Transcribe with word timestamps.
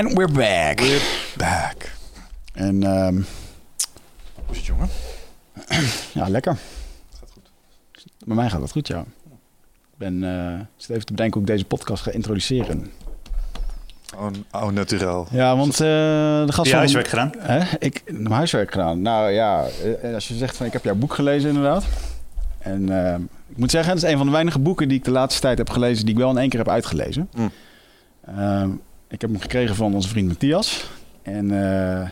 And 0.00 0.16
we're 0.16 0.32
back. 0.32 1.00
Back. 1.36 1.92
En 2.52 2.82
ehm, 2.82 3.14
Hoe 4.34 4.50
is 4.50 4.56
het, 4.56 4.66
jongen? 4.66 4.88
ja, 6.12 6.28
lekker. 6.28 6.56
Gaat 7.18 7.30
goed. 7.32 7.50
Bij 8.24 8.36
mij 8.36 8.50
gaat 8.50 8.60
het 8.60 8.70
goed, 8.70 8.86
ja. 8.88 9.00
Ik 9.00 9.96
ben, 9.96 10.24
eh, 10.24 10.60
ik 10.60 10.66
zit 10.76 10.90
even 10.90 11.06
te 11.06 11.12
bedenken 11.12 11.40
hoe 11.40 11.48
ik 11.48 11.54
deze 11.54 11.64
podcast 11.64 12.02
ga 12.02 12.10
introduceren. 12.10 12.92
Oh, 14.16 14.26
oh 14.52 14.68
naturel. 14.68 15.26
Ja, 15.30 15.56
want 15.56 15.72
eh, 15.72 15.78
de 15.78 16.44
gast 16.46 16.56
Heb 16.56 16.66
je 16.66 16.74
huiswerk 16.74 17.08
gedaan? 17.08 17.32
Hè? 17.38 17.76
Ik 17.78 18.02
heb 18.04 18.18
mijn 18.18 18.34
huiswerk 18.34 18.70
gedaan. 18.70 19.02
Nou 19.02 19.30
ja, 19.30 19.66
eh, 20.02 20.14
als 20.14 20.28
je 20.28 20.34
zegt 20.34 20.56
van 20.56 20.66
ik 20.66 20.72
heb 20.72 20.84
jouw 20.84 20.94
boek 20.94 21.14
gelezen 21.14 21.48
inderdaad. 21.48 21.84
En 22.58 23.06
eh, 23.06 23.18
ik 23.48 23.56
moet 23.56 23.70
zeggen, 23.70 23.92
het 23.94 24.02
is 24.02 24.10
een 24.10 24.16
van 24.16 24.26
de 24.26 24.32
weinige 24.32 24.58
boeken 24.58 24.88
die 24.88 24.98
ik 24.98 25.04
de 25.04 25.10
laatste 25.10 25.40
tijd 25.40 25.58
heb 25.58 25.70
gelezen... 25.70 26.04
die 26.04 26.14
ik 26.14 26.20
wel 26.20 26.30
in 26.30 26.38
één 26.38 26.48
keer 26.48 26.58
heb 26.58 26.68
uitgelezen. 26.68 27.28
Mm. 27.34 27.50
Eh, 28.20 28.64
ik 29.10 29.20
heb 29.20 29.30
hem 29.30 29.40
gekregen 29.40 29.76
van 29.76 29.94
onze 29.94 30.08
vriend 30.08 30.28
Matthias. 30.28 30.90
En 31.22 31.50
eh, 31.62 32.08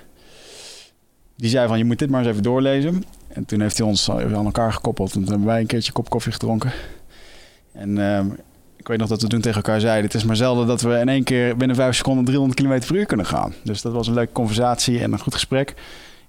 die 1.37 1.51
zei 1.51 1.69
van 1.69 1.79
je 1.79 1.85
moet 1.85 1.99
dit 1.99 2.11
maar 2.11 2.21
eens 2.21 2.31
even 2.31 2.43
doorlezen. 2.43 3.05
En 3.29 3.45
toen 3.45 3.61
heeft 3.61 3.79
hij 3.79 3.87
ons 3.87 4.11
aan 4.11 4.45
elkaar 4.45 4.73
gekoppeld. 4.73 5.15
En 5.15 5.21
toen 5.21 5.29
hebben 5.29 5.47
wij 5.47 5.61
een 5.61 5.67
keertje 5.67 5.93
kop 5.93 6.11
koffie 6.11 6.33
gedronken. 6.33 6.73
En 7.73 7.99
eh, 7.99 8.25
ik 8.77 8.89
weet 8.89 8.99
nog 8.99 9.09
dat 9.09 9.23
we 9.23 9.29
toen 9.29 9.41
tegen 9.41 9.57
elkaar 9.57 9.81
zeiden... 9.81 10.05
het 10.05 10.15
is 10.15 10.25
maar 10.25 10.37
zelden 10.37 10.67
dat 10.67 10.81
we 10.81 10.99
in 10.99 11.09
één 11.09 11.25
keer 11.25 11.57
binnen 11.57 11.77
vijf 11.77 11.97
seconden 11.97 12.25
300 12.25 12.61
km 12.61 12.87
per 12.87 12.97
uur 12.97 13.07
kunnen 13.07 13.27
gaan. 13.27 13.55
Dus 13.63 13.83
dat 13.83 13.93
was 13.93 14.07
een 14.07 14.15
leuke 14.15 14.33
conversatie 14.33 15.01
en 15.01 15.13
een 15.13 15.19
goed 15.19 15.35
gesprek. 15.35 15.75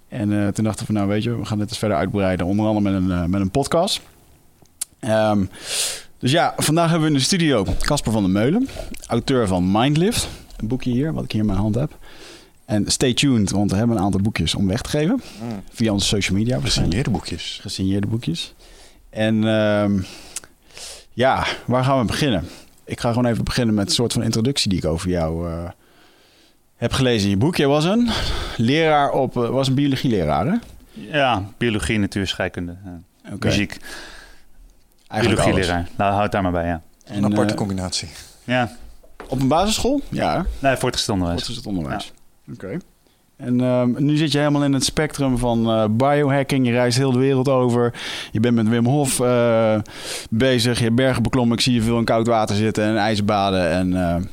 En 0.07 0.41
eh, 0.41 0.47
toen 0.47 0.63
dachten 0.63 0.85
we 0.87 0.93
nou 0.93 1.07
weet 1.07 1.23
je, 1.23 1.37
we 1.37 1.45
gaan 1.45 1.57
dit 1.57 1.69
eens 1.69 1.77
verder 1.77 1.97
uitbreiden. 1.97 2.45
Onder 2.45 2.65
andere 2.65 2.91
met 2.91 3.01
een, 3.01 3.11
eh, 3.11 3.25
met 3.25 3.41
een 3.41 3.51
podcast. 3.51 4.01
Ehm, 4.99 5.45
dus 6.19 6.31
ja, 6.31 6.53
vandaag 6.57 6.89
hebben 6.89 7.07
we 7.07 7.13
in 7.13 7.19
de 7.19 7.25
studio 7.25 7.65
Casper 7.79 8.11
van 8.11 8.23
der 8.23 8.31
Meulen. 8.31 8.67
Auteur 9.07 9.47
van 9.47 9.71
Mindlift. 9.71 10.27
Een 10.61 10.67
boekje 10.67 10.91
hier, 10.91 11.13
wat 11.13 11.23
ik 11.23 11.31
hier 11.31 11.41
in 11.41 11.47
mijn 11.47 11.59
hand 11.59 11.75
heb. 11.75 11.97
En 12.65 12.91
stay 12.91 13.13
tuned, 13.13 13.51
want 13.51 13.71
we 13.71 13.77
hebben 13.77 13.97
een 13.97 14.03
aantal 14.03 14.21
boekjes 14.21 14.55
om 14.55 14.67
weg 14.67 14.81
te 14.81 14.89
geven. 14.89 15.21
Mm. 15.41 15.61
Via 15.71 15.91
onze 15.91 16.07
social 16.07 16.37
media. 16.37 16.59
Gesigneerde 16.59 17.09
boekjes. 17.09 17.59
gesigneerde 17.61 18.07
boekjes. 18.07 18.53
En 19.09 19.47
ehm, 19.47 20.01
ja, 21.13 21.45
waar 21.65 21.83
gaan 21.83 21.99
we 21.99 22.05
beginnen? 22.05 22.47
Ik 22.85 22.99
ga 22.99 23.09
gewoon 23.09 23.25
even 23.25 23.43
beginnen 23.43 23.75
met 23.75 23.87
een 23.87 23.93
soort 23.93 24.13
van 24.13 24.23
introductie 24.23 24.69
die 24.69 24.77
ik 24.79 24.85
over 24.85 25.09
jou 25.09 25.49
eh, 25.51 25.69
heb 26.75 26.91
gelezen 26.91 27.23
in 27.23 27.29
je 27.29 27.37
boek. 27.37 27.55
Jij 27.55 27.67
was 27.67 27.85
een 27.85 28.09
leraar 28.57 29.11
op, 29.11 29.37
eh, 29.37 29.49
was 29.49 29.67
een 29.67 29.73
biologieleraar, 29.73 30.45
hè? 30.45 30.55
Ja, 31.17 31.43
biologie, 31.57 31.99
natuur, 31.99 32.27
scheikunde. 32.27 32.75
ja. 32.85 32.99
Oké. 33.33 33.47
Muziek, 33.47 33.77
Eigenlijk 35.07 35.41
alles. 35.41 35.53
biologieleraar. 35.55 35.89
Nou, 35.97 36.13
houd 36.13 36.31
daar 36.31 36.41
maar 36.41 36.51
bij, 36.51 36.65
ja. 36.65 36.81
Een 37.05 37.15
En, 37.15 37.25
aparte 37.25 37.51
eh, 37.53 37.57
combinatie. 37.57 38.09
Ja, 38.43 38.71
op 39.29 39.41
een 39.41 39.47
basisschool? 39.47 40.01
Ja, 40.09 40.45
nee, 40.59 40.75
voortgezet 40.75 41.09
onderwijs. 41.09 41.47
Het 41.47 41.65
onderwijs? 41.65 42.13
Oké. 42.53 42.77
En 43.39 43.61
ehm, 43.61 43.91
nu 43.97 44.15
zit 44.15 44.31
je 44.31 44.37
helemaal 44.37 44.63
in 44.63 44.73
het 44.73 44.83
spectrum 44.83 45.37
van 45.37 45.69
eh, 45.69 45.85
biohacking. 45.91 46.65
Je 46.65 46.71
reist 46.71 46.97
heel 46.97 47.11
de 47.11 47.19
wereld 47.19 47.49
over. 47.49 47.93
Je 48.31 48.39
bent 48.39 48.55
met 48.55 48.67
Wim 48.67 48.85
Hof 48.85 49.19
eh, 49.19 49.79
bezig. 50.29 50.77
Je 50.77 50.83
hebt 50.83 50.95
bergen 50.95 51.23
beklommen. 51.23 51.57
Ik 51.57 51.63
zie 51.63 51.73
je 51.73 51.81
veel 51.81 51.97
in 51.97 52.03
koud 52.03 52.27
water 52.27 52.55
zitten 52.55 52.83
en 52.83 52.97
ijsbaden. 52.97 53.69
En 53.69 53.93
eh, 53.93 54.23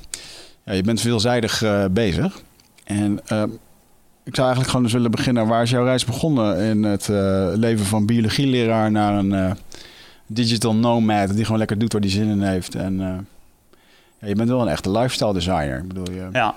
ja, 0.65 0.73
je 0.73 0.83
bent 0.83 1.01
veelzijdig 1.01 1.63
bezig. 1.91 2.43
En 2.85 3.21
ehm, 3.27 3.49
ik 4.25 4.35
zou 4.35 4.47
eigenlijk 4.47 4.69
gewoon 4.69 4.83
eens 4.83 4.93
willen 4.93 5.11
beginnen. 5.11 5.47
Waar 5.47 5.63
is 5.63 5.71
jouw 5.71 5.85
reis 5.85 6.05
begonnen 6.05 6.59
in 6.59 6.83
het 6.83 7.09
leven 7.59 7.87
van 7.87 8.07
biologieleraar 8.07 8.91
naar 8.91 9.15
een 9.15 9.57
digital 10.27 10.75
nomad 10.75 11.35
die 11.35 11.45
gewoon 11.45 11.59
lekker 11.59 11.79
doet 11.79 11.93
waar 11.93 12.03
die 12.03 12.11
zin 12.11 12.29
in 12.29 12.43
heeft? 12.43 12.75
En 12.75 13.27
ja, 14.21 14.29
je 14.29 14.35
bent 14.35 14.49
wel 14.49 14.61
een 14.61 14.69
echte 14.69 14.91
lifestyle 14.91 15.33
designer. 15.33 15.79
Ik 15.79 15.89
bedoel, 15.89 16.11
je, 16.11 16.29
Ja, 16.33 16.55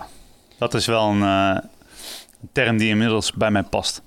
dat 0.57 0.73
is 0.73 0.85
wel 0.85 1.09
een 1.09 1.21
eh, 1.23 1.57
term 2.51 2.77
die 2.77 2.89
inmiddels 2.89 3.33
bij 3.33 3.51
mij 3.51 3.63
past. 3.63 4.01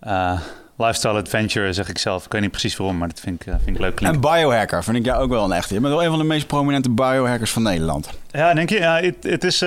Eh, 0.00 0.40
lifestyle 0.76 1.18
adventure 1.18 1.72
zeg 1.72 1.88
ik 1.88 1.98
zelf. 1.98 2.24
Ik 2.24 2.32
weet 2.32 2.40
niet 2.40 2.50
precies 2.50 2.76
waarom, 2.76 2.98
maar 2.98 3.08
dat 3.08 3.20
vind 3.20 3.40
ik, 3.40 3.46
eh, 3.46 3.54
vind 3.64 3.76
ik 3.76 3.82
leuk 3.82 3.90
En 3.90 3.96
klinken. 3.96 4.20
biohacker 4.20 4.84
vind 4.84 4.96
ik 4.96 5.04
jou 5.04 5.22
ook 5.22 5.30
wel 5.30 5.44
een 5.44 5.52
echte. 5.52 5.74
Je 5.74 5.80
bent 5.80 5.92
wel 5.92 6.02
een 6.02 6.10
van 6.10 6.18
de 6.18 6.24
meest 6.24 6.46
prominente 6.46 6.90
biohackers 6.90 7.50
van 7.50 7.62
Nederland. 7.62 8.10
Ja, 8.30 8.54
denk 8.54 8.68
je? 8.68 8.78
Ja, 8.78 9.00
het, 9.20 9.44
is... 9.44 9.58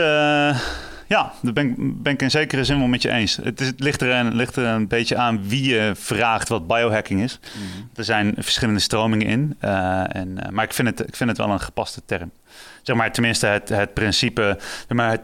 ja, 1.07 1.33
daar 1.41 1.53
ben 1.53 1.69
ik, 1.69 2.03
ben 2.03 2.13
ik 2.13 2.21
in 2.21 2.31
zekere 2.31 2.63
zin 2.63 2.77
wel 2.77 2.87
met 2.87 3.01
je 3.01 3.11
eens. 3.11 3.35
Het, 3.35 3.61
is, 3.61 3.67
het 3.67 3.79
ligt, 3.79 4.01
er 4.01 4.09
een, 4.09 4.35
ligt 4.35 4.55
er 4.55 4.65
een 4.65 4.87
beetje 4.87 5.15
aan 5.15 5.47
wie 5.47 5.73
je 5.73 5.91
vraagt 5.95 6.49
wat 6.49 6.67
biohacking 6.67 7.21
is. 7.21 7.39
Er 7.95 8.03
zijn 8.03 8.33
verschillende 8.37 8.79
stromingen 8.79 9.27
in. 9.27 9.55
en, 9.59 10.37
maar 10.49 10.63
ik 10.63 10.73
vind, 10.73 10.87
het, 10.87 11.07
ik 11.07 11.15
vind 11.15 11.29
het 11.29 11.37
wel 11.39 11.49
een 11.49 11.59
gepaste 11.59 12.01
term. 12.05 12.31
Zeg 12.85 12.95
maar 12.95 13.11
tenminste 13.11 13.47
het, 13.47 13.69
het 13.69 13.93
principe... 13.93 14.57
zeg 14.87 14.97
Maar 14.97 15.11
het, 15.11 15.21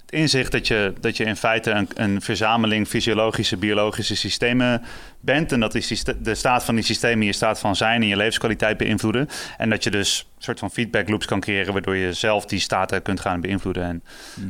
het 0.00 0.12
inzicht 0.12 0.52
dat 0.52 0.66
je, 0.66 0.92
dat 1.00 1.16
je 1.16 1.24
in 1.24 1.36
feite 1.36 1.70
een, 1.70 1.88
een 1.94 2.20
verzameling 2.20 2.88
fysiologische, 2.88 3.56
biologische 3.56 4.16
systemen 4.16 4.82
bent. 5.20 5.52
En 5.52 5.60
dat 5.60 5.72
die 5.72 5.82
syste- 5.82 6.22
de 6.22 6.34
staat 6.34 6.64
van 6.64 6.74
die 6.74 6.84
systemen 6.84 7.26
je 7.26 7.32
staat 7.32 7.58
van 7.58 7.76
zijn 7.76 8.02
en 8.02 8.08
je 8.08 8.16
levenskwaliteit 8.16 8.76
beïnvloeden. 8.76 9.28
En 9.56 9.70
dat 9.70 9.84
je 9.84 9.90
dus 9.90 10.26
een 10.36 10.42
soort 10.42 10.58
van 10.58 10.70
feedback 10.70 11.08
loops 11.08 11.26
kan 11.26 11.40
creëren, 11.40 11.72
waardoor 11.72 11.96
je 11.96 12.12
zelf 12.12 12.44
die 12.44 12.58
staten 12.58 13.02
kunt 13.02 13.20
gaan 13.20 13.40
beïnvloeden. 13.40 13.84
En 13.84 14.02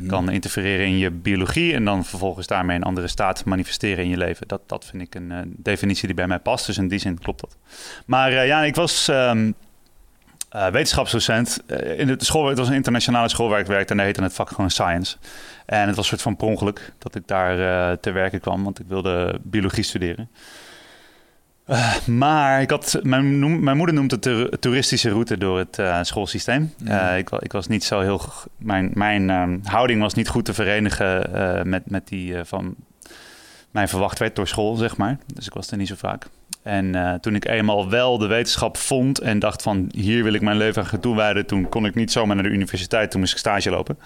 kan 0.07 0.29
interfereren 0.31 0.85
in 0.85 0.97
je 0.97 1.11
biologie. 1.11 1.73
En 1.73 1.85
dan 1.85 2.05
vervolgens 2.05 2.47
daarmee 2.47 2.75
een 2.75 2.83
andere 2.83 3.07
staat 3.07 3.45
manifesteren 3.45 4.03
in 4.03 4.09
je 4.09 4.17
leven. 4.17 4.47
Dat, 4.47 4.61
dat 4.69 4.85
vind 4.85 5.01
ik 5.01 5.15
een 5.15 5.31
eh, 5.31 5.39
definitie 5.45 6.07
die 6.07 6.15
bij 6.15 6.27
mij 6.27 6.39
past. 6.39 6.65
Dus 6.65 6.77
in 6.77 6.87
die 6.87 6.99
zin 6.99 7.19
klopt 7.19 7.41
dat. 7.41 7.57
Maar 8.05 8.31
eh, 8.31 8.47
ja, 8.47 8.63
ik 8.63 8.75
was. 8.75 9.07
ehm, 9.07 9.51
eh, 10.53 10.67
wetenschapsdocent 10.67 11.63
eh, 11.67 11.99
in 11.99 12.07
de 12.07 12.15
school. 12.17 12.47
Het 12.47 12.57
was 12.57 12.67
een 12.67 12.73
internationale 12.73 13.29
school 13.29 13.49
waar 13.49 13.59
ik 13.59 13.65
werkte 13.65 13.91
en 13.91 13.97
daar 13.97 14.05
heette 14.05 14.23
het 14.23 14.33
vak 14.33 14.49
gewoon 14.49 14.69
science. 14.69 15.17
En 15.65 15.87
het 15.87 15.95
was 15.95 15.97
een 15.97 16.03
soort 16.03 16.21
van 16.21 16.35
per 16.35 16.47
ongeluk 16.47 16.93
dat 16.97 17.15
ik 17.15 17.27
daar 17.27 17.59
eh 17.91 17.97
te 17.97 18.11
werken 18.11 18.39
kwam, 18.39 18.63
want 18.63 18.79
ik 18.79 18.85
wilde 18.87 19.39
biologie 19.43 19.83
studeren. 19.83 20.29
Maar 22.05 22.61
ik 22.61 22.69
had, 22.69 22.99
mijn, 23.03 23.39
noem- 23.39 23.63
mijn 23.63 23.77
moeder 23.77 23.95
noemt 23.95 24.11
het 24.11 24.23
de 24.23 24.57
toeristische 24.59 25.09
route 25.09 25.37
door 25.37 25.59
het 25.59 26.07
schoolsysteem. 26.07 26.73
Eh, 26.85 27.17
ik, 27.17 27.29
ik 27.29 27.51
was 27.51 27.67
niet 27.67 27.83
zo 27.83 27.99
heel. 27.99 28.21
Mijn, 28.57 28.91
mijn 28.93 29.29
ehm, 29.29 29.57
houding 29.63 30.01
was 30.01 30.13
niet 30.13 30.27
goed 30.27 30.45
te 30.45 30.53
verenigen 30.53 31.69
met, 31.69 31.89
met 31.89 32.07
die 32.07 32.35
van 32.43 32.75
mijn 33.71 33.87
verwacht 33.87 34.19
werd 34.19 34.35
door 34.35 34.47
school, 34.47 34.75
zeg 34.75 34.97
maar. 34.97 35.17
Dus 35.33 35.45
ik 35.45 35.53
was 35.53 35.71
er 35.71 35.77
niet 35.77 35.87
zo 35.87 35.95
vaak. 35.97 36.25
En 36.63 36.95
eh, 36.95 37.13
toen 37.13 37.35
ik 37.35 37.45
eenmaal 37.47 37.89
wel 37.89 38.17
de 38.17 38.27
wetenschap 38.27 38.77
vond 38.77 39.19
en 39.19 39.39
dacht 39.39 39.61
van 39.61 39.89
hier 39.95 40.23
wil 40.23 40.33
ik 40.33 40.41
mijn 40.41 40.57
leven 40.57 40.81
aan 40.81 40.87
gaan 40.87 40.99
toewijden, 40.99 41.45
toen 41.45 41.69
kon 41.69 41.85
ik 41.85 41.95
niet 41.95 42.11
zomaar 42.11 42.35
naar 42.35 42.43
de 42.45 42.51
universiteit, 42.51 43.11
toen 43.11 43.19
moest 43.19 43.31
ik 43.33 43.37
stage 43.39 43.69
lopen. 43.69 43.97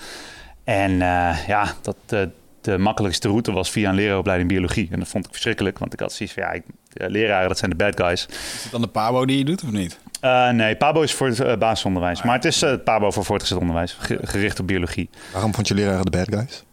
En 0.63 0.92
eh, 1.01 1.48
ja, 1.48 1.74
dat 1.81 1.95
de, 2.06 2.30
de 2.62 2.77
makkelijkste 2.77 3.27
route 3.27 3.51
was 3.51 3.69
via 3.71 3.89
een 3.89 3.95
leraaropleiding 3.95 4.50
biologie. 4.50 4.88
En 4.92 5.00
dat 5.00 5.07
vond 5.07 5.25
ik 5.25 5.31
verschrikkelijk, 5.31 5.80
want 5.80 5.94
ik 5.94 6.00
had 6.00 6.13
zoiets 6.13 6.36
van 6.36 6.44
ja, 6.44 6.51
ik, 6.51 6.63
leraren 6.94 7.48
dat 7.48 7.57
zijn 7.57 7.71
de 7.71 7.77
bad 7.77 8.00
guys. 8.00 8.25
Is 8.30 8.63
het 8.63 8.71
dan 8.71 8.81
de 8.81 8.88
Pabo 8.88 9.25
die 9.25 9.38
je 9.38 9.45
doet 9.45 9.63
of 9.63 9.71
niet? 9.71 10.00
Eh, 10.21 10.50
nee, 10.50 10.75
PABO 10.75 11.01
is 11.01 11.13
voor 11.13 11.27
het 11.27 11.39
eh, 11.39 11.57
basisonderwijs, 11.57 12.24
maar 12.24 12.36
het 12.36 12.45
is 12.45 12.62
eh, 12.62 12.69
het 12.69 12.83
PABO 12.83 13.12
voor 13.12 13.25
voortgezet 13.25 13.57
onderwijs, 13.57 13.95
ge- 14.00 14.19
gericht 14.24 14.59
op 14.59 14.68
biologie. 14.68 15.09
Waarom 15.33 15.54
vond 15.54 15.68
je 15.68 15.74
leraren 15.74 16.06
de 16.06 16.09
bad 16.18 16.27
guys? 16.33 16.63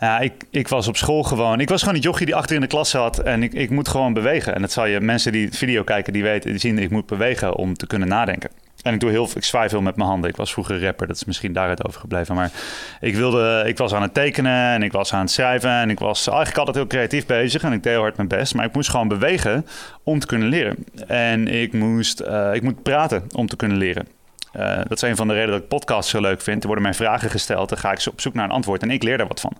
Ja, 0.00 0.18
ik, 0.18 0.32
ik 0.50 0.68
was 0.68 0.88
op 0.88 0.96
school 0.96 1.22
gewoon. 1.22 1.60
Ik 1.60 1.68
was 1.68 1.80
gewoon 1.80 1.94
een 1.94 2.00
jochie 2.00 2.26
die 2.26 2.34
achter 2.34 2.54
in 2.54 2.60
de 2.60 2.66
klas 2.66 2.90
zat. 2.90 3.18
En 3.18 3.42
ik, 3.42 3.52
ik 3.52 3.70
moet 3.70 3.88
gewoon 3.88 4.12
bewegen. 4.12 4.54
En 4.54 4.60
dat 4.60 4.72
zal 4.72 4.86
je 4.86 5.00
mensen 5.00 5.32
die 5.32 5.52
video 5.52 5.82
kijken, 5.82 6.12
die 6.12 6.22
weten, 6.22 6.50
die 6.50 6.60
zien 6.60 6.78
ik 6.78 6.90
moet 6.90 7.06
bewegen 7.06 7.56
om 7.56 7.74
te 7.74 7.86
kunnen 7.86 8.08
nadenken. 8.08 8.50
En 8.82 8.94
ik 8.94 9.00
doe 9.00 9.10
heel 9.10 9.28
ik 9.34 9.44
zwaai 9.44 9.68
veel 9.68 9.80
met 9.80 9.96
mijn 9.96 10.08
handen. 10.08 10.30
Ik 10.30 10.36
was 10.36 10.52
vroeger 10.52 10.84
rapper, 10.84 11.06
dat 11.06 11.16
is 11.16 11.24
misschien 11.24 11.52
daaruit 11.52 11.84
overgebleven. 11.86 12.34
Maar 12.34 12.50
ik 13.00 13.14
wilde, 13.14 13.64
ik 13.66 13.78
was 13.78 13.94
aan 13.94 14.02
het 14.02 14.14
tekenen 14.14 14.74
en 14.74 14.82
ik 14.82 14.92
was 14.92 15.12
aan 15.12 15.20
het 15.20 15.30
schrijven. 15.30 15.70
En 15.70 15.90
ik 15.90 15.98
was 15.98 16.26
eigenlijk 16.26 16.58
altijd 16.58 16.76
heel 16.76 16.86
creatief 16.86 17.26
bezig. 17.26 17.62
En 17.62 17.72
ik 17.72 17.82
deed 17.82 17.92
heel 17.92 18.02
hard 18.02 18.16
mijn 18.16 18.28
best. 18.28 18.54
Maar 18.54 18.64
ik 18.64 18.74
moest 18.74 18.90
gewoon 18.90 19.08
bewegen 19.08 19.66
om 20.02 20.18
te 20.18 20.26
kunnen 20.26 20.48
leren. 20.48 20.76
En 21.06 21.48
ik 21.48 21.72
moest, 21.72 22.20
eh, 22.20 22.54
ik 22.54 22.62
moet 22.62 22.82
praten 22.82 23.22
om 23.34 23.46
te 23.46 23.56
kunnen 23.56 23.76
leren. 23.76 24.19
Eh, 24.52 24.76
dat 24.76 24.92
is 24.92 25.02
een 25.02 25.16
van 25.16 25.28
de 25.28 25.34
redenen 25.34 25.54
dat 25.54 25.62
ik 25.62 25.68
podcasts 25.68 26.10
zo 26.10 26.20
leuk 26.20 26.40
vind. 26.40 26.60
Er 26.60 26.66
worden 26.66 26.84
mij 26.84 26.94
vragen 26.94 27.30
gesteld, 27.30 27.68
dan 27.68 27.78
ga 27.78 27.92
ik 27.92 28.06
op 28.06 28.20
zoek 28.20 28.34
naar 28.34 28.44
een 28.44 28.50
antwoord 28.50 28.82
en 28.82 28.90
ik 28.90 29.02
leer 29.02 29.18
daar 29.18 29.28
wat 29.28 29.40
van. 29.40 29.56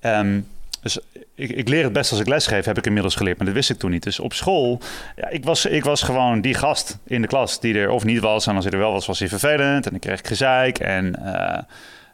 Ehm, 0.00 0.40
dus 0.82 0.98
ik, 1.34 1.50
ik, 1.50 1.68
leer 1.68 1.84
het 1.84 1.92
best 1.92 2.10
als 2.10 2.20
ik 2.20 2.26
lesgeef, 2.26 2.64
heb 2.64 2.78
ik 2.78 2.86
inmiddels 2.86 3.14
geleerd, 3.14 3.36
maar 3.36 3.46
dat 3.46 3.54
wist 3.54 3.70
ik 3.70 3.78
toen 3.78 3.90
niet. 3.90 4.02
Dus 4.02 4.20
op 4.20 4.32
school, 4.32 4.80
ja, 5.16 5.28
ik, 5.28 5.44
was, 5.44 5.66
ik 5.66 5.84
was 5.84 6.02
gewoon 6.02 6.40
die 6.40 6.54
gast 6.54 6.98
in 7.06 7.22
de 7.22 7.28
klas 7.28 7.60
die 7.60 7.78
er 7.78 7.90
of 7.90 8.04
niet 8.04 8.20
was. 8.20 8.46
En 8.46 8.54
als 8.54 8.64
hij 8.64 8.72
er 8.72 8.78
wel 8.78 8.92
was, 8.92 9.06
was 9.06 9.18
hij 9.18 9.28
vervelend 9.28 9.84
en 9.84 9.90
dan 9.90 10.00
kreeg 10.00 10.18
ik 10.18 10.26
gezeik. 10.26 10.78
En 10.78 11.16
uh, 11.24 11.58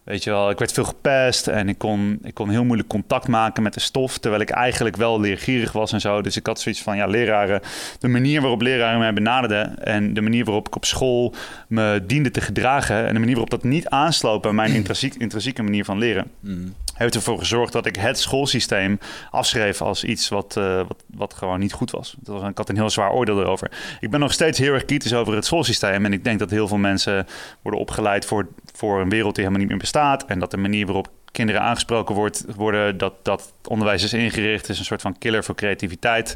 Weet 0.07 0.25
je 0.25 0.31
wel, 0.31 0.51
ik 0.51 0.59
werd 0.59 0.73
veel 0.73 0.85
gepest 0.85 1.47
en 1.47 1.69
ik 1.69 1.79
kon, 1.79 2.19
ik 2.23 2.35
kon 2.35 2.51
heel 2.51 2.65
moeilijk 2.65 2.89
contact 2.89 3.29
maken 3.29 3.63
met 3.63 3.75
de 3.75 3.81
stof, 3.81 4.19
terwijl 4.19 4.43
ik 4.43 4.51
eigenlijk 4.51 4.97
wel 4.97 5.21
leergierig 5.21 5.73
was 5.73 5.93
en 5.93 6.01
zo. 6.01 6.23
Dus 6.23 6.37
ik 6.37 6.47
had 6.47 6.61
zoiets 6.61 6.83
van, 6.83 6.97
ja, 6.97 7.07
leraren, 7.07 7.61
de 7.99 8.09
manier 8.09 8.41
waarop 8.41 8.61
leraren 8.61 8.99
mij 8.99 9.13
benaderden 9.13 9.85
en 9.85 10.15
de 10.15 10.21
manier 10.21 10.45
waarop 10.45 10.67
ik 10.67 10.77
op 10.77 10.85
school 10.85 11.35
me 11.69 12.03
diende 12.07 12.31
te 12.31 12.41
gedragen 12.41 13.07
en 13.07 13.13
de 13.13 13.19
manier 13.19 13.35
waarop 13.35 13.51
dat 13.51 13.63
niet 13.63 13.89
aansloot 13.89 14.43
bij 14.43 14.53
mijn 14.53 14.75
intrinsiek, 14.81 15.15
intrinsieke 15.15 15.63
manier 15.63 15.85
van 15.85 15.99
leren. 15.99 16.31
Mm 16.41 16.75
heeft 16.97 17.15
ervoor 17.15 17.39
gezorgd 17.39 17.73
dat 17.73 17.87
ik 17.87 17.97
het 17.97 18.19
schoolsysteem 18.19 18.99
afschreef 19.31 19.83
als 19.83 20.05
iets 20.05 20.29
wat, 20.29 20.55
uh, 20.59 20.77
wat, 20.77 21.05
wat 21.07 21.35
gewoon 21.35 21.61
niet 21.61 21.73
goed 21.73 21.91
was. 21.91 22.17
was. 22.23 22.49
Ik 22.49 22.59
had 22.59 22.69
een 22.69 22.77
heel 22.77 22.91
zwaar 22.91 23.13
oordeel 23.13 23.41
erover. 23.41 23.71
Ik 24.01 24.11
ben 24.11 24.21
nog 24.21 24.33
steeds 24.33 24.59
heel 24.59 24.73
erg 24.73 24.85
kritisch 24.85 25.15
over 25.15 25.35
het 25.35 25.45
schoolsysteem. 25.45 26.05
En 26.05 26.13
ik 26.13 26.25
denk 26.25 26.39
dat 26.39 26.51
heel 26.51 26.69
veel 26.69 26.77
mensen 26.77 27.27
worden 27.63 27.81
opgeleid 27.81 28.25
voor, 28.25 28.49
voor 28.73 29.01
een 29.01 29.09
wereld 29.09 29.35
die 29.35 29.45
helemaal 29.45 29.61
niet 29.61 29.71
meer 29.71 29.81
bestaat. 29.81 30.25
En 30.25 30.39
dat 30.39 30.51
de 30.51 30.57
manier 30.57 30.87
waarop 30.87 31.09
kinderen 31.33 31.63
aangesproken 31.63 32.15
wordt, 32.15 32.45
worden, 32.57 32.99
dat, 32.99 33.13
dat 33.23 33.53
onderwijs 33.69 34.03
is 34.03 34.13
ingericht, 34.13 34.69
is 34.69 34.79
een 34.79 34.85
soort 34.85 35.03
van 35.03 35.19
killer 35.19 35.45
voor 35.45 35.55
creativiteit. 35.55 36.35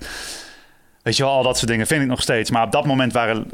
Weet 1.03 1.17
je 1.17 1.23
wel, 1.23 1.33
al 1.33 1.43
dat 1.43 1.57
soort 1.57 1.71
dingen 1.71 1.87
vind 1.87 2.03
ik 2.03 2.09
nog 2.09 2.23
steeds. 2.23 2.51
Maar 2.51 2.65
op 2.65 2.73
dat 2.73 2.87
moment 2.87 3.13
waren, 3.13 3.47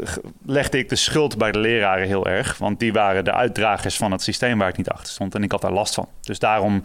legde 0.46 0.78
ik 0.78 0.88
de 0.88 0.96
schuld 0.96 1.38
bij 1.38 1.52
de 1.52 1.58
leraren 1.58 2.06
heel 2.06 2.26
erg. 2.26 2.58
Want 2.58 2.78
die 2.78 2.92
waren 2.92 3.24
de 3.24 3.32
uitdragers 3.32 3.96
van 3.96 4.12
het 4.12 4.22
systeem 4.22 4.58
waar 4.58 4.68
ik 4.68 4.76
niet 4.76 4.90
achter 4.90 5.12
stond. 5.12 5.34
En 5.34 5.42
ik 5.42 5.52
had 5.52 5.60
daar 5.60 5.72
last 5.72 5.94
van. 5.94 6.08
Dus 6.20 6.38
daarom... 6.38 6.82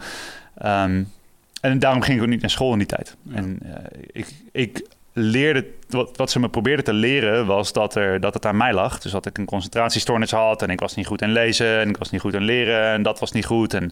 Um, 0.64 1.12
en 1.60 1.78
daarom 1.78 2.02
ging 2.02 2.16
ik 2.16 2.22
ook 2.22 2.28
niet 2.28 2.40
naar 2.40 2.50
school 2.50 2.72
in 2.72 2.78
die 2.78 2.86
tijd. 2.86 3.16
En 3.34 3.58
uh, 3.64 3.74
ik, 4.06 4.26
ik 4.52 4.86
leerde... 5.12 5.66
Wat, 5.88 6.16
wat 6.16 6.30
ze 6.30 6.40
me 6.40 6.48
probeerden 6.48 6.84
te 6.84 6.92
leren 6.92 7.46
was 7.46 7.72
dat, 7.72 7.94
er, 7.94 8.20
dat 8.20 8.34
het 8.34 8.46
aan 8.46 8.56
mij 8.56 8.72
lag. 8.72 8.98
Dus 8.98 9.12
dat 9.12 9.26
ik 9.26 9.38
een 9.38 9.44
concentratiestoornis 9.44 10.30
had. 10.30 10.62
En 10.62 10.70
ik 10.70 10.80
was 10.80 10.94
niet 10.94 11.06
goed 11.06 11.22
in 11.22 11.32
lezen. 11.32 11.80
En 11.80 11.88
ik 11.88 11.96
was 11.96 12.10
niet 12.10 12.20
goed 12.20 12.34
in 12.34 12.44
leren. 12.44 12.92
En 12.92 13.02
dat 13.02 13.20
was 13.20 13.32
niet 13.32 13.46
goed. 13.46 13.74
En 13.74 13.90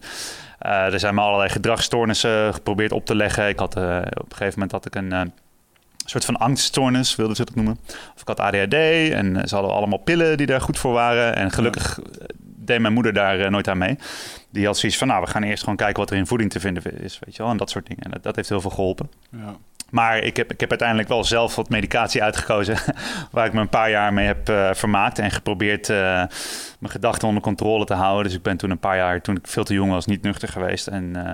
uh, 0.65 0.93
er 0.93 0.99
zijn 0.99 1.15
me 1.15 1.21
allerlei 1.21 1.49
gedragsstoornissen 1.49 2.53
geprobeerd 2.53 2.91
op 2.91 3.05
te 3.05 3.15
leggen. 3.15 3.47
Ik 3.47 3.59
had, 3.59 3.77
uh, 3.77 3.97
op 3.97 4.31
een 4.31 4.37
gegeven 4.37 4.53
moment 4.53 4.71
had 4.71 4.85
ik 4.85 4.95
een 4.95 5.31
soort 6.05 6.25
van 6.25 6.37
angststoornis, 6.37 7.15
wilden 7.15 7.35
ze 7.35 7.41
het 7.41 7.55
noemen. 7.55 7.79
Of 8.15 8.21
ik 8.21 8.27
had 8.27 8.39
ADHD 8.39 8.73
en 8.73 9.35
eh, 9.35 9.47
ze 9.47 9.55
hadden 9.55 9.73
allemaal 9.73 9.99
pillen 9.99 10.37
die 10.37 10.45
daar 10.45 10.61
goed 10.61 10.79
voor 10.79 10.93
waren. 10.93 11.35
En 11.35 11.51
gelukkig 11.51 11.99
eh, 11.99 12.05
deed 12.41 12.79
mijn 12.79 12.93
moeder 12.93 13.13
daar 13.13 13.39
eh, 13.39 13.49
nooit 13.49 13.67
aan 13.67 13.77
mee. 13.77 13.97
Die 14.49 14.65
had 14.65 14.77
zoiets 14.77 14.97
van, 14.97 15.07
nou, 15.07 15.21
we 15.21 15.29
gaan 15.29 15.43
eerst 15.43 15.63
gewoon 15.63 15.77
kijken 15.77 15.99
wat 15.99 16.11
er 16.11 16.17
in 16.17 16.27
voeding 16.27 16.51
te 16.51 16.59
vinden 16.59 17.01
is, 17.01 17.19
weet 17.25 17.35
je 17.35 17.41
wel. 17.41 17.51
En 17.51 17.57
dat 17.57 17.69
soort 17.69 17.87
dingen. 17.87 18.03
En 18.03 18.11
dat, 18.11 18.23
dat 18.23 18.35
heeft 18.35 18.49
heel 18.49 18.61
veel 18.61 18.69
geholpen. 18.69 19.09
Ja. 19.29 19.55
Maar 19.91 20.17
ik 20.17 20.37
heb, 20.37 20.51
ik 20.51 20.59
heb 20.59 20.69
uiteindelijk 20.69 21.09
wel 21.09 21.23
zelf 21.23 21.55
wat 21.55 21.69
medicatie 21.69 22.23
uitgekozen. 22.23 22.77
waar 23.31 23.45
ik 23.45 23.53
me 23.53 23.59
een 23.59 23.69
paar 23.69 23.89
jaar 23.89 24.13
mee 24.13 24.25
heb 24.25 24.49
uh, 24.49 24.73
vermaakt. 24.73 25.19
En 25.19 25.31
geprobeerd 25.31 25.89
uh, 25.89 25.97
mijn 26.79 26.91
gedachten 26.91 27.27
onder 27.27 27.43
controle 27.43 27.85
te 27.85 27.93
houden. 27.93 28.23
Dus 28.23 28.33
ik 28.33 28.41
ben 28.41 28.57
toen 28.57 28.69
een 28.69 28.79
paar 28.79 28.97
jaar, 28.97 29.21
toen 29.21 29.35
ik 29.35 29.47
veel 29.47 29.63
te 29.63 29.73
jong 29.73 29.91
was, 29.91 30.05
niet 30.05 30.21
nuchter 30.21 30.47
geweest. 30.47 30.87
En 30.87 31.13
uh, 31.15 31.33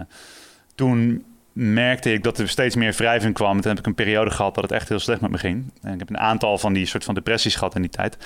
toen 0.75 1.25
merkte 1.57 2.13
ik 2.13 2.23
dat 2.23 2.37
er 2.37 2.49
steeds 2.49 2.75
meer 2.75 2.93
wrijving 2.93 3.33
kwam. 3.33 3.55
En 3.55 3.61
toen 3.61 3.69
heb 3.69 3.79
ik 3.79 3.85
een 3.85 3.95
periode 3.95 4.31
gehad 4.31 4.55
dat 4.55 4.63
het 4.63 4.73
echt 4.73 4.89
heel 4.89 4.99
slecht 4.99 5.21
met 5.21 5.31
me 5.31 5.37
ging. 5.37 5.71
En 5.81 5.93
ik 5.93 5.99
heb 5.99 6.09
een 6.09 6.17
aantal 6.17 6.57
van 6.57 6.73
die 6.73 6.85
soort 6.85 7.03
van 7.03 7.13
depressies 7.13 7.55
gehad 7.55 7.75
in 7.75 7.81
die 7.81 7.91
tijd. 7.91 8.17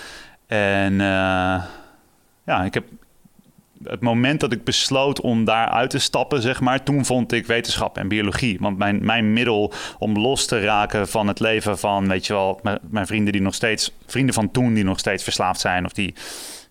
En 0.48 0.94
uh, 0.94 1.64
ja, 2.46 2.64
ik 2.64 2.74
heb 2.74 2.84
het 3.84 4.02
moment 4.02 4.40
dat 4.40 4.52
ik 4.52 4.64
besloot 4.64 5.22
om 5.22 5.46
daar 5.46 5.68
uit 5.68 5.90
te 5.90 6.00
stappen, 6.00 6.42
zeg 6.42 6.62
maar, 6.62 6.84
toen 6.84 7.06
vond 7.06 7.32
ik 7.32 7.46
wetenschap 7.46 7.98
en 7.98 8.08
biologie. 8.08 8.58
Want 8.60 8.78
mijn, 8.78 9.06
mijn 9.06 9.34
middel 9.34 9.74
om 10.00 10.18
los 10.18 10.46
te 10.46 10.60
raken 10.60 11.08
van 11.08 11.28
het 11.28 11.40
leven 11.40 11.80
van, 11.80 12.08
weet 12.08 12.28
je 12.28 12.34
wel, 12.34 12.62
mijn 12.90 13.08
vrienden 13.08 13.34
die 13.34 13.42
nog 13.42 13.54
steeds, 13.54 13.92
vrienden 14.06 14.34
van 14.34 14.52
toen 14.52 14.74
die 14.74 14.84
nog 14.84 15.00
steeds 15.00 15.24
verslaafd 15.24 15.60
zijn 15.60 15.86
of 15.86 15.94
die 15.94 16.14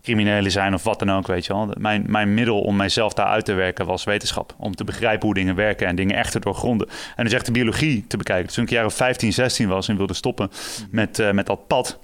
criminelen 0.03 0.51
zijn 0.51 0.75
of 0.75 0.85
wat 0.85 0.99
dan 0.99 1.11
ook, 1.11 1.27
weet 1.27 1.47
je 1.47 1.53
wel. 1.53 1.71
Mijn, 1.79 2.05
mijn 2.07 2.35
middel 2.35 2.61
om 2.61 2.77
mijzelf 2.77 3.13
daar 3.13 3.27
uit 3.27 3.45
te 3.45 3.53
werken 3.53 3.87
was 3.87 4.05
wetenschap. 4.05 4.55
Om 4.59 4.75
te 4.75 4.85
begrijpen 4.85 5.27
hoe 5.27 5.35
dingen 5.35 5.55
werken 5.55 5.87
en 5.87 5.97
dingen 5.97 6.17
echt 6.17 6.33
te 6.33 6.41
doorgronden. 6.41 6.89
En 7.17 7.25
dus 7.25 7.33
echt 7.33 7.47
de 7.47 7.53
biologie 7.53 8.05
te 8.07 8.17
bekijken. 8.17 8.47
Dus 8.47 8.55
toen 8.55 8.65
ik 8.65 8.71
jaren 8.71 8.91
15, 8.91 9.33
16 9.33 9.69
was 9.69 9.89
en 9.89 9.97
wilde 9.97 10.15
stoppen 10.15 10.51
met, 10.91 11.19
uh, 11.19 11.31
met 11.31 11.47
dat 11.47 11.67
pad... 11.67 11.99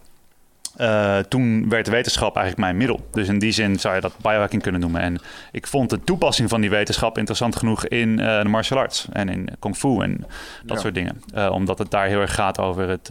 Uh, 0.80 1.18
toen 1.18 1.68
werd 1.68 1.88
wetenschap 1.88 2.36
eigenlijk 2.36 2.66
mijn 2.66 2.76
middel. 2.76 3.08
Dus 3.12 3.28
in 3.28 3.38
die 3.38 3.52
zin 3.52 3.78
zou 3.78 3.94
je 3.94 4.00
dat 4.00 4.14
biohacking 4.22 4.62
kunnen 4.62 4.80
noemen. 4.80 5.00
En 5.00 5.20
ik 5.52 5.66
vond 5.66 5.90
de 5.90 6.04
toepassing 6.04 6.48
van 6.48 6.60
die 6.60 6.70
wetenschap 6.70 7.18
interessant 7.18 7.56
genoeg 7.56 7.86
in 7.86 8.08
uh, 8.08 8.42
de 8.42 8.48
martial 8.48 8.78
arts 8.78 9.06
en 9.12 9.28
in 9.28 9.48
kung 9.58 9.76
fu 9.76 10.00
en 10.00 10.16
dat 10.64 10.76
ja. 10.76 10.82
soort 10.82 10.94
dingen. 10.94 11.22
Uh, 11.34 11.50
omdat 11.50 11.78
het 11.78 11.90
daar 11.90 12.06
heel 12.06 12.20
erg 12.20 12.34
gaat 12.34 12.58
over 12.58 12.88
het 12.88 13.10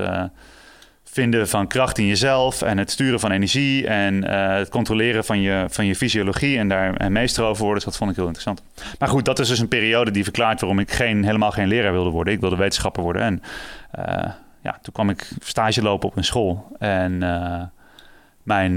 vinden 1.16 1.48
van 1.48 1.68
kracht 1.68 1.98
in 1.98 2.06
jezelf 2.06 2.62
en 2.62 2.78
het 2.78 2.92
sturen 2.92 3.20
van 3.20 3.32
energie 3.32 3.88
en 3.88 4.24
uh, 4.24 4.56
het 4.56 4.70
controleren 4.70 5.26
van 5.26 5.42
je, 5.42 5.66
van 5.70 5.86
je 5.86 5.96
fysiologie 5.96 6.58
en 6.58 6.68
daar 6.68 7.12
meester 7.12 7.44
over 7.44 7.64
worden. 7.64 7.76
Dus 7.76 7.84
dat 7.84 7.98
vond 7.98 8.10
ik 8.10 8.16
heel 8.16 8.26
interessant. 8.26 8.64
Maar 9.00 9.10
goed, 9.10 9.26
dat 9.26 9.40
is 9.40 9.48
dus 9.48 9.60
een 9.60 9.68
periode 9.68 10.12
die 10.12 10.24
verklaart 10.24 10.60
waarom 10.60 10.80
ik 10.80 10.92
geen, 10.92 11.24
helemaal 11.24 11.52
geen 11.52 11.68
leraar 11.68 11.92
wilde 11.92 12.10
worden. 12.10 12.34
Ik 12.34 12.40
wilde 12.40 12.56
wetenschapper 12.56 13.04
worden. 13.04 13.22
En 13.22 13.42
uh, 14.00 14.32
ja, 14.62 14.80
toen 14.82 14.94
kwam 14.94 15.10
ik 15.10 15.30
stage 15.40 15.82
lopen 15.82 16.10
op 16.10 16.18
een 16.18 16.24
school. 16.24 16.76
En 16.80 17.12
uh, 17.24 17.62
mijn, 18.44 18.74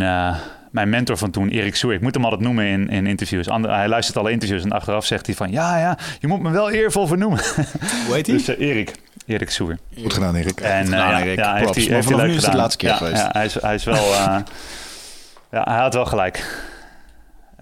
mijn 0.71 0.89
mentor 0.89 1.17
van 1.17 1.31
toen, 1.31 1.49
Erik 1.49 1.77
Soer, 1.77 1.93
ik 1.93 2.01
moet 2.01 2.15
hem 2.15 2.25
altijd 2.25 2.43
noemen 2.43 2.65
in, 2.65 2.89
in 2.89 3.07
interviews. 3.07 3.49
Ander, 3.49 3.75
hij 3.75 3.89
luistert 3.89 4.17
alle 4.17 4.31
interviews 4.31 4.63
en 4.63 4.73
achteraf 4.73 5.07
zegt 5.07 5.27
hij 5.27 5.35
van... 5.35 5.51
ja, 5.51 5.79
ja, 5.79 5.99
je 6.21 6.27
moet 6.27 6.41
me 6.41 6.51
wel 6.51 6.71
eervol 6.71 7.07
vernoemen. 7.07 7.39
Hoe 8.07 8.15
heet 8.15 8.27
hij? 8.27 8.37
dus 8.37 8.47
Erik. 8.47 8.95
Erik 9.29 9.51
Soer. 9.51 9.79
Goed 10.01 10.13
gedaan, 10.13 10.35
Erik. 10.35 10.61
En, 10.61 10.85
Goed 10.85 10.95
gedaan, 10.95 11.11
uh, 11.13 11.27
Erik. 11.27 11.39
Ja, 11.39 11.61
Props. 11.61 11.77
heeft 11.77 11.89
hij, 11.89 11.89
maar 11.89 11.95
heeft 11.97 12.09
hij 12.09 12.13
vanaf 12.13 12.21
leuk 12.21 12.31
nu 12.31 12.35
is 12.35 12.35
het 12.35 12.45
gedaan. 12.45 12.57
de 12.57 12.61
laatste 12.61 12.79
keer 12.79 12.89
ja, 12.89 12.97
geweest. 12.97 13.23
Ja, 13.23 13.29
hij, 13.33 13.45
is, 13.45 13.55
hij 13.55 13.75
is 13.75 13.85
wel... 13.85 14.13
Uh, 14.13 14.37
ja, 15.51 15.63
hij 15.63 15.79
had 15.79 15.95
wel 15.95 16.07
gelijk. 16.07 16.67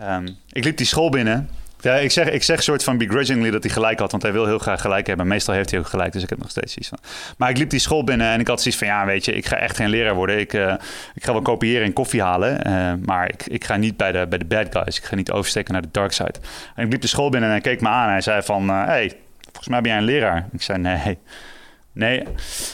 Um, 0.02 0.36
ik 0.52 0.64
liep 0.64 0.76
die 0.76 0.86
school 0.86 1.10
binnen. 1.10 1.50
Ja, 1.80 1.94
ik 1.94 2.10
zeg, 2.10 2.28
ik 2.28 2.42
zeg 2.42 2.62
soort 2.62 2.84
van 2.84 2.98
begrudgingly 2.98 3.50
dat 3.50 3.62
hij 3.62 3.72
gelijk 3.72 3.98
had, 3.98 4.10
want 4.10 4.22
hij 4.22 4.32
wil 4.32 4.46
heel 4.46 4.58
graag 4.58 4.80
gelijk 4.80 5.06
hebben. 5.06 5.26
Meestal 5.26 5.54
heeft 5.54 5.70
hij 5.70 5.80
ook 5.80 5.86
gelijk, 5.86 6.12
dus 6.12 6.22
ik 6.22 6.28
heb 6.28 6.38
nog 6.38 6.50
steeds 6.50 6.76
iets 6.76 6.88
van. 6.88 6.98
Maar 7.36 7.50
ik 7.50 7.58
liep 7.58 7.70
die 7.70 7.80
school 7.80 8.04
binnen 8.04 8.26
en 8.26 8.40
ik 8.40 8.48
had 8.48 8.60
zoiets 8.60 8.80
van, 8.80 8.88
ja, 8.88 9.06
weet 9.06 9.24
je, 9.24 9.32
ik 9.32 9.46
ga 9.46 9.56
echt 9.56 9.76
geen 9.76 9.88
leraar 9.88 10.14
worden. 10.14 10.38
Ik, 10.38 10.52
uh, 10.52 10.74
ik 11.14 11.24
ga 11.24 11.32
wel 11.32 11.42
kopiëren 11.42 11.86
en 11.86 11.92
koffie 11.92 12.22
halen, 12.22 12.68
uh, 12.68 12.92
maar 13.06 13.28
ik, 13.28 13.46
ik 13.46 13.64
ga 13.64 13.76
niet 13.76 13.96
bij 13.96 14.12
de, 14.12 14.26
bij 14.28 14.38
de 14.38 14.44
bad 14.44 14.66
guys. 14.70 14.98
Ik 14.98 15.04
ga 15.04 15.14
niet 15.14 15.30
oversteken 15.30 15.72
naar 15.72 15.82
de 15.82 15.88
dark 15.90 16.12
side. 16.12 16.34
En 16.74 16.84
ik 16.84 16.92
liep 16.92 17.00
de 17.00 17.06
school 17.06 17.30
binnen 17.30 17.48
en 17.48 17.54
hij 17.54 17.64
keek 17.64 17.80
me 17.80 17.88
aan 17.88 18.06
en 18.06 18.12
hij 18.12 18.20
zei 18.20 18.42
van, 18.42 18.68
hé, 18.68 18.80
uh, 18.80 18.86
hey, 18.86 19.12
volgens 19.42 19.68
mij 19.68 19.80
ben 19.80 19.90
jij 19.90 20.00
een 20.00 20.06
leraar. 20.06 20.48
Ik 20.52 20.62
zei, 20.62 20.78
nee. 20.78 21.18
Nee, 21.96 22.22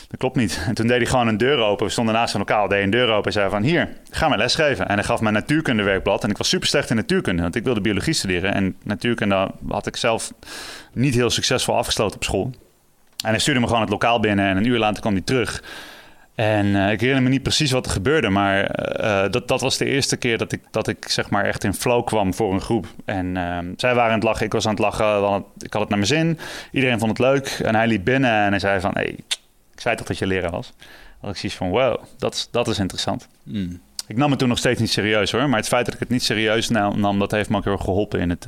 dat 0.08 0.18
klopt 0.18 0.36
niet. 0.36 0.64
En 0.66 0.74
toen 0.74 0.86
deed 0.86 0.96
hij 0.96 1.06
gewoon 1.06 1.28
een 1.28 1.36
deur 1.36 1.58
open. 1.58 1.86
We 1.86 1.92
stonden 1.92 2.14
naast 2.14 2.34
een 2.34 2.38
lokaal, 2.38 2.68
deed 2.68 2.82
een 2.82 2.90
deur 2.90 3.10
open 3.10 3.24
en 3.24 3.32
zei 3.32 3.50
van... 3.50 3.62
hier, 3.62 3.88
ga 4.10 4.28
maar 4.28 4.38
lesgeven. 4.38 4.88
En 4.88 4.94
hij 4.94 5.04
gaf 5.04 5.20
mij 5.20 5.32
natuurkundewerkblad. 5.32 6.24
En 6.24 6.30
ik 6.30 6.36
was 6.36 6.48
super 6.48 6.68
slecht 6.68 6.90
in 6.90 6.96
natuurkunde, 6.96 7.42
want 7.42 7.54
ik 7.54 7.64
wilde 7.64 7.80
biologie 7.80 8.12
studeren. 8.12 8.54
En 8.54 8.76
natuurkunde 8.82 9.50
had 9.68 9.86
ik 9.86 9.96
zelf 9.96 10.32
niet 10.92 11.14
heel 11.14 11.30
succesvol 11.30 11.76
afgesloten 11.76 12.16
op 12.16 12.24
school. 12.24 12.50
En 13.24 13.30
hij 13.30 13.38
stuurde 13.38 13.60
me 13.60 13.66
gewoon 13.66 13.80
het 13.80 13.90
lokaal 13.90 14.20
binnen 14.20 14.46
en 14.46 14.56
een 14.56 14.66
uur 14.66 14.78
later 14.78 15.00
kwam 15.00 15.12
hij 15.12 15.22
terug. 15.22 15.62
En 16.42 16.66
uh, 16.66 16.90
ik 16.90 17.00
herinner 17.00 17.22
me 17.22 17.28
niet 17.28 17.42
precies 17.42 17.70
wat 17.70 17.86
er 17.86 17.92
gebeurde, 17.92 18.28
maar 18.28 18.80
uh, 19.00 19.30
dat, 19.30 19.48
dat 19.48 19.60
was 19.60 19.78
de 19.78 19.84
eerste 19.84 20.16
keer 20.16 20.38
dat 20.38 20.52
ik, 20.52 20.60
dat 20.70 20.88
ik 20.88 21.08
zeg 21.08 21.30
maar 21.30 21.44
echt 21.44 21.64
in 21.64 21.74
flow 21.74 22.04
kwam 22.04 22.34
voor 22.34 22.52
een 22.52 22.60
groep. 22.60 22.86
En 23.04 23.36
uh, 23.36 23.58
zij 23.76 23.94
waren 23.94 24.10
aan 24.10 24.18
het 24.18 24.22
lachen, 24.22 24.46
ik 24.46 24.52
was 24.52 24.66
aan 24.66 24.70
het 24.70 24.80
lachen, 24.80 25.32
het, 25.32 25.42
ik 25.58 25.72
had 25.72 25.80
het 25.80 25.90
naar 25.90 25.98
mijn 25.98 26.10
zin. 26.10 26.38
Iedereen 26.70 26.98
vond 26.98 27.10
het 27.10 27.18
leuk 27.18 27.48
en 27.48 27.74
hij 27.74 27.86
liep 27.86 28.04
binnen 28.04 28.30
en 28.30 28.50
hij 28.50 28.58
zei 28.58 28.80
van, 28.80 28.90
hey, 28.94 29.06
ik 29.72 29.80
zei 29.80 29.96
toch 29.96 30.06
dat 30.06 30.18
je 30.18 30.26
leraar 30.26 30.50
was? 30.50 30.72
Dat 31.20 31.30
ik 31.30 31.36
zoiets 31.36 31.58
van, 31.58 31.70
wow, 31.70 32.02
dat, 32.18 32.48
dat 32.50 32.68
is 32.68 32.78
interessant. 32.78 33.28
Mm. 33.42 33.80
Ik 34.06 34.16
nam 34.16 34.30
het 34.30 34.38
toen 34.38 34.48
nog 34.48 34.58
steeds 34.58 34.80
niet 34.80 34.90
serieus 34.90 35.32
hoor, 35.32 35.48
maar 35.48 35.58
het 35.58 35.68
feit 35.68 35.84
dat 35.84 35.94
ik 35.94 36.00
het 36.00 36.08
niet 36.08 36.22
serieus 36.22 36.68
nam, 36.68 37.18
dat 37.18 37.30
heeft 37.30 37.48
me 37.48 37.56
ook 37.56 37.64
heel 37.64 37.72
erg 37.72 37.82
geholpen 37.84 38.20
in 38.20 38.30
het 38.30 38.46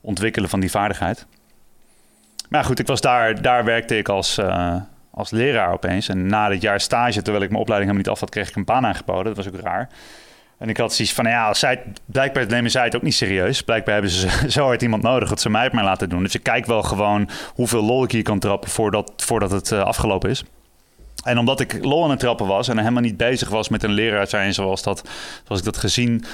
ontwikkelen 0.00 0.48
van 0.48 0.60
die 0.60 0.70
vaardigheid. 0.70 1.26
Maar 2.48 2.64
goed, 2.64 2.78
ik 2.78 2.86
was 2.86 3.00
daar, 3.00 3.42
daar 3.42 3.64
werkte 3.64 3.98
ik 3.98 4.08
als 4.08 4.38
als 5.10 5.30
leraar 5.30 5.72
opeens. 5.72 6.08
En 6.08 6.26
na 6.26 6.48
dit 6.48 6.62
jaar 6.62 6.80
stage, 6.80 7.22
terwijl 7.22 7.44
ik 7.44 7.50
mijn 7.50 7.62
opleiding 7.62 7.90
helemaal 7.90 7.96
niet 7.96 8.08
af 8.08 8.20
had, 8.20 8.30
kreeg 8.30 8.48
ik 8.48 8.56
een 8.56 8.64
baan 8.64 8.86
aangeboden. 8.86 9.34
Dat 9.34 9.44
was 9.44 9.54
ook 9.54 9.60
raar. 9.60 9.88
En 10.58 10.68
ik 10.68 10.76
had 10.76 10.94
zoiets 10.94 11.14
van, 11.14 11.24
nou 11.24 11.54
ja, 11.62 11.76
blijkbaar 12.06 12.46
nemen 12.46 12.70
zij 12.70 12.84
het 12.84 12.96
ook 12.96 13.02
niet 13.02 13.14
serieus. 13.14 13.62
Blijkbaar 13.62 13.92
hebben 13.92 14.12
ze 14.12 14.28
zo 14.50 14.64
hard 14.64 14.82
iemand 14.82 15.02
nodig 15.02 15.28
dat 15.28 15.40
ze 15.40 15.50
mij 15.50 15.62
het 15.62 15.72
mij 15.72 15.84
laten 15.84 16.08
doen. 16.08 16.22
Dus 16.22 16.34
ik 16.34 16.42
kijk 16.42 16.66
wel 16.66 16.82
gewoon 16.82 17.28
hoeveel 17.54 17.82
lol 17.82 18.04
ik 18.04 18.10
hier 18.10 18.22
kan 18.22 18.38
trappen 18.38 18.70
voordat, 18.70 19.12
voordat 19.16 19.50
het 19.50 19.70
uh, 19.70 19.82
afgelopen 19.82 20.30
is. 20.30 20.44
En 21.24 21.38
omdat 21.38 21.60
ik 21.60 21.84
lol 21.84 22.04
aan 22.04 22.10
het 22.10 22.18
trappen 22.18 22.46
was 22.46 22.68
en 22.68 22.78
helemaal 22.78 23.02
niet 23.02 23.16
bezig 23.16 23.48
was 23.48 23.68
met 23.68 23.82
een 23.82 23.92
leraar 23.92 24.26
zijn 24.26 24.54
zoals, 24.54 24.82
dat, 24.82 25.08
zoals 25.44 25.60
ik 25.60 25.66
dat 25.66 25.76
gezien 25.76 26.24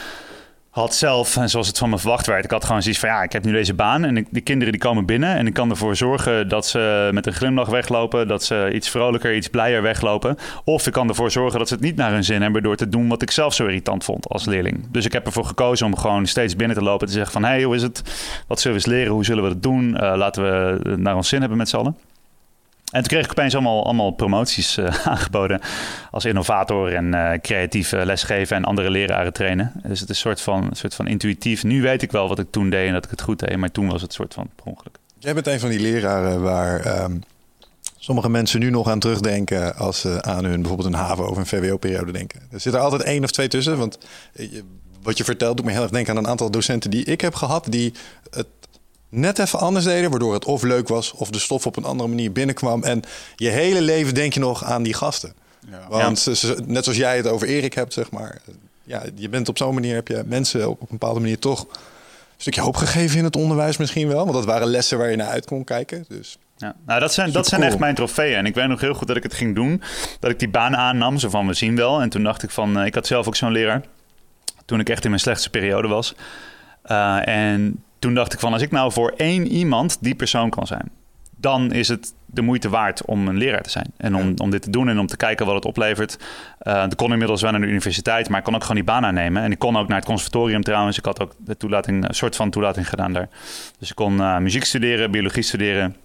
had 0.77 0.95
zelf 0.95 1.37
en 1.37 1.51
zoals 1.51 1.67
het 1.67 1.79
van 1.79 1.91
me 1.91 1.99
verwacht 1.99 2.27
werd. 2.27 2.45
Ik 2.45 2.51
had 2.51 2.65
gewoon 2.65 2.83
zoiets 2.83 3.01
van 3.01 3.09
ja, 3.09 3.23
ik 3.23 3.33
heb 3.33 3.45
nu 3.45 3.53
deze 3.53 3.75
baan 3.75 4.05
en 4.05 4.27
die 4.31 4.43
kinderen 4.43 4.73
die 4.73 4.83
komen 4.83 5.07
binnen 5.07 5.37
en 5.37 5.47
ik 5.47 5.53
kan 5.53 5.71
ervoor 5.71 5.97
zorgen 5.97 6.49
dat 6.49 6.67
ze 6.67 7.11
met 7.13 7.27
een 7.27 7.33
glimlach 7.33 7.69
weglopen, 7.69 8.29
dat 8.29 8.45
ze 8.45 8.71
iets 8.73 8.89
vrolijker, 8.89 9.37
iets 9.37 9.49
blijer 9.49 9.83
weglopen. 9.83 10.37
Of 10.65 10.87
ik 10.87 10.93
kan 10.93 11.09
ervoor 11.09 11.31
zorgen 11.31 11.59
dat 11.59 11.69
ze 11.69 11.75
het 11.75 11.83
niet 11.83 11.97
naar 11.97 12.11
hun 12.11 12.25
zin 12.25 12.43
hebben 12.43 12.63
door 12.63 12.77
te 12.77 12.89
doen 12.89 13.09
wat 13.09 13.23
ik 13.23 13.31
zelf 13.31 13.55
zo 13.55 13.65
irritant 13.65 14.05
vond 14.05 14.29
als 14.29 14.45
leerling. 14.45 14.87
Dus 14.91 15.05
ik 15.05 15.13
heb 15.13 15.27
ervoor 15.27 15.45
gekozen 15.45 15.87
om 15.87 15.97
gewoon 15.97 16.27
steeds 16.27 16.57
binnen 16.57 16.77
te 16.77 16.83
lopen 16.83 17.01
en 17.01 17.07
te 17.07 17.13
zeggen 17.13 17.33
van 17.33 17.45
hey, 17.45 17.63
hoe 17.63 17.75
is 17.75 17.83
het? 17.83 18.03
Wat 18.47 18.61
zullen 18.61 18.79
we 18.79 18.85
eens 18.85 18.95
leren? 18.95 19.13
Hoe 19.13 19.25
zullen 19.25 19.43
we 19.43 19.49
het 19.49 19.63
doen? 19.63 19.97
Eh, 19.97 20.17
laten 20.17 20.43
we 20.43 20.91
het 20.91 21.01
naar 21.01 21.17
ons 21.17 21.29
zin 21.29 21.41
hebben 21.41 21.59
met 21.59 21.69
z'n 21.69 21.77
allen. 21.77 21.97
En 22.93 23.03
toen 23.03 23.11
kreeg 23.11 23.25
ik 23.25 23.31
opeens 23.31 23.55
allemaal, 23.55 23.85
allemaal 23.85 24.11
promoties 24.11 24.77
eh, 24.77 25.07
aangeboden 25.13 25.61
als 26.11 26.25
innovator 26.25 26.95
en 26.95 27.15
eh, 27.15 27.41
creatief 27.41 27.93
eh, 27.93 28.05
lesgeven 28.05 28.57
en 28.57 28.65
andere 28.65 28.91
leraren 28.91 29.33
trainen. 29.33 29.73
Dus 29.83 30.01
het 30.01 30.09
is 30.09 30.09
een 30.09 30.23
soort 30.23 30.41
van, 30.41 30.69
soort 30.73 30.95
van 30.95 31.07
intuïtief. 31.07 31.65
Nu 31.65 31.83
weet 31.83 32.03
ik 32.03 32.13
wel 32.13 32.29
wat 32.29 32.39
ik 32.39 32.47
toen 32.51 32.71
deed 32.71 32.87
en 32.87 32.93
dat 32.93 33.05
ik 33.05 33.11
het 33.11 33.21
goed 33.23 33.39
deed, 33.39 33.57
maar 33.57 33.71
toen 33.71 33.89
was 33.89 34.01
het 34.01 34.11
een 34.11 34.17
soort 34.17 34.35
van 34.35 34.49
per 34.55 34.65
ongeluk. 34.65 34.99
Jij 35.19 35.35
bent 35.35 35.47
een 35.47 35.61
van 35.61 35.69
die 35.69 35.81
leraren 35.81 36.43
waar 36.43 36.81
ehm, 36.81 37.17
sommige 37.99 38.29
mensen 38.29 38.61
nu 38.61 38.71
nog 38.71 38.89
aan 38.89 38.99
terugdenken 38.99 39.77
als 39.77 40.01
ze 40.01 40.23
aan 40.23 40.45
hun 40.45 40.61
bijvoorbeeld 40.61 40.89
een 40.89 41.01
HAVO 41.01 41.25
of 41.25 41.37
een 41.37 41.47
VWO-periode 41.47 42.13
denken. 42.13 42.41
Er 42.51 42.61
zit 42.61 42.75
er 42.75 42.81
altijd 42.81 43.03
één 43.03 43.25
of 43.25 43.31
twee 43.31 43.49
tussen, 43.49 43.79
want 43.79 43.99
wat 45.03 45.17
je 45.17 45.25
vertelt 45.25 45.57
doet 45.57 45.67
me 45.67 45.73
heel 45.73 45.83
erg 45.83 45.91
denken 45.91 46.13
aan 46.13 46.25
een 46.25 46.31
aantal 46.31 46.51
docenten 46.51 46.91
die 46.91 47.05
ik 47.05 47.21
heb 47.21 47.35
gehad, 47.35 47.67
die 47.69 47.93
het 48.31 48.47
net 49.09 49.39
even 49.39 49.59
anders 49.59 49.85
deden, 49.85 50.11
waardoor 50.11 50.33
het 50.35 50.45
of 50.45 50.63
leuk 50.63 50.89
was 50.89 51.13
of 51.13 51.31
de 51.31 51.39
stof 51.39 51.67
op 51.67 51.77
een 51.77 51.85
andere 51.85 52.09
manier 52.09 52.33
binnenkwam. 52.33 52.83
En 52.85 53.03
je 53.37 53.49
hele 53.49 53.81
leven 53.81 54.15
denk 54.15 54.33
je 54.35 54.41
nog 54.41 54.65
aan 54.65 54.83
die 54.83 54.95
gasten. 54.95 55.33
Want 55.89 56.19
ze- 56.19 56.37
ze- 56.37 56.63
net 56.67 56.85
zoals 56.85 56.99
jij 56.99 57.17
het 57.17 57.27
over 57.27 57.47
Erik 57.49 57.73
hebt, 57.75 57.93
zeg 57.93 58.11
maar. 58.11 58.41
Ja, 58.83 59.03
je 59.15 59.29
bent 59.29 59.49
op 59.49 59.59
zo'n 59.59 59.75
manier, 59.75 59.95
heb 59.95 60.09
je 60.09 60.23
mensen 60.27 60.69
op 60.71 60.81
een 60.81 60.87
bepaalde 60.91 61.21
manier 61.21 61.39
toch 61.39 61.61
een 61.61 62.43
stukje 62.43 62.61
hoop 62.61 62.77
gegeven 62.77 63.19
in 63.19 63.25
het 63.25 63.37
onderwijs 63.37 63.77
misschien 63.77 64.09
wel. 64.09 64.19
Want 64.19 64.33
dat 64.33 64.45
waren 64.45 64.67
lessen 64.67 64.99
waar 64.99 65.11
je 65.11 65.17
naar 65.17 65.29
uit 65.29 65.47
kon 65.47 65.65
kijken. 65.65 66.05
Dus 66.09 66.39
Ja. 66.59 66.75
Nou, 66.87 67.01
dat 67.01 67.13
zijn, 67.15 67.33
dat 67.33 67.47
zijn 67.47 67.61
cool. 67.61 67.73
echt 67.73 67.81
mijn 67.81 67.95
trofeeën. 67.95 68.37
En 68.37 68.47
ik 68.47 68.55
weet 68.55 68.69
nog 68.69 68.81
heel 68.81 68.95
goed 68.95 69.07
dat 69.09 69.17
ik 69.17 69.23
het 69.23 69.35
ging 69.35 69.55
doen. 69.55 69.83
Dat 70.21 70.31
ik 70.31 70.39
die 70.39 70.49
baan 70.49 70.77
aannam, 70.77 71.19
zo 71.19 71.29
van 71.31 71.47
we 71.47 71.55
zien 71.55 71.77
wel. 71.77 72.01
En 72.01 72.09
toen 72.09 72.23
dacht 72.23 72.43
ik 72.43 72.51
van, 72.51 72.79
eh, 72.79 72.87
ik 72.87 72.95
had 72.95 73.07
zelf 73.07 73.27
ook 73.27 73.37
zo'n 73.37 73.53
leraar. 73.53 73.83
Toen 74.65 74.81
ik 74.81 74.89
echt 74.89 75.03
in 75.05 75.11
mijn 75.11 75.23
slechtste 75.23 75.51
periode 75.51 75.89
was. 75.89 76.15
Eh, 76.83 77.29
en 77.29 77.85
toen 77.99 78.15
dacht 78.15 78.33
ik 78.33 78.41
van, 78.41 78.53
als 78.53 78.63
ik 78.63 78.71
nou 78.71 78.93
voor 78.93 79.15
één 79.17 79.47
iemand 79.47 79.99
die 80.01 80.15
persoon 80.15 80.51
kan 80.51 80.67
zijn. 80.67 80.91
Dan 81.39 81.73
is 81.73 81.89
het 81.89 82.15
de 82.27 82.43
moeite 82.43 82.69
waard 82.69 83.05
om 83.05 83.29
een 83.29 83.37
leraar 83.37 83.63
te 83.63 83.71
zijn. 83.71 83.93
En 83.97 84.17
om, 84.17 84.35
om 84.37 84.51
dit 84.51 84.63
te 84.63 84.71
doen 84.71 84.89
en 84.89 84.99
om 84.99 85.07
te 85.07 85.17
kijken 85.17 85.47
wat 85.47 85.55
het 85.55 85.65
oplevert. 85.65 86.19
Eh 86.59 86.85
ik 86.91 86.97
kon 86.97 87.13
inmiddels 87.13 87.43
wel 87.43 87.51
naar 87.51 87.61
de 87.61 87.67
universiteit, 87.67 88.29
maar 88.29 88.39
ik 88.39 88.45
kon 88.45 88.55
ook 88.55 88.61
gewoon 88.61 88.77
die 88.77 88.85
baan 88.85 89.05
aannemen. 89.05 89.43
En 89.43 89.51
ik 89.51 89.59
kon 89.59 89.77
ook 89.77 89.89
naar 89.89 89.97
het 89.97 90.07
conservatorium 90.07 90.63
trouwens. 90.63 90.99
Ik 90.99 91.05
had 91.05 91.21
ook 91.21 91.35
de 91.39 91.57
toelating, 91.57 92.09
een 92.09 92.15
soort 92.15 92.37
van 92.37 92.51
toelating 92.51 92.89
gedaan 92.89 93.13
daar. 93.13 93.29
Dus 93.79 93.91
ik 93.91 93.97
kon 93.97 94.21
eh, 94.21 94.39
muziek 94.39 94.65
studeren, 94.65 95.11
biologie 95.11 95.43
studeren 95.43 95.97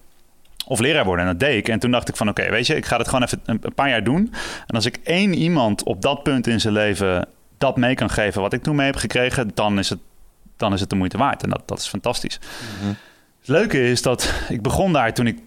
of 0.68 0.80
leraar 0.80 1.06
worden. 1.06 1.26
En 1.26 1.32
dat 1.32 1.40
deed 1.40 1.58
ik. 1.58 1.70
En 1.70 1.80
toen 1.80 1.92
dacht 1.92 2.10
ik 2.10 2.16
van 2.16 2.30
oké, 2.30 2.50
weet 2.50 2.68
je, 2.68 2.76
ik 2.76 2.86
ga 2.86 2.98
het 2.98 3.08
gewoon 3.08 3.24
even 3.24 3.42
een 3.46 3.74
paar 3.76 3.90
jaar 3.90 4.04
doen. 4.04 4.34
En 4.68 4.76
als 4.76 4.86
ik 4.86 5.00
één 5.04 5.34
iemand 5.34 5.84
op 5.84 6.02
dat 6.02 6.24
punt 6.24 6.48
in 6.48 6.62
zijn 6.62 6.74
leven 6.74 7.28
dat 7.58 7.78
mee 7.78 7.96
kan 7.96 8.10
geven 8.10 8.42
wat 8.42 8.54
ik 8.54 8.64
toen 8.64 8.76
mee 8.76 8.86
heb 8.86 8.96
gekregen, 8.96 9.52
dan 9.54 9.80
is 9.80 9.90
het, 9.90 10.00
dan 10.62 10.74
is 10.74 10.80
het 10.80 10.90
de 10.90 10.96
moeite 10.96 11.18
waard. 11.18 11.44
En 11.44 11.50
dat, 11.50 11.62
dat 11.66 11.78
is 11.80 11.88
fantastisch. 11.88 12.40
Het 13.40 13.48
leuke 13.48 13.90
is 13.90 14.02
dat 14.02 14.34
ik 14.50 14.62
begon 14.62 14.94
daar 14.94 15.14
toen 15.14 15.28
ik 15.28 15.38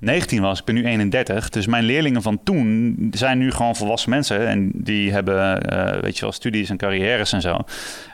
19 0.00 0.42
was. 0.42 0.58
Ik 0.58 0.64
ben 0.64 0.74
nu 0.74 0.84
31. 0.84 1.48
Dus 1.50 1.66
mijn 1.66 1.84
leerlingen 1.84 2.22
van 2.22 2.40
toen 2.44 2.96
zijn 3.14 3.38
nu 3.38 3.50
gewoon 3.50 3.76
volwassen 3.76 4.10
mensen. 4.10 4.46
En 4.46 4.70
die 4.74 5.12
hebben, 5.12 5.62
eh, 5.62 6.00
weet 6.00 6.14
je 6.14 6.20
wel, 6.20 6.32
studies 6.32 6.70
en 6.70 6.76
carrières 6.76 7.32
en 7.32 7.40
zo. 7.40 7.58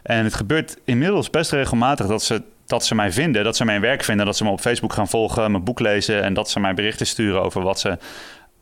En 0.02 0.24
het 0.24 0.34
gebeurt 0.34 0.76
inmiddels 0.84 1.30
best 1.30 1.52
regelmatig 1.52 2.06
dat 2.06 2.22
ze, 2.22 2.42
dat 2.66 2.84
ze 2.84 2.94
mij 2.94 3.12
vinden. 3.12 3.44
Dat 3.44 3.56
ze 3.56 3.64
mijn 3.64 3.80
werk 3.80 4.04
vinden. 4.04 4.26
Dat 4.26 4.36
ze 4.36 4.44
me 4.44 4.50
op 4.50 4.60
Facebook 4.60 4.92
gaan 4.92 5.08
volgen, 5.08 5.50
mijn 5.50 5.64
boek 5.64 5.80
lezen. 5.80 6.22
En 6.22 6.34
dat 6.34 6.50
ze 6.50 6.60
mij 6.60 6.74
berichten 6.74 7.06
sturen 7.06 7.42
over 7.42 7.62
wat 7.62 7.80
ze 7.80 7.98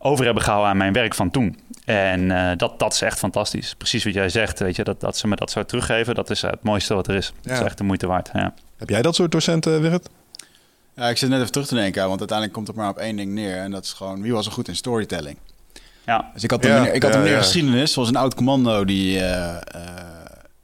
over 0.07 0.25
hebben 0.25 0.43
gehouden 0.43 0.71
aan 0.71 0.77
mijn 0.77 0.93
werk 0.93 1.15
van 1.15 1.31
toen. 1.31 1.59
En 1.85 2.31
eh, 2.31 2.57
dat, 2.57 2.79
dat 2.79 2.93
is 2.93 3.01
echt 3.01 3.19
fantastisch. 3.19 3.75
Precies 3.75 4.05
wat 4.05 4.15
jij 4.15 4.29
zegt, 4.29 4.59
weet 4.59 4.77
je. 4.77 4.85
Dat, 4.85 5.01
dat 5.01 5.17
ze 5.17 5.27
me 5.29 5.37
dat 5.37 5.51
zo 5.51 5.65
teruggeven, 5.65 6.15
dat 6.15 6.31
is 6.31 6.43
eh, 6.43 6.51
het 6.51 6.63
mooiste 6.63 6.95
wat 6.95 7.09
er 7.09 7.15
is. 7.15 7.33
Dat 7.43 7.53
is 7.53 7.59
Ja. 7.59 7.65
echt 7.65 7.79
de 7.79 7.85
moeite 7.85 8.07
waard, 8.07 8.31
ja. 8.33 8.55
heb 8.77 8.89
jij 8.89 9.03
dat 9.03 9.15
soort 9.15 9.33
docenten, 9.33 9.81
Wigert? 9.81 10.09
Ja, 10.97 11.09
ik 11.09 11.17
zit 11.17 11.29
net 11.29 11.41
even 11.41 11.53
terug 11.53 11.67
te 11.67 11.75
denken, 11.75 12.07
want 12.09 12.19
uiteindelijk 12.19 12.57
komt 12.57 12.67
het 12.67 12.77
maar 12.77 12.89
op 12.89 12.99
één 12.99 13.17
ding 13.17 13.33
neer. 13.33 13.57
En 13.57 13.71
dat 13.71 13.85
is 13.85 13.93
gewoon, 13.93 14.23
wie 14.23 14.33
was 14.33 14.47
er 14.47 14.53
goed 14.53 14.69
in 14.69 14.77
storytelling? 14.77 15.37
Ja, 16.07 16.31
Dus 16.35 16.43
ik 16.45 16.51
had 16.51 16.65
een 16.65 16.71
Ja, 16.71 16.79
meneer, 16.79 16.95
ik 16.95 17.03
had 17.03 17.11
een 17.11 17.17
ja, 17.19 17.23
meneer 17.23 17.39
ja. 17.39 17.43
geschiedenis, 17.45 17.93
zoals 17.93 18.09
een 18.09 18.17
oud 18.17 18.35
commando 18.35 18.85
die, 18.85 19.19
eh, 19.21 19.55
eh, 19.57 19.61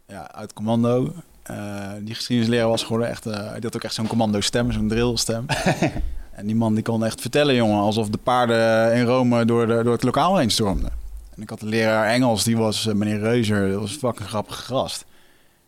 ja, 0.09 0.31
oud 0.35 0.53
commando, 0.53 1.15
eh, 1.43 1.91
die 2.01 2.15
geschiedenisleraar 2.15 2.69
was 2.69 2.83
geworden. 2.83 3.09
Echt, 3.09 3.27
eh, 3.27 3.33
hij 3.35 3.59
had 3.63 3.77
ook 3.77 3.85
echt 3.85 3.95
zo'n 3.95 4.07
commando 4.07 4.41
stem, 4.41 4.73
zo'n 4.73 4.89
drill 4.89 5.17
stem. 5.17 5.47
en 6.41 6.47
die 6.47 6.57
man 6.57 6.75
die 6.75 6.83
kon 6.83 7.05
echt 7.05 7.21
vertellen, 7.21 7.55
jongen, 7.55 7.81
alsof 7.81 8.09
de 8.09 8.19
paarden 8.19 8.95
in 8.95 9.05
Rome 9.05 9.45
door, 9.45 9.67
de, 9.67 9.81
door 9.83 9.93
het 9.93 10.03
lokaal 10.03 10.37
heen 10.37 10.51
stormden. 10.51 10.91
En 11.37 11.43
ik 11.43 11.51
had 11.51 11.61
een 11.61 11.69
leraar 11.69 12.07
Engels, 12.07 12.45
die 12.45 12.57
was 12.57 12.87
eh, 12.87 12.95
meneer 12.95 13.19
Reuzer, 13.19 13.71
dat 13.71 13.81
was 13.81 13.91
fucking 13.93 14.29
grappig 14.29 14.57
grast. 14.57 15.05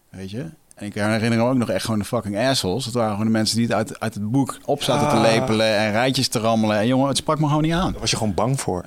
Weet 0.08 0.30
je? 0.30 0.44
En 0.74 0.86
ik 0.86 0.94
herinner 0.94 1.38
me 1.38 1.44
ook 1.44 1.56
nog 1.56 1.68
echt 1.70 1.84
gewoon 1.84 1.98
de 2.00 2.04
fucking 2.06 2.38
assholes. 2.38 2.84
Dat 2.84 2.92
waren 2.94 3.10
gewoon 3.10 3.26
de 3.26 3.32
mensen 3.32 3.56
die 3.56 3.66
het 3.66 3.74
uit, 3.74 4.00
uit 4.00 4.14
het 4.14 4.30
boek 4.30 4.58
op 4.64 4.82
zaten 4.82 5.08
te 5.08 5.14
Ah. 5.14 5.20
lepelen 5.22 5.76
en 5.76 5.90
rijtjes 5.90 6.28
te 6.28 6.38
rammelen. 6.38 6.76
En 6.78 6.86
jongen, 6.86 7.08
het 7.08 7.16
sprak 7.16 7.38
me 7.38 7.46
gewoon 7.46 7.62
niet 7.62 7.72
aan. 7.72 7.90
Daar 7.92 8.00
was 8.00 8.10
je 8.10 8.16
gewoon 8.16 8.34
bang 8.34 8.60
voor. 8.60 8.82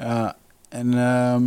En 0.70 0.94
ehm, 0.98 1.44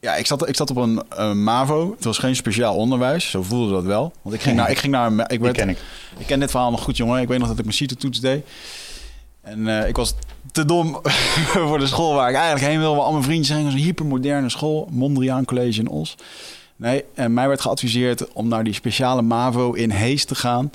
ja, 0.00 0.14
ik 0.16 0.26
zat, 0.26 0.48
ik 0.48 0.56
zat 0.56 0.70
op 0.70 0.76
een 0.76 1.42
MAVO. 1.42 1.90
Het 1.94 2.04
was 2.04 2.18
geen 2.18 2.36
speciaal 2.36 2.76
onderwijs, 2.76 3.30
zo 3.30 3.42
voelde 3.42 3.72
dat 3.72 3.84
wel. 3.84 4.12
Want 4.22 4.34
ik 4.34 4.40
ging 4.42 4.56
naar, 4.56 4.70
ik 4.70 4.78
ging 4.78 4.92
naar, 4.92 5.06
een- 5.06 5.24
ik 5.28 5.40
werd, 5.40 5.56
ken 5.56 5.68
ik. 5.68 5.78
ik 6.18 6.26
ken 6.26 6.40
dit 6.40 6.50
verhaal 6.50 6.70
nog 6.70 6.82
goed, 6.82 6.96
jongen. 6.96 7.20
Ik 7.20 7.28
weet 7.28 7.38
nog 7.38 7.48
dat 7.48 7.58
ik 7.58 7.64
mijn 7.64 7.76
CITO-toets 7.76 8.20
deed. 8.20 8.46
En 9.40 9.68
eh, 9.68 9.88
ik 9.88 9.96
was 9.96 10.14
te 10.52 10.64
dom 10.64 11.00
voor 11.68 11.78
de 11.78 11.86
school 11.86 12.14
waar 12.14 12.30
ik 12.30 12.36
eigenlijk 12.36 12.66
heen 12.66 12.80
wilde. 12.80 13.00
Al 13.00 13.12
mijn 13.12 13.24
vriendjes 13.24 13.56
heen. 13.56 13.66
Een 13.66 13.72
hypermoderne 13.72 14.48
school. 14.48 14.88
Mondriaan 14.90 15.44
College 15.44 15.80
in 15.80 15.88
Os. 15.88 16.14
Nee, 16.76 17.04
en 17.14 17.34
mij 17.34 17.48
werd 17.48 17.60
geadviseerd 17.60 18.32
om 18.32 18.48
naar 18.48 18.64
die 18.64 18.74
speciale 18.74 19.22
MAVO 19.22 19.72
in 19.72 19.90
Hees 19.90 20.24
te 20.24 20.34
gaan. 20.34 20.70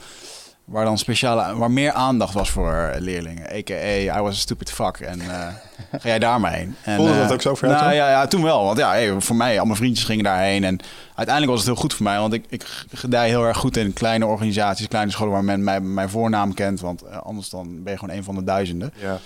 Waar 0.65 0.85
dan 0.85 0.97
speciale, 0.97 1.55
waar 1.55 1.71
meer 1.71 1.91
aandacht 1.91 2.33
was 2.33 2.49
voor 2.49 2.95
leerlingen. 2.99 3.45
A.k.a. 3.45 4.17
I 4.17 4.21
was 4.21 4.35
a 4.35 4.39
stupid 4.39 4.71
fuck. 4.71 4.99
En 4.99 5.21
eh, 5.21 5.27
ga 6.01 6.07
jij 6.07 6.19
daar 6.19 6.39
maar 6.39 6.53
heen. 6.53 6.75
En, 6.83 6.95
Voelde 6.95 7.17
dat 7.17 7.25
eh, 7.25 7.31
ook 7.31 7.41
zo 7.41 7.67
jou 7.67 7.73
Nou 7.73 7.93
ja, 7.93 8.09
ja, 8.09 8.27
toen 8.27 8.43
wel. 8.43 8.63
Want 8.63 8.77
ja, 8.77 8.89
hey, 8.89 9.21
voor 9.21 9.35
mij, 9.35 9.59
al 9.59 9.65
mijn 9.65 9.77
vriendjes 9.77 10.05
gingen 10.05 10.23
daarheen. 10.23 10.63
En 10.63 10.79
uiteindelijk 11.15 11.55
was 11.55 11.59
het 11.59 11.73
heel 11.73 11.81
goed 11.81 11.93
voor 11.93 12.03
mij. 12.03 12.19
Want 12.19 12.33
ik, 12.33 12.45
ik 12.49 12.65
gedij 12.93 13.27
heel 13.27 13.43
erg 13.43 13.57
goed 13.57 13.77
in 13.77 13.93
kleine 13.93 14.25
organisaties, 14.25 14.87
kleine 14.87 15.11
scholen 15.11 15.33
waar 15.33 15.43
men 15.43 15.63
mij, 15.63 15.81
mijn 15.81 16.09
voornaam 16.09 16.53
kent. 16.53 16.79
Want 16.79 17.01
eh, 17.01 17.17
anders 17.17 17.49
dan 17.49 17.83
ben 17.83 17.93
je 17.93 17.99
gewoon 17.99 18.15
een 18.15 18.23
van 18.23 18.35
de 18.35 18.43
duizenden. 18.43 18.93
Ja. 19.01 19.19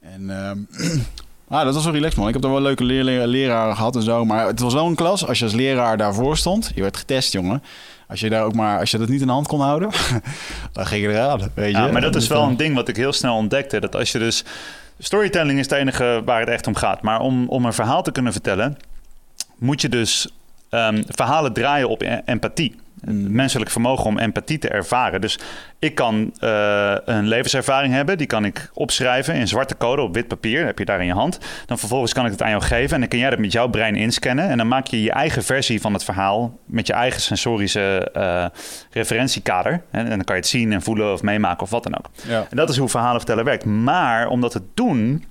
En 0.00 0.30
ehm, 0.30 0.58
ah, 1.48 1.64
dat 1.64 1.74
was 1.74 1.84
wel 1.84 1.92
relaxed, 1.92 2.18
man. 2.18 2.28
Ik 2.28 2.34
heb 2.34 2.44
er 2.44 2.50
wel 2.50 2.60
leuke 2.60 2.84
leerlingen, 2.84 3.26
leraren 3.26 3.76
gehad 3.76 3.96
en 3.96 4.02
zo. 4.02 4.24
Maar 4.24 4.46
het 4.46 4.60
was 4.60 4.74
wel 4.74 4.86
een 4.86 4.94
klas. 4.94 5.26
Als 5.26 5.38
je 5.38 5.44
als 5.44 5.54
leraar 5.54 5.96
daarvoor 5.96 6.36
stond, 6.36 6.72
je 6.74 6.82
werd 6.82 6.96
getest, 6.96 7.32
jongen. 7.32 7.62
Als 8.12 8.20
je 8.20 8.30
daar 8.30 8.44
ook 8.44 8.54
maar, 8.54 8.78
als 8.78 8.90
je 8.90 8.98
dat 8.98 9.08
niet 9.08 9.20
in 9.20 9.26
de 9.26 9.32
hand 9.32 9.46
kon 9.46 9.60
houden, 9.60 9.90
dan 10.72 10.86
ging 10.86 11.02
je 11.02 11.08
eraan, 11.08 11.40
weet 11.54 11.72
je. 11.72 11.78
Ja, 11.82 11.86
maar 11.86 12.00
dat 12.00 12.16
is 12.16 12.26
wel 12.26 12.42
eh, 12.42 12.48
een 12.48 12.56
ding 12.56 12.74
wat 12.74 12.88
ik 12.88 12.96
heel 12.96 13.12
snel 13.12 13.36
ontdekte. 13.36 13.80
Dat 13.80 13.96
als 13.96 14.12
je 14.12 14.18
dus... 14.18 14.44
Storytelling 14.98 15.58
is 15.58 15.70
het 15.70 15.78
enige 15.78 16.22
waar 16.24 16.40
het 16.40 16.48
echt 16.48 16.66
om 16.66 16.74
gaat. 16.74 17.02
Maar 17.02 17.20
om, 17.20 17.48
om 17.48 17.64
een 17.64 17.72
verhaal 17.72 18.02
te 18.02 18.12
kunnen 18.12 18.32
vertellen... 18.32 18.76
moet 19.58 19.80
je 19.80 19.88
dus 19.88 20.28
ehm, 20.68 21.02
verhalen 21.06 21.52
draaien 21.52 21.88
op 21.88 22.02
e- 22.02 22.20
empathie. 22.24 22.74
Het 23.04 23.14
Mm. 23.14 23.32
menselijk 23.34 23.70
vermogen 23.70 24.04
om 24.04 24.18
empathie 24.18 24.58
te 24.58 24.68
ervaren. 24.68 25.20
Dus 25.20 25.38
ik 25.78 25.94
kan 25.94 26.32
eh, 26.38 26.94
een 27.04 27.26
levenservaring 27.28 27.94
hebben. 27.94 28.18
Die 28.18 28.26
kan 28.26 28.44
ik 28.44 28.70
opschrijven 28.74 29.34
in 29.34 29.48
zwarte 29.48 29.76
code 29.76 30.02
op 30.02 30.14
wit 30.14 30.28
papier. 30.28 30.66
heb 30.66 30.78
je 30.78 30.84
daar 30.84 31.00
in 31.00 31.06
je 31.06 31.12
hand. 31.12 31.38
Dan 31.66 31.78
vervolgens 31.78 32.12
kan 32.12 32.24
ik 32.24 32.30
het 32.30 32.42
aan 32.42 32.50
jou 32.50 32.62
geven. 32.62 32.94
En 32.94 33.00
dan 33.00 33.08
kun 33.08 33.18
jij 33.18 33.30
dat 33.30 33.38
met 33.38 33.52
jouw 33.52 33.68
brein 33.68 33.96
inscannen. 33.96 34.48
En 34.48 34.56
dan 34.58 34.68
maak 34.68 34.86
je 34.86 35.02
je 35.02 35.10
eigen 35.10 35.42
versie 35.42 35.80
van 35.80 35.92
het 35.92 36.04
verhaal. 36.04 36.58
Met 36.64 36.86
je 36.86 36.92
eigen 36.92 37.20
sensorische 37.20 38.10
eh, 38.12 38.46
referentiekader. 38.90 39.82
En 39.90 40.08
dan 40.08 40.24
kan 40.24 40.34
je 40.34 40.40
het 40.40 40.50
zien 40.50 40.72
en 40.72 40.82
voelen 40.82 41.12
of 41.12 41.22
meemaken 41.22 41.62
of 41.62 41.70
wat 41.70 41.82
dan 41.82 41.98
ook. 41.98 42.06
Ja. 42.26 42.46
En 42.50 42.56
dat 42.56 42.68
is 42.68 42.76
hoe 42.76 42.88
verhalen 42.88 43.16
vertellen 43.16 43.44
werkt. 43.44 43.64
Maar 43.64 44.26
om 44.28 44.40
dat 44.40 44.50
te 44.50 44.62
doen, 44.74 45.24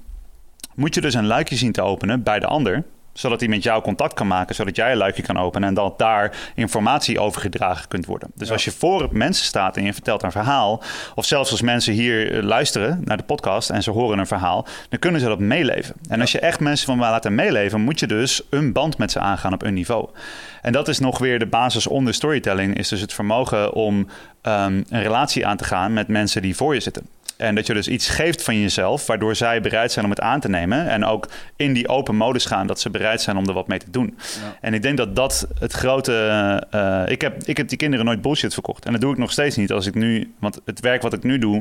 moet 0.76 0.96
je 0.96 1.02
dus 1.02 1.14
een 1.14 1.28
luikje 1.28 1.56
zien 1.56 1.72
te 1.72 1.82
openen 1.82 2.24
bij 2.24 2.40
de 2.40 2.48
ander 2.48 2.84
zodat 3.14 3.40
hij 3.40 3.50
met 3.50 3.64
jou 3.64 3.82
contact 3.82 4.14
kan 4.14 4.28
maken, 4.28 4.56
zodat 4.56 4.76
jij 4.76 4.92
een 4.92 4.98
luikje 4.98 5.22
kan 5.22 5.38
openen 5.38 5.68
en 5.68 5.74
dat 5.74 6.00
daar 6.00 6.38
informatie 6.56 7.20
overgedragen 7.20 7.88
kunt 7.88 8.06
worden. 8.06 8.32
Dus 8.36 8.48
Ja. 8.48 8.54
als 8.54 8.64
je 8.64 8.72
voor 8.72 9.08
mensen 9.12 9.46
staat 9.46 9.78
en 9.78 9.84
je 9.84 9.94
vertelt 9.94 10.24
een 10.24 10.32
verhaal, 10.32 10.84
of 11.16 11.26
zelfs 11.26 11.52
als 11.52 11.62
mensen 11.62 11.94
hier 11.94 12.34
eh, 12.38 12.44
luisteren 12.44 13.02
naar 13.04 13.18
de 13.18 13.24
podcast 13.24 13.70
en 13.70 13.84
ze 13.84 13.92
horen 13.92 14.20
een 14.20 14.28
verhaal, 14.28 14.66
dan 14.90 15.00
kunnen 15.00 15.22
ze 15.22 15.28
dat 15.28 15.40
meeleven. 15.40 15.96
En 16.10 16.22
als 16.22 16.32
je 16.32 16.40
echt 16.40 16.60
mensen 16.60 16.86
van 16.86 17.00
laten 17.00 17.36
meeleven, 17.36 17.82
moet 17.82 18.00
je 18.00 18.08
dus 18.08 18.42
een 18.50 18.72
band 18.72 18.98
met 18.98 19.12
ze 19.12 19.20
aangaan 19.20 19.54
op 19.54 19.62
een 19.64 19.74
niveau. 19.74 20.10
En 20.62 20.72
dat 20.72 20.88
is 20.88 21.00
nog 21.00 21.18
weer 21.18 21.40
de 21.40 21.46
basis 21.46 21.88
onder 21.88 22.14
storytelling, 22.14 22.78
is 22.78 22.88
dus 22.88 23.02
het 23.02 23.14
vermogen 23.14 23.74
om 23.74 24.08
ehm, 24.42 24.82
een 24.90 25.02
relatie 25.02 25.46
aan 25.48 25.58
te 25.58 25.64
gaan 25.64 25.94
met 25.94 26.08
mensen 26.08 26.42
die 26.42 26.56
voor 26.56 26.74
je 26.74 26.80
zitten. 26.80 27.08
En 27.42 27.56
dat 27.56 27.68
je 27.68 27.74
dus 27.74 27.88
iets 27.88 28.10
geeft 28.10 28.44
van 28.44 28.60
jezelf, 28.60 29.08
waardoor 29.08 29.36
zij 29.36 29.62
bereid 29.62 29.92
zijn 29.92 30.06
om 30.06 30.12
het 30.12 30.22
aan 30.22 30.40
te 30.40 30.50
nemen. 30.50 30.90
En 30.90 31.06
ook 31.06 31.28
in 31.56 31.74
die 31.74 31.88
open 31.88 32.16
modus 32.16 32.46
gaan, 32.46 32.68
dat 32.68 32.80
ze 32.80 32.90
bereid 32.90 33.22
zijn 33.22 33.38
om 33.38 33.48
er 33.48 33.54
wat 33.54 33.68
mee 33.68 33.80
te 33.80 33.92
doen. 33.92 34.18
En 34.62 34.74
ik 34.74 34.82
denk 34.82 34.98
dat 34.98 35.16
dat 35.16 35.48
het 35.60 35.72
grote. 35.72 36.14
eh, 36.70 37.04
ik, 37.06 37.22
heb, 37.22 37.44
ik 37.44 37.58
heb 37.58 37.68
die 37.68 37.78
kinderen 37.78 38.06
nooit 38.06 38.22
bullshit 38.22 38.54
verkocht. 38.54 38.86
En 38.86 38.92
dat 38.92 39.02
doe 39.02 39.12
ik 39.12 39.18
nog 39.18 39.32
steeds 39.32 39.56
niet. 39.56 39.72
Als 39.72 39.86
ik 39.86 39.94
nu. 39.94 40.34
Want 40.40 40.60
het 40.66 40.80
werk 40.80 41.02
wat 41.02 41.14
ik 41.14 41.24
nu 41.24 41.38
doe. 41.38 41.56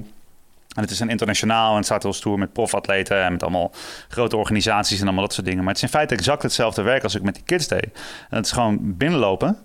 En 0.76 0.82
het 0.82 0.90
is 0.90 1.00
een 1.00 1.08
internationaal 1.08 1.70
en 1.70 1.76
het 1.76 1.84
staat 1.84 2.02
heel 2.02 2.12
stoer 2.12 2.38
met 2.38 2.52
profatleten 2.52 3.22
en 3.24 3.32
met 3.32 3.42
allemaal 3.42 3.72
grote 4.08 4.36
organisaties 4.36 5.00
en 5.00 5.04
allemaal 5.04 5.24
dat 5.24 5.32
soort 5.32 5.46
dingen. 5.46 5.64
Maar 5.64 5.72
het 5.74 5.82
is 5.82 5.88
in 5.88 5.96
feite 5.96 6.14
exact 6.14 6.42
hetzelfde 6.42 6.82
werk 6.82 7.02
als 7.02 7.14
ik 7.14 7.22
met 7.22 7.34
die 7.34 7.44
kids 7.44 7.68
deed. 7.68 7.88
En 8.30 8.36
het 8.36 8.46
is 8.46 8.52
gewoon 8.52 8.78
binnenlopen 8.80 9.56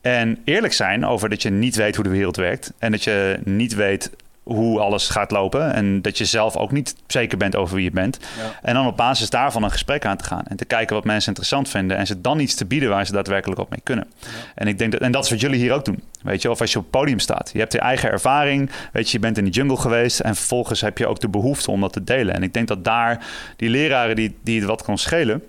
en 0.00 0.38
eerlijk 0.44 0.72
zijn 0.72 1.06
over 1.06 1.28
dat 1.28 1.42
je 1.42 1.50
niet 1.50 1.76
weet 1.76 1.94
hoe 1.94 2.04
de 2.04 2.10
wereld 2.10 2.36
werkt. 2.36 2.72
En 2.78 2.90
dat 2.90 3.04
je 3.04 3.38
niet 3.44 3.74
weet 3.74 4.10
hoe 4.42 4.80
alles 4.80 5.08
gaat 5.08 5.30
lopen. 5.30 5.72
En 5.72 6.02
dat 6.02 6.18
je 6.18 6.24
zelf 6.24 6.56
ook 6.56 6.72
niet 6.72 6.94
zeker 7.06 7.38
bent 7.38 7.56
over 7.56 7.74
wie 7.74 7.84
je 7.84 7.90
bent. 7.90 8.18
Ja. 8.20 8.58
En 8.62 8.74
dan 8.74 8.86
op 8.86 8.96
basis 8.96 9.30
daarvan 9.30 9.62
een 9.62 9.70
gesprek 9.70 10.04
aan 10.04 10.16
te 10.16 10.24
gaan. 10.24 10.44
En 10.44 10.56
te 10.56 10.64
kijken 10.64 10.94
wat 10.94 11.04
mensen 11.04 11.28
interessant 11.28 11.68
vinden. 11.68 11.96
En 11.96 12.06
ze 12.06 12.20
dan 12.20 12.40
iets 12.40 12.54
te 12.54 12.64
bieden 12.64 12.88
waar 12.88 13.06
ze 13.06 13.12
daadwerkelijk 13.12 13.60
op 13.60 13.70
mee 13.70 13.80
kunnen. 13.82 14.06
En 14.54 14.66
ik 14.66 14.78
denk 14.78 14.92
dat, 14.92 15.00
en 15.00 15.12
dat 15.12 15.24
is 15.24 15.30
wat 15.30 15.40
jullie 15.40 15.60
hier 15.60 15.72
ook 15.72 15.84
doen. 15.84 16.02
Weet 16.22 16.42
je, 16.42 16.50
of 16.50 16.60
als 16.60 16.72
je 16.72 16.78
op 16.78 16.84
het 16.84 16.92
podium 16.92 17.18
staat. 17.18 17.50
Je 17.52 17.58
hebt 17.58 17.72
je 17.72 17.78
eigen 17.78 18.10
ervaring. 18.10 18.70
Weet 18.92 19.06
je, 19.06 19.12
je 19.12 19.22
bent 19.22 19.38
in 19.38 19.44
de 19.44 19.50
jungle 19.50 19.76
geweest. 19.76 20.20
En 20.20 20.36
vervolgens 20.36 20.80
heb 20.80 20.98
je 20.98 21.06
ook 21.06 21.20
de 21.20 21.28
behoefte 21.28 21.70
om 21.70 21.80
dat 21.80 21.92
te 21.92 22.04
delen. 22.04 22.34
En 22.34 22.42
ik 22.42 22.54
denk 22.54 22.68
dat 22.68 22.84
daar 22.84 23.26
die 23.56 23.68
leraren 23.68 24.16
die, 24.16 24.38
die 24.42 24.58
het 24.58 24.68
wat 24.68 24.82
kan 24.82 24.98
schelen. 24.98 25.42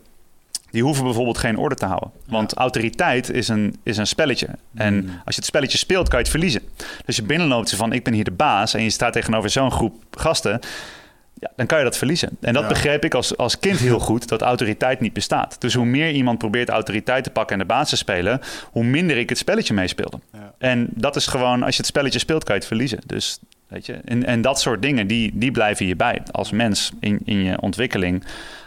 Die 0.73 0.83
hoeven 0.83 1.03
bijvoorbeeld 1.03 1.37
geen 1.37 1.57
orde 1.57 1.75
te 1.75 1.85
houden. 1.85 2.11
Want 2.27 2.53
autoriteit 2.53 3.29
is 3.29 3.47
een, 3.47 3.75
is 3.83 3.97
een 3.97 4.07
spelletje. 4.07 4.47
En 4.75 4.95
als 5.05 5.35
je 5.35 5.41
het 5.41 5.45
spelletje 5.45 5.77
speelt, 5.77 6.07
kan 6.07 6.17
je 6.17 6.23
het 6.23 6.33
verliezen. 6.33 6.61
Dus 7.05 7.15
je 7.15 7.23
binnenloopt 7.23 7.69
ze 7.69 7.75
van 7.75 7.93
ik 7.93 8.03
ben 8.03 8.13
hier 8.13 8.23
de 8.23 8.31
baas. 8.31 8.73
En 8.73 8.83
je 8.83 8.89
staat 8.89 9.13
tegenover 9.13 9.49
zo'n 9.49 9.71
groep 9.71 9.93
gasten. 10.11 10.59
Ja, 11.39 11.51
dan 11.55 11.65
kan 11.65 11.77
je 11.77 11.83
dat 11.83 11.97
verliezen. 11.97 12.29
En 12.41 12.53
dat 12.53 12.61
Ja. 12.61 12.67
begreep 12.69 13.05
ik 13.05 13.13
als, 13.13 13.37
als 13.37 13.59
kind 13.59 13.79
heel 13.79 13.99
goed, 14.09 14.27
dat 14.27 14.41
autoriteit 14.41 14.99
niet 14.99 15.13
bestaat. 15.13 15.55
Dus 15.61 15.73
hoe 15.73 15.85
meer 15.85 16.11
iemand 16.11 16.37
probeert 16.37 16.69
autoriteit 16.69 17.23
te 17.23 17.29
pakken 17.29 17.53
en 17.53 17.61
de 17.61 17.73
baas 17.73 17.89
te 17.89 17.97
spelen, 17.97 18.39
hoe 18.71 18.83
minder 18.83 19.17
ik 19.17 19.29
het 19.29 19.37
spelletje 19.37 19.73
meespeelde. 19.73 20.19
Ja. 20.33 20.53
En 20.57 20.87
dat 20.89 21.15
is 21.15 21.27
gewoon, 21.27 21.63
als 21.63 21.71
je 21.71 21.77
het 21.81 21.89
spelletje 21.89 22.19
speelt, 22.19 22.43
kan 22.43 22.53
je 22.53 22.59
het 22.59 22.67
verliezen. 22.69 22.99
Dus 23.05 23.39
weet 23.67 23.85
je, 23.85 23.93
en, 23.93 24.25
en 24.25 24.41
dat 24.41 24.59
soort 24.59 24.81
dingen, 24.81 25.07
die, 25.07 25.31
die 25.33 25.51
blijven 25.51 25.85
je 25.85 25.95
bij 25.95 26.21
als 26.31 26.51
mens 26.51 26.91
in, 26.99 27.19
in 27.25 27.43
je 27.43 27.61
ontwikkeling. 27.61 28.23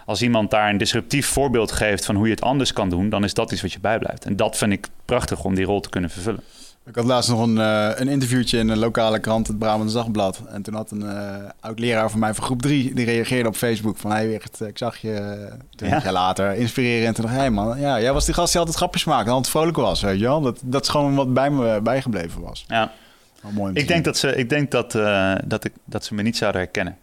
Als 0.06 0.22
iemand 0.22 0.50
daar 0.50 0.70
een 0.70 0.78
disruptief 0.78 1.26
voorbeeld 1.26 1.72
geeft 1.72 2.04
van 2.04 2.14
hoe 2.14 2.24
je 2.26 2.30
het 2.32 2.42
anders 2.42 2.72
kan 2.72 2.90
doen, 2.90 3.08
dan 3.08 3.24
is 3.24 3.34
dat 3.34 3.52
iets 3.52 3.62
wat 3.62 3.72
je 3.72 3.80
bijblijft. 3.80 4.24
En 4.24 4.36
dat 4.36 4.56
vind 4.56 4.72
ik 4.72 4.88
prachtig 5.04 5.44
om 5.44 5.54
die 5.54 5.64
rol 5.64 5.80
te 5.80 5.88
kunnen 5.88 6.10
vervullen. 6.10 6.40
Ik 6.86 6.94
had 6.94 7.04
laatst 7.04 7.30
nog 7.30 7.42
een, 7.42 7.58
eh, 7.58 7.90
een 7.94 8.08
interviewtje 8.08 8.58
in 8.58 8.68
een 8.68 8.78
lokale 8.78 9.18
krant, 9.18 9.46
het 9.46 9.58
Brabants 9.58 9.92
Dagblad. 9.92 10.42
En 10.48 10.62
toen 10.62 10.74
had 10.74 10.90
een 10.90 11.02
eh, 11.08 11.34
oud-leraar 11.60 12.10
van 12.10 12.20
mij 12.20 12.34
van 12.34 12.44
groep 12.44 12.62
3, 12.62 12.94
die 12.94 13.04
reageerde 13.04 13.48
op 13.48 13.56
Facebook 13.56 13.96
van... 13.96 14.10
Hey, 14.10 14.28
Wigert, 14.28 14.60
ik 14.60 14.78
zag 14.78 14.96
je 14.96 15.48
twintig 15.76 15.98
Ja. 15.98 16.04
jaar 16.04 16.12
later 16.12 16.54
inspireren. 16.54 17.06
En 17.06 17.14
toen 17.14 17.24
dacht 17.24 17.36
hey 17.36 17.50
man, 17.50 17.80
ja, 17.80 18.00
jij 18.00 18.12
was 18.12 18.24
die 18.24 18.34
gast 18.34 18.50
die 18.50 18.58
altijd 18.58 18.76
grapjes 18.78 19.04
maakte 19.04 19.26
en 19.26 19.32
altijd 19.34 19.50
vrolijk 19.52 19.76
was, 19.76 20.00
weet 20.02 20.18
je 20.18 20.24
wel. 20.24 20.40
Dat, 20.40 20.60
dat 20.64 20.82
is 20.82 20.88
gewoon 20.88 21.14
wat 21.14 21.34
bij 21.34 21.50
me 21.50 21.80
bijgebleven 21.82 22.40
was. 22.40 22.64
Ja. 22.68 22.92
Mooi 23.50 23.72
Ik 23.74 23.88
denk, 23.88 24.04
dat 24.04 24.16
ze, 24.18 24.36
ik 24.36 24.48
denk 24.48 24.70
dat, 24.70 24.94
eh, 24.94 25.34
dat, 25.44 25.64
ik, 25.64 25.72
dat 25.84 26.04
ze 26.04 26.14
me 26.14 26.22
niet 26.22 26.36
zouden 26.36 26.60
herkennen. 26.60 26.96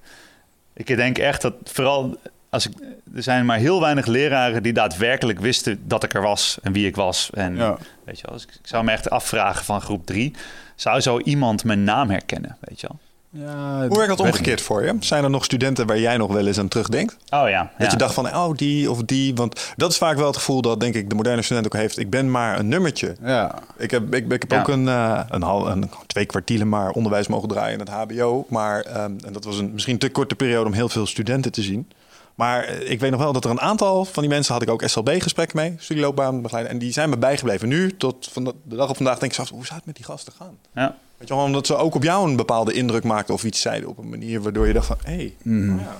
Ik 0.73 0.87
denk 0.87 1.17
echt 1.17 1.41
dat 1.41 1.53
vooral 1.63 2.17
als 2.53 2.67
ik, 2.67 2.73
er 3.15 3.23
zijn 3.23 3.45
maar 3.45 3.57
heel 3.57 3.81
weinig 3.81 4.05
leraren 4.05 4.63
die 4.63 4.73
daadwerkelijk 4.73 5.39
wisten 5.39 5.79
dat 5.87 6.03
ik 6.03 6.13
er 6.13 6.21
was 6.21 6.57
en 6.61 6.73
wie 6.73 6.87
ik 6.87 6.95
was. 6.95 7.29
En 7.33 7.55
Ja. 7.55 7.77
weet 8.05 8.19
je 8.19 8.25
wel, 8.27 8.35
dus 8.35 8.43
ik 8.43 8.49
ik 8.53 8.67
zou 8.67 8.83
me 8.83 8.91
echt 8.91 9.09
afvragen 9.09 9.65
van 9.65 9.81
groep 9.81 10.05
drie, 10.05 10.33
zou 10.75 10.99
zo 11.01 11.19
iemand 11.19 11.63
mijn 11.63 11.83
naam 11.83 12.09
herkennen, 12.09 12.57
weet 12.61 12.81
je 12.81 12.87
wel? 12.87 12.99
Ja, 13.45 13.87
Hoe 13.87 13.97
werkt 13.97 14.17
dat 14.17 14.19
omgekeerd 14.19 14.61
voor 14.61 14.85
je? 14.85 14.95
Zijn 14.99 15.23
er 15.23 15.29
nog 15.29 15.43
studenten 15.43 15.87
waar 15.87 15.99
jij 15.99 16.17
nog 16.17 16.31
wel 16.33 16.47
eens 16.47 16.59
aan 16.59 16.67
terugdenkt? 16.67 17.17
Oh 17.29 17.49
ja. 17.49 17.61
Dat 17.77 17.85
ja. 17.85 17.91
je 17.91 17.97
dacht 17.97 18.13
van, 18.13 18.27
oh, 18.35 18.55
die 18.55 18.91
of 18.91 19.01
die. 19.03 19.35
Want 19.35 19.73
dat 19.75 19.91
is 19.91 19.97
vaak 19.97 20.17
wel 20.17 20.27
het 20.27 20.35
gevoel 20.35 20.61
dat, 20.61 20.79
denk 20.79 20.95
ik, 20.95 21.09
de 21.09 21.15
moderne 21.15 21.41
student 21.41 21.65
ook 21.65 21.73
heeft. 21.73 21.97
Ik 21.99 22.09
ben 22.09 22.31
maar 22.31 22.59
een 22.59 22.67
nummertje. 22.67 23.15
Ja, 23.21 23.55
Ik 23.77 23.91
heb, 23.91 24.13
ik, 24.15 24.31
ik 24.31 24.41
heb 24.41 24.51
Ja. 24.51 24.59
ook 24.59 24.67
een, 24.67 24.87
eh, 24.87 25.19
een, 25.29 25.41
hal, 25.41 25.69
een 25.69 25.89
twee 26.07 26.25
kwartielen 26.25 26.69
maar 26.69 26.89
onderwijs 26.89 27.27
mogen 27.27 27.47
draaien 27.49 27.73
in 27.73 27.79
het 27.79 27.89
HBO. 27.89 28.45
Maar 28.49 28.81
ehm, 28.81 29.11
en 29.25 29.33
dat 29.33 29.43
was 29.43 29.57
een 29.57 29.71
misschien 29.73 29.97
te 29.97 30.09
korte 30.09 30.35
periode 30.35 30.65
om 30.67 30.73
heel 30.73 30.89
veel 30.89 31.05
studenten 31.05 31.51
te 31.51 31.61
zien. 31.61 31.87
Maar 32.35 32.63
eh, 32.63 32.91
ik 32.91 32.99
weet 32.99 33.11
nog 33.11 33.19
wel 33.19 33.33
dat 33.33 33.45
er 33.45 33.51
een 33.51 33.61
aantal 33.61 34.05
van 34.05 34.23
die 34.23 34.31
mensen 34.31 34.53
had 34.53 34.61
ik 34.63 34.69
ook 34.69 34.83
SLB-gesprek 34.85 35.53
mee, 35.53 35.75
studieloopbaanbegeleider. 35.77 36.71
En 36.73 36.79
die 36.79 36.91
zijn 36.91 37.09
me 37.09 37.17
bijgebleven. 37.17 37.67
Nu, 37.67 37.97
tot 37.97 38.29
van 38.31 38.43
de, 38.43 38.53
dag 38.63 38.89
op 38.89 38.95
vandaag, 38.95 39.17
denk 39.19 39.31
ik 39.31 39.35
zelfs, 39.37 39.51
hoe 39.51 39.65
zou 39.65 39.75
het 39.77 39.85
met 39.85 39.95
die 39.95 40.05
gasten 40.05 40.33
gaan? 40.37 40.57
Ja. 40.73 40.95
Weet 41.17 41.27
je 41.27 41.33
wel, 41.35 41.43
omdat 41.43 41.67
ze 41.67 41.75
ook 41.75 41.95
op 41.95 42.03
jou 42.03 42.29
een 42.29 42.35
bepaalde 42.35 42.73
indruk 42.73 43.03
maakten 43.03 43.33
of 43.33 43.43
iets 43.43 43.61
zeiden 43.61 43.89
op 43.89 43.97
een 43.97 44.09
manier 44.09 44.41
waardoor 44.41 44.67
je 44.67 44.73
dacht 44.73 44.87
van, 44.87 44.97
hé, 45.03 45.13
hey, 45.15 45.35
Mhm. 45.43 45.77
ja. 45.79 45.95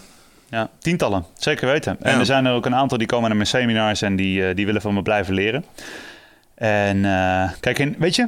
Ja, 0.50 0.70
tientallen, 0.80 1.26
zeker 1.38 1.68
weten. 1.68 1.98
En 2.02 2.12
Ja. 2.14 2.20
er 2.20 2.26
zijn 2.26 2.46
er 2.46 2.54
ook 2.54 2.66
een 2.66 2.76
aantal 2.76 2.98
die 2.98 3.08
komen 3.08 3.28
naar 3.28 3.36
mijn 3.38 3.48
seminars 3.50 4.02
en 4.02 4.16
die, 4.16 4.48
eh, 4.48 4.56
die 4.56 4.66
willen 4.66 4.82
van 4.82 4.94
me 4.94 5.02
blijven 5.02 5.34
leren. 5.34 5.66
En 6.56 7.06
eh, 7.06 7.52
kijk, 7.60 7.80
in, 7.80 7.96
weet 8.00 8.16
je, 8.16 8.28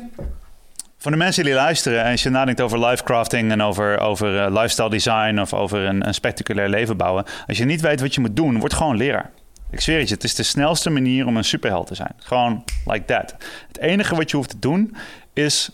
voor 0.97 1.11
de 1.11 1.17
mensen 1.17 1.43
die 1.43 1.53
luisteren 1.53 2.03
en 2.03 2.11
als 2.11 2.23
je 2.23 2.29
nadenkt 2.29 2.61
over 2.61 2.85
lifecrafting 2.85 3.51
en 3.51 3.61
over, 3.61 3.99
over 3.99 4.39
eh, 4.39 4.53
lifestyle 4.53 4.89
design 4.89 5.39
of 5.39 5.53
over 5.53 5.79
een, 5.79 6.07
een 6.07 6.13
spectaculair 6.13 6.69
leven 6.69 6.97
bouwen. 6.97 7.25
Als 7.47 7.57
je 7.57 7.65
niet 7.65 7.81
weet 7.81 8.01
wat 8.01 8.15
je 8.15 8.21
moet 8.21 8.35
doen, 8.35 8.59
word 8.59 8.73
gewoon 8.73 8.97
leraar. 8.97 9.31
Ik 9.71 9.81
zweer 9.81 9.99
het 9.99 10.07
je, 10.07 10.13
het 10.13 10.23
is 10.23 10.35
de 10.35 10.43
snelste 10.43 10.89
manier 10.89 11.25
om 11.25 11.37
een 11.37 11.43
superheld 11.43 11.87
te 11.87 11.95
zijn. 11.95 12.13
Gewoon 12.17 12.63
like 12.85 13.05
that. 13.05 13.35
Het 13.67 13.79
enige 13.79 14.15
wat 14.15 14.31
je 14.31 14.37
hoeft 14.37 14.49
te 14.49 14.59
doen 14.59 14.95
is 15.33 15.69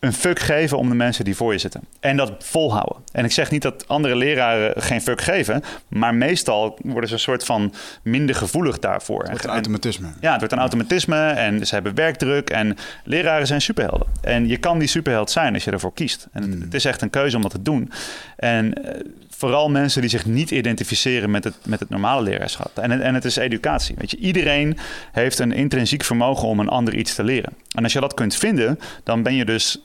een 0.00 0.12
fuck 0.12 0.38
geven 0.38 0.78
om 0.78 0.88
de 0.88 0.94
mensen 0.94 1.24
die 1.24 1.36
voor 1.36 1.52
je 1.52 1.58
zitten. 1.58 1.80
En 2.00 2.16
dat 2.16 2.32
volhouden. 2.38 2.96
En 3.12 3.24
ik 3.24 3.32
zeg 3.32 3.50
niet 3.50 3.62
dat 3.62 3.88
andere 3.88 4.16
leraren 4.16 4.82
geen 4.82 5.00
fuck 5.02 5.20
geven, 5.20 5.62
maar 5.88 6.14
meestal 6.14 6.78
worden 6.82 7.08
ze 7.08 7.14
een 7.14 7.20
soort 7.20 7.44
van 7.44 7.74
minder 8.02 8.34
gevoelig 8.34 8.78
daarvoor. 8.78 9.18
het 9.20 9.28
wordt 9.30 9.44
een 9.44 9.50
En- 9.50 9.54
automatisme. 9.56 10.06
ja, 10.20 10.30
het 10.30 10.38
wordt 10.38 10.52
een 10.52 10.60
automatisme 10.60 11.28
en 11.30 11.66
ze 11.66 11.74
hebben 11.74 11.94
werkdruk 11.94 12.50
en 12.50 12.76
leraren 13.04 13.46
zijn 13.46 13.60
superhelden. 13.60 14.06
En 14.20 14.48
je 14.48 14.56
kan 14.56 14.78
die 14.78 14.88
superheld 14.88 15.30
zijn 15.30 15.54
als 15.54 15.64
je 15.64 15.70
ervoor 15.70 15.92
kiest. 15.94 16.28
En 16.32 16.42
het, 16.42 16.62
het 16.62 16.74
is 16.74 16.84
echt 16.84 17.02
een 17.02 17.10
keuze 17.10 17.36
om 17.36 17.42
dat 17.42 17.50
te 17.50 17.62
doen. 17.62 17.90
En 18.36 18.84
eh, 18.84 19.00
vooral 19.30 19.70
mensen 19.70 20.00
die 20.00 20.10
zich 20.10 20.26
niet 20.26 20.50
identificeren 20.50 21.30
met 21.30 21.44
het, 21.44 21.56
met 21.66 21.80
het 21.80 21.88
normale 21.88 22.22
leraarschap. 22.22 22.78
En, 22.78 23.02
en 23.02 23.14
het 23.14 23.24
is 23.24 23.36
educatie. 23.36 23.94
Weet 23.98 24.10
je, 24.10 24.16
iedereen 24.16 24.78
heeft 25.12 25.38
een 25.38 25.52
intrinsiek 25.52 26.04
vermogen 26.04 26.48
om 26.48 26.60
een 26.60 26.68
ander 26.68 26.94
iets 26.94 27.14
te 27.14 27.24
leren. 27.24 27.52
En 27.74 27.82
als 27.82 27.92
je 27.92 28.00
dat 28.00 28.14
kunt 28.14 28.34
vinden, 28.36 28.78
dan 29.04 29.22
ben 29.22 29.34
je 29.34 29.44
dus 29.44 29.82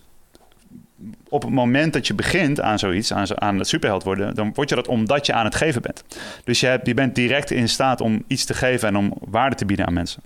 op 1.33 1.41
het 1.41 1.51
moment 1.51 1.93
dat 1.93 2.07
je 2.07 2.13
begint 2.13 2.61
aan 2.61 2.79
zoiets, 2.79 3.13
aan, 3.13 3.41
aan 3.41 3.57
het 3.57 3.67
superheld 3.67 4.03
worden, 4.03 4.35
dan 4.35 4.51
word 4.53 4.69
je 4.69 4.75
dat 4.75 4.87
omdat 4.87 5.25
je 5.25 5.33
aan 5.33 5.45
het 5.45 5.55
geven 5.55 5.81
bent. 5.81 6.03
Dus 6.43 6.59
je, 6.59 6.79
je 6.83 6.93
bent 6.93 7.15
direct 7.15 7.51
in 7.51 7.69
staat 7.69 8.01
om 8.01 8.23
iets 8.27 8.45
te 8.45 8.53
geven 8.53 8.87
en 8.87 8.97
om 8.97 9.13
waarde 9.19 9.55
te 9.55 9.65
bieden 9.65 9.85
aan 9.85 9.93
mensen. 9.93 10.21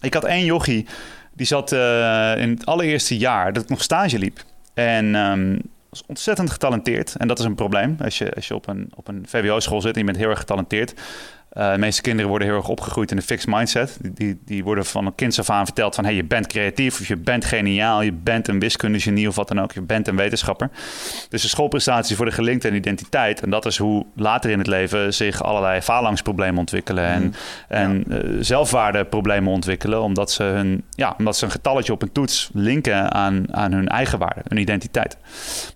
Ik 0.00 0.14
had 0.14 0.24
één 0.24 0.44
jochie, 0.44 0.86
die 1.32 1.46
zat 1.46 1.72
eh, 1.72 2.32
in 2.36 2.50
het 2.50 2.66
allereerste 2.66 3.16
jaar 3.16 3.52
dat 3.52 3.62
ik 3.62 3.68
nog 3.68 3.82
stage 3.82 4.18
liep. 4.18 4.44
En 4.74 5.14
ehm, 5.14 5.58
was 5.88 6.02
ontzettend 6.06 6.50
getalenteerd. 6.50 7.14
En 7.16 7.28
dat 7.28 7.38
is 7.38 7.44
een 7.44 7.54
probleem 7.54 7.96
als 8.02 8.18
je, 8.18 8.34
als 8.34 8.48
je 8.48 8.54
op 8.54 8.68
een, 8.68 8.90
op 8.94 9.08
een 9.08 9.24
VWO-school 9.28 9.80
zit 9.80 9.92
en 9.92 9.98
je 9.98 10.06
bent 10.06 10.18
heel 10.18 10.28
erg 10.28 10.38
getalenteerd. 10.38 10.94
Eh, 11.50 11.72
de 11.72 11.78
meeste 11.78 12.02
kinderen 12.02 12.30
worden 12.30 12.48
heel 12.48 12.56
erg 12.56 12.68
opgegroeid 12.68 13.10
in 13.10 13.16
een 13.16 13.22
fixed 13.22 13.48
mindset. 13.48 13.98
Die, 14.00 14.12
die, 14.12 14.38
die 14.44 14.64
worden 14.64 14.84
van 14.84 15.06
een 15.06 15.14
kind 15.14 15.38
af 15.38 15.50
aan 15.50 15.64
verteld 15.64 15.94
van... 15.94 16.04
hey, 16.04 16.14
je 16.14 16.24
bent 16.24 16.46
creatief 16.46 17.00
of 17.00 17.08
je 17.08 17.16
bent 17.16 17.44
geniaal... 17.44 18.02
je 18.02 18.12
bent 18.12 18.48
een 18.48 18.58
wiskundegenie 18.58 19.28
of 19.28 19.34
wat 19.34 19.48
dan 19.48 19.60
ook. 19.60 19.72
Je 19.72 19.82
bent 19.82 20.08
een 20.08 20.16
wetenschapper. 20.16 20.70
Dus 21.28 21.42
de 21.42 21.48
schoolprestaties 21.48 22.16
worden 22.16 22.34
gelinkt 22.34 22.64
aan 22.66 22.74
identiteit. 22.74 23.40
En 23.40 23.50
dat 23.50 23.66
is 23.66 23.78
hoe 23.78 24.06
later 24.16 24.50
in 24.50 24.58
het 24.58 24.66
leven 24.66 25.14
zich 25.14 25.42
allerlei 25.42 25.80
faalangstproblemen 25.80 26.58
ontwikkelen... 26.58 27.04
en, 27.04 27.34
en 27.68 28.04
eh, 28.08 28.18
zelfwaardeproblemen 28.40 29.52
ontwikkelen... 29.52 30.02
Omdat 30.02 30.30
ze, 30.30 30.42
hun, 30.42 30.84
ja, 30.90 31.14
omdat 31.18 31.36
ze 31.36 31.44
een 31.44 31.50
getalletje 31.50 31.92
op 31.92 32.02
een 32.02 32.12
toets 32.12 32.50
linken 32.52 33.12
aan, 33.12 33.54
aan 33.54 33.72
hun 33.72 33.88
eigen 33.88 34.18
waarde, 34.18 34.40
hun 34.48 34.58
identiteit. 34.58 35.16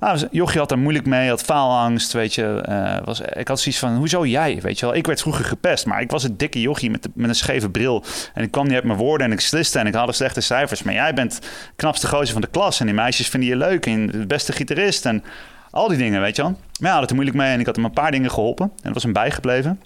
Nou, 0.00 0.28
Jochie 0.30 0.60
had 0.60 0.70
er 0.70 0.78
moeilijk 0.78 1.06
mee, 1.06 1.28
had 1.28 1.42
faalangst, 1.42 2.12
weet 2.12 2.34
je. 2.34 2.60
eh, 2.60 2.96
was, 3.04 3.20
ik 3.20 3.48
had 3.48 3.60
zoiets 3.60 3.80
van, 3.80 3.96
hoezo 3.96 4.26
jij, 4.26 4.58
weet 4.60 4.78
je 4.78 4.86
wel. 4.86 4.94
Ik 4.94 5.06
werd 5.06 5.20
vroeger 5.20 5.44
gepest, 5.64 5.86
maar 5.86 6.00
ik 6.00 6.10
was 6.10 6.22
een 6.22 6.36
dikke 6.36 6.60
jochie 6.60 6.90
met, 6.90 7.08
met 7.14 7.28
een 7.28 7.34
scheve 7.34 7.70
bril. 7.70 8.04
En 8.34 8.42
ik 8.42 8.50
kwam 8.50 8.64
niet 8.64 8.74
uit 8.74 8.84
mijn 8.84 8.98
woorden 8.98 9.26
en 9.26 9.32
ik 9.32 9.40
sliste 9.40 9.78
en 9.78 9.86
ik 9.86 9.94
haalde 9.94 10.12
slechte 10.12 10.40
cijfers. 10.40 10.82
Maar 10.82 10.94
jij 10.94 11.14
bent 11.14 11.38
knapste 11.76 12.06
gozer 12.06 12.32
van 12.32 12.40
de 12.40 12.48
klas 12.48 12.80
en 12.80 12.86
die 12.86 12.94
meisjes 12.94 13.28
vinden 13.28 13.48
je 13.48 13.56
leuk 13.56 13.86
en 13.86 14.06
de 14.06 14.26
beste 14.26 14.52
gitarist 14.52 15.06
en 15.06 15.24
al 15.70 15.88
die 15.88 15.98
dingen, 15.98 16.20
weet 16.20 16.36
je 16.36 16.42
wel. 16.42 16.50
Maar 16.50 16.88
ja, 16.88 16.90
had 16.90 17.00
het 17.00 17.10
er 17.10 17.16
moeilijk 17.16 17.36
mee 17.38 17.52
en 17.52 17.60
ik 17.60 17.66
had 17.66 17.76
hem 17.76 17.84
een 17.84 17.90
paar 17.90 18.10
dingen 18.10 18.30
geholpen. 18.30 18.64
En 18.64 18.82
dat 18.82 18.94
was 18.94 19.02
hem 19.02 19.12
bijgebleven. 19.12 19.80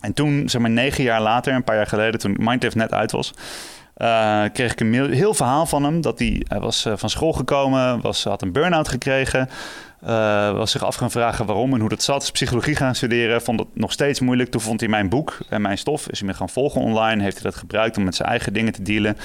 En 0.00 0.12
toen, 0.12 0.48
zeg 0.48 0.60
maar 0.60 0.70
negen 0.70 1.04
jaar 1.04 1.22
later, 1.22 1.54
een 1.54 1.64
paar 1.64 1.76
jaar 1.76 1.86
geleden, 1.86 2.20
toen 2.20 2.36
Mindlift 2.38 2.76
net 2.76 2.92
uit 2.92 3.12
was... 3.12 3.34
eh, 3.94 4.42
kreeg 4.52 4.72
ik 4.72 4.80
een 4.80 5.12
heel 5.12 5.34
verhaal 5.34 5.66
van 5.66 5.84
hem. 5.84 6.00
Dat 6.00 6.18
hij, 6.18 6.42
hij 6.48 6.60
was 6.60 6.84
eh, 6.84 6.92
van 6.96 7.10
school 7.10 7.32
gekomen, 7.32 8.00
was, 8.00 8.24
had 8.24 8.42
een 8.42 8.52
burn-out 8.52 8.88
gekregen. 8.88 9.48
Eh, 10.06 10.52
was 10.52 10.70
zich 10.70 10.84
af 10.84 10.94
gaan 10.94 11.10
vragen 11.10 11.46
waarom 11.46 11.74
en 11.74 11.80
hoe 11.80 11.88
dat 11.88 12.02
zat. 12.02 12.32
Psychologie 12.32 12.76
gaan 12.76 12.94
studeren, 12.94 13.42
vond 13.42 13.60
het 13.60 13.68
nog 13.74 13.92
steeds 13.92 14.20
moeilijk. 14.20 14.50
Toen 14.50 14.60
vond 14.60 14.80
hij 14.80 14.88
mijn 14.88 15.08
boek 15.08 15.38
en 15.48 15.62
mijn 15.62 15.78
stof. 15.78 16.08
Is 16.08 16.18
hij 16.18 16.28
me 16.28 16.34
gaan 16.34 16.48
volgen 16.48 16.80
online. 16.80 17.22
Heeft 17.22 17.34
hij 17.34 17.50
dat 17.50 17.54
gebruikt 17.54 17.96
om 17.96 18.04
met 18.04 18.14
zijn 18.14 18.28
eigen 18.28 18.52
dingen 18.52 18.72
te 18.72 18.82
dealen. 18.82 19.16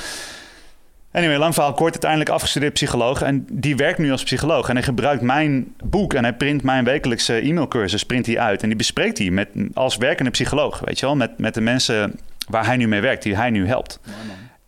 Anyway, 1.12 1.38
lang 1.38 1.54
verhaal 1.54 1.74
kort, 1.74 1.92
uiteindelijk 1.92 2.30
afgestudeerd 2.30 2.74
psycholoog. 2.74 3.22
En 3.22 3.46
die 3.52 3.76
werkt 3.76 3.98
nu 3.98 4.12
als 4.12 4.24
psycholoog. 4.24 4.70
En 4.70 4.76
hij 4.76 4.84
gebruikt 4.84 5.22
mijn 5.22 5.74
boek 5.84 6.14
en 6.14 6.24
hij 6.24 6.34
print 6.34 6.64
mijn 6.64 6.84
wekelijkse 6.84 7.36
e-mailcursus 7.36 8.04
print 8.04 8.26
hij 8.26 8.40
uit. 8.40 8.62
En 8.62 8.68
die 8.68 8.78
bespreekt 8.78 9.18
hij 9.18 9.30
met, 9.30 9.50
als 9.74 9.98
werkende 9.98 10.32
psycholoog, 10.32 10.80
weet 10.80 11.00
je 11.00 11.06
wel. 11.06 11.16
Met, 11.16 11.38
met 11.38 11.54
de 11.54 11.62
mensen 11.62 12.20
waar 12.50 12.66
hij 12.66 12.78
nu 12.78 12.88
mee 12.88 13.02
werkt, 13.02 13.24
die 13.24 13.36
hij 13.36 13.50
nu 13.50 13.68
helpt. 13.68 14.00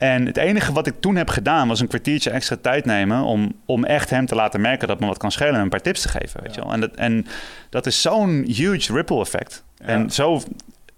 En 0.03 0.25
het 0.25 0.37
enige 0.37 0.73
wat 0.73 0.87
ik 0.87 0.93
toen 0.99 1.15
heb 1.15 1.29
gedaan 1.29 1.67
was 1.67 1.79
een 1.79 1.87
kwartiertje 1.87 2.29
extra 2.29 2.57
tijd 2.61 2.85
nemen 2.85 3.21
om, 3.21 3.53
om 3.65 3.83
echt 3.83 4.09
hem 4.09 4.25
te 4.25 4.35
laten 4.35 4.61
merken 4.61 4.87
dat 4.87 4.99
me 4.99 5.05
wat 5.05 5.17
kan 5.17 5.31
schelen 5.31 5.55
en 5.55 5.61
een 5.61 5.69
paar 5.69 5.81
tips 5.81 6.01
te 6.01 6.09
geven. 6.09 6.41
Weet 6.41 6.55
je 6.55 6.61
wel? 6.61 6.73
En, 6.73 6.79
dat, 6.79 6.91
en 6.95 7.27
dat 7.69 7.85
is 7.85 8.01
zo'n 8.01 8.43
huge 8.47 8.93
ripple 8.93 9.19
effect. 9.19 9.63
En 9.77 10.09
zo, 10.09 10.41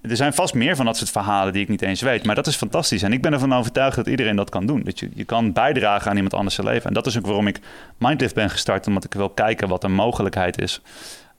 er 0.01 0.15
zijn 0.15 0.33
vast 0.33 0.53
meer 0.53 0.75
van 0.75 0.85
dat 0.85 0.97
soort 0.97 1.09
verhalen 1.09 1.53
die 1.53 1.61
ik 1.61 1.69
niet 1.69 1.81
eens 1.81 2.01
weet. 2.01 2.25
Maar 2.25 2.35
dat 2.35 2.47
is 2.47 2.55
fantastisch. 2.55 3.03
En 3.03 3.13
ik 3.13 3.21
ben 3.21 3.33
ervan 3.33 3.53
overtuigd 3.53 3.95
dat 3.95 4.07
iedereen 4.07 4.35
dat 4.35 4.49
kan 4.49 4.65
doen. 4.65 4.83
Dat 4.83 4.99
je, 4.99 5.09
je 5.13 5.25
kan 5.25 5.53
bijdragen 5.53 6.09
aan 6.09 6.15
iemand 6.15 6.33
anders 6.33 6.55
zijn 6.55 6.67
leven. 6.67 6.87
En 6.87 6.93
dat 6.93 7.05
is 7.05 7.17
ook 7.17 7.25
waarom 7.25 7.47
ik 7.47 7.59
Mindlift 7.97 8.35
ben 8.35 8.49
gestart. 8.49 8.87
Omdat 8.87 9.03
ik 9.03 9.13
wil 9.13 9.29
kijken 9.29 9.67
wat 9.67 9.83
een 9.83 9.93
mogelijkheid 9.93 10.61
is 10.61 10.81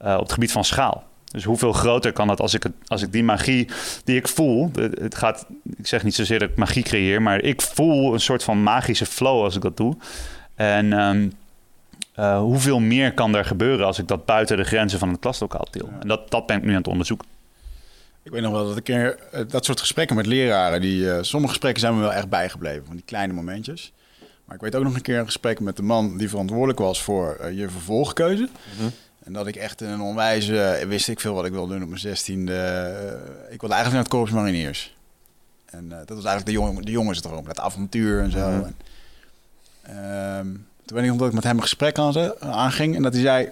uh, 0.05 0.15
op 0.15 0.23
het 0.23 0.33
gebied 0.33 0.53
van 0.53 0.65
schaal. 0.65 1.05
Dus 1.33 1.45
hoeveel 1.45 1.73
groter 1.73 2.13
kan 2.13 2.27
dat 2.27 2.41
als 2.41 2.55
ik, 2.55 2.63
het, 2.63 2.73
als 2.87 3.03
ik 3.03 3.13
die 3.13 3.25
magie 3.25 3.69
die 4.05 4.17
ik 4.17 4.29
voel. 4.29 4.71
Het 5.01 5.15
gaat, 5.15 5.47
ik 5.77 5.87
zeg 5.87 6.03
niet 6.03 6.15
zozeer 6.15 6.39
dat 6.39 6.49
ik 6.49 6.57
magie 6.57 6.83
creëer, 6.83 7.23
maar 7.23 7.43
ik 7.43 7.63
voel 7.63 8.13
een 8.13 8.21
soort 8.21 8.43
van 8.43 8.63
magische 8.63 9.07
flow 9.07 9.43
als 9.43 9.57
ik 9.57 9.63
dat 9.63 9.77
doe. 9.77 9.97
En 10.55 10.93
um, 10.93 11.33
uh, 12.19 12.39
hoeveel 12.39 12.81
meer 12.81 13.15
kan 13.15 13.35
er 13.35 13.45
gebeuren 13.45 13.87
als 13.87 13.99
ik 13.99 14.09
dat 14.09 14.25
buiten 14.25 14.57
de 14.57 14.65
grenzen 14.65 14.99
van 14.99 15.09
het 15.09 15.21
klaslokaal 15.21 15.67
til? 15.71 15.89
En 16.01 16.09
dat, 16.09 16.31
dat 16.31 16.47
ben 16.47 16.57
ik 16.57 16.63
nu 16.63 16.71
aan 16.71 16.77
het 16.77 16.89
onderzoeken. 16.89 17.27
Ik 18.23 18.33
weet 18.33 18.43
nog 18.43 18.53
wel 18.53 18.67
dat 18.67 18.77
ik 18.77 18.85
keer 18.85 19.19
dat 19.49 19.65
soort 19.65 19.81
gesprekken 19.81 20.17
met 20.17 20.27
leraren, 20.27 20.81
die, 20.81 21.01
uh, 21.01 21.19
sommige 21.21 21.53
gesprekken 21.53 21.81
zijn 21.81 21.95
me 21.95 22.01
wel 22.01 22.13
echt 22.13 22.29
bijgebleven, 22.29 22.87
van 22.87 22.97
die 22.97 23.05
kleine 23.05 23.33
momentjes. 23.33 23.93
Maar 24.45 24.55
ik 24.57 24.63
weet 24.63 24.75
ook 24.75 24.85
nog 24.85 24.95
een 24.95 25.03
keer 25.03 25.19
een 25.19 25.25
gesprek 25.25 25.61
met 25.61 25.77
de 25.77 25.83
man 25.83 26.17
die 26.17 26.29
verantwoordelijk 26.29 26.79
was 26.79 27.03
voor 27.03 27.39
uh, 27.41 27.59
je 27.59 27.69
vervolgkeuze. 27.69 28.43
Mm 28.43 28.79
-hmm. 28.79 28.93
En 29.27 29.33
dat 29.33 29.47
ik 29.47 29.57
echt 29.57 29.81
in 29.81 29.89
een 29.89 30.01
onwijze, 30.01 30.85
wist 30.89 31.09
ik 31.09 31.21
veel 31.21 31.35
wat 31.35 31.45
ik 31.45 31.53
wilde 31.53 31.73
doen 31.73 31.83
op 31.83 31.89
mijn 31.89 32.01
zestiende. 32.01 32.53
Uh, 32.53 33.53
ik 33.53 33.61
wilde 33.61 33.75
eigenlijk 33.75 33.93
naar 33.93 34.03
het 34.03 34.09
Korps 34.09 34.31
Mariniers. 34.31 34.97
En 35.65 35.85
uh, 35.85 35.91
dat 35.91 36.09
was 36.09 36.25
eigenlijk 36.25 36.47
de, 36.47 36.53
jong, 36.53 36.85
de 36.85 36.91
jongensdroom, 36.91 37.45
dat 37.45 37.61
avontuur 37.61 38.23
en 38.23 38.31
zo. 38.31 38.51
Mm 38.51 38.55
-hmm. 38.55 38.75
en, 39.83 40.37
um, 40.39 40.67
toen 40.85 40.97
weet 40.97 41.05
ik 41.05 41.11
nog 41.11 41.19
dat 41.19 41.29
ik 41.29 41.35
met 41.35 41.45
hem 41.45 41.57
een 41.57 41.63
gesprek 41.63 41.99
aan, 41.99 42.41
aanging 42.41 42.97
en 42.97 43.03
dat 43.03 43.13
hij 43.13 43.23
zei, 43.23 43.51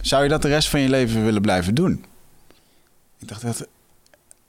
zou 0.00 0.22
je 0.22 0.28
dat 0.28 0.42
de 0.42 0.48
rest 0.48 0.68
van 0.68 0.80
je 0.80 0.88
leven 0.88 1.24
willen 1.24 1.42
blijven 1.42 1.74
doen? 1.74 2.04
Ik 3.18 3.28
dacht, 3.28 3.42
dat, 3.42 3.66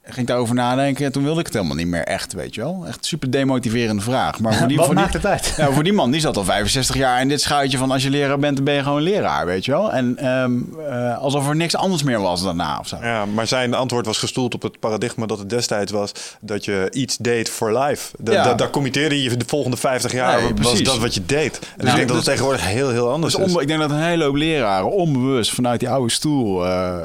ging 0.10 0.28
daarover 0.28 0.56
nadenken 0.56 1.06
en 1.06 1.12
toen 1.12 1.24
wilde 1.24 1.40
ik 1.40 1.46
het 1.46 1.56
helemaal 1.56 1.76
niet 1.76 1.88
meer 1.88 2.04
echt, 2.04 2.34
weet 2.34 2.56
je 2.56 2.62
wel. 2.62 2.84
Echt 2.88 3.06
super 3.06 3.32
demotiverende 3.32 4.02
vraag. 4.02 4.40
Maar 4.40 4.54
voor 4.54 4.68
die, 4.68 4.78
Wat 4.78 4.86
voor 4.86 4.96
maakt 4.96 5.12
die, 5.12 5.22
het 5.22 5.30
uit? 5.30 5.54
Ja, 5.58 5.72
voor 5.72 5.84
die 5.84 5.94
man, 5.94 6.12
die 6.12 6.22
zat 6.22 6.38
al 6.38 6.44
65 6.44 6.96
jaar 6.96 7.22
in 7.22 7.28
dit 7.28 7.42
schuitje 7.42 7.78
van 7.78 7.92
als 7.92 8.04
je 8.04 8.10
leraar 8.10 8.40
bent, 8.40 8.56
dan 8.56 8.66
ben 8.66 8.74
je 8.74 8.84
gewoon 8.84 9.02
leraar, 9.02 9.46
weet 9.46 9.66
je 9.66 9.72
wel. 9.72 9.92
En 9.94 10.28
um, 10.28 10.76
uh, 10.90 11.18
alsof 11.18 11.48
er 11.50 11.56
niks 11.56 11.76
anders 11.76 12.04
meer 12.04 12.20
was 12.22 12.44
daarna 12.44 12.80
of 12.80 12.88
zo. 12.88 12.98
Ja, 13.02 13.26
maar 13.26 13.48
zijn 13.48 13.74
antwoord 13.74 14.06
was 14.06 14.18
gestoeld 14.18 14.54
op 14.54 14.62
het 14.62 14.80
paradigma 14.80 15.26
dat 15.26 15.40
het 15.40 15.50
destijds 15.50 15.92
was 15.92 16.12
dat 16.42 16.66
je 16.66 16.88
iets 16.92 17.18
deed 17.18 17.50
for 17.50 17.78
life. 17.80 18.16
Da, 18.20 18.32
Ja. 18.32 18.44
da, 18.44 18.54
daar 18.54 18.70
committeerde 18.70 19.24
je 19.24 19.38
de 19.38 19.46
volgende 19.48 19.78
50 19.78 20.12
jaar, 20.12 20.42
Nee, 20.42 20.54
was 20.62 20.82
dat 20.84 20.98
wat 20.98 21.14
je 21.14 21.26
deed. 21.26 21.60
En 21.60 21.68
Nou, 21.78 21.90
ik 21.90 21.96
denk 21.96 21.98
dat 21.98 22.08
dus- 22.08 22.16
het 22.16 22.26
tegenwoordig 22.26 22.66
heel, 22.68 22.90
heel 22.90 23.12
anders 23.12 23.36
Dus 23.36 23.46
is. 23.46 23.56
ik 23.56 23.68
denk 23.68 23.80
dat 23.80 23.92
een 23.92 24.02
hele 24.04 24.24
hoop 24.24 24.36
leraren 24.36 24.92
onbewust 24.92 25.54
vanuit 25.54 25.80
die 25.80 25.90
oude 25.90 26.12
stoel, 26.12 26.66
eh, 26.66 26.98
eh, 27.02 27.04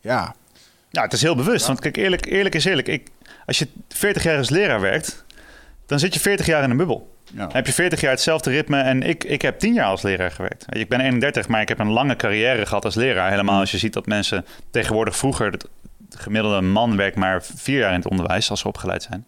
ja, 0.00 0.34
Ja, 0.90 1.02
het 1.02 1.12
is 1.12 1.22
heel 1.22 1.36
bewust. 1.36 1.66
Want 1.66 1.80
kijk, 1.80 1.96
eerlijk, 1.96 2.26
eerlijk 2.26 2.54
is 2.54 2.64
eerlijk. 2.64 2.88
Ik, 2.88 3.08
als 3.46 3.58
je 3.58 3.68
40 3.88 4.22
jaar 4.22 4.38
als 4.38 4.50
leraar 4.50 4.80
werkt, 4.80 5.24
dan 5.86 5.98
zit 5.98 6.14
je 6.14 6.20
40 6.20 6.46
jaar 6.46 6.62
in 6.62 6.70
een 6.70 6.76
bubbel. 6.76 7.16
ja. 7.24 7.38
Dan 7.38 7.56
heb 7.56 7.66
je 7.66 7.72
40 7.72 8.00
jaar 8.00 8.10
hetzelfde 8.10 8.50
ritme. 8.50 8.80
En 8.80 9.02
ik, 9.02 9.24
ik 9.24 9.42
heb 9.42 9.58
10 9.58 9.74
jaar 9.74 9.86
als 9.86 10.02
leraar 10.02 10.30
gewerkt. 10.30 10.64
Ik 10.68 10.88
ben 10.88 11.00
31, 11.00 11.48
maar 11.48 11.60
ik 11.60 11.68
heb 11.68 11.78
een 11.78 11.90
lange 11.90 12.16
carrière 12.16 12.66
gehad 12.66 12.84
als 12.84 12.94
leraar. 12.94 13.30
Helemaal 13.30 13.60
als 13.60 13.70
je 13.70 13.78
ziet 13.78 13.92
dat 13.92 14.06
mensen 14.06 14.44
tegenwoordig 14.70 15.16
vroeger... 15.16 15.50
het 15.52 15.66
gemiddelde 16.16 16.60
man 16.60 16.96
werkt 16.96 17.16
maar 17.16 17.42
vier 17.42 17.78
jaar 17.78 17.92
in 17.92 17.98
het 18.00 18.08
onderwijs 18.08 18.50
als 18.50 18.60
ze 18.60 18.68
opgeleid 18.68 19.02
zijn. 19.02 19.26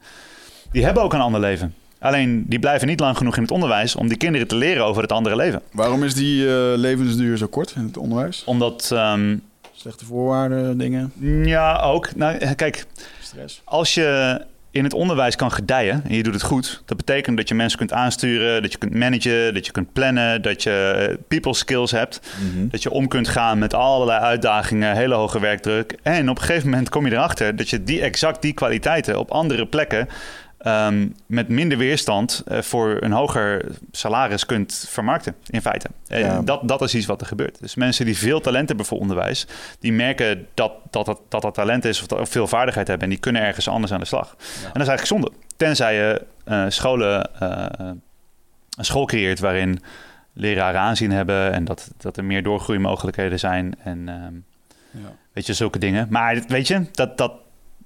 Die 0.73 0.85
hebben 0.85 1.03
ook 1.03 1.13
een 1.13 1.21
ander 1.21 1.41
leven. 1.41 1.75
Alleen 1.99 2.45
die 2.49 2.59
blijven 2.59 2.89
niet 2.89 3.01
lang 3.01 3.17
genoeg 3.17 3.37
in 3.37 3.43
het 3.43 3.51
onderwijs 3.51 3.97
om 3.97 4.09
die 4.09 4.17
kinderen 4.17 4.49
te 4.49 4.57
leren 4.57 4.85
over 4.85 5.03
het 5.03 5.13
andere 5.13 5.37
leven. 5.37 5.63
Waarom 5.73 6.05
is 6.05 6.15
die 6.15 6.47
eh, 6.49 6.79
levensduur 6.79 7.37
zo 7.37 7.47
kort 7.47 7.73
in 7.77 7.85
het 7.85 7.97
onderwijs? 7.97 8.45
Omdat, 8.45 8.91
ehm, 8.93 9.37
Slechte 9.81 10.05
voorwaarden, 10.05 10.79
dingen, 10.79 11.13
ja, 11.45 11.81
ook. 11.81 12.15
Nou, 12.17 12.55
kijk, 12.55 12.85
stress. 13.21 13.63
Als 13.65 13.95
je 13.95 14.41
in 14.71 14.85
het 14.85 14.93
onderwijs 14.93 15.37
kan 15.37 15.53
gedijen 15.53 16.03
en 16.05 16.15
je 16.15 16.23
doet 16.23 16.33
het 16.33 16.43
goed, 16.43 16.83
dat 16.87 16.97
betekent 16.97 17.37
dat 17.37 17.49
je 17.49 17.55
mensen 17.55 17.79
kunt 17.79 17.93
aansturen, 17.93 18.63
dat 18.63 18.73
je 18.73 18.79
kunt 18.79 18.95
managen, 18.95 19.55
dat 19.55 19.67
je 19.67 19.73
kunt 19.73 19.93
plannen, 19.93 20.43
dat 20.43 20.63
je 20.63 21.07
eh, 21.11 21.17
people 21.29 21.55
skills 21.55 21.91
hebt, 21.91 22.21
dat 22.71 22.83
je 22.83 22.91
om 22.91 23.09
kunt 23.09 23.29
gaan 23.29 23.59
met 23.59 23.75
allerlei 23.75 24.21
uitdagingen, 24.21 24.97
hele 24.97 25.15
hoge 25.15 25.41
werkdruk. 25.41 25.97
En 26.03 26.31
op 26.31 26.37
een 26.37 26.45
gegeven 26.45 26.71
moment 26.71 26.89
kom 26.89 27.07
je 27.07 27.13
erachter 27.13 27.57
dat 27.57 27.71
je 27.71 27.83
die 27.83 28.01
exact 28.01 28.43
die 28.43 28.53
kwaliteiten 28.53 29.19
op 29.19 29.31
andere 29.31 29.67
plekken 29.67 30.09
ehm, 30.61 31.09
met 31.27 31.49
minder 31.49 31.79
weerstand 31.79 32.43
eh, 32.47 32.63
voor 32.63 32.97
een 33.01 33.13
hoger 33.13 33.65
salaris 33.93 34.47
kunt 34.47 34.87
vermarkten, 34.89 35.35
in 35.47 35.61
feite. 35.61 35.89
Ja. 36.07 36.41
dat, 36.43 36.69
dat 36.69 36.83
is 36.83 36.95
iets 36.95 37.07
wat 37.07 37.21
er 37.21 37.27
gebeurt. 37.27 37.61
Dus 37.61 37.75
mensen 37.75 38.05
die 38.05 38.19
veel 38.19 38.41
talent 38.41 38.69
hebben 38.69 38.87
voor 38.87 38.99
onderwijs, 38.99 39.47
die 39.81 39.93
merken 39.93 40.47
dat 40.55 40.73
dat, 40.91 41.07
dat, 41.07 41.21
dat, 41.29 41.43
dat 41.43 41.55
talent 41.55 41.85
is 41.85 42.01
of, 42.01 42.07
dat, 42.07 42.21
of 42.21 42.29
veel 42.29 42.47
vaardigheid 42.47 42.87
hebben 42.89 43.05
en 43.07 43.13
die 43.13 43.23
kunnen 43.23 43.43
ergens 43.43 43.69
anders 43.69 43.93
aan 43.93 44.01
de 44.01 44.07
slag. 44.07 44.29
En 44.29 44.73
dat 44.73 44.83
is 44.83 44.89
eigenlijk 44.89 45.07
zonde. 45.07 45.31
Tenzij 45.57 45.95
je 45.95 46.27
eh, 46.45 46.65
scholen, 46.69 47.41
eh, 47.41 47.67
een 48.79 48.85
school 48.85 49.05
creëert 49.07 49.39
waarin 49.41 49.83
leraren 50.33 50.81
aanzien 50.81 51.11
hebben 51.11 51.53
en 51.53 51.65
dat, 51.65 51.91
dat 51.97 52.17
er 52.17 52.25
meer 52.25 52.43
doorgroeimogelijkheden 52.43 53.39
zijn 53.39 53.75
en 53.85 54.09
ehm, 54.09 54.35
Ja. 55.03 55.13
weet 55.33 55.47
je, 55.47 55.53
zulke 55.53 55.79
dingen. 55.79 56.07
Maar 56.11 56.43
weet 56.49 56.69
je, 56.69 56.87
dat, 56.93 57.19
dat, 57.19 57.33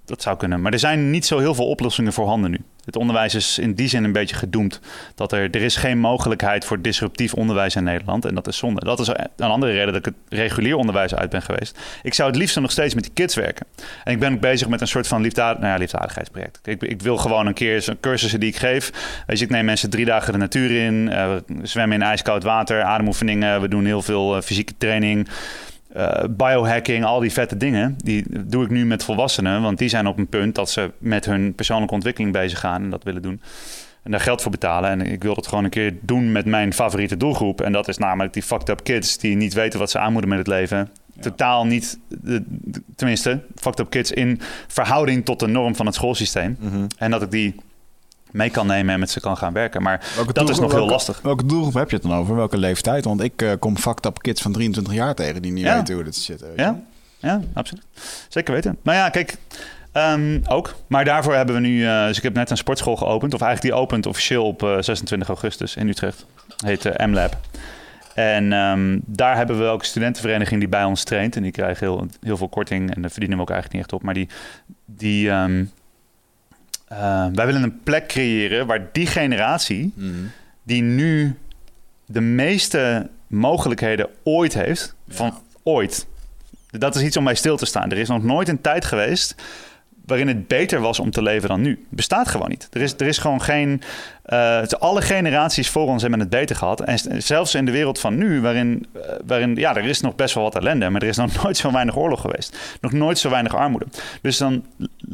dat 0.04 0.22
zou 0.22 0.36
kunnen. 0.36 0.60
Maar 0.60 0.72
er 0.72 0.78
zijn 0.78 1.10
niet 1.10 1.26
zo 1.26 1.38
heel 1.38 1.54
veel 1.54 1.68
oplossingen 1.68 2.12
voorhanden 2.12 2.50
nu. 2.50 2.58
Het 2.84 2.96
onderwijs 2.96 3.34
is 3.34 3.58
in 3.58 3.74
die 3.74 3.88
zin 3.88 4.04
een 4.04 4.12
beetje 4.12 4.36
gedoemd. 4.36 4.80
Dat 5.14 5.32
er, 5.32 5.50
er 5.50 5.62
is 5.62 5.76
geen 5.76 5.98
mogelijkheid 5.98 6.64
voor 6.64 6.80
disruptief 6.80 7.34
onderwijs 7.34 7.76
in 7.76 7.84
Nederland. 7.84 8.24
En 8.24 8.34
dat 8.34 8.46
is 8.46 8.56
zonde. 8.56 8.84
Dat 8.84 9.00
is 9.00 9.08
een 9.08 9.50
andere 9.50 9.72
reden 9.72 9.86
dat 9.92 9.96
ik 9.96 10.04
het 10.04 10.14
regulier 10.28 10.76
onderwijs 10.76 11.14
uit 11.14 11.30
ben 11.30 11.42
geweest. 11.42 11.78
Ik 12.02 12.14
zou 12.14 12.28
het 12.30 12.38
liefst 12.38 12.60
nog 12.60 12.70
steeds 12.70 12.94
met 12.94 13.04
die 13.04 13.12
kids 13.12 13.34
werken. 13.34 13.66
En 14.04 14.12
ik 14.12 14.18
ben 14.18 14.32
ook 14.32 14.40
bezig 14.40 14.68
met 14.68 14.80
een 14.80 14.88
soort 14.88 15.06
van 15.06 15.22
liefdaad, 15.22 15.58
nou 15.58 15.72
ja, 15.72 15.76
liefdadigheidsproject. 15.78 16.60
Ik, 16.62 16.82
ik 16.82 17.02
wil 17.02 17.16
gewoon 17.16 17.46
een 17.46 17.54
keer 17.54 17.82
zo'n 17.82 18.00
cursussen 18.00 18.40
die 18.40 18.48
ik 18.48 18.56
geef. 18.56 18.90
Weet 19.26 19.38
je, 19.38 19.44
ik 19.44 19.50
neem 19.50 19.64
mensen 19.64 19.90
drie 19.90 20.04
dagen 20.04 20.32
de 20.32 20.38
natuur 20.38 20.70
in. 20.70 21.08
eh, 21.10 21.34
we 21.34 21.42
zwemmen 21.62 21.96
in 21.96 22.02
ijskoud 22.02 22.42
water, 22.42 22.82
ademoefeningen. 22.82 23.60
We 23.60 23.68
doen 23.68 23.84
heel 23.84 24.02
veel 24.02 24.36
eh, 24.36 24.42
fysieke 24.42 24.74
training. 24.78 25.28
Eh, 25.94 26.24
biohacking, 26.30 27.04
al 27.04 27.20
die 27.20 27.32
vette 27.32 27.56
dingen, 27.56 27.96
die 27.96 28.24
doe 28.46 28.64
ik 28.64 28.70
nu 28.70 28.86
met 28.86 29.04
volwassenen. 29.04 29.62
Want 29.62 29.78
die 29.78 29.88
zijn 29.88 30.06
op 30.06 30.18
een 30.18 30.26
punt 30.26 30.54
dat 30.54 30.70
ze 30.70 30.90
met 30.98 31.24
hun 31.24 31.54
persoonlijke 31.54 31.94
ontwikkeling 31.94 32.32
bezig 32.32 32.60
gaan 32.60 32.82
en 32.82 32.90
dat 32.90 33.04
willen 33.04 33.22
doen. 33.22 33.40
En 34.02 34.10
daar 34.10 34.20
geld 34.20 34.42
voor 34.42 34.50
betalen. 34.50 34.90
En 34.90 35.00
ik 35.00 35.22
wil 35.22 35.34
dat 35.34 35.46
gewoon 35.46 35.64
een 35.64 35.70
keer 35.70 35.94
doen 36.00 36.32
met 36.32 36.44
mijn 36.44 36.72
favoriete 36.72 37.16
doelgroep. 37.16 37.60
En 37.60 37.72
dat 37.72 37.88
is 37.88 37.98
namelijk 37.98 38.32
die 38.32 38.42
fucked 38.42 38.68
up 38.68 38.84
kids 38.84 39.18
die 39.18 39.36
niet 39.36 39.54
weten 39.54 39.78
wat 39.78 39.90
ze 39.90 39.98
aan 39.98 40.12
moeten 40.12 40.30
met 40.30 40.38
het 40.38 40.46
leven. 40.46 40.90
Totaal 41.20 41.66
niet, 41.66 41.98
tenminste, 42.96 43.40
fucked 43.56 43.80
up 43.80 43.90
kids 43.90 44.12
in 44.12 44.40
verhouding 44.66 45.24
tot 45.24 45.40
de 45.40 45.46
norm 45.46 45.76
van 45.76 45.86
het 45.86 45.94
schoolsysteem. 45.94 46.56
Mhm. 46.60 46.86
En 46.98 47.10
dat 47.10 47.22
ik 47.22 47.30
die 47.30 47.54
mee 48.34 48.50
kan 48.50 48.66
nemen 48.66 48.94
en 48.94 49.00
met 49.00 49.10
ze 49.10 49.20
kan 49.20 49.36
gaan 49.36 49.52
werken. 49.52 49.82
Maar 49.82 50.04
Welke 50.14 50.32
dat 50.32 50.48
is 50.48 50.58
nog 50.58 50.72
heel 50.72 50.86
lastig. 50.86 51.20
Welke 51.22 51.46
doelgroep 51.46 51.74
heb 51.74 51.90
je 51.90 51.96
het 51.96 52.04
dan 52.04 52.14
over? 52.14 52.36
Welke 52.36 52.56
leeftijd? 52.58 53.04
Want 53.04 53.20
ik 53.22 53.42
eh, 53.42 53.52
kom 53.58 53.76
fucked 53.76 54.06
up 54.06 54.22
kids 54.22 54.42
van 54.42 54.52
23 54.52 54.92
jaar 54.94 55.14
tegen 55.14 55.42
die 55.42 55.52
niet 55.52 55.64
Ja. 55.64 55.76
weten 55.76 55.94
hoe 55.94 56.04
dit 56.04 56.16
zit. 56.16 56.40
weet 56.40 56.50
je. 56.56 56.62
Ja, 56.62 56.80
ja, 57.18 57.40
absoluut. 57.52 57.84
Zeker 58.28 58.54
weten. 58.54 58.78
Maar 58.82 58.94
ja, 58.94 59.08
kijk, 59.08 59.36
ehm, 59.92 60.40
ook. 60.46 60.74
Maar 60.86 61.04
daarvoor 61.04 61.34
hebben 61.34 61.54
we 61.54 61.60
nu... 61.60 61.86
eh, 61.86 62.06
dus 62.06 62.16
ik 62.16 62.22
heb 62.22 62.34
net 62.34 62.50
een 62.50 62.56
sportschool 62.56 62.96
geopend. 62.96 63.34
Of 63.34 63.40
eigenlijk 63.40 63.74
die 63.74 63.82
opent 63.82 64.06
officieel 64.06 64.46
op 64.46 64.62
eh, 64.62 64.76
26 64.80 65.28
augustus 65.28 65.76
in 65.76 65.88
Utrecht. 65.88 66.26
Heet 66.64 66.84
eh, 66.84 67.06
M-Lab. 67.06 67.36
En 68.14 68.52
ehm, 68.52 68.98
daar 69.04 69.36
hebben 69.36 69.58
we 69.58 69.64
ook 69.64 69.80
een 69.80 69.86
studentenvereniging 69.86 70.60
die 70.60 70.68
bij 70.68 70.84
ons 70.84 71.04
traint. 71.04 71.36
En 71.36 71.42
die 71.42 71.52
krijgen 71.52 71.86
heel, 71.86 72.06
heel 72.20 72.36
veel 72.36 72.48
korting. 72.48 72.94
En 72.94 73.00
daar 73.02 73.10
verdienen 73.10 73.36
we 73.36 73.42
ook 73.42 73.50
eigenlijk 73.50 73.72
niet 73.78 73.84
echt 73.92 74.00
op. 74.00 74.02
Maar 74.06 74.14
die... 74.14 74.28
die 74.86 75.30
ehm, 75.30 75.64
eh, 76.98 77.26
wij 77.32 77.46
willen 77.46 77.62
een 77.62 77.80
plek 77.82 78.06
creëren 78.06 78.66
waar 78.66 78.88
die 78.92 79.06
generatie... 79.06 79.92
Mhm. 79.94 80.10
die 80.62 80.82
nu 80.82 81.34
de 82.06 82.20
meeste 82.20 83.10
mogelijkheden 83.26 84.08
ooit 84.22 84.54
heeft. 84.54 84.94
Van 85.08 85.38
ooit. 85.62 86.06
Dat 86.70 86.94
is 86.94 87.02
iets 87.02 87.16
om 87.16 87.24
bij 87.24 87.34
stil 87.34 87.56
te 87.56 87.66
staan. 87.66 87.90
Er 87.90 87.98
is 87.98 88.08
nog 88.08 88.22
nooit 88.22 88.48
een 88.48 88.60
tijd 88.60 88.84
geweest 88.84 89.34
waarin 90.06 90.28
het 90.28 90.48
beter 90.48 90.80
was 90.80 90.98
om 90.98 91.10
te 91.10 91.22
leven 91.22 91.48
dan 91.48 91.60
nu. 91.60 91.86
Bestaat 91.88 92.28
gewoon 92.28 92.48
niet. 92.48 92.68
Er 92.72 92.80
is, 92.80 92.94
er 92.94 93.06
is 93.06 93.18
gewoon 93.18 93.42
geen. 93.42 93.82
Uh, 94.26 94.62
alle 94.62 95.02
generaties 95.02 95.68
voor 95.68 95.86
ons 95.86 96.02
hebben 96.02 96.20
het 96.20 96.30
beter 96.30 96.56
gehad. 96.56 96.80
En 96.80 97.22
zelfs 97.22 97.54
in 97.54 97.64
de 97.64 97.70
wereld 97.72 97.98
van 97.98 98.16
nu, 98.16 98.40
waarin, 98.40 98.86
uh, 98.96 99.02
waarin 99.26 99.54
ja, 99.54 99.76
er 99.76 99.84
is 99.84 100.00
nog 100.00 100.14
best 100.14 100.34
wel 100.34 100.44
wat 100.44 100.54
ellende, 100.54 100.90
maar 100.90 101.02
er 101.02 101.08
is 101.08 101.16
nog 101.16 101.34
nooit 101.42 101.56
zo 101.56 101.72
weinig 101.72 101.96
oorlog 101.96 102.20
geweest. 102.20 102.58
Nog 102.80 102.92
nooit 102.92 103.18
zo 103.18 103.30
weinig 103.30 103.54
armoede. 103.54 103.86
Dus 104.22 104.36
dan 104.38 104.64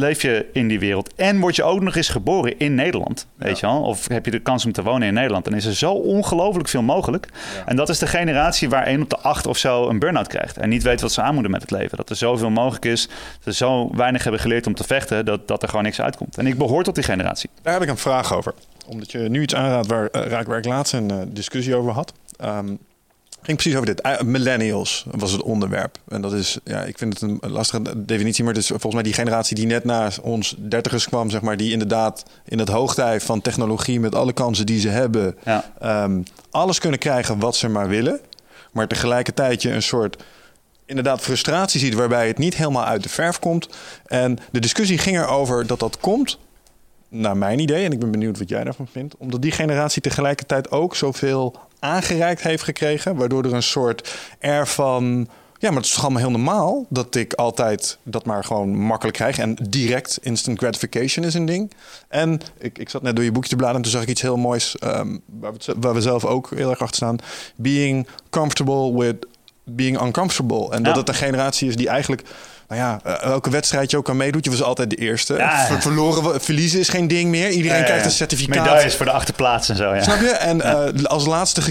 leef 0.00 0.22
je 0.22 0.46
in 0.52 0.68
die 0.68 0.78
wereld. 0.78 1.14
En 1.14 1.40
word 1.40 1.56
je 1.56 1.62
ook 1.62 1.80
nog 1.80 1.96
eens 1.96 2.08
geboren 2.08 2.58
in 2.58 2.74
Nederland. 2.74 3.26
Weet 3.36 3.60
je 3.60 3.66
wel? 3.66 3.82
Of 3.82 4.08
heb 4.08 4.24
je 4.24 4.30
de 4.30 4.40
kans 4.40 4.64
om 4.64 4.72
te 4.72 4.82
wonen 4.82 5.08
in 5.08 5.14
Nederland. 5.14 5.44
Dan 5.44 5.54
is 5.54 5.64
er 5.64 5.74
zo 5.74 5.92
ongelooflijk 5.92 6.68
veel 6.68 6.82
mogelijk. 6.82 7.28
Ja. 7.56 7.66
En 7.66 7.76
dat 7.76 7.88
is 7.88 7.98
de 7.98 8.06
generatie 8.06 8.68
waar 8.68 8.86
één 8.86 9.02
op 9.02 9.10
de 9.10 9.18
acht 9.18 9.46
of 9.46 9.56
zo 9.56 9.88
een 9.88 9.98
burn-out 9.98 10.26
krijgt. 10.26 10.58
En 10.58 10.68
niet 10.68 10.82
weet 10.82 11.00
wat 11.00 11.12
ze 11.12 11.22
aan 11.22 11.32
moeten 11.32 11.52
met 11.52 11.60
het 11.60 11.70
leven. 11.70 11.96
Dat 11.96 12.10
er 12.10 12.16
zoveel 12.16 12.50
mogelijk 12.50 12.84
is. 12.84 13.08
Dat 13.44 13.54
ze 13.54 13.64
zo 13.64 13.90
weinig 13.94 14.22
hebben 14.22 14.40
geleerd 14.40 14.66
om 14.66 14.74
te 14.74 14.84
vechten. 14.84 15.24
Dat, 15.24 15.48
dat 15.48 15.62
er 15.62 15.68
gewoon 15.68 15.84
niks 15.84 16.00
uitkomt. 16.00 16.38
En 16.38 16.46
ik 16.46 16.58
behoor 16.58 16.82
tot 16.82 16.94
die 16.94 17.04
generatie. 17.04 17.50
Daar 17.62 17.72
heb 17.72 17.82
ik 17.82 17.88
een 17.88 17.96
vraag 17.96 18.34
over 18.34 18.54
omdat 18.86 19.12
je 19.12 19.18
nu 19.18 19.42
iets 19.42 19.54
aanraadt 19.54 19.86
waar, 19.86 20.08
uh, 20.12 20.40
waar 20.46 20.58
ik 20.58 20.64
laatst 20.64 20.92
een 20.92 21.12
uh, 21.12 21.18
discussie 21.28 21.76
over 21.76 21.92
had. 21.92 22.12
Um, 22.44 22.78
ging 23.42 23.56
precies 23.56 23.74
over 23.74 23.86
dit. 23.86 24.06
Uh, 24.06 24.20
millennials 24.20 25.04
was 25.10 25.32
het 25.32 25.42
onderwerp. 25.42 25.98
En 26.08 26.20
dat 26.20 26.32
is, 26.32 26.58
ja, 26.64 26.82
ik 26.82 26.98
vind 26.98 27.20
het 27.20 27.22
een 27.22 27.50
lastige 27.50 28.04
definitie, 28.04 28.44
maar 28.44 28.52
het 28.52 28.62
is 28.62 28.68
volgens 28.68 28.94
mij 28.94 29.02
die 29.02 29.12
generatie 29.12 29.56
die 29.56 29.66
net 29.66 29.84
na 29.84 30.10
ons 30.22 30.54
dertigers 30.58 31.08
kwam, 31.08 31.30
zeg 31.30 31.40
maar, 31.40 31.56
die 31.56 31.72
inderdaad 31.72 32.24
in 32.44 32.58
het 32.58 32.68
hoogtij 32.68 33.20
van 33.20 33.40
technologie 33.40 34.00
met 34.00 34.14
alle 34.14 34.32
kansen 34.32 34.66
die 34.66 34.80
ze 34.80 34.88
hebben, 34.88 35.36
ja. 35.44 36.04
um, 36.04 36.22
alles 36.50 36.78
kunnen 36.78 36.98
krijgen 36.98 37.38
wat 37.38 37.56
ze 37.56 37.68
maar 37.68 37.88
willen. 37.88 38.20
Maar 38.72 38.88
tegelijkertijd 38.88 39.62
je 39.62 39.70
een 39.70 39.82
soort 39.82 40.22
inderdaad 40.86 41.20
frustratie 41.20 41.80
ziet 41.80 41.94
waarbij 41.94 42.26
het 42.26 42.38
niet 42.38 42.56
helemaal 42.56 42.84
uit 42.84 43.02
de 43.02 43.08
verf 43.08 43.38
komt. 43.38 43.68
En 44.06 44.38
de 44.50 44.60
discussie 44.60 44.98
ging 44.98 45.18
erover 45.18 45.66
dat 45.66 45.78
dat 45.78 45.98
komt 46.00 46.38
naar 47.10 47.36
mijn 47.36 47.58
idee, 47.58 47.84
en 47.84 47.92
ik 47.92 47.98
ben 47.98 48.10
benieuwd 48.10 48.38
wat 48.38 48.48
jij 48.48 48.64
daarvan 48.64 48.86
vindt, 48.86 49.16
omdat 49.16 49.42
die 49.42 49.52
generatie 49.52 50.02
tegelijkertijd 50.02 50.70
ook 50.70 50.96
zoveel 50.96 51.54
aangereikt 51.78 52.42
heeft 52.42 52.62
gekregen, 52.62 53.16
waardoor 53.16 53.44
er 53.44 53.54
een 53.54 53.62
soort 53.62 54.18
air 54.40 54.66
van. 54.66 55.28
Ja, 55.58 55.68
maar 55.68 55.76
het 55.78 55.86
is 55.86 55.92
toch 55.92 56.02
allemaal 56.02 56.22
heel 56.22 56.30
normaal 56.30 56.86
dat 56.88 57.14
ik 57.14 57.32
altijd 57.32 57.98
dat 58.02 58.24
maar 58.24 58.44
gewoon 58.44 58.76
makkelijk 58.76 59.16
krijg. 59.16 59.38
En 59.38 59.56
direct 59.68 60.18
instant 60.22 60.58
gratification 60.58 61.24
is 61.24 61.34
een 61.34 61.44
ding. 61.44 61.72
En 62.08 62.40
ik, 62.58 62.78
ik 62.78 62.88
zat 62.88 63.02
net 63.02 63.16
door 63.16 63.24
je 63.24 63.32
boekje 63.32 63.48
te 63.48 63.56
bladeren 63.56 63.82
en 63.82 63.90
toen 63.90 63.98
zag 63.98 64.08
ik 64.08 64.14
iets 64.14 64.22
heel 64.22 64.36
moois 64.36 64.76
um, 64.84 65.20
waar, 65.40 65.52
we, 65.52 65.74
waar, 65.76 65.94
we, 65.94 66.00
zelf 66.00 66.24
ook 66.24 66.50
heel 66.54 66.70
erg 66.70 66.80
achter 66.80 66.96
staan. 66.96 67.18
Being 67.56 68.06
comfortable 68.30 68.98
with 68.98 69.26
being 69.64 70.02
uncomfortable. 70.02 70.70
En 70.70 70.82
dat 70.82 70.96
het 70.96 71.08
een 71.08 71.14
generatie 71.14 71.68
is 71.68 71.76
die 71.76 71.88
eigenlijk 71.88 72.22
nou 72.70 72.82
ja, 72.82 73.00
uh, 73.06 73.28
welke 73.28 73.50
wedstrijd 73.50 73.90
je 73.90 73.96
ook 73.96 74.08
aan 74.08 74.16
meedoet, 74.16 74.44
je 74.44 74.50
was 74.50 74.62
altijd 74.62 74.90
de 74.90 74.96
eerste. 74.96 75.34
Ja. 75.34 75.80
verloren, 75.80 76.40
verliezen 76.40 76.80
is 76.80 76.88
geen 76.88 77.08
ding 77.08 77.30
meer. 77.30 77.50
Iedereen 77.50 77.84
krijgt 77.84 78.04
een 78.04 78.10
certificaat. 78.10 78.64
Medailles 78.64 78.96
voor 78.96 79.06
de 79.06 79.12
achterplaats 79.12 79.68
en 79.68 79.76
zo, 79.76 79.94
ja. 79.94 80.02
Snap 80.02 80.20
je? 80.20 80.28
En 80.28 80.56
uh, 80.56 81.04
als 81.04 81.26
laatste 81.26 81.62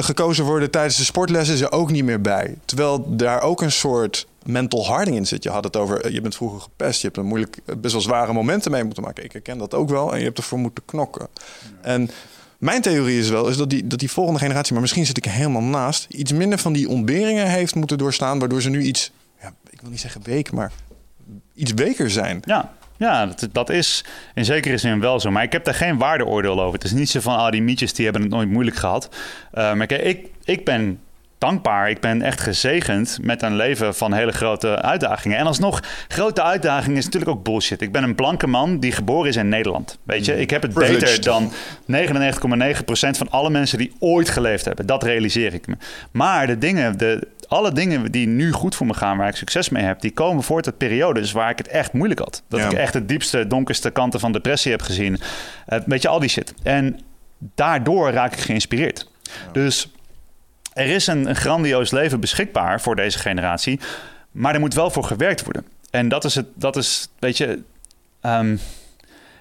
gekozen 0.00 0.44
worden 0.44 0.70
tijdens 0.70 0.96
de 0.96 1.04
sportlessen 1.04 1.54
is 1.54 1.60
er 1.60 1.72
ook 1.72 1.90
niet 1.90 2.04
meer 2.04 2.20
bij. 2.20 2.54
Terwijl 2.64 3.16
daar 3.16 3.42
ook 3.42 3.62
een 3.62 3.72
soort 3.72 4.26
mental 4.42 4.86
harding 4.86 5.16
in 5.16 5.26
zit. 5.26 5.42
Je 5.42 5.50
had 5.50 5.64
het 5.64 5.76
over, 5.76 6.00
eh, 6.00 6.12
je 6.12 6.20
bent 6.20 6.34
vroeger 6.34 6.60
gepest. 6.60 7.00
Je 7.00 7.06
hebt 7.06 7.18
een 7.18 7.26
moeilijk, 7.26 7.58
best 7.78 7.92
wel 7.92 8.02
zware 8.02 8.32
momenten 8.32 8.70
mee 8.70 8.84
moeten 8.84 9.02
maken. 9.02 9.24
Ik 9.24 9.32
herken 9.32 9.58
dat 9.58 9.74
ook 9.74 9.88
wel. 9.88 10.12
En 10.12 10.18
je 10.18 10.24
hebt 10.24 10.38
ervoor 10.38 10.58
moeten 10.58 10.84
knokken. 10.84 11.28
En 11.80 12.10
mijn 12.58 12.82
theorie 12.82 13.18
is 13.18 13.28
wel 13.28 13.48
is 13.48 13.56
dat, 13.56 13.70
die, 13.70 13.86
dat 13.86 13.98
die 13.98 14.10
volgende 14.10 14.40
generatie, 14.40 14.72
maar 14.72 14.80
misschien 14.80 15.06
zit 15.06 15.16
ik 15.16 15.26
er 15.26 15.32
helemaal 15.32 15.62
naast, 15.62 16.06
iets 16.10 16.32
minder 16.32 16.58
van 16.58 16.72
die 16.72 16.88
ontberingen 16.88 17.46
heeft 17.46 17.74
moeten 17.74 17.98
doorstaan, 17.98 18.38
waardoor 18.38 18.62
ze 18.62 18.70
nu 18.70 18.82
iets 18.82 19.12
ik 19.78 19.84
wil 19.84 19.92
niet 19.92 20.02
zeggen 20.02 20.22
week, 20.24 20.52
maar 20.52 20.72
iets 21.54 21.72
weker 21.72 22.10
zijn. 22.10 22.40
Ja, 22.44 22.72
ja, 22.96 23.26
dat, 23.26 23.48
dat, 23.52 23.70
is 23.70 24.04
in 24.34 24.44
zekere 24.44 24.76
zin 24.76 25.00
wel 25.00 25.20
zo. 25.20 25.30
Maar 25.30 25.42
ik 25.42 25.52
heb 25.52 25.64
daar 25.64 25.74
geen 25.74 25.98
waardeoordeel 25.98 26.60
over. 26.60 26.74
Het 26.74 26.84
is 26.84 26.92
niet 26.92 27.10
zo 27.10 27.20
van, 27.20 27.36
ah, 27.36 27.50
die 27.50 27.62
mietjes 27.62 27.94
die 27.94 28.04
hebben 28.04 28.22
het 28.22 28.30
nooit 28.30 28.48
moeilijk 28.48 28.76
gehad. 28.76 29.08
Uh, 29.54 29.74
maar 29.74 29.86
kijk, 29.86 30.02
ik, 30.02 30.28
ik 30.44 30.64
ben 30.64 31.00
dankbaar. 31.38 31.90
Ik 31.90 32.00
ben 32.00 32.22
echt 32.22 32.40
gezegend 32.40 33.18
met 33.22 33.42
een 33.42 33.56
leven 33.56 33.94
van 33.94 34.12
hele 34.12 34.32
grote 34.32 34.82
uitdagingen. 34.82 35.38
En 35.38 35.46
alsnog, 35.46 35.82
grote 36.08 36.42
uitdagingen 36.42 36.96
is 36.96 37.04
natuurlijk 37.04 37.30
ook 37.30 37.44
bullshit. 37.44 37.82
Ik 37.82 37.92
ben 37.92 38.02
een 38.02 38.14
blanke 38.14 38.46
man 38.46 38.80
die 38.80 38.92
geboren 38.92 39.28
is 39.28 39.36
in 39.36 39.48
Nederland. 39.48 39.98
Weet 40.02 40.24
je, 40.24 40.40
ik 40.40 40.50
heb 40.50 40.62
het 40.62 40.74
beter 40.74 41.20
dan 41.20 41.52
99,9% 41.92 41.98
van 42.90 43.30
alle 43.30 43.50
mensen 43.50 43.78
die 43.78 43.92
ooit 43.98 44.28
geleefd 44.28 44.64
hebben. 44.64 44.86
Dat 44.86 45.02
realiseer 45.02 45.54
ik 45.54 45.66
me. 45.66 45.76
Maar 46.10 46.46
de 46.46 46.58
dingen, 46.58 46.98
de, 46.98 47.28
alle 47.48 47.72
dingen 47.72 48.10
die 48.10 48.26
nu 48.26 48.52
goed 48.52 48.74
voor 48.74 48.86
me 48.86 48.94
gaan, 48.94 49.16
waar 49.16 49.28
ik 49.28 49.36
succes 49.36 49.68
mee 49.68 49.82
heb, 49.82 50.00
die 50.00 50.12
komen 50.12 50.42
voort 50.42 50.66
uit 50.66 50.76
periodes 50.76 51.32
waar 51.32 51.50
ik 51.50 51.58
het 51.58 51.68
echt 51.68 51.92
moeilijk 51.92 52.20
had. 52.20 52.42
Dat 52.48 52.60
ik 52.60 52.72
echt 52.72 52.92
de 52.92 53.04
diepste, 53.04 53.46
donkerste 53.46 53.90
kanten 53.90 54.20
van 54.20 54.32
depressie 54.32 54.70
heb 54.70 54.82
gezien. 54.82 55.20
Uh, 55.68 55.78
weet 55.86 56.02
je, 56.02 56.08
al 56.08 56.18
die 56.18 56.28
shit. 56.28 56.54
En 56.62 57.00
daardoor 57.38 58.10
raak 58.10 58.32
ik 58.32 58.40
geïnspireerd. 58.40 59.10
Dus 59.52 59.92
er 60.72 60.86
is 60.86 61.06
een, 61.06 61.28
een 61.28 61.36
grandioos 61.36 61.90
leven 61.90 62.20
beschikbaar 62.20 62.80
voor 62.80 62.96
deze 62.96 63.18
generatie, 63.18 63.80
maar 64.30 64.54
er 64.54 64.60
moet 64.60 64.74
wel 64.74 64.90
voor 64.90 65.04
gewerkt 65.04 65.44
worden. 65.44 65.66
En 65.90 66.08
dat 66.08 66.24
is 66.24 66.34
het, 66.34 66.46
dat 66.54 66.76
is, 66.76 67.08
weet 67.18 67.36
je. 67.36 67.62
Um, 68.22 68.60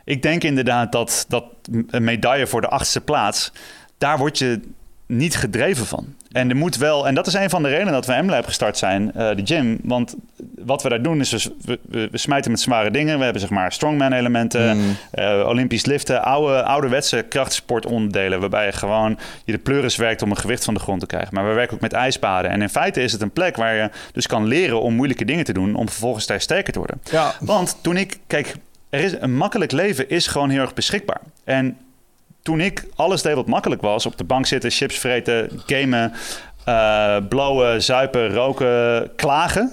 ik 0.03 0.21
denk 0.21 0.43
inderdaad 0.43 0.91
dat, 0.91 1.25
dat 1.27 1.45
een 1.89 2.03
medaille 2.03 2.47
voor 2.47 2.61
de 2.61 2.67
achtste 2.67 3.01
plaats, 3.01 3.51
daar 3.97 4.17
word 4.17 4.37
je 4.37 4.59
niet 5.05 5.35
gedreven 5.35 5.85
van. 5.85 6.15
En 6.31 6.49
er 6.49 6.55
moet 6.55 6.77
wel, 6.77 7.07
en 7.07 7.15
dat 7.15 7.27
is 7.27 7.33
een 7.33 7.49
van 7.49 7.63
de 7.63 7.69
redenen 7.69 7.93
dat 7.93 8.05
we 8.05 8.21
MLab 8.21 8.45
gestart 8.45 8.77
zijn, 8.77 9.03
uh, 9.03 9.11
de 9.35 9.41
gym. 9.43 9.79
Want 9.83 10.15
wat 10.55 10.83
we 10.83 10.89
daar 10.89 11.01
doen 11.01 11.19
is, 11.19 11.29
dus, 11.29 11.49
we, 11.61 11.79
we, 11.89 12.07
we, 12.11 12.17
smijten 12.17 12.51
met 12.51 12.59
zware 12.59 12.91
dingen. 12.91 13.17
We 13.17 13.23
hebben 13.23 13.41
zeg 13.41 13.49
maar 13.49 13.71
strongman 13.71 14.13
elementen, 14.13 14.77
mm. 14.77 14.97
uh, 15.13 15.47
olympisch 15.47 15.85
liften, 15.85 16.23
oude, 16.23 16.63
ouderwetse 16.63 17.25
krachtsport 17.29 17.85
onderdelen. 17.85 18.39
Waarbij 18.39 18.65
je 18.65 18.71
gewoon 18.71 19.19
je 19.45 19.51
de 19.51 19.57
pleuris 19.57 19.95
werkt 19.95 20.21
om 20.21 20.31
een 20.31 20.37
gewicht 20.37 20.65
van 20.65 20.73
de 20.73 20.79
grond 20.79 20.99
te 20.99 21.05
krijgen. 21.05 21.33
Maar 21.33 21.47
we 21.47 21.53
werken 21.53 21.75
ook 21.75 21.81
met 21.81 21.93
ijsbaden. 21.93 22.51
En 22.51 22.61
in 22.61 22.69
feite 22.69 23.01
is 23.01 23.11
het 23.11 23.21
een 23.21 23.31
plek 23.31 23.55
waar 23.55 23.75
je 23.75 23.89
dus 24.11 24.27
kan 24.27 24.45
leren 24.45 24.81
om 24.81 24.93
moeilijke 24.95 25.25
dingen 25.25 25.45
te 25.45 25.53
doen. 25.53 25.75
Om 25.75 25.89
vervolgens 25.89 26.25
daar 26.25 26.41
sterker 26.41 26.73
te 26.73 26.79
worden. 26.79 27.01
Ja. 27.11 27.33
Want 27.39 27.77
toen 27.81 27.97
ik, 27.97 28.17
kijk, 28.27 28.55
er 28.89 28.99
is 28.99 29.15
een 29.19 29.35
makkelijk 29.35 29.71
leven 29.71 30.09
is 30.09 30.27
gewoon 30.27 30.49
heel 30.49 30.61
erg 30.61 30.73
beschikbaar. 30.73 31.21
En 31.43 31.77
toen 32.47 32.61
ik 32.61 32.85
alles 32.95 33.21
deed 33.21 33.35
wat 33.35 33.47
makkelijk 33.47 33.81
was, 33.81 34.05
op 34.05 34.17
de 34.17 34.23
bank 34.23 34.45
zitten, 34.45 34.71
chips 34.71 34.97
vreten, 34.97 35.49
gamen, 35.65 36.13
uh, 36.67 37.17
blowen, 37.29 37.83
zuipen, 37.83 38.33
roken, 38.33 39.09
klagen. 39.15 39.71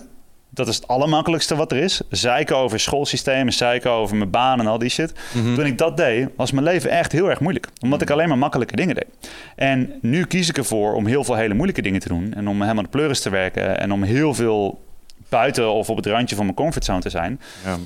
Dat 0.51 0.69
is 0.69 0.77
het 0.77 0.89
allermakkelijkste 0.89 1.57
wat 1.57 1.73
er 1.73 1.79
is. 1.79 2.01
Zeiken 2.11 2.57
over 2.57 2.81
schoolsystemen, 2.81 3.53
zeiken 3.53 3.91
over 3.91 4.17
mijn 4.17 4.31
baan 4.31 4.61
en 4.61 4.67
al 4.67 4.79
die 4.79 4.89
shit. 4.89 5.13
Mhm. 5.33 5.55
Toen 5.55 5.67
ik 5.67 5.79
dat 5.79 5.97
deed, 5.97 6.29
was 6.37 6.51
mijn 6.51 6.65
leven 6.65 6.91
echt 6.91 7.13
heel 7.13 7.31
erg 7.31 7.41
moeilijk. 7.41 7.69
Omdat 7.81 8.03
ik 8.03 8.11
alleen 8.11 8.29
maar 8.29 8.39
makkelijke 8.39 8.77
dingen 8.77 8.95
deed. 8.95 9.09
En 9.57 9.93
nu 10.01 10.25
kies 10.25 10.49
ik 10.49 10.57
ervoor 10.57 10.95
om 10.95 11.07
heel 11.07 11.25
veel 11.25 11.35
hele 11.35 11.55
moeilijke 11.55 11.83
dingen 11.83 12.01
te 12.01 12.09
doen. 12.09 12.35
En 12.35 12.49
om 12.49 12.63
helemaal 12.63 12.83
de 12.83 12.89
pleuris 12.89 13.21
te 13.21 13.31
werken. 13.31 13.81
En 13.81 13.93
om 13.93 14.03
heel 14.03 14.35
veel 14.35 14.85
buiten 15.29 15.71
of 15.71 15.91
op 15.91 15.97
het 15.97 16.07
randje 16.07 16.37
van 16.37 16.45
mijn 16.45 16.57
comfortzone 16.57 17.01
te 17.01 17.11
zijn. 17.11 17.41
Ja. 17.65 17.77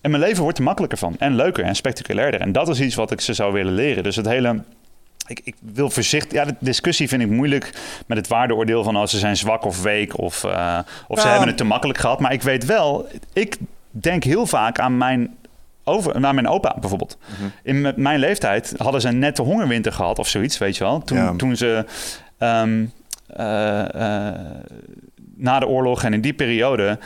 En 0.00 0.10
mijn 0.10 0.22
leven 0.22 0.42
wordt 0.42 0.58
er 0.58 0.64
makkelijker 0.64 0.98
van. 0.98 1.16
En 1.18 1.34
leuker 1.34 1.64
en 1.64 1.74
spectaculairder. 1.74 2.40
En 2.40 2.52
dat 2.52 2.68
is 2.68 2.80
iets 2.80 2.94
wat 2.94 3.10
ik 3.10 3.20
ze 3.20 3.32
zou 3.32 3.52
willen 3.52 3.74
leren. 3.74 4.02
Dus 4.02 4.16
het 4.16 4.26
hele... 4.26 4.62
Ik, 5.26 5.40
ik 5.44 5.54
wil 5.60 5.90
voorzichtig... 5.90 6.32
Ja, 6.32 6.44
de 6.44 6.54
discussie 6.60 7.08
vind 7.08 7.22
ik 7.22 7.28
moeilijk 7.28 7.72
met 8.06 8.18
het 8.18 8.28
waardeoordeel 8.28 8.84
van... 8.84 8.96
als 8.96 9.04
oh, 9.04 9.10
ze 9.10 9.18
zijn 9.18 9.36
zwak 9.36 9.64
of 9.64 9.82
week 9.82 10.18
of, 10.18 10.44
uh, 10.44 10.78
of 11.06 11.20
ze 11.20 11.28
hebben 11.28 11.48
het 11.48 11.56
te 11.56 11.64
makkelijk 11.64 11.98
gehad. 11.98 12.20
Maar 12.20 12.32
ik 12.32 12.42
weet 12.42 12.64
wel... 12.64 13.08
Ik 13.32 13.56
denk 13.90 14.24
heel 14.24 14.46
vaak 14.46 14.78
aan 14.78 14.96
mijn 14.96 15.36
over, 15.84 16.20
naar 16.20 16.34
mijn 16.34 16.48
opa 16.48 16.76
bijvoorbeeld. 16.80 17.18
Mhm. 17.26 17.48
In 17.62 17.92
mijn 17.96 18.18
leeftijd 18.18 18.74
hadden 18.76 19.00
ze 19.00 19.08
een 19.08 19.18
nette 19.18 19.42
hongerwinter 19.42 19.92
gehad 19.92 20.18
of 20.18 20.28
zoiets, 20.28 20.58
weet 20.58 20.76
je 20.76 20.84
wel. 20.84 21.02
Toen, 21.02 21.36
toen 21.36 21.56
ze 21.56 21.84
um, 22.38 22.92
uh, 23.36 23.84
uh, 23.94 24.28
na 25.36 25.58
de 25.58 25.66
oorlog 25.66 26.04
en 26.04 26.12
in 26.12 26.20
die 26.20 26.32
periode 26.32 26.98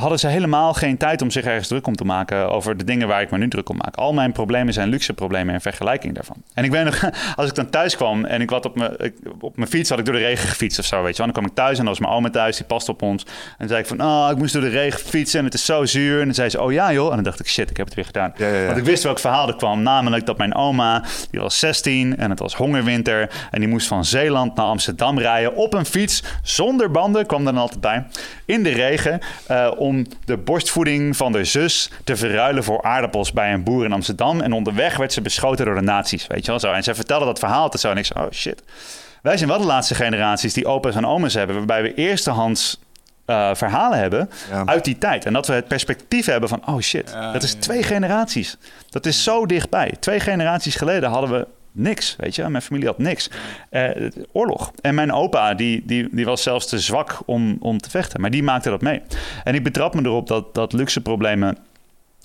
hadden 0.00 0.18
ze 0.18 0.26
helemaal 0.26 0.74
geen 0.74 0.96
tijd 0.96 1.22
om 1.22 1.30
zich 1.30 1.44
ergens 1.44 1.68
druk 1.68 1.86
om 1.86 1.96
te 1.96 2.04
maken 2.04 2.50
over 2.50 2.76
de 2.76 2.84
dingen 2.84 3.08
waar 3.08 3.22
ik 3.22 3.30
me 3.30 3.38
nu 3.38 3.48
druk 3.48 3.68
om 3.68 3.76
maak. 3.76 3.96
Al 3.96 4.12
mijn 4.12 4.32
problemen 4.32 4.72
zijn 4.72 4.88
luxe 4.88 5.12
problemen 5.12 5.54
in 5.54 5.60
vergelijking 5.60 6.14
daarvan. 6.14 6.36
En 6.54 6.64
ik 6.64 6.70
weet 6.70 6.84
nog, 6.84 7.10
als 7.36 7.48
ik 7.48 7.54
dan 7.54 7.70
thuis 7.70 7.96
kwam 7.96 8.24
en 8.24 8.40
ik 8.40 8.50
had 8.50 8.64
op 8.64 8.76
mijn, 8.76 8.96
op 9.40 9.56
mijn 9.56 9.68
fiets, 9.68 9.90
had 9.90 9.98
ik 9.98 10.04
door 10.04 10.14
de 10.14 10.20
regen 10.20 10.48
gefietst 10.48 10.78
of 10.78 10.84
zo, 10.84 11.02
weet 11.02 11.16
je 11.16 11.22
wel. 11.22 11.32
Dan 11.32 11.42
kwam 11.42 11.50
ik 11.50 11.54
thuis 11.56 11.78
en 11.78 11.84
dan 11.84 11.92
was 11.92 11.98
mijn 11.98 12.12
oma 12.12 12.30
thuis, 12.30 12.56
die 12.56 12.66
past 12.66 12.88
op 12.88 13.02
ons. 13.02 13.24
En 13.24 13.54
dan 13.58 13.68
zei 13.68 13.80
ik 13.80 13.86
van, 13.86 14.02
oh, 14.02 14.28
ik 14.30 14.36
moest 14.36 14.52
door 14.52 14.62
de 14.62 14.68
regen 14.68 15.00
fietsen 15.00 15.38
en 15.38 15.44
het 15.44 15.54
is 15.54 15.64
zo 15.64 15.84
zuur. 15.84 16.18
En 16.18 16.24
dan 16.24 16.34
zei 16.34 16.48
ze, 16.48 16.60
oh 16.60 16.72
ja 16.72 16.92
joh. 16.92 17.08
En 17.08 17.14
dan 17.14 17.24
dacht 17.24 17.40
ik, 17.40 17.48
shit, 17.48 17.70
ik 17.70 17.76
heb 17.76 17.86
het 17.86 17.94
weer 17.94 18.04
gedaan. 18.04 18.32
Ja, 18.36 18.46
ja, 18.46 18.54
ja. 18.54 18.66
Want 18.66 18.78
ik 18.78 18.84
wist 18.84 19.02
welk 19.02 19.18
verhaal 19.18 19.48
er 19.48 19.56
kwam, 19.56 19.82
namelijk 19.82 20.26
dat 20.26 20.38
mijn 20.38 20.54
oma, 20.54 21.04
die 21.30 21.40
was 21.40 21.58
16 21.58 22.16
en 22.16 22.30
het 22.30 22.38
was 22.38 22.54
hongerwinter. 22.54 23.30
En 23.50 23.60
die 23.60 23.68
moest 23.68 23.86
van 23.86 24.04
Zeeland 24.04 24.56
naar 24.56 24.66
Amsterdam 24.66 25.18
rijden 25.18 25.54
op 25.54 25.74
een 25.74 25.86
fiets, 25.86 26.22
zonder 26.42 26.90
banden, 26.90 27.26
kwam 27.26 27.44
dan 27.44 27.56
altijd 27.56 27.80
bij, 27.80 28.06
in 28.44 28.62
de 28.62 28.70
regen, 28.70 29.20
uh, 29.50 29.70
om 29.76 29.89
de 30.24 30.36
borstvoeding 30.36 31.16
van 31.16 31.32
de 31.32 31.44
zus 31.44 31.90
te 32.04 32.16
verruilen 32.16 32.64
voor 32.64 32.82
aardappels 32.82 33.32
bij 33.32 33.52
een 33.52 33.62
boer 33.62 33.84
in 33.84 33.92
Amsterdam. 33.92 34.40
En 34.40 34.52
onderweg 34.52 34.96
werd 34.96 35.12
ze 35.12 35.20
beschoten 35.20 35.64
door 35.64 35.74
de 35.74 35.80
nazi's, 35.80 36.26
weet 36.26 36.44
je 36.44 36.50
wel 36.50 36.60
zo. 36.60 36.72
En 36.72 36.82
ze 36.82 36.94
vertelde 36.94 37.24
dat 37.24 37.38
verhaal 37.38 37.68
te 37.70 37.78
zo 37.78 37.90
en 37.90 37.96
ik 37.96 38.04
zei, 38.06 38.24
oh 38.24 38.30
shit. 38.32 38.62
Wij 39.22 39.36
zijn 39.36 39.48
wel 39.48 39.58
de 39.58 39.64
laatste 39.66 39.94
generaties 39.94 40.52
die 40.52 40.66
opa's 40.66 40.94
en 40.94 41.06
oma's 41.06 41.34
hebben, 41.34 41.56
waarbij 41.56 41.82
we 41.82 41.94
eerstehands 41.94 42.80
eh, 43.24 43.50
verhalen 43.54 43.98
hebben 43.98 44.30
Ja. 44.50 44.62
uit 44.66 44.84
die 44.84 44.98
tijd. 44.98 45.24
En 45.26 45.32
dat 45.32 45.46
we 45.46 45.52
het 45.52 45.68
perspectief 45.68 46.26
hebben 46.26 46.48
van, 46.48 46.62
oh 46.66 46.78
shit, 46.80 47.10
Ja, 47.10 47.32
dat 47.32 47.42
is 47.42 47.52
ja. 47.52 47.58
twee 47.58 47.82
generaties. 47.82 48.56
Dat 48.88 49.06
is 49.06 49.22
zo 49.22 49.46
dichtbij. 49.46 49.94
Twee 50.00 50.20
generaties 50.20 50.74
geleden 50.74 51.10
hadden 51.10 51.30
we 51.30 51.46
niks, 51.72 52.16
weet 52.18 52.34
je. 52.34 52.48
Mijn 52.48 52.62
familie 52.62 52.88
had 52.88 52.98
niks. 52.98 53.30
Eh, 53.70 54.10
oorlog. 54.32 54.72
En 54.80 54.94
mijn 54.94 55.12
opa, 55.12 55.54
die, 55.54 55.82
die, 55.86 56.08
die 56.12 56.24
was 56.24 56.42
zelfs 56.42 56.66
te 56.66 56.78
zwak 56.78 57.18
om, 57.26 57.56
om 57.60 57.78
te 57.78 57.90
vechten. 57.90 58.20
Maar 58.20 58.30
die 58.30 58.42
maakte 58.42 58.70
dat 58.70 58.80
mee. 58.80 59.02
En 59.44 59.54
ik 59.54 59.62
betrap 59.62 59.94
me 59.94 60.02
erop 60.02 60.26
dat, 60.26 60.54
dat 60.54 60.72
luxe 60.72 61.00
problemen 61.00 61.58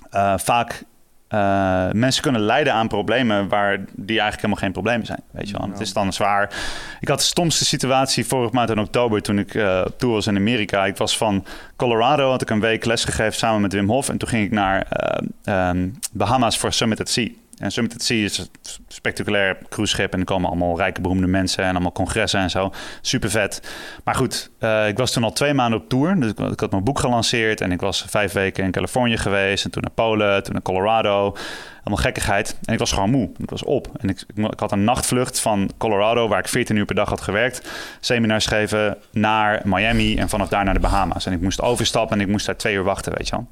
eh, 0.10 0.34
vaak... 0.38 0.84
eh, 1.28 1.92
mensen 1.92 2.22
kunnen 2.22 2.42
lijden 2.42 2.74
aan 2.74 2.88
problemen 2.88 3.48
waar 3.48 3.78
die 3.78 4.20
eigenlijk 4.20 4.36
helemaal 4.36 4.64
geen 4.64 4.72
problemen 4.72 5.06
zijn. 5.06 5.22
Weet 5.32 5.50
je 5.50 5.58
wel. 5.58 5.70
Het 5.70 5.80
is 5.80 5.94
dan 5.94 6.14
zwaar. 6.14 6.54
Ik 7.00 7.08
had 7.08 7.20
de 7.20 7.26
stomste 7.26 7.66
situatie 7.66 8.26
vorig 8.26 8.52
maand 8.52 8.70
in 8.70 8.80
oktober 8.80 9.22
toen 9.22 9.40
ik 9.40 9.56
op 9.86 10.00
tour 10.00 10.14
was 10.14 10.28
in 10.28 10.36
Amerika. 10.36 10.86
Ik 10.86 10.98
was 10.98 11.18
van 11.18 11.46
Colorado, 11.76 12.30
had 12.30 12.42
ik 12.42 12.50
een 12.50 12.60
week 12.60 12.86
lesgegeven 12.86 13.34
samen 13.34 13.62
met 13.62 13.74
Wim 13.74 13.90
Hof. 13.90 14.10
En 14.10 14.18
toen 14.18 14.30
ging 14.30 14.46
ik 14.46 14.52
naar 14.52 14.86
eh, 14.90 15.70
ehm, 15.70 15.90
Bahamas 16.12 16.58
voor 16.58 16.74
Summit 16.74 17.00
at 17.00 17.10
Sea. 17.10 17.30
En 17.58 17.72
Summit 17.72 17.94
at 17.94 18.02
Sea 18.02 18.24
is 18.24 18.50
spectaculair 18.88 19.58
cruiseschip. 19.70 20.14
En 20.14 20.24
komen 20.24 20.50
allemaal 20.50 20.78
rijke, 20.78 21.02
beroemde 21.02 21.28
mensen 21.28 21.64
en 21.64 21.72
allemaal 21.72 21.92
congressen 21.92 22.40
en 22.40 22.50
zo. 22.50 22.72
Super 23.02 23.30
vet. 23.30 23.62
Maar 24.04 24.16
goed, 24.16 24.52
eh, 24.60 24.88
ik 24.88 24.98
was 24.98 25.12
toen 25.12 25.24
al 25.24 25.34
twee 25.34 25.54
maanden 25.54 25.80
op 25.80 25.90
tour. 25.90 26.20
Dus 26.20 26.32
ik, 26.32 26.40
ik 26.40 26.60
had 26.60 26.72
mijn 26.72 26.84
boek 26.84 27.00
gelanceerd. 27.00 27.62
En 27.62 27.72
ik 27.72 27.82
was 27.82 28.06
vijf 28.08 28.34
weken 28.34 28.64
in 28.64 28.72
Californië 28.72 29.18
geweest. 29.18 29.66
En 29.66 29.72
toen 29.72 29.82
naar 29.82 29.92
Polen, 29.92 30.44
toen 30.44 30.54
naar 30.54 30.62
Colorado. 30.62 31.36
Allemaal 31.84 32.04
gekkigheid. 32.04 32.58
En 32.66 32.74
ik 32.74 32.80
was 32.80 32.92
gewoon 32.92 33.10
moe. 33.10 33.30
Ik 33.38 33.50
was 33.50 33.64
op. 33.64 33.88
En 33.98 34.10
ik, 34.10 34.24
ik, 34.36 34.52
ik 34.52 34.60
had 34.60 34.72
een 34.72 34.84
nachtvlucht 34.84 35.40
van 35.40 35.70
Colorado, 35.78 36.28
waar 36.28 36.40
ik 36.40 36.48
14 36.48 36.76
uur 36.76 36.86
per 36.86 36.96
dag 36.96 37.10
had 37.10 37.22
gewerkt. 37.22 37.70
Seminars 38.00 38.46
geven 38.46 38.98
naar 39.12 39.62
Miami 39.64 40.18
en 40.18 40.30
vanaf 40.30 40.48
daar 40.48 40.64
naar 40.64 40.74
de 40.74 40.80
Bahama's. 40.80 41.26
En 41.26 41.34
ik 41.34 41.42
moest 41.42 41.62
overstappen 41.62 42.18
en 42.18 42.26
ik 42.26 42.32
moest 42.32 42.46
daar 42.46 42.58
twee 42.58 42.76
uur 42.76 42.84
wachten, 42.84 43.14
weet 43.18 43.28
je 43.28 43.36
wel. 43.36 43.48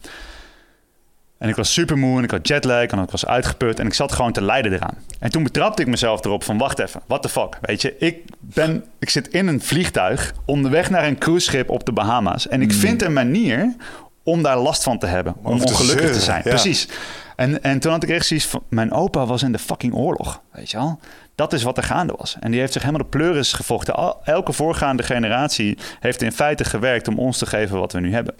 En 1.43 1.49
ik 1.49 1.55
was 1.55 1.73
super 1.73 1.97
moe 1.97 2.17
en 2.17 2.23
ik 2.23 2.31
had 2.31 2.47
jetlag 2.47 2.85
en 2.85 2.99
ik 2.99 3.11
was 3.11 3.25
uitgeput 3.25 3.79
en 3.79 3.85
ik 3.85 3.93
zat 3.93 4.11
gewoon 4.11 4.31
te 4.31 4.41
lijden 4.41 4.73
eraan. 4.73 4.95
En 5.19 5.31
toen 5.31 5.43
betrapte 5.43 5.81
ik 5.81 5.87
mezelf 5.87 6.25
erop 6.25 6.43
van 6.43 6.57
wacht 6.57 6.79
even, 6.79 7.01
what 7.07 7.21
the 7.21 7.29
fuck, 7.29 7.57
weet 7.61 7.81
je. 7.81 7.95
Ik, 7.97 8.17
ben, 8.39 8.83
ik 8.99 9.09
zit 9.09 9.27
in 9.27 9.47
een 9.47 9.61
vliegtuig 9.61 10.33
onderweg 10.45 10.89
naar 10.89 11.07
een 11.07 11.17
cruiseschip 11.17 11.69
op 11.69 11.85
de 11.85 11.91
Bahama's. 11.91 12.47
En 12.47 12.61
ik 12.61 12.73
vind 12.73 13.01
een 13.01 13.13
manier 13.13 13.75
om 14.23 14.43
daar 14.43 14.57
last 14.57 14.83
van 14.83 14.97
te 14.97 15.05
hebben, 15.05 15.35
om 15.41 15.59
te 15.59 15.65
ongelukkig 15.65 16.13
te 16.13 16.19
zijn. 16.19 16.41
ja. 16.43 16.49
Precies. 16.49 16.87
En, 17.35 17.63
en 17.63 17.79
toen 17.79 17.91
had 17.91 18.03
ik 18.03 18.09
echt 18.09 18.25
zoiets 18.25 18.45
van, 18.45 18.63
mijn 18.69 18.91
opa 18.91 19.25
was 19.25 19.43
in 19.43 19.51
de 19.51 19.59
fucking 19.59 19.93
oorlog, 19.93 20.41
weet 20.51 20.71
je 20.71 20.77
wel. 20.77 20.99
Dat 21.35 21.53
is 21.53 21.63
wat 21.63 21.77
er 21.77 21.83
gaande 21.83 22.13
was. 22.17 22.37
En 22.39 22.51
die 22.51 22.59
heeft 22.59 22.73
zich 22.73 22.81
helemaal 22.81 23.03
de 23.03 23.17
pleuris 23.17 23.53
gevochten. 23.53 24.15
Elke 24.23 24.53
voorgaande 24.53 25.03
generatie 25.03 25.77
heeft 25.99 26.21
in 26.21 26.31
feite 26.31 26.63
gewerkt 26.63 27.07
om 27.07 27.19
ons 27.19 27.37
te 27.37 27.45
geven 27.45 27.79
wat 27.79 27.91
we 27.91 27.99
nu 27.99 28.13
hebben. 28.13 28.35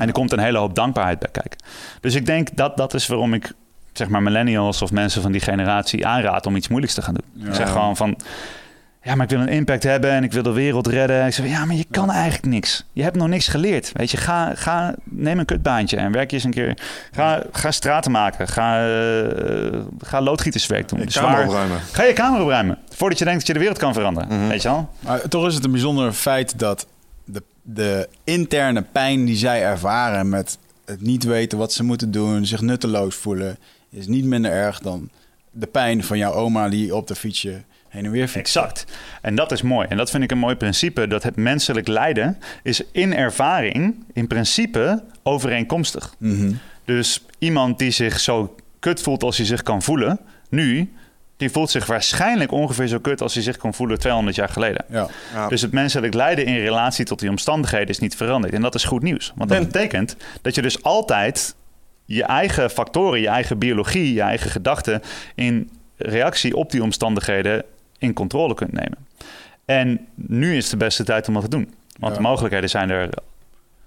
En 0.00 0.06
er 0.06 0.12
komt 0.12 0.32
een 0.32 0.38
hele 0.38 0.58
hoop 0.58 0.74
dankbaarheid 0.74 1.18
bij 1.18 1.30
kijken. 1.32 1.58
Dus 2.00 2.14
ik 2.14 2.26
denk 2.26 2.48
dat 2.56 2.76
dat 2.76 2.94
is 2.94 3.06
waarom 3.06 3.34
ik 3.34 3.52
zeg 3.92 4.08
maar 4.08 4.22
millennials 4.22 4.82
of 4.82 4.90
mensen 4.92 5.22
van 5.22 5.32
die 5.32 5.40
generatie 5.40 6.06
aanraad 6.06 6.46
om 6.46 6.56
iets 6.56 6.68
moeilijks 6.68 6.94
te 6.94 7.02
gaan 7.02 7.14
doen. 7.14 7.46
Ik 7.48 7.54
zeg 7.54 7.70
gewoon 7.70 7.96
van, 7.96 8.16
ja, 9.02 9.14
maar 9.14 9.24
ik 9.24 9.30
wil 9.30 9.40
een 9.40 9.48
impact 9.48 9.82
hebben 9.82 10.10
en 10.10 10.24
ik 10.24 10.32
wil 10.32 10.42
de 10.42 10.52
wereld 10.52 10.86
redden. 10.86 11.26
Ik 11.26 11.32
zeg, 11.32 11.48
ja, 11.48 11.64
maar 11.64 11.76
je 11.76 11.86
kan 11.90 12.10
eigenlijk 12.10 12.44
niks. 12.46 12.84
Je 12.92 13.02
hebt 13.02 13.16
nog 13.16 13.28
niks 13.28 13.48
geleerd. 13.48 13.92
Weet 13.94 14.10
je, 14.10 14.16
ga, 14.16 14.52
ga 14.54 14.94
neem 15.04 15.38
een 15.38 15.44
kutbaantje 15.44 15.96
en 15.96 16.12
werk 16.12 16.30
je 16.30 16.36
eens 16.36 16.44
een 16.44 16.50
keer. 16.50 16.76
Ga, 17.12 17.42
ga 17.52 17.70
straten 17.70 18.10
maken. 18.10 18.48
Ga, 18.48 18.86
eh, 18.88 19.78
ga 19.98 20.20
loodgieterswerk 20.20 20.88
doen. 20.88 20.98
Je 20.98 21.04
Dus 21.04 21.14
kamer 21.14 21.36
waar- 21.36 21.46
opruimen. 21.46 21.78
Ga 21.92 22.02
je 22.02 22.12
kamer 22.12 22.40
opruimen. 22.40 22.78
Voordat 22.94 23.18
je 23.18 23.24
denkt 23.24 23.38
dat 23.38 23.46
je 23.48 23.52
de 23.52 23.58
wereld 23.58 23.78
kan 23.78 23.92
veranderen. 23.94 24.48
Weet 24.48 24.62
je 24.62 24.68
wel? 24.68 24.88
Maar 25.00 25.20
toch 25.28 25.46
is 25.46 25.54
het 25.54 25.64
een 25.64 25.70
bijzonder 25.70 26.12
feit 26.12 26.58
dat 26.58 26.86
de, 27.74 28.08
interne 28.24 28.82
pijn 28.82 29.24
die 29.24 29.36
zij 29.36 29.62
ervaren 29.62 30.28
met 30.28 30.58
het 30.84 31.00
niet 31.00 31.24
weten 31.24 31.58
wat 31.58 31.72
ze 31.72 31.84
moeten 31.84 32.10
doen, 32.10 32.46
zich 32.46 32.60
nutteloos 32.60 33.14
voelen, 33.14 33.58
is 33.90 34.06
niet 34.06 34.24
minder 34.24 34.50
erg 34.50 34.78
dan 34.78 35.10
de 35.50 35.66
pijn 35.66 36.04
van 36.04 36.18
jouw 36.18 36.32
oma 36.32 36.68
die 36.68 36.94
op 36.94 37.06
de 37.06 37.14
fietsje 37.14 37.62
heen 37.88 38.04
en 38.04 38.10
weer 38.10 38.28
fietst. 38.28 38.56
Exact. 38.56 38.84
En 39.22 39.34
dat 39.34 39.52
is 39.52 39.62
mooi. 39.62 39.86
En 39.88 39.96
dat 39.96 40.10
vind 40.10 40.22
ik 40.22 40.30
een 40.30 40.38
mooi 40.38 40.54
principe. 40.54 41.06
Dat 41.06 41.22
het 41.22 41.36
menselijk 41.36 41.88
lijden 41.88 42.38
is 42.62 42.82
in 42.92 43.14
ervaring 43.14 44.04
in 44.12 44.26
principe 44.26 45.02
overeenkomstig. 45.22 46.14
Mhm. 46.18 46.52
Dus 46.84 47.24
iemand 47.38 47.78
die 47.78 47.90
zich 47.90 48.20
zo 48.20 48.56
kut 48.78 49.00
voelt 49.00 49.22
als 49.22 49.36
hij 49.36 49.46
zich 49.46 49.62
kan 49.62 49.82
voelen, 49.82 50.20
nu, 50.48 50.92
die 51.40 51.50
voelt 51.50 51.70
zich 51.70 51.86
waarschijnlijk 51.86 52.52
ongeveer 52.52 52.86
zo 52.86 52.98
kut 52.98 53.22
als 53.22 53.34
hij 53.34 53.42
zich 53.42 53.56
kon 53.56 53.74
voelen 53.74 53.98
200 53.98 54.36
jaar 54.36 54.48
geleden. 54.48 54.84
Ja. 54.88 55.08
Ja. 55.34 55.48
Dus 55.48 55.62
het 55.62 55.72
menselijk 55.72 56.14
lijden 56.14 56.44
in 56.44 56.54
relatie 56.58 57.04
tot 57.04 57.18
die 57.18 57.30
omstandigheden 57.30 57.88
is 57.88 57.98
niet 57.98 58.16
veranderd. 58.16 58.52
En 58.54 58.62
dat 58.62 58.74
is 58.74 58.84
goed 58.84 59.02
nieuws. 59.02 59.32
Want 59.36 59.48
dat 59.50 59.58
En- 59.58 59.64
betekent 59.64 60.16
dat 60.42 60.54
je 60.54 60.62
dus 60.62 60.82
altijd 60.82 61.54
je 62.04 62.22
eigen 62.24 62.70
factoren, 62.70 63.20
je 63.20 63.28
eigen 63.28 63.58
biologie, 63.58 64.12
je 64.12 64.20
eigen 64.20 64.50
gedachten 64.50 65.02
in 65.34 65.70
reactie 65.96 66.56
op 66.56 66.70
die 66.70 66.82
omstandigheden 66.82 67.64
in 67.98 68.12
controle 68.12 68.54
kunt 68.54 68.72
nemen. 68.72 68.98
En 69.64 70.06
nu 70.14 70.56
is 70.56 70.68
de 70.68 70.76
beste 70.76 71.04
tijd 71.04 71.28
om 71.28 71.34
dat 71.34 71.42
te 71.42 71.48
doen. 71.48 71.74
Want 71.98 72.12
Ja. 72.12 72.18
de 72.22 72.26
mogelijkheden 72.28 72.70
zijn 72.70 72.90
er 72.90 73.08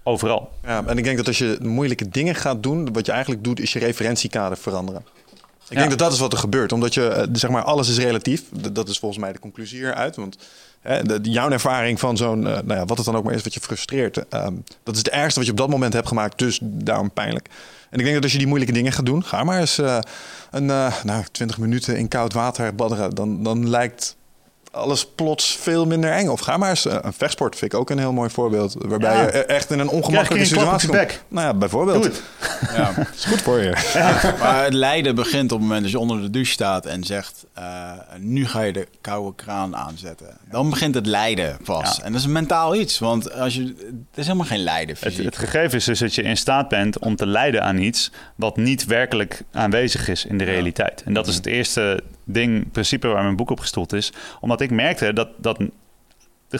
overal. 0.04 0.52
Ja, 0.66 0.84
en 0.86 0.98
ik 0.98 1.04
denk 1.04 1.18
dat 1.18 1.28
als 1.28 1.38
je 1.38 1.58
moeilijke 1.62 2.10
dingen 2.10 2.36
gaat 2.36 2.64
doen, 2.64 2.94
wat 2.94 3.06
je 3.06 3.12
eigenlijk 3.12 3.44
doet, 3.44 3.60
is 3.60 3.74
je 3.74 3.80
referentiekader 3.80 4.58
veranderen. 4.58 5.06
Ik 5.70 5.78
denk 5.78 5.90
dat 5.90 6.00
dat 6.00 6.14
is 6.14 6.20
wat 6.20 6.34
er 6.34 6.40
gebeurt, 6.40 6.72
omdat 6.72 6.94
je, 6.94 7.08
eh, 7.08 7.28
zeg 7.32 7.50
maar, 7.50 7.64
alles 7.64 7.90
is 7.90 7.98
relatief. 7.98 8.44
Dat 8.72 8.90
is 8.90 9.00
volgens 9.00 9.22
mij 9.22 9.32
de 9.32 9.40
conclusie 9.40 9.78
hieruit. 9.78 10.16
Want 10.16 10.38
hè, 10.82 11.04
de, 11.04 11.20
jouw 11.22 11.50
ervaring 11.50 12.00
van 12.00 12.18
zo'n, 12.18 12.48
eh, 12.48 12.54
nou 12.54 12.80
ja, 12.80 12.86
wat 12.86 12.98
het 12.98 13.06
dan 13.06 13.16
ook 13.16 13.24
maar 13.24 13.34
is, 13.34 13.44
wat 13.44 13.54
je 13.54 13.60
frustreert, 13.60 14.28
ehm, 14.30 14.54
dat 14.84 14.94
is 14.94 15.00
het 15.00 15.10
ergste 15.10 15.40
wat 15.40 15.46
je 15.46 15.52
op 15.52 15.58
dat 15.58 15.70
moment 15.70 15.94
hebt 15.94 16.08
gemaakt, 16.08 16.40
dus 16.40 16.60
daarom 16.62 17.12
pijnlijk. 17.12 17.48
En 17.90 17.98
ik 18.00 18.04
denk 18.04 18.14
dat 18.14 18.24
als 18.24 18.32
je 18.32 18.38
die 18.38 18.48
moeilijke 18.48 18.74
dingen 18.74 18.92
gaat 18.92 19.06
doen, 19.06 19.24
ga 19.24 19.44
maar 19.44 19.60
eens 19.60 19.78
eh, 19.78 20.00
een, 20.52 20.66
nou, 20.66 21.24
20 21.32 21.58
minuten 21.58 21.98
in 21.98 22.08
koud 22.08 22.34
water 22.34 22.76
badderen, 22.76 23.16
dan, 23.16 23.44
dan 23.44 23.70
lijkt 23.70 24.16
alles 24.74 25.06
plots 25.06 25.58
veel 25.62 25.86
minder 25.86 26.12
eng. 26.12 26.28
Of 26.28 26.40
ga 26.40 26.58
maar 26.58 26.70
eens 26.70 26.86
eh, 26.86 26.98
een 27.02 27.14
vechtsport, 27.14 27.56
vind 27.56 27.74
ik 27.74 27.80
ook 27.80 27.90
een 27.90 27.98
heel 27.98 28.14
mooi 28.14 28.30
voorbeeld, 28.30 28.76
waarbij 28.80 29.16
Ja. 29.16 29.22
je 29.22 29.46
echt 29.46 29.72
in 29.72 29.80
een 29.80 29.90
ongemakkelijke 29.90 30.48
situatie 30.48 30.90
komt. 30.90 31.24
Nou 31.28 31.48
ja, 31.48 31.54
bijvoorbeeld. 31.54 32.04
Doe 32.04 32.12
het. 32.12 32.22
Ja. 32.76 32.92
is 33.16 33.26
goed 33.26 33.42
voor 33.42 33.60
je. 33.62 33.72
Maar 34.40 34.64
het 34.64 34.74
lijden 34.74 35.16
begint 35.16 35.52
op 35.52 35.58
het 35.60 35.68
moment 35.68 35.82
dat 35.82 35.92
je 35.92 36.00
onder 36.00 36.22
de 36.22 36.30
douche 36.30 36.52
staat 36.52 36.86
en 36.86 37.04
zegt: 37.04 37.46
eh, 37.54 37.92
Nu 38.20 38.48
ga 38.48 38.62
je 38.62 38.74
de 38.74 38.88
koude 39.02 39.36
kraan 39.36 39.76
aanzetten. 39.76 40.38
Dan 40.52 40.70
begint 40.70 40.96
het 40.96 41.06
lijden 41.06 41.58
pas. 41.64 41.98
Ja. 41.98 42.04
En 42.04 42.12
dat 42.12 42.22
is 42.22 42.26
een 42.28 42.32
mentaal 42.32 42.76
iets, 42.76 43.00
want 43.00 43.34
als 43.34 43.56
je, 43.56 43.64
het 43.64 43.96
is 44.16 44.26
helemaal 44.26 44.48
geen 44.48 44.64
lijden 44.64 44.96
Het, 45.00 45.18
het 45.18 45.38
gegeven 45.38 45.78
is 45.78 45.86
dus 45.86 46.00
dat 46.00 46.16
je 46.16 46.22
in 46.22 46.38
staat 46.38 46.68
bent 46.68 47.00
om 47.00 47.16
te 47.16 47.28
lijden 47.28 47.64
aan 47.64 47.78
iets 47.78 48.12
wat 48.36 48.58
niet 48.58 48.86
werkelijk 48.86 49.42
aanwezig 49.52 50.08
is 50.08 50.26
in 50.26 50.38
de 50.38 50.44
realiteit. 50.44 51.02
En 51.06 51.14
dat 51.14 51.28
is 51.28 51.36
het 51.36 51.46
eerste 51.46 52.04
ding, 52.24 52.72
principe 52.72 53.08
waar 53.08 53.24
mijn 53.24 53.36
boek 53.36 53.50
op 53.50 53.60
gestoeld 53.60 53.94
is. 53.94 54.14
Omdat 54.40 54.62
ik 54.62 54.72
merkte 54.72 55.14
dat, 55.14 55.30
dat 55.38 55.58
de, 56.48 56.60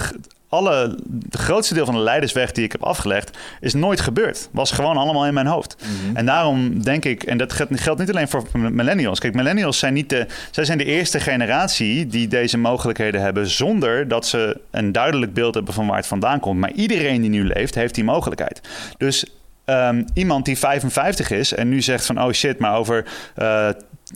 alle, 0.54 0.98
de 1.06 1.38
grootste 1.38 1.74
deel 1.74 1.86
van 1.86 1.94
de 1.94 2.00
leidersweg 2.00 2.52
die 2.52 2.64
ik 2.64 2.72
heb 2.72 2.84
afgelegd, 2.84 3.38
is 3.60 3.74
nooit 3.74 4.02
gebeurd. 4.02 4.50
Was 4.52 4.72
gewoon 4.72 4.98
allemaal 4.98 5.26
in 5.26 5.34
mijn 5.34 5.48
hoofd. 5.48 5.76
En 6.14 6.26
daarom 6.26 6.84
denk 6.84 7.06
ik, 7.06 7.24
en 7.24 7.38
dat 7.38 7.54
geldt, 7.54 7.80
geldt 7.80 8.00
niet 8.00 8.10
alleen 8.10 8.28
voor 8.28 8.44
millennials. 8.54 9.20
Kijk, 9.20 9.34
millennials 9.34 9.80
zijn 9.80 9.94
niet 9.94 10.10
de, 10.10 10.28
zij 10.52 10.66
zijn 10.66 10.78
de 10.78 10.86
eerste 10.86 11.20
generatie 11.20 12.08
die 12.08 12.28
deze 12.28 12.58
mogelijkheden 12.58 13.22
hebben 13.22 13.48
zonder 13.48 14.08
dat 14.08 14.26
ze 14.26 14.60
een 14.72 14.92
duidelijk 14.92 15.34
beeld 15.34 15.54
hebben 15.54 15.74
van 15.74 15.88
waar 15.88 15.98
het 15.98 16.08
vandaan 16.08 16.40
komt. 16.40 16.60
Maar 16.60 16.72
iedereen 16.72 17.22
die 17.22 17.30
nu 17.30 17.46
leeft, 17.46 17.76
heeft 17.76 17.96
die 17.96 18.04
mogelijkheid. 18.04 18.62
Dus 18.98 19.26
ehm, 19.66 20.04
iemand 20.14 20.46
die 20.46 20.58
55 20.58 21.32
is 21.32 21.54
en 21.54 21.70
nu 21.70 21.82
zegt 21.82 22.06
van 22.06 22.22
oh 22.22 22.32
shit, 22.32 22.60
maar 22.60 22.78
over, 22.78 23.06
eh, 23.36 23.70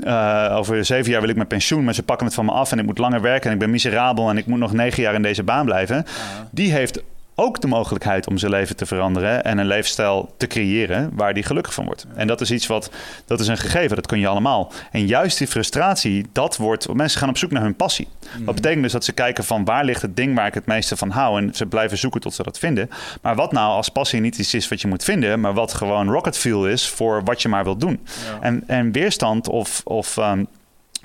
eh, 0.03 0.55
over 0.57 0.85
zeven 0.85 1.11
jaar 1.11 1.21
wil 1.21 1.29
ik 1.29 1.35
mijn 1.35 1.47
pensioen, 1.47 1.83
maar 1.83 1.93
ze 1.93 2.03
pakken 2.03 2.25
het 2.25 2.35
van 2.35 2.45
me 2.45 2.51
af 2.51 2.71
en 2.71 2.79
ik 2.79 2.85
moet 2.85 2.97
langer 2.97 3.21
werken 3.21 3.47
en 3.47 3.53
ik 3.53 3.59
ben 3.59 3.69
miserabel 3.69 4.29
en 4.29 4.37
ik 4.37 4.45
moet 4.45 4.59
nog 4.59 4.73
negen 4.73 5.03
jaar 5.03 5.13
in 5.13 5.21
deze 5.21 5.43
baan 5.43 5.65
blijven. 5.65 6.05
Die 6.51 6.71
heeft 6.71 7.03
ook 7.39 7.61
de 7.61 7.67
mogelijkheid 7.67 8.27
om 8.27 8.37
zijn 8.37 8.51
leven 8.51 8.75
te 8.75 8.85
veranderen 8.85 9.43
en 9.43 9.57
een 9.57 9.65
leefstijl 9.65 10.33
te 10.37 10.47
creëren 10.47 11.09
waar 11.13 11.33
die 11.33 11.43
gelukkig 11.43 11.73
van 11.73 11.85
wordt. 11.85 12.05
En 12.15 12.27
dat 12.27 12.41
is 12.41 12.51
iets 12.51 12.67
wat, 12.67 12.91
dat 13.25 13.39
is 13.39 13.47
een 13.47 13.57
gegeven, 13.57 13.95
dat 13.95 14.07
kun 14.07 14.19
je 14.19 14.27
allemaal. 14.27 14.71
En 14.91 15.07
juist 15.07 15.37
die 15.37 15.47
frustratie, 15.47 16.25
dat 16.31 16.57
wordt, 16.57 16.93
mensen 16.93 17.19
gaan 17.19 17.29
op 17.29 17.37
zoek 17.37 17.51
naar 17.51 17.61
hun 17.61 17.75
passie. 17.75 18.07
Dat 18.39 18.55
betekent 18.55 18.81
dus 18.81 18.91
dat 18.91 19.05
ze 19.05 19.11
kijken 19.11 19.43
van 19.43 19.65
waar 19.65 19.85
ligt 19.85 20.01
het 20.01 20.15
ding 20.15 20.35
waar 20.35 20.47
ik 20.47 20.53
het 20.53 20.65
meeste 20.65 20.97
van 20.97 21.09
hou 21.09 21.41
en 21.41 21.55
ze 21.55 21.65
blijven 21.65 21.97
zoeken 21.97 22.21
tot 22.21 22.33
ze 22.33 22.43
dat 22.43 22.59
vinden. 22.59 22.89
Maar 23.21 23.35
wat 23.35 23.51
nou 23.51 23.71
als 23.71 23.89
passie 23.89 24.21
niet 24.21 24.37
iets 24.37 24.53
is 24.53 24.67
wat 24.67 24.81
je 24.81 24.87
moet 24.87 25.03
vinden, 25.03 25.39
maar 25.39 25.53
wat 25.53 25.73
gewoon 25.73 26.09
rocket 26.09 26.37
fuel 26.37 26.67
is 26.67 26.89
voor 26.89 27.23
wat 27.23 27.41
je 27.41 27.49
maar 27.49 27.63
wilt 27.63 27.79
doen. 27.79 27.99
En, 28.41 28.63
en 28.67 28.91
weerstand 28.91 29.47
of, 29.47 29.81
of 29.83 30.17
ehm, 30.17 30.43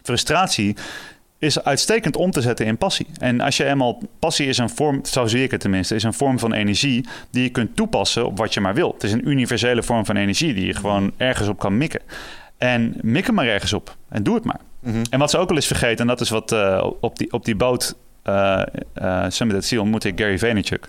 frustratie 0.02 0.76
is 1.42 1.64
uitstekend 1.64 2.16
om 2.16 2.30
te 2.30 2.40
zetten 2.40 2.66
in 2.66 2.78
passie. 2.78 3.06
En 3.18 3.40
als 3.40 3.56
je 3.56 3.64
eenmaal 3.64 4.02
passie 4.18 4.46
is 4.46 4.58
een 4.58 4.70
vorm, 4.70 5.04
zo 5.04 5.26
zie 5.26 5.42
ik 5.42 5.50
het 5.50 5.60
tenminste, 5.60 5.94
is 5.94 6.02
een 6.02 6.12
vorm 6.12 6.38
van 6.38 6.52
energie 6.52 7.06
die 7.30 7.42
je 7.42 7.48
kunt 7.48 7.76
toepassen 7.76 8.26
op 8.26 8.38
wat 8.38 8.54
je 8.54 8.60
maar 8.60 8.74
wil. 8.74 8.92
Het 8.92 9.02
is 9.02 9.12
een 9.12 9.28
universele 9.28 9.82
vorm 9.82 10.06
van 10.06 10.16
energie 10.16 10.54
die 10.54 10.66
je 10.66 10.74
gewoon 10.74 11.12
ergens 11.16 11.48
op 11.48 11.58
kan 11.58 11.76
mikken. 11.76 12.00
En 12.58 12.94
mik 13.00 13.26
er 13.26 13.34
maar 13.34 13.46
ergens 13.46 13.72
op 13.72 13.96
en 14.08 14.22
doe 14.22 14.34
het 14.34 14.44
maar. 14.44 14.60
En 15.10 15.18
wat 15.18 15.30
ze 15.30 15.38
ook 15.38 15.50
al 15.50 15.56
eens 15.56 15.66
vergeten, 15.66 15.98
en 15.98 16.06
dat 16.06 16.20
is 16.20 16.28
wat 16.28 16.52
eh, 16.52 16.86
op, 17.00 17.18
die, 17.18 17.32
op 17.32 17.44
die 17.44 17.56
boot 17.56 17.94
uh, 18.24 18.62
uh, 19.02 19.24
Summit 19.28 19.56
at 19.56 19.64
Sea 19.64 19.80
ontmoette 19.80 20.08
ik 20.08 20.20
Gary 20.20 20.38
Vaynerchuk. 20.38 20.88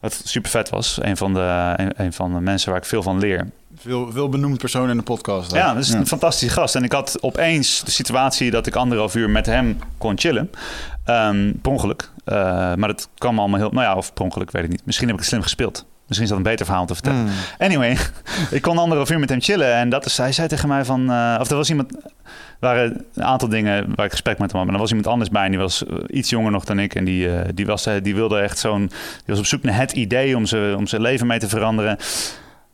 Wat 0.00 0.20
super 0.24 0.50
vet 0.50 0.70
was. 0.70 0.98
Een 1.02 1.16
van, 1.16 1.34
de, 1.34 1.74
een, 1.76 1.92
een 1.96 2.12
van 2.12 2.32
de 2.32 2.40
mensen 2.40 2.70
waar 2.70 2.80
ik 2.80 2.86
veel 2.86 3.02
van 3.02 3.18
leer. 3.18 3.48
Veel, 3.82 4.12
veel 4.12 4.28
benoemd 4.28 4.58
persoon 4.58 4.90
in 4.90 4.96
de 4.96 5.02
podcast. 5.02 5.50
hè? 5.50 5.58
Ja, 5.58 5.74
dat 5.74 5.82
is 5.82 5.88
een 5.92 6.06
fantastische 6.06 6.54
gast. 6.54 6.74
En 6.74 6.84
ik 6.84 6.92
had 6.92 7.18
opeens 7.22 7.84
de 7.84 7.90
situatie 7.90 8.50
dat 8.50 8.66
ik 8.66 8.76
anderhalf 8.76 9.14
uur 9.14 9.30
met 9.30 9.46
hem 9.46 9.78
kon 9.98 10.18
chillen. 10.18 10.50
Ehm 11.04 11.52
per 11.62 11.70
ongeluk. 11.72 12.10
Eh, 12.24 12.34
maar 12.74 12.88
dat 12.88 13.08
kwam 13.18 13.38
allemaal 13.38 13.58
heel... 13.58 13.70
Nou 13.70 13.84
ja, 13.86 13.94
of 13.94 14.12
per 14.12 14.24
ongeluk, 14.24 14.50
weet 14.50 14.64
ik 14.64 14.70
niet. 14.70 14.82
Misschien 14.84 15.06
heb 15.06 15.14
ik 15.16 15.20
het 15.22 15.30
slim 15.30 15.42
gespeeld. 15.42 15.86
Misschien 16.06 16.22
is 16.22 16.28
dat 16.36 16.38
een 16.38 16.50
beter 16.52 16.64
verhaal 16.64 16.82
om 16.82 16.88
te 16.88 16.94
vertellen. 16.94 17.28
Anyway, 17.58 17.96
ik 18.50 18.62
kon 18.62 18.78
anderhalf 18.78 19.10
uur 19.10 19.18
met 19.18 19.28
hem 19.28 19.40
chillen. 19.40 19.74
En 19.74 19.88
dat 19.88 20.04
is, 20.06 20.16
hij 20.18 20.32
zei 20.32 20.48
tegen 20.48 20.68
mij 20.68 20.84
van... 20.84 21.10
eh, 21.10 21.36
of 21.40 21.50
er 21.50 21.56
was 21.56 21.70
iemand... 21.70 21.94
Er 21.94 22.68
waren 22.68 23.04
een 23.14 23.24
aantal 23.24 23.48
dingen 23.48 23.94
waar 23.94 24.04
ik 24.06 24.10
gesprek 24.10 24.38
met 24.38 24.48
hem 24.50 24.56
had. 24.56 24.64
Maar 24.66 24.74
er 24.74 24.80
was 24.80 24.90
iemand 24.90 25.08
anders 25.08 25.30
bij. 25.30 25.44
En 25.44 25.50
die 25.50 25.60
was 25.60 25.86
eh, 25.86 25.94
iets 26.06 26.30
jonger 26.30 26.50
nog 26.50 26.64
dan 26.64 26.78
ik. 26.78 26.94
En 26.94 27.04
die, 27.04 27.28
die, 27.54 27.66
was, 27.66 27.88
die 28.02 28.14
wilde 28.14 28.38
echt 28.38 28.58
zo'n... 28.58 28.86
Die 28.86 29.24
was 29.26 29.38
op 29.38 29.46
zoek 29.46 29.62
naar 29.62 29.76
het 29.76 29.92
idee 29.92 30.36
om 30.36 30.46
zijn 30.46 30.76
om 30.76 30.86
zijn 30.86 31.02
leven 31.02 31.26
mee 31.26 31.38
te 31.38 31.48
veranderen. 31.48 31.96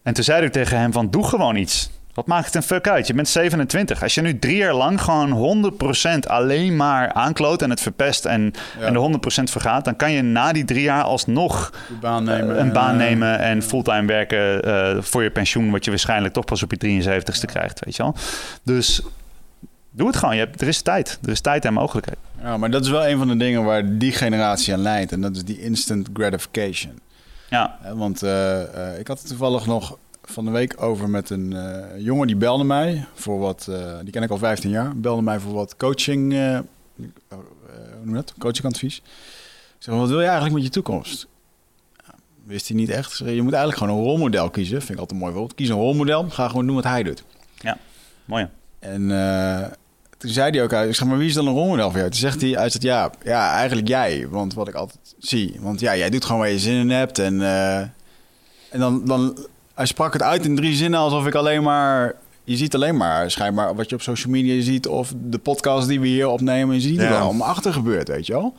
En 0.03 0.15
toen 0.15 0.25
zei 0.25 0.45
ik 0.45 0.53
tegen 0.53 0.79
hem 0.79 0.93
van... 0.93 1.11
Doe 1.11 1.25
gewoon 1.25 1.57
iets. 1.57 1.91
Wat 2.15 2.27
maakt 2.27 2.47
het 2.47 2.55
een 2.55 2.63
fuck 2.63 2.89
uit? 2.89 3.07
Je 3.07 3.15
bent 3.15 3.29
27. 3.29 4.03
Als 4.03 4.15
je 4.15 4.21
nu 4.21 4.39
drie 4.39 4.57
jaar 4.57 4.75
lang 4.75 5.01
gewoon 5.01 5.73
100% 5.75 6.19
alleen 6.27 6.77
maar 6.77 7.13
aankloot 7.13 7.63
en 7.63 7.71
het 7.71 7.81
verpest 7.81 8.25
en, 8.25 8.53
Ja. 8.81 8.87
en 8.87 8.93
de 8.93 8.99
100% 8.99 9.51
vergaat, 9.51 9.85
dan 9.85 9.97
kan 9.97 10.13
je 10.13 10.23
na 10.23 10.53
die 10.53 10.65
drie 10.65 10.83
jaar 10.83 11.03
alsnog 11.03 11.73
Een 11.91 11.99
baan 12.01 12.25
nemen. 12.25 12.61
een 12.61 12.73
baan 12.73 12.95
en, 12.95 13.01
eh, 13.01 13.07
nemen 13.09 13.39
en 13.39 13.63
fulltime 13.63 14.07
werken 14.07 14.63
eh, 14.63 15.03
voor 15.03 15.23
je 15.23 15.31
pensioen, 15.31 15.71
wat 15.71 15.85
je 15.85 15.91
waarschijnlijk 15.91 16.35
toch 16.35 16.45
pas 16.45 16.63
op 16.63 16.71
je 16.71 16.77
73ste 16.79 17.45
krijgt, 17.47 17.85
weet 17.85 17.97
je 17.97 18.03
wel. 18.03 18.15
Dus 18.65 19.03
doe 19.91 20.07
het 20.07 20.17
gewoon. 20.17 20.35
Je 20.37 20.41
hebt, 20.41 20.61
er 20.61 20.69
is 20.69 20.83
tijd. 20.83 21.19
Er 21.25 21.31
is 21.31 21.41
tijd 21.41 21.65
en 21.65 21.73
mogelijkheid. 21.73 22.19
Ja, 22.43 22.57
maar 22.57 22.71
dat 22.71 22.85
is 22.85 22.91
wel 22.91 23.07
een 23.09 23.19
van 23.19 23.29
de 23.29 23.37
dingen 23.37 23.65
waar 23.65 23.99
die 23.99 24.13
generatie 24.13 24.73
aan 24.75 24.81
leidt. 24.81 25.13
En 25.13 25.21
dat 25.21 25.37
is 25.37 25.45
die 25.45 25.61
instant 25.61 26.09
gratification. 26.13 26.99
Ja, 27.49 27.79
Want 27.95 28.23
eh, 28.23 28.93
eh, 28.93 28.99
ik 28.99 29.09
had 29.09 29.19
het 29.19 29.29
toevallig 29.29 29.67
nog 29.67 29.99
van 30.25 30.45
de 30.45 30.51
week 30.51 30.83
over 30.83 31.11
met 31.11 31.31
een 31.31 31.53
eh, 31.53 32.05
jongen 32.05 32.27
die 32.27 32.37
belde 32.37 32.65
mij 32.65 33.05
voor 33.15 33.39
wat, 33.39 33.71
die 34.03 34.11
ken 34.13 34.23
ik 34.23 34.31
al 34.31 34.39
15 34.39 34.71
jaar, 34.71 34.97
belde 34.97 35.23
mij 35.23 35.39
voor 35.39 35.53
wat 35.53 35.77
coaching, 35.77 36.33
hoe 36.33 36.65
noem 38.05 38.09
je 38.09 38.15
dat? 38.15 38.35
Coachingadvies. 38.39 38.97
Ik 38.97 39.85
zeg, 39.85 39.95
wat 39.95 40.09
wil 40.09 40.19
je 40.21 40.25
eigenlijk 40.25 40.55
met 40.55 40.65
je 40.65 40.71
toekomst? 40.71 41.27
Ja, 42.07 42.15
wist 42.45 42.69
hij 42.69 42.77
niet 42.77 42.91
echt. 42.91 43.19
Je 43.19 43.43
moet 43.43 43.53
eigenlijk 43.53 43.77
gewoon 43.77 43.99
een 43.99 44.05
rolmodel 44.05 44.51
kiezen. 44.51 44.79
Vind 44.79 44.91
ik 44.93 44.99
altijd 44.99 45.11
een 45.11 45.19
mooi 45.19 45.33
voorbeeld. 45.33 45.55
Kies 45.55 45.69
een 45.69 45.77
rolmodel, 45.77 46.31
ga 46.31 46.49
gewoon 46.49 46.67
doen 46.67 46.75
wat 46.75 46.85
hij 46.85 47.03
doet. 47.03 47.25
mooi. 48.25 48.49
En 48.79 49.11
toen 50.19 50.31
zei 50.31 50.51
hij 50.51 50.63
ook 50.63 50.73
uit, 50.73 50.89
ik 50.89 50.95
zeg 50.95 51.09
maar, 51.09 51.19
wie 51.19 51.29
is 51.29 51.35
dan 51.35 51.47
een 51.47 51.53
rolmodel 51.55 51.89
voor 51.91 51.99
jou? 51.99 52.11
Toen 52.11 52.21
zegt 52.21 52.41
hij, 52.41 52.51
hij 52.51 52.69
zegt, 52.71 52.83
ja, 52.83 53.11
ja, 53.25 53.53
eigenlijk 53.53 53.89
jij. 53.89 54.27
Want 54.31 54.55
wat 54.55 54.69
ik 54.69 54.75
altijd 54.75 55.15
zie, 55.19 55.57
want 55.61 55.81
ja, 55.81 55.97
jij 55.97 56.11
doet 56.11 56.25
gewoon 56.25 56.41
waar 56.41 56.51
je 56.51 56.59
zin 56.59 56.75
in 56.81 56.91
hebt. 56.91 57.19
En, 57.19 57.43
eh, 57.43 57.79
en 58.71 58.79
dan, 58.79 59.05
dan, 59.05 59.47
hij 59.75 59.87
sprak 59.87 60.13
het 60.13 60.23
uit 60.23 60.45
in 60.45 60.57
drie 60.57 60.75
zinnen 60.75 61.01
alsof 61.01 61.27
ik 61.27 61.35
alleen 61.35 61.63
maar, 61.63 62.15
je 62.45 62.57
ziet 62.57 62.75
alleen 62.75 62.97
maar 62.97 63.31
schijnbaar 63.31 63.75
wat 63.75 63.89
je 63.89 63.95
op 63.95 64.03
social 64.03 64.33
media 64.33 64.63
ziet 64.63 64.87
of 64.87 65.13
de 65.17 65.39
podcast 65.39 65.89
die 65.89 66.01
we 66.01 66.07
hier 66.07 66.29
opnemen. 66.29 66.75
Je 66.75 66.81
ziet 66.81 66.97
Ja. 66.97 67.03
er 67.03 67.09
wel 67.11 67.21
allemaal 67.21 67.49
achter 67.49 67.73
gebeurt, 67.73 68.09
weet 68.09 68.27
je 68.27 68.33
wel. 68.33 68.55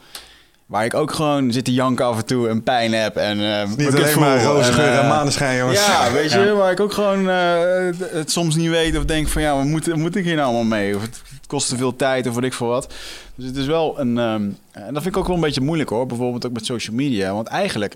Waar 0.69 0.85
ik 0.85 0.93
ook 0.93 1.11
gewoon 1.11 1.51
zit 1.51 1.65
te 1.65 1.73
janken 1.73 2.05
af 2.05 2.17
en 2.17 2.25
toe 2.25 2.49
en 2.49 2.63
pijn 2.63 2.93
heb. 2.93 3.15
En, 3.15 3.59
eh, 3.61 3.67
Niet 3.77 3.95
alleen 3.95 4.19
maar 4.19 4.43
roze 4.43 4.73
geur 4.73 4.91
en 4.91 4.99
eh, 5.01 5.09
maneschijn, 5.09 5.57
jongens. 5.57 5.85
ja, 5.85 6.11
weet 6.11 6.31
je, 6.31 6.39
Ja. 6.39 6.53
waar 6.53 6.71
ik 6.71 6.79
ook 6.79 6.93
gewoon 6.93 7.29
eh, 7.29 7.89
het 8.11 8.31
soms 8.31 8.55
niet 8.55 8.69
weet 8.69 8.97
of 8.97 9.05
denk 9.05 9.27
van 9.27 9.41
ja, 9.41 9.55
wat 9.55 9.65
moet, 9.65 9.95
moet 9.95 10.15
ik 10.15 10.23
hier 10.23 10.35
nou 10.35 10.45
allemaal 10.47 10.79
mee? 10.79 10.95
Of 10.95 11.01
het 11.01 11.21
kost 11.47 11.69
te 11.69 11.77
veel 11.77 11.95
tijd 11.95 12.27
of 12.27 12.35
weet 12.35 12.43
ik 12.43 12.53
veel 12.53 12.67
wat. 12.67 12.93
Dus 13.35 13.45
het 13.45 13.55
is 13.55 13.65
wel 13.65 13.99
een, 13.99 14.17
ehm, 14.17 14.43
en 14.71 14.93
dat 14.93 15.03
vind 15.03 15.05
ik 15.05 15.17
ook 15.17 15.27
wel 15.27 15.35
een 15.35 15.41
beetje 15.41 15.61
moeilijk 15.61 15.89
hoor, 15.89 16.05
bijvoorbeeld 16.05 16.45
ook 16.45 16.51
met 16.53 16.65
social 16.65 16.95
media. 16.95 17.33
Want 17.33 17.47
eigenlijk, 17.47 17.95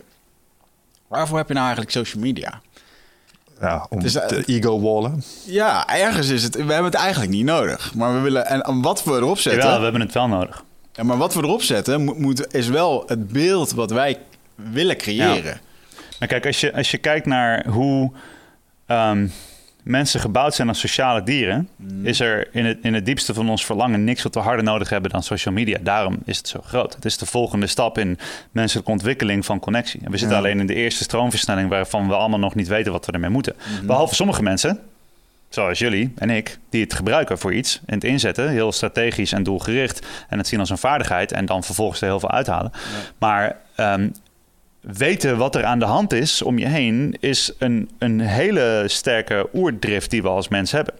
waarvoor 1.08 1.38
heb 1.38 1.48
je 1.48 1.54
nou 1.54 1.66
eigenlijk 1.66 1.96
social 1.96 2.24
media? 2.24 2.62
Ja, 3.62 3.86
om 3.90 4.00
is, 4.00 4.12
te 4.12 4.44
ego-wallen. 4.46 5.24
Ja, 5.46 5.88
ergens 5.88 6.30
is 6.30 6.44
het, 6.44 6.56
we 6.56 6.74
hebben 6.74 6.92
het 6.92 7.02
eigenlijk 7.02 7.32
niet 7.32 7.46
nodig. 7.46 7.94
Maar 7.94 8.14
we 8.14 8.20
willen, 8.20 8.46
en, 8.46 8.62
en 8.62 8.82
wat 8.82 9.04
we 9.04 9.12
erop 9.12 9.40
zetten, 9.40 9.62
Jawel, 9.62 9.78
we 9.78 9.84
hebben 9.84 10.02
het 10.02 10.14
wel 10.14 10.28
nodig. 10.28 10.64
Ja, 10.94 11.04
maar 11.04 11.18
wat 11.18 11.34
we 11.34 11.42
erop 11.44 11.62
zetten, 11.62 12.04
moet, 12.04 12.18
moet, 12.18 12.54
is 12.56 12.68
wel 12.68 13.04
het 13.08 13.28
beeld 13.28 13.72
wat 13.72 13.92
wij 13.92 14.18
willen 14.56 14.98
creëren. 14.98 15.60
Maar 16.20 16.28
kijk, 16.28 16.46
als 16.46 16.60
je, 16.60 16.74
als 16.74 16.92
je 16.92 16.98
kijkt 16.98 17.26
naar 17.26 17.68
hoe 17.68 18.12
ehm, 18.86 19.28
mensen 19.84 20.20
gebouwd 20.20 20.54
zijn 20.56 20.68
als 20.68 20.80
sociale 20.80 21.24
dieren, 21.24 21.70
is 22.04 22.20
er 22.20 22.48
in 22.52 22.66
het, 22.66 22.78
in 22.82 22.94
het 22.94 23.06
diepste 23.06 23.34
van 23.34 23.50
ons 23.50 23.66
verlangen 23.66 24.04
niks 24.04 24.24
wat 24.24 24.34
we 24.34 24.40
harder 24.40 24.64
nodig 24.64 24.90
hebben 24.90 25.12
dan 25.12 25.24
social 25.24 25.54
media. 25.54 25.78
Daarom 25.82 26.18
is 26.26 26.38
het 26.38 26.48
zo 26.48 26.60
groot. 26.66 26.94
Het 26.96 27.06
is 27.06 27.18
de 27.18 27.26
volgende 27.26 27.68
stap 27.68 27.98
in 27.98 28.18
menselijke 28.52 28.92
ontwikkeling 28.92 29.46
van 29.46 29.60
connectie. 29.60 30.02
En 30.04 30.12
we 30.12 30.18
zitten 30.18 30.38
Ja. 30.38 30.44
alleen 30.44 30.60
in 30.60 30.68
de 30.68 30.74
eerste 30.76 31.04
stroomversnelling 31.04 31.70
waarvan 31.70 32.08
we 32.08 32.14
allemaal 32.16 32.40
nog 32.40 32.56
niet 32.56 32.68
weten 32.68 32.92
wat 32.92 33.06
we 33.06 33.12
ermee 33.12 33.30
moeten. 33.30 33.56
Behalve 33.84 34.16
sommige 34.16 34.44
mensen, 34.44 34.80
zoals 35.54 35.80
jullie 35.80 36.14
en 36.16 36.30
ik, 36.30 36.58
die 36.70 36.82
het 36.82 36.94
gebruiken 36.94 37.38
voor 37.38 37.54
iets 37.54 37.82
en 37.86 37.94
het 37.94 38.04
inzetten, 38.04 38.50
heel 38.50 38.72
strategisch 38.72 39.32
en 39.32 39.44
doelgericht 39.44 40.06
en 40.30 40.38
het 40.38 40.48
zien 40.48 40.60
als 40.60 40.70
een 40.70 40.78
vaardigheid 40.78 41.32
en 41.32 41.46
dan 41.46 41.64
vervolgens 41.64 42.02
er 42.02 42.08
heel 42.08 42.20
veel 42.20 42.32
uithalen. 42.32 42.72
Maar 43.18 43.58
ehm, 43.76 44.10
weten 44.82 45.38
wat 45.38 45.56
er 45.56 45.64
aan 45.66 45.80
de 45.80 45.86
hand 45.86 46.14
is 46.14 46.42
om 46.42 46.58
je 46.58 46.68
heen, 46.68 47.18
is 47.20 47.52
een, 47.58 47.90
een 47.98 48.20
hele 48.20 48.84
sterke 48.88 49.50
oerdrift 49.54 50.10
die 50.10 50.22
we 50.22 50.28
als 50.28 50.48
mens 50.48 50.72
hebben. 50.72 50.94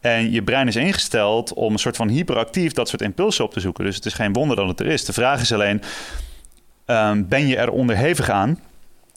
En 0.00 0.30
je 0.30 0.42
brein 0.42 0.68
is 0.68 0.76
ingesteld 0.76 1.52
om 1.52 1.72
een 1.72 1.78
soort 1.78 1.96
van 1.96 2.08
hyperactief 2.08 2.72
dat 2.72 2.88
soort 2.88 3.02
impulsen 3.02 3.44
op 3.44 3.52
te 3.52 3.60
zoeken. 3.60 3.84
Dus 3.84 3.96
het 3.96 4.06
is 4.06 4.14
geen 4.14 4.32
wonder 4.32 4.56
dat 4.56 4.68
het 4.68 4.80
er 4.80 4.86
is. 4.86 5.04
De 5.04 5.12
vraag 5.12 5.40
is 5.40 5.52
alleen, 5.52 5.82
ehm, 6.84 7.24
ben 7.28 7.46
je 7.46 7.56
er 7.56 7.70
onderhevig 7.70 8.30
aan? 8.30 8.58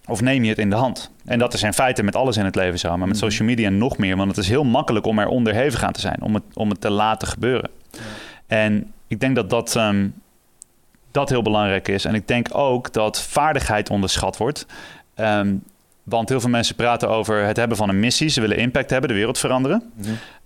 Of 0.06 0.22
neem 0.22 0.43
je 0.43 0.49
het 0.49 0.58
in 0.58 0.70
de 0.70 0.76
hand? 0.76 1.12
En 1.26 1.39
dat 1.39 1.54
is 1.54 1.64
in 1.64 1.74
feite 1.74 2.04
met 2.04 2.16
alles 2.16 2.38
in 2.38 2.45
het 2.45 2.56
leven 2.56 2.80
zo. 2.80 2.97
Maar 2.97 3.08
met 3.08 3.18
social 3.18 3.47
media 3.47 3.70
nog 3.70 3.97
meer. 3.97 4.18
Want 4.18 4.30
het 4.30 4.38
is 4.38 4.49
heel 4.49 4.64
makkelijk 4.64 5.06
om 5.06 5.20
er 5.20 5.28
onderhevig 5.28 5.84
aan 5.84 5.91
te 5.91 5.99
zijn. 5.99 6.22
Om 6.22 6.34
het, 6.34 6.43
om 6.54 6.70
het 6.70 6.82
te 6.82 6.89
laten 6.89 7.28
gebeuren. 7.28 7.70
En 8.47 8.93
ik 9.08 9.20
denk 9.20 9.36
dat 9.36 9.49
dat, 9.49 9.76
ehm, 9.76 10.08
dat 11.12 11.30
heel 11.30 11.41
belangrijk 11.41 11.88
is. 11.88 12.06
En 12.06 12.16
ik 12.16 12.28
denk 12.28 12.47
ook 12.51 12.93
dat 12.93 13.22
vaardigheid 13.22 13.89
onderschat 13.89 14.38
wordt. 14.38 14.66
Ehm, 15.16 15.56
want 16.04 16.30
heel 16.30 16.39
veel 16.39 16.49
mensen 16.49 16.76
praten 16.76 17.10
over 17.10 17.45
het 17.45 17.58
hebben 17.58 17.78
van 17.78 17.89
een 17.89 17.99
missie. 17.99 18.30
Ze 18.30 18.41
willen 18.41 18.58
impact 18.58 18.89
hebben, 18.89 19.10
de 19.10 19.16
wereld 19.16 19.39
veranderen. 19.39 19.91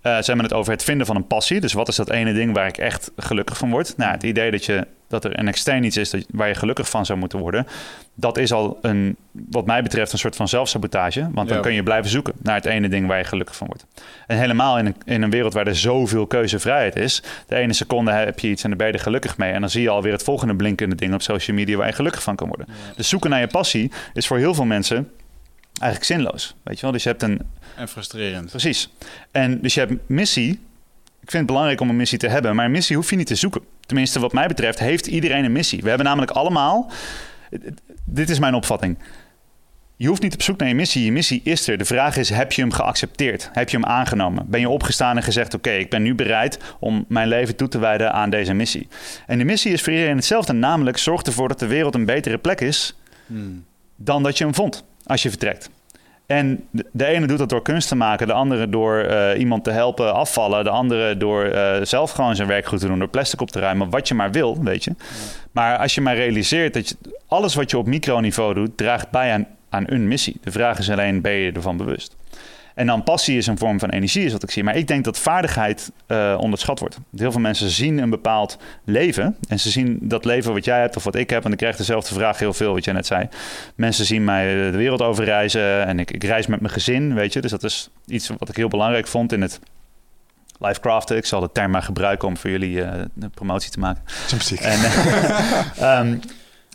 Eh, 0.02 0.18
ze 0.18 0.26
hebben 0.26 0.46
het 0.46 0.54
over 0.54 0.72
het 0.72 0.84
vinden 0.84 1.06
van 1.06 1.16
een 1.16 1.28
passie. 1.28 1.60
Dus 1.60 1.74
wat 1.74 1.88
is 1.88 1.96
dat 1.96 2.10
ene 2.10 2.34
ding 2.34 2.54
waar 2.54 2.68
ik 2.68 2.78
echt 2.78 3.12
gelukkig 3.18 3.58
van 3.58 3.70
word? 3.70 3.98
Nou, 3.98 4.12
het 4.12 4.24
idee 4.24 4.52
dat, 4.52 4.66
je, 4.66 4.88
dat 5.08 5.24
er 5.26 5.40
een 5.40 5.48
extern 5.48 5.84
iets 5.84 5.98
is 5.98 6.10
dat, 6.10 6.26
waar 6.32 6.48
je 6.48 6.56
gelukkig 6.56 6.90
van 6.90 7.06
zou 7.06 7.20
moeten 7.20 7.40
worden... 7.40 7.68
dat 8.14 8.38
is 8.38 8.52
al 8.52 8.78
een, 8.82 9.16
wat 9.32 9.66
mij 9.66 9.84
betreft 9.84 10.12
een 10.12 10.18
soort 10.20 10.36
van 10.36 10.48
zelfsabotage. 10.48 11.22
Want 11.34 11.48
dan 11.48 11.58
Ja. 11.58 11.64
kun 11.64 11.74
je 11.74 11.84
blijven 11.84 12.10
zoeken 12.10 12.34
naar 12.42 12.56
het 12.56 12.66
ene 12.66 12.90
ding 12.90 13.08
waar 13.08 13.18
je 13.18 13.24
gelukkig 13.24 13.56
van 13.56 13.68
wordt. 13.68 13.86
En 14.28 14.38
helemaal 14.38 14.78
in 14.78 14.86
een, 14.86 14.96
in 15.06 15.22
een 15.22 15.30
wereld 15.30 15.54
waar 15.54 15.68
er 15.68 15.76
zoveel 15.76 16.28
keuzevrijheid 16.28 16.96
is... 16.96 17.24
de 17.48 17.56
ene 17.56 17.74
seconde 17.74 18.12
heb 18.12 18.40
je 18.40 18.48
iets 18.50 18.64
en 18.64 18.70
dan 18.70 18.78
ben 18.78 18.88
je 18.88 18.94
er 18.94 19.00
gelukkig 19.00 19.38
mee... 19.38 19.52
en 19.52 19.60
dan 19.62 19.70
zie 19.70 19.82
je 19.82 19.90
alweer 19.90 20.12
het 20.12 20.24
volgende 20.24 20.56
blinkende 20.56 20.96
ding 20.96 21.14
op 21.14 21.22
social 21.22 21.58
media... 21.58 21.78
waar 21.78 21.88
je 21.88 21.94
gelukkig 21.94 22.24
van 22.24 22.36
kan 22.36 22.48
worden. 22.48 22.68
Dus 22.96 23.10
zoeken 23.10 23.30
naar 23.30 23.40
je 23.40 23.48
passie 23.48 23.92
is 24.14 24.28
voor 24.28 24.38
heel 24.38 24.54
veel 24.54 24.66
mensen 24.66 25.12
eigenlijk 25.80 26.12
zinloos. 26.12 26.56
Weet 26.64 26.76
je 26.76 26.82
wel? 26.82 26.92
Dus 26.92 27.04
je 27.04 27.10
hebt 27.10 27.24
een, 27.24 27.42
En 27.76 27.88
frustrerend. 27.88 28.50
Precies. 28.50 28.90
En 29.32 29.62
dus 29.62 29.74
je 29.74 29.80
hebt 29.80 29.94
missie. 30.08 30.60
Ik 31.28 31.34
vind 31.34 31.44
het 31.44 31.52
belangrijk 31.52 31.82
om 31.82 31.90
een 31.90 31.96
missie 31.96 32.18
te 32.18 32.28
hebben, 32.28 32.56
maar 32.56 32.66
een 32.66 32.72
missie 32.72 32.96
hoef 32.96 33.10
je 33.10 33.16
niet 33.16 33.28
te 33.28 33.36
zoeken. 33.36 33.62
Tenminste, 33.86 34.20
wat 34.20 34.34
mij 34.34 34.48
betreft, 34.48 34.80
heeft 34.80 35.08
iedereen 35.08 35.46
een 35.46 35.52
missie. 35.52 35.82
We 35.82 35.88
hebben 35.88 36.06
namelijk 36.06 36.32
allemaal. 36.32 36.92
Dit 38.06 38.30
is 38.30 38.40
mijn 38.40 38.54
opvatting. 38.54 38.98
Je 39.96 40.08
hoeft 40.08 40.22
niet 40.22 40.34
op 40.34 40.42
zoek 40.42 40.58
naar 40.58 40.68
je 40.68 40.76
missie. 40.76 41.06
Je 41.06 41.12
missie 41.12 41.42
is 41.44 41.68
er. 41.68 41.78
De 41.78 41.86
vraag 41.86 42.18
is: 42.18 42.30
heb 42.30 42.52
je 42.52 42.62
hem 42.62 42.72
geaccepteerd? 42.72 43.50
Heb 43.54 43.70
je 43.70 43.78
hem 43.78 43.86
aangenomen? 43.86 44.46
Ben 44.50 44.60
je 44.60 44.70
opgestaan 44.70 45.18
en 45.18 45.24
gezegd: 45.24 45.54
Oké, 45.54 45.72
ik 45.72 45.90
ben 45.90 46.02
nu 46.02 46.16
bereid 46.16 46.60
om 46.80 47.06
mijn 47.08 47.28
leven 47.28 47.56
toe 47.56 47.68
te 47.68 47.80
wijden 47.80 48.14
aan 48.14 48.30
deze 48.30 48.54
missie? 48.54 48.88
En 49.26 49.38
de 49.38 49.46
missie 49.46 49.72
is 49.72 49.82
voor 49.82 49.94
iedereen 49.94 50.16
hetzelfde, 50.16 50.54
namelijk 50.54 50.98
zorg 50.98 51.22
ervoor 51.22 51.48
dat 51.48 51.60
de 51.60 51.68
wereld 51.68 51.96
een 51.96 52.06
betere 52.06 52.38
plek 52.38 52.62
is 52.62 52.98
dan 53.96 54.24
dat 54.24 54.38
je 54.38 54.44
hem 54.44 54.56
vond 54.56 54.84
als 55.06 55.24
je 55.24 55.30
vertrekt. 55.30 55.70
En 56.28 56.68
de, 56.92 57.06
ene 57.06 57.28
doet 57.28 57.38
dat 57.38 57.50
door 57.50 57.62
kunst 57.62 57.88
te 57.88 57.96
maken, 57.96 58.28
de 58.28 58.34
andere 58.34 58.70
door 58.70 59.00
eh, 59.00 59.40
iemand 59.40 59.64
te 59.64 59.72
helpen 59.72 60.14
afvallen, 60.14 60.64
de 60.64 60.70
andere 60.70 61.18
door 61.18 61.44
eh, 61.44 61.86
zelf 61.86 62.12
gewoon 62.12 62.36
zijn 62.36 62.48
werk 62.48 62.66
goed 62.66 62.80
te 62.80 62.88
doen, 62.88 63.00
door 63.00 63.08
plastic 63.08 63.42
op 63.42 63.50
te 63.50 63.60
ruimen, 63.60 63.90
wat 63.90 64.08
je 64.08 64.14
maar 64.14 64.32
wil, 64.32 64.64
weet 64.64 64.84
je. 64.84 64.92
Maar 65.52 65.78
als 65.78 65.96
je 65.96 66.02
maar 66.02 66.16
realiseert 66.16 66.74
dat 66.74 66.90
je, 66.90 66.96
alles 67.28 67.56
wat 67.56 67.72
je 67.72 67.78
op 67.78 67.86
microniveau 67.86 68.54
doet, 68.54 68.78
draagt 68.78 69.10
bij 69.10 69.34
aan, 69.34 69.48
aan 69.70 69.84
een 69.88 70.08
missie. 70.08 70.38
De 70.42 70.52
vraag 70.52 70.80
is 70.80 70.90
alleen, 70.90 71.22
ben 71.22 71.32
je 71.32 71.52
ervan 71.52 71.78
bewust? 71.78 72.16
En 72.78 72.88
dan 72.88 73.04
passie 73.04 73.38
is 73.38 73.48
een 73.48 73.58
vorm 73.58 73.80
van 73.80 73.90
energie, 73.90 74.26
is 74.26 74.32
wat 74.32 74.44
ik 74.44 74.52
zie. 74.52 74.64
Maar 74.64 74.76
ik 74.76 74.88
denk 74.88 75.04
dat 75.04 75.18
vaardigheid 75.18 75.92
eh, 76.08 76.38
onderschat 76.40 76.80
wordt. 76.80 76.98
Heel 77.16 77.32
veel 77.32 77.42
mensen 77.42 77.70
zien 77.70 77.98
een 77.98 78.10
bepaald 78.10 78.58
leven. 78.84 79.38
En 79.48 79.60
ze 79.60 79.70
zien 79.70 80.00
dat 80.02 80.26
leven 80.26 80.54
wat 80.54 80.66
jij 80.66 80.80
hebt 80.80 80.96
of 80.96 81.04
wat 81.04 81.16
ik 81.16 81.30
heb. 81.30 81.46
En 81.46 81.52
ik 81.52 81.58
krijg 81.58 81.76
dezelfde 81.76 82.14
vraag 82.14 82.40
heel 82.40 82.54
veel, 82.54 82.74
wat 82.74 82.84
jij 82.84 82.94
net 82.94 83.06
zei. 83.06 83.28
Mensen 83.76 84.06
zien 84.06 84.24
mij 84.24 84.72
de 84.72 84.78
wereld 84.78 85.02
overreizen. 85.02 85.86
En 85.86 86.00
ik, 86.00 86.12
ik 86.12 86.24
reis 86.24 86.48
met 86.48 86.62
mijn 86.62 86.74
gezin, 86.74 87.14
weet 87.14 87.34
je. 87.34 87.42
Dus 87.42 87.52
dat 87.52 87.64
is 87.64 87.90
iets 88.06 88.28
wat 88.38 88.50
ik 88.50 88.56
heel 88.56 88.68
belangrijk 88.68 89.08
vond 89.08 89.32
in 89.32 89.42
het 89.42 89.60
lifecraften. 90.60 91.18
Ik 91.18 91.26
zal 91.26 91.40
de 91.40 91.50
term 91.52 91.72
maar 91.72 91.84
gebruiken 91.84 92.28
om 92.28 92.38
voor 92.38 92.50
jullie 92.50 92.84
eh, 92.84 93.02
de 93.14 93.30
promotie 93.30 93.72
te 93.72 93.80
maken. 93.80 94.04
En, 94.60 94.80
eh, 94.84 96.00
ehm, 96.00 96.18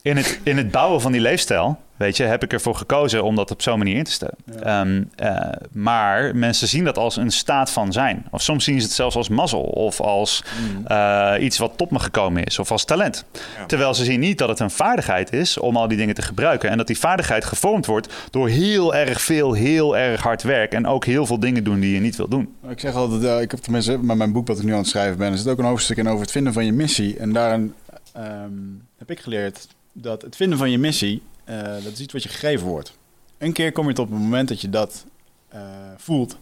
in, 0.03 0.17
het, 0.17 0.41
in 0.43 0.57
het 0.57 0.71
bouwen 0.71 1.01
van 1.01 1.13
die 1.13 1.21
leefstijl, 1.21 1.79
weet 1.97 2.17
je, 2.17 2.23
heb 2.23 2.43
ik 2.43 2.53
ervoor 2.53 2.75
gekozen 2.75 3.25
om 3.25 3.37
dat 3.37 3.51
op 3.51 3.63
zo'n 3.63 3.79
manier 3.79 3.97
in 3.97 4.05
te 4.05 4.11
stellen. 4.11 4.37
Ehm, 4.63 5.03
eh, 5.17 5.53
maar 5.73 6.37
mensen 6.37 6.69
zien 6.69 6.85
dat 6.85 6.99
als 6.99 7.17
een 7.17 7.31
staat 7.31 7.71
van 7.71 7.93
zijn. 7.93 8.27
Of 8.31 8.43
soms 8.43 8.65
zien 8.65 8.81
ze 8.81 8.87
het 8.87 8.95
zelfs 8.95 9.17
als 9.17 9.29
mazzel 9.29 9.63
of 9.63 10.01
als 10.01 10.45
eh, 10.85 11.35
iets 11.41 11.59
wat 11.59 11.73
tot 11.77 11.91
me 11.91 11.99
gekomen 11.99 12.45
is 12.45 12.59
of 12.59 12.71
als 12.71 12.85
talent. 12.85 13.25
Terwijl 13.67 13.95
ze 13.95 14.05
zien 14.05 14.21
niet 14.21 14.39
dat 14.39 14.49
het 14.49 14.61
een 14.61 14.71
vaardigheid 14.71 15.33
is 15.33 15.59
om 15.59 15.77
al 15.77 15.89
die 15.89 15.99
dingen 15.99 16.15
te 16.15 16.23
gebruiken. 16.23 16.71
En 16.71 16.77
dat 16.77 16.87
die 16.87 16.99
vaardigheid 16.99 17.45
gevormd 17.45 17.87
wordt 17.87 18.15
door 18.31 18.49
heel 18.49 18.95
erg 18.95 19.21
veel, 19.21 19.53
heel 19.53 19.97
erg 19.97 20.23
hard 20.23 20.43
werk 20.43 20.73
en 20.73 20.87
ook 20.87 21.05
heel 21.05 21.27
veel 21.27 21.39
dingen 21.39 21.65
doen 21.65 21.81
die 21.81 21.95
je 21.95 22.01
niet 22.01 22.17
wil 22.17 22.29
doen. 22.29 22.55
Ik 22.69 22.81
zeg 22.81 22.95
altijd, 22.95 23.25
eh, 23.25 23.41
ik 23.41 23.51
heb 23.51 23.61
tenminste 23.61 23.99
met 23.99 24.17
mijn 24.17 24.33
boek 24.33 24.47
wat 24.47 24.59
ik 24.59 24.65
nu 24.65 24.73
aan 24.73 24.79
het 24.79 24.89
schrijven 24.89 25.19
ben, 25.19 25.33
er 25.33 25.39
zit 25.39 25.49
ook 25.49 25.59
een 25.59 25.65
hoofdstuk 25.65 25.97
in 25.97 26.09
over 26.09 26.21
het 26.21 26.31
vinden 26.31 26.53
van 26.53 26.65
je 26.65 26.73
missie. 26.73 27.19
En 27.19 27.33
daarin 27.33 27.75
ehm, 28.13 28.51
heb 28.99 29.11
ik 29.11 29.21
geleerd 29.21 29.69
dat 29.93 30.22
het 30.22 30.36
vinden 30.36 30.59
van 30.59 30.70
je 30.70 30.78
missie, 30.78 31.22
eh, 31.45 31.62
dat 31.62 31.93
is 31.93 32.01
iets 32.01 32.12
wat 32.12 32.22
je 32.22 32.28
gegeven 32.28 32.66
wordt. 32.66 32.97
Een 33.38 33.53
keer 33.53 33.72
kom 33.72 33.88
je 33.88 33.95
tot 33.95 34.09
het 34.09 34.18
moment 34.18 34.49
dat 34.49 34.61
je 34.61 34.70
dat 34.70 35.07
eh, 35.49 35.61
voelt. 35.97 36.32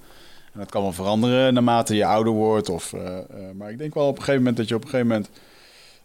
En 0.53 0.59
dat 0.59 0.71
kan 0.71 0.83
wel 0.83 0.93
veranderen 0.93 1.55
naarmate 1.55 1.95
je 1.95 2.05
ouder 2.05 2.33
wordt. 2.33 2.69
Of, 2.69 2.93
eh, 2.93 3.19
maar 3.55 3.71
ik 3.71 3.79
denk 3.79 3.95
wel 3.95 4.07
op 4.07 4.17
een 4.17 4.23
gegeven 4.23 4.39
moment 4.39 4.57
dat 4.57 4.69
je 4.69 4.75
op 4.75 4.83
een 4.83 4.89
gegeven 4.89 5.09
moment... 5.09 5.31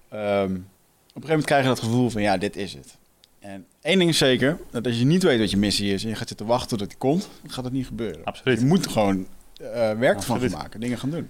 ehm, 0.09 0.43
op 0.43 1.21
een 1.21 1.29
gegeven 1.29 1.29
moment 1.29 1.45
krijg 1.45 1.61
je 1.61 1.69
dat 1.69 1.79
gevoel 1.79 2.09
van 2.09 2.21
ja, 2.21 2.37
dit 2.37 2.55
is 2.55 2.73
het. 2.73 2.97
En 3.39 3.65
één 3.81 3.97
ding 3.97 4.09
is 4.09 4.17
zeker, 4.17 4.57
dat 4.71 4.85
als 4.85 4.99
je 4.99 5.05
niet 5.05 5.23
weet 5.23 5.39
wat 5.39 5.51
je 5.51 5.57
missie 5.57 5.93
is... 5.93 6.03
en 6.03 6.09
je 6.09 6.15
gaat 6.15 6.27
zitten 6.27 6.45
wachten 6.45 6.77
tot 6.77 6.87
het 6.87 6.97
komt, 6.97 7.29
dan 7.41 7.51
gaat 7.51 7.63
het 7.63 7.73
niet 7.73 7.85
gebeuren. 7.85 8.23
Absoluut. 8.23 8.59
Je 8.59 8.65
moet 8.65 8.87
gewoon 8.87 9.27
werk 9.97 10.23
gaan 10.23 10.51
maken, 10.51 10.79
dingen 10.79 10.97
gaan 10.97 11.09
doen. 11.09 11.29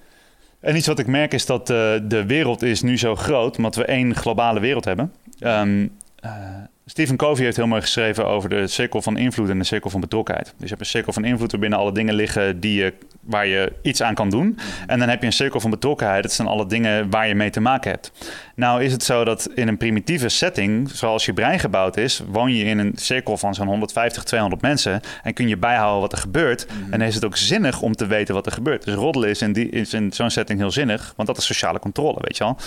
En 0.60 0.76
iets 0.76 0.88
wat 0.88 1.00
ik 1.00 1.08
merk 1.08 1.34
is 1.34 1.46
dat 1.46 1.68
de 1.68 2.24
wereld 2.28 2.62
is 2.62 2.82
nu 2.82 2.98
zo 2.98 3.16
groot, 3.16 3.58
omdat 3.58 3.76
we 3.76 3.86
één 3.86 4.16
globale 4.16 4.60
wereld 4.60 4.86
hebben. 4.86 5.14
Ehm, 5.40 5.88
eh, 6.26 6.64
Stephen 6.86 7.16
Covey 7.16 7.44
heeft 7.44 7.58
heel 7.58 7.68
mooi 7.68 7.82
geschreven 7.82 8.26
over 8.26 8.50
de 8.50 8.68
cirkel 8.68 9.02
van 9.02 9.18
invloed 9.18 9.50
en 9.50 9.58
de 9.58 9.64
cirkel 9.64 9.90
van 9.90 10.02
betrokkenheid. 10.02 10.46
Dus 10.46 10.56
je 10.60 10.68
hebt 10.68 10.80
een 10.80 10.86
cirkel 10.86 11.14
van 11.14 11.26
invloed 11.26 11.52
waarbinnen 11.52 11.80
alle 11.80 11.92
dingen 11.92 12.14
liggen 12.14 12.60
die 12.60 12.84
je, 12.84 12.94
waar 13.22 13.48
je 13.48 13.74
iets 13.82 14.02
aan 14.02 14.14
kan 14.14 14.30
doen. 14.30 14.58
En 14.88 15.00
dan 15.00 15.10
heb 15.10 15.20
je 15.20 15.26
een 15.26 15.34
cirkel 15.34 15.60
van 15.60 15.70
betrokkenheid. 15.70 16.24
Dat 16.24 16.32
zijn 16.32 16.48
alle 16.48 16.66
dingen 16.66 17.10
waar 17.10 17.28
je 17.28 17.36
mee 17.36 17.50
te 17.50 17.60
maken 17.60 17.92
hebt. 17.92 18.12
Nou 18.56 18.84
is 18.84 18.92
het 18.92 19.04
zo 19.04 19.24
dat 19.24 19.50
in 19.56 19.68
een 19.68 19.78
primitieve 19.78 20.30
setting, 20.30 20.90
zoals 20.90 21.26
je 21.26 21.34
brein 21.34 21.60
gebouwd 21.60 21.98
is, 21.98 22.22
woon 22.28 22.54
je 22.54 22.64
in 22.64 22.78
een 22.78 22.94
cirkel 22.96 23.38
van 23.38 23.54
zo'n 23.56 23.68
150, 23.68 24.24
200 24.24 24.62
mensen 24.62 25.02
en 25.24 25.34
kun 25.34 25.48
je 25.48 25.58
bijhouden 25.58 26.02
wat 26.02 26.12
er 26.12 26.18
gebeurt. 26.18 26.66
En 26.66 27.00
dan 27.00 27.08
is 27.08 27.16
het 27.16 27.26
ook 27.26 27.38
zinnig 27.38 27.82
om 27.82 27.96
te 27.96 28.06
weten 28.08 28.34
wat 28.34 28.46
er 28.46 28.52
gebeurt. 28.52 28.84
Dus 28.86 28.94
roddelen 28.96 29.30
is 29.30 29.42
in, 29.42 29.54
die, 29.54 29.70
is 29.70 29.94
in 29.94 30.14
zo'n 30.14 30.30
setting 30.30 30.60
heel 30.60 30.72
zinnig, 30.72 31.14
want 31.16 31.28
dat 31.28 31.38
is 31.38 31.46
sociale 31.46 31.80
controle, 31.80 32.18
weet 32.22 32.38
je 32.38 32.44
wel. 32.44 32.58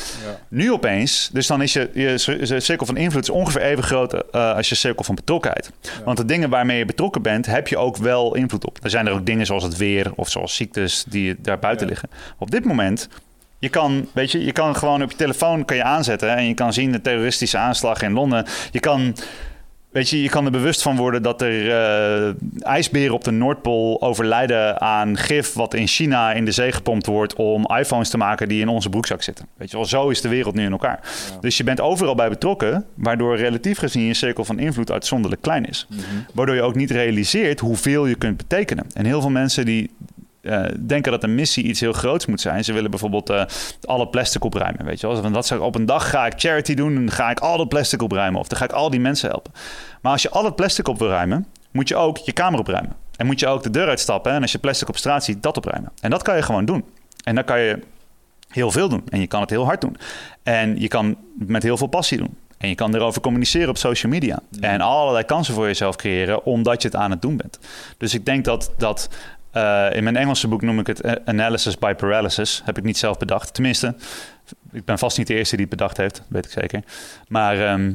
Nu 0.49 0.73
opeens, 0.73 1.31
dus 1.33 1.47
dan 1.47 1.63
is 1.63 1.73
je, 1.73 1.91
je, 1.95 2.45
je 2.47 2.61
cirkel 2.61 2.87
van 2.87 2.97
invloed 2.97 3.23
is 3.23 3.31
ongeveer 3.31 3.63
even 3.63 3.85
groot 3.85 4.13
eh, 4.31 4.55
als 4.55 4.69
je 4.69 4.75
cirkel 4.75 5.05
van 5.05 5.15
betrokkenheid. 5.15 5.71
Want 6.05 6.17
de 6.17 6.25
dingen 6.25 6.51
waarmee 6.51 6.79
je 6.79 6.85
betrokken 6.85 7.23
bent, 7.23 7.47
heb 7.47 7.69
je 7.69 7.77
ook 7.77 7.97
wel 7.97 8.35
invloed 8.35 8.67
op. 8.67 8.79
Er 8.83 8.91
zijn 8.91 9.07
er 9.07 9.13
ook 9.13 9.27
dingen 9.27 9.47
zoals 9.47 9.63
het 9.63 9.77
weer 9.77 10.13
of 10.15 10.29
zoals 10.31 10.55
ziektes 10.55 11.05
die 11.09 11.37
daar 11.41 11.59
buiten 11.59 11.87
Ja. 11.87 11.93
liggen. 11.93 12.11
Op 12.39 12.51
dit 12.51 12.65
moment, 12.65 13.09
je 13.59 13.69
kan, 13.69 14.09
weet 14.13 14.31
je, 14.31 14.45
je 14.45 14.53
kan 14.53 14.77
gewoon 14.77 15.03
op 15.03 15.11
je 15.11 15.17
telefoon 15.17 15.65
kan 15.65 15.77
je 15.77 15.83
aanzetten 15.83 16.37
en 16.37 16.45
je 16.45 16.55
kan 16.55 16.73
zien 16.73 16.93
de 16.93 17.01
terroristische 17.01 17.59
aanslag 17.59 18.03
in 18.03 18.13
Londen. 18.13 18.47
Je 18.71 18.81
kan 18.81 19.15
Weet 19.89 20.09
je, 20.09 20.23
je 20.23 20.29
kan 20.29 20.45
er 20.45 20.51
bewust 20.51 20.83
van 20.83 20.97
worden 20.97 21.23
dat 21.23 21.43
er 21.43 21.71
eh, 21.71 22.35
ijsberen 22.61 23.15
op 23.15 23.25
de 23.25 23.31
Noordpool 23.31 24.03
overlijden 24.03 24.81
aan 24.81 25.17
gif 25.17 25.53
wat 25.53 25.75
in 25.75 25.87
China 25.87 26.33
in 26.33 26.45
de 26.45 26.51
zee 26.51 26.73
gepompt 26.73 27.07
wordt 27.07 27.35
om 27.35 27.67
iPhones 27.67 28.11
te 28.11 28.17
maken 28.17 28.49
die 28.49 28.61
in 28.61 28.69
onze 28.69 28.89
broekzak 28.89 29.23
zitten. 29.23 29.47
Weet 29.57 29.71
je 29.71 29.77
wel, 29.77 29.87
zo 29.87 30.09
is 30.09 30.21
de 30.21 30.29
wereld 30.29 30.55
nu 30.55 30.65
in 30.65 30.73
elkaar. 30.73 31.01
Dus 31.41 31.57
je 31.57 31.65
bent 31.65 31.81
overal 31.81 32.15
bij 32.15 32.29
betrokken, 32.29 32.85
waardoor 32.95 33.37
relatief 33.37 33.79
gezien 33.79 34.05
je 34.05 34.15
cirkel 34.15 34.45
van 34.45 34.59
invloed 34.59 34.91
uitzonderlijk 34.91 35.43
klein 35.43 35.65
is. 35.65 35.87
Waardoor 36.35 36.55
je 36.55 36.63
ook 36.63 36.75
niet 36.75 36.91
realiseert 36.91 37.61
hoeveel 37.61 38.07
je 38.07 38.15
kunt 38.15 38.37
betekenen. 38.37 38.87
En 38.95 39.05
heel 39.05 39.21
veel 39.21 39.31
mensen 39.31 39.65
die 39.65 39.91
eh, 40.49 40.75
denken 40.81 41.13
dat 41.13 41.23
een 41.23 41.35
missie 41.35 41.65
iets 41.65 41.81
heel 41.81 41.93
groots 41.93 42.27
moet 42.27 42.41
zijn. 42.41 42.65
Ze 42.65 42.73
willen 42.73 42.91
bijvoorbeeld 42.91 43.31
eh, 43.31 43.43
alle 43.85 44.09
plastic 44.09 44.45
opruimen. 44.45 44.85
Weet 44.85 45.01
je 45.01 45.07
wel? 45.07 45.21
Want 45.21 45.35
dat 45.35 45.47
zou, 45.47 45.61
op 45.61 45.75
een 45.75 45.87
dag 45.87 46.11
ga 46.11 46.27
ik 46.27 46.33
charity 46.37 46.75
doen 46.75 46.97
en 46.97 47.07
dan 47.07 47.15
ga 47.15 47.31
ik 47.31 47.39
al 47.39 47.57
dat 47.57 47.69
plastic 47.69 48.03
opruimen. 48.03 48.41
Of 48.41 48.49
dan 48.49 48.59
ga 48.59 48.65
ik 48.65 48.73
al 48.73 48.91
die 48.91 49.01
mensen 49.01 49.29
helpen. 49.29 49.53
Maar 50.03 50.13
als 50.13 50.23
je 50.23 50.31
al 50.31 50.45
het 50.45 50.57
plastic 50.57 50.89
op 50.89 50.99
wil 50.99 51.09
ruimen, 51.09 51.47
moet 51.71 51.89
je 51.89 51.97
ook 51.97 52.17
je 52.17 52.33
kamer 52.33 52.61
opruimen. 52.61 52.97
En 53.17 53.27
moet 53.27 53.41
je 53.41 53.47
ook 53.47 53.63
de 53.63 53.71
deur 53.71 53.89
uitstappen. 53.89 54.33
En 54.33 54.43
als 54.43 54.53
je 54.53 54.59
plastic 54.59 54.89
op 54.89 54.97
straat 54.97 55.25
ziet, 55.25 55.43
dat 55.43 55.57
opruimen. 55.57 55.93
En 56.01 56.11
dat 56.11 56.23
kan 56.23 56.37
je 56.37 56.43
gewoon 56.43 56.65
doen. 56.65 56.85
En 57.25 57.35
dan 57.35 57.45
kan 57.45 57.61
je 57.61 57.83
heel 58.49 58.71
veel 58.71 58.89
doen. 58.89 59.03
En 59.09 59.21
je 59.21 59.27
kan 59.27 59.41
het 59.41 59.51
heel 59.51 59.65
hard 59.65 59.81
doen. 59.81 59.97
En 60.43 60.81
je 60.81 60.89
kan 60.89 61.17
met 61.35 61.63
heel 61.63 61.77
veel 61.77 61.87
passie 61.87 62.19
doen. 62.19 62.37
En 62.59 62.69
je 62.69 62.75
kan 62.75 62.95
erover 62.95 63.21
communiceren 63.21 63.69
op 63.69 63.77
social 63.77 64.13
media. 64.13 64.41
En 64.61 64.81
allerlei 64.81 65.25
kansen 65.25 65.55
voor 65.55 65.67
jezelf 65.67 65.97
creëren, 65.97 66.45
omdat 66.45 66.83
je 66.83 66.89
het 66.89 66.97
aan 66.97 67.11
het 67.11 67.23
doen 67.23 67.37
bent. 67.37 67.59
Dus 67.99 68.15
ik 68.15 68.25
denk 68.25 68.45
dat 68.45 68.73
dat. 68.77 69.09
Eh, 69.51 69.87
in 69.93 70.05
mijn 70.05 70.17
Engelse 70.17 70.49
boek 70.49 70.63
noem 70.63 70.79
ik 70.79 70.87
het 70.87 71.27
analysis 71.27 71.79
by 71.79 71.95
paralysis. 71.95 72.63
Heb 72.65 72.79
ik 72.79 72.85
niet 72.85 72.99
zelf 72.99 73.19
bedacht. 73.19 73.55
Tenminste, 73.55 73.95
ik 74.73 74.85
ben 74.85 74.99
vast 74.99 75.19
niet 75.19 75.27
de 75.27 75.35
eerste 75.35 75.57
die 75.57 75.67
het 75.67 75.77
bedacht 75.77 75.97
heeft, 75.97 76.23
weet 76.29 76.45
ik 76.45 76.51
zeker. 76.51 76.83
Maar 77.29 77.67
ehm, 77.67 77.93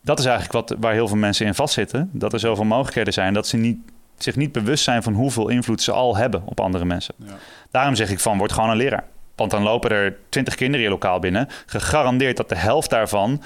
dat 0.00 0.18
is 0.18 0.24
eigenlijk 0.24 0.68
wat, 0.68 0.78
waar 0.80 0.92
heel 0.92 1.08
veel 1.08 1.16
mensen 1.16 1.46
in 1.46 1.54
vastzitten. 1.54 2.10
Dat 2.12 2.32
er 2.32 2.40
zoveel 2.40 2.64
mogelijkheden 2.64 3.12
zijn 3.12 3.34
dat 3.34 3.46
ze 3.46 3.56
niet, 3.56 3.78
zich 4.18 4.36
niet 4.36 4.52
bewust 4.52 4.84
zijn 4.84 5.02
van 5.02 5.12
hoeveel 5.12 5.48
invloed 5.48 5.82
ze 5.82 5.92
al 5.92 6.16
hebben 6.16 6.42
op 6.44 6.60
andere 6.60 6.84
mensen. 6.84 7.14
Ja. 7.16 7.32
Daarom 7.70 7.94
zeg 7.94 8.10
ik 8.10 8.20
van, 8.20 8.38
word 8.38 8.52
gewoon 8.52 8.70
een 8.70 8.76
leraar. 8.76 9.04
Want 9.34 9.50
dan 9.50 9.62
lopen 9.62 9.90
er 9.90 10.16
twintig 10.28 10.54
kinderen 10.54 10.84
je 10.84 10.90
lokaal 10.90 11.18
binnen. 11.18 11.48
Gegarandeerd 11.66 12.36
dat 12.36 12.48
de 12.48 12.56
helft 12.56 12.90
daarvan 12.90 13.42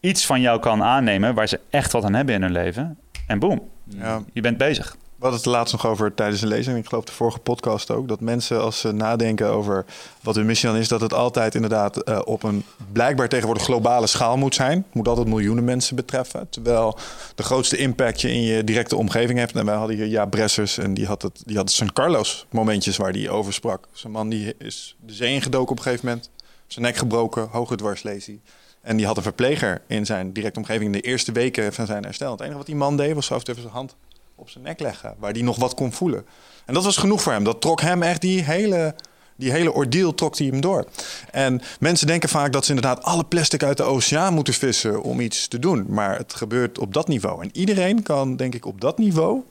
iets 0.00 0.26
van 0.26 0.40
jou 0.40 0.60
kan 0.60 0.82
aannemen... 0.82 1.34
waar 1.34 1.48
ze 1.48 1.60
echt 1.70 1.92
wat 1.92 2.04
aan 2.04 2.14
hebben 2.14 2.34
in 2.34 2.42
hun 2.42 2.52
leven. 2.52 2.98
En 3.26 3.38
boom, 3.38 3.68
Ja. 3.84 4.22
je 4.32 4.40
bent 4.40 4.56
bezig. 4.56 4.96
Hadden 5.20 5.38
het 5.38 5.48
laatst 5.48 5.72
nog 5.72 5.86
over 5.86 6.14
tijdens 6.14 6.42
een 6.42 6.48
lezing. 6.48 6.78
Ik 6.78 6.86
geloof 6.86 7.04
de 7.04 7.12
vorige 7.12 7.38
podcast 7.38 7.90
ook. 7.90 8.08
Dat 8.08 8.20
mensen 8.20 8.62
als 8.62 8.80
ze 8.80 8.92
nadenken 8.92 9.50
over 9.50 9.84
wat 10.20 10.34
hun 10.34 10.46
missie 10.46 10.68
dan 10.68 10.78
is... 10.78 10.88
dat 10.88 11.00
het 11.00 11.14
altijd 11.14 11.54
inderdaad 11.54 11.96
eh, 11.96 12.20
op 12.24 12.42
een 12.42 12.64
blijkbaar 12.92 13.28
tegenwoordig 13.28 13.64
globale 13.64 14.06
schaal 14.06 14.36
moet 14.36 14.54
zijn. 14.54 14.84
Moet 14.92 15.08
altijd 15.08 15.26
miljoenen 15.26 15.64
mensen 15.64 15.96
betreffen. 15.96 16.48
Terwijl 16.48 16.98
de 17.34 17.42
grootste 17.42 17.76
impact 17.76 18.20
je 18.20 18.32
in 18.32 18.42
je 18.42 18.64
directe 18.64 18.96
omgeving 18.96 19.38
hebt. 19.38 19.52
En 19.52 19.64
wij 19.64 19.74
hadden 19.74 19.96
hier 19.96 20.06
Ja 20.06 20.26
Bressers 20.26 20.78
en 20.78 20.94
die 20.94 21.06
had 21.06 21.22
het, 21.22 21.42
die 21.46 21.56
had 21.56 21.70
San 21.70 21.92
Carlos 21.92 22.46
momentjes 22.50 22.96
waar 22.96 23.12
die 23.12 23.30
over 23.30 23.52
sprak. 23.52 23.88
Zo'n 23.92 24.10
man 24.10 24.28
die 24.28 24.54
is 24.58 24.96
de 25.06 25.12
zee 25.12 25.32
ingedoken 25.32 25.70
op 25.70 25.76
een 25.76 25.84
gegeven 25.84 26.06
moment. 26.06 26.30
Zijn 26.66 26.84
nek 26.84 26.96
gebroken, 26.96 27.48
hoge 27.50 27.76
dwarslesie. 27.76 28.40
En 28.80 28.96
die 28.96 29.06
had 29.06 29.16
een 29.16 29.22
verpleger 29.22 29.82
in 29.86 30.06
zijn 30.06 30.32
directe 30.32 30.58
omgeving 30.58 30.84
in 30.84 31.00
de 31.00 31.08
eerste 31.08 31.32
weken 31.32 31.72
van 31.72 31.86
zijn 31.86 32.04
herstel. 32.04 32.30
Het 32.30 32.40
enige 32.40 32.56
wat 32.56 32.66
die 32.66 32.76
man 32.76 32.96
deed 32.96 33.14
was 33.14 33.32
af 33.32 33.48
even 33.48 33.62
zijn 33.62 33.74
hand 33.74 33.96
op 34.40 34.48
zijn 34.50 34.64
nek 34.64 34.80
leggen, 34.80 35.14
waar 35.18 35.32
hij 35.32 35.42
nog 35.42 35.56
wat 35.56 35.74
kon 35.74 35.92
voelen. 35.92 36.26
En 36.64 36.74
dat 36.74 36.84
was 36.84 36.96
genoeg 36.96 37.22
voor 37.22 37.32
hem. 37.32 37.44
Dat 37.44 37.60
trok 37.60 37.80
hem 37.80 38.02
echt 38.02 38.20
die 38.20 38.42
hele, 38.42 38.94
die 39.36 39.50
hele 39.50 39.72
ordeal 39.72 40.14
trok 40.14 40.38
hij 40.38 40.46
hem 40.46 40.60
door. 40.60 40.86
En 41.30 41.60
mensen 41.80 42.06
denken 42.06 42.28
vaak 42.28 42.52
dat 42.52 42.64
ze 42.64 42.74
inderdaad 42.74 43.02
alle 43.02 43.24
plastic 43.24 43.62
uit 43.62 43.76
de 43.76 43.82
oceaan 43.82 44.34
moeten 44.34 44.54
vissen 44.54 45.02
om 45.02 45.20
iets 45.20 45.48
te 45.48 45.58
doen. 45.58 45.86
Maar 45.88 46.16
het 46.16 46.34
gebeurt 46.34 46.78
op 46.78 46.94
dat 46.94 47.08
niveau. 47.08 47.42
En 47.42 47.50
iedereen 47.52 48.02
kan, 48.02 48.36
denk 48.36 48.54
ik, 48.54 48.66
op 48.66 48.80
dat 48.80 48.98
niveau 48.98 49.42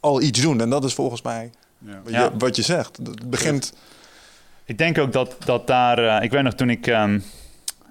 al 0.00 0.20
iets 0.22 0.40
doen. 0.40 0.60
En 0.60 0.70
dat 0.70 0.84
is 0.84 0.94
volgens 0.94 1.22
mij 1.22 1.50
Ja. 1.78 2.00
wat, 2.04 2.12
Ja. 2.12 2.22
je, 2.24 2.30
wat 2.38 2.56
je 2.56 2.62
zegt. 2.62 2.96
Het 2.96 3.30
begint. 3.30 3.72
Ik 4.64 4.78
denk 4.78 4.98
ook 4.98 5.12
dat, 5.12 5.36
dat 5.44 5.66
daar... 5.66 5.98
eh, 5.98 6.24
ik 6.24 6.30
weet 6.30 6.42
nog 6.42 6.54
toen 6.54 6.70
ik 6.70 6.86
ehm, 6.86 7.20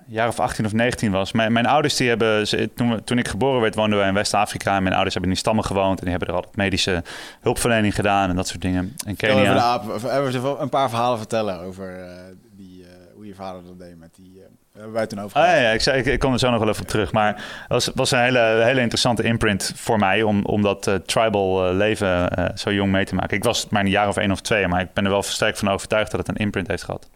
jaar 0.07 0.27
of 0.27 0.39
18 0.39 0.65
of 0.65 0.73
19 0.73 1.11
was. 1.11 1.31
Mijn, 1.31 1.53
mijn 1.53 1.65
ouders 1.65 1.95
die 1.95 2.09
hebben... 2.09 2.47
ze- 2.47 2.69
Toen, 2.75 3.03
toen 3.03 3.17
ik 3.17 3.27
geboren 3.27 3.61
werd 3.61 3.75
woonden 3.75 3.99
we 3.99 4.05
in 4.05 4.13
West-Afrika. 4.13 4.75
En 4.75 4.81
mijn 4.83 4.93
ouders 4.93 5.13
hebben 5.13 5.31
in 5.31 5.37
die 5.37 5.45
stammen 5.45 5.65
gewoond. 5.65 5.97
En 5.99 6.01
die 6.03 6.09
hebben 6.09 6.27
er 6.29 6.35
altijd 6.35 6.55
medische 6.55 7.03
hulpverlening 7.41 7.95
gedaan 7.95 8.29
en 8.29 8.35
dat 8.35 8.47
soort 8.47 8.61
dingen. 8.61 8.83
Even, 8.83 9.05
de 9.07 9.15
Kenia. 9.15 9.57
aap, 9.57 9.89
even- 9.95 10.27
even 10.27 10.61
een 10.61 10.69
paar 10.69 10.89
verhalen 10.89 11.17
vertellen 11.17 11.59
over 11.59 11.99
eh, 11.99 12.09
die, 12.55 12.83
eh, 12.83 12.89
hoe 13.15 13.25
je 13.27 13.35
vader 13.35 13.61
dat 13.65 13.79
deed 13.79 13.99
met 13.99 14.15
die... 14.15 14.43
hebben 14.73 14.93
wij 14.93 15.07
toen 15.07 15.21
over 15.21 15.39
Ah, 15.41 15.45
ja, 15.47 15.69
ik, 15.69 15.81
zei, 15.81 15.99
ik, 15.99 16.05
ik 16.05 16.19
kom 16.19 16.33
er 16.33 16.39
zo 16.39 16.49
nog 16.49 16.59
wel 16.59 16.69
even 16.69 16.81
op 16.81 16.87
terug. 16.87 17.11
Maar 17.11 17.33
het 17.35 17.67
was, 17.67 17.89
was 17.95 18.11
een 18.11 18.19
hele, 18.19 18.39
hele 18.63 18.81
interessante 18.81 19.23
imprint 19.23 19.71
voor 19.75 19.99
mij 19.99 20.23
om, 20.23 20.45
om 20.45 20.61
dat 20.61 20.91
tribal 21.05 21.73
leven 21.73 22.29
zo 22.55 22.71
jong 22.73 22.91
mee 22.91 23.05
te 23.05 23.15
maken. 23.15 23.37
Ik 23.37 23.43
was 23.43 23.69
maar 23.69 23.83
een 23.83 23.89
jaar 23.89 24.07
of 24.07 24.17
één 24.17 24.31
of 24.31 24.41
twee, 24.41 24.67
maar 24.67 24.81
ik 24.81 24.93
ben 24.93 25.03
er 25.05 25.11
wel 25.11 25.23
sterk 25.23 25.57
van 25.57 25.69
overtuigd 25.69 26.11
dat 26.11 26.19
het 26.19 26.29
een 26.29 26.35
imprint 26.45 26.67
heeft 26.67 26.83
gehad. 26.83 27.09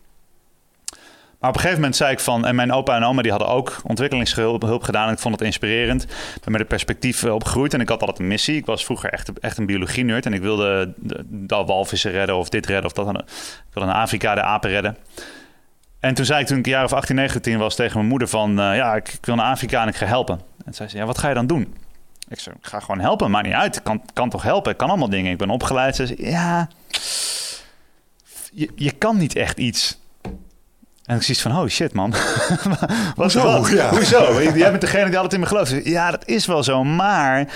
Maar 1.39 1.49
op 1.49 1.55
een 1.55 1.61
gegeven 1.61 1.81
moment 1.81 1.95
zei 1.99 2.11
ik 2.11 2.19
van, 2.19 2.45
en 2.45 2.55
mijn 2.55 2.71
opa 2.71 2.95
en 2.95 3.03
oma 3.03 3.21
die 3.21 3.31
hadden 3.31 3.49
ook 3.49 3.81
ontwikkelingshulp 3.83 4.61
hulp 4.61 4.83
gedaan. 4.83 5.07
En 5.07 5.13
ik 5.13 5.19
vond 5.19 5.35
het 5.35 5.43
inspirerend. 5.43 6.03
Ik 6.03 6.41
ben 6.41 6.51
met 6.51 6.59
het 6.59 6.69
perspectief 6.69 7.23
eh, 7.23 7.33
opgegroeid 7.33 7.73
en 7.73 7.81
ik 7.81 7.89
had 7.89 7.99
altijd 7.99 8.19
een 8.19 8.27
missie. 8.27 8.55
Ik 8.55 8.65
was 8.65 8.85
vroeger 8.85 9.09
echt, 9.09 9.39
echt 9.39 9.57
een 9.57 9.65
biologie-nerd 9.65 10.25
en 10.25 10.33
ik 10.33 10.41
wilde 10.41 10.93
de, 10.97 11.25
de 11.29 11.55
walvissen 11.55 12.11
redden 12.11 12.35
of 12.35 12.49
dit 12.49 12.65
redden 12.65 12.85
of 12.85 12.93
dat. 12.93 13.07
Ik 13.09 13.73
wilde 13.73 13.89
in 13.89 13.95
Afrika 13.95 14.35
de 14.35 14.41
apen 14.41 14.69
redden. 14.69 14.97
En 15.99 16.13
toen 16.13 16.25
zei 16.25 16.41
ik 16.41 16.47
toen 16.47 16.57
ik 16.57 16.65
een 16.65 16.71
jaar 16.71 16.83
of 16.83 16.93
18, 16.93 17.15
19 17.15 17.57
was 17.57 17.75
tegen 17.75 17.97
mijn 17.97 18.09
moeder 18.09 18.27
van... 18.27 18.59
eh, 18.59 18.75
ja, 18.75 18.95
ik, 18.95 19.07
ik 19.13 19.25
wil 19.25 19.35
naar 19.35 19.51
Afrika 19.51 19.81
en 19.81 19.87
ik 19.87 19.95
ga 19.95 20.05
helpen. 20.05 20.41
En 20.65 20.73
zei 20.73 20.89
ze, 20.89 20.97
ja, 20.97 21.05
wat 21.05 21.17
ga 21.17 21.27
je 21.27 21.33
dan 21.33 21.47
doen? 21.47 21.75
Ik 22.27 22.39
zei, 22.39 22.55
ik 22.59 22.67
ga 22.67 22.79
gewoon 22.79 22.99
helpen, 22.99 23.31
maakt 23.31 23.45
niet 23.45 23.55
uit. 23.55 23.75
Ik 23.75 23.83
kan, 23.83 24.01
kan 24.13 24.29
toch 24.29 24.43
helpen, 24.43 24.71
ik 24.71 24.77
kan 24.77 24.89
allemaal 24.89 25.09
dingen. 25.09 25.31
Ik 25.31 25.37
ben 25.37 25.49
opgeleid. 25.49 25.95
Ze 25.95 26.05
zei, 26.05 26.29
ja, 26.29 26.67
je, 28.51 28.71
je 28.75 28.91
kan 28.91 29.17
niet 29.17 29.35
echt 29.35 29.57
iets. 29.57 29.97
En 31.09 31.15
ik 31.15 31.21
zoiets 31.21 31.41
van, 31.41 31.57
oh 31.57 31.67
shit 31.67 31.93
man. 31.93 32.09
Wat 33.15 33.33
Hoezo? 33.33 33.43
wat? 33.43 33.69
Ja. 33.69 33.89
Hoezo? 33.89 34.41
Jij 34.41 34.69
bent 34.69 34.81
degene 34.81 35.05
die 35.05 35.15
altijd 35.15 35.33
in 35.33 35.39
me 35.39 35.45
gelooft. 35.45 35.75
Ja, 35.83 36.11
dat 36.11 36.27
is 36.27 36.45
wel 36.45 36.63
zo, 36.63 36.83
maar 36.83 37.47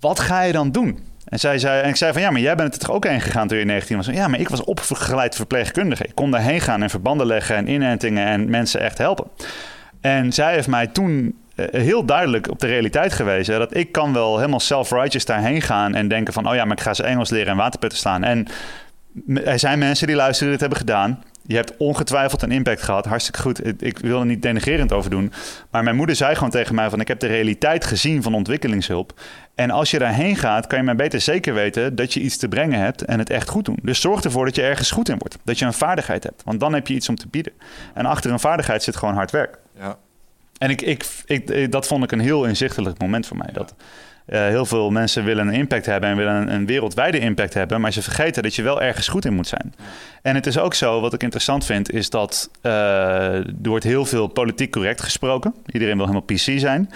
wat 0.00 0.20
ga 0.20 0.42
je 0.42 0.52
dan 0.52 0.70
doen? 0.70 0.98
En, 1.24 1.38
zij 1.38 1.58
zei, 1.58 1.82
en 1.82 1.88
ik 1.88 1.96
zei 1.96 2.12
van, 2.12 2.22
ja, 2.22 2.30
maar 2.30 2.40
jij 2.40 2.54
bent 2.54 2.74
er 2.74 2.80
toch 2.80 2.90
ook 2.90 3.06
heen 3.06 3.20
gegaan 3.20 3.48
toen 3.48 3.58
je 3.58 3.64
19 3.64 3.96
was? 3.96 4.06
Ja, 4.06 4.28
maar 4.28 4.40
ik 4.40 4.48
was 4.48 4.64
opgeleid 4.64 5.34
verpleegkundige. 5.34 6.04
Ik 6.04 6.14
kon 6.14 6.30
daarheen 6.30 6.60
gaan 6.60 6.82
en 6.82 6.90
verbanden 6.90 7.26
leggen 7.26 7.56
en 7.56 7.68
inentingen 7.68 8.26
en 8.26 8.50
mensen 8.50 8.80
echt 8.80 8.98
helpen. 8.98 9.26
En 10.00 10.32
zij 10.32 10.54
heeft 10.54 10.68
mij 10.68 10.86
toen 10.86 11.38
eh, 11.54 11.66
heel 11.70 12.04
duidelijk 12.04 12.50
op 12.50 12.60
de 12.60 12.66
realiteit 12.66 13.12
gewezen... 13.12 13.58
dat 13.58 13.76
ik 13.76 13.92
kan 13.92 14.12
wel 14.12 14.36
helemaal 14.36 14.60
self-righteous 14.60 15.24
daarheen 15.24 15.62
gaan 15.62 15.94
en 15.94 16.08
denken 16.08 16.32
van... 16.32 16.48
oh 16.48 16.54
ja, 16.54 16.64
maar 16.64 16.76
ik 16.76 16.82
ga 16.82 16.94
ze 16.94 17.02
Engels 17.02 17.30
leren 17.30 17.50
en 17.50 17.56
waterputten 17.56 17.98
slaan. 17.98 18.24
En 18.24 18.46
er 19.44 19.58
zijn 19.58 19.78
mensen 19.78 20.06
die 20.06 20.16
luisteren 20.16 20.52
die 20.52 20.58
dit 20.58 20.68
hebben 20.68 20.78
gedaan. 20.78 21.22
Je 21.46 21.54
hebt 21.56 21.76
ongetwijfeld 21.76 22.42
een 22.42 22.50
impact 22.52 22.82
gehad. 22.82 23.04
Hartstikke 23.04 23.40
goed. 23.40 23.82
Ik, 23.82 23.98
wil 23.98 24.20
er 24.20 24.26
niet 24.26 24.42
denigerend 24.42 24.92
over 24.92 25.10
doen. 25.10 25.32
Maar 25.70 25.82
mijn 25.82 25.96
moeder 25.96 26.16
zei 26.16 26.34
gewoon 26.34 26.50
tegen 26.50 26.74
mij 26.74 26.90
van... 26.90 27.00
ik 27.00 27.08
heb 27.08 27.20
de 27.20 27.26
realiteit 27.26 27.84
gezien 27.84 28.22
van 28.22 28.34
ontwikkelingshulp. 28.34 29.20
En 29.54 29.70
als 29.70 29.90
je 29.90 29.98
daarheen 29.98 30.36
gaat, 30.36 30.66
kan 30.66 30.78
je 30.78 30.84
maar 30.84 30.96
beter 30.96 31.20
zeker 31.20 31.54
weten... 31.54 31.94
dat 31.94 32.12
je 32.14 32.20
iets 32.20 32.36
te 32.36 32.48
brengen 32.48 32.80
hebt 32.80 33.02
en 33.02 33.18
het 33.18 33.30
echt 33.30 33.48
goed 33.48 33.64
doen. 33.64 33.78
Dus 33.82 34.00
zorg 34.00 34.22
ervoor 34.24 34.44
dat 34.44 34.54
je 34.56 34.62
ergens 34.62 34.90
goed 34.90 35.08
in 35.08 35.18
wordt. 35.18 35.38
Dat 35.44 35.58
je 35.58 35.64
een 35.64 35.72
vaardigheid 35.72 36.22
hebt. 36.24 36.42
Want 36.44 36.60
dan 36.60 36.74
heb 36.74 36.86
je 36.86 36.94
iets 36.94 37.08
om 37.08 37.16
te 37.16 37.28
bieden. 37.28 37.52
En 37.94 38.06
achter 38.06 38.30
een 38.30 38.40
vaardigheid 38.40 38.82
zit 38.82 38.96
gewoon 38.96 39.14
hard 39.14 39.30
werk. 39.30 39.58
Ja. 39.78 39.96
En 40.58 40.70
ik, 40.70 40.82
ik, 40.82 41.06
ik, 41.26 41.50
ik- 41.50 41.72
dat 41.72 41.86
vond 41.86 42.04
ik 42.04 42.12
een 42.12 42.20
heel 42.20 42.44
inzichtelijk 42.44 42.98
moment 42.98 43.26
voor 43.26 43.36
mij. 43.36 43.48
Dat 43.52 43.74
eh, 44.24 44.40
heel 44.40 44.66
veel 44.66 44.90
mensen 44.90 45.24
willen 45.24 45.48
een 45.48 45.54
impact 45.54 45.86
hebben 45.86 46.10
en 46.10 46.16
willen 46.16 46.54
een, 46.54 46.66
wereldwijde 46.66 47.18
impact 47.18 47.54
hebben, 47.54 47.80
maar 47.80 47.92
ze 47.92 48.02
vergeten 48.02 48.42
dat 48.42 48.54
je 48.54 48.62
wel 48.62 48.82
ergens 48.82 49.08
goed 49.08 49.24
in 49.24 49.34
moet 49.34 49.46
zijn. 49.46 49.74
En 50.22 50.34
het 50.34 50.46
is 50.46 50.58
ook 50.58 50.74
zo, 50.74 51.00
wat 51.00 51.12
ik 51.12 51.22
interessant 51.22 51.64
vind, 51.64 51.90
is 51.90 52.10
dat 52.10 52.50
eh, 52.60 52.72
er 53.34 53.54
wordt 53.62 53.84
heel 53.84 54.04
veel 54.04 54.26
politiek 54.26 54.72
correct 54.72 55.02
gesproken. 55.02 55.54
Iedereen 55.66 55.96
wil 55.96 56.06
helemaal 56.06 56.26
PC 56.26 56.58
zijn. 56.58 56.90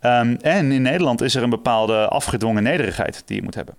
Ehm, 0.00 0.36
en 0.40 0.72
in 0.72 0.82
Nederland 0.82 1.20
is 1.22 1.34
er 1.34 1.42
een 1.42 1.50
bepaalde 1.50 2.08
afgedwongen 2.08 2.62
nederigheid 2.62 3.22
die 3.26 3.36
je 3.36 3.42
moet 3.42 3.54
hebben. 3.54 3.74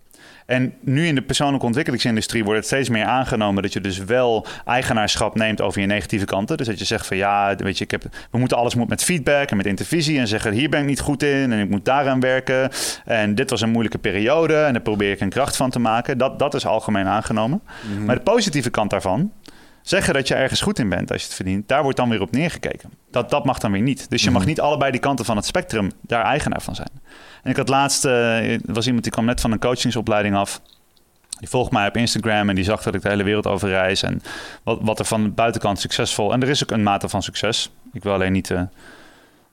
En 0.45 0.73
nu 0.81 1.07
in 1.07 1.15
de 1.15 1.21
persoonlijke 1.21 1.65
ontwikkelingsindustrie 1.65 2.43
wordt 2.43 2.59
het 2.59 2.67
steeds 2.67 2.89
meer 2.89 3.05
aangenomen 3.05 3.63
dat 3.63 3.73
je 3.73 3.81
dus 3.81 3.97
wel 3.97 4.45
eigenaarschap 4.65 5.35
neemt 5.35 5.61
over 5.61 5.81
je 5.81 5.87
negatieve 5.87 6.25
kanten. 6.25 6.57
Dus 6.57 6.67
dat 6.67 6.79
je 6.79 6.85
zegt 6.85 7.07
van 7.07 7.17
ja, 7.17 7.55
weet 7.55 7.77
je, 7.77 7.83
ik 7.83 7.91
heb, 7.91 8.03
we 8.31 8.37
moeten 8.37 8.57
alles 8.57 8.75
moet 8.75 8.89
met 8.89 9.03
feedback 9.03 9.49
en 9.49 9.57
met 9.57 9.65
intervisie 9.65 10.19
en 10.19 10.27
zeggen 10.27 10.53
hier 10.53 10.69
ben 10.69 10.79
ik 10.79 10.85
niet 10.85 10.99
goed 10.99 11.23
in 11.23 11.51
en 11.51 11.59
ik 11.59 11.69
moet 11.69 11.85
daaraan 11.85 12.19
werken. 12.19 12.69
En 13.05 13.35
dit 13.35 13.49
was 13.49 13.61
een 13.61 13.69
moeilijke 13.69 13.97
periode 13.97 14.55
en 14.55 14.73
daar 14.73 14.81
probeer 14.81 15.11
ik 15.11 15.19
een 15.19 15.29
kracht 15.29 15.55
van 15.55 15.69
te 15.69 15.79
maken. 15.79 16.17
Dat, 16.17 16.39
dat 16.39 16.53
is 16.53 16.65
algemeen 16.65 17.05
aangenomen. 17.05 17.61
Maar 18.05 18.15
de 18.15 18.21
positieve 18.21 18.69
kant 18.69 18.89
daarvan, 18.89 19.31
zeggen 19.85 20.13
dat 20.13 20.27
je 20.27 20.35
ergens 20.35 20.61
goed 20.61 20.79
in 20.79 20.89
bent 20.89 21.11
als 21.11 21.21
je 21.21 21.27
het 21.27 21.35
verdient, 21.35 21.67
daar 21.67 21.83
wordt 21.83 21.97
dan 21.97 22.09
weer 22.09 22.21
op 22.21 22.31
neergekeken. 22.31 22.91
Dat, 23.11 23.29
dat 23.29 23.45
mag 23.45 23.59
dan 23.59 23.71
weer 23.71 23.81
niet. 23.81 24.09
Dus 24.09 24.23
je 24.23 24.31
mag 24.31 24.45
niet 24.45 24.61
allebei 24.61 24.91
die 24.91 24.99
kanten 24.99 25.25
van 25.25 25.35
het 25.35 25.45
spectrum 25.45 25.91
daar 26.01 26.23
eigenaar 26.23 26.61
van 26.61 26.75
zijn. 26.75 26.89
En 27.43 27.51
ik 27.51 27.57
had 27.57 27.69
laatst, 27.69 28.05
eh, 28.05 28.51
er 28.51 28.59
was 28.65 28.85
iemand 28.85 29.03
die 29.03 29.11
kwam 29.11 29.25
net 29.25 29.41
van 29.41 29.51
een 29.51 29.59
coachingsopleiding 29.59 30.35
af. 30.35 30.61
Die 31.39 31.49
volgt 31.49 31.71
mij 31.71 31.87
op 31.87 31.97
Instagram 31.97 32.49
en 32.49 32.55
die 32.55 32.63
zag 32.63 32.83
dat 32.83 32.95
ik 32.95 33.01
de 33.01 33.09
hele 33.09 33.23
wereld 33.23 33.47
over 33.47 33.69
reis. 33.69 34.03
En 34.03 34.21
wat, 34.63 34.79
wat 34.81 34.99
er 34.99 35.05
van 35.05 35.23
de 35.23 35.29
buitenkant 35.29 35.79
succesvol... 35.79 36.33
En 36.33 36.41
er 36.41 36.49
is 36.49 36.63
ook 36.63 36.71
een 36.71 36.83
mate 36.83 37.09
van 37.09 37.23
succes. 37.23 37.71
Ik 37.93 38.03
wil 38.03 38.13
alleen 38.13 38.31
niet 38.31 38.51
eh, 38.51 38.61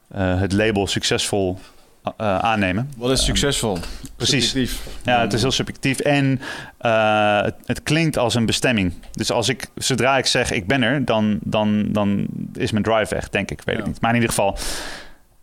eh, 0.09 0.41
het 0.41 0.53
label 0.53 0.87
succesvol 0.87 1.59
eh, 2.03 2.38
aannemen. 2.38 2.90
Wat 2.96 3.11
is 3.11 3.24
succesvol? 3.24 3.78
Precies. 4.16 4.48
Subjectief. 4.48 4.86
Ja, 5.05 5.20
het 5.20 5.32
is 5.32 5.40
heel 5.40 5.50
subjectief 5.50 5.98
en 5.98 6.40
eh, 6.78 7.42
het, 7.42 7.55
het 7.64 7.82
klinkt 7.82 8.18
als 8.18 8.34
een 8.34 8.46
bestemming. 8.46 8.92
Dus 9.12 9.30
als 9.30 9.48
ik, 9.48 9.66
zodra 9.74 10.18
ik 10.18 10.26
zeg 10.26 10.50
ik 10.50 10.66
ben 10.66 10.82
er, 10.82 11.05
dan, 11.05 11.38
dan, 11.42 11.92
dan 11.92 12.26
is 12.55 12.70
mijn 12.72 12.84
drive 12.84 13.14
weg, 13.14 13.28
denk 13.28 13.50
ik. 13.50 13.62
Weet 13.64 13.78
ik 13.78 13.86
niet. 13.86 14.00
Maar 14.00 14.11
in 14.11 14.16
ieder 14.16 14.34
geval. 14.34 14.59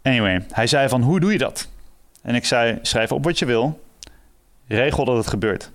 Anyway, 0.01 0.45
hij 0.51 0.67
zei 0.67 0.89
van 0.89 1.01
hoe 1.01 1.19
doe 1.19 1.31
je 1.31 1.37
dat? 1.37 1.69
En 2.21 2.35
ik 2.35 2.45
zei 2.45 2.79
schrijf 2.81 3.11
op 3.11 3.23
wat 3.23 3.39
je 3.39 3.45
wil, 3.45 3.83
regel 4.67 5.05
dat 5.05 5.17
het 5.17 5.27
gebeurt. 5.27 5.71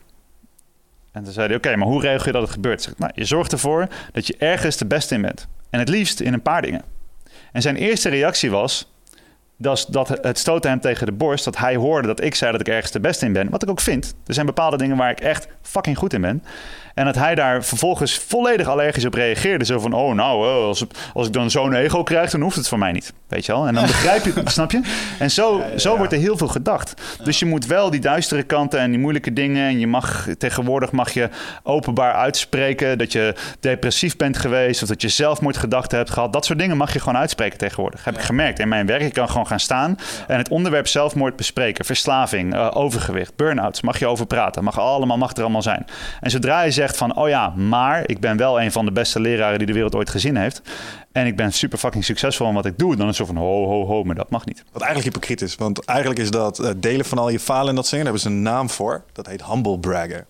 En 1.13 1.25
toen 1.25 1.33
zei 1.33 1.47
hij 1.47 1.57
oké, 1.57 1.77
maar 1.77 1.89
hoe 1.89 2.01
regel 2.01 2.27
je 2.27 2.33
dat 2.33 2.43
het 2.43 2.51
gebeurt? 2.51 2.83
Zeg 2.83 2.99
nou, 2.99 3.13
je 3.15 3.25
zorgt 3.25 3.53
ervoor 3.53 3.89
dat 4.13 4.27
je 4.27 4.37
ergens 4.39 4.77
de 4.77 4.87
beste 4.87 5.15
in 5.15 5.23
bent. 5.23 5.47
En 5.71 5.79
het 5.79 5.89
liefst 5.89 6.21
in 6.21 6.33
een 6.33 6.43
paar 6.43 6.63
dingen. 6.63 6.83
En 7.53 7.63
zijn 7.63 7.77
eerste 7.77 8.09
reactie 8.09 8.51
was, 8.51 8.94
dat, 9.57 9.87
dat 9.91 10.09
het 10.09 10.39
stootte 10.39 10.69
hem 10.69 10.81
tegen 10.81 11.07
de 11.07 11.13
borst. 11.13 11.45
Dat 11.45 11.57
hij 11.57 11.77
hoorde 11.77 12.07
dat 12.07 12.23
ik 12.23 12.35
zei 12.35 12.53
dat 12.53 12.61
ik 12.61 12.69
ergens 12.69 12.93
de 12.93 13.01
beste 13.01 13.27
in 13.27 13.33
ben. 13.33 13.51
Wat 13.51 13.63
ik 13.63 13.71
ook 13.71 13.81
vind. 13.81 14.15
Er 14.27 14.35
zijn 14.35 14.47
bepaalde 14.47 14.77
dingen 14.77 14.97
waar 14.97 15.11
ik 15.11 15.21
echt 15.21 15.49
fucking 15.63 15.99
goed 15.99 16.13
in 16.13 16.21
ben. 16.21 16.43
En 16.95 17.05
dat 17.05 17.15
hij 17.15 17.35
daar 17.35 17.65
vervolgens 17.65 18.19
volledig 18.19 18.67
allergisch 18.67 19.05
op 19.05 19.15
reageerde. 19.15 19.65
Zo 19.65 19.79
van, 19.79 19.93
oh 19.93 20.15
nou, 20.15 20.49
eh, 20.49 20.55
als, 20.55 20.85
als 21.15 21.27
ik 21.27 21.33
dan 21.33 21.51
zo'n 21.51 21.75
ego 21.75 22.03
krijg, 22.03 22.31
dan 22.31 22.41
hoeft 22.41 22.57
het 22.57 22.69
van 22.69 22.79
mij 22.79 22.93
niet. 22.93 23.13
Weet 23.29 23.47
je 23.47 23.53
wel? 23.53 23.67
En 23.67 23.75
dan 23.75 23.87
begrijp 23.95 24.25
je 24.25 24.33
het, 24.35 24.51
snap 24.51 24.71
je? 24.71 24.81
En 25.19 25.31
zo, 25.31 25.63
zo 25.77 25.97
wordt 25.97 26.13
er 26.13 26.19
heel 26.19 26.37
veel 26.37 26.49
gedacht. 26.49 26.95
Dus 27.25 27.39
je 27.39 27.47
moet 27.47 27.67
wel 27.67 27.91
die 27.91 28.01
duistere 28.01 28.43
kanten 28.43 28.81
en 28.81 28.91
die 28.91 28.99
moeilijke 28.99 29.33
dingen... 29.33 29.67
en 29.67 29.79
je 29.79 29.87
mag 29.87 30.27
tegenwoordig 30.39 30.93
mag 30.93 31.11
je 31.11 31.29
openbaar 31.63 32.13
uitspreken... 32.13 32.99
dat 32.99 33.13
je 33.13 33.35
depressief 33.61 34.17
bent 34.17 34.39
geweest 34.39 34.83
of 34.83 34.89
dat 34.89 35.03
je 35.03 35.09
zelfmoordgedachten 35.09 35.99
hebt 35.99 36.11
gehad. 36.11 36.33
Dat 36.33 36.45
soort 36.45 36.59
dingen 36.59 36.77
mag 36.77 36.93
je 36.93 36.99
gewoon 36.99 37.17
uitspreken 37.17 37.59
tegenwoordig. 37.59 38.05
Heb 38.05 38.15
ik 38.15 38.21
gemerkt 38.21 38.59
in 38.59 38.69
mijn 38.69 38.87
werk. 38.87 39.03
Ik 39.03 39.13
kan 39.13 39.29
gewoon 39.29 39.47
gaan 39.47 39.61
staan 39.61 39.97
en 40.27 40.39
het 40.39 40.49
onderwerp 40.49 40.87
zelfmoord 40.87 41.37
bespreken. 41.37 41.85
Verslaving, 41.85 42.55
eh, 42.55 42.71
overgewicht, 42.75 43.37
burn-outs. 43.37 43.81
Mag 43.81 43.99
je 43.99 44.07
over 44.07 44.27
praten. 44.27 44.65
Mag, 44.65 44.79
allemaal, 44.79 45.17
mag 45.17 45.33
er 45.37 45.43
allemaal 45.43 45.63
zijn. 45.63 45.87
En 46.21 46.31
zodra 46.31 46.63
je 46.63 46.71
zegt 46.71 46.84
van, 46.93 47.17
oh 47.17 47.29
ja, 47.29 47.49
maar 47.49 48.03
ik 48.07 48.21
ben 48.21 48.37
wel 48.37 48.61
een 48.61 48.73
van 48.73 48.85
de 48.85 48.93
beste 48.93 49.21
leraren 49.21 49.59
die 49.59 49.67
de 49.67 49.73
wereld 49.73 49.95
ooit 49.95 50.11
gezien 50.11 50.37
heeft. 50.37 50.63
En 51.13 51.27
ik 51.27 51.37
ben 51.37 51.53
super 51.53 51.79
fucking 51.79 52.05
succesvol 52.05 52.49
in 52.49 52.55
wat 52.55 52.67
ik 52.67 52.79
doe. 52.79 52.97
Dan 52.97 53.09
is 53.09 53.17
zo 53.17 53.25
van, 53.25 53.37
ho, 53.37 53.67
ho, 53.67 53.87
ho, 53.87 54.05
maar 54.05 54.15
dat 54.15 54.31
mag 54.31 54.47
niet. 54.47 54.65
Wat 54.73 54.83
eigenlijk 54.83 55.15
hypocriet 55.15 55.43
is. 55.43 55.55
Want 55.55 55.85
eigenlijk 55.85 56.21
is 56.21 56.31
dat 56.31 56.59
eh, 56.59 56.71
delen 56.77 57.05
van 57.05 57.19
al 57.19 57.29
je 57.29 57.41
falen 57.41 57.69
en 57.69 57.75
dat 57.75 57.87
zingen. 57.87 58.05
Daar 58.05 58.15
hebben 58.15 58.33
ze 58.33 58.39
een 58.39 58.43
naam 58.43 58.71
voor. 58.71 59.05
Dat 59.13 59.27
heet 59.27 59.47
humble 59.47 59.79
bragger. 59.79 60.27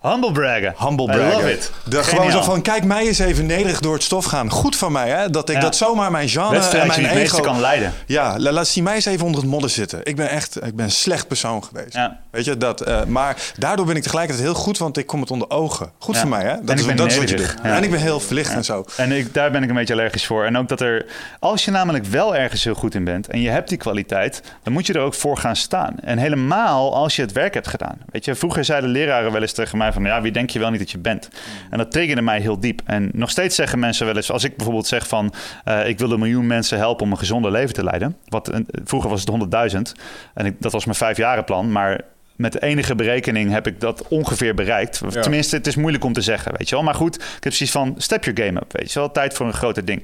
Humble 0.00 0.32
braggen. 0.32 0.74
Humble 0.78 1.52
it. 1.52 1.72
De, 1.84 2.02
gewoon 2.04 2.30
zo 2.30 2.42
van, 2.42 2.62
kijk 2.62 2.84
mij 2.84 3.06
eens 3.06 3.18
even 3.18 3.46
nederig 3.46 3.80
door 3.80 3.94
het 3.94 4.02
stof 4.02 4.24
gaan. 4.24 4.50
Goed 4.50 4.76
van 4.76 4.92
mij, 4.92 5.08
hè? 5.10 5.30
Dat 5.30 5.48
ik 5.48 5.54
Ja. 5.54 5.60
dat 5.60 5.76
zomaar 5.76 6.10
mijn 6.10 6.28
genre 6.28 6.56
en 6.58 6.86
mijn 6.86 7.02
meeste 7.02 7.18
ego... 7.18 7.40
kan 7.40 7.60
leiden. 7.60 7.92
Ja, 8.06 8.34
la- 8.38 8.52
laat 8.52 8.66
zien 8.66 8.84
mij 8.84 8.94
eens 8.94 9.04
even 9.04 9.24
onder 9.26 9.40
het 9.40 9.50
modder 9.50 9.70
zitten. 9.70 10.00
Ik 10.02 10.16
ben 10.16 10.28
echt 10.30 10.66
ik 10.66 10.76
ben 10.76 10.84
een 10.84 10.90
slecht 10.90 11.28
persoon 11.28 11.64
geweest. 11.64 11.94
Ja. 11.94 12.18
Weet 12.30 12.44
je, 12.44 12.56
dat, 12.56 12.80
eh, 12.80 13.04
maar 13.04 13.36
daardoor 13.56 13.86
ben 13.86 13.96
ik 13.96 14.02
tegelijkertijd 14.02 14.46
heel 14.46 14.56
goed, 14.56 14.78
want 14.78 14.96
ik 14.96 15.06
kom 15.06 15.20
het 15.20 15.30
onder 15.30 15.50
ogen. 15.50 15.90
Goed 15.98 16.14
Ja. 16.14 16.20
voor 16.20 16.30
mij, 16.30 16.42
hè? 16.42 16.48
En 16.50 16.60
Dat 16.64 16.70
ik 16.74 16.80
is, 16.80 16.86
ben 16.86 16.96
dat 16.96 17.06
is 17.06 17.18
wat 17.18 17.28
je 17.30 17.36
doet. 17.36 17.54
En 17.62 17.82
ik 17.82 17.90
ben 17.90 18.00
heel 18.00 18.20
verlicht 18.20 18.52
en 18.54 18.64
zo. 18.64 18.84
En 18.96 19.12
ik, 19.12 19.34
daar 19.34 19.50
ben 19.50 19.62
ik 19.62 19.68
een 19.68 19.74
beetje 19.74 19.94
allergisch 19.94 20.26
voor. 20.26 20.44
En 20.44 20.58
ook 20.58 20.68
dat 20.68 20.80
er, 20.80 21.06
als 21.38 21.64
je 21.64 21.70
namelijk 21.70 22.04
wel 22.04 22.36
ergens 22.36 22.64
heel 22.64 22.74
goed 22.74 22.94
in 22.94 23.04
bent 23.04 23.28
en 23.28 23.40
je 23.40 23.50
hebt 23.50 23.68
die 23.68 23.78
kwaliteit, 23.78 24.42
dan 24.62 24.72
moet 24.72 24.86
je 24.86 24.92
er 24.92 25.00
ook 25.00 25.14
voor 25.14 25.36
gaan 25.36 25.56
staan. 25.56 25.94
En 26.00 26.18
helemaal 26.18 26.94
als 26.94 27.16
je 27.16 27.22
het 27.22 27.32
werk 27.32 27.54
hebt 27.54 27.68
gedaan. 27.68 27.98
Weet 28.10 28.24
je, 28.24 28.34
vroeger 28.34 28.64
zeiden 28.64 28.90
leraren 28.90 29.32
wel 29.32 29.40
eens 29.42 29.52
tegen 29.52 29.78
mij 29.78 29.87
van, 29.92 30.04
ja, 30.04 30.20
wie 30.20 30.32
denk 30.32 30.50
je 30.50 30.58
wel 30.58 30.70
niet 30.70 30.78
dat 30.78 30.90
je 30.90 30.98
bent? 30.98 31.28
En 31.70 31.78
dat 31.78 31.90
triggerde 31.90 32.22
mij 32.22 32.40
heel 32.40 32.60
diep. 32.60 32.80
En 32.84 33.10
nog 33.12 33.30
steeds 33.30 33.54
zeggen 33.54 33.78
mensen 33.78 34.06
wel 34.06 34.16
eens, 34.16 34.30
als 34.30 34.44
ik 34.44 34.56
bijvoorbeeld 34.56 34.86
zeg 34.86 35.08
van, 35.08 35.32
eh, 35.64 35.88
ik 35.88 35.98
wil 35.98 36.10
een 36.10 36.18
miljoen 36.18 36.46
mensen 36.46 36.78
helpen 36.78 37.04
om 37.04 37.10
een 37.10 37.18
gezonder 37.18 37.50
leven 37.50 37.74
te 37.74 37.84
leiden. 37.84 38.16
Wat, 38.28 38.50
vroeger 38.84 39.10
was 39.10 39.20
het 39.20 39.28
100.000 39.28 39.94
en 40.34 40.46
ik, 40.46 40.54
dat 40.58 40.72
was 40.72 40.84
mijn 40.84 40.96
vijfjarenplan, 40.96 41.72
maar 41.72 42.00
met 42.38 42.52
de 42.52 42.62
enige 42.62 42.94
berekening 42.94 43.50
heb 43.50 43.66
ik 43.66 43.80
dat 43.80 44.08
ongeveer 44.08 44.54
bereikt. 44.54 45.00
Ja. 45.10 45.20
Tenminste, 45.20 45.56
het 45.56 45.66
is 45.66 45.76
moeilijk 45.76 46.04
om 46.04 46.12
te 46.12 46.20
zeggen, 46.20 46.52
weet 46.56 46.68
je 46.68 46.74
wel. 46.74 46.84
Maar 46.84 46.94
goed, 46.94 47.14
ik 47.14 47.22
heb 47.22 47.40
precies 47.40 47.70
van 47.70 47.94
step 47.96 48.24
your 48.24 48.42
game 48.42 48.60
up, 48.60 48.72
weet 48.72 48.92
je 48.92 48.98
wel. 48.98 49.10
Tijd 49.10 49.34
voor 49.34 49.46
een 49.46 49.52
groter 49.52 49.84
ding. 49.84 50.02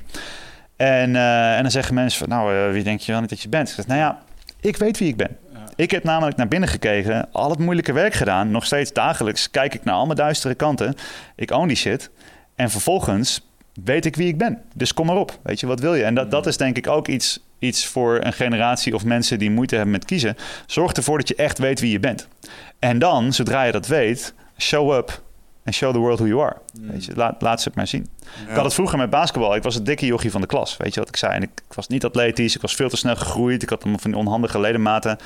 En, 0.76 1.16
eh, 1.16 1.56
en 1.56 1.62
dan 1.62 1.70
zeggen 1.70 1.94
mensen 1.94 2.18
van, 2.18 2.28
nou, 2.28 2.56
eh, 2.56 2.72
wie 2.72 2.82
denk 2.82 3.00
je 3.00 3.12
wel 3.12 3.20
niet 3.20 3.30
dat 3.30 3.40
je 3.40 3.48
bent? 3.48 3.68
Ik 3.68 3.74
zeg, 3.74 3.86
nou 3.86 4.00
ja, 4.00 4.18
ik 4.60 4.76
weet 4.76 4.98
wie 4.98 5.08
ik 5.08 5.16
ben. 5.16 5.36
Ik 5.76 5.90
heb 5.90 6.04
namelijk 6.04 6.36
naar 6.36 6.48
binnen 6.48 6.68
gekeken, 6.68 7.28
al 7.32 7.50
het 7.50 7.58
moeilijke 7.58 7.92
werk 7.92 8.14
gedaan. 8.14 8.50
Nog 8.50 8.64
steeds 8.64 8.92
dagelijks 8.92 9.50
kijk 9.50 9.74
ik 9.74 9.84
naar 9.84 9.94
al 9.94 10.04
mijn 10.06 10.18
duistere 10.18 10.54
kanten. 10.54 10.94
Ik 11.36 11.50
own 11.50 11.66
die 11.66 11.76
shit. 11.76 12.10
En 12.54 12.70
vervolgens 12.70 13.48
weet 13.84 14.04
ik 14.04 14.16
wie 14.16 14.28
ik 14.28 14.38
ben. 14.38 14.62
Dus 14.74 14.94
kom 14.94 15.06
maar 15.06 15.16
op. 15.16 15.38
Weet 15.42 15.60
je, 15.60 15.66
wat 15.66 15.80
wil 15.80 15.94
je? 15.94 16.04
En 16.04 16.14
dat, 16.14 16.30
dat 16.30 16.46
is 16.46 16.56
denk 16.56 16.76
ik 16.76 16.86
ook 16.86 17.08
iets, 17.08 17.40
iets 17.58 17.86
voor 17.86 18.24
een 18.24 18.32
generatie 18.32 18.94
of 18.94 19.04
mensen 19.04 19.38
die 19.38 19.50
moeite 19.50 19.74
hebben 19.74 19.92
met 19.92 20.04
kiezen. 20.04 20.36
Zorg 20.66 20.92
ervoor 20.92 21.18
dat 21.18 21.28
je 21.28 21.34
echt 21.34 21.58
weet 21.58 21.80
wie 21.80 21.92
je 21.92 22.00
bent. 22.00 22.28
En 22.78 22.98
dan, 22.98 23.32
zodra 23.32 23.62
je 23.62 23.72
dat 23.72 23.86
weet, 23.86 24.34
show 24.58 24.92
up 24.92 25.22
en 25.64 25.72
show 25.72 25.92
the 25.92 25.98
world 25.98 26.18
who 26.18 26.28
you 26.28 26.42
are. 26.42 26.56
Weet 26.80 27.04
je, 27.04 27.12
laat, 27.16 27.42
laat 27.42 27.60
ze 27.60 27.68
het 27.68 27.76
maar 27.76 27.86
zien. 27.86 28.08
Ik 28.48 28.54
had 28.54 28.64
het 28.64 28.74
vroeger 28.74 28.98
met 28.98 29.10
basketbal. 29.10 29.54
Ik 29.54 29.62
was 29.62 29.74
het 29.74 29.86
dikke 29.86 30.06
jochie 30.06 30.30
van 30.30 30.40
de 30.40 30.46
klas. 30.46 30.76
Weet 30.76 30.94
je 30.94 31.00
wat 31.00 31.08
ik 31.08 31.16
zei? 31.16 31.32
En 31.32 31.42
ik, 31.42 31.50
ik 31.68 31.74
was 31.74 31.88
niet 31.88 32.04
atletisch. 32.04 32.54
Ik 32.54 32.60
was 32.60 32.74
veel 32.74 32.88
te 32.88 32.96
snel 32.96 33.16
gegroeid. 33.16 33.62
Ik 33.62 33.68
had 33.68 33.80
allemaal 33.82 34.00
van 34.00 34.10
die 34.10 34.20
onhandige 34.20 34.60
ledematen. 34.60 35.18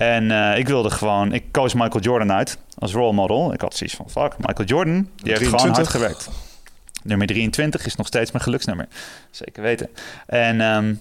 En 0.00 0.30
eh, 0.30 0.58
ik 0.58 0.68
wilde 0.68 0.90
gewoon... 0.90 1.32
Ik 1.32 1.44
koos 1.50 1.74
Michael 1.74 2.00
Jordan 2.00 2.32
uit 2.32 2.58
als 2.78 2.92
role 2.92 3.12
model. 3.12 3.52
Ik 3.52 3.60
had 3.60 3.74
zoiets 3.76 3.96
van, 3.96 4.10
fuck, 4.10 4.34
Michael 4.38 4.68
Jordan. 4.68 5.08
Die 5.16 5.32
heeft 5.32 5.44
gewoon 5.44 5.60
hard 5.60 5.74
23. 5.74 5.90
gewerkt. 5.90 6.28
Nummer 7.02 7.26
23 7.26 7.86
is 7.86 7.96
nog 7.96 8.06
steeds 8.06 8.30
mijn 8.30 8.44
geluksnummer. 8.44 8.88
Zeker 9.30 9.62
weten. 9.62 9.88
En, 10.26 10.60
ehm, 10.60 10.94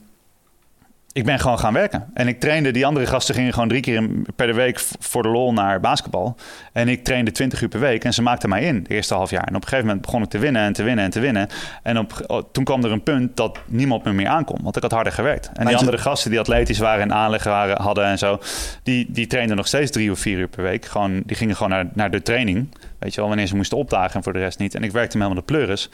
ik 1.14 1.26
ben 1.26 1.40
gewoon 1.40 1.60
gaan 1.60 1.74
werken. 1.74 2.10
En 2.14 2.28
ik 2.28 2.40
trainde, 2.40 2.72
die 2.72 2.86
andere 2.86 3.06
gasten 3.06 3.36
gingen 3.36 3.54
gewoon 3.54 3.68
drie 3.68 3.82
keer 3.82 4.10
per 4.36 4.48
de 4.48 4.54
week 4.54 4.80
voor 5.00 5.24
de 5.24 5.30
lol 5.30 5.54
naar 5.54 5.80
basketbal. 5.80 6.36
En 6.74 6.88
ik 6.88 7.04
trainde 7.04 7.32
20 7.32 7.62
uur 7.62 7.68
per 7.68 7.80
week 7.80 8.04
en 8.04 8.14
ze 8.14 8.22
maakten 8.22 8.50
mij 8.50 8.64
in 8.64 8.84
de 8.84 8.90
eerste 8.90 9.14
half 9.14 9.30
jaar. 9.30 9.44
En 9.44 9.56
op 9.56 9.62
een 9.62 9.68
gegeven 9.68 9.86
moment 9.86 10.06
begon 10.06 10.24
ik 10.24 10.30
te 10.30 10.38
winnen 10.38 10.62
en 10.62 10.74
te 10.74 10.84
winnen 10.84 11.06
en 11.06 11.12
te 11.12 11.20
winnen. 11.20 11.48
En 11.84 11.98
op, 11.98 12.24
oh, 12.28 12.44
toen 12.52 12.64
kwam 12.64 12.84
er 12.84 12.92
een 12.92 13.04
punt 13.04 13.38
dat 13.38 13.60
niemand 13.66 14.04
me 14.04 14.14
meer 14.14 14.28
aankon, 14.28 14.60
want 14.64 14.76
ik 14.76 14.82
had 14.82 14.92
harder 14.92 15.14
gewerkt. 15.14 15.52
En 15.54 15.66
die 15.66 15.78
andere 15.78 15.98
gasten 15.98 16.30
die 16.30 16.40
atletisch 16.40 16.80
waren 16.80 17.02
en 17.02 17.14
aanleg 17.14 17.44
waren, 17.44 17.82
hadden 17.82 18.06
en 18.06 18.18
zo, 18.18 18.40
die, 18.84 19.12
die 19.12 19.28
trainden 19.28 19.56
nog 19.56 19.68
steeds 19.68 19.92
drie 19.92 20.12
of 20.12 20.20
vier 20.20 20.38
uur 20.38 20.48
per 20.48 20.64
week. 20.64 20.86
Gewoon, 20.86 21.22
die 21.26 21.36
gingen 21.36 21.56
gewoon 21.56 21.72
naar, 21.72 21.86
naar 21.94 22.12
de 22.12 22.22
training, 22.22 22.70
weet 23.00 23.14
je 23.14 23.20
wel, 23.20 23.30
wanneer 23.30 23.48
ze 23.48 23.56
moesten 23.56 23.78
opdagen 23.78 24.16
en 24.16 24.24
voor 24.24 24.34
de 24.34 24.40
rest 24.40 24.60
niet. 24.60 24.76
En 24.76 24.84
ik 24.84 24.92
werkte 24.92 25.18
me 25.18 25.24
helemaal 25.24 25.46
de 25.46 25.54
pleuris. 25.54 25.90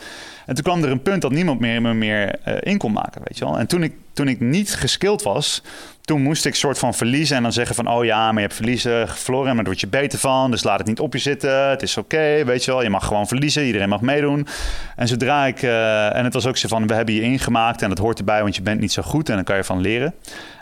En 0.46 0.56
toen 0.56 0.64
kwam 0.64 0.84
er 0.84 0.90
een 0.90 1.02
punt 1.02 1.22
dat 1.22 1.32
niemand 1.32 1.60
meer 1.60 1.82
me 1.82 1.94
meer 1.94 2.40
eh, 2.44 2.72
in 2.72 2.78
kon 2.78 2.92
maken, 2.92 3.22
weet 3.24 3.38
je 3.38 3.46
wel. 3.46 3.60
En 3.60 3.68
toen 3.68 3.84
ik, 3.84 3.94
toen 4.14 4.28
ik 4.28 4.40
niet 4.40 4.76
geskild 4.76 5.24
was, 5.24 5.62
toen 6.06 6.22
moest 6.22 6.46
ik 6.46 6.56
soort 6.56 6.80
van 6.80 6.94
verliezen 6.94 7.38
en 7.38 7.44
dan 7.44 7.54
zeggen 7.54 7.76
van... 7.76 7.88
oh 7.88 8.06
ja, 8.06 8.26
maar 8.26 8.34
je 8.34 8.42
hebt 8.42 8.54
verliezen, 8.54 9.08
verloren, 9.08 9.46
maar 9.46 9.56
daar 9.56 9.66
word 9.66 9.80
je 9.80 9.88
beter 9.88 10.20
van. 10.20 10.52
Dus 10.52 10.64
laat 10.64 10.78
het 10.78 10.88
niet 10.88 11.00
op 11.00 11.14
je 11.14 11.20
zitten, 11.20 11.70
het 11.70 11.82
is 11.82 11.98
oké, 11.98 12.44
weet 12.46 12.66
je 12.66 12.72
wel. 12.72 12.84
Je 12.84 12.90
mag 12.90 13.06
gewoon 13.06 13.28
verliezen, 13.28 13.66
iedereen 13.66 13.90
mag 13.90 14.02
meedoen. 14.02 14.48
En 14.96 15.08
zodra 15.08 15.46
ik... 15.46 15.62
eh, 15.62 16.16
en 16.16 16.24
het 16.24 16.34
was 16.34 16.46
ook 16.46 16.58
zo 16.58 16.68
van, 16.68 16.88
we 16.88 16.94
hebben 16.94 17.14
je 17.14 17.22
ingemaakt 17.22 17.82
en 17.82 17.90
dat 17.90 17.98
hoort 17.98 18.20
erbij... 18.20 18.42
want 18.42 18.56
je 18.56 18.62
bent 18.62 18.80
niet 18.80 18.92
zo 18.92 19.02
goed 19.02 19.30
en 19.30 19.36
dan 19.36 19.44
kan 19.44 19.56
je 19.56 19.64
van 19.64 19.82
leren. 19.82 20.14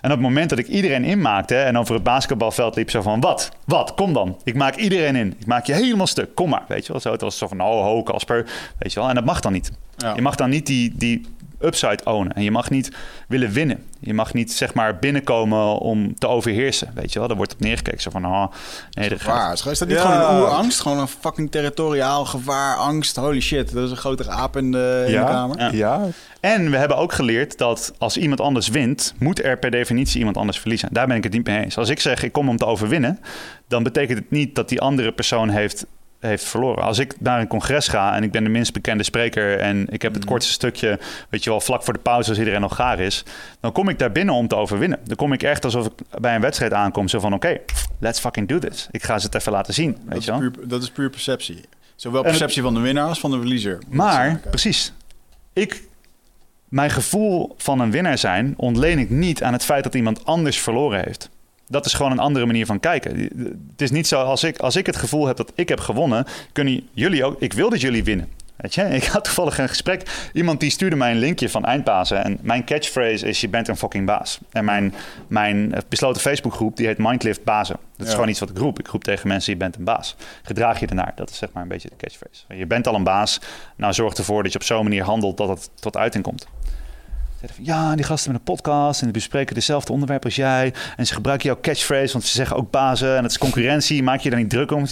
En 0.01 0.09
op 0.09 0.17
het 0.17 0.19
moment 0.19 0.49
dat 0.49 0.59
ik 0.59 0.67
iedereen 0.67 1.03
inmaakte 1.03 1.55
en 1.55 1.77
over 1.77 1.93
het 1.93 2.03
basketbalveld 2.03 2.75
liep... 2.75 2.89
zo 2.89 3.01
van, 3.01 3.19
wat? 3.19 3.51
Wat? 3.65 3.93
Kom 3.93 4.13
dan. 4.13 4.37
Ik 4.43 4.55
maak 4.55 4.75
iedereen 4.75 5.15
in. 5.15 5.35
Ik 5.39 5.45
maak 5.45 5.65
je 5.65 5.73
helemaal 5.73 6.07
stuk. 6.07 6.35
Kom 6.35 6.49
maar, 6.49 6.63
weet 6.67 6.85
je 6.85 6.91
wel. 6.91 7.01
Zo, 7.01 7.11
het 7.11 7.21
was 7.21 7.37
zo 7.37 7.47
van, 7.47 7.61
oh, 7.61 7.83
ho, 7.83 8.03
Kasper, 8.03 8.45
weet 8.79 8.93
je 8.93 8.99
wel. 8.99 9.09
En 9.09 9.15
dat 9.15 9.25
mag 9.25 9.39
dan 9.39 9.53
niet. 9.53 9.71
Ja. 9.97 10.15
Je 10.15 10.21
mag 10.21 10.35
dan 10.35 10.49
niet 10.49 10.65
die, 10.65 10.93
die 10.95 11.25
upside 11.65 11.99
ownen. 12.03 12.33
En 12.33 12.43
je 12.43 12.51
mag 12.51 12.69
niet 12.69 12.91
willen 13.27 13.51
winnen. 13.51 13.83
Je 13.99 14.13
mag 14.13 14.33
niet 14.33 14.51
zeg 14.53 14.73
maar 14.73 14.99
binnenkomen 14.99 15.77
om 15.77 16.15
te 16.19 16.27
overheersen. 16.27 16.91
Weet 16.95 17.13
je 17.13 17.19
wel, 17.19 17.27
daar 17.27 17.37
wordt 17.37 17.53
op 17.53 17.59
neergekeken. 17.59 18.01
Zo 18.01 18.09
van, 18.09 18.25
oh, 18.25 18.45
nee, 18.91 19.09
dat 19.09 19.21
gaat. 19.21 19.65
Is 19.65 19.79
dat 19.79 19.87
niet 19.87 19.97
Ja. 19.97 20.03
gewoon 20.03 20.35
een 20.35 20.41
oerangst? 20.41 20.79
Gewoon 20.79 20.99
een 20.99 21.07
fucking 21.07 21.51
territoriaal 21.51 22.25
gevaar, 22.25 22.75
angst. 22.77 23.15
Holy 23.15 23.41
shit, 23.41 23.73
dat 23.73 23.83
is 23.83 23.91
een 23.91 23.97
grotere 23.97 24.29
aap 24.29 24.57
in 24.57 24.71
de, 24.71 25.03
in 25.05 25.11
de 25.11 25.17
Ja, 25.17 25.23
kamer. 25.23 25.59
Ja. 25.59 25.69
ja. 25.71 26.07
En 26.39 26.71
we 26.71 26.77
hebben 26.77 26.97
ook 26.97 27.13
geleerd 27.13 27.57
dat 27.57 27.93
als 27.97 28.17
iemand 28.17 28.41
anders 28.41 28.67
wint, 28.67 29.13
moet 29.19 29.43
er 29.43 29.57
per 29.59 29.71
definitie 29.71 30.17
iemand 30.19 30.37
anders 30.37 30.59
verliezen. 30.59 30.89
Daar 30.91 31.07
ben 31.07 31.15
ik 31.17 31.23
het 31.23 31.33
niet 31.33 31.47
mee 31.47 31.63
eens. 31.63 31.77
Als 31.77 31.89
ik 31.89 31.99
zeg 31.99 32.23
ik 32.23 32.31
kom 32.31 32.49
om 32.49 32.57
te 32.57 32.65
overwinnen, 32.65 33.19
dan 33.67 33.83
betekent 33.83 34.17
het 34.19 34.31
niet 34.31 34.55
dat 34.55 34.69
die 34.69 34.81
andere 34.81 35.11
persoon 35.11 35.49
heeft, 35.49 35.85
heeft 36.27 36.43
verloren. 36.43 36.83
Als 36.83 36.99
ik 36.99 37.15
naar 37.19 37.39
een 37.39 37.47
congres 37.47 37.87
ga 37.87 38.15
en 38.15 38.23
ik 38.23 38.31
ben 38.31 38.43
de 38.43 38.49
minst 38.49 38.73
bekende 38.73 39.03
spreker 39.03 39.59
en 39.59 39.87
ik 39.89 40.01
heb 40.01 40.13
het 40.13 40.25
kortste 40.25 40.51
stukje, 40.51 40.99
weet 41.29 41.43
je 41.43 41.49
wel, 41.49 41.61
vlak 41.61 41.83
voor 41.83 41.93
de 41.93 41.99
pauze 41.99 42.29
als 42.29 42.37
iedereen 42.37 42.61
nog 42.61 42.75
gaar 42.75 42.99
is, 42.99 43.23
dan 43.59 43.71
kom 43.71 43.89
ik 43.89 43.99
daar 43.99 44.11
binnen 44.11 44.35
om 44.35 44.47
te 44.47 44.55
overwinnen. 44.55 44.99
Dan 45.03 45.15
kom 45.15 45.33
ik 45.33 45.43
echt 45.43 45.65
alsof 45.65 45.85
ik 45.85 45.91
bij 46.19 46.35
een 46.35 46.41
wedstrijd 46.41 46.73
aankom, 46.73 47.07
zo 47.07 47.19
van 47.19 47.33
oké, 47.33 47.57
let's 47.99 48.19
fucking 48.19 48.47
do 48.47 48.59
this. 48.59 48.87
Ik 48.91 49.03
ga 49.03 49.19
ze 49.19 49.25
het 49.25 49.35
even 49.35 49.51
laten 49.51 49.73
zien, 49.73 49.91
Dat 49.91 50.01
weet 50.05 50.17
is, 50.17 50.25
je 50.25 50.31
wel. 50.31 50.39
puur, 50.39 50.67
dat 50.67 50.81
is 50.81 50.89
puur 50.91 51.09
perceptie. 51.09 51.61
Zowel 51.95 52.23
En 52.23 52.29
perceptie 52.29 52.61
van 52.61 52.73
de 52.73 52.79
winnaar 52.79 53.07
als 53.07 53.19
van 53.19 53.31
de 53.31 53.37
verliezer. 53.37 53.79
Maar, 53.89 54.39
precies. 54.49 54.93
Ik, 55.53 55.83
mijn 56.69 56.89
gevoel 56.89 57.55
van 57.57 57.79
een 57.79 57.91
winnaar 57.91 58.17
zijn 58.17 58.53
ontleen 58.57 58.99
ik 58.99 59.09
niet 59.09 59.43
aan 59.43 59.53
het 59.53 59.63
feit 59.65 59.83
dat 59.83 59.95
iemand 59.95 60.25
anders 60.25 60.59
verloren 60.59 61.03
heeft. 61.05 61.29
Dat 61.67 61.85
is 61.85 61.93
gewoon 61.93 62.11
een 62.11 62.19
andere 62.19 62.45
manier 62.45 62.65
van 62.65 62.79
kijken. 62.79 63.19
Het 63.69 63.81
is 63.81 63.91
niet 63.91 64.07
zo 64.07 64.21
als 64.21 64.43
ik, 64.43 64.57
als 64.57 64.75
ik 64.75 64.85
het 64.85 64.95
gevoel 64.95 65.27
heb 65.27 65.37
dat 65.37 65.51
ik 65.55 65.69
heb 65.69 65.79
gewonnen, 65.79 66.25
kunnen 66.51 66.87
jullie 66.93 67.25
ook. 67.25 67.41
Ik 67.41 67.53
wil 67.53 67.69
dat 67.69 67.81
jullie 67.81 68.03
winnen. 68.03 68.29
Weet 68.55 68.73
je, 68.75 68.81
ik 68.95 69.03
had 69.03 69.23
toevallig 69.23 69.57
een 69.57 69.67
gesprek. 69.69 70.29
Iemand 70.33 70.59
die 70.59 70.69
stuurde 70.69 70.95
mij 70.95 71.11
een 71.11 71.17
linkje 71.17 71.49
van 71.49 71.65
Eindbazen. 71.65 72.23
En 72.23 72.37
mijn 72.41 72.65
catchphrase 72.65 73.27
is: 73.27 73.41
Je 73.41 73.49
bent 73.49 73.67
een 73.67 73.77
fucking 73.77 74.05
baas. 74.05 74.39
En 74.51 74.65
mijn, 74.65 74.93
mijn 75.27 75.73
besloten 75.89 76.21
Facebookgroep 76.21 76.77
die 76.77 76.85
heet 76.87 76.97
Mindlift 76.97 77.43
Bazen. 77.43 77.75
Dat 77.75 78.01
is 78.01 78.05
Ja. 78.07 78.13
gewoon 78.13 78.29
iets 78.29 78.39
wat 78.39 78.49
ik 78.49 78.57
roep. 78.57 78.79
Ik 78.79 78.87
roep 78.87 79.03
tegen 79.03 79.27
mensen: 79.27 79.53
Je 79.53 79.59
bent 79.59 79.75
een 79.75 79.83
baas. 79.83 80.15
Gedraag 80.43 80.79
je 80.79 80.87
ernaar. 80.87 81.11
Dat 81.15 81.29
is 81.29 81.37
zeg 81.37 81.49
maar 81.53 81.63
een 81.63 81.69
beetje 81.69 81.89
de 81.89 81.95
catchphrase. 81.95 82.43
Je 82.47 82.65
bent 82.65 82.87
al 82.87 82.95
een 82.95 83.03
baas. 83.03 83.39
Nou, 83.75 83.93
zorg 83.93 84.13
ervoor 84.13 84.43
dat 84.43 84.51
je 84.51 84.59
op 84.59 84.65
zo'n 84.65 84.83
manier 84.83 85.03
handelt 85.03 85.37
dat 85.37 85.49
het 85.49 85.69
tot 85.79 85.97
uiting 85.97 86.23
komt. 86.23 86.47
Zeiden 87.43 87.65
van, 87.65 87.75
Ja, 87.75 87.95
die 87.95 88.05
gasten 88.05 88.31
met 88.31 88.39
een 88.39 88.45
podcast 88.45 88.99
en 88.99 89.05
die 89.05 89.13
bespreken 89.13 89.55
dezelfde 89.55 89.91
onderwerp 89.91 90.23
als 90.23 90.35
jij. 90.35 90.73
En 90.97 91.05
ze 91.05 91.13
gebruiken 91.13 91.49
jouw 91.49 91.59
catchphrase, 91.61 92.13
want 92.13 92.25
ze 92.25 92.33
zeggen 92.33 92.55
ook 92.55 92.71
bazen 92.71 93.17
en 93.17 93.23
het 93.23 93.31
is 93.31 93.37
concurrentie. 93.37 94.03
Maak 94.03 94.19
je 94.19 94.29
daar 94.29 94.39
niet 94.39 94.49
druk 94.49 94.71
om? 94.71 94.85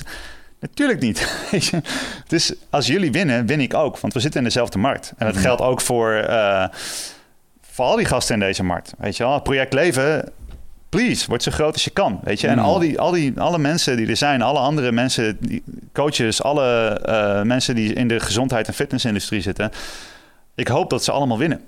Natuurlijk 0.59 0.99
niet. 0.99 1.49
Dus 2.27 2.53
als 2.69 2.87
jullie 2.87 3.11
winnen, 3.11 3.45
win 3.45 3.61
ik 3.61 3.73
ook. 3.73 3.99
Want 3.99 4.13
we 4.13 4.19
zitten 4.19 4.39
in 4.39 4.45
dezelfde 4.45 4.77
markt. 4.77 5.13
En 5.17 5.25
dat 5.25 5.37
geldt 5.37 5.61
ook 5.61 5.81
voor, 5.81 6.13
eh, 6.13 6.67
voor 7.61 7.85
al 7.85 7.95
die 7.95 8.05
gasten 8.05 8.33
in 8.33 8.39
deze 8.39 8.63
markt. 8.63 8.93
Weet 8.97 9.17
je 9.17 9.23
wel, 9.23 9.33
het 9.33 9.43
project 9.43 9.73
Leven, 9.73 10.31
please, 10.89 11.27
word 11.27 11.43
zo 11.43 11.51
groot 11.51 11.73
als 11.73 11.83
je 11.83 11.89
kan. 11.89 12.19
Weet 12.23 12.41
je, 12.41 12.47
en 12.47 12.59
al 12.59 12.79
die, 12.79 12.99
al 12.99 13.11
die, 13.11 13.39
alle 13.39 13.57
mensen 13.57 13.97
die 13.97 14.07
er 14.07 14.17
zijn, 14.17 14.41
alle 14.41 14.59
andere 14.59 14.91
mensen, 14.91 15.37
die, 15.39 15.63
coaches, 15.93 16.43
alle 16.43 16.99
eh, 17.05 17.41
mensen 17.41 17.75
die 17.75 17.93
in 17.93 18.07
de 18.07 18.19
gezondheid- 18.19 18.67
en 18.67 18.73
fitnessindustrie 18.73 19.41
zitten. 19.41 19.71
Ik 20.55 20.67
hoop 20.67 20.89
dat 20.89 21.03
ze 21.03 21.11
allemaal 21.11 21.37
winnen. 21.37 21.61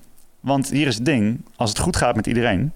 Want 0.43 0.69
hier 0.69 0.87
is 0.87 0.95
het 0.95 1.05
ding, 1.05 1.45
als 1.55 1.69
het 1.69 1.79
goed 1.79 1.97
gaat 1.97 2.15
met 2.15 2.27
iedereen, 2.27 2.71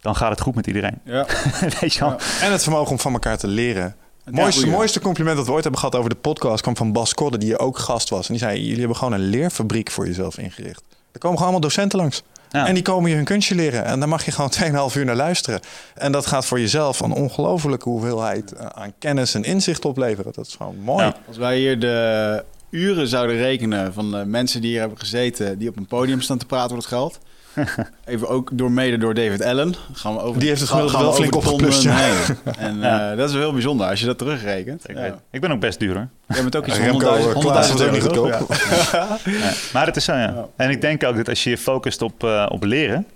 dan 0.00 0.16
gaat 0.16 0.30
het 0.30 0.40
goed 0.40 0.54
met 0.54 0.66
iedereen. 0.66 0.98
Ja. 1.04 1.26
Weet 1.80 1.94
je 1.94 2.00
wel? 2.00 2.10
Ja. 2.10 2.18
En 2.40 2.52
het 2.52 2.62
vermogen 2.62 2.90
om 2.90 2.98
van 2.98 3.12
elkaar 3.12 3.38
te 3.38 3.46
leren. 3.46 3.96
Het 4.24 4.34
mooiste, 4.34 4.66
mooiste 4.66 5.00
compliment 5.00 5.36
dat 5.36 5.46
we 5.46 5.52
ooit 5.52 5.62
hebben 5.62 5.80
gehad 5.80 5.96
over 5.96 6.10
de 6.10 6.16
podcast 6.16 6.62
kwam 6.62 6.76
van 6.76 6.92
Bas 6.92 7.14
Kodde, 7.14 7.38
die 7.38 7.48
hier 7.48 7.58
ook 7.58 7.78
gast 7.78 8.08
was. 8.08 8.28
En 8.28 8.34
die 8.34 8.42
zei: 8.42 8.60
Jullie 8.60 8.78
hebben 8.78 8.96
gewoon 8.96 9.12
een 9.12 9.28
leerfabriek 9.28 9.90
voor 9.90 10.06
jezelf 10.06 10.38
ingericht. 10.38 10.82
Er 11.12 11.18
komen 11.18 11.38
gewoon 11.38 11.52
allemaal 11.52 11.60
docenten 11.60 11.98
langs. 11.98 12.22
Ja. 12.50 12.66
En 12.66 12.74
die 12.74 12.82
komen 12.82 13.10
je 13.10 13.16
hun 13.16 13.24
kunstje 13.24 13.54
leren. 13.54 13.84
En 13.84 13.98
daar 13.98 14.08
mag 14.08 14.24
je 14.24 14.30
gewoon 14.30 14.52
2,5 14.90 14.96
uur 14.96 15.04
naar 15.04 15.16
luisteren. 15.16 15.60
En 15.94 16.12
dat 16.12 16.26
gaat 16.26 16.46
voor 16.46 16.60
jezelf 16.60 17.00
een 17.00 17.12
ongelofelijke 17.12 17.88
hoeveelheid 17.88 18.52
eh, 18.52 18.66
aan 18.66 18.92
kennis 18.98 19.34
en 19.34 19.42
inzicht 19.42 19.84
opleveren. 19.84 20.32
Dat 20.34 20.46
is 20.46 20.54
gewoon 20.54 20.76
mooi. 20.78 21.04
Ja. 21.04 21.16
Als 21.28 21.36
wij 21.36 21.58
hier 21.58 21.80
de 21.80 22.44
uren 22.76 23.08
zouden 23.08 23.36
rekenen 23.36 23.92
van 23.92 24.10
de 24.10 24.24
mensen 24.26 24.60
die 24.60 24.70
hier 24.70 24.80
hebben 24.80 24.98
gezeten... 24.98 25.58
die 25.58 25.68
op 25.68 25.76
een 25.76 25.86
podium 25.86 26.20
staan 26.20 26.38
te 26.38 26.46
praten 26.46 26.76
over 26.76 26.76
het 26.76 26.86
geld... 26.86 27.18
Even 28.04 28.28
ook 28.28 28.50
door, 28.52 28.70
mede 28.72 28.98
door 28.98 29.14
David 29.14 29.42
Allen. 29.44 29.74
Gaan 29.92 30.14
we 30.14 30.20
over, 30.20 30.38
Die 30.40 30.48
heeft 30.48 30.60
het 30.60 30.70
gemiddelde 30.70 30.98
wel 31.04 31.12
flink 31.12 31.34
opgeplust, 31.34 31.82
ja. 31.82 31.96
heen. 31.96 32.36
En 32.58 32.78
Ja. 32.78 33.10
eh, 33.10 33.16
dat 33.16 33.26
is 33.28 33.32
wel 33.34 33.42
heel 33.42 33.52
bijzonder 33.52 33.86
als 33.88 34.00
je 34.00 34.06
dat 34.06 34.18
terugrekent. 34.18 34.88
Ik, 34.90 34.96
Ja. 35.30 35.38
ben 35.40 35.50
ook 35.50 35.60
best 35.60 35.78
duur 35.78 35.94
hoor. 35.94 36.08
Jij 36.28 36.42
bent 36.42 36.56
ook 36.56 36.66
iets 36.66 36.76
van 36.76 36.84
Remco, 36.86 37.16
100.000 37.16 37.34
eh, 37.34 37.40
Klaas 37.40 37.74
is 37.74 37.80
ook 37.82 37.90
niet 37.90 38.02
100.000 38.02 38.10
euro, 38.10 38.30
goedkoop. 38.30 38.54
ja. 38.92 39.18
Ja, 39.44 39.52
maar 39.72 39.86
het 39.86 39.96
is 39.96 40.04
zo, 40.04 40.12
ja. 40.12 40.18
Ja. 40.20 40.46
En 40.56 40.70
ik 40.70 40.80
denk 40.80 41.04
ook 41.04 41.16
dat 41.16 41.28
als 41.28 41.44
je 41.44 41.50
je 41.50 41.58
focust 41.58 42.02
op, 42.02 42.24
eh, 42.24 42.46
op 42.48 42.64
leren. 42.64 43.06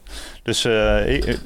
Dus 0.42 0.64
eh, 0.64 1.14
ik- 1.14 1.38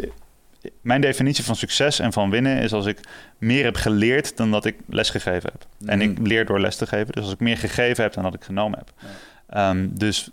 mijn 0.80 1.00
definitie 1.00 1.44
van 1.44 1.56
succes 1.56 1.98
en 1.98 2.12
van 2.12 2.30
winnen 2.30 2.58
is 2.58 2.72
als 2.72 2.86
ik 2.86 3.00
meer 3.38 3.64
heb 3.64 3.76
geleerd 3.76 4.36
dan 4.36 4.50
dat 4.50 4.64
ik 4.64 4.76
les 4.88 5.10
gegeven 5.10 5.50
heb. 5.52 5.66
En 5.88 6.00
ik 6.00 6.18
leer 6.22 6.46
door 6.46 6.60
les 6.60 6.76
te 6.76 6.86
geven. 6.86 7.12
Dus 7.12 7.22
als 7.22 7.32
ik 7.32 7.40
meer 7.40 7.56
gegeven 7.56 8.02
heb 8.02 8.12
dan 8.12 8.22
dat 8.22 8.34
ik 8.34 8.44
genomen 8.44 8.78
heb. 8.78 8.92
Ehm, 9.48 9.86
dus 9.90 10.30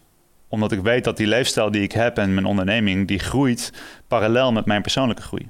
omdat 0.47 0.71
ik 0.71 0.81
weet 0.81 1.03
dat 1.03 1.17
die 1.17 1.27
leefstijl 1.27 1.71
die 1.71 1.81
ik 1.81 1.91
heb 1.91 2.17
en 2.17 2.33
mijn 2.33 2.45
onderneming, 2.45 3.07
die 3.07 3.19
groeit 3.19 3.73
parallel 4.07 4.51
met 4.51 4.65
mijn 4.65 4.81
persoonlijke 4.81 5.21
groei. 5.21 5.49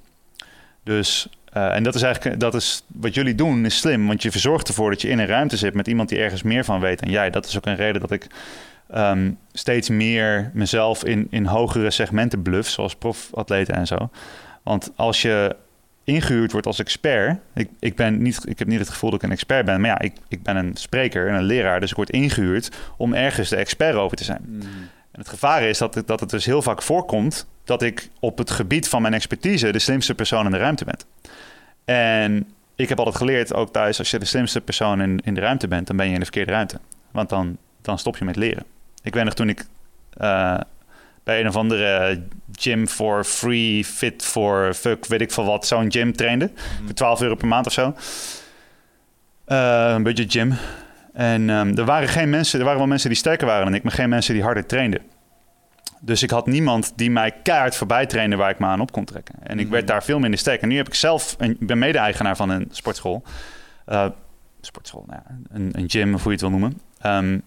Dus, 0.84 1.28
eh, 1.54 1.76
en 1.76 1.84
dat 1.84 1.96
is 1.96 2.02
eigenlijk, 2.02 2.40
dat 2.40 2.54
is 2.54 2.84
wat 2.88 3.14
jullie 3.14 3.36
doen, 3.36 3.66
is 3.66 3.78
slim. 3.78 4.08
Want 4.08 4.22
je 4.22 4.32
verzorgt 4.32 4.68
ervoor 4.68 4.90
dat 4.90 5.02
je 5.02 5.10
in 5.10 5.20
een 5.20 5.26
ruimte 5.28 5.58
zit 5.58 5.74
met 5.74 5.88
iemand 5.88 6.10
die 6.10 6.18
ergens 6.18 6.44
meer 6.44 6.66
van 6.66 6.80
weet 6.80 7.00
dan 7.00 7.10
jij. 7.10 7.30
Dat 7.30 7.46
is 7.46 7.58
ook 7.58 7.66
een 7.66 7.76
reden 7.76 8.02
dat 8.02 8.12
ik 8.12 8.28
ehm, 8.90 9.32
steeds 9.54 9.90
meer 9.90 10.52
mezelf 10.54 11.04
in, 11.04 11.28
in 11.30 11.46
hogere 11.46 11.92
segmenten 11.92 12.42
bluff, 12.42 12.70
zoals 12.70 12.96
profatleten 12.96 13.76
en 13.76 13.88
zo. 13.88 14.10
Want 14.64 14.92
als 14.96 15.22
je 15.22 15.56
ingehuurd 16.04 16.52
wordt 16.52 16.68
als 16.68 16.80
expert, 16.80 17.40
ik, 17.54 17.70
ik, 17.80 17.96
ben 17.96 18.22
niet, 18.22 18.48
ik 18.48 18.60
heb 18.60 18.68
niet 18.68 18.80
het 18.80 18.90
gevoel 18.90 19.10
dat 19.10 19.20
ik 19.20 19.26
een 19.26 19.34
expert 19.34 19.66
ben, 19.66 19.82
maar 19.82 19.90
ja, 19.90 20.00
ik, 20.00 20.14
ik 20.28 20.44
ben 20.44 20.56
een 20.56 20.76
spreker 20.76 21.28
en 21.28 21.34
een 21.34 21.44
leraar, 21.44 21.80
dus 21.80 21.90
ik 21.90 21.96
word 21.96 22.10
ingehuurd 22.10 22.72
om 22.98 23.14
ergens 23.14 23.50
de 23.50 23.56
expert 23.56 23.96
over 23.96 24.18
te 24.18 24.24
zijn. 24.24 24.42
Mm. 24.46 24.62
En 25.12 25.20
het 25.20 25.30
gevaar 25.30 25.64
is 25.64 25.78
dat 25.78 25.96
het, 25.96 26.08
dat 26.08 26.20
het 26.20 26.30
dus 26.30 26.46
heel 26.46 26.62
vaak 26.62 26.82
voorkomt 26.82 27.48
dat 27.64 27.82
ik 27.82 28.10
op 28.20 28.38
het 28.38 28.52
gebied 28.52 28.88
van 28.88 29.02
mijn 29.02 29.14
expertise 29.14 29.72
de 29.72 29.80
slimste 29.80 30.16
persoon 30.16 30.46
in 30.46 30.52
de 30.52 30.58
ruimte 30.58 30.86
ben. 30.86 30.98
En 31.86 32.48
ik 32.76 32.90
heb 32.90 32.98
altijd 32.98 33.18
geleerd, 33.18 33.54
ook 33.54 33.74
thuis, 33.74 34.00
als 34.00 34.12
je 34.12 34.20
de 34.20 34.26
slimste 34.26 34.62
persoon 34.62 35.02
in, 35.02 35.20
in 35.24 35.34
de 35.34 35.42
ruimte 35.42 35.68
bent, 35.68 35.88
dan 35.88 35.96
ben 35.96 36.06
je 36.06 36.14
in 36.14 36.20
de 36.20 36.26
verkeerde 36.26 36.52
ruimte. 36.52 36.80
Want 37.12 37.30
dan, 37.30 37.58
dan 37.82 38.00
stop 38.00 38.18
je 38.18 38.26
met 38.26 38.36
leren. 38.36 38.66
Ik 39.04 39.14
weet 39.14 39.24
nog 39.24 39.34
toen 39.34 39.50
ik 39.50 39.66
eh, 40.18 40.60
bij 41.24 41.40
een 41.40 41.48
of 41.48 41.56
andere 41.56 42.22
gym 42.52 42.88
for 42.88 43.24
free, 43.24 43.86
fit 43.86 44.26
for 44.26 44.74
fuck, 44.74 45.06
weet 45.06 45.22
ik 45.22 45.32
veel 45.32 45.46
wat, 45.46 45.68
zo'n 45.68 45.92
gym 45.92 46.16
trainde. 46.16 46.52
Voor 46.86 46.94
12 46.94 47.22
euro 47.22 47.36
per 47.36 47.48
maand 47.48 47.66
of 47.66 47.74
zo. 47.74 47.96
Eh, 49.46 49.92
een 49.96 50.04
budget 50.04 50.32
gym. 50.32 50.54
En 51.14 51.50
ehm, 51.50 51.78
er 51.78 51.86
waren 51.86 52.10
geen 52.10 52.30
mensen, 52.30 52.60
er 52.60 52.66
waren 52.66 52.80
wel 52.80 52.90
mensen 52.90 53.10
die 53.10 53.18
sterker 53.18 53.48
waren 53.48 53.66
dan 53.66 53.74
ik, 53.74 53.84
maar 53.84 53.92
geen 53.92 54.10
mensen 54.10 54.34
die 54.34 54.44
harder 54.44 54.66
trainden. 54.66 55.02
Dus 56.00 56.24
ik 56.24 56.30
had 56.30 56.48
niemand 56.48 56.94
die 56.96 57.12
mij 57.12 57.32
keihard 57.44 57.76
voorbij 57.76 58.06
trainde 58.06 58.36
waar 58.36 58.50
ik 58.50 58.60
me 58.60 58.66
aan 58.66 58.82
op 58.82 58.92
kon 58.92 59.06
trekken. 59.06 59.36
En 59.44 59.60
ik 59.60 59.68
werd 59.68 59.88
daar 59.88 60.04
veel 60.04 60.20
minder 60.20 60.40
sterk. 60.40 60.62
En 60.62 60.68
nu 60.68 60.76
heb 60.76 60.88
ik 60.88 60.94
zelf, 60.94 61.36
een, 61.38 61.58
ben 61.60 61.80
mede-eigenaar 61.80 62.36
van 62.36 62.50
een 62.50 62.68
sportschool. 62.72 63.24
Eh, 63.86 64.06
sportschool, 64.62 65.04
nou 65.08 65.20
ja, 65.26 65.36
een, 65.56 65.70
een 65.72 65.90
gym 65.90 66.14
of 66.14 66.24
hoe 66.24 66.32
je 66.32 66.38
het 66.38 66.50
wil 66.50 66.60
noemen. 66.60 66.82
Ehm, 67.00 67.40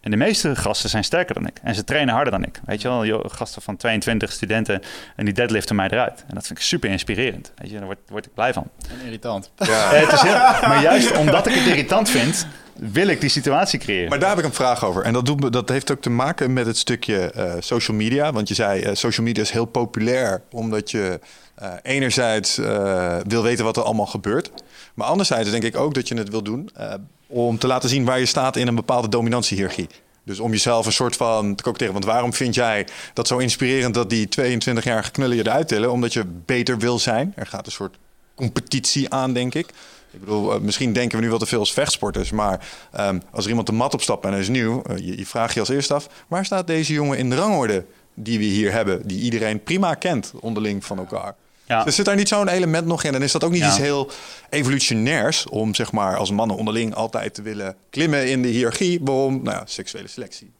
En 0.00 0.10
de 0.10 0.16
meeste 0.16 0.56
gasten 0.56 0.90
zijn 0.90 1.04
sterker 1.04 1.34
dan 1.34 1.46
ik. 1.46 1.58
En 1.62 1.74
ze 1.74 1.84
trainen 1.84 2.14
harder 2.14 2.32
dan 2.32 2.44
ik. 2.44 2.60
Weet 2.66 2.82
je 2.82 2.88
wel, 2.88 3.06
joh, 3.06 3.24
gasten 3.28 3.62
van 3.62 3.76
22 3.76 4.32
studenten 4.32 4.82
en 5.16 5.24
die 5.24 5.34
deadliften 5.34 5.76
mij 5.76 5.88
eruit. 5.90 6.24
En 6.28 6.34
dat 6.34 6.46
vind 6.46 6.58
ik 6.58 6.64
super 6.64 6.90
inspirerend. 6.90 7.52
Weet 7.56 7.70
je, 7.70 7.76
daar 7.76 7.84
word, 7.86 7.98
word 8.08 8.26
ik 8.26 8.34
blij 8.34 8.52
van. 8.52 8.66
En 8.90 9.04
irritant. 9.04 9.50
Ja. 9.56 9.92
Eh, 9.92 10.00
het 10.00 10.12
is 10.12 10.20
heel, 10.20 10.68
maar 10.68 10.82
juist 10.82 11.16
omdat 11.16 11.46
ik 11.46 11.54
het 11.54 11.66
irritant 11.66 12.10
vind, 12.10 12.46
wil 12.74 13.06
ik 13.08 13.20
die 13.20 13.30
situatie 13.30 13.78
creëren. 13.78 14.08
Maar 14.08 14.18
daar 14.18 14.28
heb 14.28 14.38
ik 14.38 14.44
een 14.44 14.52
vraag 14.52 14.84
over. 14.84 15.02
En 15.02 15.12
dat, 15.12 15.26
doet, 15.26 15.40
me- 15.40 15.50
dat 15.50 15.68
heeft 15.68 15.90
ook 15.92 16.00
te 16.00 16.10
maken 16.10 16.52
met 16.52 16.66
het 16.66 16.76
stukje 16.76 17.30
eh, 17.30 17.52
social 17.58 17.96
media. 17.96 18.32
Want 18.32 18.48
je 18.48 18.54
zei, 18.54 18.82
eh, 18.82 18.94
social 18.94 19.26
media 19.26 19.42
is 19.42 19.50
heel 19.50 19.64
populair 19.64 20.42
omdat 20.50 20.90
je 20.90 21.20
eh, 21.54 21.72
enerzijds 21.82 22.58
eh, 22.58 23.16
wil 23.26 23.42
weten 23.42 23.64
wat 23.64 23.76
er 23.76 23.82
allemaal 23.82 24.06
gebeurt. 24.06 24.50
Maar 24.94 25.06
anderzijds 25.06 25.50
denk 25.50 25.62
ik 25.62 25.76
ook 25.76 25.94
dat 25.94 26.08
je 26.08 26.14
het 26.14 26.28
wil 26.28 26.42
doen 26.42 26.70
eh, 26.76 26.94
om 27.28 27.58
te 27.58 27.66
laten 27.66 27.88
zien 27.88 28.04
waar 28.04 28.18
je 28.18 28.26
staat 28.26 28.56
in 28.56 28.66
een 28.66 28.74
bepaalde 28.74 29.08
dominantiehierarchie. 29.08 29.88
Dus 30.24 30.40
om 30.40 30.50
jezelf 30.50 30.86
een 30.86 30.92
soort 30.92 31.16
van 31.16 31.54
te 31.54 31.62
kokteren. 31.62 31.92
Want 31.92 32.04
waarom 32.04 32.32
vind 32.32 32.54
jij 32.54 32.86
dat 33.14 33.26
zo 33.26 33.38
inspirerend 33.38 33.94
dat 33.94 34.10
die 34.10 34.28
22-jarige 34.40 35.10
knullen 35.10 35.36
je 35.36 35.46
eruit 35.46 35.68
tillen? 35.68 35.92
Omdat 35.92 36.12
je 36.12 36.24
beter 36.24 36.78
wil 36.78 36.98
zijn. 36.98 37.32
Er 37.36 37.46
gaat 37.46 37.66
een 37.66 37.72
soort 37.72 37.98
competitie 38.34 39.12
aan, 39.12 39.32
denk 39.32 39.54
ik. 39.54 39.66
Ik 40.10 40.20
bedoel, 40.20 40.54
eh, 40.54 40.60
misschien 40.60 40.92
denken 40.92 41.18
we 41.18 41.24
nu 41.24 41.30
wel 41.30 41.38
te 41.38 41.46
veel 41.46 41.58
als 41.58 41.72
vechtsporters. 41.72 42.30
Maar 42.30 42.68
ehm, 42.92 43.18
als 43.30 43.44
er 43.44 43.48
iemand 43.48 43.66
de 43.66 43.72
mat 43.72 43.94
opstapt 43.94 44.24
en 44.24 44.30
hij 44.30 44.40
is 44.40 44.48
nieuw, 44.48 44.82
eh, 44.82 44.96
je, 44.96 45.18
je 45.18 45.26
vraagt 45.26 45.54
je 45.54 45.60
als 45.60 45.68
eerste 45.68 45.94
af: 45.94 46.08
waar 46.28 46.44
staat 46.44 46.66
deze 46.66 46.92
jongen 46.92 47.18
in 47.18 47.30
de 47.30 47.36
rangorde 47.36 47.84
die 48.14 48.38
we 48.38 48.44
hier 48.44 48.72
hebben? 48.72 49.06
Die 49.06 49.20
iedereen 49.20 49.62
prima 49.62 49.94
kent 49.94 50.32
onderling 50.40 50.84
van 50.84 50.98
elkaar. 50.98 51.34
Ja. 51.68 51.84
Dus 51.84 51.94
zit 51.94 52.04
daar 52.04 52.16
niet 52.16 52.28
zo'n 52.28 52.48
element 52.48 52.86
nog 52.86 53.04
in? 53.04 53.14
En 53.14 53.22
is 53.22 53.32
dat 53.32 53.44
ook 53.44 53.50
niet 53.52 53.60
Ja. 53.60 53.68
iets 53.68 53.78
heel 53.78 54.10
evolutionairs 54.50 55.46
om 55.48 55.74
zeg 55.74 55.92
maar 55.92 56.16
als 56.16 56.30
mannen 56.30 56.56
onderling 56.56 56.94
altijd 56.94 57.34
te 57.34 57.42
willen 57.42 57.76
klimmen 57.90 58.30
in 58.30 58.42
de 58.42 58.48
hiërarchie? 58.48 59.00
Waarom? 59.02 59.42
Nou 59.42 59.56
ja, 59.56 59.62
seksuele 59.66 60.08
selectie. 60.08 60.50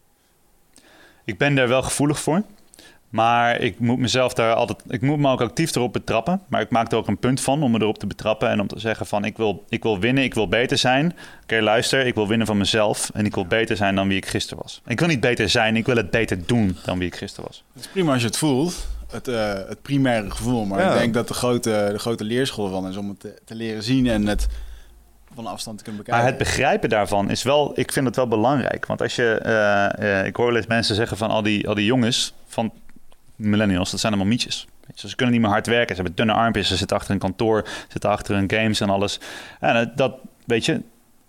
Ik 1.24 1.38
ben 1.38 1.54
daar 1.54 1.68
wel 1.68 1.82
gevoelig 1.82 2.20
voor. 2.20 2.42
Maar 3.08 3.60
ik 3.60 3.78
moet 3.78 3.98
mezelf 3.98 4.32
daar 4.34 4.54
altijd. 4.54 4.78
Ik 4.88 5.00
moet 5.00 5.18
me 5.18 5.30
ook 5.30 5.40
actief 5.40 5.74
erop 5.74 5.92
betrappen. 5.92 6.40
Maar 6.48 6.60
ik 6.60 6.70
maak 6.70 6.92
er 6.92 6.98
ook 6.98 7.08
een 7.08 7.18
punt 7.18 7.40
van 7.40 7.62
om 7.62 7.70
me 7.70 7.80
erop 7.80 7.98
te 7.98 8.06
betrappen. 8.06 8.48
En 8.50 8.60
om 8.60 8.66
te 8.66 8.78
zeggen 8.78 9.06
van 9.06 9.24
ik 9.24 9.36
wil, 9.36 9.64
ik 9.68 9.82
wil 9.82 9.98
winnen, 9.98 10.24
ik 10.24 10.34
wil 10.34 10.48
beter 10.48 10.78
zijn. 10.78 11.16
Oké, 11.42 11.60
luister, 11.60 12.06
ik 12.06 12.14
wil 12.14 12.28
winnen 12.28 12.46
van 12.46 12.56
mezelf. 12.56 13.10
En 13.14 13.24
ik 13.26 13.34
wil 13.34 13.46
beter 13.46 13.76
zijn 13.76 13.94
dan 13.94 14.08
wie 14.08 14.16
ik 14.16 14.26
gisteren 14.26 14.62
was. 14.62 14.80
Ik 14.86 14.98
wil 14.98 15.08
niet 15.08 15.20
beter 15.20 15.48
zijn, 15.50 15.76
ik 15.76 15.86
wil 15.86 15.96
het 15.96 16.10
beter 16.10 16.46
doen 16.46 16.76
dan 16.84 16.98
wie 16.98 17.06
ik 17.08 17.16
gisteren 17.16 17.46
was. 17.48 17.64
Het 17.74 17.84
is 17.84 17.88
prima 17.90 18.12
als 18.12 18.20
je 18.20 18.26
het 18.26 18.36
voelt, 18.38 18.86
het, 19.10 19.28
eh, 19.28 19.52
het 19.54 19.82
primaire 19.82 20.30
gevoel. 20.30 20.64
Maar 20.64 20.80
Ja. 20.80 20.92
ik 20.92 20.98
denk 20.98 21.14
dat 21.14 21.28
de 21.28 21.34
grote, 21.34 21.88
de 21.92 21.98
grote 21.98 22.24
leerschool 22.24 22.68
van 22.68 22.88
is 22.88 22.96
om 22.96 23.08
het 23.08 23.20
te, 23.20 23.34
te 23.44 23.54
leren 23.54 23.82
zien 23.82 24.06
en 24.06 24.26
het 24.26 24.46
van 25.34 25.46
afstand 25.46 25.78
te 25.78 25.84
kunnen 25.84 26.02
bekijken. 26.02 26.24
Maar 26.26 26.34
het 26.38 26.44
begrijpen 26.48 26.88
daarvan 26.88 27.30
is 27.30 27.42
wel, 27.42 27.72
ik 27.78 27.92
vind 27.92 28.06
het 28.06 28.16
wel 28.16 28.28
belangrijk. 28.28 28.86
Want 28.86 29.02
als 29.02 29.16
je, 29.16 29.32
eh, 29.34 30.18
eh, 30.20 30.26
ik 30.26 30.36
hoor 30.36 30.46
wel 30.46 30.56
eens 30.56 30.66
mensen 30.66 30.94
zeggen 30.94 31.16
van 31.16 31.30
al 31.30 31.42
die, 31.42 31.68
al 31.68 31.74
die 31.74 31.84
jongens 31.84 32.34
van 32.46 32.72
millennials, 33.36 33.90
dat 33.90 34.00
zijn 34.00 34.12
allemaal 34.12 34.30
mietjes. 34.30 34.66
Weet 34.86 35.00
je, 35.00 35.08
Ze 35.08 35.14
kunnen 35.16 35.34
niet 35.34 35.42
meer 35.42 35.52
hard 35.52 35.66
werken, 35.66 35.96
ze 35.96 36.02
hebben 36.02 36.16
dunne 36.16 36.32
armpjes, 36.32 36.68
ze 36.68 36.76
zitten 36.76 36.96
achter 36.96 37.12
een 37.12 37.18
kantoor, 37.20 37.64
zitten 37.88 38.10
achter 38.10 38.34
hun 38.34 38.50
games 38.50 38.80
en 38.80 38.90
alles. 38.90 39.20
En 39.60 39.92
dat, 39.94 40.14
weet 40.44 40.64
je, 40.64 40.80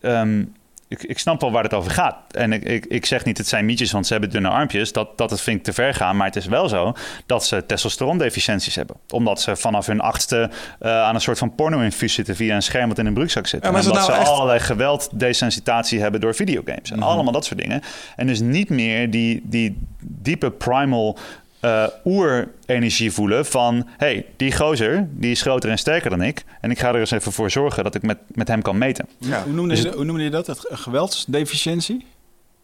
ehm, 0.01 0.43
ik, 0.89 1.03
ik 1.03 1.19
snap 1.19 1.41
wel 1.41 1.51
waar 1.51 1.63
het 1.63 1.73
over 1.73 1.91
gaat. 1.91 2.15
En 2.31 2.53
ik, 2.53 2.63
ik, 2.63 2.85
ik 2.85 3.05
zeg 3.05 3.25
niet, 3.25 3.37
het 3.37 3.47
zijn 3.47 3.65
mietjes, 3.65 3.91
want 3.91 4.05
ze 4.07 4.11
hebben 4.13 4.29
dunne 4.31 4.49
armpjes. 4.49 4.91
Dat, 4.91 5.17
dat 5.17 5.29
het 5.29 5.41
vind 5.41 5.57
ik 5.57 5.63
te 5.63 5.73
ver 5.73 5.93
gaan. 5.93 6.17
Maar 6.17 6.25
het 6.25 6.35
is 6.35 6.45
wel 6.45 6.69
zo 6.69 6.93
dat 7.25 7.45
ze 7.45 7.65
testosterondeficiënties 7.65 8.75
hebben. 8.75 8.95
Omdat 9.09 9.41
ze 9.41 9.55
vanaf 9.55 9.85
hun 9.85 9.99
achtste 9.99 10.49
eh, 10.79 11.01
aan 11.01 11.15
een 11.15 11.21
soort 11.21 11.37
van 11.37 11.55
porno-infuus 11.55 12.13
zitten 12.13 12.35
via 12.35 12.55
een 12.55 12.61
scherm 12.61 12.89
wat 12.89 12.97
in 12.97 13.05
een 13.05 13.13
broekzak 13.13 13.47
zit. 13.47 13.63
Ja, 13.63 13.69
en 13.69 13.75
het 13.75 13.83
dat 13.83 13.93
nou 13.93 14.05
ze 14.05 14.11
echt- 14.11 14.29
allerlei 14.29 14.59
geweld, 14.59 15.09
desensitatie 15.13 15.99
hebben 16.01 16.21
door 16.21 16.35
videogames. 16.35 16.91
En 16.91 16.97
Mhm. 16.97 17.07
allemaal 17.07 17.33
dat 17.33 17.45
soort 17.45 17.59
dingen. 17.59 17.81
En 18.15 18.27
dus 18.27 18.39
niet 18.39 18.69
meer 18.69 19.09
die, 19.11 19.41
die 19.43 19.77
diepe 20.03 20.51
primal 20.51 21.17
eh 21.59 21.83
oerenergie 22.05 23.11
voelen 23.11 23.45
van... 23.45 23.87
hey, 23.97 24.25
die 24.37 24.55
gozer, 24.55 25.07
die 25.11 25.31
is 25.31 25.41
groter 25.41 25.69
en 25.69 25.77
sterker 25.77 26.09
dan 26.09 26.21
ik. 26.21 26.43
En 26.61 26.71
ik 26.71 26.79
ga 26.79 26.89
er 26.89 26.99
eens 26.99 27.11
even 27.11 27.31
voor 27.31 27.51
zorgen 27.51 27.83
dat 27.83 27.95
ik 27.95 28.01
met, 28.01 28.17
met 28.27 28.47
hem 28.47 28.61
kan 28.61 28.77
meten. 28.77 29.07
Ja. 29.17 29.43
Hoe 29.43 29.53
noemde, 29.53 29.75
je, 29.81 29.91
hoe 29.95 30.03
noemde 30.05 30.23
je 30.23 30.29
dat? 30.29 30.47
Het 30.47 30.59
ge- 30.59 30.77
geweldsdeficiëntie? 30.77 32.05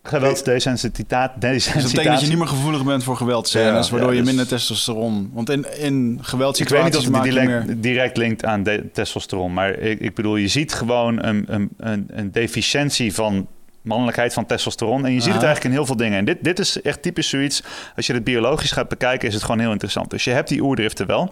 Geweldsdesensiteit. 0.04 1.32
Dus 1.40 1.66
dat 1.66 1.84
betekent 1.84 2.06
dat 2.06 2.22
je 2.22 2.28
niet 2.28 2.38
meer 2.38 2.48
gevoelig 2.48 2.84
bent 2.84 3.04
voor 3.04 3.18
geweldscènes, 3.18 3.86
Ja, 3.86 3.92
waardoor 3.92 4.10
ja, 4.10 4.16
je 4.16 4.22
dus- 4.22 4.28
minder 4.28 4.48
testosteron... 4.48 5.32
Want 5.34 5.50
in, 5.50 5.66
in 5.80 6.20
Ik 6.54 6.70
weet 6.70 6.84
niet 6.84 6.98
of 6.98 7.04
het 7.14 7.24
direct, 7.24 7.48
meer... 7.48 7.82
direct 7.82 8.18
linkt 8.18 8.46
aan 8.46 8.64
de- 8.64 8.90
testosteron. 8.94 9.54
Maar 9.54 9.72
ik, 9.80 10.00
ik 10.00 10.16
bedoel, 10.16 10.36
je 10.36 10.48
ziet 10.48 10.74
gewoon 10.74 11.24
een, 11.24 11.46
een, 11.48 11.70
een, 11.78 12.08
een 12.14 12.32
deficiëntie 12.32 13.14
van 13.14 13.48
mannelijkheid 13.86 14.34
van 14.34 14.46
testosteron. 14.46 15.06
En 15.06 15.14
je 15.14 15.20
ziet 15.20 15.34
het 15.34 15.36
Aha. 15.36 15.46
eigenlijk 15.46 15.66
in 15.66 15.80
heel 15.80 15.86
veel 15.86 15.98
dingen. 15.98 16.18
En 16.18 16.26
dit, 16.26 16.38
dit 16.42 16.60
is 16.60 16.82
echt 16.82 17.02
typisch 17.02 17.30
zoiets. 17.30 17.64
Als 17.96 18.08
je 18.08 18.14
het 18.14 18.24
biologisch 18.24 18.72
gaat 18.72 18.90
bekijken, 18.90 19.28
is 19.28 19.34
het 19.34 19.44
gewoon 19.44 19.60
heel 19.60 19.72
interessant. 19.72 20.10
Dus 20.10 20.24
je 20.24 20.32
hebt 20.32 20.50
die 20.50 20.64
oerdriften 20.64 21.08
wel. 21.08 21.32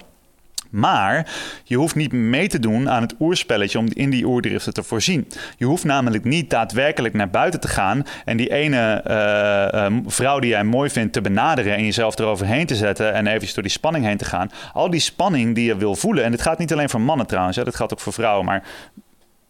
Maar 0.73 1.31
je 1.63 1.75
hoeft 1.75 1.95
niet 1.95 2.11
mee 2.11 2.47
te 2.47 2.59
doen 2.59 2.89
aan 2.89 3.01
het 3.01 3.15
oerspelletje 3.19 3.77
om 3.77 3.87
in 3.93 4.09
die 4.09 4.25
oerdriften 4.25 4.73
te 4.73 4.83
voorzien. 4.83 5.27
Je 5.57 5.65
hoeft 5.65 5.83
namelijk 5.83 6.23
niet 6.23 6.49
daadwerkelijk 6.49 7.13
naar 7.13 7.29
buiten 7.29 7.59
te 7.59 7.67
gaan 7.67 8.05
en 8.25 8.37
die 8.37 8.51
ene 8.51 9.01
eh, 9.03 9.85
eh, 9.85 9.93
vrouw 10.05 10.39
die 10.39 10.49
jij 10.49 10.63
mooi 10.63 10.89
vindt 10.89 11.13
te 11.13 11.21
benaderen 11.21 11.75
en 11.75 11.83
jezelf 11.83 12.19
eroverheen 12.19 12.65
te 12.65 12.75
zetten 12.75 13.13
en 13.13 13.27
eventjes 13.27 13.53
door 13.53 13.63
die 13.63 13.71
spanning 13.71 14.05
heen 14.05 14.17
te 14.17 14.25
gaan. 14.25 14.51
Al 14.73 14.89
die 14.89 14.99
spanning 14.99 15.55
die 15.55 15.65
je 15.65 15.77
wil 15.77 15.95
voelen, 15.95 16.23
en 16.23 16.31
dit 16.31 16.41
gaat 16.41 16.59
niet 16.59 16.73
alleen 16.73 16.89
voor 16.89 17.01
mannen 17.01 17.27
trouwens, 17.27 17.57
hè, 17.57 17.63
dat 17.63 17.75
geldt 17.75 17.93
ook 17.93 17.99
voor 17.99 18.13
vrouwen, 18.13 18.45
maar 18.45 18.63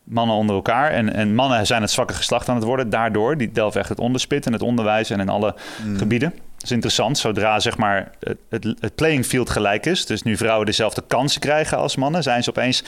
mannen 0.03 0.35
onder 0.35 0.55
elkaar. 0.55 0.91
En, 0.91 1.13
en 1.13 1.35
mannen 1.35 1.65
zijn 1.65 1.81
het 1.81 1.91
zwakke 1.91 2.13
geslacht 2.13 2.49
aan 2.49 2.55
het 2.55 2.63
worden 2.63 2.89
daardoor. 2.89 3.37
Die 3.37 3.51
delven 3.51 3.79
echt 3.79 3.89
het 3.89 3.99
onderspit 3.99 4.45
en 4.45 4.53
het 4.53 4.61
onderwijs 4.61 5.09
en 5.09 5.19
in 5.19 5.29
alle 5.29 5.55
gebieden. 5.97 6.29
Dat 6.29 6.63
is 6.63 6.71
interessant. 6.71 7.17
Zodra 7.17 7.59
zeg 7.59 7.77
maar, 7.77 8.11
het, 8.19 8.37
het, 8.49 8.75
het 8.79 8.95
playing 8.95 9.25
field 9.25 9.49
gelijk 9.49 9.85
is, 9.85 10.05
dus 10.05 10.23
nu 10.23 10.37
vrouwen 10.37 10.65
dezelfde 10.65 11.03
kansen 11.07 11.41
krijgen 11.41 11.77
als 11.77 11.95
mannen, 11.95 12.23
zijn 12.23 12.43
ze 12.43 12.49
opeens 12.49 12.83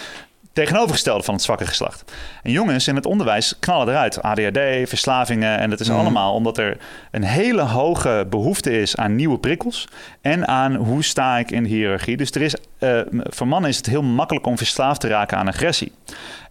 tegenovergestelde 0.55 1.24
van 1.24 1.34
het 1.34 1.43
zwakke 1.43 1.66
geslacht. 1.66 2.13
En 2.43 2.51
jongens 2.51 2.88
in 2.88 2.95
het 2.95 3.05
onderwijs 3.05 3.55
knallen 3.59 3.88
eruit. 3.88 4.22
ADHD, 4.22 4.59
verslavingen. 4.89 5.59
En 5.59 5.70
dat 5.70 5.80
is 5.80 5.89
allemaal 5.89 6.34
omdat 6.34 6.57
er 6.57 6.78
een 7.11 7.24
hele 7.24 7.61
hoge 7.61 8.28
behoefte 8.30 8.82
is 8.82 8.95
aan 8.95 9.16
nieuwe 9.16 9.38
prikkels. 9.38 9.88
En 10.22 10.47
aan 10.47 10.76
hoe 10.76 11.03
sta 11.03 11.38
ik 11.38 11.51
in 11.51 11.63
de 11.63 11.70
hiërarchie. 11.70 12.18
Dus 12.18 12.32
er 12.32 12.41
is, 12.41 12.55
eh, 12.78 12.99
voor 13.11 13.47
mannen 13.47 13.69
is 13.69 13.78
het 13.78 13.86
heel 13.86 14.03
makkelijk 14.03 14.45
om 14.45 14.57
verslaafd 14.57 14.99
te 15.01 15.07
raken 15.07 15.38
aan 15.38 15.47
agressie. 15.47 15.91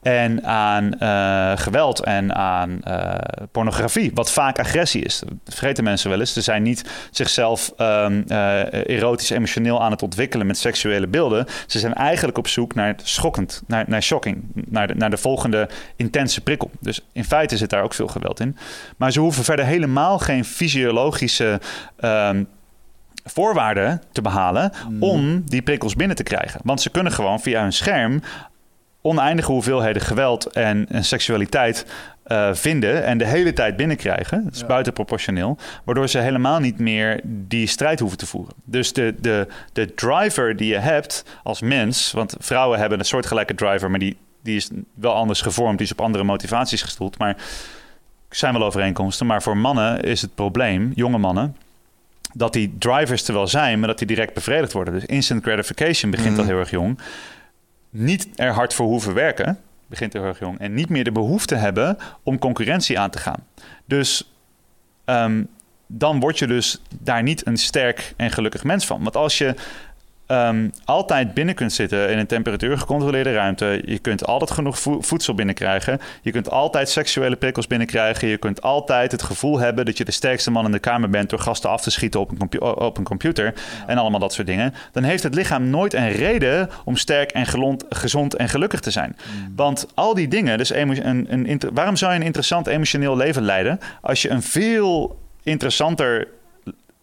En 0.04 0.44
aan 0.44 0.98
eh, 0.98 1.52
geweld 1.56 2.00
en 2.00 2.34
aan 2.34 2.82
eh, 2.82 3.14
pornografie, 3.52 4.10
wat 4.14 4.32
vaak 4.32 4.58
agressie 4.58 5.02
is. 5.02 5.22
Dat 5.44 5.54
vergeten 5.54 5.84
mensen 5.84 6.10
wel 6.10 6.20
eens. 6.20 6.32
Ze 6.32 6.40
zijn 6.40 6.62
niet 6.62 7.08
zichzelf 7.10 7.72
ehm, 7.76 8.22
eh, 8.28 8.88
erotisch, 8.88 9.30
emotioneel 9.30 9.82
aan 9.82 9.90
het 9.90 10.02
ontwikkelen 10.02 10.46
met 10.46 10.58
seksuele 10.58 11.06
beelden. 11.06 11.46
Ze 11.66 11.78
zijn 11.78 11.94
eigenlijk 11.94 12.38
op 12.38 12.48
zoek 12.48 12.74
naar 12.74 12.94
schokkend, 13.02 13.62
naar, 13.66 13.84
naar 13.86 14.02
shocking, 14.02 14.44
naar 14.54 14.86
de, 14.86 14.94
naar 14.94 15.10
de 15.10 15.16
volgende 15.16 15.68
intense 15.96 16.40
prikkel. 16.40 16.70
Dus 16.80 17.00
in 17.12 17.24
feite 17.24 17.56
zit 17.56 17.70
daar 17.70 17.82
ook 17.82 17.94
veel 17.94 18.08
geweld 18.08 18.40
in. 18.40 18.56
Maar 18.96 19.12
ze 19.12 19.20
hoeven 19.20 19.44
verder 19.44 19.64
helemaal 19.64 20.18
geen 20.18 20.44
fysiologische. 20.44 21.60
ehm, 21.96 22.44
voorwaarden 23.24 24.02
te 24.12 24.22
behalen 24.22 24.72
om 25.00 25.42
die 25.44 25.62
prikkels 25.62 25.94
binnen 25.94 26.16
te 26.16 26.22
krijgen. 26.22 26.60
Want 26.64 26.80
ze 26.80 26.90
kunnen 26.90 27.12
gewoon 27.12 27.40
via 27.40 27.62
hun 27.62 27.72
scherm 27.72 28.22
oneindige 29.06 29.52
hoeveelheden 29.52 30.02
geweld 30.02 30.46
en, 30.46 30.86
en 30.88 31.04
seksualiteit 31.04 31.86
eh, 32.22 32.48
vinden 32.52 33.04
en 33.04 33.18
de 33.18 33.26
hele 33.26 33.52
tijd 33.52 33.76
binnenkrijgen. 33.76 34.44
Dat 34.44 34.54
is 34.54 34.66
buitenproportioneel. 34.66 35.58
Waardoor 35.84 36.08
ze 36.08 36.18
helemaal 36.18 36.58
niet 36.58 36.78
meer 36.78 37.20
die 37.24 37.66
strijd 37.66 38.00
hoeven 38.00 38.18
te 38.18 38.26
voeren. 38.26 38.54
Dus 38.64 38.92
de, 38.92 39.14
de, 39.20 39.46
de 39.72 39.94
driver 39.94 40.56
die 40.56 40.68
je 40.68 40.78
hebt 40.78 41.24
als 41.42 41.60
mens, 41.60 42.12
want 42.12 42.36
vrouwen 42.38 42.78
hebben 42.78 42.98
een 42.98 43.04
soortgelijke 43.04 43.54
driver, 43.54 43.90
maar 43.90 43.98
die, 43.98 44.16
die 44.42 44.56
is 44.56 44.70
wel 44.94 45.14
anders 45.14 45.40
gevormd, 45.40 45.78
die 45.78 45.86
is 45.86 45.92
op 45.92 46.00
andere 46.00 46.24
motivaties 46.24 46.82
gestoeld. 46.82 47.18
Maar 47.18 47.36
er 48.28 48.36
zijn 48.36 48.52
wel 48.52 48.64
overeenkomsten. 48.64 49.26
Maar 49.26 49.42
voor 49.42 49.56
mannen 49.56 50.00
is 50.00 50.22
het 50.22 50.34
probleem, 50.34 50.92
jonge 50.94 51.18
mannen, 51.18 51.56
dat 52.34 52.52
die 52.52 52.74
drivers 52.78 53.28
er 53.28 53.34
wel 53.34 53.46
zijn, 53.46 53.78
maar 53.78 53.88
dat 53.88 53.98
die 53.98 54.06
direct 54.06 54.34
bevredigd 54.34 54.72
worden. 54.72 54.94
Dus 54.94 55.04
instant 55.04 55.42
gratification 55.42 56.10
begint 56.10 56.38
al 56.38 56.44
heel 56.44 56.58
erg 56.58 56.70
jong. 56.70 56.98
Niet 57.90 58.28
er 58.36 58.52
hard 58.52 58.74
voor 58.74 58.86
hoeven 58.86 59.14
werken, 59.14 59.58
begint 59.86 60.12
heel 60.12 60.24
erg 60.24 60.38
jong. 60.38 60.58
En 60.58 60.74
niet 60.74 60.88
meer 60.88 61.04
de 61.04 61.12
behoefte 61.12 61.54
hebben 61.54 61.96
om 62.22 62.38
concurrentie 62.38 62.98
aan 62.98 63.10
te 63.10 63.18
gaan. 63.18 63.46
Dus 63.84 64.32
ehm, 65.04 65.42
dan 65.86 66.20
word 66.20 66.38
je 66.38 66.46
dus 66.46 66.82
daar 67.00 67.22
niet 67.22 67.46
een 67.46 67.56
sterk 67.56 68.14
en 68.16 68.30
gelukkig 68.30 68.64
mens 68.64 68.86
van. 68.86 69.02
Want 69.02 69.16
als 69.16 69.38
je. 69.38 69.54
Ehm, 70.34 70.68
altijd 70.84 71.34
binnen 71.34 71.54
kunt 71.54 71.72
zitten 71.72 72.10
in 72.10 72.18
een 72.18 72.26
temperatuurgecontroleerde 72.26 73.32
ruimte. 73.32 73.82
Je 73.84 73.98
kunt 73.98 74.26
altijd 74.26 74.50
genoeg 74.50 74.78
voedsel 74.80 75.34
binnenkrijgen. 75.34 76.00
Je 76.22 76.30
kunt 76.30 76.50
altijd 76.50 76.88
seksuele 76.88 77.36
prikkels 77.36 77.66
binnenkrijgen. 77.66 78.28
Je 78.28 78.38
kunt 78.38 78.62
altijd 78.62 79.12
het 79.12 79.22
gevoel 79.22 79.58
hebben 79.58 79.84
dat 79.84 79.98
je 79.98 80.04
de 80.04 80.10
sterkste 80.10 80.50
man 80.50 80.64
in 80.64 80.72
de 80.72 80.78
kamer 80.78 81.10
bent 81.10 81.30
door 81.30 81.38
gasten 81.38 81.70
af 81.70 81.82
te 81.82 81.90
schieten 81.90 82.20
op 82.20 82.30
een, 82.30 82.60
op 82.60 82.98
een 82.98 83.04
computer 83.04 83.54
en 83.86 83.98
allemaal 83.98 84.20
dat 84.20 84.32
soort 84.32 84.46
dingen. 84.46 84.74
Dan 84.92 85.02
heeft 85.02 85.22
het 85.22 85.34
lichaam 85.34 85.70
nooit 85.70 85.94
een 85.94 86.10
reden 86.10 86.70
om 86.84 86.96
sterk 86.96 87.30
en 87.30 87.46
gezond 87.88 88.34
en 88.34 88.48
gelukkig 88.48 88.80
te 88.80 88.90
zijn. 88.90 89.16
Hmm. 89.24 89.52
Want 89.56 89.86
al 89.94 90.14
die 90.14 90.28
dingen, 90.28 90.58
dus 90.58 90.74
een, 90.74 91.26
een, 91.28 91.60
waarom 91.72 91.96
zou 91.96 92.12
je 92.12 92.18
een 92.18 92.24
interessant 92.24 92.66
emotioneel 92.66 93.16
leven 93.16 93.42
leiden 93.42 93.78
als 94.00 94.22
je 94.22 94.30
een 94.30 94.42
veel 94.42 95.18
interessanter 95.42 96.28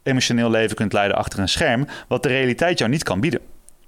emotioneel 0.04 0.50
leven 0.50 0.76
kunt 0.76 0.94
leiden 0.94 1.18
achter 1.18 1.40
een 1.40 1.50
scherm, 1.50 1.88
wat 2.08 2.24
de 2.24 2.30
realiteit 2.30 2.78
jou 2.78 2.92
niet 2.92 3.04
kan 3.04 3.20
bieden. 3.20 3.42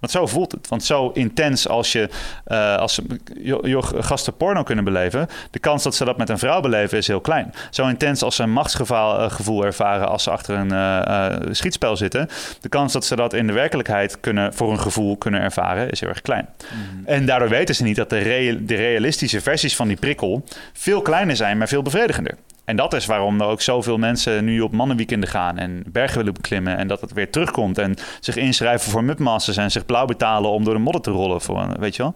Want 0.03 0.16
zo 0.16 0.26
voelt 0.26 0.51
het. 0.51 0.68
Want 0.68 0.84
zo 0.84 1.09
intens 1.14 1.68
als 1.68 1.91
je 1.91 2.09
uh, 2.47 2.76
als 2.76 2.99
je, 3.43 3.80
gasten 3.82 4.38
porno 4.38 4.64
kunnen 4.64 4.84
beleven, 4.84 5.28
de 5.51 5.59
kans 5.59 5.84
dat 5.84 5.95
ze 5.95 6.05
dat 6.05 6.18
met 6.18 6.30
een 6.30 6.38
vrouw 6.38 6.61
beleven 6.61 6.97
is 6.97 7.07
heel 7.07 7.22
klein. 7.22 7.53
Zo 7.70 7.88
intens 7.88 8.24
als 8.24 8.36
ze 8.36 8.43
een 8.43 8.51
machtsgevoel 8.51 9.59
uh, 9.59 9.66
ervaren 9.66 10.07
als 10.07 10.24
ze 10.24 10.30
achter 10.30 10.55
een 10.57 10.72
uh, 10.72 11.51
schietspel 11.51 11.97
zitten, 11.97 12.30
de 12.61 12.70
kans 12.70 12.93
dat 12.93 13.05
ze 13.05 13.16
dat 13.16 13.34
in 13.34 13.47
de 13.47 13.53
werkelijkheid 13.53 14.20
kunnen 14.20 14.53
voor 14.53 14.72
een 14.72 14.80
gevoel 14.80 15.18
kunnen 15.18 15.41
ervaren 15.41 15.89
is 15.89 15.99
heel 15.99 16.09
erg 16.09 16.22
klein. 16.22 16.49
Mhm. 16.57 17.05
En 17.05 17.26
daardoor 17.26 17.49
weten 17.49 17.76
ze 17.76 17.84
niet 17.84 17.95
dat 17.95 18.09
de, 18.09 18.59
de 18.66 18.76
realistische 18.76 19.41
versies 19.41 19.76
van 19.76 19.88
die 19.88 19.97
prikkel 19.97 20.43
veel 20.74 21.01
kleiner 21.01 21.36
zijn, 21.36 21.57
maar 21.57 21.68
veel 21.68 21.82
bevredigender. 21.82 22.38
En 22.66 22.76
dat 22.76 22.93
is 22.93 23.05
waarom 23.05 23.41
er 23.41 23.47
ook 23.47 23.61
zoveel 23.61 23.97
mensen 23.97 24.45
nu 24.45 24.61
op 24.61 24.72
mannenweekenden 24.72 25.30
gaan 25.30 25.57
en 25.57 25.84
bergen 25.88 26.18
willen 26.18 26.34
beklimmen. 26.34 26.78
En 26.78 26.88
dat 26.88 27.01
het 27.01 27.14
weer 27.14 27.32
terugkomt 27.32 27.78
en 27.78 27.95
zich 28.20 28.36
inschrijven 28.36 28.91
voor 28.91 29.03
Mudmasters 29.03 29.57
en 29.57 29.72
zich 29.72 29.86
blauw 29.86 30.05
betalen 30.05 30.49
om 30.49 30.64
door 30.64 30.74
de 30.74 30.80
modder 30.80 31.01
te 31.01 31.11
rollen. 31.11 31.41
Voor, 31.41 31.80
weet 31.80 31.95
je 31.95 32.01
wel? 32.01 32.16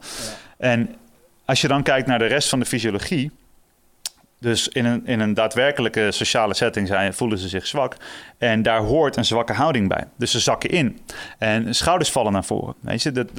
En 0.57 0.95
als 1.45 1.61
je 1.61 1.67
dan 1.67 1.83
kijkt 1.83 2.07
naar 2.07 2.19
de 2.19 2.25
rest 2.25 2.49
van 2.49 2.59
de 2.59 2.65
fysiologie, 2.65 3.31
dus 4.39 4.67
in 4.67 4.85
een, 4.85 5.05
in 5.05 5.19
een 5.19 5.33
daadwerkelijke 5.33 6.11
sociale 6.11 6.53
setting 6.53 6.87
zijn, 6.87 7.13
voelen 7.13 7.37
ze 7.37 7.47
zich 7.47 7.67
zwak. 7.67 7.95
En 8.37 8.61
daar 8.61 8.79
hoort 8.79 9.15
een 9.15 9.25
zwakke 9.25 9.53
houding 9.53 9.87
bij. 9.87 10.03
Dus 10.17 10.31
ze 10.31 10.39
zakken 10.39 10.69
in. 10.69 10.99
En 11.37 11.75
schouders 11.75 12.11
vallen 12.11 12.31
naar 12.31 12.45
voren. 12.45 12.75
Weet 12.79 13.03
je, 13.03 13.11
dat, 13.11 13.29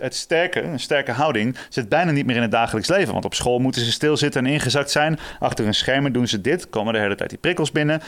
het 0.00 0.14
sterke, 0.14 0.62
een 0.62 0.80
sterke 0.80 1.12
houding 1.12 1.56
zit 1.68 1.88
bijna 1.88 2.10
niet 2.10 2.26
meer 2.26 2.36
in 2.36 2.42
het 2.42 2.50
dagelijks 2.50 2.88
leven. 2.88 3.12
Want 3.12 3.24
op 3.24 3.34
school 3.34 3.58
moeten 3.58 3.82
ze 3.82 3.92
stilzitten 3.92 4.46
en 4.46 4.52
ingezakt 4.52 4.90
zijn. 4.90 5.18
Achter 5.38 5.66
een 5.66 5.74
scherm 5.74 6.12
doen 6.12 6.28
ze 6.28 6.40
dit. 6.40 6.70
Komen 6.70 6.92
de 6.92 6.98
hele 6.98 7.14
tijd 7.14 7.30
die 7.30 7.38
prikkels 7.38 7.72
binnen. 7.72 8.02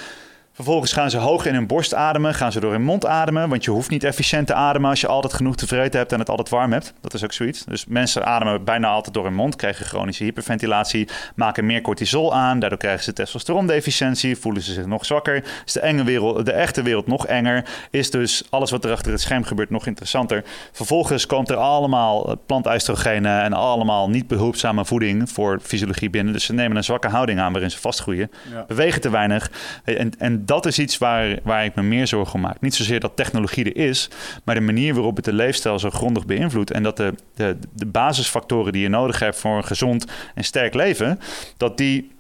Vervolgens 0.59 0.93
gaan 0.93 1.11
ze 1.11 1.19
hoog 1.19 1.47
in 1.47 1.55
hun 1.55 1.67
borst 1.67 1.95
ademen, 1.95 2.35
gaan 2.35 2.53
ze 2.53 2.61
door 2.61 2.73
hun 2.73 2.83
mond 2.83 3.07
ademen. 3.07 3.49
Want 3.49 3.65
je 3.65 3.71
hoeft 3.71 3.91
niet 3.91 4.05
efficiënt 4.05 4.47
te 4.47 4.55
ademen 4.55 4.91
als 4.91 5.01
je 5.01 5.07
altijd 5.07 5.33
genoeg 5.33 5.57
tevreden 5.57 5.99
hebt 5.99 6.13
en 6.13 6.19
het 6.19 6.29
altijd 6.29 6.49
warm 6.49 6.73
hebt. 6.73 6.93
Dat 7.01 7.15
is 7.15 7.25
ook 7.25 7.33
zoiets. 7.33 7.65
Dus 7.65 7.87
mensen 7.87 8.27
ademen 8.27 8.65
bijna 8.65 8.89
altijd 8.89 9.15
door 9.15 9.25
hun 9.25 9.35
mond, 9.35 9.57
krijgen 9.57 9.87
chronische 9.87 10.25
hyperventilatie, 10.25 11.09
maken 11.35 11.67
meer 11.67 11.81
cortisol 11.81 12.35
aan. 12.35 12.59
Daardoor 12.59 12.79
krijgen 12.79 13.05
ze 13.05 13.13
testosterondeficiëntie, 13.13 14.37
voelen 14.37 14.63
ze 14.63 14.73
zich 14.73 14.87
nog 14.87 15.05
zwakker. 15.05 15.45
Is 15.65 15.73
de, 15.73 15.81
enge 15.81 16.05
wereld, 16.05 16.47
de 16.47 16.53
echte 16.53 16.83
wereld 16.83 17.07
nog 17.07 17.27
enger. 17.27 17.65
Is 17.91 18.11
dus 18.11 18.43
alles 18.51 18.71
wat 18.71 18.85
er 18.85 18.93
achter 18.93 19.13
het 19.13 19.21
scherm 19.21 19.45
gebeurt 19.45 19.71
nog 19.71 19.87
interessanter. 19.87 20.45
Vervolgens 20.73 21.27
komt 21.27 21.51
er 21.51 21.57
allemaal 21.57 22.41
plantestrogenen 22.47 23.43
en 23.43 23.53
allemaal 23.53 24.11
niet 24.11 24.27
behulpzame 24.27 24.85
voeding 24.85 25.31
voor 25.31 25.61
fysiologie 25.63 26.11
binnen. 26.11 26.33
Dus 26.33 26.45
ze 26.45 26.53
nemen 26.53 26.77
een 26.77 26.85
zwakke 26.85 27.09
houding 27.09 27.41
aan 27.41 27.53
waarin 27.53 27.71
ze 27.71 27.79
vastgroeien. 27.79 28.31
Bewegen 28.67 29.01
te 29.01 29.11
weinig. 29.11 29.51
En, 29.85 30.13
en 30.19 30.47
dat 30.49 30.67
is 30.67 30.79
iets 30.79 30.99
waar, 30.99 31.39
waar 31.43 31.65
ik 31.65 31.75
me 31.75 31.83
meer 31.83 32.07
zorgen 32.07 32.35
om 32.35 32.41
maak. 32.41 32.61
Niet 32.61 32.75
zozeer 32.75 33.01
dat 33.01 33.17
technologie 33.17 33.65
er 33.65 33.89
is, 33.89 34.11
maar 34.45 34.55
de 34.55 34.61
manier 34.61 34.95
waarop 34.95 35.17
het 35.17 35.25
de 35.25 35.33
leefstijl 35.33 35.79
zo 35.79 35.91
grondig 35.91 36.27
beïnvloedt. 36.27 36.71
En 36.71 36.83
dat 36.83 36.97
de, 36.97 37.15
de, 37.35 37.57
de 37.73 37.87
basisfactoren 37.87 38.73
die 38.73 38.83
je 38.83 38.89
nodig 38.89 39.19
hebt 39.19 39.37
voor 39.37 39.57
een 39.57 39.65
gezond 39.65 40.07
en 40.35 40.45
sterk 40.45 40.75
leven, 40.75 41.21
dat 41.57 41.77
die 41.77 42.11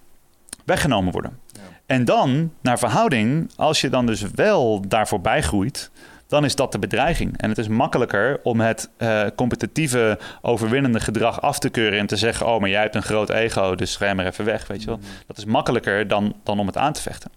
weggenomen 0.65 1.13
worden. 1.13 1.39
En 1.87 2.05
dan, 2.05 2.53
naar 2.61 2.79
verhouding, 2.79 3.51
als 3.57 3.81
je 3.81 3.89
dan 3.89 4.07
dus 4.07 4.23
wel 4.35 4.89
daarvoor 4.89 5.21
bijgroeit, 5.21 5.91
dan 6.27 6.45
is 6.45 6.55
dat 6.55 6.73
de 6.73 6.79
bedreiging. 6.79 7.39
En 7.39 7.49
het 7.49 7.59
is 7.59 7.69
makkelijker 7.69 8.41
om 8.43 8.61
het 8.61 8.91
uh, 8.99 9.23
competitieve, 9.37 10.19
overwinnende 10.43 11.01
gedrag 11.01 11.41
af 11.41 11.59
te 11.59 11.69
keuren 11.69 11.99
en 11.99 12.07
te 12.07 12.17
zeggen: 12.17 12.47
Oh, 12.47 12.61
maar 12.61 12.71
jij 12.71 12.83
hebt 12.83 12.95
een 12.95 13.03
groot 13.03 13.31
ego, 13.31 13.75
dus 13.75 13.93
scherm 13.93 14.19
er 14.21 14.27
even 14.27 14.45
weg. 14.45 14.67
Weet 14.67 14.81
je 14.81 14.87
wel? 14.87 14.97
Mm. 14.97 15.03
Dat 15.27 15.39
is 15.39 15.45
makkelijker 15.45 16.09
dan, 16.09 16.35
dan 16.43 16.59
om 16.59 16.67
het 16.67 16.77
aan 16.77 16.93
te 16.93 17.03
vechten. 17.03 17.31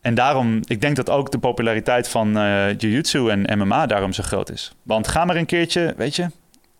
En 0.00 0.14
daarom, 0.14 0.60
ik 0.64 0.80
denk 0.80 0.96
dat 0.96 1.10
ook 1.10 1.30
de 1.30 1.38
populariteit 1.38 2.08
van 2.08 2.36
uh, 2.36 2.78
Jiu-Jitsu 2.78 3.28
en 3.28 3.58
MMA 3.58 3.86
daarom 3.86 4.12
zo 4.12 4.22
groot 4.22 4.50
is. 4.50 4.72
Want 4.82 5.08
ga 5.08 5.24
maar 5.24 5.36
een 5.36 5.46
keertje, 5.46 5.94
weet 5.96 6.16
je, 6.16 6.26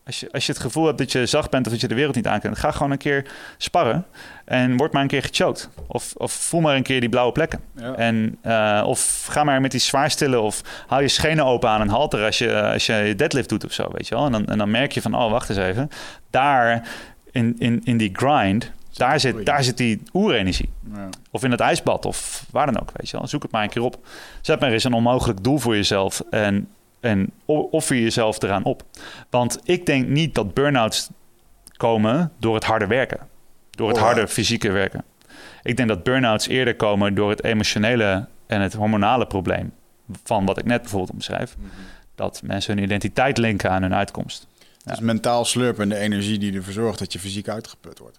als 0.09 0.21
je, 0.21 0.33
als 0.33 0.47
je 0.47 0.53
het 0.53 0.61
gevoel 0.61 0.87
hebt 0.87 0.99
dat 0.99 1.13
je 1.13 1.27
zacht 1.27 1.51
bent 1.51 1.67
of 1.67 1.73
dat 1.73 1.81
je 1.81 1.89
de 1.89 1.95
wereld 1.95 2.15
niet 2.15 2.27
aan 2.27 2.41
kunt, 2.41 2.59
ga 2.59 2.71
gewoon 2.71 2.91
een 2.91 2.99
keer 2.99 3.25
sparren 3.57 4.07
en 4.45 4.77
word 4.77 4.93
maar 4.93 5.03
een 5.03 5.09
keer 5.09 5.23
gechoked. 5.23 5.69
Of, 5.87 6.13
of 6.17 6.33
voel 6.33 6.61
maar 6.61 6.77
een 6.77 6.83
keer 6.83 7.01
die 7.01 7.09
blauwe 7.09 7.33
plekken. 7.33 7.61
En, 7.97 8.39
uh, 8.47 8.83
of 8.87 9.27
ga 9.31 9.45
maar 9.45 9.61
met 9.61 9.71
die 9.71 9.81
zwaarstillen 9.81 10.43
of 10.43 10.85
hou 10.87 11.03
je 11.03 11.09
schenen 11.09 11.45
open 11.45 11.69
aan 11.69 11.81
een 11.81 11.89
halter 11.89 12.25
als 12.25 12.39
je, 12.39 12.63
als 12.63 12.87
je 12.87 13.15
deadlift 13.17 13.49
doet 13.49 13.65
of 13.65 13.73
zo, 13.73 13.89
weet 13.93 14.09
je 14.09 14.15
wel. 14.15 14.27
En 14.27 14.33
dan, 14.33 14.47
en 14.47 14.59
dan 14.59 14.71
merk 14.71 14.93
je 14.93 15.03
van, 15.03 15.15
oh, 15.15 15.31
wacht 15.31 15.49
eens 15.49 15.59
even. 15.59 15.89
Daar 16.31 16.89
in, 17.31 17.55
in, 17.59 17.81
in 17.85 17.97
die 17.97 18.11
grind 18.13 18.73
daar 18.99 19.21
zit, 19.21 19.47
daar 19.47 19.65
zit 19.65 19.77
die 19.77 20.03
oerenergie. 20.13 20.71
Ja. 20.95 21.09
Of 21.31 21.45
in 21.45 21.51
het 21.51 21.61
ijsbad 21.61 22.07
of 22.07 22.45
waar 22.51 22.67
dan 22.67 22.81
ook, 22.81 22.91
weet 22.97 23.11
je 23.11 23.17
wel. 23.17 23.27
Zoek 23.27 23.43
het 23.43 23.51
maar 23.51 23.63
een 23.63 23.69
keer 23.69 23.83
op. 23.83 24.07
Zet 24.41 24.61
maar 24.61 24.73
eens 24.73 24.85
een 24.85 24.93
onmogelijk 24.93 25.45
doel 25.45 25.59
voor 25.59 25.75
jezelf 25.75 26.23
en, 26.31 26.69
en 27.01 27.31
offer 27.47 27.97
jezelf 27.97 28.43
eraan 28.43 28.65
op. 28.65 28.83
Want 29.31 29.59
ik 29.65 29.87
denk 29.87 30.09
niet 30.09 30.35
dat 30.35 30.55
burn-outs 30.55 31.11
komen 31.77 32.33
door 32.39 32.55
het 32.55 32.65
harde 32.65 32.87
werken. 32.87 33.19
Door 33.71 33.89
het 33.89 33.99
harde 33.99 34.29
fysieke 34.29 34.71
werken. 34.71 35.05
Ik 35.63 35.77
denk 35.77 35.89
dat 35.89 36.03
burn-outs 36.03 36.49
eerder 36.49 36.77
komen 36.77 37.15
door 37.15 37.31
het 37.31 37.45
emotionele 37.45 38.27
en 38.47 38.61
het 38.61 38.73
hormonale 38.73 39.27
probleem. 39.27 39.73
Van 40.25 40.47
wat 40.47 40.59
ik 40.59 40.65
net 40.65 40.81
bijvoorbeeld 40.81 41.13
omschrijf. 41.13 41.57
Mhm. 41.57 41.69
Dat 42.15 42.41
mensen 42.45 42.75
hun 42.75 42.85
identiteit 42.85 43.39
linken 43.39 43.71
aan 43.71 43.83
hun 43.83 43.95
uitkomst. 43.95 44.47
Dus 44.85 45.01
mentaal 45.01 45.45
slurpen 45.45 45.89
de 45.89 45.97
energie 45.97 46.39
die 46.39 46.55
ervoor 46.55 46.73
zorgt 46.73 46.99
dat 46.99 47.13
je 47.13 47.19
fysiek 47.19 47.49
uitgeput 47.49 47.99
wordt 47.99 48.19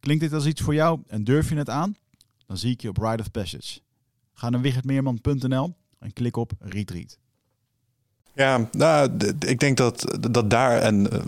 Klinkt 0.00 0.22
dit 0.22 0.32
als 0.32 0.46
iets 0.46 0.60
voor 0.60 0.74
jou 0.74 1.02
en 1.06 1.24
durf 1.24 1.48
je 1.48 1.56
het 1.56 1.70
aan? 1.70 1.94
Dan 2.46 2.56
zie 2.56 2.72
ik 2.72 2.80
je 2.80 2.88
op 2.88 2.96
Ride 2.96 3.22
of 3.22 3.30
Passage. 3.30 3.80
Ga 4.32 4.50
naar 4.50 4.60
wichertmeerman.nl 4.60 5.76
en 5.98 6.12
klik 6.12 6.36
op 6.36 6.52
Retreat. 6.58 7.18
Ja, 8.36 8.68
nou, 8.72 9.10
ik 9.46 9.60
denk 9.60 9.76
dat, 9.76 10.16
dat 10.30 10.50
daar 10.50 10.78
en 10.78 11.12
eh, 11.12 11.18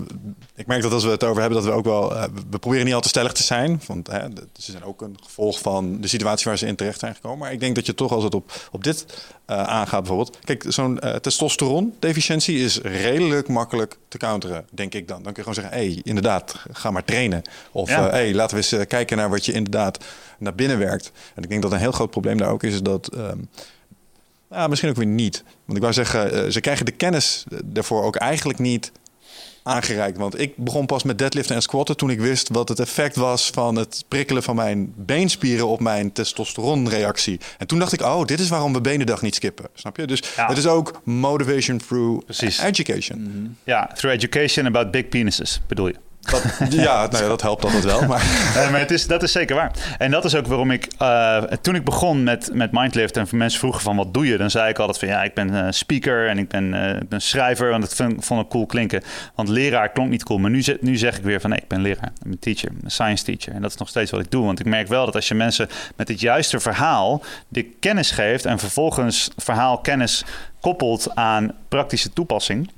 ik 0.54 0.66
merk 0.66 0.82
dat 0.82 0.92
als 0.92 1.04
we 1.04 1.11
het 1.11 1.24
over 1.24 1.40
hebben, 1.40 1.62
dat 1.62 1.70
we 1.70 1.76
ook 1.76 1.84
wel, 1.84 2.16
eh, 2.16 2.24
we 2.50 2.59
proberen 2.59 2.84
niet 2.84 2.94
al 2.94 3.00
te 3.00 3.09
stellig 3.09 3.32
te 3.32 3.42
zijn, 3.42 3.80
want 3.86 4.06
hè, 4.06 4.20
ze 4.59 4.70
zijn 4.70 4.84
ook 4.84 5.02
een 5.02 5.16
gevolg 5.22 5.59
van 5.59 6.00
de 6.00 6.09
situatie 6.09 6.44
waar 6.46 6.59
ze 6.59 6.66
in 6.66 6.76
terecht 6.76 6.98
zijn 6.98 7.14
gekomen. 7.14 7.38
Maar 7.38 7.52
ik 7.52 7.61
denk 7.61 7.74
dat 7.74 7.86
je 7.86 7.94
toch 7.94 8.12
als 8.12 8.24
het 8.24 8.34
op, 8.34 8.52
op 8.70 8.84
dit 8.84 9.24
eh, 9.44 9.62
aangaat 9.62 9.98
bijvoorbeeld, 10.00 10.38
kijk, 10.44 10.64
zo'n 10.68 11.00
testosteron-deficiëntie 11.20 12.59
is 12.59 12.80
redelijk 12.80 13.48
makkelijk 13.48 13.98
te 14.09 14.18
counteren, 14.18 14.66
denk 14.70 14.94
ik 14.94 15.09
dan. 15.09 15.22
Dan 15.22 15.32
kun 15.32 15.44
je 15.44 15.52
gewoon 15.52 15.54
zeggen, 15.54 15.78
hé, 15.78 15.92
hey, 15.92 16.00
inderdaad, 16.04 16.54
ga 16.72 16.90
maar 16.90 17.04
trainen. 17.04 17.42
Of 17.72 17.88
Ja. 17.88 18.02
hé, 18.02 18.09
hey, 18.09 18.34
laten 18.34 18.56
we 18.59 18.76
eens 18.76 18.86
kijken 18.86 19.16
naar 19.16 19.30
wat 19.30 19.44
je 19.44 19.52
inderdaad 19.52 20.04
naar 20.38 20.54
binnen 20.54 20.78
werkt. 20.78 21.12
En 21.34 21.42
ik 21.42 21.48
denk 21.48 21.62
dat 21.62 21.72
een 21.72 21.78
heel 21.78 21.92
groot 21.92 22.11
probleem 22.11 22.36
daar 22.36 22.50
ook 22.50 22.62
is, 22.62 22.72
is 22.72 22.82
dat 22.82 23.09
ehm, 23.09 23.38
ja, 24.51 24.66
misschien 24.66 24.90
ook 24.90 24.96
weer 24.96 25.07
niet. 25.07 25.42
Want 25.64 25.76
ik 25.76 25.82
wou 25.82 25.92
zeggen, 25.94 26.32
eh, 26.44 26.51
ze 26.51 26.61
krijgen 26.61 26.84
de 26.86 26.92
kennis 26.92 27.44
daarvoor 27.64 28.03
ook 28.03 28.16
eigenlijk 28.16 28.59
niet 28.59 28.92
aangereikt. 29.62 30.18
Want 30.18 30.40
ik 30.40 30.57
begon 30.57 30.86
pas 30.86 31.03
met 31.03 31.18
deadliften 31.18 31.55
en 31.55 31.62
squatten 31.62 31.96
toen 31.96 32.11
ik 32.11 32.20
wist 32.20 32.49
wat 32.49 32.68
het 32.68 32.80
effect 32.80 33.16
was 33.16 33.51
van 33.51 33.76
het 33.76 34.05
prikkelen 34.09 34.42
van 34.42 34.57
mijn 34.57 34.92
beenspieren 34.96 35.66
op 35.66 35.80
mijn 35.80 36.12
testosteronreactie. 36.12 37.40
En 37.59 37.66
toen 37.66 37.78
dacht 37.78 37.92
ik, 37.92 38.01
oh, 38.03 38.24
dit 38.24 38.40
is 38.40 38.49
waarom 38.49 38.72
we 38.72 38.80
benendag 38.80 39.22
niet 39.22 39.34
skippen. 39.34 39.66
Snap 39.74 39.96
je? 39.96 40.07
Dus 40.07 40.22
Ja. 40.36 40.46
het 40.46 40.59
is 40.59 40.66
ook 40.66 41.01
motivation 41.05 41.78
through 41.78 42.24
Precies. 42.24 42.59
education. 42.59 43.57
Ja, 43.64 43.90
through 43.94 44.16
education 44.16 44.66
about 44.66 44.90
big 44.90 45.09
penises, 45.09 45.61
bedoel 45.66 45.86
je. 45.86 45.94
Dat, 46.31 46.43
ja, 46.72 47.07
nou 47.07 47.22
ja, 47.22 47.29
dat 47.29 47.43
helpt 47.43 47.64
altijd 47.64 47.85
wel. 47.85 48.07
Maar 48.07 48.53
Nee, 48.55 48.70
maar 48.70 48.81
het 48.81 48.91
is, 48.91 49.07
dat 49.07 49.22
is 49.22 49.33
zeker 49.33 49.57
waar. 49.57 49.72
En 49.99 50.11
dat 50.11 50.24
is 50.24 50.35
ook 50.35 50.47
waarom 50.47 50.70
ik, 50.70 50.89
eh, 50.99 51.43
toen 51.43 51.74
ik 51.74 51.85
begon 51.85 52.22
met, 52.22 52.51
met 52.53 52.72
Mindlift 52.72 53.16
en 53.16 53.26
mensen 53.31 53.59
vroegen 53.59 53.81
van 53.81 53.97
wat 53.97 54.14
doe 54.14 54.26
je, 54.26 54.37
dan 54.37 54.51
zei 54.51 54.68
ik 54.68 54.79
altijd 54.79 54.99
van 54.99 55.09
ja, 55.09 55.22
ik 55.22 55.35
ben 55.35 55.64
eh, 55.64 55.66
speaker 55.70 56.29
en 56.29 56.39
ik 56.39 56.49
ben, 56.49 56.74
eh, 56.74 57.01
ik 57.01 57.09
ben 57.09 57.20
schrijver, 57.20 57.70
want 57.70 57.83
dat 57.83 57.95
vind, 57.95 58.24
vond 58.24 58.41
ik 58.41 58.49
cool 58.49 58.66
klinken. 58.66 59.03
Want 59.35 59.49
leraar 59.49 59.89
klonk 59.89 60.11
niet 60.11 60.24
cool, 60.24 60.39
maar 60.39 60.51
nu, 60.51 60.64
nu 60.81 60.97
zeg 60.97 61.16
ik 61.16 61.24
weer 61.24 61.41
van 61.41 61.51
nee, 61.51 61.59
ik 61.59 61.68
ben 61.68 61.81
leraar, 61.81 62.12
ik 62.22 62.29
ben 62.29 62.39
teacher, 62.39 62.70
een 62.85 62.91
science 62.91 63.24
teacher. 63.24 63.55
En 63.55 63.62
dat 63.62 63.70
is 63.70 63.76
nog 63.76 63.89
steeds 63.89 64.11
wat 64.11 64.20
ik 64.20 64.31
doe, 64.31 64.45
want 64.45 64.61
ik 64.61 64.66
merk 64.66 64.89
wel 64.89 65.05
dat 65.05 65.14
als 65.14 65.29
je 65.29 65.35
mensen 65.35 65.68
met 65.97 66.09
het 66.09 66.20
juiste 66.20 66.61
verhaal 66.61 67.22
de 67.49 67.62
kennis 67.62 68.11
geeft 68.11 68.45
en 68.45 68.59
vervolgens 68.59 69.31
verhaal 69.37 69.79
kennis 69.79 70.24
koppelt 70.61 71.14
aan 71.14 71.53
praktische 71.68 72.12
toepassing, 72.12 72.70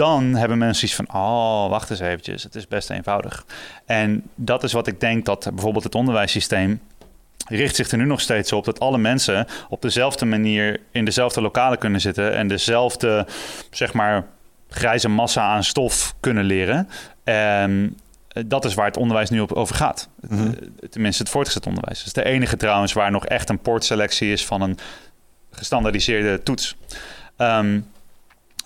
dan 0.00 0.34
hebben 0.34 0.58
mensen 0.58 0.84
iets 0.84 0.94
van, 0.94 1.08
oh, 1.12 1.68
wacht 1.68 1.90
eens 1.90 2.00
eventjes, 2.00 2.42
het 2.42 2.54
is 2.54 2.68
best 2.68 2.90
eenvoudig. 2.90 3.44
En 3.86 4.22
dat 4.34 4.62
is 4.62 4.72
wat 4.72 4.86
ik 4.86 5.00
denk 5.00 5.24
dat 5.24 5.48
bijvoorbeeld 5.50 5.84
het 5.84 5.94
onderwijssysteem 5.94 6.80
richt 7.48 7.76
zich 7.76 7.90
er 7.90 7.98
nu 7.98 8.04
nog 8.04 8.20
steeds 8.20 8.52
op 8.52 8.64
dat 8.64 8.80
alle 8.80 8.98
mensen 8.98 9.46
op 9.68 9.82
dezelfde 9.82 10.24
manier 10.24 10.80
in 10.90 11.04
dezelfde 11.04 11.40
lokalen 11.40 11.78
kunnen 11.78 12.00
zitten 12.00 12.34
en 12.34 12.48
dezelfde, 12.48 13.26
zeg 13.70 13.92
maar, 13.92 14.26
grijze 14.68 15.08
massa 15.08 15.42
aan 15.42 15.64
stof 15.64 16.14
kunnen 16.20 16.44
leren. 16.44 16.88
En 17.24 17.98
eh, 18.28 18.42
dat 18.46 18.64
is 18.64 18.74
waar 18.74 18.86
het 18.86 18.96
onderwijs 18.96 19.30
nu 19.30 19.40
op 19.40 19.52
over 19.52 19.74
gaat. 19.74 20.08
Mhm. 20.20 20.46
Eh, 20.46 20.88
Tenminste, 20.90 21.22
het 21.22 21.32
voortgezet 21.32 21.66
onderwijs. 21.66 21.98
Het 21.98 22.06
is 22.06 22.12
de 22.12 22.24
enige 22.24 22.56
trouwens 22.56 22.92
waar 22.92 23.10
nog 23.10 23.26
echt 23.26 23.48
een 23.48 23.60
poortselectie 23.60 24.32
is 24.32 24.46
van 24.46 24.60
een 24.60 24.78
gestandaardiseerde 25.50 26.42
toets. 26.42 26.76
Ehm, 27.36 27.80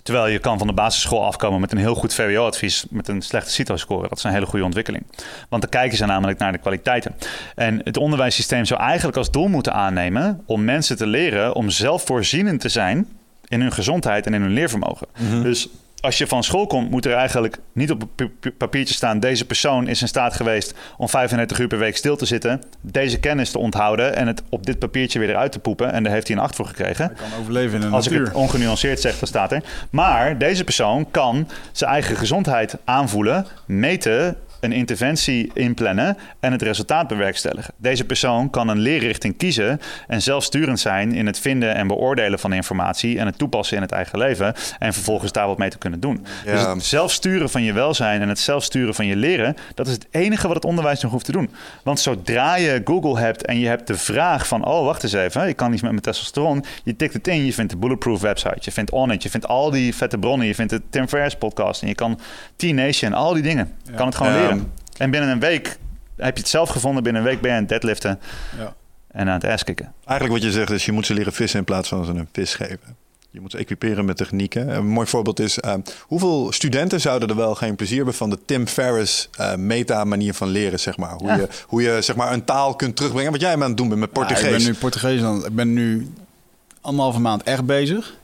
terwijl 0.05 0.27
je 0.27 0.39
kan 0.39 0.59
van 0.59 0.67
de 0.67 0.73
basisschool 0.73 1.25
afkomen 1.25 1.61
met 1.61 1.73
een 1.73 1.79
heel 1.79 1.95
goed 1.95 2.15
VWO-advies 2.15 2.85
met 2.91 3.09
een 3.09 3.23
slechte 3.23 3.51
CITO-score. 3.51 4.09
Dat 4.09 4.19
is 4.19 4.25
een 4.25 4.33
hele 4.33 4.47
goede 4.47 4.65
ontwikkeling. 4.65 5.05
Want 5.49 5.63
dan 5.63 5.71
kijken 5.71 5.97
ze 5.97 6.07
namelijk 6.07 6.39
naar 6.39 6.53
de 6.53 6.59
kwaliteiten. 6.59 7.15
En 7.55 7.81
het 7.85 7.97
onderwijssysteem 7.97 8.65
zou 8.65 8.81
eigenlijk 8.81 9.17
als 9.17 9.31
doel 9.31 9.49
moeten 9.49 9.73
aannemen 9.73 10.43
om 10.47 10.65
mensen 10.65 10.97
te 10.97 11.07
leren 11.07 11.55
om 11.55 11.71
zelfvoorzienend 11.71 12.61
te 12.61 12.69
zijn 12.69 13.09
in 13.49 13.61
hun 13.61 13.73
gezondheid 13.73 14.27
en 14.27 14.35
in 14.35 14.41
hun 14.41 14.53
leervermogen. 14.53 15.07
Dus 15.43 15.69
als 16.05 16.19
je 16.19 16.27
van 16.27 16.43
school 16.43 16.67
komt, 16.67 16.91
moet 16.91 17.07
er 17.07 17.13
eigenlijk 17.13 17.59
niet 17.73 17.91
op 17.91 18.03
een 18.17 18.33
papiertje 18.57 18.95
staan: 18.95 19.21
deze 19.21 19.45
persoon 19.45 19.89
is 19.89 20.01
in 20.01 20.09
staat 20.09 20.35
geweest 20.35 20.75
om 20.97 21.09
35 21.09 21.59
uur 21.59 21.67
per 21.67 21.79
week 21.79 21.97
stil 21.97 22.17
te 22.17 22.27
zitten, 22.27 22.63
deze 22.81 23.21
kennis 23.21 23.51
te 23.51 23.59
onthouden 23.59 24.17
en 24.17 24.27
het 24.27 24.43
op 24.49 24.67
dit 24.67 24.79
papiertje 24.79 25.19
weer 25.19 25.31
eruit 25.31 25.53
te 25.53 25.59
poepen. 25.59 25.93
En 25.93 26.03
daar 26.03 26.13
heeft 26.13 26.29
hij 26.29 26.37
een 26.37 26.43
8 26.43 26.55
voor 26.55 26.67
gekregen. 26.67 27.07
Hij 27.07 27.15
kan 27.15 27.41
overleven 27.41 27.75
in 27.75 27.81
de 27.81 27.95
Als 27.95 28.07
ik 28.07 28.19
het 28.19 28.35
ongenuanceerd 28.35 29.01
zeg, 29.01 29.19
dan 29.19 29.29
staat 29.29 29.53
er. 29.53 29.63
Maar 29.91 30.39
deze 30.39 30.65
persoon 30.65 31.11
kan 31.11 31.49
zijn 31.73 31.91
eigen 31.91 32.17
gezondheid 32.17 32.77
aanvoelen, 32.85 33.47
meten, 33.67 34.37
een 34.65 34.73
interventie 34.73 35.51
inplannen 35.55 36.17
en 36.41 36.53
het 36.53 36.63
resultaat 36.63 37.09
bewerkstelligen. 37.09 37.75
Deze 37.77 38.05
persoon 38.05 38.51
kan 38.51 38.69
een 38.69 38.79
leerrichting 38.79 39.37
kiezen 39.37 39.81
en 40.07 40.23
zelfsturend 40.23 40.81
zijn 40.81 41.13
in 41.13 41.27
het 41.27 41.39
vinden 41.39 41.75
en 41.75 41.87
beoordelen 41.87 42.39
van 42.39 42.53
informatie 42.53 43.19
en 43.19 43.27
het 43.27 43.39
toepassen 43.39 43.77
in 43.77 43.83
het 43.83 43.93
eigen 43.93 44.19
leven 44.19 44.55
en 44.79 44.93
vervolgens 44.93 45.33
daar 45.33 45.47
wat 45.47 45.59
mee 45.59 45.71
te 45.71 45.79
kunnen 45.79 46.01
doen. 46.01 46.27
Ja. 46.45 46.53
Dus 46.53 46.63
het 46.67 46.85
zelfsturen 46.85 47.51
van 47.51 47.63
je 47.63 47.73
welzijn 47.73 48.21
en 48.23 48.29
het 48.29 48.39
zelfsturen 48.39 48.95
van 48.95 49.07
je 49.07 49.17
leren, 49.17 49.57
dat 49.75 49.87
is 49.87 49.93
het 49.93 50.07
enige 50.11 50.47
wat 50.47 50.57
het 50.57 50.65
onderwijs 50.65 51.01
nog 51.03 51.13
hoeft 51.13 51.25
te 51.25 51.33
doen. 51.33 51.51
Want 51.83 52.01
zodra 52.01 52.57
je 52.57 52.81
Google 52.85 53.19
hebt 53.19 53.45
en 53.47 53.59
je 53.59 53.67
hebt 53.67 53.87
de 53.87 53.97
vraag 53.99 54.47
van, 54.49 54.65
oh 54.65 54.85
wacht 54.85 55.03
eens 55.03 55.13
even, 55.13 55.49
ik 55.49 55.57
kan 55.57 55.73
iets 55.73 55.83
met 55.83 55.91
mijn 55.91 56.03
testosteron, 56.03 56.65
je 56.85 56.97
tikt 56.97 57.15
het 57.15 57.29
in, 57.29 57.45
je 57.45 57.53
vindt 57.53 57.73
de 57.73 57.79
Bulletproof 57.79 58.21
website, 58.21 58.59
je 58.61 58.73
vindt 58.73 58.91
Onnit, 58.91 59.23
je 59.23 59.31
vindt 59.31 59.49
al 59.49 59.71
die 59.71 59.95
vette 59.95 60.19
bronnen, 60.19 60.47
je 60.47 60.55
vindt 60.55 60.73
de 60.73 60.81
Tim 60.91 61.09
Ferriss 61.09 61.37
podcast 61.37 61.83
en 61.83 61.89
je 61.89 61.95
kan 61.95 62.19
T-Nation, 62.57 63.13
al 63.13 63.33
die 63.33 63.43
dingen, 63.43 63.73
je 63.85 63.93
kan 63.93 64.07
het 64.07 64.15
gewoon 64.15 64.33
Ja. 64.33 64.39
leren. 64.41 64.54
En 64.97 65.11
binnen 65.11 65.31
een 65.31 65.41
week 65.41 65.79
heb 66.17 66.35
je 66.37 66.41
het 66.43 66.51
zelf 66.51 66.69
gevonden, 66.69 67.03
binnen 67.03 67.23
een 67.23 67.29
week 67.29 67.41
ben 67.41 67.51
je 67.51 67.55
aan 67.57 67.63
het 67.63 67.71
deadliften 67.71 68.21
Ja. 68.59 68.75
en 69.11 69.29
aan 69.29 69.35
het 69.35 69.45
asskicken. 69.45 69.93
Eigenlijk 70.05 70.41
wat 70.41 70.51
je 70.53 70.57
zegt 70.59 70.71
is, 70.71 70.85
je 70.85 70.93
moet 70.93 71.07
ze 71.07 71.15
leren 71.15 71.33
vissen 71.33 71.59
in 71.59 71.65
plaats 71.65 71.89
van 71.89 72.05
ze 72.05 72.11
een 72.13 72.29
vis 72.33 72.55
geven. 72.55 73.03
Je 73.31 73.41
moet 73.41 73.51
ze 73.51 73.59
equiperen 73.59 74.05
met 74.05 74.17
technieken. 74.17 74.69
Een 74.77 74.87
mooi 74.87 75.07
voorbeeld 75.07 75.41
is, 75.41 75.61
eh, 75.61 75.75
hoeveel 76.01 76.53
studenten 76.53 77.01
zouden 77.01 77.29
er 77.29 77.37
wel 77.37 77.55
geen 77.55 77.77
plezier 77.77 77.97
hebben 77.97 78.15
van 78.15 78.31
de 78.31 78.39
Tim 78.45 78.67
Ferriss 78.67 79.29
eh, 79.37 79.55
meta-manier 79.55 80.35
van 80.35 80.49
leren, 80.49 80.81
zeg 80.81 80.97
maar. 80.97 81.13
Hoe, 81.15 81.27
Ja. 81.29 81.35
je, 81.37 81.49
hoe 81.67 81.83
je 81.83 82.03
zeg 82.03 82.17
maar, 82.17 82.33
een 82.33 82.45
taal 82.45 82.75
kunt 82.77 82.97
terugbrengen. 82.97 83.33
Wat 83.33 83.41
jij 83.41 83.53
aan 83.53 83.61
het 83.61 83.77
doen 83.77 83.89
bent 83.89 84.01
met 84.01 84.09
Ja, 84.13 84.21
Portugees. 84.21 84.53
ik 84.53 84.59
ben 84.59 84.67
nu 84.67 84.75
Portugees 84.75 85.21
dan. 85.21 85.45
Ik 85.47 85.55
ben 85.55 85.73
nu 85.73 86.09
anderhalve 86.81 87.21
maand 87.21 87.43
echt 87.43 87.65
bezig. 87.65 88.15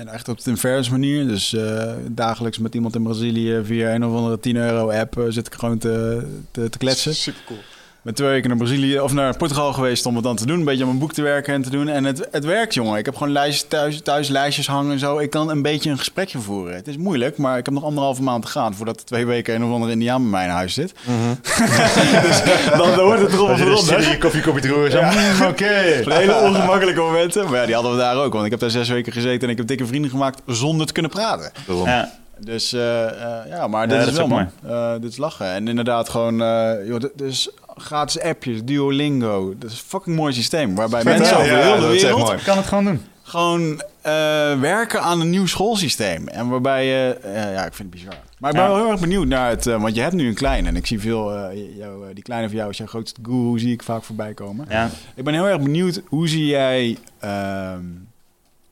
En 0.00 0.08
echt 0.08 0.28
op 0.28 0.38
Tim 0.38 0.56
Ferriss 0.56 0.90
manier. 0.90 1.26
Dus 1.26 1.52
eh, 1.52 1.92
dagelijks 2.10 2.58
met 2.58 2.74
iemand 2.74 2.94
in 2.94 3.02
Brazilië 3.02 3.60
via 3.64 3.94
een 3.94 4.04
of 4.04 4.14
andere 4.14 4.40
10 4.40 4.56
euro 4.56 4.90
app 4.90 5.18
eh, 5.18 5.24
zit 5.28 5.46
ik 5.46 5.54
gewoon 5.54 5.78
te, 5.78 6.26
te, 6.50 6.68
te 6.68 6.78
kletsen. 6.78 7.14
Super 7.14 7.42
cool. 7.46 7.58
Ik 8.00 8.06
ben 8.06 8.14
twee 8.14 8.28
weken 8.28 8.48
naar 8.48 8.58
Brazilië 8.58 9.00
of 9.00 9.12
naar 9.12 9.36
Portugal 9.36 9.72
geweest 9.72 10.06
om 10.06 10.14
het 10.14 10.24
dan 10.24 10.36
te 10.36 10.46
doen. 10.46 10.58
Een 10.58 10.64
beetje 10.64 10.80
aan 10.80 10.86
mijn 10.86 10.98
boek 10.98 11.12
te 11.12 11.22
werken 11.22 11.54
en 11.54 11.62
te 11.62 11.70
doen. 11.70 11.88
En 11.88 12.04
het, 12.04 12.28
het 12.30 12.44
werkt, 12.44 12.74
jongen. 12.74 12.98
Ik 12.98 13.04
heb 13.04 13.16
gewoon 13.16 13.32
lijstjes 13.32 13.68
thuis, 13.68 14.00
thuis 14.00 14.28
lijstjes 14.28 14.66
hangen 14.66 14.92
en 14.92 14.98
zo. 14.98 15.18
Ik 15.18 15.30
kan 15.30 15.50
een 15.50 15.62
beetje 15.62 15.90
een 15.90 15.98
gesprekje 15.98 16.38
voeren. 16.38 16.74
Het 16.74 16.88
is 16.88 16.96
moeilijk, 16.96 17.38
maar 17.38 17.58
ik 17.58 17.64
heb 17.64 17.74
nog 17.74 17.84
anderhalve 17.84 18.22
maand 18.22 18.44
te 18.44 18.50
gaan 18.50 18.74
voordat 18.74 18.96
er 19.00 19.04
twee 19.04 19.26
weken 19.26 19.54
een 19.54 19.64
of 19.64 19.72
andere 19.72 19.92
Indiaan 19.92 20.22
bij 20.22 20.30
mij 20.30 20.44
in 20.44 20.50
huis 20.50 20.74
zit. 20.74 20.94
dus 22.26 22.42
dan 22.76 22.94
hoort 22.94 23.20
het 23.20 23.32
erop 23.32 23.50
of 23.50 23.60
eronder. 23.60 24.10
je 24.10 24.18
koffiekopje 24.18 24.60
te 24.60 24.68
roeren, 24.68 24.90
zo, 24.90 25.02
mm, 25.02 25.46
oké. 25.46 25.64
Hele 26.20 26.40
ongemakkelijke 26.40 27.00
momenten. 27.00 27.44
Maar 27.44 27.60
ja, 27.60 27.66
die 27.66 27.74
hadden 27.74 27.92
we 27.92 27.98
daar 27.98 28.16
ook. 28.16 28.32
Want 28.32 28.44
ik 28.44 28.50
heb 28.50 28.60
daar 28.60 28.70
zes 28.70 28.88
weken 28.88 29.12
gezeten 29.12 29.42
en 29.42 29.50
ik 29.50 29.56
heb 29.56 29.66
dikke 29.66 29.86
vrienden 29.86 30.10
gemaakt 30.10 30.42
zonder 30.46 30.86
te 30.86 30.92
kunnen 30.92 31.10
praten. 31.10 31.52
Daarom. 31.66 31.86
Ja. 31.86 32.18
Dus 32.44 32.72
eh, 32.72 33.06
eh, 33.06 33.48
ja, 33.48 33.66
maar 33.66 33.80
Ja, 33.80 33.86
dit 33.86 33.96
dat 33.96 34.06
is 34.06 34.12
is 34.12 34.18
wel 34.18 34.26
mooi. 34.26 34.48
Eh, 34.66 34.92
dit 35.00 35.10
is 35.10 35.16
lachen. 35.16 35.46
En 35.46 35.68
inderdaad 35.68 36.08
gewoon, 36.08 36.42
eh 36.42 36.86
joh, 36.86 37.00
dus 37.14 37.50
gratis 37.76 38.20
appjes, 38.22 38.64
Duolingo. 38.64 39.54
Dat 39.58 39.70
is 39.70 39.78
een 39.78 39.84
fucking 39.86 40.16
mooi 40.16 40.32
systeem. 40.32 40.74
Waarbij 40.74 41.04
mensen 41.18 41.36
over 41.36 41.50
Ja, 41.56 41.58
heel 41.62 41.80
de 41.80 41.86
wereld. 41.86 42.30
Ik 42.32 42.42
kan 42.44 42.56
het 42.56 42.66
gewoon 42.66 42.84
doen. 42.84 43.00
gewoon 43.22 43.82
eh, 44.02 44.12
werken 44.60 45.00
aan 45.02 45.20
een 45.20 45.30
nieuw 45.30 45.46
schoolsysteem. 45.46 46.28
En 46.28 46.48
waarbij 46.48 46.86
je, 46.86 47.14
eh, 47.22 47.34
ja, 47.54 47.64
ik 47.66 47.74
vind 47.74 47.78
het 47.78 47.90
bizar. 48.02 48.14
Maar 48.38 48.50
ik 48.50 48.56
ben 48.56 48.64
Ja. 48.66 48.70
wel 48.72 48.80
heel 48.82 48.90
erg 48.90 49.00
benieuwd 49.00 49.26
naar 49.26 49.48
het, 49.48 49.66
eh, 49.66 49.80
want 49.82 49.94
je 49.94 50.00
hebt 50.00 50.14
nu 50.14 50.28
een 50.28 50.34
kleine. 50.34 50.68
En 50.68 50.76
ik 50.76 50.86
zie 50.86 51.00
veel, 51.00 51.34
eh, 51.36 51.76
jou, 51.76 52.14
die 52.14 52.22
kleine 52.22 52.48
van 52.48 52.56
jou 52.56 52.70
is 52.70 52.76
jouw 52.78 52.86
grootste 52.86 53.20
guru, 53.22 53.58
zie 53.58 53.72
ik 53.72 53.82
vaak 53.82 54.02
voorbij 54.02 54.34
komen. 54.34 54.66
Ja. 54.68 54.88
Ik 55.14 55.24
ben 55.24 55.34
heel 55.34 55.48
erg 55.48 55.60
benieuwd, 55.62 56.00
hoe 56.08 56.28
zie 56.28 56.46
jij, 56.46 56.98
ehm, 57.18 57.80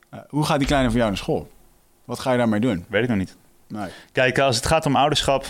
eh, 0.09 0.19
hoe 0.29 0.45
gaat 0.45 0.57
die 0.57 0.67
kleine 0.67 0.87
van 0.89 0.97
jou 0.97 1.09
naar 1.09 1.19
school? 1.19 1.49
Wat 2.05 2.19
ga 2.19 2.31
je 2.31 2.37
daarmee 2.37 2.59
doen? 2.59 2.85
Weet 2.87 3.03
ik 3.03 3.09
nog 3.09 3.17
niet. 3.17 3.35
Nee. 3.67 3.87
Kijk, 4.11 4.39
als 4.39 4.55
het 4.55 4.65
gaat 4.65 4.85
om 4.85 4.95
ouderschap. 4.95 5.45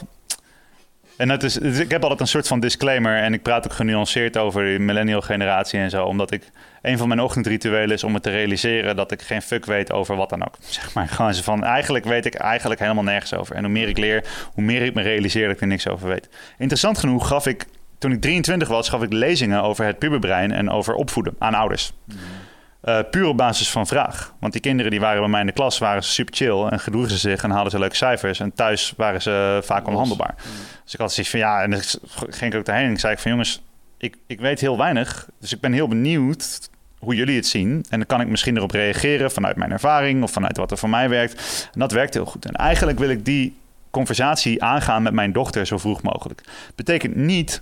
En 1.19 1.27
dat 1.27 1.43
is, 1.43 1.57
ik 1.57 1.91
heb 1.91 2.01
altijd 2.01 2.19
een 2.19 2.27
soort 2.27 2.47
van 2.47 2.59
disclaimer. 2.59 3.17
En 3.17 3.33
ik 3.33 3.41
praat 3.41 3.65
ook 3.65 3.73
genuanceerd 3.73 4.37
over 4.37 4.63
de 4.63 4.79
millennial 4.79 5.21
generatie 5.21 5.79
en 5.79 5.89
zo. 5.89 6.03
Omdat 6.03 6.31
ik 6.31 6.49
een 6.81 6.97
van 6.97 7.07
mijn 7.07 7.21
ochtendrituelen 7.21 7.95
is 7.95 8.03
om 8.03 8.11
me 8.11 8.19
te 8.19 8.29
realiseren 8.29 8.95
dat 8.95 9.11
ik 9.11 9.21
geen 9.21 9.41
fuck 9.41 9.65
weet 9.65 9.91
over 9.91 10.15
wat 10.15 10.29
dan 10.29 10.45
ook. 10.45 10.55
Zeg 10.79 10.93
maar 10.93 11.07
gewoon 11.07 11.33
zo 11.33 11.43
van. 11.43 11.63
Eigenlijk 11.63 12.05
weet 12.05 12.25
ik 12.25 12.35
eigenlijk 12.35 12.79
helemaal 12.79 13.03
nergens 13.03 13.33
over. 13.33 13.55
En 13.55 13.63
hoe 13.63 13.71
meer 13.71 13.87
ik 13.87 13.97
leer, 13.97 14.23
hoe 14.53 14.63
meer 14.63 14.81
ik 14.81 14.93
me 14.93 15.01
realiseer 15.01 15.47
dat 15.47 15.55
ik 15.55 15.61
er 15.61 15.67
niks 15.67 15.87
over 15.87 16.07
weet. 16.07 16.29
Interessant 16.57 16.97
genoeg 16.97 17.27
gaf 17.27 17.47
ik. 17.47 17.65
Toen 17.97 18.11
ik 18.11 18.21
23 18.21 18.67
was, 18.67 18.89
gaf 18.89 19.01
ik 19.01 19.13
lezingen 19.13 19.63
over 19.63 19.85
het 19.85 19.99
puberbrein 19.99 20.51
en 20.51 20.69
over 20.69 20.93
opvoeden 20.93 21.35
aan 21.39 21.53
ouders. 21.53 21.93
Eh, 22.81 22.99
puur 23.11 23.25
op 23.25 23.37
basis 23.37 23.71
van 23.71 23.87
vraag. 23.87 24.33
Want 24.39 24.53
die 24.53 24.61
kinderen 24.61 24.91
die 24.91 24.99
waren 24.99 25.19
bij 25.19 25.29
mij 25.29 25.39
in 25.39 25.45
de 25.45 25.51
klas, 25.51 25.77
waren 25.77 26.03
ze 26.03 26.09
super 26.09 26.35
chill 26.35 26.63
en 26.63 26.79
gedroegen 26.79 27.11
ze 27.11 27.17
zich 27.17 27.43
en 27.43 27.49
hadden 27.49 27.71
ze 27.71 27.79
leuke 27.79 27.95
cijfers. 27.95 28.39
En 28.39 28.53
thuis 28.53 28.93
waren 28.97 29.21
ze 29.21 29.59
vaak 29.63 29.87
onhandelbaar. 29.87 30.35
Dus 30.83 30.93
ik 30.93 30.99
had 30.99 31.13
zoiets 31.13 31.31
van 31.31 31.39
ja, 31.39 31.61
en 31.61 31.71
dan 31.71 31.79
ging 32.29 32.53
ik 32.53 32.59
ook 32.59 32.65
daarheen 32.65 32.85
en 32.85 32.91
ik 32.91 32.99
zei 32.99 33.13
ik 33.13 33.19
van 33.19 33.31
jongens, 33.31 33.61
ik, 33.97 34.17
ik 34.27 34.39
weet 34.39 34.59
heel 34.59 34.77
weinig. 34.77 35.27
Dus 35.39 35.53
ik 35.53 35.59
ben 35.59 35.73
heel 35.73 35.87
benieuwd 35.87 36.69
hoe 36.99 37.15
jullie 37.15 37.35
het 37.35 37.47
zien. 37.47 37.85
En 37.89 37.97
dan 37.97 38.07
kan 38.07 38.21
ik 38.21 38.27
misschien 38.27 38.57
erop 38.57 38.71
reageren 38.71 39.31
vanuit 39.31 39.55
mijn 39.55 39.71
ervaring 39.71 40.23
of 40.23 40.31
vanuit 40.31 40.57
wat 40.57 40.71
er 40.71 40.77
voor 40.77 40.89
mij 40.89 41.09
werkt. 41.09 41.69
En 41.73 41.79
dat 41.79 41.91
werkt 41.91 42.13
heel 42.13 42.25
goed. 42.25 42.45
En 42.45 42.53
eigenlijk 42.53 42.99
wil 42.99 43.09
ik 43.09 43.25
die 43.25 43.57
conversatie 43.89 44.63
aangaan 44.63 45.03
met 45.03 45.13
mijn 45.13 45.31
dochter 45.31 45.65
zo 45.65 45.77
vroeg 45.77 46.01
mogelijk. 46.01 46.43
Betekent 46.75 47.15
niet 47.15 47.61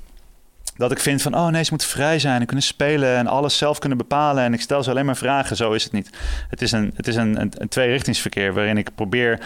dat 0.77 0.91
ik 0.91 0.99
vind 0.99 1.21
van, 1.21 1.35
oh 1.35 1.47
nee, 1.47 1.63
ze 1.63 1.71
moet 1.71 1.83
vrij 1.83 2.19
zijn 2.19 2.39
en 2.39 2.45
kunnen 2.45 2.65
spelen 2.65 3.17
en 3.17 3.27
alles 3.27 3.57
zelf 3.57 3.79
kunnen 3.79 3.97
bepalen. 3.97 4.43
En 4.43 4.53
ik 4.53 4.61
stel 4.61 4.83
ze 4.83 4.89
alleen 4.89 5.05
maar 5.05 5.17
vragen. 5.17 5.55
Zo 5.55 5.71
is 5.71 5.83
het 5.83 5.93
niet. 5.93 6.09
Het 6.49 6.61
is 6.61 6.71
een, 6.71 6.91
het 6.95 7.07
is 7.07 7.15
een, 7.15 7.41
een, 7.41 7.51
een 7.57 7.67
tweerichtingsverkeer 7.67 8.53
waarin 8.53 8.77
ik 8.77 8.95
probeer 8.95 9.39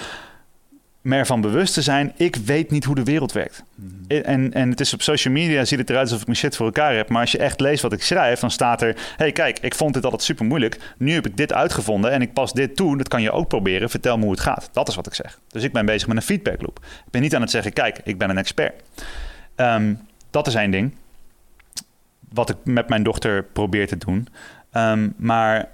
me 1.02 1.16
ervan 1.16 1.42
bewust 1.42 1.74
te 1.74 1.82
zijn, 1.82 2.14
ik 2.16 2.36
weet 2.36 2.72
niet 2.72 2.84
hoe 2.84 2.96
de 2.96 3.04
wereld 3.04 3.32
werkt. 3.32 3.64
En, 4.08 4.54
en 4.54 4.70
het 4.70 4.80
is 4.80 4.94
op 4.94 5.02
social 5.02 5.34
media, 5.34 5.66
ziet 5.66 5.80
het 5.80 5.90
eruit 5.90 6.06
alsof 6.06 6.20
ik 6.20 6.26
mijn 6.26 6.38
shit 6.38 6.56
voor 6.56 6.66
elkaar 6.66 6.96
heb. 6.96 7.10
Maar 7.10 7.22
als 7.22 7.32
je 7.32 7.38
echt 7.38 7.60
leest 7.60 7.82
wat 7.82 7.94
ik 7.94 8.04
schrijf, 8.04 8.40
dan 8.40 8.52
staat 8.52 8.82
er... 8.82 8.96
hey, 9.18 9.32
kijk, 9.32 9.60
ik 9.60 9.76
vond 9.76 9.94
dit 9.94 10.04
altijd 10.04 10.24
super 10.24 10.46
moeilijk. 10.46 10.80
Nu 10.98 11.14
heb 11.14 11.26
ik 11.26 11.38
dit 11.38 11.54
uitgevonden 11.54 12.12
en 12.12 12.22
ik 12.22 12.34
pas 12.34 12.54
dit 12.54 12.76
toe. 12.76 12.98
Dat 12.98 13.08
kan 13.08 13.22
je 13.22 13.32
ook 13.32 13.48
proberen. 13.48 13.90
Vertel 13.90 14.18
me 14.18 14.24
hoe 14.24 14.32
het 14.32 14.40
gaat. 14.40 14.70
Dat 14.72 14.88
is 14.88 14.96
wat 14.96 15.08
ik 15.08 15.14
zeg. 15.14 15.40
Dus 15.48 15.64
ik 15.64 15.72
ben 15.72 15.86
bezig 15.86 16.08
met 16.08 16.18
een 16.18 16.24
feedback 16.24 16.62
loop. 16.62 16.80
Ik 17.06 17.12
ben 17.12 17.22
niet 17.22 17.36
aan 17.36 17.42
het 17.42 17.52
zeggen, 17.52 17.74
kijk, 17.74 18.00
ik 18.04 18.18
ben 18.18 18.30
een 18.30 18.38
expert. 18.38 18.84
Ehm, 19.56 19.94
dat 20.30 20.48
is 20.48 20.56
één 20.56 20.72
ding. 20.72 20.94
Wat 22.34 22.50
ik 22.50 22.58
met 22.64 22.90
mijn 22.90 23.04
dochter 23.04 23.44
probeer 23.44 23.88
te 23.88 23.98
doen. 23.98 24.28
Ehm, 24.72 25.10
maar 25.18 25.70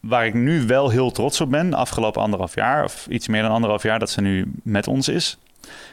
waar 0.00 0.26
ik 0.26 0.34
nu 0.34 0.66
wel 0.66 0.88
heel 0.88 1.10
trots 1.10 1.40
op 1.40 1.50
ben, 1.50 1.74
afgelopen 1.74 2.22
anderhalf 2.22 2.54
jaar, 2.54 2.84
of 2.84 3.06
iets 3.06 3.28
meer 3.28 3.42
dan 3.42 3.50
anderhalf 3.50 3.82
jaar 3.82 3.98
dat 3.98 4.10
ze 4.10 4.20
nu 4.20 4.52
met 4.62 4.86
ons 4.86 5.08
is, 5.08 5.38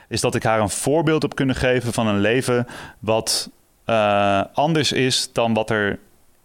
is 0.08 0.22
dat 0.22 0.36
ik 0.36 0.44
haar 0.44 0.60
een 0.60 0.70
voorbeeld 0.70 1.22
heb 1.22 1.36
kunnen 1.36 1.56
geven 1.56 1.94
van 1.94 2.08
een 2.08 2.20
leven 2.20 2.68
wat 3.00 3.50
uh, 3.86 4.44
anders 4.54 4.92
is 4.92 5.30
dan 5.34 5.54
wat 5.54 5.70
er 5.70 6.00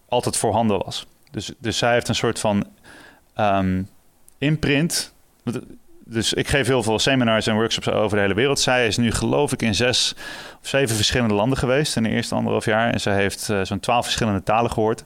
altijd 0.09 0.37
voorhanden 0.37 0.85
was. 0.85 1.07
Dus, 1.31 1.53
dus 1.59 1.79
zij 1.79 1.93
heeft 1.93 2.09
een 2.09 2.15
soort 2.15 2.39
van 2.39 2.67
um, 3.37 3.89
imprint. 4.39 5.12
Dus 6.11 6.32
ik 6.32 6.49
geef 6.49 6.66
heel 6.66 6.82
veel 6.82 6.99
seminars 6.99 7.47
en 7.47 7.55
workshops 7.55 7.91
over 7.91 8.16
de 8.16 8.23
hele 8.23 8.35
wereld. 8.35 8.61
Zij 8.61 8.87
is 8.87 8.97
nu 8.97 9.12
geloof 9.12 9.53
ik 9.53 9.62
in 9.62 9.74
zes 9.74 10.15
of 10.62 10.69
zeven 10.69 10.97
verschillende 10.97 11.35
landen 11.35 11.59
geweest 11.59 11.97
in 11.97 12.03
de 12.03 12.09
eerste 12.09 12.35
anderhalf 12.35 12.65
jaar. 12.65 12.93
En 12.93 13.01
ze 13.01 13.11
heeft 13.11 13.49
uh, 13.51 13.61
zo'n 13.62 13.81
twaalf 13.81 14.05
verschillende 14.05 14.43
talen 14.43 14.70
gehoord. 14.70 15.05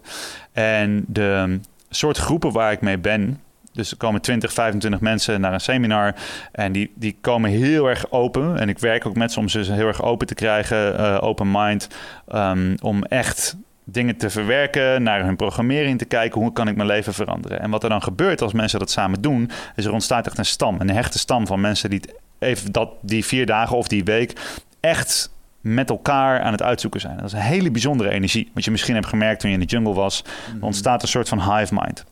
En 0.53 1.05
de 1.09 1.61
soort 1.91 2.17
groepen 2.17 2.53
waar 2.53 2.73
ik 2.73 2.81
mee 2.81 2.99
ben. 2.99 3.41
Dus 3.73 3.91
er 3.91 3.97
komen 3.97 4.21
20, 4.21 4.53
25 4.53 5.01
mensen 5.01 5.41
naar 5.41 5.53
een 5.53 5.61
seminar. 5.61 6.15
En 6.53 6.73
die, 6.73 6.93
die 6.95 7.17
komen 7.21 7.51
heel 7.51 7.89
erg 7.89 8.11
open. 8.11 8.59
En 8.59 8.69
ik 8.69 8.79
werk 8.79 9.07
ook 9.07 9.17
met 9.17 9.33
ze 9.33 9.39
om 9.39 9.49
ze 9.49 9.73
heel 9.73 9.87
erg 9.87 10.03
open 10.03 10.27
te 10.27 10.35
krijgen. 10.35 11.01
Uh, 11.01 11.19
open 11.21 11.51
mind. 11.51 11.89
Um, 12.35 12.75
om 12.83 13.05
echt 13.05 13.57
dingen 13.85 14.17
te 14.17 14.31
verwerken, 14.31 15.03
naar 15.03 15.25
hun 15.25 15.37
programmering 15.37 15.99
te 15.99 16.05
kijken. 16.05 16.41
Hoe 16.41 16.53
kan 16.53 16.69
ik 16.69 16.77
mijn 16.77 16.89
leven 16.89 17.15
veranderen? 17.15 17.61
En 17.61 17.71
wat 17.71 17.83
er 17.83 17.89
dan 17.89 18.03
gebeurt 18.03 18.43
als 18.43 18.53
mensen 18.53 18.79
dat 18.79 18.91
samen 18.91 19.21
doen, 19.21 19.51
is 19.77 19.85
er 19.85 19.93
ontstaat 19.93 20.27
echt 20.27 20.39
een 20.39 20.45
stam. 20.45 20.81
Een 20.81 20.91
hechte 20.91 21.19
stam 21.19 21.47
van 21.47 21.61
mensen 21.61 21.91
die 21.91 22.01
even 22.39 22.73
dat, 22.73 22.91
die 23.01 23.25
vier 23.25 23.47
dagen 23.47 23.77
of 23.77 23.89
die 23.89 24.05
week 24.05 24.33
echt 24.81 25.33
met 25.61 25.91
elkaar 25.91 26.41
aan 26.41 26.53
het 26.53 26.63
uitzoeken 26.63 27.01
zijn. 27.01 27.17
Dat 27.17 27.27
is 27.27 27.33
een 27.33 27.39
hele 27.39 27.71
bijzondere 27.71 28.11
energie. 28.11 28.51
Wat 28.55 28.65
je 28.65 28.71
misschien 28.71 28.95
hebt 28.95 29.07
gemerkt 29.07 29.41
toen 29.41 29.51
je 29.51 29.57
in 29.57 29.63
de 29.63 29.71
jungle 29.71 29.95
was. 29.95 30.23
Er 30.23 30.55
mhm. 30.55 30.65
ontstaat 30.65 31.03
een 31.03 31.09
soort 31.09 31.29
van 31.29 31.57
hive 31.57 31.75
mind. 31.75 32.05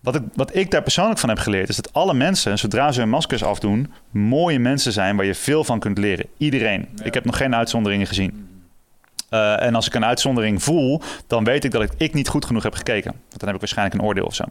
Wat 0.00 0.14
ik, 0.14 0.22
wat 0.34 0.56
ik 0.56 0.70
daar 0.70 0.82
persoonlijk 0.82 1.18
van 1.18 1.28
heb 1.28 1.38
geleerd, 1.38 1.68
is 1.68 1.76
dat 1.76 1.92
alle 1.92 2.14
mensen, 2.14 2.58
zodra 2.58 2.92
ze 2.92 3.00
hun 3.00 3.08
maskers 3.08 3.44
afdoen, 3.44 3.92
mooie 4.10 4.58
mensen 4.58 4.92
zijn 4.92 5.16
waar 5.16 5.26
je 5.26 5.34
veel 5.34 5.64
van 5.64 5.78
kunt 5.78 5.98
leren. 5.98 6.26
Iedereen. 6.36 6.88
Ik 7.02 7.14
heb 7.14 7.24
nog 7.24 7.36
geen 7.36 7.54
uitzonderingen 7.54 8.06
gezien. 8.06 8.51
Uh, 9.32 9.62
en 9.62 9.74
als 9.74 9.86
ik 9.86 9.94
een 9.94 10.04
uitzondering 10.04 10.62
voel, 10.62 11.00
dan 11.26 11.44
weet 11.44 11.64
ik 11.64 11.70
dat 11.70 11.82
ik, 11.82 11.90
ik 11.96 12.14
niet 12.14 12.28
goed 12.28 12.44
genoeg 12.44 12.62
heb 12.62 12.74
gekeken. 12.74 13.10
Want 13.10 13.38
dan 13.38 13.46
heb 13.46 13.54
ik 13.54 13.60
waarschijnlijk 13.60 13.98
een 13.98 14.06
oordeel 14.06 14.24
of 14.24 14.34
zo. 14.34 14.44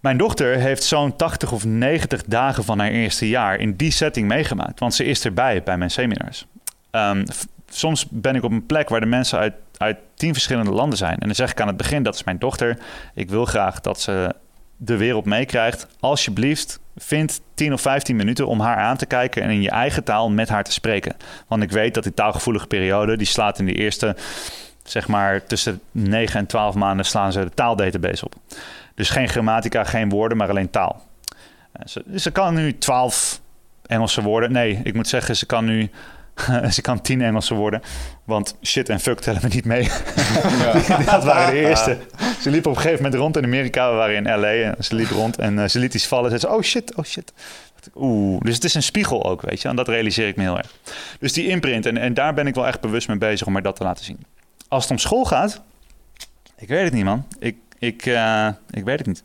Mijn 0.00 0.16
dochter 0.16 0.58
heeft 0.58 0.82
zo'n 0.82 1.16
80 1.16 1.52
of 1.52 1.64
90 1.64 2.24
dagen 2.24 2.64
van 2.64 2.78
haar 2.78 2.90
eerste 2.90 3.28
jaar 3.28 3.58
in 3.58 3.76
die 3.76 3.90
setting 3.90 4.28
meegemaakt. 4.28 4.80
Want 4.80 4.94
ze 4.94 5.04
is 5.04 5.24
erbij 5.24 5.62
bij 5.62 5.78
mijn 5.78 5.90
seminars. 5.90 6.46
Um, 6.90 7.24
soms 7.68 8.06
ben 8.10 8.34
ik 8.34 8.42
op 8.42 8.50
een 8.50 8.66
plek 8.66 8.88
waar 8.88 9.00
de 9.00 9.06
mensen 9.06 9.38
uit, 9.38 9.54
uit 9.76 9.96
tien 10.14 10.32
verschillende 10.32 10.70
landen 10.70 10.98
zijn. 10.98 11.18
En 11.18 11.26
dan 11.26 11.34
zeg 11.34 11.50
ik 11.50 11.60
aan 11.60 11.66
het 11.66 11.76
begin, 11.76 12.02
dat 12.02 12.14
is 12.14 12.24
mijn 12.24 12.38
dochter. 12.38 12.78
Ik 13.14 13.30
wil 13.30 13.44
graag 13.44 13.80
dat 13.80 14.00
ze 14.00 14.34
de 14.76 14.96
wereld 14.96 15.24
meekrijgt. 15.24 15.86
Alsjeblieft, 16.00 16.80
vind 16.98 17.40
10 17.54 17.72
of 17.72 17.80
15 17.80 18.16
minuten 18.16 18.46
om 18.46 18.60
haar 18.60 18.76
aan 18.76 18.96
te 18.96 19.06
kijken 19.06 19.42
en 19.42 19.50
in 19.50 19.62
je 19.62 19.70
eigen 19.70 20.04
taal 20.04 20.30
met 20.30 20.48
haar 20.48 20.64
te 20.64 20.72
spreken. 20.72 21.16
Want 21.46 21.62
ik 21.62 21.70
weet 21.70 21.94
dat 21.94 22.02
die 22.02 22.14
taalgevoelige 22.14 22.66
periode, 22.66 23.16
die 23.16 23.26
slaat 23.26 23.58
in 23.58 23.66
de 23.66 23.74
eerste, 23.74 24.16
zeg 24.82 25.08
maar 25.08 25.44
tussen 25.46 25.80
9 25.90 26.40
en 26.40 26.46
12 26.46 26.74
maanden, 26.74 27.04
slaan 27.04 27.32
ze 27.32 27.40
de 27.40 27.54
taaldatabase 27.54 28.24
op. 28.24 28.34
Dus 28.94 29.10
geen 29.10 29.28
grammatica, 29.28 29.84
geen 29.84 30.08
woorden, 30.08 30.36
maar 30.36 30.48
alleen 30.48 30.70
taal. 30.70 31.02
Eh, 31.72 31.86
ze, 31.86 32.04
ze 32.16 32.30
kan 32.30 32.54
nu 32.54 32.78
12 32.78 33.40
Engelse 33.86 34.22
woorden. 34.22 34.52
Nee, 34.52 34.80
ik 34.82 34.94
moet 34.94 35.08
zeggen, 35.08 35.36
ze 35.36 35.46
kan 35.46 35.64
nu 35.64 35.90
ze 36.74 36.80
kan 36.80 37.00
tien 37.00 37.22
Engelse 37.22 37.54
woorden. 37.54 37.82
Want 38.24 38.56
shit 38.62 38.88
en 38.88 39.00
fuck 39.00 39.20
tellen 39.20 39.40
we 39.40 39.48
niet 39.48 39.64
mee. 39.64 39.82
Ja. 39.82 40.72
dat 41.12 41.24
waren 41.24 41.54
de 41.54 41.60
eerste. 41.60 41.98
Ze 42.40 42.50
liep 42.50 42.66
op 42.66 42.74
een 42.74 42.80
gegeven 42.80 43.02
moment 43.02 43.20
rond 43.20 43.36
in 43.36 43.44
Amerika. 43.44 43.90
We 43.90 43.96
waren 43.96 44.14
in 44.14 44.40
LA 44.40 44.52
en 44.52 44.84
ze 44.84 44.94
liep 44.94 45.10
rond 45.10 45.38
en 45.38 45.58
uh, 45.58 45.64
ze 45.64 45.78
liet 45.78 45.94
iets 45.94 46.06
vallen. 46.06 46.30
Ze 46.30 46.38
zei, 46.38 46.52
oh 46.52 46.62
shit, 46.62 46.94
oh 46.94 47.04
shit. 47.04 47.32
Oeh, 47.94 48.40
dus 48.40 48.54
het 48.54 48.64
is 48.64 48.74
een 48.74 48.82
spiegel 48.82 49.24
ook, 49.24 49.42
weet 49.42 49.62
je. 49.62 49.68
En 49.68 49.76
dat 49.76 49.88
realiseer 49.88 50.28
ik 50.28 50.36
me 50.36 50.42
heel 50.42 50.58
erg. 50.58 50.74
Dus 51.20 51.32
die 51.32 51.46
imprint, 51.46 51.86
en, 51.86 51.96
en 51.96 52.14
daar 52.14 52.34
ben 52.34 52.46
ik 52.46 52.54
wel 52.54 52.66
echt 52.66 52.80
bewust 52.80 53.08
mee 53.08 53.18
bezig 53.18 53.46
om 53.46 53.52
haar 53.52 53.62
dat 53.62 53.76
te 53.76 53.82
laten 53.82 54.04
zien. 54.04 54.24
Als 54.68 54.82
het 54.82 54.92
om 54.92 54.98
school 54.98 55.24
gaat, 55.24 55.62
ik 56.56 56.68
weet 56.68 56.84
het 56.84 56.92
niet, 56.92 57.04
man. 57.04 57.26
Ik, 57.38 57.56
ik, 57.78 58.06
uh, 58.06 58.48
ik 58.70 58.84
weet 58.84 58.98
het 58.98 59.06
niet. 59.06 59.22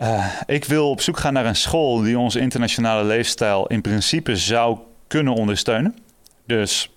Uh, 0.00 0.26
ik 0.46 0.64
wil 0.64 0.90
op 0.90 1.00
zoek 1.00 1.18
gaan 1.18 1.32
naar 1.32 1.46
een 1.46 1.56
school 1.56 2.00
die 2.00 2.18
onze 2.18 2.40
internationale 2.40 3.04
leefstijl 3.04 3.66
in 3.66 3.80
principe 3.80 4.36
zou 4.36 4.78
kunnen 5.12 5.34
ondersteunen. 5.34 5.96
Dus 6.46 6.90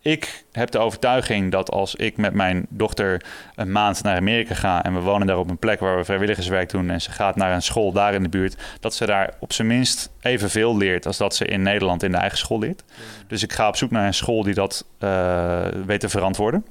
ik 0.00 0.44
heb 0.52 0.70
de 0.70 0.78
overtuiging 0.78 1.52
dat 1.52 1.70
als 1.70 1.94
ik 1.94 2.16
met 2.16 2.34
mijn 2.34 2.66
dochter 2.68 3.24
een 3.54 3.72
maand 3.72 4.02
naar 4.02 4.16
Amerika 4.16 4.54
ga 4.54 4.84
en 4.84 4.94
we 4.94 5.00
wonen 5.00 5.26
daar 5.26 5.38
op 5.38 5.50
een 5.50 5.58
plek 5.58 5.80
waar 5.80 5.96
we 5.96 6.04
vrijwilligerswerk 6.04 6.70
doen 6.70 6.90
en 6.90 7.00
ze 7.00 7.10
gaat 7.10 7.36
naar 7.36 7.54
een 7.54 7.62
school 7.62 7.92
daar 7.92 8.14
in 8.14 8.22
de 8.22 8.28
buurt, 8.28 8.56
dat 8.80 8.94
ze 8.94 9.06
daar 9.06 9.34
op 9.38 9.52
zijn 9.52 9.68
minst 9.68 10.10
evenveel 10.20 10.76
leert 10.76 11.06
als 11.06 11.16
dat 11.16 11.34
ze 11.34 11.44
in 11.44 11.62
Nederland 11.62 12.02
in 12.02 12.10
de 12.10 12.16
eigen 12.16 12.38
school 12.38 12.58
leert. 12.58 12.82
Dus 13.26 13.42
ik 13.42 13.52
ga 13.52 13.68
op 13.68 13.76
zoek 13.76 13.90
naar 13.90 14.06
een 14.06 14.14
school 14.14 14.42
die 14.42 14.54
dat 14.54 14.84
uh, 14.98 15.66
weet 15.86 16.00
te 16.00 16.08
verantwoorden. 16.08 16.66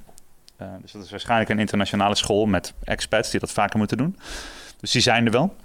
Uh, 0.62 0.68
dus 0.82 0.92
dat 0.92 1.04
is 1.04 1.12
waarschijnlijk 1.12 1.50
een 1.50 1.60
internationale 1.60 2.16
school 2.16 2.46
met 2.46 2.74
expats 2.84 3.32
die 3.32 3.40
dat 3.40 3.52
vaker 3.52 3.78
moeten 3.78 3.98
doen. 3.98 4.18
Dus 4.80 4.92
die 4.92 5.02
zijn 5.02 5.26
er 5.26 5.32
wel. 5.32 5.56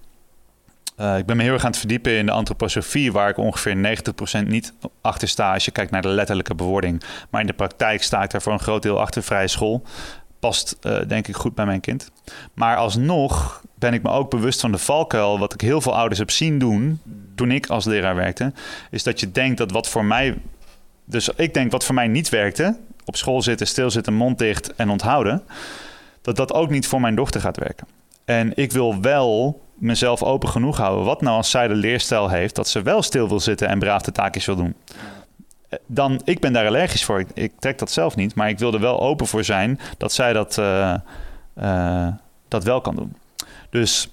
Uh, 1.00 1.18
ik 1.18 1.26
ben 1.26 1.36
me 1.36 1.42
heel 1.42 1.52
erg 1.52 1.64
aan 1.64 1.70
het 1.70 1.78
verdiepen 1.78 2.12
in 2.12 2.26
de 2.26 2.32
antroposofie, 2.32 3.12
waar 3.12 3.28
ik 3.28 3.36
ongeveer 3.36 3.98
90% 4.44 4.46
niet 4.46 4.72
achter 5.00 5.28
sta 5.28 5.52
als 5.52 5.64
je 5.64 5.70
kijkt 5.70 5.90
naar 5.90 6.02
de 6.02 6.08
letterlijke 6.08 6.54
bewoording. 6.54 7.02
Maar 7.30 7.40
in 7.40 7.46
de 7.46 7.52
praktijk 7.52 8.02
sta 8.02 8.22
ik 8.22 8.30
daar 8.30 8.42
voor 8.42 8.52
een 8.52 8.60
groot 8.60 8.82
deel 8.82 9.00
achter. 9.00 9.22
Vrije 9.22 9.48
school 9.48 9.82
past 10.38 10.76
uh, 10.82 10.98
denk 11.08 11.28
ik 11.28 11.36
goed 11.36 11.54
bij 11.54 11.66
mijn 11.66 11.80
kind. 11.80 12.10
Maar 12.54 12.76
alsnog 12.76 13.62
ben 13.74 13.94
ik 13.94 14.02
me 14.02 14.10
ook 14.10 14.30
bewust 14.30 14.60
van 14.60 14.72
de 14.72 14.78
valkuil, 14.78 15.38
wat 15.38 15.54
ik 15.54 15.60
heel 15.60 15.80
veel 15.80 15.96
ouders 15.96 16.18
heb 16.18 16.30
zien 16.30 16.58
doen 16.58 17.00
toen 17.34 17.50
ik 17.50 17.66
als 17.66 17.84
leraar 17.84 18.14
werkte, 18.14 18.52
is 18.90 19.02
dat 19.02 19.20
je 19.20 19.32
denkt 19.32 19.58
dat 19.58 19.70
wat 19.70 19.88
voor 19.88 20.04
mij, 20.04 20.38
dus 21.04 21.28
ik 21.28 21.54
denk 21.54 21.70
wat 21.70 21.84
voor 21.84 21.94
mij 21.94 22.08
niet 22.08 22.28
werkte, 22.28 22.76
op 23.04 23.16
school 23.16 23.42
zitten, 23.42 23.66
stilzitten, 23.66 24.14
mond 24.14 24.38
dicht 24.38 24.74
en 24.74 24.90
onthouden, 24.90 25.42
dat 26.22 26.36
dat 26.36 26.52
ook 26.52 26.70
niet 26.70 26.86
voor 26.86 27.00
mijn 27.00 27.14
dochter 27.14 27.40
gaat 27.40 27.56
werken. 27.56 27.86
En 28.24 28.52
ik 28.56 28.72
wil 28.72 29.00
wel 29.00 29.60
mezelf 29.78 30.22
open 30.22 30.48
genoeg 30.48 30.76
houden. 30.76 31.04
Wat 31.04 31.20
nou 31.20 31.36
als 31.36 31.50
zij 31.50 31.68
de 31.68 31.74
leerstijl 31.74 32.28
heeft 32.28 32.54
dat 32.54 32.68
ze 32.68 32.82
wel 32.82 33.02
stil 33.02 33.28
wil 33.28 33.40
zitten 33.40 33.68
en 33.68 33.78
braaf 33.78 34.02
de 34.02 34.12
taakjes 34.12 34.46
wil 34.46 34.56
doen? 34.56 34.74
Dan, 35.86 36.20
ik 36.24 36.40
ben 36.40 36.52
daar 36.52 36.66
allergisch 36.66 37.04
voor. 37.04 37.20
Ik, 37.20 37.28
ik 37.34 37.52
trek 37.58 37.78
dat 37.78 37.90
zelf 37.90 38.16
niet, 38.16 38.34
maar 38.34 38.48
ik 38.48 38.58
wil 38.58 38.74
er 38.74 38.80
wel 38.80 39.00
open 39.00 39.26
voor 39.26 39.44
zijn 39.44 39.80
dat 39.98 40.12
zij 40.12 40.32
dat, 40.32 40.56
uh, 40.58 40.94
uh, 41.58 42.08
dat 42.48 42.64
wel 42.64 42.80
kan 42.80 42.94
doen. 42.94 43.16
Dus 43.70 44.10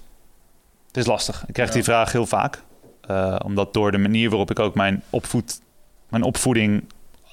het 0.86 0.96
is 0.96 1.06
lastig. 1.06 1.44
Ik 1.46 1.54
krijg 1.54 1.70
die 1.70 1.84
vraag 1.84 2.12
heel 2.12 2.26
vaak. 2.26 2.62
Uh, 3.10 3.36
omdat 3.44 3.72
door 3.72 3.92
de 3.92 3.98
manier 3.98 4.28
waarop 4.28 4.50
ik 4.50 4.58
ook 4.58 4.74
mijn, 4.74 5.02
opvoed, 5.10 5.60
mijn 6.08 6.22
opvoeding 6.22 6.84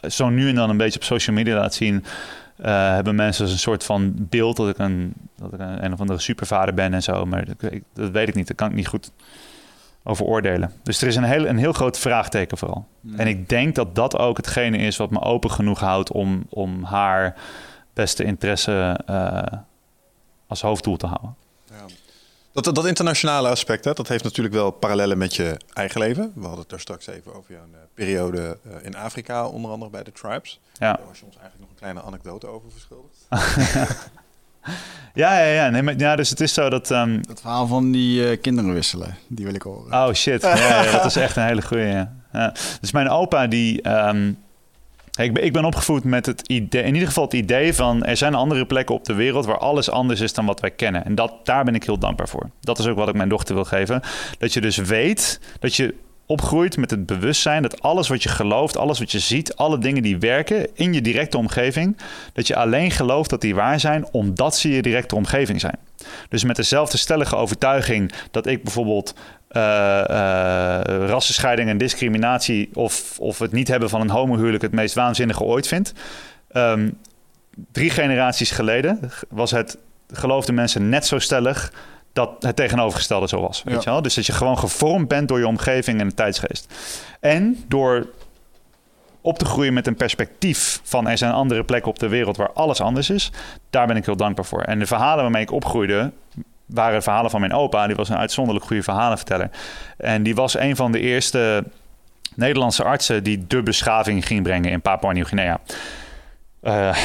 zo 0.10 0.30
nu 0.30 0.49
en 0.49 0.56
dan 0.56 0.70
een 0.70 0.78
beetje 0.78 0.99
op 0.99 1.06
social 1.06 1.36
media 1.36 1.56
laat 1.56 1.74
zien, 1.74 2.06
uh, 2.62 2.68
hebben 2.94 3.16
mensen 3.16 3.50
een 3.50 3.60
soort 3.60 3.84
van 3.84 4.14
beeld 4.18 4.58
dat 4.58 4.70
ik 4.70 4.78
een, 4.78 5.14
dat 5.36 5.54
ik 5.54 5.60
een, 5.60 5.86
een 5.86 5.94
of 5.94 6.00
andere 6.00 6.20
supervader 6.20 6.74
ben 6.74 6.94
en 6.94 7.04
zo. 7.04 7.26
Maar 7.26 7.46
dat, 7.46 7.72
dat, 7.94 8.10
weet 8.10 8.28
ik 8.28 8.36
niet. 8.36 8.48
Dat 8.48 8.56
kan 8.56 8.70
ik 8.70 8.76
niet 8.76 8.88
goed 8.88 9.12
over 10.04 10.26
oordelen. 10.26 10.72
Dus 10.84 11.02
er 11.02 11.08
is 11.08 11.16
een 11.16 11.24
heel, 11.24 11.48
een 11.48 11.58
heel 11.58 11.74
groot 11.74 12.00
vraagteken 12.00 12.58
vooral. 12.58 12.86
Hmm. 13.02 13.20
En 13.20 13.28
ik 13.28 13.50
denk 13.50 13.76
dat 13.76 13.96
dat 13.96 14.18
ook 14.18 14.38
hetgene 14.38 14.78
is 14.78 14.98
wat 14.98 15.12
me 15.12 15.22
open 15.22 15.52
genoeg 15.52 15.80
houdt 15.80 16.12
om, 16.12 16.46
om 16.50 16.84
haar 16.84 17.36
beste 17.94 18.24
interesse 18.24 19.00
uh, 19.10 19.42
als 20.48 20.62
hoofddoel 20.62 20.98
te 20.98 21.08
houden. 21.08 21.36
Dat, 22.53 22.76
dat 22.76 22.86
internationale 22.86 23.49
aspect, 23.49 23.86
hè, 23.86 23.94
dat 23.94 24.07
heeft 24.07 24.23
natuurlijk 24.23 24.56
wel 24.56 24.72
parallellen 24.72 25.18
met 25.18 25.36
je 25.36 25.57
eigen 25.73 26.02
leven. 26.02 26.32
We 26.36 26.41
hadden 26.41 26.60
het 26.60 26.69
daar 26.69 26.80
straks 26.80 27.07
even 27.07 27.36
over 27.36 27.53
jouw 27.53 27.65
uh, 27.72 27.78
periode 27.94 28.57
uh, 28.68 28.73
in 28.82 28.95
Afrika, 28.95 29.48
onder 29.48 29.72
andere 29.72 29.91
bij 29.91 30.03
de 30.03 30.11
Tribes. 30.11 30.60
Ja. 30.73 30.94
Daar 30.94 31.07
was 31.07 31.19
je 31.19 31.26
ons 31.26 31.38
eigenlijk 31.38 31.60
nog 31.60 31.69
een 31.69 31.76
kleine 31.76 32.02
anekdote 32.02 32.48
over 32.48 32.72
verschuldigd. 32.72 33.28
ja, 35.14 35.40
ja, 35.40 35.53
ja. 35.53 35.69
Nee, 35.69 35.82
maar, 35.82 35.98
ja. 35.98 36.15
Dus 36.15 36.30
het 36.30 36.41
is 36.41 36.53
zo 36.53 36.69
dat... 36.69 36.90
Um... 36.90 37.28
Dat 37.28 37.41
verhaal 37.41 37.68
van 37.68 37.91
die 37.91 38.32
uh, 38.32 38.41
kinderen 38.41 38.73
wisselen, 38.73 39.18
die 39.28 39.45
wil 39.45 39.56
ik 39.56 39.61
horen. 39.61 39.94
Oh 39.94 40.14
shit, 40.14 40.41
ja, 40.41 40.84
ja, 40.84 40.91
dat 40.91 41.06
is 41.06 41.15
echt 41.15 41.36
een 41.36 41.45
hele 41.45 41.61
goeie. 41.61 41.88
Ja. 41.88 42.14
ja. 42.34 42.53
Dus 42.82 42.91
mijn 42.91 43.10
opa 43.10 43.48
die... 43.48 43.90
Um, 43.90 44.38
ik 45.20 45.34
ben, 45.34 45.44
ik 45.44 45.54
ben 45.54 45.66
opgevoed 45.66 46.04
met 46.04 46.26
het 46.26 46.48
idee, 46.48 46.84
in 46.84 46.94
ieder 46.94 47.08
geval 47.08 47.24
het 47.24 47.34
idee 47.34 47.74
van 47.74 48.04
er 48.04 48.18
zijn 48.18 48.36
andere 48.36 48.66
plekken 48.66 48.96
op 48.96 49.06
de 49.06 49.14
wereld 49.14 49.46
waar 49.46 49.58
alles 49.58 49.90
anders 49.90 50.20
is 50.20 50.34
dan 50.34 50.46
wat 50.46 50.60
wij 50.60 50.72
kennen. 50.72 51.06
En 51.06 51.16
dat, 51.16 51.34
daar 51.44 51.64
ben 51.64 51.76
ik 51.76 51.84
heel 51.84 51.98
dankbaar 51.98 52.30
voor. 52.30 52.50
Dat 52.60 52.80
is 52.80 52.88
ook 52.88 52.98
wat 52.98 53.08
ik 53.08 53.16
mijn 53.16 53.30
dochter 53.30 53.56
wil 53.56 53.66
geven. 53.66 54.02
Dat 54.38 54.54
je 54.54 54.62
dus 54.62 54.78
weet 54.78 55.40
dat 55.60 55.76
je 55.76 55.96
opgroeit 56.26 56.78
met 56.78 56.92
het 56.92 57.06
bewustzijn 57.06 57.62
dat 57.62 57.82
alles 57.82 58.08
wat 58.08 58.24
je 58.24 58.30
gelooft, 58.30 58.78
alles 58.78 59.00
wat 59.00 59.12
je 59.12 59.20
ziet, 59.20 59.56
alle 59.56 59.78
dingen 59.78 60.04
die 60.04 60.18
werken 60.18 60.68
in 60.74 60.94
je 60.94 61.02
directe 61.02 61.38
omgeving, 61.38 61.98
dat 62.34 62.48
je 62.48 62.56
alleen 62.56 62.92
gelooft 62.92 63.30
dat 63.30 63.42
die 63.42 63.56
waar 63.56 63.80
zijn 63.80 64.08
omdat 64.12 64.56
ze 64.56 64.70
je 64.70 64.82
directe 64.82 65.16
omgeving 65.16 65.60
zijn. 65.60 65.78
Dus 66.30 66.44
met 66.44 66.56
dezelfde 66.56 66.98
stellige 66.98 67.36
overtuiging 67.36 68.12
dat 68.32 68.48
ik 68.48 68.64
bijvoorbeeld 68.64 69.14
rassenscheiding 71.07 71.69
en 71.69 71.78
discriminatie 71.78 72.69
of, 72.73 73.19
of 73.19 73.40
het 73.40 73.52
niet 73.52 73.68
hebben 73.68 73.90
van 73.90 74.02
een 74.02 74.10
homohuwelijk 74.10 74.64
het 74.64 74.72
meest 74.72 74.95
waanzinnige 74.95 75.44
ooit 75.44 75.68
vind. 75.68 75.94
Um, 76.53 76.98
drie 77.72 77.90
generaties 77.90 78.52
geleden 78.52 78.99
was 79.30 79.52
het, 79.52 79.78
geloofden 80.11 80.56
mensen 80.56 80.90
net 80.90 81.06
zo 81.06 81.19
stellig 81.19 81.73
dat 82.14 82.44
het 82.44 82.56
tegenovergestelde 82.56 83.28
zo 83.28 83.41
was. 83.41 83.64
Weet 83.64 83.84
je 83.84 83.90
wel? 83.90 84.02
Dus 84.02 84.14
dat 84.14 84.26
je 84.26 84.32
gewoon 84.32 84.57
gevormd 84.57 85.07
bent 85.07 85.28
door 85.28 85.40
je 85.40 85.48
omgeving 85.48 85.99
en 85.99 86.07
de 86.07 86.14
tijdsgeest. 86.14 86.73
En 87.19 87.64
door 87.68 88.07
op 89.22 89.38
te 89.38 89.45
groeien 89.45 89.73
met 89.73 89.88
een 89.88 89.95
perspectief 89.95 90.82
van 90.84 91.07
er 91.07 91.18
zijn 91.18 91.32
andere 91.32 91.64
plekken 91.64 91.91
op 91.91 91.99
de 91.99 92.07
wereld 92.07 92.38
waar 92.38 92.52
alles 92.52 92.82
anders 92.82 93.10
is, 93.10 93.32
daar 93.69 93.88
ben 93.88 93.95
ik 93.95 94.06
heel 94.06 94.15
dankbaar 94.15 94.45
voor. 94.45 94.61
En 94.61 94.80
de 94.80 94.86
verhalen 94.86 95.23
waarmee 95.23 95.41
ik 95.41 95.52
opgroeide, 95.52 96.11
waren 96.73 97.03
verhalen 97.03 97.31
van 97.31 97.39
mijn 97.39 97.53
opa. 97.53 97.88
Die 97.88 97.95
was 97.95 98.10
een 98.10 98.18
uitzonderlijk 98.18 98.65
goede 98.65 98.84
verhalenverteller. 98.84 99.49
En 99.98 100.23
die 100.23 100.35
was 100.35 100.60
een 100.60 100.76
van 100.76 100.91
de 100.91 100.99
eerste 100.99 101.64
Nederlandse 102.35 102.84
artsen 102.84 103.23
die 103.23 103.48
de 103.48 103.64
beschaving 103.64 104.27
ging 104.27 104.43
brengen 104.43 104.72
in 104.72 104.81
Papua 104.81 105.11
Nieuw-Guinea. 105.11 105.60
Uh, 106.64 106.95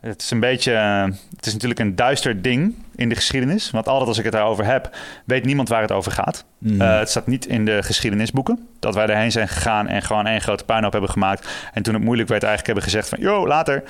het 0.00 0.22
is 0.22 0.30
een 0.30 0.40
beetje, 0.40 0.72
uh, 0.72 1.04
het 1.36 1.46
is 1.46 1.52
natuurlijk 1.52 1.80
een 1.80 1.96
duister 1.96 2.42
ding 2.42 2.74
in 2.96 3.08
de 3.08 3.14
geschiedenis. 3.14 3.70
Want 3.70 3.88
altijd 3.88 4.08
als 4.08 4.18
ik 4.18 4.24
het 4.24 4.32
daarover 4.32 4.64
heb, 4.64 4.96
weet 5.24 5.44
niemand 5.44 5.68
waar 5.68 5.80
het 5.80 5.92
over 5.92 6.12
gaat. 6.12 6.44
Mm. 6.58 6.80
Uh, 6.80 6.98
het 6.98 7.10
staat 7.10 7.26
niet 7.26 7.46
in 7.46 7.64
de 7.64 7.82
geschiedenisboeken. 7.82 8.68
Dat 8.80 8.94
wij 8.94 9.06
erheen 9.06 9.32
zijn 9.32 9.48
gegaan 9.48 9.88
en 9.88 10.02
gewoon 10.02 10.26
één 10.26 10.40
grote 10.40 10.64
puinhoop 10.64 10.92
hebben 10.92 11.10
gemaakt. 11.10 11.48
En 11.72 11.82
toen 11.82 11.94
het 11.94 12.02
moeilijk 12.02 12.28
werd, 12.28 12.42
eigenlijk 12.42 12.74
hebben 12.74 12.92
gezegd 12.92 13.08
van, 13.08 13.18
yo, 13.20 13.46
later. 13.46 13.82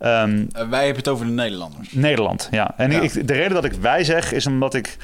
Um, 0.00 0.48
uh, 0.56 0.68
wij 0.68 0.84
hebben 0.84 0.96
het 0.96 1.08
over 1.08 1.26
de 1.26 1.32
Nederlanders. 1.32 1.92
Nederland, 1.92 2.48
ja. 2.50 2.74
En 2.76 2.90
ja. 2.90 3.00
Ik, 3.00 3.26
de 3.26 3.32
reden 3.32 3.54
dat 3.54 3.64
ik 3.64 3.72
wij 3.72 4.04
zeg, 4.04 4.32
is 4.32 4.46
omdat 4.46 4.74
ik... 4.74 4.96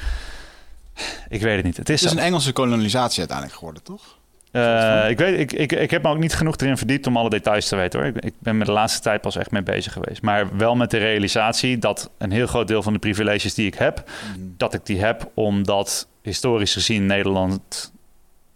Ik 1.29 1.41
weet 1.41 1.55
het 1.55 1.65
niet. 1.65 1.77
Het 1.77 1.89
is, 1.89 2.01
het 2.01 2.11
is 2.11 2.17
een 2.17 2.23
Engelse 2.23 2.51
kolonisatie 2.53 3.19
uiteindelijk 3.19 3.57
geworden, 3.57 3.83
toch? 3.83 4.19
Uh, 4.51 5.09
ik, 5.09 5.17
weet, 5.17 5.39
ik, 5.39 5.53
ik, 5.53 5.71
ik 5.71 5.91
heb 5.91 6.03
me 6.03 6.09
ook 6.09 6.17
niet 6.17 6.33
genoeg 6.33 6.55
erin 6.57 6.77
verdiept 6.77 7.07
om 7.07 7.17
alle 7.17 7.29
details 7.29 7.67
te 7.67 7.75
weten 7.75 7.99
hoor. 7.99 8.07
Ik, 8.07 8.23
ik 8.23 8.33
ben 8.39 8.57
me 8.57 8.65
de 8.65 8.71
laatste 8.71 9.01
tijd 9.01 9.21
pas 9.21 9.35
echt 9.35 9.51
mee 9.51 9.63
bezig 9.63 9.93
geweest. 9.93 10.21
Maar 10.21 10.57
wel 10.57 10.75
met 10.75 10.91
de 10.91 10.97
realisatie 10.97 11.77
dat 11.77 12.09
een 12.17 12.31
heel 12.31 12.47
groot 12.47 12.67
deel 12.67 12.83
van 12.83 12.93
de 12.93 12.99
privileges 12.99 13.53
die 13.53 13.67
ik 13.67 13.75
heb, 13.75 14.03
mm. 14.37 14.53
dat 14.57 14.73
ik 14.73 14.85
die 14.85 14.99
heb 14.99 15.31
omdat 15.33 16.07
historisch 16.21 16.73
gezien 16.73 17.05
Nederland 17.05 17.91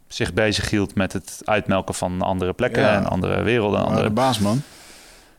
zich 0.07 0.33
bezig 0.33 0.69
hield 0.69 0.95
met 0.95 1.13
het 1.13 1.41
uitmelken 1.43 1.93
van 1.93 2.21
andere 2.21 2.53
plekken 2.53 2.81
ja. 2.81 2.95
en 2.95 3.05
andere 3.05 3.43
werelden. 3.43 3.79
En 3.79 3.85
andere... 3.85 4.09
baas 4.09 4.39
man. 4.39 4.61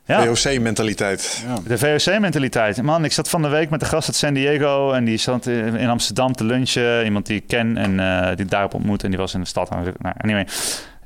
Ja. 0.07 0.35
VOC-mentaliteit. 0.35 1.45
Ja. 1.47 1.59
De 1.67 1.79
VOC-mentaliteit. 1.79 2.83
Man, 2.83 3.05
ik 3.05 3.13
zat 3.13 3.29
van 3.29 3.43
de 3.43 3.49
week 3.49 3.71
met 3.71 3.81
de 3.81 3.87
gast 3.87 4.07
uit 4.07 4.17
San 4.17 4.35
Diego 4.35 4.93
en 4.93 5.05
die 5.05 5.17
zat 5.17 5.47
in 5.47 5.89
Amsterdam 5.89 6.33
te 6.33 6.45
lunchen. 6.45 7.05
Iemand 7.05 7.27
die 7.27 7.37
ik 7.37 7.47
ken 7.47 7.77
en 7.77 7.99
uh, 7.99 8.37
die 8.37 8.47
daarop 8.47 8.75
ontmoet 8.75 9.05
en 9.05 9.11
die 9.11 9.19
was 9.19 9.35
in 9.35 9.41
de 9.41 9.47
stad. 9.47 9.71
Nou, 9.71 10.15
anyway, 10.17 10.47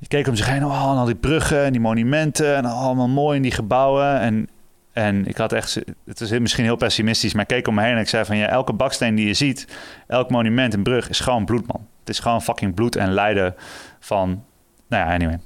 ik 0.00 0.08
keek 0.08 0.28
om 0.28 0.36
zich 0.36 0.46
heen, 0.46 0.64
oh, 0.64 0.90
en 0.90 0.96
al 0.96 1.04
die 1.04 1.14
bruggen 1.14 1.64
en 1.64 1.72
die 1.72 1.80
monumenten 1.80 2.56
en 2.56 2.64
allemaal 2.64 3.08
mooi 3.08 3.36
in 3.36 3.42
die 3.42 3.52
gebouwen. 3.52 4.20
En, 4.20 4.48
en 4.92 5.26
ik 5.26 5.36
had 5.36 5.52
echt, 5.52 5.80
het 6.06 6.20
is 6.20 6.38
misschien 6.38 6.64
heel 6.64 6.76
pessimistisch, 6.76 7.32
maar 7.32 7.42
ik 7.42 7.48
keek 7.48 7.68
om 7.68 7.74
me 7.74 7.82
heen 7.82 7.94
en 7.94 8.00
ik 8.00 8.08
zei 8.08 8.24
van 8.24 8.36
ja, 8.36 8.48
elke 8.48 8.72
baksteen 8.72 9.14
die 9.14 9.26
je 9.26 9.34
ziet, 9.34 9.66
elk 10.06 10.30
monument 10.30 10.74
en 10.74 10.82
brug 10.82 11.08
is 11.08 11.20
gewoon 11.20 11.44
bloed, 11.44 11.66
man. 11.66 11.86
Het 12.00 12.08
is 12.08 12.18
gewoon 12.18 12.42
fucking 12.42 12.74
bloed 12.74 12.96
en 12.96 13.12
lijden 13.12 13.54
van, 14.00 14.44
nou 14.88 15.06
ja, 15.06 15.14
anyway. 15.14 15.38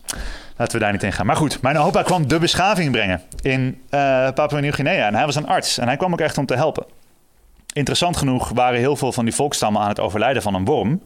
Laten 0.56 0.78
we 0.78 0.84
daar 0.84 0.92
niet 0.92 1.02
in 1.02 1.12
gaan. 1.12 1.26
Maar 1.26 1.36
goed, 1.36 1.62
mijn 1.62 1.78
opa 1.78 2.02
kwam 2.02 2.28
de 2.28 2.38
beschaving 2.38 2.92
brengen 2.92 3.22
in 3.40 3.82
uh, 3.90 4.30
Papua 4.30 4.60
Nieuw-Guinea. 4.60 5.06
En 5.06 5.14
hij 5.14 5.24
was 5.24 5.34
een 5.34 5.46
arts 5.46 5.78
en 5.78 5.86
hij 5.86 5.96
kwam 5.96 6.12
ook 6.12 6.20
echt 6.20 6.38
om 6.38 6.46
te 6.46 6.54
helpen. 6.54 6.86
Interessant 7.72 8.16
genoeg 8.16 8.48
waren 8.48 8.78
heel 8.78 8.96
veel 8.96 9.12
van 9.12 9.24
die 9.24 9.34
volkstammen 9.34 9.82
aan 9.82 9.88
het 9.88 10.00
overlijden 10.00 10.42
van 10.42 10.54
een 10.54 10.64
worm... 10.64 11.02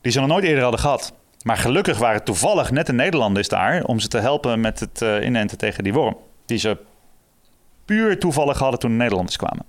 die 0.00 0.12
ze 0.12 0.20
nog 0.20 0.28
nooit 0.28 0.44
eerder 0.44 0.62
hadden 0.62 0.80
gehad. 0.80 1.12
Maar 1.42 1.56
gelukkig 1.56 1.98
waren 1.98 2.24
toevallig 2.24 2.70
net 2.70 2.86
de 2.86 2.92
Nederlanders 2.92 3.48
daar... 3.48 3.84
om 3.84 3.98
ze 3.98 4.08
te 4.08 4.18
helpen 4.18 4.60
met 4.60 4.80
het 4.80 5.00
uh, 5.02 5.24
inenten 5.24 5.58
tegen 5.58 5.84
die 5.84 5.92
worm. 5.92 6.16
Die 6.46 6.58
ze 6.58 6.78
puur 7.84 8.18
toevallig 8.18 8.58
hadden 8.58 8.80
toen 8.80 8.90
de 8.90 8.96
Nederlanders 8.96 9.36
kwamen. 9.36 9.64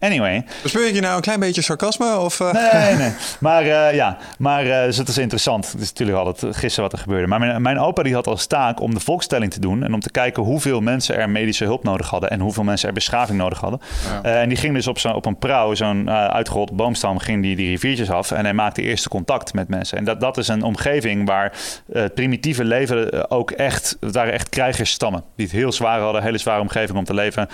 Anyway. 0.00 0.44
Bespeur 0.62 0.94
je 0.94 1.00
nou 1.00 1.16
een 1.16 1.20
klein 1.20 1.40
beetje 1.40 1.62
sarcasme? 1.62 2.18
Of, 2.18 2.40
uh... 2.40 2.52
Nee, 2.52 2.94
nee. 2.94 3.12
Maar 3.40 3.64
uh, 3.64 3.94
ja, 3.94 4.16
maar 4.38 4.66
uh, 4.66 4.82
dus 4.84 4.96
het 4.96 5.08
is 5.08 5.18
interessant. 5.18 5.72
Het 5.72 5.80
is 5.80 5.88
natuurlijk 5.88 6.18
altijd 6.18 6.56
gissen 6.56 6.82
wat 6.82 6.92
er 6.92 6.98
gebeurde. 6.98 7.26
Maar 7.26 7.38
mijn, 7.38 7.62
mijn, 7.62 7.78
opa 7.78 8.02
die 8.02 8.14
had 8.14 8.26
als 8.26 8.46
taak 8.46 8.80
om 8.80 8.94
de 8.94 9.00
volkstelling 9.00 9.52
te 9.52 9.60
doen... 9.60 9.84
en 9.84 9.94
om 9.94 10.00
te 10.00 10.10
kijken 10.10 10.42
hoeveel 10.42 10.80
mensen 10.80 11.16
er 11.16 11.30
medische 11.30 11.64
hulp 11.64 11.84
nodig 11.84 12.08
hadden... 12.08 12.30
en 12.30 12.40
hoeveel 12.40 12.64
mensen 12.64 12.88
er 12.88 12.94
beschaving 12.94 13.38
nodig 13.38 13.60
hadden. 13.60 13.80
Ja. 14.22 14.40
en 14.40 14.48
die 14.48 14.58
ging 14.58 14.74
dus 14.74 14.86
op, 14.86 14.98
zo, 14.98 15.08
op 15.08 15.26
een 15.26 15.38
prauw, 15.38 15.74
zo'n 15.74 16.10
uitgerold 16.10 16.76
boomstam... 16.76 17.18
ging 17.18 17.42
die, 17.42 17.56
die 17.56 17.68
riviertjes 17.68 18.10
af 18.10 18.30
en 18.30 18.44
hij 18.44 18.54
maakte 18.54 18.82
eerste 18.82 19.08
contact 19.08 19.54
met 19.54 19.68
mensen. 19.68 19.98
En 19.98 20.04
dat, 20.04 20.20
dat 20.20 20.38
is 20.38 20.48
een 20.48 20.62
omgeving 20.62 21.26
waar 21.26 21.52
het 21.92 22.14
primitieve 22.14 22.64
leven 22.64 23.30
ook 23.30 23.50
echt... 23.50 23.96
Het 24.00 24.14
waren 24.14 24.32
echt 24.32 24.48
krijgersstammen 24.48 25.22
die 25.36 25.46
het 25.46 25.54
heel 25.54 25.72
zwaar 25.72 26.00
hadden. 26.00 26.20
Een 26.20 26.26
hele 26.26 26.38
zware 26.38 26.60
omgeving 26.60 26.98
om 26.98 27.04
te 27.04 27.14
leven. 27.14 27.48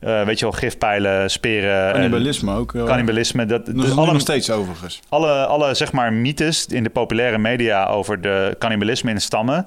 weet 0.00 0.38
je 0.38 0.44
wel, 0.44 0.52
gifpijlen, 0.52 1.30
speren... 1.30 1.87
Cannibalisme 1.92 2.54
ook. 2.54 2.72
Uh, 2.72 2.84
cannibalisme. 2.84 3.46
Dat, 3.46 3.66
dat 3.66 3.84
is 3.84 3.96
alle, 3.96 4.12
nog 4.12 4.20
steeds 4.20 4.50
overigens. 4.50 5.00
Alle, 5.08 5.46
alle 5.46 5.74
zeg 5.74 5.92
maar 5.92 6.12
mythes 6.12 6.66
in 6.66 6.82
de 6.82 6.90
populaire 6.90 7.38
media 7.38 7.86
over 7.86 8.20
de 8.20 8.56
cannibalisme 8.58 9.10
in 9.10 9.20
stammen... 9.20 9.66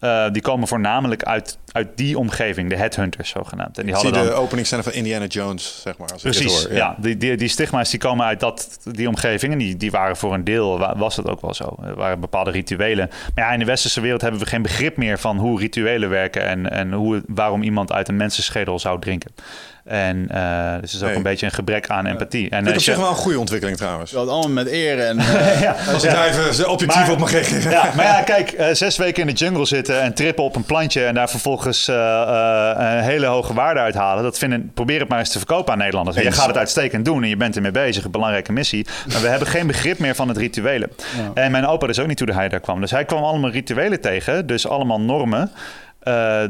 Uh, 0.00 0.30
die 0.32 0.42
komen 0.42 0.68
voornamelijk 0.68 1.22
uit, 1.22 1.58
uit 1.72 1.88
die 1.94 2.18
omgeving, 2.18 2.68
de 2.68 2.76
headhunters 2.76 3.30
zogenaamd. 3.30 3.78
En 3.78 3.84
die 3.84 3.94
hadden 3.94 4.14
Zie 4.14 4.22
de 4.22 4.28
dan... 4.28 4.38
openingscène 4.38 4.82
van 4.82 4.92
Indiana 4.92 5.26
Jones, 5.26 5.80
zeg 5.82 5.98
maar. 5.98 6.08
Als 6.12 6.22
Precies, 6.22 6.62
hoor. 6.62 6.72
ja. 6.72 6.76
ja. 6.76 6.96
Die, 6.98 7.16
die, 7.16 7.36
die 7.36 7.48
stigma's 7.48 7.90
die 7.90 7.98
komen 7.98 8.26
uit 8.26 8.40
dat, 8.40 8.78
die 8.84 9.08
omgeving. 9.08 9.52
En 9.52 9.58
die, 9.58 9.76
die 9.76 9.90
waren 9.90 10.16
voor 10.16 10.34
een 10.34 10.44
deel, 10.44 10.78
was 10.96 11.16
dat 11.16 11.28
ook 11.28 11.40
wel 11.40 11.54
zo. 11.54 11.76
Er 11.84 11.94
waren 11.94 12.20
bepaalde 12.20 12.50
rituelen. 12.50 13.10
Maar 13.34 13.44
ja, 13.44 13.52
in 13.52 13.58
de 13.58 13.64
westerse 13.64 14.00
wereld 14.00 14.20
hebben 14.20 14.40
we 14.40 14.46
geen 14.46 14.62
begrip 14.62 14.96
meer 14.96 15.18
van 15.18 15.36
hoe 15.36 15.58
rituelen 15.58 16.08
werken... 16.08 16.46
en, 16.46 16.70
en 16.70 16.92
hoe, 16.92 17.22
waarom 17.26 17.62
iemand 17.62 17.92
uit 17.92 18.08
een 18.08 18.16
mensenschedel 18.16 18.78
zou 18.78 19.00
drinken. 19.00 19.30
En 19.90 20.28
uh, 20.34 20.74
dus 20.80 20.94
is 20.94 21.00
ook 21.00 21.08
nee. 21.08 21.16
een 21.16 21.22
beetje 21.22 21.46
een 21.46 21.52
gebrek 21.52 21.88
aan 21.88 22.06
empathie. 22.06 22.50
En 22.50 22.64
Dit 22.64 22.74
op 22.74 22.80
zich 22.80 22.96
wel 22.96 23.08
een 23.08 23.14
goede 23.14 23.38
ontwikkeling 23.38 23.78
trouwens. 23.78 24.10
Dat 24.10 24.28
allemaal 24.28 24.50
met 24.50 24.70
eer 24.70 25.00
en... 25.00 25.18
Uh, 25.30 25.60
ja, 25.60 25.76
als 25.92 26.04
ik 26.04 26.10
ja. 26.10 26.16
daar 26.16 26.28
even 26.28 26.68
objectief 26.68 27.00
maar, 27.00 27.10
op 27.10 27.18
mag 27.18 27.30
geven. 27.30 27.70
Ja, 27.70 27.92
maar 27.96 28.04
ja, 28.04 28.22
kijk, 28.22 28.52
uh, 28.52 28.66
zes 28.72 28.96
weken 28.96 29.20
in 29.20 29.26
de 29.26 29.32
jungle 29.32 29.66
zitten 29.66 30.00
en 30.00 30.14
trippen 30.14 30.44
op 30.44 30.56
een 30.56 30.64
plantje... 30.64 31.04
en 31.04 31.14
daar 31.14 31.30
vervolgens 31.30 31.86
een 31.86 33.02
hele 33.02 33.26
hoge 33.26 33.54
waarde 33.54 33.80
uithalen... 33.80 34.22
dat 34.22 34.38
vinden, 34.38 34.70
probeer 34.74 35.00
het 35.00 35.08
maar 35.08 35.18
eens 35.18 35.30
te 35.30 35.38
verkopen 35.38 35.72
aan 35.72 35.78
Nederlanders. 35.78 36.16
Eens. 36.16 36.26
Je 36.26 36.32
gaat 36.32 36.46
het 36.46 36.56
uitstekend 36.56 37.04
doen 37.04 37.22
en 37.22 37.28
je 37.28 37.36
bent 37.36 37.56
ermee 37.56 37.70
bezig. 37.70 38.04
Een 38.04 38.10
belangrijke 38.10 38.52
missie. 38.52 38.86
Maar 39.12 39.20
we 39.20 39.28
hebben 39.28 39.48
geen 39.48 39.66
begrip 39.66 39.98
meer 39.98 40.14
van 40.14 40.28
het 40.28 40.36
rituelen. 40.36 40.90
Ja. 41.16 41.42
En 41.42 41.50
mijn 41.50 41.66
opa 41.66 41.88
is 41.88 41.98
ook 41.98 42.06
niet 42.06 42.20
hoe 42.20 42.32
hij 42.32 42.48
daar 42.48 42.60
kwam. 42.60 42.80
Dus 42.80 42.90
hij 42.90 43.04
kwam 43.04 43.22
allemaal 43.22 43.50
rituelen 43.50 44.00
tegen. 44.00 44.46
Dus 44.46 44.68
allemaal 44.68 45.00
normen 45.00 45.50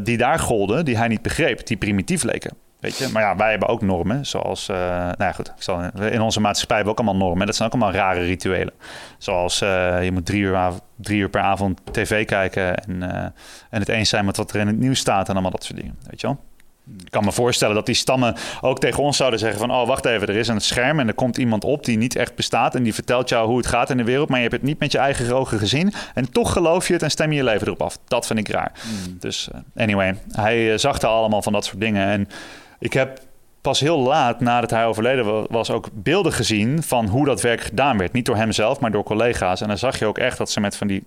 die 0.01 0.17
daar 0.17 0.39
golden, 0.39 0.85
die 0.85 0.97
hij 0.97 1.09
niet 1.09 1.23
begreep. 1.23 1.67
Die 1.67 1.77
primitief 1.77 2.23
leken. 2.23 2.51
Weet 2.81 2.97
je? 2.97 3.09
Maar 3.09 3.23
ja, 3.23 3.37
wij 3.37 3.51
hebben 3.51 3.69
ook 3.69 3.83
normen. 3.83 4.27
Zoals, 4.27 4.69
uh, 4.69 4.77
nou 4.77 5.15
ja, 5.19 5.33
goed. 5.33 5.49
Ik 5.57 5.63
zal, 5.63 5.83
in 6.11 6.21
onze 6.21 6.41
maatschappij 6.41 6.77
hebben 6.77 6.95
we 6.95 7.01
ook 7.01 7.07
allemaal 7.07 7.27
normen. 7.29 7.47
Dat 7.47 7.57
zijn 7.57 7.69
ook 7.69 7.75
allemaal 7.75 7.95
rare 7.95 8.21
rituelen. 8.21 8.75
Zoals 9.19 9.63
uh, 9.63 10.05
je 10.05 10.13
moet 10.13 10.27
drie 10.27 10.41
uur, 10.41 10.73
drie 10.97 11.19
uur 11.19 11.29
per 11.29 11.41
avond 11.41 11.81
tv 11.93 12.27
kijken. 12.27 12.77
En, 12.77 12.97
uh, 13.03 13.09
en 13.71 13.81
het 13.81 13.89
eens 13.89 14.09
zijn 14.09 14.25
met 14.25 14.37
wat 14.37 14.53
er 14.53 14.61
in 14.61 14.67
het 14.67 14.79
nieuws 14.79 14.99
staat. 14.99 15.27
En 15.27 15.33
allemaal 15.33 15.51
dat 15.51 15.65
soort 15.65 15.79
dingen. 15.79 15.99
Weet 16.07 16.21
je 16.21 16.27
wel? 16.27 16.39
Ik 16.99 17.11
kan 17.11 17.25
me 17.25 17.33
voorstellen 17.33 17.75
dat 17.75 17.87
die 17.87 17.95
stammen 17.95 18.37
ook 18.61 18.81
tegen 18.81 19.03
ons 19.03 19.17
zouden 19.17 19.39
zeggen 19.39 19.59
van... 19.59 19.71
oh, 19.71 19.87
wacht 19.87 20.05
even, 20.05 20.29
er 20.29 20.37
is 20.37 20.49
een 20.49 20.61
scherm 20.61 21.01
en 21.01 21.09
er 21.09 21.15
komt 21.15 21.37
iemand 21.37 21.65
op 21.65 21.85
die 21.85 21.99
niet 21.99 22.17
echt 22.17 22.35
bestaat... 22.35 22.75
en 22.75 22.83
die 22.83 22.95
vertelt 22.95 23.29
jou 23.29 23.49
hoe 23.49 23.57
het 23.57 23.67
gaat 23.67 23.91
in 23.91 23.97
de 23.97 24.05
wereld... 24.05 24.29
maar 24.29 24.39
je 24.39 24.49
hebt 24.49 24.57
het 24.57 24.67
niet 24.67 24.79
met 24.79 24.93
je 24.93 24.99
eigen 24.99 25.35
ogen 25.37 25.59
gezien... 25.59 25.93
en 26.15 26.33
toch 26.33 26.53
geloof 26.53 26.87
je 26.87 26.93
het 26.93 27.03
en 27.03 27.11
stem 27.11 27.31
je 27.31 27.37
je 27.37 27.45
leven 27.45 27.67
erop 27.67 27.83
af. 27.83 27.99
Dat 28.05 28.27
vind 28.27 28.39
ik 28.39 28.49
raar. 28.49 28.73
Mm. 28.85 29.17
Dus 29.19 29.49
anyway, 29.77 30.19
hij 30.33 30.79
zag 30.79 31.01
er 31.01 31.09
allemaal 31.09 31.43
van 31.43 31.53
dat 31.53 31.65
soort 31.65 31.81
dingen... 31.81 32.07
en 32.07 32.29
ik 32.81 32.93
heb 32.93 33.21
pas 33.61 33.81
heel 33.81 33.99
laat 33.99 34.41
nadat 34.41 34.71
hij 34.71 34.87
overleden 34.87 35.25
wa- 35.25 35.47
was 35.51 35.71
ook 35.71 35.89
beelden 35.93 36.33
gezien 36.33 36.83
van 36.83 37.07
hoe 37.07 37.25
dat 37.25 37.41
werk 37.41 37.61
gedaan 37.61 37.99
werd. 37.99 38.13
Niet 38.13 38.27
door 38.27 38.37
hemzelf, 38.37 38.81
maar 38.81 38.91
door 38.91 39.05
collega's. 39.05 39.61
En 39.61 39.69
dan 39.69 39.79
zag 39.79 39.99
je 39.99 40.07
ook 40.07 40.19
echt 40.19 40.39
dat 40.39 40.51
ze 40.51 40.61
met 40.61 40.77
van 40.77 40.87
die, 40.87 41.05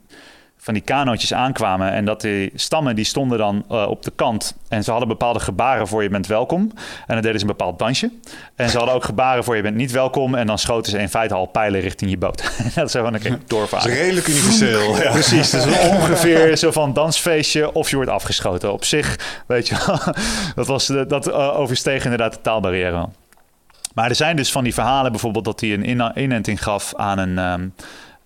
van 0.58 0.74
die 0.74 0.84
kanootjes 0.84 1.34
aankwamen. 1.34 1.92
En 1.92 2.06
dat 2.06 2.22
die 2.22 2.52
stammen 2.56 2.96
die 2.96 3.06
stonden 3.06 3.38
dan 3.38 3.66
eh, 3.70 3.88
op 3.88 4.04
de 4.04 4.12
kant. 4.16 4.56
En 4.70 4.84
ze 4.84 4.90
hadden 4.92 5.08
bepaalde 5.10 5.40
gebaren 5.40 5.88
voor 5.88 6.04
je 6.04 6.10
bent 6.10 6.28
welkom. 6.28 6.72
En 7.08 7.14
dan 7.14 7.22
deden 7.22 7.40
ze 7.40 7.46
een 7.46 7.56
bepaald 7.58 7.80
dansje. 7.80 8.12
En 8.56 8.70
ze 8.70 8.78
hadden 8.78 8.96
ook 8.96 9.04
gebaren 9.04 9.44
voor 9.44 9.56
je 9.56 9.62
bent 9.62 9.76
niet 9.76 9.92
welkom. 9.92 10.36
En 10.36 10.48
dan 10.48 10.58
schoten 10.60 10.92
ze 10.92 10.98
in 11.00 11.10
feite 11.10 11.34
al 11.34 11.46
pijlen 11.46 11.80
richting 11.82 12.12
je 12.12 12.18
boot. 12.18 12.52
dat 12.76 12.86
is 12.86 12.92
gewoon 12.92 13.14
een 13.14 13.20
keer 13.20 13.30
Dat 13.32 13.40
is 13.40 13.48
doorvaren. 13.48 13.94
redelijk 13.94 14.28
universeel. 14.28 14.96
Ja. 14.96 15.12
Precies, 15.12 15.50
dus 15.50 15.66
ongeveer 15.90 16.58
zo 16.58 16.72
van 16.72 16.94
dansfeestje 16.94 17.74
of 17.74 17.90
je 17.90 17.96
wordt 17.96 18.12
afgeschoten. 18.12 18.74
Op 18.74 18.86
zich, 18.86 19.42
weet 19.48 19.68
je 19.68 19.76
wel, 19.86 20.00
dat, 20.56 20.68
was, 20.68 20.86
de- 20.88 21.06
dat 21.06 21.28
eh, 21.28 21.60
oversteeg 21.60 22.04
inderdaad 22.04 22.34
de 22.34 22.42
taalbarrière. 22.42 23.10
Maar 23.94 24.10
er 24.10 24.16
zijn 24.16 24.36
dus 24.36 24.52
van 24.52 24.64
die 24.64 24.74
verhalen 24.74 25.12
bijvoorbeeld 25.12 25.46
dat 25.46 25.60
hij 25.60 25.74
een 25.74 25.84
in- 25.84 26.12
inenting 26.16 26.64
gaf 26.64 26.96
aan 26.96 27.18
een... 27.18 27.38
ehm, 27.38 27.68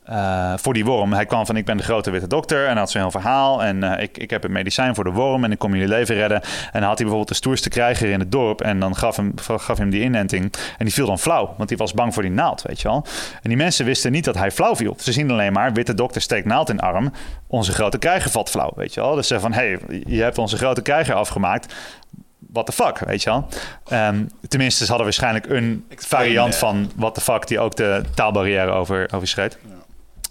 eh, 0.08 0.54
voor 0.58 0.74
die 0.74 0.86
worm. 0.86 1.14
Hij 1.14 1.26
kwam 1.26 1.46
van 1.46 1.58
ik 1.58 1.66
ben 1.66 1.78
de 1.78 1.84
grote 1.84 2.12
witte 2.12 2.28
dokter 2.28 2.68
en 2.68 2.78
had 2.78 2.92
zo'n 2.92 3.02
heel 3.02 3.12
verhaal. 3.12 3.64
En 3.64 3.84
eh, 3.84 4.04
ik, 4.04 4.18
ik 4.18 4.30
heb 4.30 4.44
een 4.44 4.52
medicijn 4.52 4.96
voor 4.96 5.04
de 5.04 5.12
worm 5.12 5.44
en 5.44 5.52
ik 5.52 5.60
kom 5.60 5.74
jullie 5.74 5.88
leven 5.88 6.16
redden. 6.16 6.42
En 6.42 6.50
dan 6.72 6.82
had 6.82 6.98
hij 6.98 6.98
bijvoorbeeld 6.98 7.28
de 7.28 7.34
stoerste 7.34 7.70
krijger 7.70 8.10
in 8.10 8.20
het 8.20 8.32
dorp. 8.32 8.62
En 8.62 8.80
dan 8.80 8.96
gaf 8.96 9.16
hem, 9.16 9.34
gaf 9.36 9.78
hem 9.78 9.90
die 9.90 10.02
inenting. 10.02 10.54
En 10.78 10.86
die 10.86 10.94
viel 10.94 11.06
dan 11.06 11.20
flauw, 11.20 11.54
want 11.58 11.70
die 11.70 11.78
was 11.78 11.94
bang 11.94 12.14
voor 12.14 12.24
die 12.24 12.32
naald, 12.32 12.62
weet 12.62 12.82
je 12.82 12.88
wel. 12.88 13.06
En 13.42 13.50
die 13.50 13.58
mensen 13.58 13.86
wisten 13.86 14.12
niet 14.12 14.26
dat 14.26 14.36
hij 14.36 14.52
flauw 14.52 14.76
viel. 14.76 14.96
Ze 15.00 15.12
zien 15.12 15.32
alleen 15.32 15.54
maar, 15.54 15.74
witte 15.74 15.94
dokter 15.94 16.22
steekt 16.22 16.46
naald 16.46 16.70
in 16.70 16.80
arm. 16.80 17.12
Onze 17.48 17.72
grote 17.72 17.98
krijger 17.98 18.32
valt 18.32 18.50
flauw, 18.50 18.72
weet 18.76 18.94
je 18.94 19.02
wel. 19.02 19.16
Dus 19.16 19.28
ze 19.28 19.40
van, 19.40 19.54
hé, 19.54 19.60
hey, 19.88 20.04
je 20.06 20.22
hebt 20.22 20.38
onze 20.38 20.58
grote 20.58 20.82
krijger 20.82 21.16
afgemaakt. 21.16 21.74
What 22.52 22.66
the 22.66 22.72
fuck, 22.72 23.00
weet 23.00 23.24
je 23.24 23.30
wel. 23.30 23.48
Ehm, 23.88 24.24
tenminste, 24.48 24.84
ze 24.84 24.88
hadden 24.88 25.06
waarschijnlijk 25.06 25.46
een 25.50 25.86
variant 25.90 26.56
van 26.56 26.92
what 26.96 27.14
the 27.16 27.22
fuck... 27.22 27.48
die 27.48 27.60
ook 27.60 27.76
de 27.76 28.04
taalbarrière 28.16 28.72
over, 28.72 29.08
overschreed. 29.14 29.58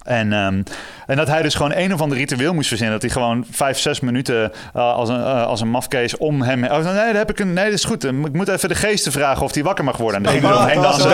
En, 0.07 0.33
ehm, 0.33 0.63
en 1.07 1.17
dat 1.17 1.29
hij 1.29 1.43
dus 1.43 1.55
gewoon 1.55 1.73
een 1.75 1.95
of 1.95 2.01
ander 2.01 2.19
ritueel 2.19 2.55
moest 2.55 2.69
verzinnen. 2.69 3.01
Dat 3.01 3.11
hij 3.11 3.23
gewoon 3.23 3.47
vijf, 3.51 3.79
zes 3.79 4.01
minuten 4.01 4.53
eh, 4.75 4.93
als, 4.93 5.09
een, 5.09 5.21
eh, 5.21 5.47
als 5.47 5.61
een 5.61 5.69
mafkees 5.69 6.17
om 6.17 6.43
hem... 6.43 6.65
Oh, 6.65 6.71
nee, 6.71 7.07
dat 7.07 7.17
heb 7.17 7.31
ik 7.31 7.39
een, 7.39 7.53
nee, 7.53 7.65
dat 7.65 7.75
is 7.75 7.85
goed. 7.85 8.05
Ik 8.05 8.33
moet 8.33 8.49
even 8.49 8.69
de 8.69 8.75
geesten 8.75 9.13
vragen 9.13 9.43
of 9.45 9.55
hij 9.55 9.63
wakker 9.63 9.85
mag 9.85 9.97
worden. 9.97 10.17
En 10.17 10.23
dan 10.23 10.33
ging 10.33 10.45
hij 10.45 10.55
eromheen 10.55 10.83
dansen. 10.83 11.11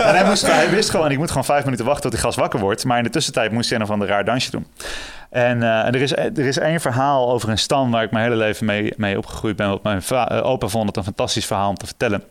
En 0.00 0.14
hij, 0.14 0.24
moest, 0.24 0.46
hij 0.46 0.70
wist 0.70 0.90
gewoon, 0.90 1.10
ik 1.10 1.18
moet 1.18 1.28
gewoon 1.28 1.44
vijf 1.44 1.64
minuten 1.64 1.84
wachten 1.84 2.02
tot 2.02 2.12
die 2.12 2.20
gast 2.20 2.38
wakker 2.38 2.60
wordt. 2.60 2.84
Maar 2.84 2.98
in 2.98 3.04
de 3.04 3.10
tussentijd 3.10 3.52
moest 3.52 3.68
hij 3.70 3.78
een 3.78 3.84
of 3.84 3.90
ander 3.90 4.08
raar 4.08 4.24
dansje 4.24 4.50
doen. 4.50 4.66
En, 5.30 5.62
eh, 5.62 5.86
er, 5.86 5.94
is, 5.94 6.16
er 6.16 6.38
is 6.38 6.58
één 6.58 6.80
verhaal 6.80 7.30
over 7.30 7.48
een 7.48 7.58
stam 7.58 7.90
waar 7.90 8.02
ik 8.02 8.10
mijn 8.10 8.24
hele 8.24 8.36
leven 8.36 8.66
mee, 8.66 8.92
mee 8.96 9.18
opgegroeid 9.18 9.56
ben. 9.56 9.68
Wat 9.68 9.82
mijn 9.82 10.02
opa 10.42 10.66
vond 10.66 10.86
het 10.86 10.96
een 10.96 11.04
fantastisch 11.04 11.46
verhaal 11.46 11.68
om 11.68 11.76
te 11.76 11.86
vertellen 11.86 12.22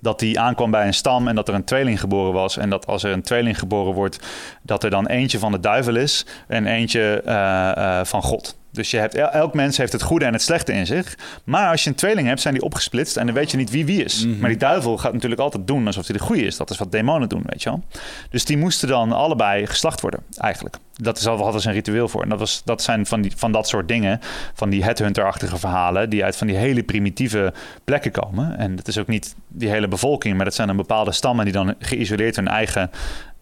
dat 0.00 0.18
die 0.18 0.40
aankwam 0.40 0.70
bij 0.70 0.86
een 0.86 0.94
stam 0.94 1.28
en 1.28 1.34
dat 1.34 1.48
er 1.48 1.54
een 1.54 1.64
tweeling 1.64 2.00
geboren 2.00 2.32
was. 2.32 2.56
En 2.56 2.70
dat 2.70 2.86
als 2.86 3.02
er 3.02 3.12
een 3.12 3.22
tweeling 3.22 3.58
geboren 3.58 3.94
wordt, 3.94 4.18
dat 4.62 4.84
er 4.84 4.90
dan 4.90 5.06
eentje 5.06 5.38
van 5.38 5.52
de 5.52 5.60
duivel 5.60 5.96
is 5.96 6.26
en 6.46 6.66
eentje 6.66 7.22
eh, 7.24 7.70
eh, 7.76 8.04
van 8.04 8.22
God. 8.22 8.56
Dus 8.76 8.90
je 8.90 8.98
hebt, 8.98 9.14
el- 9.14 9.30
elk 9.30 9.54
mens 9.54 9.76
heeft 9.76 9.92
het 9.92 10.02
goede 10.02 10.24
en 10.24 10.32
het 10.32 10.42
slechte 10.42 10.72
in 10.72 10.86
zich. 10.86 11.18
Maar 11.44 11.70
als 11.70 11.84
je 11.84 11.90
een 11.90 11.96
tweeling 11.96 12.28
hebt, 12.28 12.40
zijn 12.40 12.54
die 12.54 12.62
opgesplitst 12.62 13.16
en 13.16 13.26
dan 13.26 13.34
weet 13.34 13.50
je 13.50 13.56
niet 13.56 13.70
wie 13.70 13.86
wie 13.86 14.04
is. 14.04 14.26
Maar 14.40 14.48
die 14.48 14.58
duivel 14.58 14.98
gaat 14.98 15.12
natuurlijk 15.12 15.40
altijd 15.40 15.66
doen 15.66 15.86
alsof 15.86 16.06
hij 16.06 16.16
de 16.16 16.22
goede 16.22 16.42
is. 16.42 16.56
Dat 16.56 16.70
is 16.70 16.78
wat 16.78 16.92
demonen 16.92 17.28
doen, 17.28 17.42
weet 17.46 17.62
je 17.62 17.68
wel. 17.68 17.82
Dus 18.30 18.44
die 18.44 18.56
moesten 18.56 18.88
dan 18.88 19.12
allebei 19.12 19.66
geslacht 19.66 20.00
worden, 20.00 20.20
eigenlijk. 20.38 20.76
Dat 20.92 21.18
is 21.18 21.26
al 21.26 21.38
hadden 21.42 21.60
ze 21.60 21.68
een 21.68 21.74
ritueel 21.74 22.08
voor. 22.08 22.22
En 22.22 22.28
dat, 22.28 22.38
was, 22.38 22.62
dat 22.64 22.82
zijn 22.82 23.06
van, 23.06 23.20
die, 23.20 23.32
van 23.36 23.52
dat 23.52 23.68
soort 23.68 23.88
dingen, 23.88 24.20
van 24.54 24.70
die 24.70 24.84
headhunter-achtige 24.84 25.56
verhalen, 25.56 26.10
die 26.10 26.24
uit 26.24 26.36
van 26.36 26.46
die 26.46 26.56
hele 26.56 26.82
primitieve 26.82 27.52
plekken 27.84 28.10
komen. 28.10 28.58
En 28.58 28.76
dat 28.76 28.88
is 28.88 28.98
ook 28.98 29.06
niet 29.06 29.34
die 29.48 29.68
hele 29.68 29.88
bevolking, 29.88 30.36
maar 30.36 30.44
dat 30.44 30.54
zijn 30.54 30.66
dan 30.68 30.76
bepaalde 30.76 31.12
stammen 31.12 31.44
die 31.44 31.54
dan 31.54 31.74
geïsoleerd 31.78 32.36
hun 32.36 32.48
eigen 32.48 32.90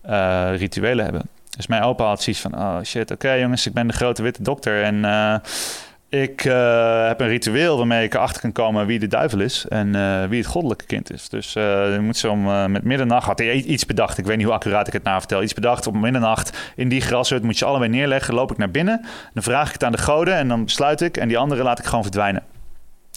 eh, 0.02 0.50
rituelen 0.56 1.04
hebben. 1.04 1.28
Dus 1.56 1.66
mijn 1.66 1.82
opa 1.82 2.04
had 2.04 2.22
zoiets 2.22 2.42
van, 2.42 2.54
oh 2.58 2.76
shit, 2.84 3.10
oké 3.10 3.32
jongens, 3.32 3.66
ik 3.66 3.72
ben 3.72 3.86
de 3.86 3.92
grote 3.92 4.22
witte 4.22 4.42
dokter 4.42 4.82
en 4.82 5.04
eh, 5.04 5.34
ik 6.08 6.44
eh, 6.44 7.06
heb 7.06 7.20
een 7.20 7.28
ritueel 7.28 7.76
waarmee 7.76 8.04
ik 8.04 8.14
erachter 8.14 8.40
kan 8.40 8.52
komen 8.52 8.86
wie 8.86 8.98
de 8.98 9.06
duivel 9.06 9.40
is 9.40 9.66
en 9.68 9.94
eh, 9.94 10.24
wie 10.28 10.38
het 10.38 10.48
goddelijke 10.50 10.84
kind 10.86 11.12
is. 11.12 11.28
Dus 11.28 11.52
je 11.52 11.98
moet 12.00 12.16
zo 12.16 12.30
om 12.30 12.70
met 12.72 12.82
middernacht, 12.84 13.26
had 13.26 13.38
hij 13.38 13.54
i- 13.56 13.64
iets 13.64 13.86
bedacht, 13.86 14.18
ik 14.18 14.24
weet 14.26 14.36
niet 14.36 14.46
hoe 14.46 14.54
accuraat 14.54 14.86
ik 14.86 14.92
het 14.92 15.02
nou 15.02 15.18
vertel, 15.18 15.42
iets 15.42 15.54
bedacht 15.54 15.86
op 15.86 15.94
middernacht 15.94 16.58
in 16.76 16.88
die 16.88 17.00
grashut 17.00 17.42
moet 17.42 17.58
je 17.58 17.64
allebei 17.64 17.90
neerleggen, 17.90 18.34
loop 18.34 18.50
ik 18.50 18.56
naar 18.58 18.70
binnen, 18.70 19.04
dan 19.32 19.42
vraag 19.42 19.66
ik 19.66 19.72
het 19.72 19.84
aan 19.84 19.92
de 19.92 19.98
goden 19.98 20.34
en 20.34 20.48
dan 20.48 20.64
besluit 20.64 21.00
ik 21.00 21.16
en 21.16 21.28
die 21.28 21.38
andere 21.38 21.62
laat 21.62 21.78
ik 21.78 21.84
gewoon 21.84 22.02
verdwijnen. 22.02 22.42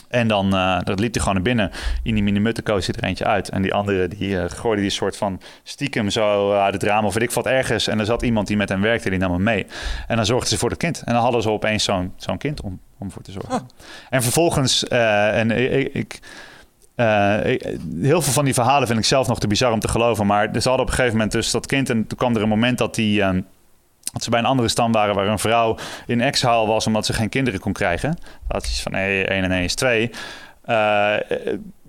En 0.08 0.28
dan, 0.28 0.56
eh 0.56 0.80
dat 0.84 1.00
liep 1.00 1.14
hij 1.14 1.20
gewoon 1.22 1.36
naar 1.36 1.44
binnen. 1.44 1.72
In 2.04 2.14
die 2.14 2.24
minimutten 2.24 2.64
koos 2.64 2.86
hij 2.86 2.96
er 2.96 3.04
eentje 3.04 3.26
uit. 3.26 3.50
En 3.50 3.62
die 3.62 3.74
andere, 3.74 4.08
die 4.08 4.40
eh, 4.40 4.50
gooide 4.50 4.82
die 4.82 4.92
soort 4.92 5.18
van 5.18 5.42
stiekem 5.64 6.10
zo 6.10 6.54
uit 6.54 6.74
het 6.74 6.84
raam 6.84 7.06
of 7.06 7.14
weet 7.14 7.24
ik 7.24 7.32
wat 7.32 7.46
ergens. 7.46 7.88
En 7.88 8.00
er 8.00 8.06
zat 8.06 8.22
iemand 8.22 8.48
die 8.48 8.58
met 8.58 8.70
hem 8.70 8.82
werkte, 8.82 9.10
die 9.10 9.20
nam 9.20 9.32
hem 9.32 9.44
mee. 9.44 9.66
En 10.08 10.16
dan 10.16 10.26
zorgden 10.26 10.50
ze 10.50 10.58
voor 10.58 10.70
het 10.70 10.80
kind. 10.80 11.02
En 11.06 11.14
dan 11.14 11.22
hadden 11.22 11.42
ze 11.42 11.50
opeens 11.50 11.84
zo'n 11.84 12.14
zo'n 12.16 12.38
kind 12.38 12.62
om, 12.62 12.80
om 12.98 13.12
voor 13.12 13.22
te 13.22 13.32
zorgen. 13.32 13.68
En 14.10 14.24
vervolgens, 14.24 14.88
eh, 14.88 15.40
en 15.40 15.52
ik... 15.96 16.20
heel 18.02 18.22
veel 18.22 18.34
van 18.34 18.46
die 18.46 18.54
verhalen 18.54 18.88
vind 18.88 19.00
ik 19.00 19.06
zelf 19.06 19.28
nog 19.28 19.40
te 19.40 19.48
bizar 19.48 19.72
om 19.72 19.80
te 19.80 19.88
geloven. 19.88 20.26
Maar 20.26 20.50
ze 20.62 20.68
hadden 20.68 20.86
op 20.86 20.88
een 20.88 20.98
gegeven 20.98 21.14
moment 21.14 21.32
dus 21.32 21.52
dat 21.52 21.66
kind. 21.66 21.90
En 21.90 22.08
toen 22.08 22.18
kwam 22.18 22.36
er 22.36 22.42
een 22.42 22.50
moment 22.50 22.78
dat 22.78 22.96
die... 22.96 23.22
eh, 23.22 23.38
dat 24.18 24.26
ze 24.26 24.30
bij 24.30 24.39
een 24.39 24.45
andere 24.45 24.68
stam 24.68 24.91
waren 24.91 25.15
waar 25.15 25.27
een 25.27 25.39
vrouw 25.39 25.77
in 26.06 26.22
exile 26.22 26.65
was 26.65 26.88
omdat 26.88 27.06
ze 27.06 27.14
geen 27.14 27.30
kinderen 27.30 27.60
kon 27.60 27.73
krijgen. 27.73 28.18
Dat 28.48 28.65
iets 28.65 28.81
van 28.81 28.94
hey, 28.94 29.27
1 29.27 29.44
en 29.44 29.52
1 29.52 29.64
is 29.64 29.76
2. 29.76 30.10
Eh, 30.64 31.14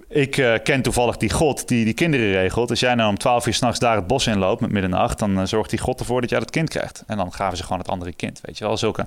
ik 0.09 0.37
eh, 0.37 0.55
ken 0.63 0.83
toevallig 0.83 1.17
die 1.17 1.31
god 1.31 1.69
die 1.69 1.85
die 1.85 1.95
kinderen 1.95 2.31
regelt. 2.31 2.71
Als 2.71 2.81
jij 2.81 2.95
nou 2.95 3.09
om 3.09 3.19
12 3.19 3.47
uur 3.47 3.55
s'nachts 3.55 3.79
daar 3.79 3.97
het 3.97 4.07
bos 4.07 4.27
in 4.27 4.39
loopt 4.39 4.61
met 4.61 4.71
middernacht, 4.71 5.19
dan 5.19 5.39
eh, 5.39 5.47
zorgt 5.47 5.71
die 5.71 5.79
god 5.79 6.01
ervoor 6.01 6.21
dat 6.21 6.31
jij 6.31 6.39
dat 6.39 6.51
kind 6.51 6.69
krijgt. 6.69 7.05
En 7.07 7.17
dan 7.17 7.33
gaven 7.33 7.57
ze 7.57 7.63
gewoon 7.63 7.79
het 7.79 7.89
andere 7.89 8.13
kind. 8.13 8.41
Weet 8.43 8.59
je 8.59 8.65
wel, 8.65 8.77
zulke 8.77 9.07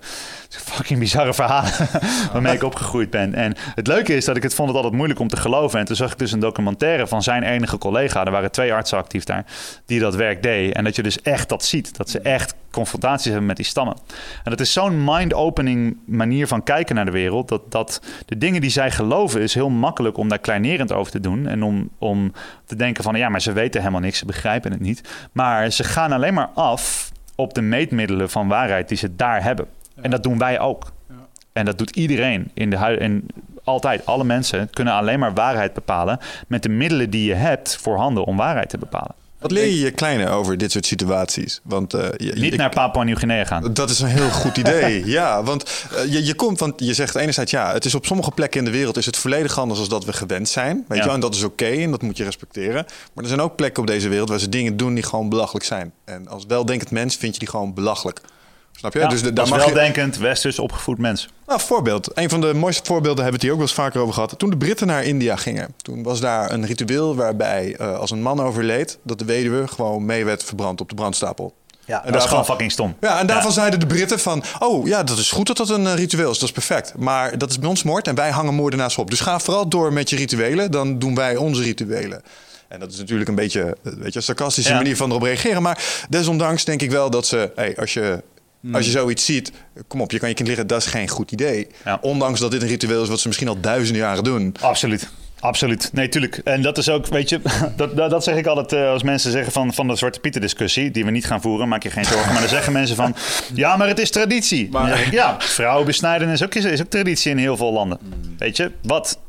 fucking 0.49 0.99
bizarre 0.99 1.33
verhalen 1.33 1.71
waarmee 2.33 2.55
ik 2.55 2.63
opgegroeid 2.63 3.09
ben. 3.09 3.33
En 3.33 3.55
het 3.75 3.87
leuke 3.87 4.15
is 4.15 4.25
dat 4.25 4.35
ik 4.35 4.43
het 4.43 4.53
vond 4.53 4.67
het 4.67 4.77
altijd 4.77 4.95
moeilijk 4.95 5.19
om 5.19 5.27
te 5.27 5.37
geloven. 5.37 5.79
En 5.79 5.85
toen 5.85 5.95
zag 5.95 6.11
ik 6.11 6.17
dus 6.17 6.31
een 6.31 6.39
documentaire 6.39 7.07
van 7.07 7.23
zijn 7.23 7.43
enige 7.43 7.77
collega. 7.77 8.25
Er 8.25 8.31
waren 8.31 8.51
twee 8.51 8.73
artsen 8.73 8.97
actief 8.97 9.23
daar 9.23 9.45
die 9.85 9.99
dat 9.99 10.15
werk 10.15 10.43
deed. 10.43 10.73
En 10.73 10.83
dat 10.83 10.95
je 10.95 11.03
dus 11.03 11.21
echt 11.21 11.49
dat 11.49 11.65
ziet. 11.65 11.97
Dat 11.97 12.09
ze 12.09 12.19
echt 12.19 12.55
confrontaties 12.71 13.25
hebben 13.25 13.45
met 13.45 13.55
die 13.55 13.65
stammen. 13.65 13.97
En 14.43 14.51
dat 14.51 14.59
is 14.59 14.73
zo'n 14.73 15.03
mind-opening 15.03 15.97
manier 16.05 16.47
van 16.47 16.63
kijken 16.63 16.95
naar 16.95 17.05
de 17.05 17.11
wereld. 17.11 17.47
Dat, 17.47 17.71
dat 17.71 18.01
de 18.25 18.37
dingen 18.37 18.61
die 18.61 18.69
zij 18.69 18.91
geloven 18.91 19.41
is 19.41 19.53
heel 19.53 19.69
makkelijk 19.69 20.17
om 20.17 20.27
daar 20.27 20.39
kleinerend 20.39 20.90
over 20.91 21.11
te 21.11 21.19
doen. 21.19 21.47
En 21.47 21.63
om, 21.63 21.89
om 21.97 22.33
te 22.65 22.75
denken 22.75 23.03
van 23.03 23.15
ja, 23.15 23.29
maar 23.29 23.41
ze 23.41 23.51
weten 23.51 23.79
helemaal 23.79 24.01
niks. 24.01 24.17
Ze 24.17 24.25
begrijpen 24.25 24.71
het 24.71 24.79
niet. 24.79 25.29
Maar 25.31 25.69
ze 25.69 25.83
gaan 25.83 26.11
alleen 26.11 26.33
maar 26.33 26.49
af 26.53 27.11
op 27.35 27.53
de 27.53 27.61
meetmiddelen 27.61 28.29
van 28.29 28.47
waarheid 28.47 28.87
die 28.87 28.97
ze 28.97 29.15
daar 29.15 29.43
hebben. 29.43 29.65
En 30.01 30.11
dat 30.11 30.23
doen 30.23 30.37
wij 30.37 30.59
ook. 30.59 30.91
En 31.53 31.65
dat 31.65 31.77
doet 31.77 31.95
iedereen 31.95 32.51
in 32.53 32.69
de 32.69 32.77
hui- 32.77 32.97
en 32.97 33.25
altijd. 33.63 34.05
Alle 34.05 34.23
mensen 34.23 34.69
kunnen 34.69 34.93
alleen 34.93 35.19
maar 35.19 35.33
waarheid 35.33 35.73
bepalen 35.73 36.19
met 36.47 36.63
de 36.63 36.69
middelen 36.69 37.09
die 37.09 37.25
je 37.25 37.33
hebt 37.33 37.75
voorhanden 37.75 38.25
om 38.25 38.37
waarheid 38.37 38.69
te 38.69 38.77
bepalen. 38.77 39.15
Wat 39.41 39.51
leer 39.51 39.65
je 39.65 39.79
je 39.79 39.91
kleine 39.91 40.29
over 40.29 40.57
dit 40.57 40.71
soort 40.71 40.85
situaties? 40.85 41.59
Want 41.63 41.93
eh, 41.93 42.07
je, 42.17 42.31
Niet 42.33 42.53
ik- 42.53 42.59
naar 42.59 42.69
Papua 42.69 43.03
Nieuw-Guinea 43.03 43.43
gaan. 43.45 43.73
Dat 43.73 43.89
is 43.89 43.99
een 43.99 44.07
heel 44.07 44.29
goed 44.29 44.57
idee. 44.57 45.05
ja, 45.19 45.43
want 45.43 45.85
eh, 45.95 46.11
je, 46.11 46.25
je 46.25 46.33
komt, 46.33 46.59
want 46.59 46.73
je 46.77 46.93
zegt 46.93 47.15
enerzijds 47.15 47.51
ja, 47.51 47.73
het 47.73 47.85
is 47.85 47.95
op 47.95 48.05
sommige 48.05 48.31
plekken 48.31 48.59
in 48.59 48.65
de 48.65 48.71
wereld 48.71 48.97
is 48.97 49.05
het 49.05 49.17
volledig 49.17 49.59
anders 49.59 49.79
dan 49.79 49.89
dat 49.89 50.05
we 50.05 50.13
gewend 50.13 50.49
zijn. 50.49 50.85
Weet 50.87 50.97
Ja. 50.97 51.03
je? 51.05 51.09
En 51.11 51.19
dat 51.19 51.35
is 51.35 51.43
oké 51.43 51.65
en 51.65 51.91
dat 51.91 52.01
moet 52.01 52.17
je 52.17 52.23
respecteren. 52.23 52.85
Maar 53.13 53.23
er 53.23 53.29
zijn 53.29 53.41
ook 53.41 53.55
plekken 53.55 53.81
op 53.81 53.87
deze 53.87 54.09
wereld 54.09 54.29
waar 54.29 54.39
ze 54.39 54.49
dingen 54.49 54.77
doen 54.77 54.93
die 54.93 55.03
gewoon 55.03 55.29
belachelijk 55.29 55.65
zijn. 55.65 55.93
En 56.05 56.27
als 56.27 56.45
weldenkend 56.47 56.91
mens 56.91 57.15
vind 57.15 57.33
je 57.33 57.39
die 57.39 57.49
gewoon 57.49 57.73
belachelijk. 57.73 58.21
Snap 58.77 58.93
je? 58.93 58.99
Ja, 58.99 59.07
dus 59.07 59.21
de- 59.21 59.33
daar 59.33 59.45
je. 59.47 59.55
weldenkend, 59.55 60.17
westers 60.17 60.59
opgevoed 60.59 60.97
mens. 60.97 61.29
Nou, 61.47 61.59
voorbeeld. 61.59 62.09
Een 62.17 62.29
van 62.29 62.41
de 62.41 62.53
mooiste 62.53 62.81
voorbeelden 62.85 63.23
hebben 63.23 63.31
we 63.31 63.33
het 63.35 63.41
hier 63.41 63.51
ook 63.51 63.57
wel 63.57 63.67
eens 63.67 63.75
vaker 63.75 64.01
over 64.01 64.13
gehad. 64.13 64.39
Toen 64.39 64.49
de 64.49 64.57
Britten 64.57 64.87
naar 64.87 65.03
India 65.03 65.35
gingen, 65.35 65.73
toen 65.81 66.03
was 66.03 66.19
daar 66.19 66.51
een 66.51 66.65
ritueel 66.65 67.15
waarbij 67.15 67.75
eh, 67.77 67.97
als 67.97 68.11
een 68.11 68.21
man 68.21 68.41
overleed, 68.41 68.97
dat 69.03 69.19
de 69.19 69.25
weduwe 69.25 69.67
gewoon 69.67 70.05
mee 70.05 70.25
werd 70.25 70.43
verbrand 70.43 70.81
op 70.81 70.89
de 70.89 70.95
brandstapel. 70.95 71.53
Ja, 71.85 72.05
En 72.05 72.11
dat 72.11 72.21
is 72.21 72.27
gewoon 72.27 72.45
fucking 72.45 72.71
stom. 72.71 72.95
Ja, 73.01 73.19
en 73.19 73.27
daarvan 73.27 73.51
zeiden 73.51 73.79
de 73.79 73.85
Britten 73.85 74.19
van... 74.19 74.43
oh 74.59 74.87
ja, 74.87 75.03
dat 75.03 75.17
is 75.17 75.31
goed 75.31 75.47
dat 75.47 75.57
dat 75.57 75.69
een 75.69 75.87
eh, 75.87 75.93
ritueel 75.93 76.31
is, 76.31 76.39
dat 76.39 76.47
is 76.47 76.53
perfect. 76.65 76.93
Maar 76.97 77.37
dat 77.37 77.49
is 77.49 77.59
bij 77.59 77.69
ons 77.69 77.83
moord 77.83 78.07
en 78.07 78.15
wij 78.15 78.29
hangen 78.31 78.53
moordenaars 78.53 78.97
op. 78.97 79.09
Dus 79.09 79.19
ga 79.19 79.39
vooral 79.39 79.67
door 79.67 79.93
met 79.93 80.09
je 80.09 80.15
rituelen, 80.15 80.71
dan 80.71 80.99
doen 80.99 81.15
wij 81.15 81.35
onze 81.35 81.61
rituelen. 81.63 82.21
En 82.67 82.79
dat 82.79 82.91
is 82.91 82.97
natuurlijk 82.97 83.29
een 83.29 83.35
beetje 83.35 83.61
eh, 83.83 83.93
weet 83.93 84.11
je, 84.13 84.17
een 84.19 84.23
sarcastische 84.23 84.71
Ja. 84.71 84.77
manier 84.77 84.95
van 84.95 85.09
erop 85.09 85.21
reageren. 85.21 85.61
Maar 85.61 86.05
desondanks 86.09 86.65
denk 86.65 86.81
ik 86.81 86.91
wel 86.91 87.09
dat 87.09 87.25
ze... 87.25 87.51
Hey, 87.55 87.77
als, 87.77 87.93
je, 87.93 88.23
als 88.71 88.85
je 88.85 88.91
zoiets 88.91 89.25
ziet, 89.25 89.51
kom 89.87 90.01
op, 90.01 90.11
je 90.11 90.19
kan 90.19 90.29
je 90.29 90.35
kind 90.35 90.47
liggen, 90.47 90.67
dat 90.67 90.81
is 90.81 90.87
geen 90.87 91.07
goed 91.07 91.31
idee. 91.31 91.67
Ja. 91.85 91.97
Ondanks 92.01 92.39
dat 92.39 92.51
dit 92.51 92.61
een 92.61 92.67
ritueel 92.67 93.03
is 93.03 93.09
wat 93.09 93.19
ze 93.19 93.27
misschien 93.27 93.47
al 93.47 93.59
duizenden 93.59 94.01
jaren 94.01 94.23
doen. 94.23 94.55
Absoluut. 94.61 95.09
Absoluut. 95.41 95.89
Nee, 95.93 96.09
tuurlijk. 96.09 96.37
En 96.37 96.61
dat 96.61 96.77
is 96.77 96.89
ook, 96.89 97.07
weet 97.07 97.29
je, 97.29 97.41
dat, 97.77 97.95
dat, 97.95 98.09
dat 98.09 98.23
zeg 98.23 98.35
ik 98.35 98.45
altijd 98.45 98.73
eh, 98.73 98.89
als 98.89 99.03
mensen 99.03 99.31
zeggen 99.31 99.51
van, 99.51 99.73
van 99.73 99.87
de 99.87 99.95
Zwarte 99.95 100.19
Pieten 100.19 100.41
discussie, 100.41 100.91
die 100.91 101.05
we 101.05 101.11
niet 101.11 101.25
gaan 101.25 101.41
voeren, 101.41 101.67
maak 101.67 101.83
je 101.83 101.89
geen 101.89 102.05
zorgen. 102.05 102.31
Maar 102.31 102.41
dan 102.41 102.49
zeggen 102.49 102.73
mensen 102.73 102.95
van, 102.95 103.15
ja, 103.53 103.77
maar 103.77 103.87
het 103.87 103.99
is 103.99 104.09
traditie. 104.09 104.65
Ik, 104.65 105.11
ja, 105.11 105.35
vrouwen 105.39 105.85
besnijden 105.85 106.29
is 106.29 106.43
ook, 106.43 106.55
is 106.55 106.81
ook 106.81 106.89
traditie 106.89 107.31
in 107.31 107.37
heel 107.37 107.57
veel 107.57 107.73
landen. 107.73 107.97
Weet 108.37 108.57
je, 108.57 108.71
wat? 108.81 109.19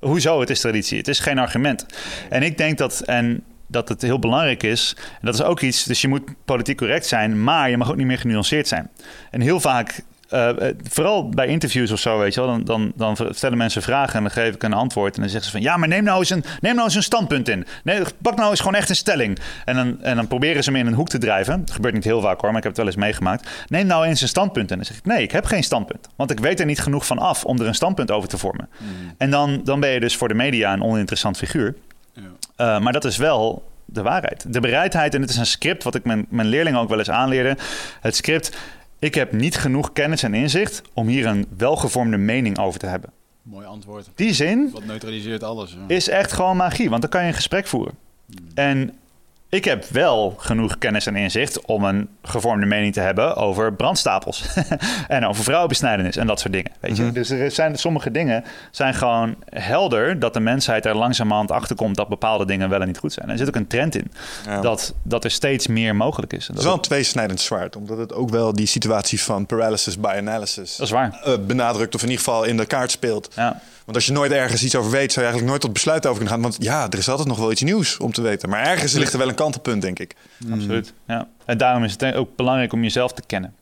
Hoezo, 0.00 0.40
het 0.40 0.50
is 0.50 0.60
traditie. 0.60 0.98
Het 0.98 1.08
is 1.08 1.18
geen 1.18 1.38
argument. 1.38 1.86
En 2.28 2.42
ik 2.42 2.58
denk 2.58 2.78
dat, 2.78 3.00
en 3.00 3.42
dat 3.66 3.88
het 3.88 4.02
heel 4.02 4.18
belangrijk 4.18 4.62
is, 4.62 4.96
en 4.96 5.26
dat 5.26 5.34
is 5.34 5.42
ook 5.42 5.60
iets, 5.60 5.84
dus 5.84 6.00
je 6.00 6.08
moet 6.08 6.44
politiek 6.44 6.76
correct 6.76 7.06
zijn, 7.06 7.42
maar 7.42 7.70
je 7.70 7.76
mag 7.76 7.90
ook 7.90 7.96
niet 7.96 8.06
meer 8.06 8.18
genuanceerd 8.18 8.68
zijn. 8.68 8.90
En 9.30 9.40
heel 9.40 9.60
vaak 9.60 10.02
uh, 10.30 10.48
vooral 10.82 11.28
bij 11.28 11.46
interviews 11.46 11.90
of 11.90 11.98
zo, 11.98 12.18
weet 12.18 12.34
je 12.34 12.40
wel, 12.40 12.48
dan, 12.48 12.64
dan, 12.64 13.16
dan 13.16 13.34
stellen 13.34 13.58
mensen 13.58 13.82
vragen 13.82 14.14
en 14.14 14.22
dan 14.22 14.30
geef 14.30 14.54
ik 14.54 14.62
een 14.62 14.72
antwoord. 14.72 15.14
En 15.14 15.20
dan 15.20 15.30
zeggen 15.30 15.50
ze 15.50 15.56
van, 15.56 15.66
ja, 15.66 15.76
maar 15.76 15.88
neem 15.88 16.04
nou 16.04 16.18
eens 16.18 16.30
een, 16.30 16.44
neem 16.60 16.74
nou 16.74 16.86
eens 16.86 16.94
een 16.94 17.02
standpunt 17.02 17.48
in. 17.48 17.66
Nee, 17.84 18.02
pak 18.22 18.36
nou 18.36 18.50
eens 18.50 18.60
gewoon 18.60 18.74
echt 18.74 18.88
een 18.88 18.96
stelling. 18.96 19.38
En 19.64 19.74
dan, 19.74 20.02
en 20.02 20.16
dan 20.16 20.26
proberen 20.26 20.64
ze 20.64 20.70
me 20.70 20.78
in 20.78 20.86
een 20.86 20.94
hoek 20.94 21.08
te 21.08 21.18
drijven. 21.18 21.60
Dat 21.60 21.74
gebeurt 21.74 21.94
niet 21.94 22.04
heel 22.04 22.20
vaak 22.20 22.40
hoor, 22.40 22.48
maar 22.48 22.58
ik 22.58 22.62
heb 22.62 22.72
het 22.72 22.76
wel 22.76 22.86
eens 22.86 22.96
meegemaakt. 22.96 23.50
Neem 23.68 23.86
nou 23.86 24.06
eens 24.06 24.20
een 24.20 24.28
standpunt. 24.28 24.70
En 24.70 24.76
dan 24.76 24.86
zeg 24.86 24.96
ik, 24.96 25.04
nee, 25.04 25.22
ik 25.22 25.32
heb 25.32 25.44
geen 25.44 25.64
standpunt. 25.64 26.08
Want 26.16 26.30
ik 26.30 26.40
weet 26.40 26.60
er 26.60 26.66
niet 26.66 26.80
genoeg 26.80 27.06
van 27.06 27.18
af 27.18 27.44
om 27.44 27.60
er 27.60 27.66
een 27.66 27.74
standpunt 27.74 28.10
over 28.10 28.28
te 28.28 28.38
vormen. 28.38 28.68
Hmm. 28.76 28.88
En 29.18 29.30
dan, 29.30 29.60
dan 29.64 29.80
ben 29.80 29.90
je 29.90 30.00
dus 30.00 30.16
voor 30.16 30.28
de 30.28 30.34
media 30.34 30.72
een 30.72 30.82
oninteressant 30.82 31.36
figuur. 31.36 31.74
Uh, 32.56 32.80
maar 32.80 32.92
dat 32.92 33.04
is 33.04 33.16
wel 33.16 33.68
de 33.84 34.02
waarheid. 34.02 34.52
De 34.52 34.60
bereidheid, 34.60 35.14
en 35.14 35.20
het 35.20 35.30
is 35.30 35.36
een 35.36 35.46
script 35.46 35.82
wat 35.82 35.94
ik 35.94 36.04
mijn, 36.04 36.26
mijn 36.28 36.48
leerlingen 36.48 36.80
ook 36.80 36.88
wel 36.88 36.98
eens 36.98 37.10
aanleerde. 37.10 37.56
Het 38.00 38.16
script 38.16 38.56
ik 38.98 39.14
heb 39.14 39.32
niet 39.32 39.56
genoeg 39.56 39.92
kennis 39.92 40.22
en 40.22 40.34
inzicht 40.34 40.82
om 40.92 41.06
hier 41.06 41.26
een 41.26 41.46
welgevormde 41.56 42.16
mening 42.16 42.58
over 42.58 42.80
te 42.80 42.86
hebben. 42.86 43.10
Mooi 43.42 43.66
antwoord. 43.66 44.10
Die 44.14 44.32
zin. 44.32 44.70
Wat 44.72 44.84
neutraliseert 44.84 45.42
alles. 45.42 45.76
Is 45.86 46.08
echt 46.08 46.32
gewoon 46.32 46.56
magie, 46.56 46.90
want 46.90 47.00
dan 47.00 47.10
kan 47.10 47.22
je 47.22 47.28
een 47.28 47.34
gesprek 47.34 47.66
voeren. 47.66 47.94
Hmm. 48.26 48.46
En 48.54 48.98
ik 49.56 49.64
heb 49.64 49.84
wel 49.84 50.34
genoeg 50.38 50.78
kennis 50.78 51.06
en 51.06 51.16
inzicht 51.16 51.64
om 51.64 51.84
een 51.84 52.08
gevormde 52.22 52.66
mening 52.66 52.92
te 52.92 53.00
hebben 53.00 53.36
over 53.36 53.74
brandstapels. 53.74 54.44
en 55.08 55.26
over 55.26 55.44
vrouwenbesnijdenis 55.44 56.16
en 56.16 56.26
dat 56.26 56.40
soort 56.40 56.52
dingen. 56.52 56.72
Weet 56.80 56.96
je? 56.96 57.02
Mhm. 57.02 57.12
Dus 57.12 57.30
er 57.30 57.50
zijn, 57.50 57.76
sommige 57.76 58.10
dingen 58.10 58.44
zijn 58.70 58.94
gewoon 58.94 59.36
helder 59.50 60.18
dat 60.18 60.34
de 60.34 60.40
mensheid 60.40 60.86
er 60.86 60.96
langzamerhand 60.96 61.50
achter 61.50 61.76
komt 61.76 61.96
dat 61.96 62.08
bepaalde 62.08 62.44
dingen 62.44 62.68
wel 62.68 62.80
en 62.80 62.86
niet 62.86 62.98
goed 62.98 63.12
zijn. 63.12 63.30
er 63.30 63.38
zit 63.38 63.48
ook 63.48 63.56
een 63.56 63.66
trend 63.66 63.94
in 63.94 64.10
dat, 64.62 64.94
dat 65.02 65.24
er 65.24 65.30
steeds 65.30 65.66
meer 65.66 65.96
mogelijk 65.96 66.32
is. 66.32 66.46
Het 66.46 66.58
is 66.58 66.64
wel 66.64 66.74
een 66.74 66.80
tweesnijdend 66.80 67.40
zwaard, 67.40 67.76
omdat 67.76 67.98
het 67.98 68.12
ook 68.12 68.30
wel 68.30 68.52
die 68.52 68.66
situatie 68.66 69.22
van 69.22 69.46
paralysis 69.46 70.00
by 70.00 70.14
analysis 70.16 70.76
dat 70.76 70.86
is 70.86 70.92
waar. 70.92 71.22
Uh, 71.26 71.34
benadrukt 71.46 71.94
of 71.94 72.02
in 72.02 72.08
ieder 72.08 72.24
geval 72.24 72.44
in 72.44 72.56
de 72.56 72.66
kaart 72.66 72.90
speelt. 72.90 73.32
Ja. 73.36 73.60
Want 73.86 73.98
als 73.98 74.06
je 74.06 74.12
nooit 74.12 74.32
ergens 74.32 74.64
iets 74.64 74.74
over 74.74 74.90
weet, 74.90 75.12
zou 75.12 75.26
je 75.26 75.32
eigenlijk 75.32 75.50
nooit 75.50 75.60
tot 75.60 75.72
besluit 75.72 76.06
over 76.06 76.18
kunnen 76.18 76.34
gaan. 76.34 76.42
Want 76.42 76.56
ja, 76.60 76.86
er 76.90 76.98
is 76.98 77.08
altijd 77.08 77.28
nog 77.28 77.38
wel 77.38 77.50
iets 77.50 77.62
nieuws 77.62 77.96
om 77.98 78.12
te 78.12 78.22
weten. 78.22 78.48
Maar 78.48 78.64
ergens 78.64 78.92
ligt 78.92 79.12
er 79.12 79.18
wel 79.18 79.28
een 79.28 79.34
kantelpunt, 79.34 79.82
denk 79.82 79.98
ik. 79.98 80.14
Mm. 80.36 80.52
Absoluut. 80.52 80.92
Ja. 81.06 81.28
En 81.44 81.58
daarom 81.58 81.84
is 81.84 81.92
het 81.92 82.14
ook 82.14 82.36
belangrijk 82.36 82.72
om 82.72 82.82
jezelf 82.82 83.12
te 83.12 83.22
kennen. 83.26 83.54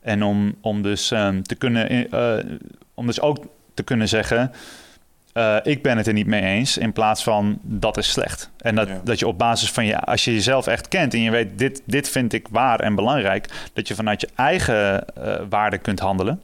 En 0.00 0.22
om, 0.22 0.54
om, 0.60 0.82
dus, 0.82 1.10
um, 1.10 1.42
te 1.42 1.54
kunnen, 1.54 2.14
uh, 2.14 2.58
om 2.94 3.06
dus 3.06 3.20
ook 3.20 3.38
te 3.74 3.82
kunnen 3.82 4.08
zeggen. 4.08 4.52
Uh, 5.34 5.56
ik 5.62 5.82
ben 5.82 5.96
het 5.96 6.06
er 6.06 6.12
niet 6.12 6.26
mee 6.26 6.42
eens, 6.42 6.78
in 6.78 6.92
plaats 6.92 7.22
van 7.22 7.58
dat 7.62 7.96
is 7.96 8.10
slecht. 8.10 8.50
En 8.58 8.74
dat, 8.74 8.88
dat 9.04 9.18
je 9.18 9.26
op 9.26 9.38
basis 9.38 9.70
van 9.70 9.86
je, 9.86 10.00
als 10.00 10.24
je 10.24 10.32
jezelf 10.32 10.66
echt 10.66 10.88
kent 10.88 11.14
en 11.14 11.20
je 11.20 11.30
weet, 11.30 11.58
dit, 11.58 11.82
dit 11.84 12.08
vind 12.08 12.32
ik 12.32 12.46
waar 12.50 12.80
en 12.80 12.94
belangrijk, 12.94 13.70
dat 13.72 13.88
je 13.88 13.94
vanuit 13.94 14.20
je 14.20 14.28
eigen 14.34 15.04
uh, 15.18 15.34
waarde 15.48 15.78
kunt 15.78 16.00
handelen. 16.00 16.42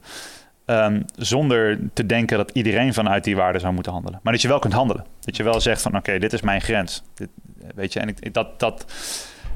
Um, 0.67 1.05
zonder 1.17 1.79
te 1.93 2.07
denken 2.07 2.37
dat 2.37 2.51
iedereen 2.53 2.95
vanuit 2.95 3.25
die 3.25 3.37
waarde 3.37 3.59
zou 3.59 3.75
moeten 3.75 3.93
handelen. 3.93 4.21
Maar 4.23 4.33
dat 4.33 4.43
je 4.43 4.49
wel 4.49 4.59
kunt 4.59 4.73
handelen. 4.73 5.05
Dat 5.21 5.37
je 5.37 5.43
wel 5.43 5.61
zegt 5.61 5.83
van 5.83 5.97
oké, 5.97 6.19
dit 6.19 6.33
is 6.33 6.41
mijn 6.41 6.61
grens. 6.61 7.03
Dit, 7.15 7.29
weet 7.75 7.93
je, 7.93 8.01
en 8.01 8.09
ik, 8.09 8.35
dat, 8.35 8.61
dat, 8.61 8.87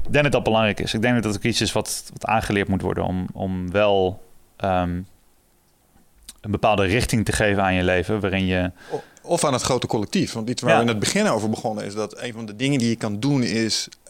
ik 0.05 0.11
denk 0.11 0.23
dat 0.23 0.31
dat 0.31 0.43
belangrijk 0.43 0.79
is. 0.79 0.93
Ik 0.93 1.01
denk 1.01 1.13
dat 1.13 1.23
dat 1.23 1.35
ook 1.35 1.43
iets 1.43 1.61
is 1.61 1.71
wat, 1.71 2.09
wat 2.13 2.25
aangeleerd 2.25 2.67
moet 2.67 2.81
worden 2.81 3.03
om, 3.03 3.27
om 3.33 3.71
wel 3.71 4.21
um, 4.63 5.07
een 6.41 6.51
bepaalde 6.51 6.85
richting 6.85 7.25
te 7.25 7.31
geven 7.31 7.63
aan 7.63 7.73
je 7.73 7.83
leven. 7.83 8.19
Waarin 8.19 8.45
je. 8.45 8.71
Of 9.21 9.43
aan 9.43 9.53
het 9.53 9.61
grote 9.61 9.87
collectief. 9.87 10.33
Want 10.33 10.49
iets 10.49 10.61
waar 10.61 10.75
we 10.75 10.81
in 10.81 10.87
het 10.87 10.99
begin 10.99 11.27
over 11.27 11.49
begonnen 11.49 11.85
is 11.85 11.93
dat 11.93 12.21
een 12.21 12.33
van 12.33 12.45
de 12.45 12.55
dingen 12.55 12.79
die 12.79 12.89
je 12.89 12.95
kan 12.95 13.19
doen 13.19 13.43
is 13.43 13.87
eh, 13.87 14.00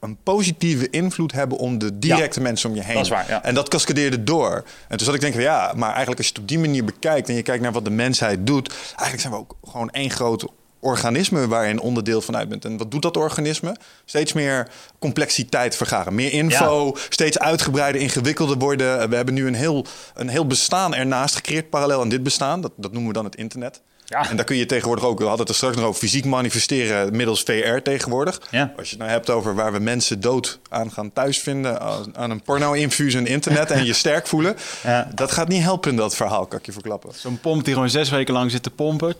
een 0.00 0.16
positieve 0.22 0.90
invloed 0.90 1.32
hebben 1.32 1.58
om 1.58 1.78
de 1.78 1.98
directe 1.98 2.40
mensen 2.40 2.70
om 2.70 2.76
je 2.76 2.82
heen. 2.82 2.94
Dat 2.94 3.04
is 3.04 3.10
waar, 3.10 3.28
ja. 3.28 3.42
En 3.42 3.54
dat 3.54 3.68
cascadeerde 3.68 4.24
door. 4.24 4.64
En 4.88 4.96
toen 4.96 5.06
zat 5.06 5.14
ik 5.14 5.20
denken, 5.20 5.40
ja, 5.40 5.72
maar 5.76 5.88
eigenlijk 5.88 6.18
als 6.18 6.26
je 6.26 6.32
het 6.32 6.42
op 6.42 6.48
die 6.48 6.58
manier 6.58 6.84
bekijkt 6.84 7.28
en 7.28 7.34
je 7.34 7.42
kijkt 7.42 7.62
naar 7.62 7.72
wat 7.72 7.84
de 7.84 7.90
mensheid 7.90 8.46
doet, 8.46 8.68
eigenlijk 8.86 9.20
zijn 9.20 9.32
we 9.32 9.38
ook 9.38 9.56
gewoon 9.64 9.90
één 9.90 10.10
groot 10.10 10.46
organisme 10.80 11.48
waar 11.48 11.64
je 11.64 11.70
een 11.70 11.80
onderdeel 11.80 12.20
van 12.20 12.36
uit 12.36 12.48
bent. 12.48 12.64
En 12.64 12.76
wat 12.76 12.90
doet 12.90 13.02
dat 13.02 13.16
organisme? 13.16 13.76
Steeds 14.04 14.32
meer 14.32 14.68
complexiteit 14.98 15.76
vergaren. 15.76 16.14
Meer 16.14 16.32
info, 16.32 16.96
steeds 17.08 17.38
uitgebreider, 17.38 18.00
ingewikkelder 18.00 18.58
worden. 18.58 19.08
We 19.08 19.16
hebben 19.16 19.34
nu 19.34 19.46
een 19.46 19.54
heel, 19.54 19.86
een 20.14 20.28
heel 20.28 20.46
bestaan 20.46 20.94
ernaast 20.94 21.34
gecreëerd, 21.34 21.70
parallel 21.70 22.00
aan 22.00 22.08
dit 22.08 22.22
bestaan. 22.22 22.60
Dat, 22.60 22.72
dat 22.76 22.92
noemen 22.92 23.08
we 23.08 23.16
dan 23.16 23.24
het 23.24 23.36
internet. 23.36 23.80
Ja. 24.10 24.28
En 24.30 24.36
daar 24.36 24.44
kun 24.44 24.56
je 24.56 24.66
tegenwoordig 24.66 25.04
ook, 25.04 25.18
we 25.18 25.24
hadden 25.24 25.40
het 25.40 25.48
er 25.48 25.54
straks 25.54 25.76
nog 25.76 25.84
over, 25.84 26.00
fysiek 26.00 26.24
manifesteren 26.24 27.16
middels 27.16 27.42
VR 27.42 27.76
tegenwoordig. 27.82 28.40
Ja. 28.50 28.72
Als 28.76 28.90
je 28.90 28.96
het 28.96 28.98
nou 28.98 29.10
hebt 29.10 29.30
over 29.30 29.54
waar 29.54 29.72
we 29.72 29.78
mensen 29.78 30.20
dood 30.20 30.58
aan 30.68 30.90
gaan 30.92 31.12
thuisvinden, 31.12 31.80
aan 32.16 32.30
een 32.30 32.42
porno-infuus 32.42 33.14
en 33.14 33.26
internet 33.26 33.70
en 33.70 33.84
je 33.84 33.92
sterk 33.92 34.26
voelen. 34.26 34.56
Ja. 34.82 35.08
Dat 35.14 35.32
gaat 35.32 35.48
niet 35.48 35.62
helpen 35.62 35.90
in 35.90 35.96
dat 35.96 36.16
verhaal, 36.16 36.46
kan 36.46 36.58
ik 36.58 36.66
je 36.66 36.72
verklappen. 36.72 37.10
Zo'n 37.14 37.40
pomp 37.40 37.64
die 37.64 37.74
gewoon 37.74 37.90
zes 37.90 38.10
weken 38.10 38.34
lang 38.34 38.50
zit 38.50 38.62
te 38.62 38.70
pompen. 38.70 39.14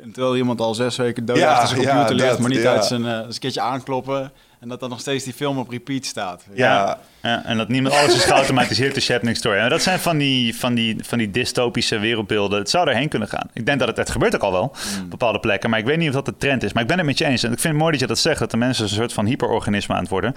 En 0.00 0.12
terwijl 0.12 0.36
iemand 0.36 0.60
al 0.60 0.74
zes 0.74 0.96
weken 0.96 1.24
dood 1.24 1.42
achter 1.42 1.68
zijn 1.68 1.88
computer 1.88 2.14
ligt, 2.14 2.38
maar 2.38 2.50
niet 2.50 2.66
uit 2.66 2.84
zijn, 2.84 3.02
uh, 3.02 3.08
een 3.08 3.38
keertje 3.38 3.60
aankloppen. 3.60 4.32
En 4.60 4.68
dat 4.68 4.80
dan 4.80 4.90
nog 4.90 5.00
steeds 5.00 5.24
die 5.24 5.32
film 5.32 5.58
op 5.58 5.68
repeat 5.70 6.04
staat. 6.04 6.44
Ja, 6.54 6.98
ja 7.22 7.44
en 7.44 7.56
dat 7.56 7.68
niemand 7.68 7.94
alles 7.94 8.14
is 8.14 8.24
geautomatiseerd 8.24 8.94
de 8.94 9.00
Shepnick 9.00 9.36
Story. 9.36 9.58
En 9.58 9.68
dat 9.68 9.82
zijn 9.82 9.98
van 9.98 10.18
die, 10.18 10.56
van, 10.56 10.74
die, 10.74 10.96
van 11.04 11.18
die 11.18 11.30
dystopische 11.30 11.98
wereldbeelden. 11.98 12.58
Het 12.58 12.70
zou 12.70 12.88
erheen 12.88 13.08
kunnen 13.08 13.28
gaan. 13.28 13.48
Ik 13.52 13.66
denk 13.66 13.78
dat 13.78 13.88
het, 13.88 13.96
het 13.96 14.10
gebeurt 14.10 14.34
ook 14.34 14.42
al 14.42 14.52
wel 14.52 14.74
mm. 14.96 15.02
op 15.02 15.10
bepaalde 15.10 15.40
plekken. 15.40 15.70
Maar 15.70 15.78
ik 15.78 15.84
weet 15.84 15.98
niet 15.98 16.08
of 16.08 16.14
dat 16.14 16.24
de 16.24 16.36
trend 16.36 16.62
is. 16.62 16.72
Maar 16.72 16.82
ik 16.82 16.88
ben 16.88 16.96
het 16.96 17.06
met 17.06 17.18
je 17.18 17.24
eens. 17.24 17.42
En 17.42 17.52
ik 17.52 17.58
vind 17.58 17.72
het 17.72 17.82
mooi 17.82 17.92
dat 17.92 18.00
je 18.00 18.06
dat 18.06 18.18
zegt. 18.18 18.38
Dat 18.38 18.50
de 18.50 18.56
mensen 18.56 18.84
een 18.84 18.90
soort 18.90 19.12
van 19.12 19.26
hyperorganisme 19.26 19.94
aan 19.94 20.00
het 20.00 20.10
worden. 20.10 20.34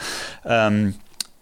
Um, 0.47 0.95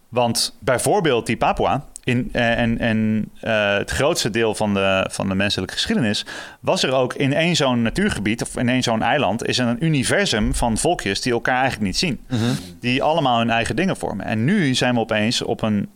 want 0.09 0.55
bijvoorbeeld 0.59 1.25
die 1.25 1.37
Papua, 1.37 1.85
in, 2.03 2.29
eh, 2.31 2.59
en 2.59 2.79
en 2.79 3.29
uh, 3.43 3.77
het 3.77 3.91
grootste 3.91 4.29
deel 4.29 4.55
van 4.55 4.73
de, 4.73 5.07
van 5.11 5.29
de 5.29 5.35
menselijke 5.35 5.73
geschiedenis 5.73 6.25
was 6.59 6.83
er 6.83 6.91
ook 6.91 7.13
in 7.13 7.33
één 7.33 7.55
zo'n 7.55 7.81
natuurgebied 7.81 8.41
of 8.41 8.57
in 8.57 8.69
één 8.69 8.83
zo'n 8.83 9.01
eiland 9.01 9.47
is 9.47 9.59
er 9.59 9.67
een 9.67 9.85
universum 9.85 10.55
van 10.55 10.77
volkjes 10.77 11.21
die 11.21 11.33
elkaar 11.33 11.59
eigenlijk 11.59 11.85
niet 11.85 11.97
zien. 11.97 12.19
Mhm. 12.29 12.53
Die 12.79 13.03
allemaal 13.03 13.37
hun 13.37 13.49
eigen 13.49 13.75
dingen 13.75 13.97
vormen. 13.97 14.25
En 14.25 14.43
nu 14.43 14.73
zijn 14.73 14.93
we 14.93 14.99
opeens 14.99 15.41
op 15.41 15.61
een, 15.61 15.89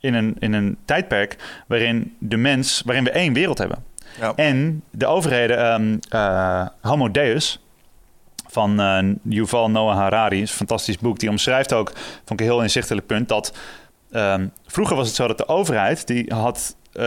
in, 0.00 0.14
een, 0.14 0.36
in 0.38 0.52
een 0.52 0.76
tijdperk 0.84 1.36
waarin 1.66 2.16
de 2.18 2.36
mens, 2.36 2.82
waarin 2.84 3.04
we 3.04 3.10
één 3.10 3.32
wereld 3.32 3.58
hebben. 3.58 3.84
Ja. 4.20 4.34
En 4.34 4.82
de 4.90 5.06
overheden, 5.06 5.72
um, 5.72 5.98
uh, 6.14 6.66
Homo 6.80 7.10
Deus, 7.10 7.60
van 8.52 8.80
uh, 8.80 9.14
Yuval 9.22 9.70
Noah 9.70 9.96
Harari. 9.96 10.42
is 10.42 10.50
een 10.50 10.56
fantastisch 10.56 10.98
boek. 10.98 11.18
Die 11.18 11.28
omschrijft 11.28 11.72
ook, 11.72 11.92
vond 12.24 12.40
ik 12.40 12.40
een 12.40 12.52
heel 12.52 12.62
inzichtelijk 12.62 13.06
punt, 13.06 13.28
dat 13.28 13.52
um, 14.12 14.52
vroeger 14.66 14.96
was 14.96 15.06
het 15.06 15.16
zo 15.16 15.26
dat 15.26 15.38
de 15.38 15.48
overheid, 15.48 16.06
die 16.06 16.34
had 16.34 16.76
uh, 16.92 17.02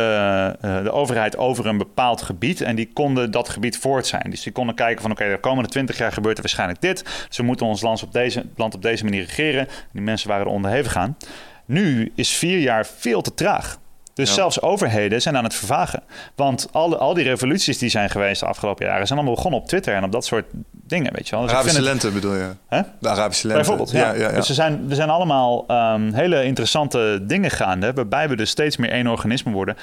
de 0.60 0.92
overheid 0.92 1.38
over 1.38 1.66
een 1.66 1.78
bepaald 1.78 2.22
gebied 2.22 2.62
en 2.62 2.76
die 2.76 2.90
konden 2.94 3.32
dat 3.32 3.50
gebied 3.50 3.78
voort 3.78 4.08
zijn. 4.08 4.30
Dus 4.30 4.44
die 4.44 4.52
konden 4.52 4.76
kijken 4.76 5.02
van 5.02 5.12
oké, 5.12 5.30
de 5.30 5.40
komende 5.40 5.70
twintig 5.70 5.98
jaar 5.98 6.12
gebeurt 6.12 6.36
er 6.36 6.42
waarschijnlijk 6.42 6.82
dit. 6.82 7.28
We 7.36 7.44
moeten 7.44 7.66
ons 7.66 7.82
land 7.82 8.04
op 8.04 8.14
deze, 8.14 8.46
land 8.56 8.76
op 8.76 8.82
deze 8.82 9.04
manier 9.04 9.24
regeren. 9.24 9.68
Die 9.92 10.02
mensen 10.02 10.30
waren 10.30 10.46
er 10.46 10.52
onderhevig 10.52 10.92
gaan. 10.92 11.18
Nu 11.66 12.12
is 12.16 12.36
vier 12.36 12.60
jaar 12.60 12.86
veel 12.86 13.22
te 13.22 13.34
traag. 13.34 13.78
Dus 14.16 14.34
zelfs 14.34 14.62
overheden 14.62 15.22
zijn 15.22 15.38
aan 15.38 15.44
het 15.44 15.56
vervagen. 15.56 16.04
Want 16.36 16.68
al, 16.72 16.98
al 16.98 17.14
die 17.14 17.24
revoluties 17.24 17.78
die 17.78 17.90
zijn 17.90 18.10
geweest 18.10 18.40
de 18.40 18.46
afgelopen 18.46 18.86
jaren... 18.86 19.08
zijn 19.08 19.20
allemaal 19.20 19.36
begonnen 19.36 19.60
op 19.60 19.68
Twitter 19.68 19.94
en 19.94 20.04
op 20.04 20.12
dat 20.12 20.26
soort 20.26 20.46
dingen, 20.72 21.14
weet 21.14 21.28
je 21.28 21.36
wel. 21.36 21.44
Dus 21.44 21.54
Arabische 21.54 21.82
lente 21.82 22.12
bedoel 22.12 22.34
je? 22.34 22.50
Hè? 22.68 22.82
De 23.00 23.10
Arabische 23.10 23.48
lente. 23.48 23.62
Bijvoorbeeld, 23.62 23.92
ja. 23.92 24.14
ja, 24.14 24.30
ja 24.30 24.32
dus 24.32 24.50
er 24.50 24.56
zijn, 24.56 24.86
er 24.90 24.96
zijn 24.96 25.10
allemaal 25.10 25.66
um, 25.68 26.14
hele 26.14 26.44
interessante 26.44 27.24
dingen 27.24 27.52
gaande... 27.52 27.94
waarbij 27.94 28.30
we 28.30 28.36
dus 28.36 28.50
steeds 28.50 28.78
meer 28.78 28.90
één 28.90 29.08
organisme 29.08 29.52
worden... 29.52 29.76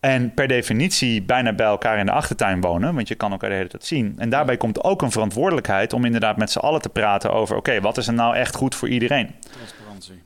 En 0.00 0.34
per 0.34 0.48
definitie 0.48 1.22
bijna 1.22 1.52
bij 1.52 1.66
elkaar 1.66 1.98
in 1.98 2.06
de 2.06 2.12
achtertuin 2.12 2.60
wonen, 2.60 2.94
want 2.94 3.08
je 3.08 3.14
kan 3.14 3.32
elkaar 3.32 3.50
de 3.50 3.56
hele 3.56 3.68
tijd 3.68 3.84
zien. 3.84 4.14
En 4.18 4.30
daarbij 4.30 4.56
komt 4.56 4.84
ook 4.84 5.02
een 5.02 5.10
verantwoordelijkheid 5.10 5.92
om 5.92 6.04
inderdaad 6.04 6.36
met 6.36 6.50
z'n 6.50 6.58
allen 6.58 6.80
te 6.80 6.88
praten 6.88 7.32
over: 7.32 7.56
oké, 7.56 7.80
wat 7.80 7.96
is 7.96 8.06
er 8.06 8.12
nou 8.12 8.36
echt 8.36 8.54
goed 8.54 8.74
voor 8.74 8.88
iedereen? 8.88 9.34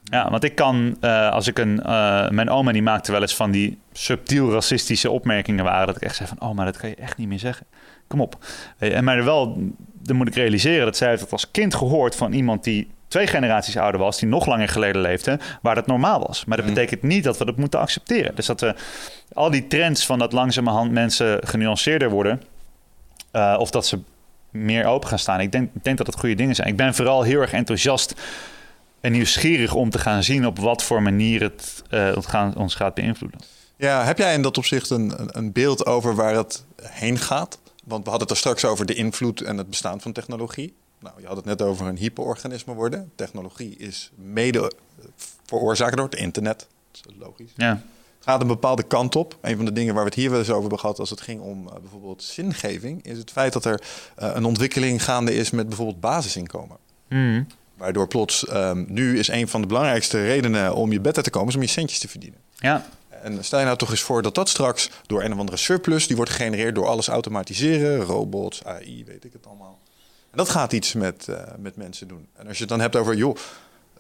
Ja, 0.04 0.30
want 0.30 0.44
ik 0.44 0.54
kan, 0.54 0.96
uh, 1.00 1.30
als 1.30 1.46
ik 1.46 1.58
een. 1.58 1.80
Uh, 1.86 2.28
mijn 2.28 2.50
oma 2.50 2.72
die 2.72 2.82
maakte 2.82 3.12
wel 3.12 3.20
eens 3.20 3.36
van 3.36 3.50
die 3.50 3.78
subtiel 3.92 4.52
racistische 4.52 5.10
opmerkingen 5.10 5.64
waren. 5.64 5.86
Dat 5.86 5.96
ik 5.96 6.02
echt 6.02 6.16
zei 6.16 6.28
van: 6.28 6.48
oh, 6.48 6.54
maar 6.54 6.64
dat 6.64 6.76
kan 6.76 6.88
je 6.88 6.94
echt 6.94 7.16
niet 7.16 7.28
meer 7.28 7.38
zeggen. 7.38 7.66
Kom 8.06 8.20
op. 8.20 8.44
En 8.78 9.04
maar 9.04 9.24
wel, 9.24 9.72
dan 9.92 10.16
moet 10.16 10.28
ik 10.28 10.34
realiseren 10.34 10.84
dat 10.84 10.96
zij 10.96 11.10
het 11.10 11.32
als 11.32 11.50
kind 11.50 11.74
gehoord 11.74 12.16
van 12.16 12.32
iemand 12.32 12.64
die 12.64 12.90
twee 13.08 13.26
generaties 13.26 13.76
ouder 13.76 14.00
was, 14.00 14.18
die 14.18 14.28
nog 14.28 14.46
langer 14.46 14.68
geleden 14.68 15.02
leefde, 15.02 15.38
waar 15.62 15.74
dat 15.74 15.86
normaal 15.86 16.26
was. 16.26 16.44
Maar 16.44 16.56
dat 16.56 16.66
mm. 16.66 16.74
betekent 16.74 17.02
niet 17.02 17.24
dat 17.24 17.38
we 17.38 17.44
dat 17.44 17.56
moeten 17.56 17.80
accepteren. 17.80 18.34
Dus 18.34 18.46
dat 18.46 18.60
we 18.60 18.74
al 19.32 19.50
die 19.50 19.66
trends 19.66 20.06
van 20.06 20.18
dat 20.18 20.32
langzamerhand 20.32 20.92
mensen 20.92 21.46
genuanceerder 21.46 22.10
worden, 22.10 22.42
uh, 23.32 23.56
of 23.58 23.70
dat 23.70 23.86
ze 23.86 23.98
meer 24.50 24.84
open 24.84 25.08
gaan 25.08 25.18
staan. 25.18 25.40
Ik 25.40 25.52
denk, 25.52 25.70
ik 25.74 25.84
denk 25.84 25.98
dat 25.98 26.06
het 26.06 26.18
goede 26.18 26.34
dingen 26.34 26.54
zijn. 26.54 26.68
Ik 26.68 26.76
ben 26.76 26.94
vooral 26.94 27.22
heel 27.22 27.40
erg 27.40 27.52
enthousiast 27.52 28.14
en 29.02 29.12
nieuwsgierig 29.12 29.74
om 29.74 29.90
te 29.90 29.98
gaan 29.98 30.22
zien 30.22 30.46
op 30.46 30.58
wat 30.58 30.82
voor 30.82 31.02
manier 31.02 31.40
het 31.42 31.82
uh, 31.90 32.12
gaan, 32.20 32.56
ons 32.56 32.74
gaat 32.74 32.94
beïnvloeden. 32.94 33.40
Ja, 33.76 34.04
heb 34.04 34.18
jij 34.18 34.34
in 34.34 34.42
dat 34.42 34.58
opzicht 34.58 34.90
een, 34.90 35.12
een 35.26 35.52
beeld 35.52 35.86
over 35.86 36.14
waar 36.14 36.34
het 36.34 36.64
heen 36.82 37.18
gaat? 37.18 37.58
Want 37.84 38.04
we 38.04 38.10
hadden 38.10 38.28
het 38.28 38.30
er 38.30 38.36
straks 38.36 38.64
over 38.64 38.86
de 38.86 38.94
invloed 38.94 39.40
en 39.40 39.56
het 39.58 39.68
bestaan 39.68 40.00
van 40.00 40.12
technologie. 40.12 40.74
Nou, 40.98 41.20
je 41.20 41.26
had 41.26 41.36
het 41.36 41.44
net 41.44 41.62
over 41.62 41.86
een 41.86 41.96
hyperorganisme 41.96 42.74
worden. 42.74 43.12
Technologie 43.14 43.76
is 43.76 44.10
mede 44.14 44.58
eh, 44.58 45.04
veroorzaakt 45.44 45.96
door 45.96 46.04
het 46.04 46.14
internet. 46.14 46.66
Dat 46.90 47.12
is 47.12 47.16
logisch. 47.18 47.52
Ja. 47.56 47.82
Het 48.16 48.30
gaat 48.30 48.40
een 48.40 48.46
bepaalde 48.46 48.82
kant 48.82 49.16
op. 49.16 49.38
Een 49.40 49.56
van 49.56 49.64
de 49.64 49.72
dingen 49.72 49.94
waar 49.94 50.02
we 50.02 50.08
het 50.08 50.18
hier 50.18 50.30
wel 50.30 50.38
eens 50.38 50.48
over 50.48 50.60
hebben 50.60 50.78
gehad 50.78 50.98
als 50.98 51.10
het 51.10 51.20
ging 51.20 51.40
om 51.40 51.66
uh, 51.66 51.72
bijvoorbeeld 51.80 52.22
zingeving, 52.22 53.04
is 53.04 53.18
het 53.18 53.30
feit 53.30 53.52
dat 53.52 53.64
er 53.64 53.82
uh, 54.18 54.30
een 54.34 54.44
ontwikkeling 54.44 55.04
gaande 55.04 55.34
is 55.34 55.50
met 55.50 55.68
bijvoorbeeld 55.68 56.00
basisinkomen. 56.00 56.76
Mm. 57.08 57.46
Waardoor 57.82 58.09
plots 58.09 58.50
um, 58.52 58.86
nu 58.88 59.18
is 59.18 59.28
een 59.28 59.48
van 59.48 59.60
de 59.60 59.66
belangrijkste 59.66 60.22
redenen 60.22 60.74
om 60.74 60.92
je 60.92 61.00
bed 61.00 61.16
uit 61.16 61.24
te 61.24 61.30
komen, 61.30 61.48
is 61.48 61.54
om 61.54 61.62
je 61.62 61.68
centjes 61.68 61.98
te 61.98 62.09
verdienen. 62.09 62.38
Ja. 62.59 62.86
En 63.22 63.44
stel 63.44 63.59
je 63.59 63.64
nou 63.64 63.76
toch 63.76 63.90
eens 63.90 64.00
voor 64.00 64.22
dat 64.22 64.34
dat 64.34 64.48
straks 64.48 64.90
door 65.06 65.22
een 65.22 65.32
of 65.32 65.38
andere 65.38 65.56
surplus, 65.56 66.06
die 66.06 66.16
wordt 66.16 66.30
gegenereerd 66.30 66.74
door 66.74 66.86
alles 66.86 67.09
automatiseren, 67.09 68.00
robots, 68.00 68.64
AI, 68.64 69.04
weet 69.04 69.24
ik 69.24 69.32
het 69.32 69.46
allemaal. 69.46 69.78
En 70.30 70.36
dat 70.36 70.48
gaat 70.48 70.72
iets 70.72 70.92
met, 70.92 71.26
uh, 71.30 71.36
met 71.59 71.76
mensen 71.76 72.09
doen. 72.09 72.26
En 72.36 72.46
als 72.46 72.54
je 72.56 72.60
het 72.62 72.72
dan 72.72 72.80
hebt 72.80 72.96
over, 72.96 73.14
joh, 73.14 73.36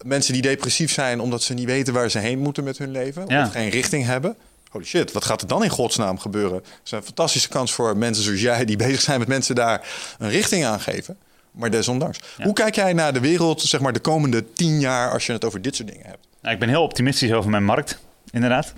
mensen 0.02 0.32
die 0.32 0.42
depressief 0.42 0.92
zijn 0.92 1.20
omdat 1.20 1.42
ze 1.42 1.54
niet 1.54 1.66
weten 1.66 1.94
waar 1.94 2.10
ze 2.10 2.18
heen 2.18 2.38
moeten 2.38 2.64
met 2.64 2.78
hun 2.78 2.90
leven, 2.90 3.24
Ja. 3.26 3.44
of 3.44 3.52
geen 3.52 3.68
richting 3.68 4.04
hebben. 4.04 4.36
Holy 4.70 4.84
shit, 4.84 5.12
wat 5.12 5.24
gaat 5.24 5.40
er 5.42 5.48
dan 5.48 5.64
in 5.64 5.70
godsnaam 5.70 6.18
gebeuren? 6.18 6.56
Het 6.56 6.80
is 6.84 6.90
een 6.90 7.02
fantastische 7.02 7.48
kans 7.48 7.72
voor 7.72 7.96
mensen 7.96 8.24
zoals 8.24 8.40
jij 8.40 8.64
die 8.64 8.76
bezig 8.76 9.00
zijn 9.00 9.18
met 9.18 9.28
mensen 9.28 9.54
daar 9.54 9.88
een 10.18 10.30
richting 10.30 10.64
aan 10.64 10.80
geven. 10.80 11.16
Maar 11.52 11.70
desondanks. 11.70 12.20
Ja. 12.36 12.44
Hoe 12.44 12.52
kijk 12.52 12.74
jij 12.74 12.92
naar 12.92 13.12
de 13.12 13.20
wereld, 13.20 13.60
zeg 13.60 13.80
maar, 13.80 13.92
de 13.92 14.00
komende 14.00 14.52
tien 14.52 14.80
jaar 14.80 15.10
als 15.10 15.26
je 15.26 15.32
het 15.32 15.44
over 15.44 15.62
dit 15.62 15.76
soort 15.76 15.88
dingen 15.88 16.06
hebt? 16.06 16.26
Nou, 16.40 16.54
ik 16.54 16.60
ben 16.60 16.68
heel 16.68 16.82
optimistisch 16.82 17.32
over 17.32 17.50
mijn 17.50 17.64
markt, 17.64 17.98
inderdaad. 18.30 18.72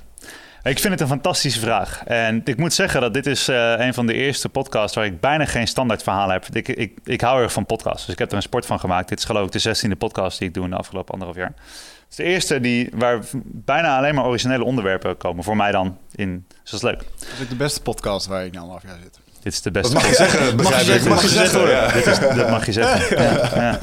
Ik 0.65 0.79
vind 0.79 0.93
het 0.93 1.01
een 1.01 1.09
fantastische 1.09 1.61
vraag. 1.61 2.03
En 2.05 2.41
ik 2.45 2.57
moet 2.57 2.73
zeggen 2.73 3.01
dat 3.01 3.15
dit 3.15 3.27
is 3.27 3.49
eh, 3.49 3.75
een 3.77 3.95
van 3.95 4.07
de 4.07 4.13
eerste 4.13 4.49
podcasts 4.49 4.97
waar 4.97 5.05
ik 5.05 5.21
bijna 5.21 5.45
geen 5.45 5.69
standaard 5.69 6.03
verhaal 6.03 6.29
heb. 6.29 6.47
Ik, 6.53 6.69
ik, 6.69 6.99
ik 7.05 7.21
hou 7.21 7.43
erg 7.43 7.53
van 7.53 7.67
podcasts, 7.67 8.05
dus 8.05 8.13
ik 8.13 8.19
heb 8.19 8.31
er 8.31 8.37
een 8.37 8.43
sport 8.43 8.67
van 8.67 8.81
gemaakt. 8.81 9.09
Dit 9.09 9.19
is 9.19 9.25
geloof 9.25 9.47
ik 9.47 9.53
de 9.53 9.59
zestiende 9.59 9.97
podcast 9.97 10.39
die 10.39 10.49
ik 10.49 10.55
doe 10.55 10.65
in 10.65 10.71
de 10.71 10.77
afgelopen 10.77 11.13
anderhalf 11.13 11.39
jaar. 11.39 11.53
Het 11.55 12.11
is 12.11 12.17
de 12.17 12.23
eerste 12.23 12.61
die, 12.61 12.91
waar 12.95 13.25
bijna 13.45 13.97
alleen 13.97 14.15
maar 14.15 14.25
originele 14.25 14.65
onderwerpen 14.65 15.17
komen. 15.17 15.45
Voor 15.45 15.57
mij 15.57 15.73
dan 15.73 15.99
in. 16.15 16.45
Dus 16.63 16.71
dat 16.71 16.83
is 16.83 16.83
leuk. 16.83 16.99
Dat 17.19 17.41
is 17.41 17.49
de 17.49 17.57
beste 17.57 17.83
podcast 17.83 18.27
waar 18.27 18.45
ik 18.45 18.53
nu 18.53 18.59
anderhalf 18.59 18.83
jaar 18.83 18.99
zit. 19.03 19.19
Dit 19.45 19.53
is 19.53 19.63
de 19.63 19.71
beste 19.71 19.93
Dat 19.93 20.03
mag 20.03 20.11
je 20.11 20.17
zeggen, 20.17 20.57
begrijp 20.57 20.85
zeggen, 20.85 21.05
ik. 21.05 21.09
mag 21.09 21.23
je 21.23 21.29
zeggen, 21.29 21.69
ja. 21.69 21.93
Dit 21.93 22.07
is, 22.07 22.19
dat 22.19 22.51
mag 22.51 22.67
je 22.67 22.73
zeggen. 22.73 23.23
Ja, 23.23 23.51
ja, 23.55 23.79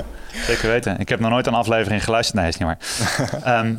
zeker 0.48 0.70
weten. 0.70 1.00
Ik 1.00 1.10
heb 1.10 1.20
nog 1.20 1.30
nooit 1.30 1.48
een 1.48 1.54
aflevering 1.54 2.04
geluisterd. 2.04 2.40
Nee, 2.40 2.48
is 2.48 2.58
niet 2.58 2.68
waar. 2.68 2.78
Ehm, 3.60 3.76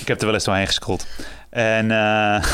ik 0.00 0.08
heb 0.08 0.18
er 0.18 0.24
wel 0.24 0.34
eens 0.34 0.44
doorheen 0.44 0.66
gescrolld. 0.66 1.06
En 1.50 1.90
eh, 1.90 2.44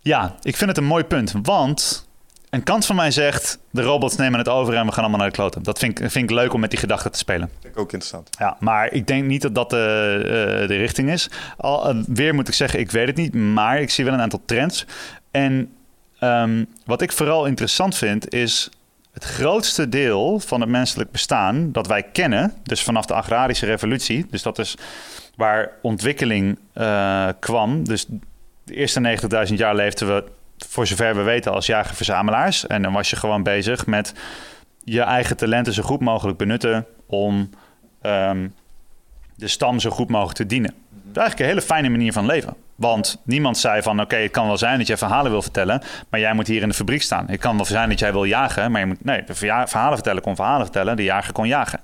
ja, 0.00 0.34
ik 0.42 0.56
vind 0.56 0.70
het 0.70 0.78
een 0.78 0.84
mooi 0.84 1.04
punt. 1.04 1.34
Want 1.42 2.06
een 2.50 2.62
kant 2.62 2.86
van 2.86 2.96
mij 2.96 3.10
zegt... 3.10 3.58
de 3.70 3.82
robots 3.82 4.16
nemen 4.16 4.38
het 4.38 4.48
over 4.48 4.74
en 4.74 4.86
we 4.86 4.92
gaan 4.92 5.02
allemaal 5.02 5.18
naar 5.20 5.28
de 5.28 5.34
kloten. 5.34 5.62
Dat 5.62 5.78
vind 5.78 6.00
ik, 6.00 6.10
vind 6.10 6.30
ik 6.30 6.36
leuk 6.36 6.52
om 6.52 6.60
met 6.60 6.70
die 6.70 6.78
gedachte 6.78 7.10
te 7.10 7.18
spelen. 7.18 7.50
Vind 7.60 7.74
ik 7.74 7.80
ook 7.80 7.92
interessant. 7.92 8.28
Ja, 8.38 8.56
maar 8.60 8.92
ik 8.92 9.06
denk 9.06 9.24
niet 9.24 9.42
dat 9.42 9.54
dat 9.54 9.70
de, 9.70 10.18
eh, 10.22 10.68
de 10.68 10.76
richting 10.76 11.10
is. 11.10 11.30
Al, 11.56 11.88
eh, 11.88 11.96
weer 12.06 12.34
moet 12.34 12.48
ik 12.48 12.54
zeggen, 12.54 12.78
ik 12.78 12.90
weet 12.90 13.06
het 13.06 13.16
niet, 13.16 13.34
maar 13.34 13.80
ik 13.80 13.90
zie 13.90 14.04
wel 14.04 14.14
een 14.14 14.20
aantal 14.20 14.42
trends. 14.46 14.86
En 15.30 15.70
ehm, 16.26 16.64
wat 16.84 17.02
ik 17.02 17.12
vooral 17.12 17.46
interessant 17.46 17.96
vind, 17.96 18.32
is 18.32 18.70
het 19.12 19.24
grootste 19.24 19.88
deel 19.88 20.40
van 20.40 20.60
het 20.60 20.70
menselijk 20.70 21.10
bestaan 21.10 21.72
dat 21.72 21.86
wij 21.86 22.02
kennen, 22.02 22.52
dus 22.62 22.82
vanaf 22.82 23.06
de 23.06 23.14
agrarische 23.14 23.66
revolutie, 23.66 24.26
dus 24.30 24.42
dat 24.42 24.58
is 24.58 24.76
waar 25.36 25.70
ontwikkeling 25.82 26.58
eh, 26.72 27.28
kwam. 27.40 27.84
Dus 27.84 28.06
de 28.64 28.74
eerste 28.74 29.18
90.000 29.48 29.54
jaar 29.54 29.74
leefden 29.74 30.14
we, 30.14 30.24
voor 30.68 30.86
zover 30.86 31.16
we 31.16 31.22
weten, 31.22 31.52
als 31.52 31.66
jager-verzamelaars. 31.66 32.66
En 32.66 32.82
dan 32.82 32.92
was 32.92 33.10
je 33.10 33.16
gewoon 33.16 33.42
bezig 33.42 33.86
met 33.86 34.14
je 34.84 35.00
eigen 35.00 35.36
talenten 35.36 35.72
zo 35.72 35.82
goed 35.82 36.00
mogelijk 36.00 36.38
benutten 36.38 36.86
om 37.06 37.50
ehm, 38.00 38.48
de 39.36 39.48
stam 39.48 39.80
zo 39.80 39.90
goed 39.90 40.08
mogelijk 40.08 40.36
te 40.36 40.46
dienen. 40.46 40.70
Dat 40.90 41.10
is 41.10 41.16
eigenlijk 41.16 41.40
een 41.40 41.56
hele 41.56 41.66
fijne 41.66 41.88
manier 41.88 42.12
van 42.12 42.26
leven. 42.26 42.56
Want 42.76 43.20
niemand 43.24 43.58
zei 43.58 43.82
van, 43.82 44.00
oké, 44.00 44.16
het 44.16 44.30
kan 44.30 44.46
wel 44.46 44.58
zijn 44.58 44.78
dat 44.78 44.86
jij 44.86 44.96
verhalen 44.96 45.30
wil 45.30 45.42
vertellen, 45.42 45.82
maar 46.10 46.20
jij 46.20 46.32
moet 46.32 46.46
hier 46.46 46.62
in 46.62 46.68
de 46.68 46.74
fabriek 46.74 47.02
staan. 47.02 47.26
Het 47.28 47.40
kan 47.40 47.56
wel 47.56 47.64
zijn 47.64 47.88
dat 47.88 47.98
jij 47.98 48.12
wil 48.12 48.24
jagen, 48.24 48.70
maar 48.70 48.80
je 48.80 48.86
moet, 48.86 49.04
nee, 49.04 49.22
verhalen 49.26 49.94
vertellen 49.94 50.22
kon 50.22 50.36
verhalen 50.36 50.64
vertellen, 50.64 50.96
de 50.96 51.04
jager 51.04 51.32
kon 51.32 51.46
jagen. 51.46 51.80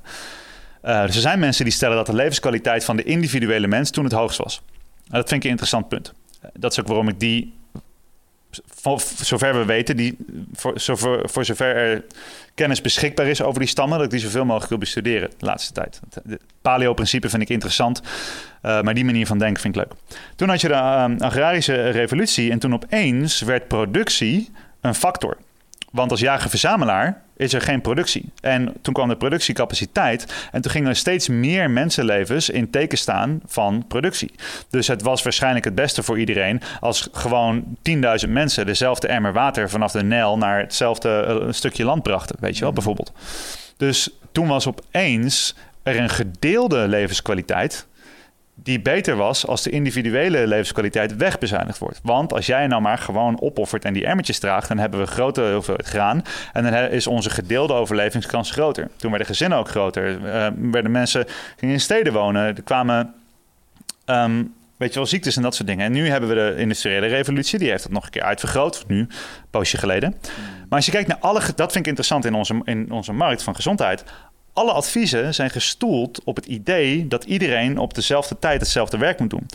Eh, 0.83 1.03
dus 1.03 1.15
er 1.15 1.21
zijn 1.21 1.39
mensen 1.39 1.65
die 1.65 1.73
stellen 1.73 1.97
dat 1.97 2.07
de 2.07 2.15
levenskwaliteit 2.15 2.85
van 2.85 2.97
de 2.97 3.03
individuele 3.03 3.67
mens 3.67 3.91
toen 3.91 4.05
het 4.05 4.13
hoogst 4.13 4.39
was. 4.39 4.63
En 5.11 5.19
dat 5.19 5.29
vind 5.29 5.33
ik 5.41 5.45
een 5.45 5.51
interessant 5.51 5.89
punt. 5.89 6.13
Dat 6.53 6.73
is 6.73 6.81
ook 6.81 6.87
waarom 6.87 7.09
ik 7.09 7.21
die, 7.21 7.55
voor, 8.67 9.03
zover 9.17 9.59
we 9.59 9.65
weten, 9.65 9.97
die, 9.97 10.17
voor, 10.53 10.81
zover, 10.81 11.29
voor 11.29 11.45
zover 11.45 11.77
er 11.77 12.05
kennis 12.55 12.81
beschikbaar 12.81 13.27
is 13.27 13.43
over 13.43 13.61
die 13.61 13.69
stammen, 13.69 13.97
dat 13.97 14.07
ik 14.07 14.13
die 14.13 14.21
zoveel 14.21 14.45
mogelijk 14.45 14.69
wil 14.69 14.79
bestuderen 14.79 15.31
de 15.39 15.47
laatste 15.47 15.73
tijd. 15.73 16.01
Het 16.05 16.23
het 16.29 16.43
paleo-principe 16.63 17.29
vind 17.29 17.43
ik 17.43 17.49
interessant, 17.49 18.03
eh, 18.63 18.83
maar 18.83 18.95
die 18.95 19.05
manier 19.05 19.27
van 19.27 19.39
denken 19.39 19.63
vind 19.63 19.77
ik 19.77 19.83
leuk. 19.83 19.93
Toen 20.37 20.49
had 20.49 20.61
je 20.61 20.69
de 20.69 20.75
eh, 20.75 21.11
agrarische 21.19 21.91
revolutie 21.91 22.51
en 22.51 22.59
toen 22.59 22.75
opeens 22.75 23.41
werd 23.41 23.69
productie 23.69 24.51
een 24.81 24.95
factor. 24.95 25.37
Want 25.91 26.11
als 26.11 26.21
jager-verzamelaar 26.21 27.23
is 27.43 27.53
er 27.53 27.61
geen 27.61 27.81
productie. 27.81 28.33
En 28.41 28.73
toen 28.83 28.95
kwam 28.95 29.09
de 29.09 29.17
productiecapaciteit. 29.17 30.49
En 30.53 30.63
toen 30.63 30.71
gingen 30.71 30.89
er 30.89 30.97
steeds 30.97 31.29
meer 31.29 31.71
mensenlevens 31.71 32.51
in 32.51 32.71
teken 32.71 32.99
staan 32.99 33.41
van 33.47 33.85
productie. 33.89 34.31
Dus 34.71 34.87
het 34.87 35.03
was 35.03 35.23
waarschijnlijk 35.23 35.65
het 35.65 35.75
beste 35.75 36.03
voor 36.03 36.19
iedereen 36.19 36.61
als 36.81 37.09
gewoon 37.13 37.65
10.000 38.25 38.29
mensen 38.29 38.67
dezelfde 38.67 39.09
emmer 39.09 39.33
water 39.33 39.71
vanaf 39.71 39.93
de 39.93 40.03
Nijl 40.03 40.39
naar 40.39 40.59
hetzelfde 40.59 41.09
eh, 41.09 41.53
stukje 41.53 41.85
land 41.85 42.03
brachten. 42.03 42.37
Weet 42.41 42.57
je 42.57 42.63
wel, 42.63 42.73
bijvoorbeeld. 42.73 43.13
Dus 43.77 44.11
toen 44.33 44.47
was 44.47 44.67
opeens 44.67 45.55
er 45.83 45.99
een 45.99 46.11
gedeelde 46.11 46.89
levenskwaliteit 46.89 47.87
die 48.55 48.81
beter 48.81 49.17
was 49.17 49.47
als 49.47 49.63
de 49.63 49.71
individuele 49.71 50.47
levenskwaliteit 50.47 51.17
wegbezuinigd 51.17 51.79
wordt. 51.79 52.01
Want 52.03 52.33
als 52.33 52.47
jij 52.47 52.67
nou 52.67 52.83
maar 52.83 52.99
gewoon 52.99 53.41
opoffert 53.41 53.85
en 53.85 53.93
die 53.93 54.07
emmertjes 54.07 54.39
draagt, 54.39 54.69
dan 54.69 54.79
hebben 54.79 55.01
we 55.01 55.07
grote 55.07 55.51
hoeveelheid 55.53 55.87
graan 55.87 56.23
en 56.53 56.63
dan 56.63 56.75
is 56.75 57.07
onze 57.07 57.31
gedeelde 57.31 57.73
overlevingskans 57.73 58.51
groter. 58.51 58.89
Toen 58.97 59.11
werden 59.11 59.29
gezinnen 59.29 59.59
ook 59.59 59.69
groter, 59.69 60.27
eh, 60.27 60.49
werden 60.57 60.91
mensen 60.91 61.27
gingen 61.57 61.75
in 61.75 61.81
steden 61.81 62.13
wonen, 62.13 62.43
er 62.43 62.63
kwamen 62.63 63.15
ehm, 64.05 64.45
weet 64.77 64.93
je 64.93 64.99
wel 64.99 65.09
ziektes 65.09 65.37
en 65.37 65.43
dat 65.43 65.55
soort 65.55 65.69
dingen. 65.69 65.87
En 65.87 65.93
nu 65.93 66.09
hebben 66.09 66.29
we 66.29 66.35
de 66.35 66.55
industriële 66.57 67.07
revolutie, 67.07 67.59
die 67.59 67.71
heeft 67.71 67.83
het 67.83 67.93
nog 67.93 68.05
een 68.05 68.11
keer 68.11 68.23
uitvergroot, 68.23 68.85
nu 68.87 68.99
een 68.99 69.11
poosje 69.51 69.79
geleden. 69.79 70.15
Maar 70.69 70.79
als 70.79 70.87
je 70.87 70.93
kijkt 70.93 71.09
naar 71.09 71.19
alle, 71.21 71.41
dat 71.41 71.73
vind 71.73 71.75
ik 71.75 71.87
interessant 71.87 72.25
in 72.25 72.35
onze, 72.35 72.61
in 72.65 72.91
onze 72.91 73.13
markt 73.13 73.43
van 73.43 73.55
gezondheid. 73.55 74.05
Alle 74.55 74.73
adviezen 74.73 75.35
zijn 75.35 75.51
gestoeld 75.51 76.25
op 76.25 76.37
het 76.37 76.47
idee 76.47 77.09
dat 77.09 77.25
iedereen 77.25 77.79
op 77.79 77.95
dezelfde 77.95 78.39
tijd 78.39 78.61
hetzelfde 78.61 78.99
werk 78.99 79.19
moet 79.19 79.31
doen. 79.31 79.47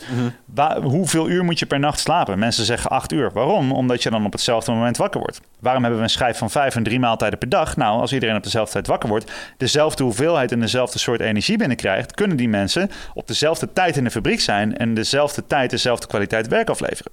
Waar- 0.44 0.80
hoeveel 0.80 1.28
uur 1.28 1.44
moet 1.44 1.58
je 1.58 1.66
per 1.66 1.78
nacht 1.78 2.00
slapen? 2.00 2.38
Mensen 2.38 2.64
zeggen 2.64 2.90
acht 2.90 3.12
uur. 3.12 3.30
Waarom? 3.32 3.72
Omdat 3.72 4.02
je 4.02 4.10
dan 4.10 4.24
op 4.24 4.32
hetzelfde 4.32 4.72
moment 4.72 4.96
wakker 4.96 5.20
wordt. 5.20 5.40
Waarom 5.60 5.82
hebben 5.82 6.00
we 6.00 6.06
een 6.06 6.12
schijf 6.12 6.38
van 6.38 6.50
vijf 6.50 6.76
en 6.76 6.82
drie 6.82 6.98
maaltijden 6.98 7.38
per 7.38 7.48
dag? 7.48 7.76
Nou, 7.76 8.00
als 8.00 8.12
iedereen 8.12 8.36
op 8.36 8.42
dezelfde 8.42 8.72
tijd 8.72 8.86
wakker 8.86 9.08
wordt, 9.08 9.32
dezelfde 9.56 10.02
hoeveelheid 10.02 10.52
en 10.52 10.60
dezelfde 10.60 10.98
soort 10.98 11.20
energie 11.20 11.56
binnenkrijgt, 11.58 12.14
kunnen 12.14 12.36
die 12.36 12.48
mensen 12.48 12.90
op 13.14 13.26
dezelfde 13.26 13.72
tijd 13.72 13.96
in 13.96 14.04
de 14.04 14.10
fabriek 14.10 14.40
zijn 14.40 14.76
en 14.76 14.94
dezelfde 14.94 15.46
tijd 15.46 15.70
dezelfde 15.70 16.06
kwaliteit 16.06 16.48
werk 16.48 16.68
afleveren. 16.68 17.12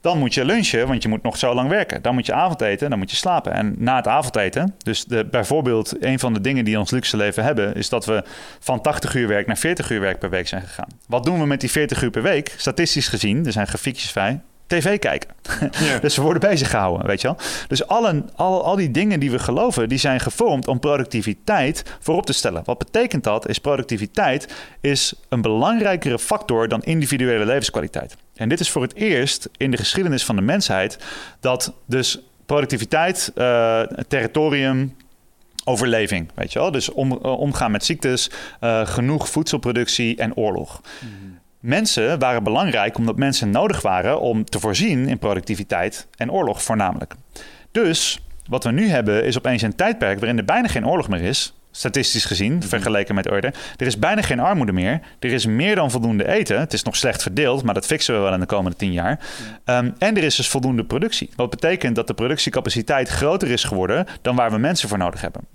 Dan 0.00 0.18
moet 0.18 0.34
je 0.34 0.44
lunchen, 0.44 0.86
want 0.86 1.02
je 1.02 1.08
moet 1.08 1.22
nog 1.22 1.36
zo 1.36 1.54
lang 1.54 1.68
werken. 1.68 2.02
Dan 2.02 2.14
moet 2.14 2.26
je 2.26 2.32
avondeten, 2.32 2.90
dan 2.90 2.98
moet 2.98 3.10
je 3.10 3.16
slapen. 3.16 3.52
En 3.52 3.74
na 3.78 3.96
het 3.96 4.06
avondeten, 4.06 4.74
dus 4.78 5.04
de, 5.04 5.24
bijvoorbeeld 5.24 6.04
een 6.04 6.18
van 6.18 6.34
de 6.34 6.40
dingen 6.40 6.64
die 6.64 6.78
ons 6.78 6.90
luxe 6.90 7.16
leven 7.16 7.44
hebben, 7.44 7.74
is 7.74 7.88
dat 7.88 8.06
we 8.06 8.24
van 8.60 8.80
80 8.80 9.14
uur 9.14 9.28
werk 9.28 9.46
naar 9.46 9.58
40 9.58 9.90
uur 9.90 10.00
werk 10.00 10.18
per 10.18 10.30
week 10.30 10.48
zijn 10.48 10.62
gegaan. 10.62 10.88
Wat 11.06 11.24
doen 11.24 11.38
we 11.38 11.46
met 11.46 11.60
die 11.60 11.70
40 11.70 12.02
uur 12.02 12.10
per 12.10 12.22
week? 12.22 12.54
Statistisch 12.56 13.08
gezien, 13.08 13.46
er 13.46 13.52
zijn 13.52 13.66
grafiekjes 13.66 14.10
vrij. 14.10 14.40
TV 14.68 14.98
kijken. 14.98 15.30
dus 16.00 16.16
we 16.16 16.22
worden 16.22 16.50
bezig 16.50 16.70
gehouden, 16.70 17.06
weet 17.06 17.20
je 17.20 17.26
wel. 17.26 17.36
Dus 17.68 17.86
alle, 17.86 18.24
al, 18.36 18.64
al 18.64 18.76
die 18.76 18.90
dingen 18.90 19.20
die 19.20 19.30
we 19.30 19.38
geloven, 19.38 19.88
die 19.88 19.98
zijn 19.98 20.20
gevormd 20.20 20.68
om 20.68 20.80
productiviteit 20.80 21.82
voorop 22.00 22.26
te 22.26 22.32
stellen. 22.32 22.62
Wat 22.64 22.78
betekent 22.78 23.24
dat? 23.24 23.48
Is 23.48 23.58
productiviteit 23.58 24.54
is 24.80 25.14
een 25.28 25.42
belangrijkere 25.42 26.18
factor 26.18 26.68
dan 26.68 26.82
individuele 26.82 27.44
levenskwaliteit. 27.44 28.16
En 28.38 28.48
dit 28.48 28.60
is 28.60 28.70
voor 28.70 28.82
het 28.82 28.94
eerst 28.94 29.48
in 29.56 29.70
de 29.70 29.76
geschiedenis 29.76 30.24
van 30.24 30.36
de 30.36 30.42
mensheid 30.42 30.98
dat 31.40 31.72
dus 31.86 32.18
productiviteit, 32.46 33.32
eh, 33.34 33.80
territorium, 34.08 34.96
overleving, 35.64 36.30
weet 36.34 36.52
je 36.52 36.58
wel. 36.58 36.70
Dus 36.70 36.90
om, 36.90 37.12
eh, 37.12 37.38
omgaan 37.38 37.70
met 37.70 37.84
ziektes, 37.84 38.30
eh, 38.60 38.86
genoeg 38.86 39.28
voedselproductie 39.28 40.16
en 40.16 40.34
oorlog. 40.34 40.80
Mensen 41.60 42.18
waren 42.18 42.42
belangrijk 42.42 42.98
omdat 42.98 43.16
mensen 43.16 43.50
nodig 43.50 43.82
waren 43.82 44.20
om 44.20 44.44
te 44.44 44.60
voorzien 44.60 45.08
in 45.08 45.18
productiviteit 45.18 46.06
en 46.16 46.32
oorlog 46.32 46.62
voornamelijk. 46.62 47.14
Dus 47.72 48.20
wat 48.46 48.64
we 48.64 48.70
nu 48.70 48.88
hebben 48.88 49.24
is 49.24 49.38
opeens 49.38 49.62
een 49.62 49.76
tijdperk 49.76 50.18
waarin 50.18 50.38
er 50.38 50.44
bijna 50.44 50.68
geen 50.68 50.86
oorlog 50.86 51.08
meer 51.08 51.22
is. 51.22 51.54
Statistisch 51.78 52.24
gezien, 52.24 52.62
vergeleken 52.62 53.14
met 53.14 53.30
eerder. 53.30 53.54
Er 53.76 53.86
is 53.86 53.98
bijna 53.98 54.22
geen 54.22 54.40
armoede 54.40 54.72
meer. 54.72 55.00
Er 55.18 55.32
is 55.32 55.46
meer 55.46 55.74
dan 55.74 55.90
voldoende 55.90 56.28
eten. 56.28 56.60
Het 56.60 56.72
is 56.72 56.82
nog 56.82 56.96
slecht 56.96 57.22
verdeeld, 57.22 57.62
maar 57.62 57.74
dat 57.74 57.86
fixen 57.86 58.14
we 58.14 58.20
wel 58.20 58.32
in 58.32 58.40
de 58.40 58.46
komende 58.46 58.76
tien 58.76 58.92
jaar. 58.92 59.20
Um, 59.64 59.94
en 59.98 60.16
er 60.16 60.22
is 60.22 60.36
dus 60.36 60.48
voldoende 60.48 60.84
productie. 60.84 61.30
Wat 61.36 61.50
betekent 61.50 61.96
dat 61.96 62.06
de 62.06 62.14
productiecapaciteit 62.14 63.08
groter 63.08 63.50
is 63.50 63.64
geworden 63.64 64.06
dan 64.22 64.36
waar 64.36 64.50
we 64.50 64.58
mensen 64.58 64.88
voor 64.88 64.98
nodig 64.98 65.20
hebben. 65.20 65.46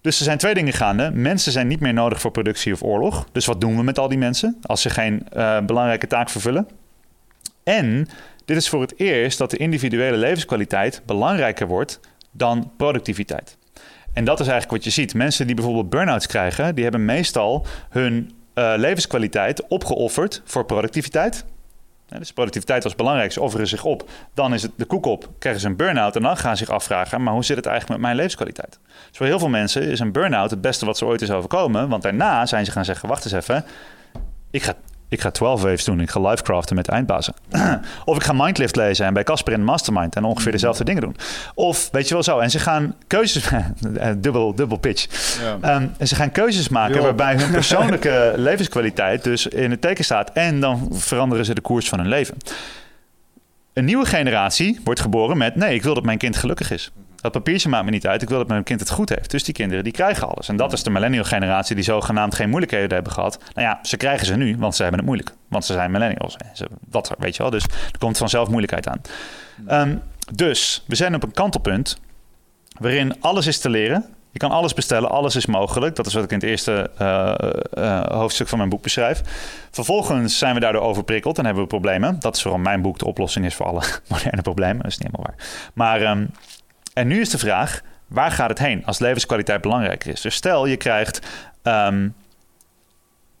Dus 0.00 0.18
er 0.18 0.24
zijn 0.24 0.38
twee 0.38 0.54
dingen 0.54 0.72
gaande. 0.72 1.10
Mensen 1.10 1.52
zijn 1.52 1.66
niet 1.66 1.80
meer 1.80 1.94
nodig 1.94 2.20
voor 2.20 2.30
productie 2.30 2.72
of 2.72 2.82
oorlog. 2.82 3.26
Dus 3.32 3.46
wat 3.46 3.60
doen 3.60 3.76
we 3.76 3.82
met 3.82 3.98
al 3.98 4.08
die 4.08 4.18
mensen 4.18 4.58
als 4.62 4.82
ze 4.82 4.90
geen 4.90 5.26
uh, 5.36 5.60
belangrijke 5.60 6.06
taak 6.06 6.30
vervullen? 6.30 6.68
En 7.64 8.08
dit 8.44 8.56
is 8.56 8.68
voor 8.68 8.80
het 8.80 8.98
eerst 8.98 9.38
dat 9.38 9.50
de 9.50 9.56
individuele 9.56 10.16
levenskwaliteit 10.16 11.02
belangrijker 11.06 11.66
wordt 11.66 12.00
dan 12.30 12.72
productiviteit. 12.76 13.56
En 14.14 14.24
dat 14.24 14.40
is 14.40 14.46
eigenlijk 14.46 14.70
wat 14.70 14.84
je 14.84 15.00
ziet. 15.00 15.14
Mensen 15.14 15.46
die 15.46 15.54
bijvoorbeeld 15.54 15.90
burn-outs 15.90 16.26
krijgen, 16.26 16.74
die 16.74 16.82
hebben 16.82 17.04
meestal 17.04 17.66
hun 17.88 18.32
uh, 18.54 18.72
levenskwaliteit 18.76 19.66
opgeofferd 19.68 20.42
voor 20.44 20.64
productiviteit. 20.64 21.44
dus 22.08 22.32
productiviteit 22.32 22.82
was 22.82 22.94
belangrijk, 22.94 23.32
ze 23.32 23.40
offeren 23.40 23.66
zich 23.66 23.84
op. 23.84 24.10
Dan 24.34 24.54
is 24.54 24.62
het 24.62 24.72
de 24.76 24.84
koek 24.84 25.06
op, 25.06 25.28
krijgen 25.38 25.60
ze 25.60 25.66
een 25.66 25.76
burn-out 25.76 26.16
en 26.16 26.22
dan 26.22 26.36
gaan 26.36 26.56
ze 26.56 26.64
zich 26.64 26.74
afvragen... 26.74 27.22
maar 27.22 27.32
hoe 27.32 27.44
zit 27.44 27.56
het 27.56 27.66
eigenlijk 27.66 27.96
met 27.96 28.06
mijn 28.06 28.16
levenskwaliteit? 28.16 28.78
Dus 29.08 29.16
voor 29.16 29.26
heel 29.26 29.38
veel 29.38 29.48
mensen 29.48 29.82
is 29.82 30.00
een 30.00 30.12
burn-out 30.12 30.50
het 30.50 30.60
beste 30.60 30.86
wat 30.86 30.98
ze 30.98 31.04
ooit 31.04 31.22
is 31.22 31.30
overkomen... 31.30 31.88
want 31.88 32.02
daarna 32.02 32.46
zijn 32.46 32.64
ze 32.64 32.70
gaan 32.70 32.84
zeggen, 32.84 33.08
wacht 33.08 33.24
eens 33.24 33.34
even... 33.34 33.64
ik 34.50 34.62
ga 34.62 34.74
ik 35.14 35.20
ga 35.20 35.30
12 35.30 35.62
waves 35.62 35.84
doen. 35.84 36.00
Ik 36.00 36.10
ga 36.10 36.20
livecraften 36.20 36.76
met 36.76 36.88
eindbazen. 36.88 37.34
of 38.04 38.16
ik 38.16 38.22
ga 38.22 38.32
Mindlift 38.32 38.76
lezen 38.76 39.06
en 39.06 39.14
bij 39.14 39.22
Casper 39.22 39.52
in 39.52 39.64
Mastermind 39.64 40.16
en 40.16 40.24
ongeveer 40.24 40.52
dezelfde 40.52 40.84
dingen 40.84 41.02
doen. 41.02 41.16
Of 41.54 41.88
weet 41.92 42.08
je 42.08 42.14
wel 42.14 42.22
zo. 42.22 42.38
En 42.38 42.50
ze 42.50 42.58
gaan 42.58 42.94
keuzes. 43.06 43.42
Eh, 43.94 44.10
dubbel, 44.16 44.54
dubbel 44.54 44.76
pitch. 44.76 45.06
Ja. 45.60 45.76
Um, 45.76 45.92
en 45.98 46.08
ze 46.08 46.14
gaan 46.14 46.30
keuzes 46.30 46.68
maken 46.68 47.02
waarbij 47.02 47.36
hun 47.36 47.50
persoonlijke 47.60 48.32
levenskwaliteit 48.36 49.24
dus 49.24 49.46
in 49.46 49.70
het 49.70 49.80
teken 49.80 50.04
staat. 50.04 50.30
En 50.32 50.60
dan 50.60 50.88
veranderen 50.92 51.44
ze 51.44 51.54
de 51.54 51.60
koers 51.60 51.88
van 51.88 51.98
hun 51.98 52.08
leven. 52.08 52.36
Een 53.72 53.84
nieuwe 53.84 54.06
generatie 54.06 54.80
wordt 54.84 55.00
geboren 55.00 55.36
met: 55.36 55.54
nee, 55.54 55.74
ik 55.74 55.82
wil 55.82 55.94
dat 55.94 56.04
mijn 56.04 56.18
kind 56.18 56.36
gelukkig 56.36 56.70
is. 56.70 56.92
Dat 57.24 57.32
papiertje 57.32 57.68
maakt 57.68 57.84
me 57.84 57.90
niet 57.90 58.06
uit. 58.06 58.22
Ik 58.22 58.28
wil 58.28 58.38
dat 58.38 58.48
mijn 58.48 58.62
kind 58.62 58.80
het 58.80 58.90
goed 58.90 59.08
heeft. 59.08 59.30
Dus 59.30 59.44
die 59.44 59.54
kinderen 59.54 59.84
die 59.84 59.92
krijgen 59.92 60.28
alles. 60.28 60.48
En 60.48 60.56
dat 60.56 60.72
is 60.72 60.82
de 60.82 60.90
millennial 60.90 61.24
generatie 61.24 61.74
die 61.74 61.84
zogenaamd 61.84 62.34
geen 62.34 62.48
moeilijkheden 62.48 62.92
hebben 62.92 63.12
gehad. 63.12 63.38
Nou 63.54 63.66
ja, 63.68 63.78
ze 63.82 63.96
krijgen 63.96 64.26
ze 64.26 64.36
nu, 64.36 64.56
want 64.58 64.74
ze 64.74 64.82
hebben 64.82 65.00
het 65.00 65.08
moeilijk. 65.08 65.36
Want 65.48 65.64
ze 65.64 65.72
zijn 65.72 65.90
millennials. 65.90 66.36
dat 66.80 67.14
weet 67.18 67.36
je 67.36 67.42
wel. 67.42 67.50
Dus 67.50 67.64
er 67.64 67.98
komt 67.98 68.18
vanzelf 68.18 68.48
moeilijkheid 68.48 68.88
aan. 68.88 69.00
Um, 69.88 70.02
dus 70.32 70.84
we 70.86 70.94
zijn 70.94 71.14
op 71.14 71.22
een 71.22 71.32
kantelpunt 71.32 72.00
waarin 72.78 73.20
alles 73.20 73.46
is 73.46 73.58
te 73.58 73.68
leren. 73.68 74.04
Je 74.30 74.38
kan 74.38 74.50
alles 74.50 74.74
bestellen, 74.74 75.10
alles 75.10 75.36
is 75.36 75.46
mogelijk. 75.46 75.96
Dat 75.96 76.06
is 76.06 76.14
wat 76.14 76.24
ik 76.24 76.30
in 76.30 76.38
het 76.38 76.46
eerste 76.46 76.90
uh, 77.00 77.34
uh, 77.74 78.02
hoofdstuk 78.06 78.48
van 78.48 78.58
mijn 78.58 78.70
boek 78.70 78.82
beschrijf. 78.82 79.20
Vervolgens 79.70 80.38
zijn 80.38 80.54
we 80.54 80.60
daardoor 80.60 80.82
overprikkeld 80.82 81.38
en 81.38 81.44
hebben 81.44 81.62
we 81.62 81.68
problemen. 81.68 82.20
Dat 82.20 82.36
is 82.36 82.42
waarom 82.42 82.62
mijn 82.62 82.82
boek 82.82 82.98
de 82.98 83.06
oplossing 83.06 83.44
is 83.44 83.54
voor 83.54 83.66
alle 83.66 83.82
moderne 84.08 84.42
problemen. 84.42 84.82
Dat 84.82 84.90
is 84.90 84.98
niet 84.98 85.08
helemaal 85.10 85.34
waar. 85.36 85.46
Maar 85.74 86.10
um, 86.10 86.30
en 86.94 87.06
nu 87.06 87.20
is 87.20 87.28
de 87.28 87.38
vraag, 87.38 87.82
waar 88.06 88.30
gaat 88.30 88.48
het 88.48 88.58
heen 88.58 88.86
als 88.86 88.98
levenskwaliteit 88.98 89.60
belangrijker 89.60 90.12
is? 90.12 90.20
Dus 90.20 90.34
stel 90.34 90.66
je 90.66 90.76
krijgt 90.76 91.26
um, 91.62 92.14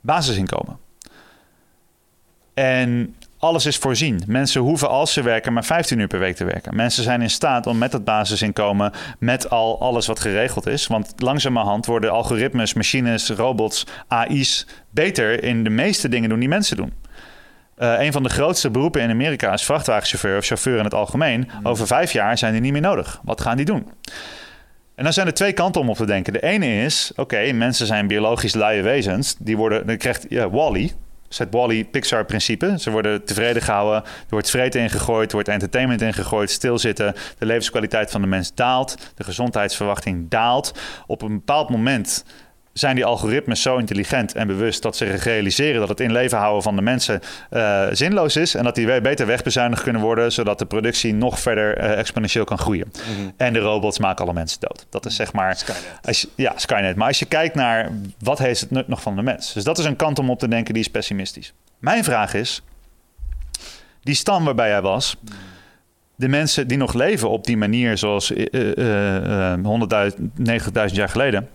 basisinkomen. 0.00 0.78
En 2.54 3.16
alles 3.38 3.66
is 3.66 3.76
voorzien. 3.76 4.22
Mensen 4.26 4.60
hoeven 4.60 4.88
als 4.88 5.12
ze 5.12 5.22
werken 5.22 5.52
maar 5.52 5.64
15 5.64 5.98
uur 5.98 6.06
per 6.06 6.18
week 6.18 6.36
te 6.36 6.44
werken. 6.44 6.76
Mensen 6.76 7.02
zijn 7.02 7.22
in 7.22 7.30
staat 7.30 7.66
om 7.66 7.78
met 7.78 7.92
dat 7.92 8.04
basisinkomen, 8.04 8.92
met 9.18 9.50
al 9.50 9.80
alles 9.80 10.06
wat 10.06 10.20
geregeld 10.20 10.66
is. 10.66 10.86
Want 10.86 11.12
langzamerhand 11.16 11.86
worden 11.86 12.10
algoritmes, 12.10 12.74
machines, 12.74 13.28
robots, 13.30 13.86
AI's 14.08 14.66
beter 14.90 15.42
in 15.42 15.64
de 15.64 15.70
meeste 15.70 16.08
dingen 16.08 16.28
doen 16.28 16.38
die 16.38 16.48
mensen 16.48 16.76
doen. 16.76 16.92
Uh, 17.78 18.00
een 18.00 18.12
van 18.12 18.22
de 18.22 18.28
grootste 18.28 18.70
beroepen 18.70 19.02
in 19.02 19.10
Amerika 19.10 19.52
is 19.52 19.64
vrachtwagenchauffeur 19.64 20.38
of 20.38 20.44
chauffeur 20.44 20.78
in 20.78 20.84
het 20.84 20.94
algemeen. 20.94 21.50
Mm. 21.58 21.66
Over 21.66 21.86
vijf 21.86 22.12
jaar 22.12 22.38
zijn 22.38 22.52
die 22.52 22.60
niet 22.60 22.72
meer 22.72 22.80
nodig. 22.80 23.20
Wat 23.24 23.40
gaan 23.40 23.56
die 23.56 23.66
doen? 23.66 23.88
En 24.94 25.04
dan 25.04 25.12
zijn 25.12 25.26
er 25.26 25.34
twee 25.34 25.52
kanten 25.52 25.80
om 25.80 25.88
op 25.88 25.96
te 25.96 26.06
denken. 26.06 26.32
De 26.32 26.42
ene 26.42 26.82
is, 26.82 27.12
oké, 27.16 27.52
mensen 27.52 27.86
zijn 27.86 28.06
biologisch 28.06 28.54
luie 28.54 28.82
wezens. 28.82 29.36
Die 29.38 29.56
worden, 29.56 29.86
dan 29.86 29.96
krijgt 29.96 30.26
ja, 30.28 30.50
Wally, 30.50 30.92
het 31.38 31.48
Wally-Pixar-principe. 31.50 32.74
Ze 32.78 32.90
worden 32.90 33.24
tevreden 33.24 33.62
gehouden, 33.62 34.02
er 34.02 34.10
wordt 34.28 34.50
vreten 34.50 34.80
ingegooid, 34.80 35.26
er 35.26 35.34
wordt 35.34 35.48
entertainment 35.48 36.02
ingegooid, 36.02 36.50
stilzitten. 36.50 37.14
De 37.38 37.46
levenskwaliteit 37.46 38.10
van 38.10 38.20
de 38.20 38.26
mens 38.26 38.54
daalt, 38.54 39.12
de 39.14 39.24
gezondheidsverwachting 39.24 40.28
daalt. 40.28 40.78
Op 41.06 41.22
een 41.22 41.34
bepaald 41.34 41.70
moment 41.70 42.24
zijn 42.74 42.94
die 42.94 43.04
algoritmes 43.04 43.62
zo 43.62 43.76
intelligent 43.76 44.34
en 44.34 44.46
bewust 44.46 44.82
dat 44.82 44.96
ze 44.96 45.04
realiseren 45.04 45.80
dat 45.80 45.88
het 45.88 46.00
in 46.00 46.12
leven 46.12 46.38
houden 46.38 46.62
van 46.62 46.76
de 46.76 46.82
mensen 46.82 47.20
uh, 47.50 47.86
zinloos 47.90 48.36
is 48.36 48.54
en 48.54 48.64
dat 48.64 48.74
die 48.74 49.00
beter 49.00 49.26
wegbezuinigd 49.26 49.82
kunnen 49.82 50.02
worden, 50.02 50.32
zodat 50.32 50.58
de 50.58 50.66
productie 50.66 51.14
nog 51.14 51.40
verder 51.40 51.78
uh, 51.78 51.98
exponentieel 51.98 52.44
kan 52.44 52.58
groeien. 52.58 52.92
Mhm. 52.92 53.30
En 53.36 53.52
de 53.52 53.58
robots 53.58 53.98
maken 53.98 54.24
alle 54.24 54.34
mensen 54.34 54.60
dood. 54.60 54.86
Dat 54.90 55.06
is 55.06 55.16
zeg 55.16 55.32
maar. 55.32 55.56
Skynet. 55.56 55.98
Als 56.02 56.20
je, 56.20 56.28
ja, 56.34 56.52
Skynet. 56.56 56.96
Maar 56.96 57.08
als 57.08 57.18
je 57.18 57.24
kijkt 57.24 57.54
naar 57.54 57.90
wat 58.18 58.38
heeft 58.38 58.60
het 58.60 58.70
nut 58.70 58.88
nog 58.88 59.02
van 59.02 59.16
de 59.16 59.22
mens. 59.22 59.52
Dus 59.52 59.64
dat 59.64 59.78
is 59.78 59.84
een 59.84 59.96
kant 59.96 60.18
om 60.18 60.30
op 60.30 60.38
te 60.38 60.48
denken 60.48 60.74
die 60.74 60.82
is 60.82 60.90
pessimistisch. 60.90 61.52
Mijn 61.78 62.04
vraag 62.04 62.34
is: 62.34 62.62
die 64.02 64.14
stam 64.14 64.44
waarbij 64.44 64.68
jij 64.68 64.82
was. 64.82 65.16
De 66.16 66.28
mensen 66.28 66.68
die 66.68 66.76
nog 66.76 66.92
leven 66.92 67.30
op 67.30 67.44
die 67.44 67.56
manier, 67.56 67.98
zoals 67.98 68.30
uh, 68.30 69.54
190.000 69.56 69.64
jaar 70.92 71.08
geleden, 71.08 71.48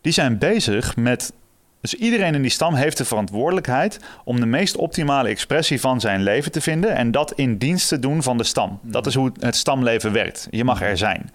die 0.00 0.12
zijn 0.12 0.38
bezig 0.38 0.96
met. 0.96 1.32
Dus 1.80 1.94
iedereen 1.94 2.34
in 2.34 2.42
die 2.42 2.50
stam 2.50 2.74
heeft 2.74 2.96
de 2.96 3.04
verantwoordelijkheid 3.04 4.00
om 4.24 4.40
de 4.40 4.46
meest 4.46 4.76
optimale 4.76 5.28
expressie 5.28 5.80
van 5.80 6.00
zijn 6.00 6.22
leven 6.22 6.52
te 6.52 6.60
vinden 6.60 6.94
en 6.94 7.10
dat 7.10 7.32
in 7.32 7.58
dienst 7.58 7.88
te 7.88 7.98
doen 7.98 8.22
van 8.22 8.36
de 8.38 8.44
stam. 8.44 8.78
Dat 8.82 9.06
is 9.06 9.14
hoe 9.14 9.32
het 9.40 9.56
stamleven 9.56 10.12
werkt. 10.12 10.48
Je 10.50 10.64
mag 10.64 10.82
er 10.82 10.96
zijn. 10.96 11.30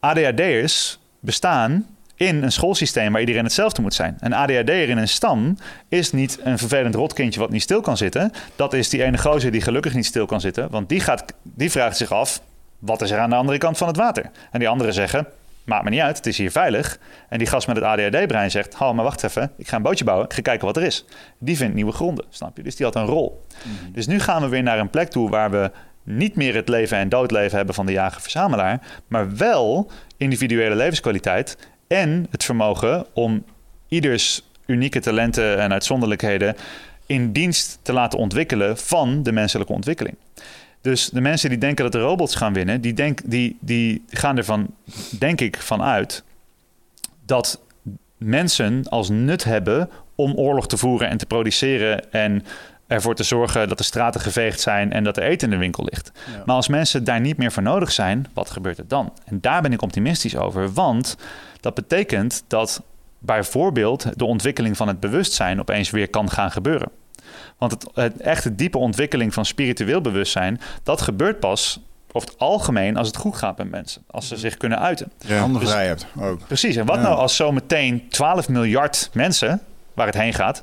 ADHD'ers 0.00 0.98
bestaan 1.20 1.86
in 2.16 2.42
een 2.42 2.52
schoolsysteem 2.52 3.12
waar 3.12 3.20
iedereen 3.20 3.44
hetzelfde 3.44 3.82
moet 3.82 3.94
zijn. 3.94 4.16
Een 4.20 4.32
ADHD'er 4.32 4.88
in 4.88 4.98
een 4.98 5.08
stam 5.08 5.56
is 5.88 6.12
niet 6.12 6.38
een 6.42 6.58
vervelend 6.58 6.94
rotkindje 6.94 7.40
wat 7.40 7.50
niet 7.50 7.62
stil 7.62 7.80
kan 7.80 7.96
zitten. 7.96 8.32
Dat 8.56 8.72
is 8.72 8.88
die 8.88 9.02
ene 9.02 9.18
gozer 9.18 9.50
die 9.50 9.60
gelukkig 9.60 9.94
niet 9.94 10.06
stil 10.06 10.26
kan 10.26 10.40
zitten. 10.40 10.70
Want 10.70 10.88
die, 10.88 11.00
gaat, 11.00 11.24
die 11.42 11.70
vraagt 11.70 11.96
zich 11.96 12.12
af, 12.12 12.40
wat 12.78 13.02
is 13.02 13.10
er 13.10 13.18
aan 13.18 13.30
de 13.30 13.36
andere 13.36 13.58
kant 13.58 13.78
van 13.78 13.86
het 13.86 13.96
water? 13.96 14.30
En 14.50 14.58
die 14.58 14.68
anderen 14.68 14.94
zeggen, 14.94 15.26
Maakt 15.64 15.84
me 15.84 15.90
niet 15.90 16.00
uit, 16.00 16.16
het 16.16 16.26
is 16.26 16.38
hier 16.38 16.50
veilig. 16.50 16.98
En 17.28 17.38
die 17.38 17.46
gast 17.46 17.66
met 17.66 17.76
het 17.76 17.84
ADHD-brein 17.84 18.50
zegt: 18.50 18.74
Hou, 18.74 18.94
maar 18.94 19.04
wacht 19.04 19.24
even, 19.24 19.52
ik 19.56 19.68
ga 19.68 19.76
een 19.76 19.82
bootje 19.82 20.04
bouwen, 20.04 20.26
ik 20.26 20.32
ga 20.32 20.42
kijken 20.42 20.66
wat 20.66 20.76
er 20.76 20.82
is. 20.82 21.04
Die 21.38 21.56
vindt 21.56 21.74
nieuwe 21.74 21.92
gronden, 21.92 22.24
snap 22.28 22.56
je? 22.56 22.62
Dus 22.62 22.76
die 22.76 22.86
had 22.86 22.94
een 22.94 23.06
rol. 23.06 23.46
Mhm. 23.62 23.92
Dus 23.92 24.06
nu 24.06 24.20
gaan 24.20 24.42
we 24.42 24.48
weer 24.48 24.62
naar 24.62 24.78
een 24.78 24.90
plek 24.90 25.10
toe 25.10 25.30
waar 25.30 25.50
we 25.50 25.70
niet 26.02 26.36
meer 26.36 26.54
het 26.54 26.68
leven 26.68 26.98
en 26.98 27.08
doodleven 27.08 27.56
hebben 27.56 27.74
van 27.74 27.86
de 27.86 27.92
jager-verzamelaar, 27.92 28.80
maar 29.06 29.36
wel 29.36 29.90
individuele 30.16 30.74
levenskwaliteit 30.74 31.58
en 31.88 32.26
het 32.30 32.44
vermogen 32.44 33.06
om 33.12 33.44
ieders 33.88 34.42
unieke 34.66 35.00
talenten 35.00 35.58
en 35.58 35.72
uitzonderlijkheden 35.72 36.56
in 37.06 37.32
dienst 37.32 37.78
te 37.82 37.92
laten 37.92 38.18
ontwikkelen 38.18 38.76
van 38.76 39.22
de 39.22 39.32
menselijke 39.32 39.72
ontwikkeling. 39.72 40.16
Dus 40.84 41.08
de 41.08 41.20
mensen 41.20 41.48
die 41.48 41.58
denken 41.58 41.84
dat 41.84 41.92
de 41.92 42.00
robots 42.00 42.34
gaan 42.34 42.52
winnen, 42.52 42.80
die, 42.80 42.92
denk, 42.92 43.20
die, 43.24 43.58
die 43.60 44.04
gaan 44.08 44.36
ervan, 44.36 44.74
denk 45.18 45.40
ik, 45.40 45.56
van 45.56 45.82
uit 45.82 46.24
dat 47.24 47.60
mensen 48.16 48.88
als 48.88 49.08
nut 49.08 49.44
hebben 49.44 49.90
om 50.14 50.34
oorlog 50.34 50.66
te 50.66 50.76
voeren 50.76 51.08
en 51.08 51.16
te 51.16 51.26
produceren 51.26 52.12
en 52.12 52.44
ervoor 52.86 53.14
te 53.14 53.22
zorgen 53.22 53.68
dat 53.68 53.78
de 53.78 53.84
straten 53.84 54.20
geveegd 54.20 54.60
zijn 54.60 54.92
en 54.92 55.04
dat 55.04 55.16
er 55.16 55.22
eten 55.22 55.48
in 55.48 55.54
de 55.54 55.60
winkel 55.60 55.84
ligt. 55.84 56.12
Maar 56.46 56.56
als 56.56 56.68
mensen 56.68 57.04
daar 57.04 57.20
niet 57.20 57.36
meer 57.36 57.52
voor 57.52 57.62
nodig 57.62 57.92
zijn, 57.92 58.26
wat 58.34 58.50
gebeurt 58.50 58.78
er 58.78 58.88
dan? 58.88 59.12
En 59.24 59.40
daar 59.40 59.62
ben 59.62 59.72
ik 59.72 59.82
optimistisch 59.82 60.36
over, 60.36 60.72
want 60.72 61.16
dat 61.60 61.74
betekent 61.74 62.44
dat 62.46 62.82
bijvoorbeeld 63.18 64.18
de 64.18 64.24
ontwikkeling 64.24 64.76
van 64.76 64.88
het 64.88 65.00
bewustzijn 65.00 65.60
opeens 65.60 65.90
weer 65.90 66.10
kan 66.10 66.30
gaan 66.30 66.50
gebeuren. 66.50 66.88
Want 67.58 67.72
het, 67.72 67.86
het 67.94 68.20
echte 68.20 68.54
diepe 68.54 68.78
ontwikkeling 68.78 69.34
van 69.34 69.44
spiritueel 69.44 70.00
bewustzijn, 70.00 70.60
dat 70.82 71.00
gebeurt 71.00 71.40
pas 71.40 71.80
over 72.12 72.28
het 72.28 72.38
algemeen 72.38 72.96
als 72.96 73.06
het 73.06 73.16
goed 73.16 73.36
gaat 73.36 73.58
met 73.58 73.70
mensen. 73.70 74.02
Als 74.10 74.28
ze 74.28 74.36
zich 74.36 74.56
kunnen 74.56 74.78
uiten. 74.78 75.12
Ja, 75.18 75.38
handen 75.38 75.60
dus, 75.60 75.70
vrij 75.70 75.86
hebt 75.86 76.06
ook. 76.20 76.46
Precies. 76.46 76.76
En 76.76 76.86
wat 76.86 77.00
nou 77.00 77.16
als 77.16 77.36
zometeen 77.36 78.08
12 78.08 78.48
miljard 78.48 79.10
mensen, 79.12 79.60
waar 79.94 80.06
het 80.06 80.16
heen 80.16 80.34
gaat, 80.34 80.62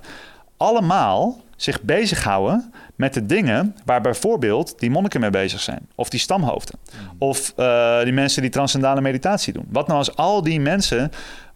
allemaal 0.57 1.41
zich 1.55 1.81
bezighouden 1.81 2.73
met 2.95 3.13
de 3.13 3.25
dingen 3.25 3.75
waar 3.85 4.01
bijvoorbeeld 4.01 4.79
die 4.79 4.89
monniken 4.89 5.19
mee 5.19 5.29
bezig 5.29 5.59
zijn. 5.59 5.87
Of 5.95 6.09
die 6.09 6.19
stamhoofden. 6.19 6.79
Mm. 6.91 7.15
Of 7.17 7.53
uh, 7.57 8.03
die 8.03 8.13
mensen 8.13 8.41
die 8.41 8.51
transcendale 8.51 9.01
meditatie 9.01 9.53
doen. 9.53 9.65
Wat 9.69 9.87
nou 9.87 9.99
als 9.99 10.15
al 10.15 10.41
die 10.41 10.59
mensen 10.59 11.11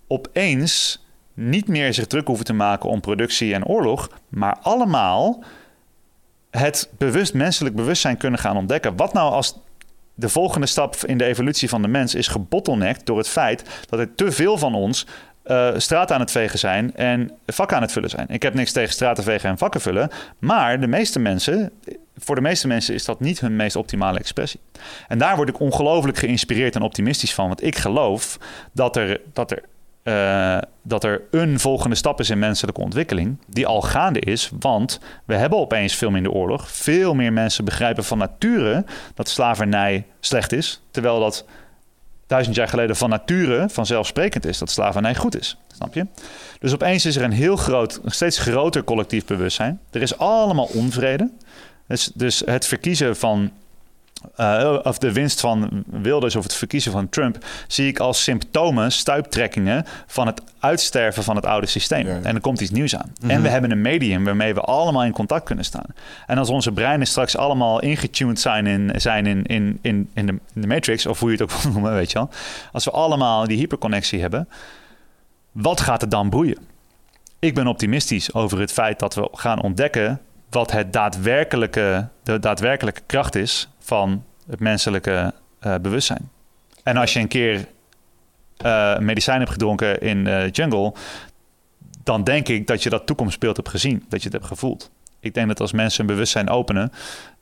opeens 0.08 1.05
niet 1.36 1.68
meer 1.68 1.94
zich 1.94 2.08
druk 2.08 2.28
hoeven 2.28 2.46
te 2.46 2.54
maken 2.54 2.90
om 2.90 3.00
productie 3.00 3.54
en 3.54 3.66
oorlog, 3.66 4.10
maar 4.30 4.58
allemaal 4.62 5.44
het 6.50 6.90
bewust 6.98 7.34
menselijk 7.34 7.76
bewustzijn 7.76 8.18
kunnen 8.18 8.40
gaan 8.40 8.58
ontdekken. 8.58 8.96
Wat 8.96 9.14
nou 9.14 9.32
als 9.32 9.58
de 10.14 10.30
volgende 10.30 10.68
stap 10.68 10.96
in 10.96 11.18
de 11.18 11.26
evolutie 11.26 11.70
van 11.70 11.82
de 11.82 11.88
mens 11.88 12.16
is 12.16 12.28
gebottlenecked 12.28 13.06
door 13.06 13.18
het 13.18 13.28
feit 13.28 13.64
dat 13.90 14.00
er 14.00 14.16
te 14.16 14.32
veel 14.32 14.58
van 14.58 14.76
ons 14.76 15.06
uh, 15.46 15.70
straat 15.78 16.12
aan 16.12 16.20
het 16.20 16.32
vegen 16.32 16.60
zijn 16.60 16.96
en 16.96 17.32
vakken 17.46 17.78
aan 17.78 17.84
het 17.84 17.92
vullen 17.92 18.10
zijn. 18.10 18.28
Ik 18.30 18.42
heb 18.42 18.54
niks 18.54 18.72
tegen 18.72 18.94
straten 18.94 19.24
vegen 19.24 19.50
en 19.50 19.58
vakken 19.58 19.82
vullen, 19.82 20.10
maar 20.40 20.80
de 20.80 20.88
meeste 20.88 21.20
mensen, 21.20 21.72
voor 22.18 22.36
de 22.36 22.42
meeste 22.42 22.68
mensen 22.68 22.94
is 22.94 23.06
dat 23.06 23.20
niet 23.20 23.40
hun 23.40 23.56
meest 23.56 23.76
optimale 23.76 24.20
expressie. 24.20 24.60
En 25.08 25.18
daar 25.18 25.36
word 25.36 25.50
ik 25.50 25.60
ongelooflijk 25.60 26.18
geïnspireerd 26.18 26.76
en 26.76 26.82
optimistisch 26.82 27.34
van, 27.34 27.48
want 27.48 27.64
ik 27.64 27.78
geloof 27.78 28.38
dat 28.72 28.96
er, 28.96 29.22
dat 29.34 29.52
er 29.52 29.64
uh, 30.06 30.58
dat 30.82 31.04
er 31.04 31.22
een 31.32 31.60
volgende 31.60 31.96
stap 31.96 32.20
is 32.20 32.30
in 32.30 32.40
menselijke 32.40 32.82
ontwikkeling, 32.82 33.38
die 33.48 33.68
al 33.68 33.82
gaande 33.82 34.20
is, 34.20 34.52
want 34.60 35.00
we 35.26 35.36
hebben 35.36 35.60
opeens 35.60 35.96
veel 35.96 36.12
minder 36.12 36.32
oorlog. 36.32 36.72
Veel 36.72 37.14
meer 37.14 37.34
mensen 37.34 37.66
begrijpen 37.66 38.04
van 38.04 38.18
nature 38.18 38.86
dat 39.14 39.30
slavernij 39.30 40.06
slecht 40.20 40.52
is, 40.52 40.82
terwijl 40.92 41.20
dat 41.20 41.46
duizend 42.28 42.56
jaar 42.56 42.68
geleden 42.68 42.96
van 42.96 43.10
nature 43.10 43.70
vanzelfsprekend 43.70 44.46
is 44.46 44.58
dat 44.58 44.70
slavernij 44.70 45.16
goed 45.16 45.40
is. 45.40 45.58
Snap 45.76 45.94
je? 45.94 46.08
Dus 46.60 46.74
opeens 46.74 47.06
is 47.06 47.16
er 47.16 47.24
een 47.24 47.32
heel 47.32 47.56
groot, 47.56 48.02
steeds 48.06 48.38
groter 48.38 48.84
collectief 48.84 49.26
bewustzijn. 49.26 49.80
Er 49.92 50.02
is 50.02 50.18
allemaal 50.18 50.70
onvrede. 50.74 51.32
Dus, 51.88 52.12
dus 52.14 52.42
het 52.46 52.66
verkiezen 52.66 53.16
van 53.16 53.52
uh, 54.38 54.80
of 54.84 54.98
de 54.98 55.12
winst 55.12 55.40
van 55.40 55.84
Wilders 55.86 56.36
of 56.36 56.44
het 56.44 56.54
verkiezen 56.54 56.92
van 56.92 57.10
Trump, 57.10 57.46
zie 57.68 57.88
ik 57.88 58.00
als 58.00 58.24
symptomen, 58.24 58.92
stuiptrekkingen 58.92 59.86
van 60.08 60.28
het 60.28 60.42
uitsterven 60.60 61.24
van 61.24 61.36
het 61.36 61.46
oude 61.46 61.68
systeem. 61.68 62.08
En 62.08 62.36
er 62.36 62.42
komt 62.42 62.62
iets 62.62 62.72
nieuws 62.72 62.96
aan. 62.96 63.14
En 63.22 63.28
we 63.28 63.34
mhm. 63.34 63.52
hebben 63.52 63.72
een 63.72 63.82
medium 63.82 64.24
waarmee 64.24 64.54
we 64.54 64.62
allemaal 64.62 65.04
in 65.04 65.12
contact 65.12 65.46
kunnen 65.46 65.66
staan. 65.66 65.86
En 66.28 66.38
als 66.38 66.50
onze 66.50 66.72
breinen 66.72 67.08
straks 67.08 67.38
allemaal 67.38 67.82
ingetuned 67.82 68.40
zijn 68.40 68.68
in, 68.68 68.92
zijn 68.96 69.26
in, 69.26 69.44
in, 69.44 69.80
in, 69.82 70.10
in, 70.14 70.26
de, 70.26 70.40
in 70.54 70.62
de 70.62 70.68
matrix, 70.68 71.06
of 71.06 71.20
hoe 71.20 71.32
je 71.32 71.38
het 71.38 71.44
ook 71.44 71.52
wil 71.62 71.72
noemen, 71.72 71.94
weet 71.94 72.12
je 72.12 72.18
wel. 72.18 72.30
Als 72.72 72.86
we 72.86 72.92
allemaal 72.92 73.48
die 73.48 73.58
hyperconnectie 73.58 74.22
hebben, 74.22 74.50
wat 75.52 75.82
gaat 75.82 76.02
er 76.02 76.10
dan 76.10 76.30
broeien? 76.30 76.58
Ik 77.40 77.54
ben 77.54 77.68
optimistisch 77.68 78.34
over 78.34 78.60
het 78.60 78.72
feit 78.72 79.00
dat 79.00 79.16
we 79.16 79.30
gaan 79.32 79.62
ontdekken 79.62 80.22
wat 80.56 80.72
het 80.72 80.94
daadwerkelijke, 80.94 82.08
de 82.24 82.40
daadwerkelijke 82.40 83.02
kracht 83.06 83.36
is 83.36 83.70
van 83.80 84.24
het 84.48 84.60
menselijke 84.60 85.34
uh, 85.66 85.76
bewustzijn. 85.82 86.30
En 86.84 86.98
als 86.98 87.14
je 87.14 87.20
een 87.20 87.28
keer 87.28 87.66
uh, 88.66 88.98
medicijn 88.98 89.40
hebt 89.40 89.52
gedronken 89.52 90.02
in 90.02 90.24
de 90.24 90.50
jungle, 90.52 90.94
dan 92.04 92.24
denk 92.24 92.48
ik 92.48 92.68
dat 92.68 92.84
je 92.84 92.90
dat 92.90 93.06
toekomstbeeld 93.06 93.56
hebt 93.56 93.70
gezien, 93.70 94.06
dat 94.10 94.20
je 94.20 94.26
het 94.26 94.34
hebt 94.34 94.46
gevoeld. 94.46 94.92
Ik 95.20 95.34
denk 95.34 95.48
dat 95.48 95.60
als 95.60 95.72
mensen 95.72 96.06
hun 96.06 96.16
bewustzijn 96.16 96.50
openen, 96.50 96.92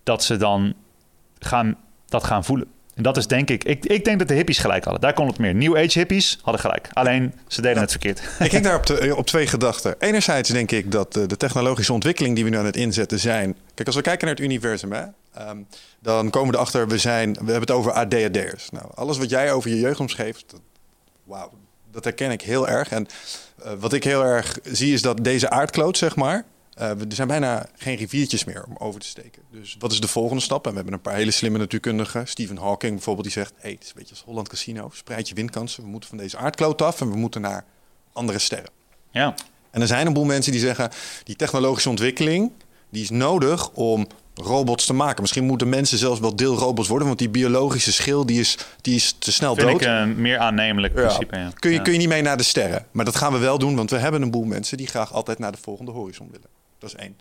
dat 0.03 0.23
ze 0.23 0.37
dan 0.37 0.73
gaan, 1.39 1.77
dat 2.05 2.23
gaan 2.23 2.43
voelen. 2.43 2.67
En 2.95 3.03
dat 3.03 3.17
is 3.17 3.27
denk 3.27 3.49
ik, 3.49 3.63
ik, 3.63 3.85
ik 3.85 4.05
denk 4.05 4.19
dat 4.19 4.27
de 4.27 4.33
hippies 4.33 4.57
gelijk 4.57 4.83
hadden. 4.83 5.01
Daar 5.01 5.13
komt 5.13 5.29
het 5.29 5.39
meer. 5.39 5.55
New 5.55 5.77
Age 5.77 5.99
hippies 5.99 6.39
hadden 6.41 6.61
gelijk. 6.61 6.89
Alleen 6.93 7.33
ze 7.47 7.61
deden 7.61 7.81
het 7.81 7.91
verkeerd. 7.91 8.21
Ik 8.39 8.49
kijk 8.49 8.63
daar 8.63 8.75
op, 8.75 9.17
op, 9.17 9.25
twee 9.25 9.47
gedachten. 9.47 9.95
Enerzijds 9.99 10.49
denk 10.49 10.71
ik 10.71 10.91
dat 10.91 11.13
de, 11.13 11.25
de, 11.25 11.37
technologische 11.37 11.93
ontwikkeling 11.93 12.35
die 12.35 12.43
we 12.43 12.49
nu 12.49 12.57
aan 12.57 12.65
het 12.65 12.77
inzetten 12.77 13.19
zijn. 13.19 13.55
Kijk, 13.73 13.87
als 13.87 13.95
we 13.95 14.01
kijken 14.01 14.27
naar 14.27 14.35
het 14.35 14.43
universum, 14.45 14.91
hè, 14.91 15.03
Ehm, 15.33 15.57
dan 15.99 16.29
komen 16.29 16.49
we 16.49 16.55
erachter, 16.55 16.87
we, 16.87 16.97
zijn, 16.97 17.31
we 17.31 17.37
hebben 17.37 17.59
het 17.59 17.71
over 17.71 17.91
ADHD'ers. 17.91 18.69
Nou, 18.69 18.85
alles 18.95 19.17
wat 19.17 19.29
jij 19.29 19.51
over 19.51 19.69
je 19.69 19.79
jeugd 19.79 19.99
omschreef, 19.99 20.43
wauw, 21.23 21.51
dat 21.91 22.03
herken 22.03 22.31
ik 22.31 22.41
heel 22.41 22.67
erg. 22.67 22.89
En 22.89 23.07
uh, 23.65 23.71
wat 23.79 23.93
ik 23.93 24.03
heel 24.03 24.23
erg 24.23 24.59
zie 24.63 24.93
is 24.93 25.01
dat 25.01 25.23
deze 25.23 25.49
aardkloot, 25.49 25.97
zeg 25.97 26.15
maar, 26.15 26.45
uh, 26.79 26.89
er 26.89 27.05
zijn 27.07 27.27
bijna 27.27 27.65
geen 27.75 27.95
riviertjes 27.95 28.43
meer 28.43 28.63
om 28.67 28.75
over 28.77 28.99
te 28.99 29.07
steken. 29.07 29.41
Dus 29.51 29.75
wat 29.79 29.91
is 29.91 29.99
de 29.99 30.07
volgende 30.07 30.41
stap? 30.41 30.65
En 30.65 30.69
we 30.69 30.75
hebben 30.75 30.93
een 30.93 31.01
paar 31.01 31.15
hele 31.15 31.31
slimme 31.31 31.57
natuurkundigen. 31.57 32.27
Stephen 32.27 32.57
Hawking 32.57 32.93
bijvoorbeeld, 32.93 33.25
die 33.25 33.35
zegt... 33.35 33.53
hey, 33.57 33.71
het 33.71 33.83
is 33.83 33.87
een 33.87 33.95
beetje 33.95 34.11
als 34.15 34.23
Holland 34.23 34.47
Casino. 34.47 34.89
Spreid 34.93 35.29
je 35.29 35.35
windkansen. 35.35 35.83
We 35.83 35.89
moeten 35.89 36.09
van 36.09 36.17
deze 36.17 36.37
aardkloot 36.37 36.81
af 36.81 37.01
en 37.01 37.09
we 37.09 37.17
moeten 37.17 37.41
naar 37.41 37.65
andere 38.13 38.39
sterren. 38.39 38.69
Ja. 39.11 39.35
En 39.71 39.81
er 39.81 39.87
zijn 39.87 40.07
een 40.07 40.13
boel 40.13 40.25
mensen 40.25 40.51
die 40.51 40.61
zeggen... 40.61 40.89
die 41.23 41.35
technologische 41.35 41.89
ontwikkeling 41.89 42.51
die 42.93 43.03
is 43.03 43.09
nodig 43.09 43.69
om 43.69 44.07
robots 44.35 44.85
te 44.85 44.93
maken. 44.93 45.21
Misschien 45.21 45.43
moeten 45.43 45.69
mensen 45.69 45.97
zelfs 45.97 46.19
wel 46.19 46.35
deelrobots 46.35 46.87
worden, 46.87 47.07
want 47.07 47.19
die 47.19 47.29
biologische 47.29 47.91
schil 47.91 48.25
die 48.25 48.39
is, 48.39 48.57
die 48.81 48.95
is 48.95 49.15
te 49.19 49.31
snel 49.31 49.55
Vind 49.55 49.67
dood. 49.67 49.81
ik 49.81 49.87
een 49.87 50.21
meer 50.21 50.37
aannemelijk 50.37 50.93
principe. 50.93 51.37
Ja. 51.37 51.51
Kun, 51.59 51.71
je, 51.71 51.81
kun 51.81 51.91
je 51.91 51.97
niet 51.97 52.07
mee 52.07 52.21
naar 52.21 52.37
de 52.37 52.43
sterren. 52.43 52.85
Maar 52.91 53.05
dat 53.05 53.15
gaan 53.15 53.33
we 53.33 53.39
wel 53.39 53.57
doen, 53.57 53.75
want 53.75 53.89
we 53.89 53.97
hebben 53.97 54.21
een 54.21 54.31
boel 54.31 54.43
mensen 54.43 54.77
die 54.77 54.87
graag 54.87 55.13
altijd 55.13 55.39
naar 55.39 55.51
de 55.51 55.57
volgende 55.61 55.91
horizon 55.91 56.27
willen. 56.31 56.47
Dat 56.83 56.93
is 56.93 56.99
één. 56.99 57.17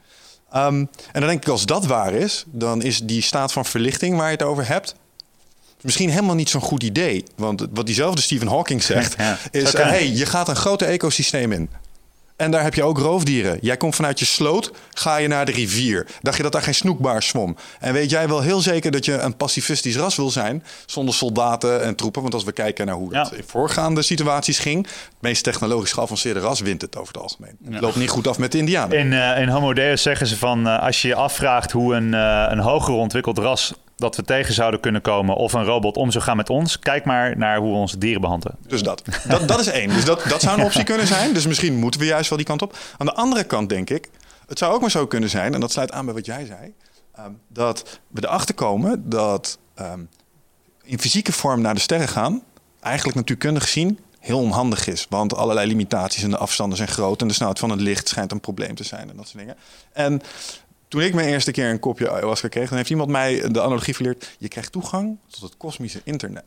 Ehm, 0.51 0.75
en 1.13 1.21
dan 1.21 1.27
denk 1.27 1.43
ik, 1.43 1.49
als 1.49 1.67
dat 1.67 1.87
waar 1.87 2.13
is, 2.13 2.45
dan 2.47 2.83
is 2.83 3.01
die 3.01 3.23
staat 3.23 3.53
van 3.53 3.65
verlichting 3.65 4.17
waar 4.17 4.27
je 4.27 4.33
het 4.33 4.43
over 4.43 4.69
hebt, 4.69 4.95
misschien 5.81 6.11
helemaal 6.11 6.35
niet 6.35 6.51
zo'n 6.51 6.61
goed 6.61 6.83
idee. 6.83 7.25
Want 7.37 7.67
wat 7.71 7.87
diezelfde 7.87 8.23
Stephen 8.23 8.49
Hawking 8.49 8.83
zegt, 8.83 9.17
is: 9.51 9.75
uh, 9.75 9.81
hey, 9.81 10.09
je 10.09 10.27
gaat 10.27 10.49
een 10.49 10.57
grote 10.57 10.85
ecosysteem 10.85 11.53
in. 11.53 11.71
En 12.43 12.51
daar 12.51 12.63
heb 12.63 12.75
je 12.75 12.83
ook 12.83 12.99
roofdieren. 12.99 13.59
Jij 13.61 13.77
komt 13.77 13.95
vanuit 13.95 14.19
je 14.19 14.25
sloot, 14.25 14.73
ga 14.91 15.17
je 15.17 15.29
naar 15.29 15.45
de 15.45 15.53
rivier. 15.53 16.07
Dacht 16.21 16.37
je 16.37 16.43
dat 16.43 16.53
daar 16.53 16.63
geen 16.63 16.75
snoekbaar 16.75 17.23
zwom? 17.23 17.57
En 17.81 17.93
weet 17.93 18.11
jij 18.11 18.29
wel 18.29 18.41
heel 18.41 18.61
zeker 18.61 18.91
dat 18.91 19.05
je 19.05 19.13
een 19.13 19.37
pacifistisch 19.37 19.97
ras 19.97 20.17
wil 20.17 20.31
zijn... 20.31 20.65
zonder 20.87 21.15
soldaten 21.15 21.83
en 21.83 21.95
troepen? 21.95 22.23
Want 22.23 22.35
als 22.35 22.45
we 22.45 22.53
kijken 22.53 22.87
naar 22.87 22.95
hoe 22.95 23.17
het 23.17 23.33
in 23.33 23.45
voorgaande 23.47 24.03
situaties 24.03 24.59
ging... 24.59 24.87
het 24.87 25.15
meest 25.21 25.45
technologisch 25.45 25.93
geavanceerde 25.93 26.41
ras 26.41 26.61
wint 26.61 26.81
het 26.81 26.97
over 26.97 27.13
het 27.13 27.23
algemeen. 27.23 27.57
Het 27.71 27.81
loopt 27.81 27.97
niet 27.97 28.11
goed 28.11 28.29
af 28.29 28.39
met 28.39 28.53
de 28.53 28.59
Indianen. 28.59 28.99
In, 28.99 29.13
uh, 29.13 29.41
in 29.41 29.49
Homo 29.49 29.73
Deus 29.73 30.03
zeggen 30.03 30.27
ze 30.27 30.37
van... 30.37 30.67
Uh, 30.67 30.83
als 30.83 31.03
je 31.03 31.09
je 31.09 31.15
afvraagt 31.15 31.73
hoe 31.73 31.95
een, 31.95 32.13
uh, 32.13 32.47
een 32.49 32.59
hoger 32.59 32.95
ontwikkeld 32.95 33.39
ras 33.39 33.75
dat 34.03 34.17
we 34.17 34.25
tegen 34.25 34.55
zouden 34.55 34.81
kunnen 34.81 35.01
komen 35.01 35.37
of 35.37 35.53
een 35.53 35.65
robot 35.65 35.97
om 35.97 36.11
zou 36.11 36.25
gaan 36.25 36.37
met 36.37 36.51
ons. 36.51 36.79
Kijk 36.79 37.05
maar 37.05 37.37
naar 37.37 37.59
hoe 37.59 37.71
we 37.71 37.77
onze 37.77 37.99
dieren 37.99 38.21
behandelen. 38.21 38.57
Dus 38.67 38.83
dat. 38.83 39.03
Dat, 39.29 39.49
dat 39.49 39.61
is 39.61 39.67
één. 39.67 39.89
Dus 39.89 40.05
dat, 40.05 40.25
dat 40.29 40.41
zou 40.41 40.59
een 40.59 40.65
optie 40.71 40.85
kunnen 40.85 41.07
zijn. 41.07 41.33
Dus 41.33 41.47
misschien 41.47 41.75
moeten 41.75 42.01
we 42.01 42.07
juist 42.07 42.29
wel 42.29 42.39
die 42.39 42.47
kant 42.47 42.63
op. 42.63 42.77
Aan 42.99 43.07
de 43.07 43.15
andere 43.15 43.45
kant 43.45 43.69
denk 43.69 43.91
ik, 43.91 44.09
het 44.47 44.59
zou 44.59 44.75
ook 44.75 44.81
maar 44.81 44.91
zo 44.91 45.07
kunnen 45.07 45.31
zijn, 45.31 45.55
en 45.55 45.61
dat 45.61 45.73
sluit 45.73 45.93
aan 45.93 46.05
bij 46.05 46.15
wat 46.15 46.27
jij 46.27 46.47
zei, 46.47 46.75
um, 47.19 47.39
dat 47.49 48.01
we 48.09 48.25
erachter 48.25 48.55
komen 48.55 49.09
dat 49.09 49.59
um, 49.81 50.09
in 50.83 51.01
fysieke 51.01 51.33
vorm 51.33 51.61
naar 51.61 51.75
de 51.75 51.81
sterren 51.81 52.09
gaan, 52.09 52.43
eigenlijk 52.81 53.17
natuurkundig 53.17 53.63
gezien 53.63 53.99
heel 54.23 54.39
onhandig 54.39 54.87
is. 54.87 55.07
Want 55.09 55.35
allerlei 55.35 55.67
limitaties 55.67 56.23
en 56.23 56.31
de 56.31 56.37
afstanden 56.37 56.77
zijn 56.77 56.89
groot 56.89 57.21
en 57.21 57.29
de 57.29 57.35
snelheid 57.35 57.59
van 57.59 57.71
het 57.71 57.81
licht 57.81 58.09
schijnt 58.09 58.33
een 58.33 58.41
probleem 58.41 58.75
te 58.75 58.85
zijn 58.85 59.11
en 59.11 59.17
dat 59.17 59.29
soort 59.29 59.39
dingen. 59.39 59.57
En 59.93 60.23
toen 60.93 61.03
ik 61.03 61.15
mijn 61.15 61.29
eerste 61.29 61.51
keer 61.51 61.71
een 61.71 61.79
kopje 61.79 62.11
ayahuasca 62.11 62.49
kreeg, 62.49 62.69
dan 62.69 62.77
heeft 62.77 62.91
iemand 62.91 63.11
mij 63.11 63.51
de 63.51 63.61
analogie 63.61 63.95
verleerd. 63.95 64.37
Je 64.39 64.49
krijgt 64.49 64.73
toegang 64.73 65.17
tot 65.31 65.43
het 65.43 65.57
kosmische 65.57 66.01
internet. 66.05 66.45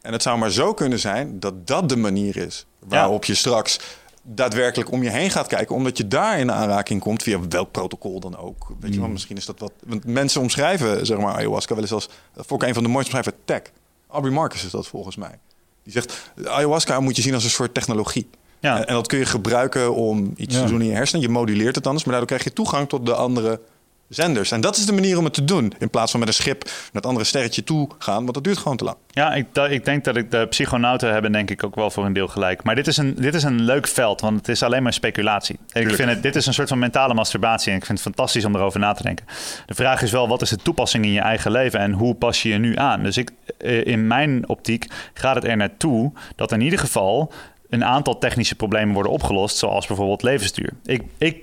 En 0.00 0.12
het 0.12 0.22
zou 0.22 0.38
maar 0.38 0.50
zo 0.50 0.74
kunnen 0.74 0.98
zijn 0.98 1.40
dat 1.40 1.66
dat 1.66 1.88
de 1.88 1.96
manier 1.96 2.36
is 2.36 2.66
waarop 2.78 3.24
je 3.24 3.34
straks 3.34 3.80
daadwerkelijk 4.22 4.90
om 4.90 5.02
je 5.02 5.10
heen 5.10 5.30
gaat 5.30 5.46
kijken, 5.46 5.74
omdat 5.74 5.96
je 5.96 6.08
daar 6.08 6.38
in 6.38 6.52
aanraking 6.52 7.00
komt 7.00 7.22
via 7.22 7.48
welk 7.48 7.70
protocol 7.70 8.20
dan 8.20 8.36
ook. 8.36 8.66
Weet 8.80 8.90
je 8.90 8.96
wel, 8.96 9.04
hmm. 9.04 9.12
misschien 9.12 9.36
is 9.36 9.46
dat 9.46 9.58
wat. 9.58 9.72
Want 9.84 10.04
mensen 10.04 10.40
omschrijven, 10.40 11.06
zeg 11.06 11.18
maar, 11.18 11.34
ayahuasca 11.34 11.74
wel 11.74 11.82
eens 11.82 11.92
als. 11.92 12.08
Voor 12.36 12.62
een 12.62 12.74
van 12.74 12.82
de 12.82 12.88
mooiste 12.88 13.10
schrijven, 13.10 13.32
tech. 13.44 13.62
Aubrey 14.08 14.32
Marcus 14.32 14.64
is 14.64 14.70
dat 14.70 14.86
volgens 14.86 15.16
mij. 15.16 15.38
Die 15.82 15.92
zegt: 15.92 16.30
ayahuasca 16.44 17.00
moet 17.00 17.16
je 17.16 17.22
zien 17.22 17.34
als 17.34 17.44
een 17.44 17.50
soort 17.50 17.74
technologie. 17.74 18.28
Ja. 18.60 18.84
En, 18.84 18.94
dat 18.94 19.06
kun 19.06 19.18
je 19.18 19.26
gebruiken 19.26 19.94
om 19.94 20.32
iets 20.36 20.54
te 20.54 20.64
doen 20.64 20.80
in 20.80 20.86
je 20.86 20.94
hersenen. 20.94 21.22
Je 21.22 21.28
moduleert 21.28 21.74
het 21.74 21.86
anders, 21.86 22.04
maar 22.04 22.14
daardoor 22.14 22.36
krijg 22.36 22.44
je 22.44 22.62
toegang 22.62 22.88
tot 22.88 23.06
de 23.06 23.14
andere 23.14 23.60
zenders. 24.08 24.50
En 24.50 24.60
dat 24.60 24.76
is 24.76 24.86
de 24.86 24.92
manier 24.92 25.18
om 25.18 25.24
het 25.24 25.34
te 25.34 25.44
doen. 25.44 25.72
In 25.78 25.90
plaats 25.90 26.10
van 26.10 26.20
met 26.20 26.28
een 26.28 26.34
schip 26.34 26.64
naar 26.64 26.90
het 26.92 27.06
andere 27.06 27.24
sterretje 27.24 27.64
toe 27.64 27.88
gaan. 27.98 28.22
Want 28.22 28.34
dat 28.34 28.44
duurt 28.44 28.58
gewoon 28.58 28.76
te 28.76 28.84
lang. 28.84 28.96
Ja, 29.08 29.34
ik, 29.34 29.46
ik 29.68 29.84
denk 29.84 30.04
dat 30.04 30.16
ik 30.16 30.30
de 30.30 30.46
psychonauten 30.46 31.12
hebben 31.12 31.32
denk 31.32 31.50
ik 31.50 31.64
ook 31.64 31.74
wel 31.74 31.90
voor 31.90 32.04
een 32.04 32.12
deel 32.12 32.28
gelijk. 32.28 32.62
Maar 32.62 32.74
dit 32.74 32.86
is 32.86 32.96
een, 32.96 33.14
dit 33.14 33.34
is 33.34 33.42
een 33.42 33.62
leuk 33.62 33.86
veld, 33.86 34.20
want 34.20 34.36
het 34.36 34.48
is 34.48 34.62
alleen 34.62 34.82
maar 34.82 34.92
speculatie. 34.92 35.58
Ik 35.72 35.94
vind 35.94 36.08
het, 36.08 36.22
dit 36.22 36.36
is 36.36 36.46
een 36.46 36.54
soort 36.54 36.68
van 36.68 36.78
mentale 36.78 37.14
masturbatie. 37.14 37.70
En 37.70 37.78
ik 37.78 37.84
vind 37.84 37.98
het 37.98 38.06
fantastisch 38.06 38.44
om 38.44 38.54
erover 38.54 38.80
na 38.80 38.92
te 38.92 39.02
denken. 39.02 39.26
De 39.66 39.74
vraag 39.74 40.02
is 40.02 40.10
wel, 40.10 40.28
wat 40.28 40.42
is 40.42 40.48
de 40.48 40.56
toepassing 40.56 41.04
in 41.04 41.12
je 41.12 41.20
eigen 41.20 41.50
leven 41.50 41.80
en 41.80 41.92
hoe 41.92 42.14
pas 42.14 42.42
je 42.42 42.48
je 42.48 42.58
nu 42.58 42.76
aan? 42.76 43.02
Dus 43.02 43.16
ik, 43.16 43.30
eh, 43.58 43.86
in 43.86 44.06
mijn 44.06 44.48
optiek 44.48 44.86
gaat 45.14 45.34
het 45.34 45.44
er 45.44 45.56
naartoe 45.56 46.12
dat 46.36 46.52
in 46.52 46.60
ieder 46.60 46.78
geval 46.78 47.32
een 47.68 47.84
aantal 47.84 48.18
technische 48.18 48.54
problemen 48.54 48.94
worden 48.94 49.12
opgelost, 49.12 49.56
zoals 49.56 49.86
bijvoorbeeld 49.86 50.22
levensduur. 50.22 50.72
Ik, 50.84 51.02
ik 51.18 51.42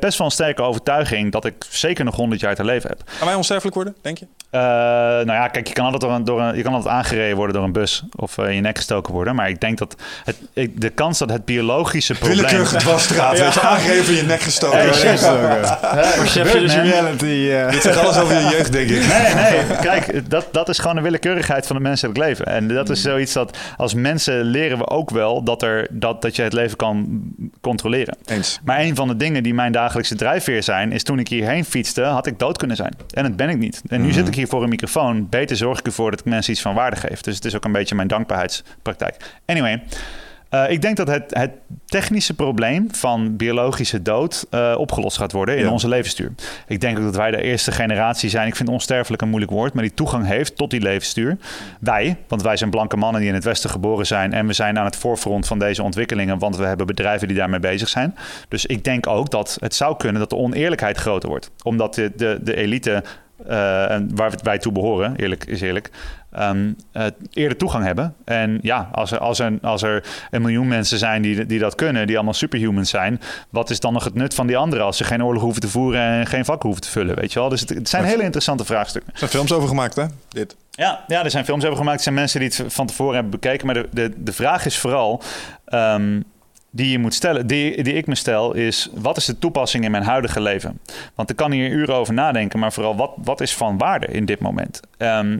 best 0.00 0.18
wel 0.18 0.26
een 0.26 0.32
sterke 0.32 0.62
overtuiging 0.62 1.32
dat 1.32 1.44
ik 1.44 1.54
zeker 1.68 2.04
nog 2.04 2.16
100 2.16 2.40
jaar 2.40 2.54
te 2.54 2.64
leven 2.64 2.88
heb. 2.88 3.02
Gaan 3.04 3.26
wij 3.26 3.36
onsterfelijk 3.36 3.74
worden, 3.74 3.96
denk 4.02 4.18
je? 4.18 4.26
Uh, 4.54 4.60
nou 4.60 5.32
ja, 5.32 5.48
kijk, 5.48 5.68
je 5.68 5.74
kan 5.74 5.84
altijd, 5.84 6.02
door 6.02 6.12
een, 6.12 6.24
door 6.24 6.40
een, 6.40 6.56
je 6.56 6.62
kan 6.62 6.74
altijd 6.74 6.94
aangereden 6.94 7.36
worden 7.36 7.54
door 7.54 7.64
een 7.64 7.72
bus 7.72 8.02
of 8.16 8.38
uh, 8.38 8.48
in 8.48 8.54
je 8.54 8.60
nek 8.60 8.76
gestoken 8.76 9.12
worden. 9.12 9.34
Maar 9.34 9.48
ik 9.48 9.60
denk 9.60 9.78
dat 9.78 9.96
het, 10.24 10.36
ik, 10.52 10.80
de 10.80 10.90
kans 10.90 11.18
dat 11.18 11.30
het 11.30 11.44
biologische 11.44 12.14
probleem... 12.18 12.36
Willekeurige 12.36 12.76
dwarsstraat, 12.76 13.38
ja. 13.38 13.60
aangegeven 13.60 14.12
in 14.12 14.20
je 14.20 14.22
nek 14.22 14.40
gestoken. 14.40 14.78
Hey, 14.78 14.88
Perception 16.16 16.66
reality. 16.66 17.24
Uh. 17.24 17.70
Dit 17.70 17.82
zegt 17.82 17.96
alles 17.96 18.18
over 18.18 18.34
je 18.34 18.48
jeugd, 18.48 18.72
denk 18.72 18.90
ik. 18.90 19.06
Nee, 19.06 19.34
nee. 19.34 19.76
Kijk, 19.80 20.30
dat, 20.30 20.48
dat 20.52 20.68
is 20.68 20.78
gewoon 20.78 20.96
de 20.96 21.02
willekeurigheid 21.02 21.66
van 21.66 21.76
het 21.76 21.84
menselijk 21.84 22.18
leven. 22.18 22.46
En 22.46 22.68
dat 22.68 22.90
is 22.90 23.02
zoiets 23.02 23.32
dat 23.32 23.56
als 23.76 23.94
mensen 23.94 24.42
leren 24.42 24.78
we 24.78 24.88
ook 24.88 25.10
wel 25.10 25.42
dat, 25.42 25.62
er, 25.62 25.86
dat, 25.90 26.22
dat 26.22 26.36
je 26.36 26.42
het 26.42 26.52
leven 26.52 26.76
kan 26.76 27.22
controleren. 27.60 28.16
Eens. 28.24 28.60
Maar 28.64 28.80
een 28.80 28.94
van 28.94 29.08
de 29.08 29.16
dingen 29.16 29.42
die 29.42 29.54
mijn 29.54 29.72
dagelijkse 29.74 30.14
drijfveer 30.14 30.62
zijn, 30.62 30.92
is 30.92 31.02
toen 31.02 31.18
ik 31.18 31.28
hierheen 31.28 31.64
fietste, 31.64 32.02
had 32.02 32.26
ik 32.26 32.38
dood 32.38 32.58
kunnen 32.58 32.76
zijn. 32.76 32.94
En 33.10 33.22
dat 33.22 33.36
ben 33.36 33.48
ik 33.48 33.58
niet. 33.58 33.82
En 33.88 34.02
nu 34.02 34.12
zit 34.12 34.28
ik 34.28 34.34
hier 34.34 34.48
voor 34.48 34.62
een 34.62 34.68
microfoon. 34.68 35.28
Beter 35.28 35.56
zorg 35.56 35.78
ik 35.78 35.86
ervoor 35.86 36.10
dat 36.10 36.20
ik 36.20 36.26
mensen 36.26 36.52
iets 36.52 36.62
van 36.62 36.74
waarde 36.74 36.96
geef. 36.96 37.20
Dus 37.20 37.34
het 37.34 37.44
is 37.44 37.56
ook 37.56 37.64
een 37.64 37.72
beetje 37.72 37.94
mijn 37.94 38.08
dankbaarheidspraktijk. 38.08 39.16
Anyway. 39.46 39.82
Uh, 40.54 40.70
ik 40.70 40.82
denk 40.82 40.96
dat 40.96 41.06
het, 41.06 41.24
het, 41.28 41.50
technische 41.84 42.34
probleem 42.34 42.88
van 42.94 43.36
biologische 43.36 44.02
dood 44.02 44.46
uh, 44.50 44.74
opgelost 44.78 45.16
gaat 45.16 45.32
worden 45.32 45.56
in 45.56 45.64
Ja. 45.64 45.70
onze 45.70 45.88
levensstuur. 45.88 46.32
Ik 46.66 46.80
denk 46.80 46.98
ook 46.98 47.04
dat 47.04 47.16
wij 47.16 47.30
de 47.30 47.42
eerste 47.42 47.72
generatie 47.72 48.30
zijn. 48.30 48.46
Ik 48.46 48.56
vind 48.56 48.68
onsterfelijk 48.68 49.22
een 49.22 49.28
moeilijk 49.28 49.52
woord, 49.52 49.74
maar 49.74 49.82
die 49.82 49.94
toegang 49.94 50.26
heeft 50.26 50.56
tot 50.56 50.70
die 50.70 50.80
levensstuur. 50.80 51.36
Wij, 51.80 52.16
want 52.28 52.42
wij 52.42 52.56
zijn 52.56 52.70
blanke 52.70 52.96
mannen 52.96 53.20
die 53.20 53.28
in 53.28 53.34
het 53.34 53.44
Westen 53.44 53.70
geboren 53.70 54.06
zijn 54.06 54.32
en 54.32 54.46
we 54.46 54.52
zijn 54.52 54.78
aan 54.78 54.84
het 54.84 54.96
voorfront 54.96 55.46
van 55.46 55.58
deze 55.58 55.82
ontwikkelingen, 55.82 56.38
want 56.38 56.56
we 56.56 56.64
hebben 56.64 56.86
bedrijven 56.86 57.28
die 57.28 57.36
daarmee 57.36 57.60
bezig 57.60 57.88
zijn. 57.88 58.16
Dus 58.48 58.66
ik 58.66 58.84
denk 58.84 59.06
ook 59.06 59.30
dat 59.30 59.56
het 59.60 59.74
zou 59.74 59.96
kunnen 59.96 60.20
dat 60.20 60.30
de 60.30 60.36
oneerlijkheid 60.36 60.96
groter 60.96 61.28
wordt, 61.28 61.50
omdat 61.62 61.94
de, 61.94 62.12
de, 62.16 62.38
de 62.42 62.56
elite 62.56 63.02
eh, 63.46 63.90
en 63.90 64.10
waar 64.14 64.32
wij 64.42 64.58
toe 64.58 64.72
behoren, 64.72 65.16
eerlijk 65.16 65.44
is 65.44 65.60
eerlijk, 65.60 65.90
eh, 66.34 67.04
eerder 67.32 67.58
toegang 67.58 67.84
hebben. 67.84 68.14
En 68.24 68.58
ja, 68.62 68.88
als 68.92 69.10
er, 69.10 69.18
als, 69.18 69.38
er, 69.38 69.58
als 69.62 69.82
er 69.82 70.04
een 70.30 70.42
miljoen 70.42 70.68
mensen 70.68 70.98
zijn 70.98 71.22
die, 71.22 71.46
die 71.46 71.58
dat 71.58 71.74
kunnen, 71.74 72.06
die 72.06 72.16
allemaal 72.16 72.34
superhumans 72.34 72.90
zijn, 72.90 73.20
wat 73.50 73.70
is 73.70 73.80
dan 73.80 73.92
nog 73.92 74.04
het 74.04 74.14
nut 74.14 74.34
van 74.34 74.46
die 74.46 74.56
anderen 74.56 74.84
als 74.84 74.96
ze 74.96 75.04
geen 75.04 75.24
oorlog 75.24 75.42
hoeven 75.42 75.60
te 75.60 75.68
voeren 75.68 76.00
en 76.00 76.26
geen 76.26 76.44
vak 76.44 76.62
hoeven 76.62 76.82
te 76.82 76.90
vullen, 76.90 77.16
weet 77.16 77.32
je 77.32 77.38
wel? 77.38 77.48
Dus 77.48 77.60
het, 77.60 77.68
het 77.68 77.88
zijn 77.88 78.04
hele 78.04 78.22
interessante 78.22 78.64
vraagstukken. 78.64 79.12
Er 79.12 79.18
zijn 79.18 79.30
films 79.30 79.52
over 79.52 79.68
gemaakt, 79.68 79.96
hè? 79.96 80.04
Dit. 80.28 80.56
Ja, 80.70 81.04
ja, 81.06 81.24
er 81.24 81.30
zijn 81.30 81.44
films 81.44 81.64
over 81.64 81.76
gemaakt. 81.76 81.96
Er 81.96 82.02
zijn 82.02 82.14
mensen 82.14 82.40
die 82.40 82.48
het 82.48 82.72
van 82.72 82.86
tevoren 82.86 83.14
hebben 83.14 83.30
bekeken. 83.30 83.66
Maar 83.66 83.74
de, 83.74 83.88
de, 83.90 84.12
de 84.16 84.32
vraag 84.32 84.66
is 84.66 84.78
vooral 84.78 85.22
ehm, 85.64 86.20
die 86.70 86.90
je 86.90 86.98
moet 86.98 87.14
stellen, 87.14 87.46
die, 87.46 87.82
die 87.82 87.94
ik 87.94 88.06
me 88.06 88.14
stel, 88.14 88.54
is 88.54 88.88
wat 88.92 89.16
is 89.16 89.24
de 89.24 89.38
toepassing 89.38 89.84
in 89.84 89.90
mijn 89.90 90.02
huidige 90.02 90.40
leven? 90.40 90.80
Want 91.14 91.30
ik 91.30 91.36
kan 91.36 91.50
hier 91.50 91.70
uren 91.70 91.94
over 91.94 92.14
nadenken, 92.14 92.58
maar 92.58 92.72
vooral 92.72 92.96
wat, 92.96 93.10
wat 93.16 93.40
is 93.40 93.54
van 93.54 93.78
waarde 93.78 94.06
in 94.06 94.24
dit 94.24 94.40
moment? 94.40 94.80
Ehm, 94.96 95.38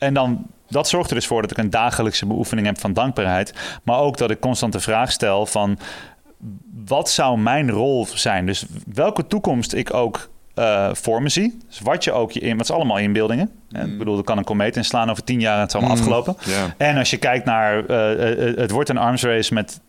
en 0.00 0.14
dan, 0.14 0.46
dat 0.68 0.88
zorgt 0.88 1.10
er 1.10 1.16
dus 1.16 1.26
voor 1.26 1.42
dat 1.42 1.50
ik 1.50 1.58
een 1.58 1.70
dagelijkse 1.70 2.26
beoefening 2.26 2.66
heb 2.66 2.80
van 2.80 2.92
dankbaarheid. 2.92 3.54
Maar 3.82 3.98
ook 3.98 4.16
dat 4.16 4.30
ik 4.30 4.40
constant 4.40 4.72
de 4.72 4.80
vraag 4.80 5.12
stel 5.12 5.46
van 5.46 5.78
wat 6.86 7.10
zou 7.10 7.38
mijn 7.38 7.70
rol 7.70 8.06
zijn? 8.14 8.46
Dus 8.46 8.64
welke 8.94 9.26
toekomst 9.26 9.74
ik 9.74 9.94
ook 9.94 10.28
eh, 10.54 10.88
voor 10.92 11.22
me 11.22 11.28
zie. 11.28 11.58
Dus 11.68 11.80
wat 11.80 12.04
je 12.04 12.12
ook 12.12 12.30
je 12.32 12.40
in, 12.40 12.56
wat 12.56 12.64
is 12.68 12.70
allemaal 12.74 12.98
inbeeldingen. 12.98 13.50
Eh, 13.70 13.82
Ik 13.82 13.98
bedoel, 13.98 14.18
er 14.18 14.24
kan 14.24 14.38
een 14.38 14.44
komeet 14.44 14.76
inslaan 14.76 15.10
over 15.10 15.24
tien 15.24 15.40
jaar 15.40 15.54
en 15.54 15.60
het 15.60 15.68
is 15.68 15.74
allemaal 15.74 15.96
afgelopen. 15.96 16.36
En 16.76 16.96
als 16.96 17.10
je 17.10 17.16
kijkt 17.16 17.44
naar, 17.44 17.86
eh, 17.86 18.48
eh, 18.48 18.56
het 18.56 18.70
wordt 18.70 18.88
een 18.88 18.98
arms 18.98 19.22
race 19.22 19.54
met, 19.54 19.80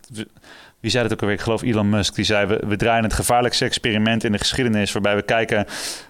wie 0.80 0.92
zei 0.92 1.04
het 1.04 1.14
ook 1.14 1.22
alweer? 1.22 1.36
Ik 1.36 1.42
geloof 1.42 1.62
Elon 1.62 1.90
Musk. 1.90 2.16
Die 2.16 2.26
zei, 2.26 2.46
we, 2.46 2.64
we 2.68 2.76
draaien 2.76 3.04
het 3.04 3.14
gevaarlijkste 3.14 3.66
experiment 3.66 4.24
in 4.24 4.32
de 4.32 4.38
geschiedenis, 4.38 4.92
waarbij 4.92 5.16
we 5.16 5.22
kijken 5.22 5.66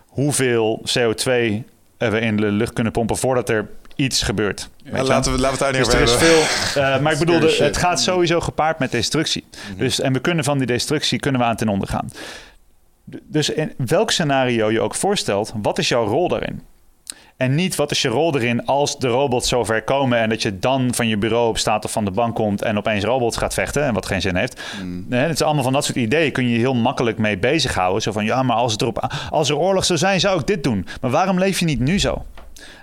hoeveel 0.07 0.82
CO2 0.90 1.64
we 1.98 2.19
in 2.19 2.38
de 2.38 2.52
lucht 2.52 2.73
kunnen 2.73 2.91
pompen 2.94 3.18
voordat 3.18 3.49
er 3.49 3.69
iets 3.96 4.22
gebeurt. 4.24 4.70
Ja, 4.84 5.04
laten, 5.04 5.32
we, 5.32 5.40
laten 5.40 5.58
we 5.60 5.66
het 5.66 5.74
daar 5.74 5.84
Dus 5.84 5.88
niet 5.88 5.96
er 5.96 6.02
over 6.02 6.16
is 6.16 6.28
hebben. 6.28 6.48
veel. 6.48 6.84
eh, 6.84 7.00
maar 7.00 7.14
ik 7.14 7.20
bedoel, 7.20 7.40
de- 7.40 7.58
het 7.64 7.78
gaat 7.78 8.02
sowieso 8.02 8.40
gepaard 8.40 8.80
met 8.80 8.92
destructie. 8.92 9.44
Dus, 9.78 10.00
en 10.00 10.14
we 10.14 10.20
kunnen 10.20 10.44
van 10.44 10.58
die 10.58 10.68
destructie 10.68 11.20
kunnen 11.20 11.42
we 11.42 11.48
aan 11.48 11.56
ten 11.56 11.70
onder 11.70 11.88
gaan. 11.88 12.10
Dus 13.24 13.50
in 13.50 13.74
welk 13.78 14.12
scenario 14.12 14.72
je 14.72 14.82
ook 14.82 14.96
voorstelt, 14.96 15.54
wat 15.62 15.78
is 15.78 15.88
jouw 15.88 16.06
rol 16.08 16.28
daarin? 16.28 16.62
En 17.38 17.56
niet 17.56 17.76
wat 17.76 17.92
is 17.92 18.02
je 18.02 18.08
rol 18.08 18.36
erin 18.36 18.66
als 18.66 19.00
de 19.00 19.08
robots 19.08 19.50
zover 19.50 19.82
komen 19.84 20.18
en 20.20 20.30
dat 20.30 20.42
je 20.42 20.60
dan 20.60 20.94
van 20.94 21.08
je 21.08 21.18
bureau 21.18 21.48
op 21.50 21.58
staat 21.58 21.86
of 21.86 21.92
van 21.92 22.06
de 22.06 22.12
bank 22.12 22.36
komt 22.36 22.62
en 22.62 22.78
opeens 22.78 23.04
robots 23.04 23.38
gaat 23.38 23.54
vechten 23.54 23.84
en 23.84 23.94
wat 23.94 24.06
geen 24.06 24.22
zin 24.22 24.36
heeft. 24.36 24.62
Nee, 25.08 25.20
het 25.22 25.32
is 25.34 25.42
allemaal 25.42 25.64
van 25.64 25.74
dat 25.74 25.86
soort 25.86 25.98
ideeën 25.98 26.32
kun 26.32 26.44
je 26.44 26.52
je 26.52 26.58
heel 26.58 26.74
makkelijk 26.76 27.18
mee 27.18 27.38
bezighouden. 27.38 28.02
Zo 28.02 28.12
van 28.12 28.26
ja, 28.26 28.44
maar 28.44 28.56
als, 28.56 28.72
het 28.72 28.82
erop, 28.82 29.14
als 29.30 29.50
er 29.50 29.56
oorlog 29.58 29.86
zou 29.86 30.00
zijn, 30.00 30.20
zou 30.20 30.40
ik 30.40 30.48
dit 30.48 30.64
doen. 30.64 30.88
Maar 31.02 31.12
waarom 31.12 31.40
leef 31.40 31.60
je 31.60 31.66
niet 31.66 31.80
nu 31.80 32.00
zo? 32.00 32.26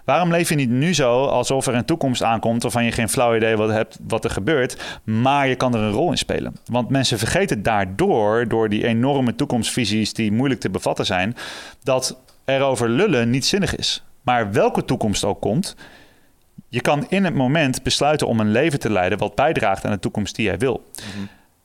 Waarom 0.08 0.30
leef 0.30 0.48
je 0.48 0.54
niet 0.54 0.70
nu 0.70 0.94
zo 0.94 1.24
alsof 1.24 1.66
er 1.66 1.74
een 1.74 1.84
toekomst 1.84 2.22
aankomt 2.22 2.62
waarvan 2.62 2.84
je 2.84 2.92
geen 2.92 3.08
flauw 3.08 3.36
idee 3.36 3.56
wat 3.56 3.70
hebt 3.70 3.98
wat 4.06 4.24
er 4.24 4.30
gebeurt, 4.30 5.00
maar 5.04 5.48
je 5.48 5.54
kan 5.54 5.74
er 5.74 5.80
een 5.80 5.90
rol 5.90 6.10
in 6.10 6.18
spelen? 6.18 6.56
Want 6.64 6.88
mensen 6.88 7.18
vergeten 7.18 7.62
daardoor, 7.62 8.48
door 8.48 8.68
die 8.68 8.86
enorme 8.86 9.34
toekomstvisies 9.34 10.12
die 10.12 10.32
moeilijk 10.32 10.60
te 10.60 10.70
bevatten 10.70 11.06
zijn, 11.06 11.36
dat 11.82 12.18
erover 12.44 12.88
lullen 12.88 13.30
niet 13.30 13.46
zinnig 13.46 13.76
is. 13.76 14.04
Maar 14.22 14.52
welke 14.52 14.84
toekomst 14.84 15.24
ook 15.24 15.40
komt, 15.40 15.76
je 16.68 16.80
kan 16.80 17.06
in 17.08 17.24
het 17.24 17.34
moment 17.34 17.82
besluiten 17.82 18.26
om 18.26 18.40
een 18.40 18.50
leven 18.50 18.78
te 18.78 18.90
leiden 18.90 19.18
wat 19.18 19.34
bijdraagt 19.34 19.84
aan 19.84 19.92
de 19.92 19.98
toekomst 19.98 20.36
die 20.36 20.44
jij 20.44 20.58
wil. 20.58 20.90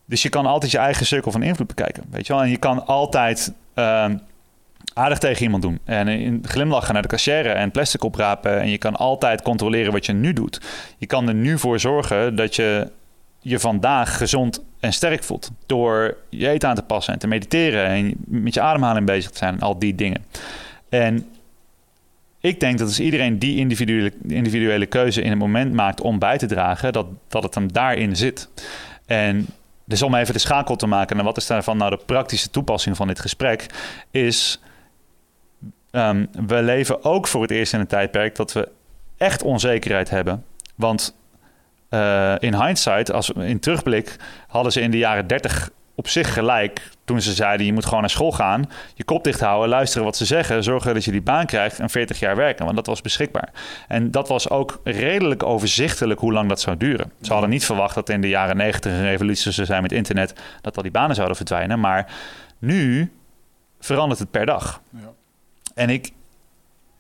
Dus 0.06 0.22
je 0.22 0.30
kan 0.30 0.46
altijd 0.46 0.72
je 0.72 0.78
eigen 0.78 1.06
cirkel 1.06 1.32
van 1.32 1.44
invloed 1.44 1.68
bekijken, 1.68 2.04
weet 2.10 2.28
je 2.28 2.34
wel? 2.34 2.42
En 2.42 2.50
je 2.50 2.58
kan 2.58 2.86
altijd 2.88 3.54
ehm, 3.74 4.18
aardig 4.94 5.18
tegen 5.18 5.44
iemand 5.44 5.62
doen. 5.62 5.80
En 5.84 6.08
in 6.08 6.44
glimlachen 6.48 6.94
naar 6.94 7.02
de 7.02 7.08
cashier 7.08 7.46
en 7.46 7.72
plastic 7.72 8.04
oprapen. 8.04 8.60
En 8.62 8.70
je 8.70 8.78
kan 8.78 8.96
altijd 8.96 9.42
controleren 9.42 9.92
wat 9.92 10.06
je 10.06 10.14
nu 10.14 10.34
doet. 10.34 10.62
Je 10.98 11.06
kan 11.06 11.28
er 11.28 11.34
nu 11.34 11.60
voor 11.60 11.80
zorgen 11.80 12.36
dat 12.36 12.56
je 12.56 12.92
je 13.40 13.60
vandaag 13.60 14.18
gezond 14.18 14.64
en 14.80 14.94
sterk 14.94 15.24
voelt. 15.24 15.52
Door 15.66 16.18
je 16.30 16.50
eten 16.50 16.70
aan 16.70 16.76
te 16.76 16.84
passen 16.84 17.14
en 17.14 17.20
te 17.20 17.28
mediteren. 17.28 17.86
En 17.86 18.14
met 18.26 18.54
je 18.54 18.62
ademhaling 18.62 19.06
bezig 19.06 19.32
te 19.32 19.38
zijn. 19.38 19.54
En 19.54 19.60
al 19.60 19.80
die 19.80 19.96
dingen. 19.96 20.26
En 20.90 21.28
ik 22.40 22.60
denk 22.60 22.78
dat 22.78 22.88
als 22.88 23.00
iedereen 23.00 23.40
die 23.40 23.58
individuele, 23.58 24.14
individuele 24.28 24.86
keuze 24.86 25.22
in 25.22 25.30
het 25.30 25.40
moment 25.40 25.74
maakt 25.74 26.02
om 26.02 26.20
bij 26.20 26.38
te 26.38 26.46
dragen, 26.46 26.94
dat, 26.94 27.06
dat 27.28 27.44
het 27.44 27.56
hem 27.56 27.72
daarin 27.72 28.16
zit. 28.16 28.50
En 29.06 29.48
dus 29.86 30.02
om 30.02 30.16
even 30.16 30.34
de 30.34 30.40
schakel 30.40 30.76
te 30.76 30.88
maken 30.88 31.16
naar 31.16 31.26
wat 31.26 31.38
is 31.38 31.48
daarvan 31.48 31.78
nou 31.78 31.90
de 31.90 32.00
praktische 32.06 32.50
toepassing 32.50 32.96
van 32.96 33.08
dit 33.08 33.20
gesprek, 33.20 33.66
is 34.12 34.62
ehm, 35.94 36.26
we 36.48 36.62
leven 36.62 37.04
ook 37.04 37.28
voor 37.28 37.42
het 37.42 37.52
eerst 37.52 37.74
in 37.74 37.80
een 37.80 37.88
tijdperk 37.88 38.36
dat 38.36 38.54
we 38.54 38.70
echt 39.18 39.44
onzekerheid 39.44 40.10
hebben. 40.10 40.46
Want 40.76 41.16
eh, 41.90 42.36
in 42.40 42.62
hindsight, 42.64 43.12
als 43.12 43.28
we 43.28 43.46
in 43.46 43.60
terugblik, 43.60 44.16
hadden 44.48 44.72
ze 44.72 44.82
in 44.82 44.92
de 44.92 44.98
jaren 44.98 45.28
30 45.28 45.70
op 45.96 46.08
zich 46.08 46.34
gelijk 46.34 46.90
toen 47.06 47.22
ze 47.22 47.34
zeiden: 47.34 47.66
je 47.66 47.74
moet 47.74 47.86
gewoon 47.86 48.00
naar 48.00 48.10
school 48.10 48.32
gaan, 48.32 48.70
je 48.94 49.04
kop 49.04 49.24
dicht 49.24 49.40
houden, 49.40 49.70
luisteren 49.70 50.06
wat 50.06 50.18
ze 50.18 50.26
zeggen, 50.26 50.64
zorgen 50.64 50.94
dat 50.94 51.04
je 51.04 51.12
die 51.12 51.22
baan 51.22 51.46
krijgt 51.46 51.80
en 51.80 51.90
40 51.90 52.20
jaar 52.20 52.36
werken, 52.36 52.66
want 52.66 52.78
dat 52.78 52.86
was 52.86 53.02
beschikbaar. 53.02 53.52
En 53.88 54.12
dat 54.12 54.28
was 54.28 54.50
ook 54.50 54.80
redelijk 54.84 55.44
overzichtelijk 55.44 56.20
hoe 56.20 56.34
lang 56.34 56.50
dat 56.50 56.62
zou 56.62 56.78
duren. 56.78 57.12
Ze 57.22 57.32
hadden 57.32 57.50
niet 57.50 57.66
verwacht 57.66 57.96
dat 57.96 58.10
in 58.10 58.22
de 58.22 58.30
jaren 58.30 58.58
90 58.58 58.92
een 58.92 59.04
revolutie 59.04 59.52
zou 59.52 59.68
zijn 59.68 59.82
met 59.82 59.92
internet, 59.92 60.34
dat 60.62 60.78
al 60.78 60.84
die 60.84 60.92
banen 60.92 61.16
zouden 61.16 61.36
verdwijnen, 61.36 61.80
maar 61.80 62.12
nu 62.60 63.12
verandert 63.80 64.20
het 64.20 64.32
per 64.32 64.46
dag. 64.46 64.82
Ja. 64.90 65.12
En 65.74 65.90
ik, 65.90 66.12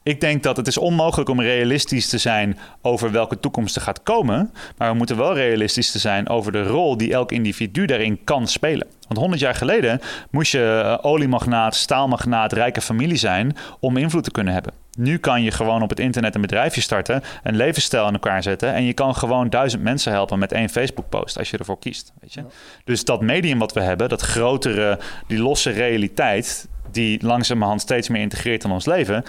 ik 0.04 0.22
denk 0.22 0.44
dat 0.44 0.58
het 0.58 0.68
is 0.68 0.78
onmogelijk 0.78 1.30
om 1.30 1.42
realistisch 1.42 2.10
te 2.10 2.18
zijn 2.18 2.58
over 2.82 3.12
welke 3.12 3.40
toekomst 3.40 3.76
er 3.76 3.82
gaat 3.82 4.04
komen. 4.04 4.54
Maar 4.78 4.92
we 4.92 4.98
moeten 4.98 5.18
wel 5.18 5.34
realistisch 5.34 5.92
te 5.92 6.00
zijn 6.00 6.30
over 6.30 6.52
de 6.52 6.64
rol 6.64 6.98
die 6.98 7.14
elk 7.14 7.32
individu 7.32 7.86
daarin 7.86 8.24
kan 8.24 8.48
spelen. 8.48 8.88
Want 9.08 9.20
100 9.20 9.42
jaar 9.42 9.56
geleden 9.56 10.00
moest 10.30 10.52
je 10.52 10.82
eh, 10.84 11.06
oliemagnaat, 11.06 11.76
staalmagnaat, 11.76 12.54
rijke 12.54 12.82
familie 12.82 13.18
zijn 13.18 13.56
om 13.80 13.98
invloed 13.98 14.24
te 14.24 14.32
kunnen 14.32 14.54
hebben. 14.54 14.74
Nu 14.98 15.18
kan 15.18 15.44
je 15.44 15.52
gewoon 15.52 15.82
op 15.82 15.90
het 15.90 16.00
internet 16.00 16.36
een 16.36 16.42
bedrijfje 16.42 16.82
starten, 16.82 17.24
een 17.44 17.56
levensstijl 17.56 18.08
in 18.08 18.14
elkaar 18.14 18.44
zetten 18.44 18.74
en 18.74 18.84
je 18.84 18.94
kan 18.94 19.16
gewoon 19.16 19.50
duizend 19.50 19.84
mensen 19.84 20.12
helpen 20.12 20.40
met 20.40 20.52
één 20.52 20.70
Facebook-post 20.70 21.38
als 21.38 21.50
je 21.50 21.58
ervoor 21.58 21.80
kiest. 21.80 22.14
Weet 22.22 22.34
je? 22.34 22.44
Dus 22.84 23.06
dat 23.06 23.22
medium 23.22 23.60
wat 23.60 23.74
we 23.74 23.82
hebben, 23.82 24.10
dat 24.10 24.22
grotere, 24.22 25.00
die 25.28 25.40
losse 25.40 25.70
realiteit, 25.70 26.68
die 26.92 27.26
langzamerhand 27.26 27.82
steeds 27.82 28.10
meer 28.10 28.22
integreert 28.22 28.64
in 28.64 28.72
ons 28.72 28.86
leven, 28.86 29.24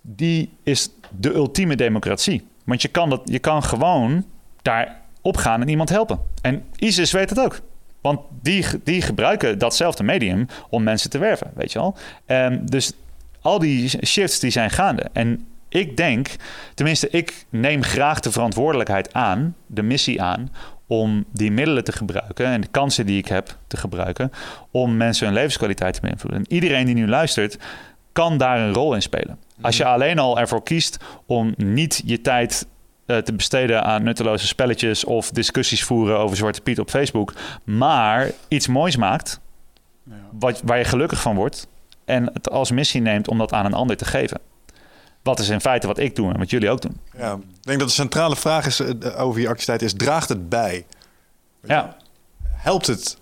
die 0.00 0.50
is 0.62 0.90
de 1.10 1.34
ultieme 1.34 1.76
democratie. 1.76 2.46
Want 2.64 2.82
je 2.82 2.88
kan, 2.88 3.10
dat, 3.10 3.20
je 3.24 3.38
kan 3.38 3.62
gewoon 3.62 4.24
daar 4.62 5.00
opgaan 5.20 5.60
en 5.60 5.68
iemand 5.68 5.88
helpen. 5.88 6.20
En 6.42 6.64
ISIS 6.76 7.12
weet 7.12 7.30
het 7.30 7.40
ook. 7.40 7.60
Want 8.00 8.20
die, 8.42 8.64
die 8.84 9.02
gebruiken 9.02 9.58
datzelfde 9.58 10.02
medium 10.02 10.46
om 10.68 10.82
mensen 10.82 11.10
te 11.10 11.18
werven, 11.18 11.50
weet 11.54 11.72
je 11.72 11.78
wel. 11.78 11.96
Ehm, 12.26 12.58
dus 12.64 12.92
al 13.40 13.58
die 13.58 13.88
shifts 14.06 14.38
die 14.38 14.50
zijn 14.50 14.70
gaande. 14.70 15.10
En 15.12 15.46
ik 15.68 15.96
denk, 15.96 16.28
tenminste, 16.74 17.10
ik 17.10 17.46
neem 17.48 17.82
graag 17.82 18.20
de 18.20 18.32
verantwoordelijkheid 18.32 19.12
aan, 19.12 19.56
de 19.66 19.82
missie 19.82 20.22
aan, 20.22 20.50
om 20.92 21.24
die 21.32 21.50
middelen 21.50 21.84
te 21.84 21.92
gebruiken 21.92 22.46
en 22.46 22.60
de 22.60 22.66
kansen 22.66 23.06
die 23.06 23.18
ik 23.18 23.28
heb 23.28 23.56
te 23.66 23.76
gebruiken 23.76 24.32
om 24.70 24.96
mensen 24.96 25.26
hun 25.26 25.34
levenskwaliteit 25.34 25.94
te 25.94 26.00
beïnvloeden. 26.00 26.40
En 26.40 26.52
iedereen 26.52 26.86
die 26.86 26.94
nu 26.94 27.08
luistert, 27.08 27.58
kan 28.12 28.38
daar 28.38 28.60
een 28.60 28.74
rol 28.74 28.94
in 28.94 29.02
spelen. 29.02 29.38
Als 29.60 29.76
je 29.76 29.84
alleen 29.84 30.18
al 30.18 30.38
ervoor 30.38 30.62
kiest 30.62 30.98
om 31.26 31.54
niet 31.56 32.02
je 32.04 32.20
tijd 32.20 32.66
eh, 33.06 33.16
te 33.16 33.32
besteden 33.32 33.84
aan 33.84 34.02
nutteloze 34.02 34.46
spelletjes 34.46 35.04
of 35.04 35.30
discussies 35.30 35.84
voeren 35.84 36.18
over 36.18 36.36
Zwarte 36.36 36.60
Piet 36.60 36.78
op 36.78 36.90
Facebook, 36.90 37.34
maar 37.64 38.30
iets 38.48 38.66
moois 38.66 38.96
maakt 38.96 39.40
wat, 40.30 40.62
waar 40.64 40.78
je 40.78 40.84
gelukkig 40.84 41.20
van 41.20 41.34
wordt 41.34 41.68
en 42.04 42.30
het 42.32 42.50
als 42.50 42.70
missie 42.70 43.00
neemt 43.00 43.28
om 43.28 43.38
dat 43.38 43.52
aan 43.52 43.64
een 43.64 43.74
ander 43.74 43.96
te 43.96 44.04
geven. 44.04 44.40
Wat 45.22 45.38
is 45.38 45.48
in 45.48 45.60
feite 45.60 45.86
wat 45.86 45.98
ik 45.98 46.16
doe 46.16 46.32
en 46.32 46.38
wat 46.38 46.50
jullie 46.50 46.70
ook 46.70 46.80
doen. 46.80 46.96
Ja, 47.18 47.32
ik 47.32 47.40
denk 47.60 47.78
dat 47.78 47.88
de 47.88 47.94
centrale 47.94 48.36
vraag 48.36 48.66
is, 48.66 48.80
eh, 48.80 49.20
over 49.20 49.40
je 49.40 49.48
activiteit 49.48 49.82
is, 49.82 49.92
draagt 49.92 50.28
het 50.28 50.48
bij? 50.48 50.86
Ja, 51.64 51.96
Helpt 52.48 52.86
het 52.86 53.18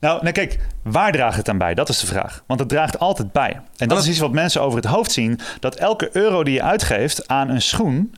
Nou, 0.00 0.20
nou, 0.22 0.32
kijk, 0.32 0.58
waar 0.82 1.12
draagt 1.12 1.36
het 1.36 1.44
dan 1.44 1.58
bij? 1.58 1.74
Dat 1.74 1.88
is 1.88 2.00
de 2.00 2.06
vraag. 2.06 2.42
Want 2.46 2.60
het 2.60 2.68
draagt 2.68 2.98
altijd 2.98 3.32
bij. 3.32 3.60
En 3.76 3.88
dat 3.88 3.98
is 3.98 4.08
iets 4.08 4.18
wat 4.18 4.32
mensen 4.32 4.62
over 4.62 4.76
het 4.78 4.86
hoofd 4.88 5.12
zien. 5.12 5.38
Dat 5.60 5.74
elke 5.74 6.08
euro 6.12 6.44
die 6.44 6.54
je 6.54 6.62
uitgeeft 6.62 7.28
aan 7.28 7.48
een 7.50 7.62
schoen... 7.62 8.14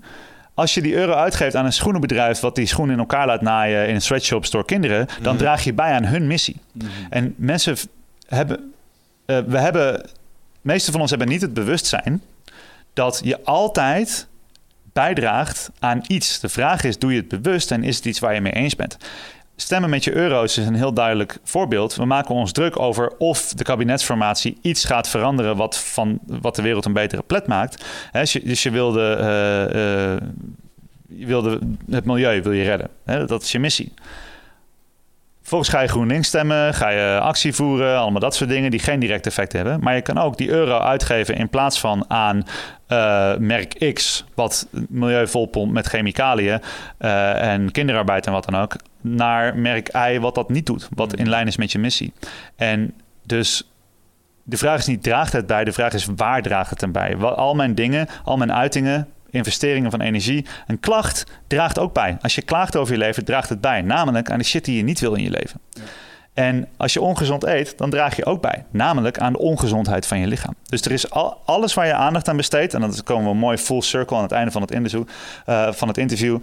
Als 0.55 0.75
je 0.75 0.83
die 0.83 0.95
euro 0.95 1.13
uitgeeft 1.13 1.55
aan 1.57 1.65
een 1.65 1.73
schoenenbedrijf... 1.73 2.41
wat 2.41 2.55
die 2.55 2.67
schoenen 2.67 2.95
in 2.95 3.01
elkaar 3.01 3.27
laat 3.27 3.41
naaien 3.41 3.89
in 3.89 3.95
een 3.95 4.03
sweatshop 4.03 4.51
door 4.51 4.65
kinderen... 4.65 5.07
dan 5.23 5.35
Mhm. 5.35 5.43
draag 5.43 5.65
je 5.65 5.73
bij 5.73 5.93
aan 5.93 6.05
hun 6.05 6.27
missie. 6.27 6.57
En 7.11 7.35
mensen 7.37 7.77
hebben... 8.29 8.73
eh, 9.27 9.39
we 9.47 9.59
hebben... 9.59 9.93
De 10.03 10.09
meeste 10.61 10.91
van 10.93 11.01
ons 11.01 11.11
hebben 11.11 11.29
niet 11.29 11.41
het 11.41 11.55
bewustzijn... 11.55 12.23
dat 12.93 13.21
je 13.25 13.45
altijd 13.45 14.29
bijdraagt 14.93 15.71
aan 15.79 16.03
iets. 16.07 16.41
De 16.41 16.49
vraag 16.49 16.85
is, 16.85 16.99
doe 16.99 17.13
je 17.13 17.19
het 17.19 17.29
bewust 17.29 17.71
en 17.71 17.85
is 17.85 17.97
het 17.97 18.05
iets 18.05 18.19
waar 18.19 18.35
je 18.35 18.41
mee 18.41 18.53
eens 18.53 18.77
bent? 18.77 18.97
Stemmen 19.57 19.91
met 19.91 20.05
je 20.05 20.15
euro's 20.15 20.59
is 20.59 20.67
een 20.67 20.75
heel 20.75 20.93
duidelijk 20.93 21.39
voorbeeld. 21.45 21.95
We 21.95 22.05
maken 22.05 22.35
ons 22.35 22.53
druk 22.53 22.79
over 22.79 23.13
of 23.19 23.53
de 23.55 23.65
kabinetsformatie 23.65 24.59
iets 24.61 24.85
gaat 24.85 25.09
veranderen 25.09 25.57
wat, 25.57 25.79
van, 25.79 26.19
wat 26.27 26.57
de 26.57 26.63
wereld 26.63 26.85
een 26.85 26.93
betere 26.93 27.23
plek 27.23 27.47
maakt. 27.47 27.85
Dus, 28.13 28.33
je, 28.33 28.41
dus 28.45 28.63
je 28.63 28.71
wilde, 28.71 29.15
eh, 29.15 30.13
eh, 30.13 30.21
je 31.09 31.27
wilde 31.27 31.59
het 31.91 32.05
milieu 32.05 32.43
wil 32.43 32.53
je 32.53 32.65
redden. 32.65 33.27
Dat 33.27 33.43
is 33.43 33.53
je 33.53 33.59
missie. 33.59 33.93
Vervolgens 35.41 35.71
ga 35.71 35.81
je 35.81 35.89
GroenLinks 35.89 36.29
stemmen, 36.29 36.75
ga 36.75 36.89
je 36.89 37.19
actie 37.21 37.55
voeren, 37.55 37.99
allemaal 37.99 38.21
dat 38.21 38.35
soort 38.35 38.51
dingen 38.51 38.71
die 38.71 38.81
geen 38.81 39.01
direct 39.01 39.27
effect 39.27 39.53
hebben. 39.53 39.81
Maar 39.81 39.95
je 39.95 40.03
kan 40.03 40.19
ook 40.19 40.37
die 40.37 40.49
euro 40.49 40.79
uitgeven 40.79 41.35
in 41.35 41.49
plaats 41.49 41.81
van 41.81 42.05
aan 42.09 42.45
eh, 42.91 43.37
merk 43.37 43.93
X, 43.95 44.25
wat 44.35 44.67
milieu 44.89 45.29
volpompt 45.29 45.75
met 45.75 45.87
chemicaliën 45.87 46.61
eh, 46.99 47.53
en 47.53 47.71
kinderarbeid 47.71 48.27
en 48.27 48.33
wat 48.33 48.45
dan 48.45 48.61
ook, 48.61 48.77
naar 49.01 49.59
merk 49.59 49.95
Y, 49.95 50.19
wat 50.19 50.35
dat 50.35 50.49
niet 50.49 50.67
doet, 50.67 50.89
wat 50.95 51.15
in 51.15 51.29
lijn 51.29 51.47
is 51.47 51.57
met 51.57 51.73
je 51.73 51.79
missie. 51.79 52.13
En 52.57 52.95
dus 53.27 53.71
de 54.43 54.57
vraag 54.57 54.79
is 54.79 54.87
niet, 54.87 55.03
draagt 55.03 55.33
het 55.33 55.47
bij? 55.47 55.65
De 55.65 55.73
vraag 55.73 55.93
is, 55.93 56.07
waar 56.17 56.43
draagt 56.43 56.71
het 56.71 56.81
dan 56.81 56.93
bij? 56.93 57.17
Al 57.17 57.55
mijn 57.55 57.75
dingen, 57.75 58.09
al 58.25 58.37
mijn 58.37 58.53
uitingen, 58.53 59.09
investeringen 59.31 59.91
van 59.91 60.01
energie, 60.01 60.47
een 60.67 60.81
klacht 60.81 61.27
draagt 61.47 61.79
ook 61.79 61.93
bij. 61.93 62.19
Als 62.23 62.35
je 62.35 62.43
klaagt 62.43 62.77
over 62.77 62.93
je 62.93 62.99
leven, 62.99 63.25
draagt 63.25 63.49
het 63.49 63.61
bij. 63.61 63.83
Namelijk 63.83 64.31
aan 64.31 64.39
de 64.39 64.45
shit 64.45 64.65
die 64.65 64.77
je 64.77 64.83
niet 64.83 65.01
wil 65.01 65.15
in 65.15 65.23
je 65.23 65.31
leven. 65.31 65.61
En 66.35 66.69
als 66.77 66.93
je 66.93 67.01
ongezond 67.01 67.45
eet, 67.45 67.79
dan 67.79 67.91
draag 67.91 68.17
je 68.17 68.27
ook 68.27 68.41
bij. 68.41 68.65
Namelijk 68.71 69.19
aan 69.19 69.33
de 69.33 69.39
ongezondheid 69.39 70.07
van 70.07 70.19
je 70.19 70.27
lichaam. 70.27 70.55
Dus 70.63 70.83
er 70.83 70.93
is 70.93 71.11
al, 71.11 71.43
alles 71.45 71.75
waar 71.75 71.87
je 71.87 71.95
aandacht 71.95 72.29
aan 72.29 72.37
besteedt. 72.37 72.75
En 72.75 72.81
dan 72.81 72.95
komen 73.05 73.31
we 73.31 73.37
mooi 73.37 73.59
full 73.59 73.81
circle 73.81 74.17
aan 74.17 74.23
het 74.23 74.33
einde 74.33 74.51
van 74.51 74.63
het, 74.63 74.71
interview, 74.71 75.05
eh, 75.47 75.73
van 75.73 75.89
het 75.89 75.99
interview. 75.99 76.39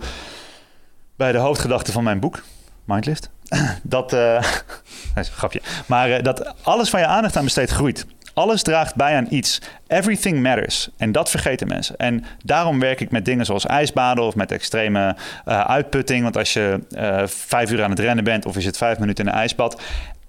Bij 1.15 1.31
de 1.31 1.37
hoofdgedachte 1.37 1.91
van 1.91 2.03
mijn 2.03 2.19
boek, 2.19 2.43
Mindlift. 2.85 3.29
Dat, 3.83 4.13
eh, 4.13 4.33
dat 5.13 5.23
is 5.23 5.27
een 5.27 5.33
grapje. 5.33 5.61
Maar 5.85 6.11
eh, 6.11 6.23
dat 6.23 6.53
alles 6.63 6.89
waar 6.89 7.01
je 7.01 7.07
aandacht 7.07 7.35
aan 7.35 7.43
besteedt 7.43 7.71
groeit. 7.71 8.05
Alles 8.37 8.61
draagt 8.61 8.95
bij 8.95 9.15
aan 9.15 9.27
iets. 9.29 9.61
Everything 9.87 10.41
matters. 10.41 10.89
En 10.97 11.11
dat 11.11 11.29
vergeten 11.29 11.67
mensen. 11.67 11.97
En 11.97 12.23
daarom 12.43 12.79
werk 12.79 13.01
ik 13.01 13.11
met 13.11 13.25
dingen 13.25 13.45
zoals 13.45 13.65
ijsbaden 13.65 14.23
of 14.23 14.35
met 14.35 14.51
extreme 14.51 15.15
eh, 15.45 15.61
uitputting. 15.61 16.23
Want 16.23 16.37
als 16.37 16.53
je 16.53 16.79
eh, 16.89 17.27
vijf 17.27 17.71
uur 17.71 17.83
aan 17.83 17.89
het 17.89 17.99
rennen 17.99 18.23
bent 18.23 18.45
of 18.45 18.53
je 18.53 18.61
zit 18.61 18.77
vijf 18.77 18.99
minuten 18.99 19.25
in 19.25 19.31
een 19.31 19.37
ijsbad. 19.37 19.81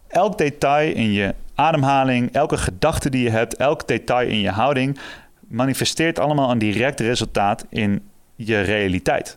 Elk 0.09 0.39
detail 0.39 0.95
in 0.95 1.13
je 1.13 1.35
ademhaling, 1.55 2.33
elke 2.33 2.57
gedachte 2.57 3.11
die 3.11 3.23
je 3.23 3.31
hebt, 3.31 3.57
elk 3.57 3.89
detail 3.89 4.29
in 4.29 4.41
je 4.41 4.51
houding 4.51 4.99
manifesteert 5.41 6.19
allemaal 6.19 6.51
een 6.51 6.59
direct 6.59 7.01
resultaat 7.01 7.67
in 7.71 8.09
je 8.37 8.61
realiteit. 8.61 9.37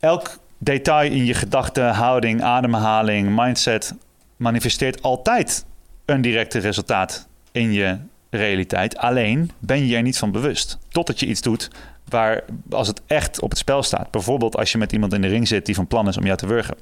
Elk 0.00 0.38
detail 0.58 1.12
in 1.12 1.24
je 1.24 1.34
gedachten, 1.34 1.90
houding, 1.90 2.42
ademhaling, 2.42 3.36
mindset 3.36 3.94
manifesteert 4.36 5.02
altijd 5.02 5.64
een 6.04 6.20
directe 6.20 6.58
resultaat 6.58 7.28
in 7.52 7.72
je 7.72 7.98
realiteit. 8.30 8.96
Alleen 8.96 9.50
ben 9.58 9.86
je 9.86 9.96
er 9.96 10.02
niet 10.02 10.18
van 10.18 10.32
bewust. 10.32 10.78
Totdat 10.88 11.20
je 11.20 11.26
iets 11.26 11.40
doet 11.40 11.70
waar, 12.08 12.44
als 12.70 12.88
het 12.88 13.02
echt 13.06 13.40
op 13.40 13.50
het 13.50 13.58
spel 13.58 13.82
staat. 13.82 14.10
Bijvoorbeeld 14.10 14.56
als 14.56 14.72
je 14.72 14.78
met 14.78 14.92
iemand 14.92 15.12
in 15.12 15.20
de 15.20 15.28
ring 15.28 15.48
zit 15.48 15.66
die 15.66 15.74
van 15.74 15.86
plan 15.86 16.08
is 16.08 16.16
om 16.16 16.24
jou 16.24 16.36
te 16.36 16.46
wurgen. 16.46 16.76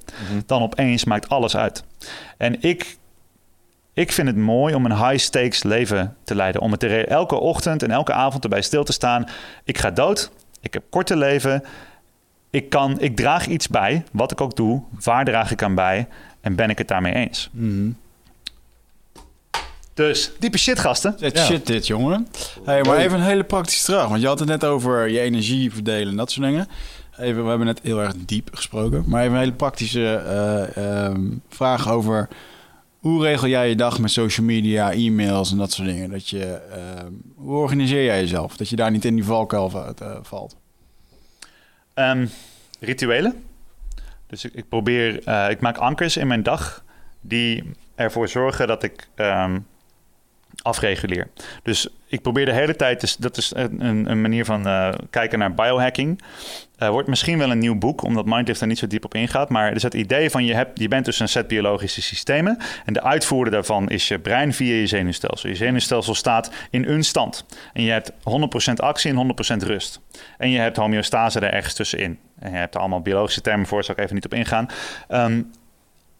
Dan 0.46 0.62
opeens 0.62 1.04
maakt 1.04 1.28
alles 1.28 1.56
uit. 1.56 1.84
En 2.36 2.62
ik, 2.62 2.96
ik 3.92 4.12
vind 4.12 4.28
het 4.28 4.36
mooi 4.36 4.74
om 4.74 4.84
een 4.84 5.08
high 5.08 5.18
stakes 5.18 5.62
leven 5.62 6.16
te 6.24 6.34
leiden. 6.34 6.60
Om 6.60 6.72
het 6.72 6.82
er 6.82 7.08
elke 7.08 7.34
ochtend 7.34 7.82
en 7.82 7.90
elke 7.90 8.12
avond 8.12 8.42
erbij 8.44 8.62
stil 8.62 8.84
te 8.84 8.92
staan. 8.92 9.26
Ik 9.64 9.78
ga 9.78 9.90
dood. 9.90 10.30
Ik 10.60 10.72
heb 10.72 10.82
korte 10.90 11.16
leven. 11.16 11.62
Ik, 12.50 12.68
kan, 12.68 13.00
ik 13.00 13.16
draag 13.16 13.46
iets 13.46 13.68
bij, 13.68 14.04
wat 14.12 14.30
ik 14.30 14.40
ook 14.40 14.56
doe. 14.56 14.82
Waar 15.04 15.24
draag 15.24 15.50
ik 15.50 15.62
aan 15.62 15.74
bij? 15.74 16.06
En 16.40 16.54
ben 16.54 16.70
ik 16.70 16.78
het 16.78 16.88
daarmee 16.88 17.14
eens? 17.14 17.50
Mhm. 17.52 17.90
Dus, 19.94 20.30
diepe 20.38 20.58
shit, 20.58 20.78
gasten. 20.78 21.14
Dit 21.18 21.36
Ja. 21.36 21.44
shit 21.44 21.66
dit, 21.66 21.86
jongen. 21.86 22.26
Hey, 22.64 22.82
maar 22.82 22.96
even 22.96 23.18
een 23.18 23.24
hele 23.24 23.44
praktische 23.44 23.84
vraag. 23.92 24.08
Want 24.08 24.20
je 24.20 24.26
had 24.26 24.38
het 24.38 24.48
net 24.48 24.64
over 24.64 25.08
je 25.08 25.20
energie 25.20 25.72
verdelen 25.72 26.08
en 26.08 26.16
dat 26.16 26.30
soort 26.30 26.46
dingen. 26.46 26.68
Even, 27.18 27.42
we 27.42 27.48
hebben 27.48 27.66
net 27.66 27.80
heel 27.82 28.00
erg 28.02 28.12
diep 28.16 28.48
gesproken. 28.52 29.04
Maar 29.06 29.20
even 29.22 29.34
een 29.34 29.40
hele 29.40 29.52
praktische 29.52 30.14
eh, 30.14 30.76
ehm, 31.06 31.20
vraag 31.48 31.90
over... 31.90 32.28
Hoe 32.98 33.22
regel 33.22 33.48
jij 33.48 33.68
je 33.68 33.74
dag 33.76 33.98
met 33.98 34.10
social 34.10 34.46
media, 34.46 34.92
e-mails 34.92 35.50
en 35.50 35.56
dat 35.58 35.72
soort 35.72 35.88
dingen? 35.88 36.10
Dat 36.10 36.28
je, 36.28 36.44
ehm, 36.54 37.12
hoe 37.34 37.56
organiseer 37.56 38.04
jij 38.04 38.20
jezelf? 38.20 38.56
Dat 38.56 38.68
je 38.68 38.76
daar 38.76 38.90
niet 38.90 39.04
in 39.04 39.14
die 39.14 39.24
valkuil 39.24 39.70
va- 39.70 39.92
eh, 39.98 40.16
valt. 40.22 40.56
Ehm, 41.94 42.26
rituelen. 42.80 43.44
Dus 44.26 44.44
ik, 44.44 44.54
ik 44.54 44.68
probeer, 44.68 45.22
eh, 45.24 45.50
ik 45.50 45.60
maak 45.60 45.76
ankers 45.76 46.16
in 46.16 46.26
mijn 46.26 46.42
dag 46.42 46.84
die 47.20 47.70
ervoor 47.94 48.28
zorgen 48.28 48.66
dat 48.66 48.82
ik 48.82 49.08
ehm, 49.14 49.58
afreguleer. 50.62 51.28
Dus 51.62 51.88
ik 52.06 52.22
probeer 52.22 52.44
de 52.44 52.52
hele 52.52 52.76
tijd, 52.76 53.00
dus 53.00 53.16
dat 53.16 53.36
is 53.36 53.52
een, 53.54 53.84
een- 54.10 54.20
manier 54.20 54.44
van 54.44 54.66
eh, 54.66 54.92
kijken 55.10 55.38
naar 55.38 55.54
biohacking. 55.54 56.22
Wordt 56.78 57.08
misschien 57.08 57.38
wel 57.38 57.50
een 57.50 57.58
nieuw 57.58 57.78
boek, 57.78 58.02
omdat 58.02 58.26
Mindlift 58.26 58.60
er 58.60 58.66
niet 58.66 58.78
zo 58.78 58.86
diep 58.86 59.04
op 59.04 59.14
ingaat. 59.14 59.48
Maar 59.48 59.74
is 59.74 59.82
het 59.82 59.94
idee 59.94 60.30
van 60.30 60.44
je, 60.44 60.54
hebt, 60.54 60.78
je 60.80 60.88
bent 60.88 61.04
dus 61.04 61.20
een 61.20 61.28
set 61.28 61.48
biologische 61.48 62.02
systemen. 62.02 62.58
En 62.84 62.92
de 62.92 63.02
uitvoerder 63.02 63.52
daarvan 63.52 63.88
is 63.88 64.08
je 64.08 64.18
brein 64.18 64.52
via 64.54 64.74
je 64.74 64.86
zenuwstelsel. 64.86 65.48
Je 65.48 65.54
zenuwstelsel 65.54 66.14
staat 66.14 66.50
in 66.70 66.84
een 66.84 67.04
stand. 67.04 67.44
En 67.72 67.82
je 67.82 67.90
hebt 67.90 68.12
100% 68.12 68.14
actie 68.76 69.10
en 69.10 69.34
100% 69.62 69.66
rust. 69.66 70.00
En 70.38 70.50
je 70.50 70.58
hebt 70.58 70.76
homeostase 70.76 71.40
er 71.40 71.52
ergens 71.52 71.74
tussenin. 71.74 72.18
En 72.38 72.50
je 72.50 72.56
hebt 72.56 72.74
er 72.74 72.80
allemaal 72.80 73.00
biologische 73.02 73.40
termen 73.40 73.66
voor, 73.66 73.84
zal 73.84 73.94
ik 73.94 74.00
even 74.00 74.14
niet 74.14 74.24
op 74.24 74.34
ingaan. 74.34 74.66
Ehm, 75.08 75.42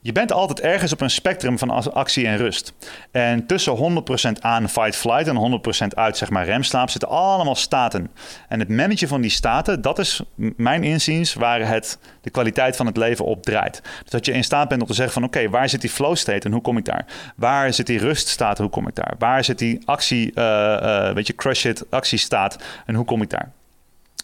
je 0.05 0.13
bent 0.13 0.33
altijd 0.33 0.61
ergens 0.61 0.93
op 0.93 1.01
een 1.01 1.11
spectrum 1.11 1.59
van 1.59 1.93
actie 1.93 2.27
en 2.27 2.37
rust. 2.37 2.73
En 3.11 3.47
tussen 3.47 4.05
100% 4.39 4.41
aan 4.41 4.69
fight-flight 4.69 5.27
en 5.27 5.61
100% 5.85 5.87
uit 5.95 6.17
zeg 6.17 6.31
maar, 6.31 6.45
remslaap 6.45 6.91
zitten 6.91 7.09
allemaal 7.09 7.55
staten. 7.55 8.11
En 8.49 8.59
het 8.59 8.69
managen 8.69 9.09
van 9.09 9.21
die 9.21 9.31
staten, 9.31 9.83
dat 9.83 9.99
is 9.99 10.23
mijn 10.57 10.85
inziens 10.85 11.35
waar 11.35 11.69
het 11.69 11.99
de 12.21 12.31
kwaliteit 12.31 12.77
van 12.77 12.87
het 12.87 12.97
leven 12.97 13.25
op 13.25 13.43
draait. 13.43 13.81
Dus 14.03 14.11
dat 14.11 14.27
je 14.27 14.33
in 14.33 14.45
staat 14.45 14.69
bent 14.69 14.81
om 14.81 14.87
te 14.87 14.95
zeggen 14.95 15.15
van 15.15 15.25
oké, 15.25 15.49
waar 15.49 15.69
zit 15.69 15.81
die 15.81 15.91
flow 15.91 16.17
state 16.17 16.47
en 16.47 16.53
hoe 16.53 16.63
kom 16.63 16.77
ik 16.77 16.85
daar? 16.85 17.07
Waar 17.37 17.73
zit 17.73 17.87
die 17.87 17.99
ruststaat, 17.99 18.59
hoe 18.59 18.69
kom 18.69 18.89
ik 18.89 18.95
daar? 18.95 19.15
Waar 19.19 19.45
zit 19.45 19.59
die 19.59 19.81
actie, 19.85 20.33
eh, 20.35 21.09
eh, 21.09 21.15
weet 21.15 21.27
je, 21.27 21.35
crush 21.35 21.65
it, 21.65 21.85
actiestaat 21.91 22.59
en 22.87 22.95
hoe 22.95 23.05
kom 23.05 23.23
ik 23.23 23.31
daar? 23.31 23.51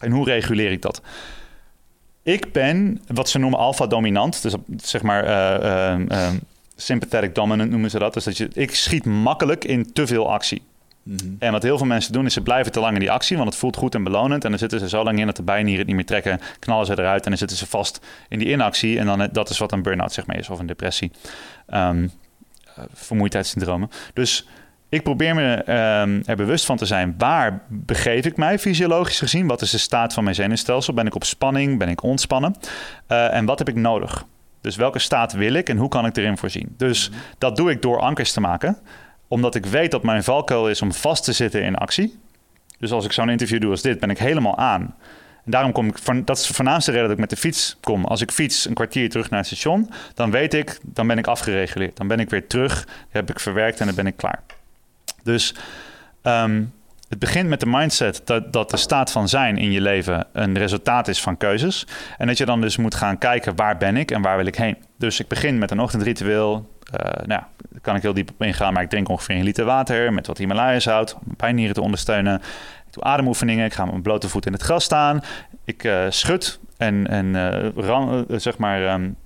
En 0.00 0.10
hoe 0.10 0.24
reguleer 0.24 0.70
ik 0.70 0.82
dat? 0.82 1.00
Ik 2.28 2.52
ben 2.52 3.00
wat 3.06 3.28
ze 3.28 3.38
noemen 3.38 3.58
alfa-dominant. 3.58 4.42
Dus 4.42 4.54
zeg 4.76 5.02
maar 5.02 5.24
eh, 5.24 6.30
sympathetic 6.76 7.34
dominant 7.34 7.70
noemen 7.70 7.90
ze 7.90 7.98
dat. 7.98 8.14
Dus 8.14 8.24
dat 8.24 8.36
je, 8.36 8.48
ik 8.52 8.74
schiet 8.74 9.04
makkelijk 9.04 9.64
in 9.64 9.92
te 9.92 10.06
veel 10.06 10.30
actie. 10.30 10.62
En 11.38 11.52
wat 11.52 11.62
heel 11.62 11.78
veel 11.78 11.86
mensen 11.86 12.12
doen 12.12 12.26
is 12.26 12.32
ze 12.32 12.40
blijven 12.40 12.72
te 12.72 12.80
lang 12.80 12.94
in 12.94 13.00
die 13.00 13.10
actie, 13.10 13.36
want 13.36 13.48
het 13.48 13.58
voelt 13.58 13.76
goed 13.76 13.94
en 13.94 14.04
belonend. 14.04 14.44
En 14.44 14.50
dan 14.50 14.58
zitten 14.58 14.78
ze 14.78 14.88
zo 14.88 15.04
lang 15.04 15.18
in 15.18 15.26
dat 15.26 15.36
de 15.36 15.42
bijnieren 15.42 15.78
het 15.78 15.86
niet 15.86 15.96
meer 15.96 16.06
trekken, 16.06 16.40
knallen 16.58 16.86
ze 16.86 16.92
eruit 16.92 17.22
en 17.24 17.28
dan 17.28 17.38
zitten 17.38 17.56
ze 17.56 17.66
vast 17.66 18.00
in 18.28 18.38
die 18.38 18.48
inactie. 18.48 18.98
En 18.98 19.06
dan, 19.06 19.20
eh, 19.20 19.28
dat 19.32 19.50
is 19.50 19.58
wat 19.58 19.72
een 19.72 19.82
burn-out 19.82 20.12
zeg 20.12 20.26
maar 20.26 20.38
is, 20.38 20.48
of 20.48 20.58
een 20.58 20.66
depressie. 20.66 21.10
Ehm 21.66 22.06
eh, 22.78 22.84
vermoeidheidssyndromen. 22.92 23.90
Dus 24.12 24.46
ik 24.88 25.02
probeer 25.02 25.34
me 25.34 25.54
ehm, 25.54 26.20
er 26.24 26.36
bewust 26.36 26.64
van 26.64 26.76
te 26.76 26.86
zijn. 26.86 27.14
Waar 27.18 27.62
begeef 27.68 28.24
ik 28.24 28.36
mij 28.36 28.58
fysiologisch 28.58 29.18
gezien? 29.18 29.46
Wat 29.46 29.62
is 29.62 29.70
de 29.70 29.78
staat 29.78 30.12
van 30.12 30.24
mijn 30.24 30.34
zenuwstelsel? 30.34 30.94
Ben 30.94 31.06
ik 31.06 31.14
op 31.14 31.24
spanning? 31.24 31.78
Ben 31.78 31.88
ik 31.88 32.02
ontspannen? 32.02 32.54
Eh, 33.06 33.34
en 33.34 33.44
wat 33.44 33.58
heb 33.58 33.68
ik 33.68 33.74
nodig? 33.74 34.24
Dus 34.60 34.76
welke 34.76 34.98
staat 34.98 35.32
wil 35.32 35.52
ik 35.52 35.68
en 35.68 35.76
hoe 35.76 35.88
kan 35.88 36.06
ik 36.06 36.16
erin 36.16 36.38
voorzien? 36.38 36.74
Dus 36.76 37.10
dat 37.38 37.56
doe 37.56 37.70
ik 37.70 37.82
door 37.82 38.00
ankers 38.00 38.32
te 38.32 38.40
maken. 38.40 38.78
Omdat 39.28 39.54
ik 39.54 39.66
weet 39.66 39.90
dat 39.90 40.02
mijn 40.02 40.24
valkuil 40.24 40.68
is 40.68 40.82
om 40.82 40.92
vast 40.92 41.24
te 41.24 41.32
zitten 41.32 41.62
in 41.62 41.76
actie. 41.76 42.18
Dus 42.78 42.92
als 42.92 43.04
ik 43.04 43.12
zo'n 43.12 43.28
interview 43.28 43.60
doe 43.60 43.70
als 43.70 43.82
dit, 43.82 44.00
ben 44.00 44.10
ik 44.10 44.18
helemaal 44.18 44.58
aan. 44.58 44.94
En 45.44 45.50
daarom 45.50 45.72
kom 45.72 45.86
ik, 45.86 46.26
dat 46.26 46.38
is 46.38 46.46
de 46.46 46.54
voornaamste 46.54 46.90
reden 46.90 47.06
dat 47.06 47.14
ik 47.16 47.20
met 47.20 47.30
de 47.30 47.36
fiets 47.36 47.76
kom. 47.80 48.04
Als 48.04 48.20
ik 48.20 48.30
fiets 48.30 48.66
een 48.66 48.74
kwartier 48.74 49.10
terug 49.10 49.30
naar 49.30 49.38
het 49.38 49.48
station, 49.48 49.90
dan 50.14 50.30
weet 50.30 50.54
ik, 50.54 50.78
dan 50.82 51.06
ben 51.06 51.18
ik 51.18 51.26
afgereguleerd. 51.26 51.96
Dan 51.96 52.08
ben 52.08 52.20
ik 52.20 52.30
weer 52.30 52.46
terug, 52.46 52.88
heb 53.10 53.30
ik 53.30 53.40
verwerkt 53.40 53.80
en 53.80 53.86
dan 53.86 53.94
ben 53.94 54.06
ik 54.06 54.16
klaar. 54.16 54.42
Dus 55.22 55.54
ehm, 56.22 56.62
het 57.08 57.18
begint 57.18 57.48
met 57.48 57.60
de 57.60 57.66
mindset 57.66 58.20
dat, 58.24 58.52
dat 58.52 58.70
de 58.70 58.76
staat 58.76 59.12
van 59.12 59.28
zijn 59.28 59.56
in 59.56 59.72
je 59.72 59.80
leven 59.80 60.26
een 60.32 60.58
resultaat 60.58 61.08
is 61.08 61.20
van 61.20 61.36
keuzes. 61.36 61.86
En 62.18 62.26
dat 62.26 62.38
je 62.38 62.44
dan 62.44 62.60
dus 62.60 62.76
moet 62.76 62.94
gaan 62.94 63.18
kijken 63.18 63.56
waar 63.56 63.76
ben 63.76 63.96
ik 63.96 64.10
en 64.10 64.22
waar 64.22 64.36
wil 64.36 64.46
ik 64.46 64.56
heen. 64.56 64.76
Dus 64.98 65.20
ik 65.20 65.28
begin 65.28 65.58
met 65.58 65.70
een 65.70 65.80
ochtendritueel. 65.80 66.76
Uh, 66.92 67.00
nou, 67.00 67.42
daar 67.68 67.80
kan 67.80 67.96
ik 67.96 68.02
heel 68.02 68.14
diep 68.14 68.30
op 68.30 68.42
ingaan, 68.42 68.72
maar 68.72 68.82
ik 68.82 68.88
drink 68.88 69.08
ongeveer 69.08 69.36
een 69.36 69.42
liter 69.42 69.64
water 69.64 70.12
met 70.12 70.26
wat 70.26 70.38
Himalaya 70.38 70.80
zout 70.80 71.14
om 71.14 71.20
mijn 71.24 71.36
pijnnieren 71.36 71.74
te 71.74 71.80
ondersteunen. 71.80 72.34
Ik 72.86 72.92
doe 72.94 73.02
ademoefeningen, 73.02 73.64
ik 73.64 73.72
ga 73.72 73.82
met 73.82 73.90
mijn 73.90 74.02
blote 74.02 74.28
voet 74.28 74.46
in 74.46 74.52
het 74.52 74.62
gras 74.62 74.84
staan. 74.84 75.20
Ik 75.64 75.84
uh, 75.84 76.04
schud 76.08 76.60
en, 76.76 77.06
en 77.06 77.26
uh, 77.86 78.38
zeg 78.38 78.58
maar 78.58 78.92
um, 78.92 79.16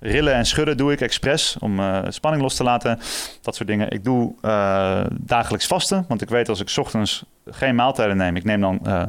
rillen 0.00 0.34
en 0.34 0.46
schudden 0.46 0.76
doe 0.76 0.92
ik 0.92 1.00
expres 1.00 1.56
om 1.58 1.80
uh, 1.80 1.98
spanning 2.08 2.42
los 2.42 2.56
te 2.56 2.62
laten. 2.62 2.98
Dat 3.42 3.54
soort 3.54 3.68
dingen. 3.68 3.90
Ik 3.90 4.04
doe 4.04 4.34
uh, 4.42 5.00
dagelijks 5.10 5.66
vasten, 5.66 6.04
want 6.08 6.22
ik 6.22 6.28
weet 6.28 6.48
als 6.48 6.60
ik 6.60 6.72
ochtends 6.76 7.24
geen 7.50 7.74
maaltijden 7.74 8.16
neem, 8.16 8.36
ik 8.36 8.44
neem 8.44 8.60
dan 8.60 8.80
uh, 8.86 9.02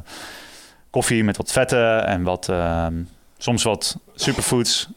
koffie 0.89 1.23
met 1.23 1.37
wat 1.37 1.51
vetten 1.51 2.05
en 2.05 2.23
wat, 2.23 2.49
ehm, 2.49 2.93
soms 3.37 3.63
wat 3.63 3.97
superfoods. 4.15 4.89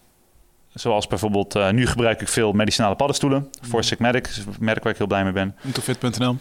Zoals 0.75 1.07
bijvoorbeeld, 1.07 1.73
nu 1.73 1.87
gebruik 1.87 2.21
ik 2.21 2.29
veel 2.29 2.53
medicinale 2.53 2.95
paddenstoelen. 2.95 3.51
voor 3.61 3.79
mm. 3.79 3.85
Sigmatic, 3.85 4.27
een 4.27 4.55
merk 4.59 4.83
waar 4.83 4.93
ik 4.93 4.99
heel 4.99 5.07
blij 5.07 5.25
mee 5.25 5.33
ben. 5.33 5.57
Intofit.nl 5.63 6.37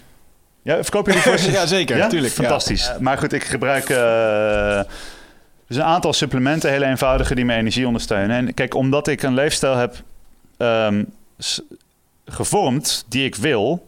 Ja, 0.62 0.84
verkoop 0.84 1.06
je 1.06 1.12
die 1.12 1.22
voor 1.22 1.40
Ja, 1.52 1.66
zeker. 1.66 1.98
Ja? 1.98 2.08
Tuurlijk. 2.08 2.34
Fantastisch. 2.34 2.86
Ja. 2.86 2.98
Maar 3.00 3.18
goed, 3.18 3.34
ik 3.34 3.44
gebruik 3.44 3.90
dus 5.74 5.84
een 5.84 5.90
aantal 5.90 6.14
supplementen, 6.14 6.72
hele 6.72 6.86
eenvoudige, 6.86 7.36
die 7.36 7.46
mijn 7.46 7.60
energie 7.60 7.88
ondersteunen. 7.88 8.36
En 8.36 8.54
kijk, 8.54 8.76
omdat 8.76 9.08
ik 9.08 9.24
een 9.24 9.34
leefstijl 9.34 9.76
heb 9.76 9.96
um, 10.58 11.14
gevormd 12.26 13.06
die 13.10 13.26
ik 13.26 13.36
wil, 13.36 13.88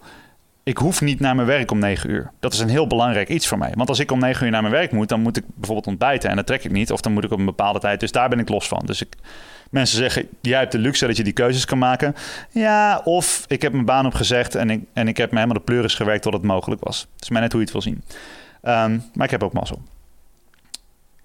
ik 0.64 0.78
hoef 0.78 1.02
niet 1.02 1.20
naar 1.20 1.36
mijn 1.36 1.48
werk 1.48 1.72
om 1.72 1.80
9 1.80 2.10
uur. 2.10 2.32
Dat 2.40 2.54
is 2.54 2.60
een 2.60 2.70
heel 2.70 2.88
belangrijk 2.88 3.30
iets 3.30 3.48
voor 3.48 3.58
mij. 3.58 3.72
Want 3.76 3.90
als 3.90 4.00
ik 4.00 4.12
om 4.12 4.20
9 4.20 4.46
uur 4.46 4.52
naar 4.52 4.62
mijn 4.62 4.74
werk 4.74 4.92
moet, 4.92 5.10
dan 5.10 5.22
moet 5.22 5.38
ik 5.38 5.44
bijvoorbeeld 5.48 5.88
ontbijten 5.88 6.30
en 6.30 6.36
dat 6.36 6.46
trek 6.46 6.64
ik 6.64 6.72
niet. 6.72 6.92
Of 6.92 7.02
dan 7.02 7.14
moet 7.14 7.24
ik 7.24 7.32
op 7.32 7.40
een 7.40 7.46
bepaalde 7.46 7.80
tijd. 7.80 8.00
Dus 8.00 8.12
daar 8.12 8.30
ben 8.30 8.40
ik 8.40 8.50
los 8.50 8.68
van. 8.68 8.82
Dus 8.86 9.02
ik, 9.02 9.16
mensen 9.70 9.98
zeggen, 9.98 10.28
jij 10.42 10.60
hebt 10.60 10.72
de 10.72 10.78
luxe 10.78 11.08
dat 11.08 11.18
je 11.18 11.24
die 11.24 11.34
keuzes 11.34 11.66
kan 11.66 11.78
maken. 11.78 12.16
Ja, 12.52 13.02
of 13.04 13.46
ik 13.48 13.62
heb 13.62 13.72
mijn 13.72 13.86
baan 13.86 14.06
opgezegd 14.06 14.56
en 14.56 14.70
ik, 14.70 14.84
en 14.94 15.08
ik 15.08 15.18
heb 15.18 15.32
me 15.32 15.36
helemaal 15.38 15.58
de 15.58 15.64
pleuris 15.64 15.94
gewerkt 15.94 16.22
tot 16.22 16.34
het 16.34 16.44
mogelijk 16.44 16.84
was. 16.84 17.08
Het 17.14 17.24
is 17.24 17.30
mij 17.30 17.42
net 17.42 17.52
hoe 17.52 17.62
je 17.62 17.66
het 17.66 17.74
wil 17.74 17.94
zien. 17.94 18.04
Um, 18.64 19.04
maar 19.14 19.26
ik 19.26 19.32
heb 19.32 19.44
ook 19.44 19.54
mazzel. 19.54 19.82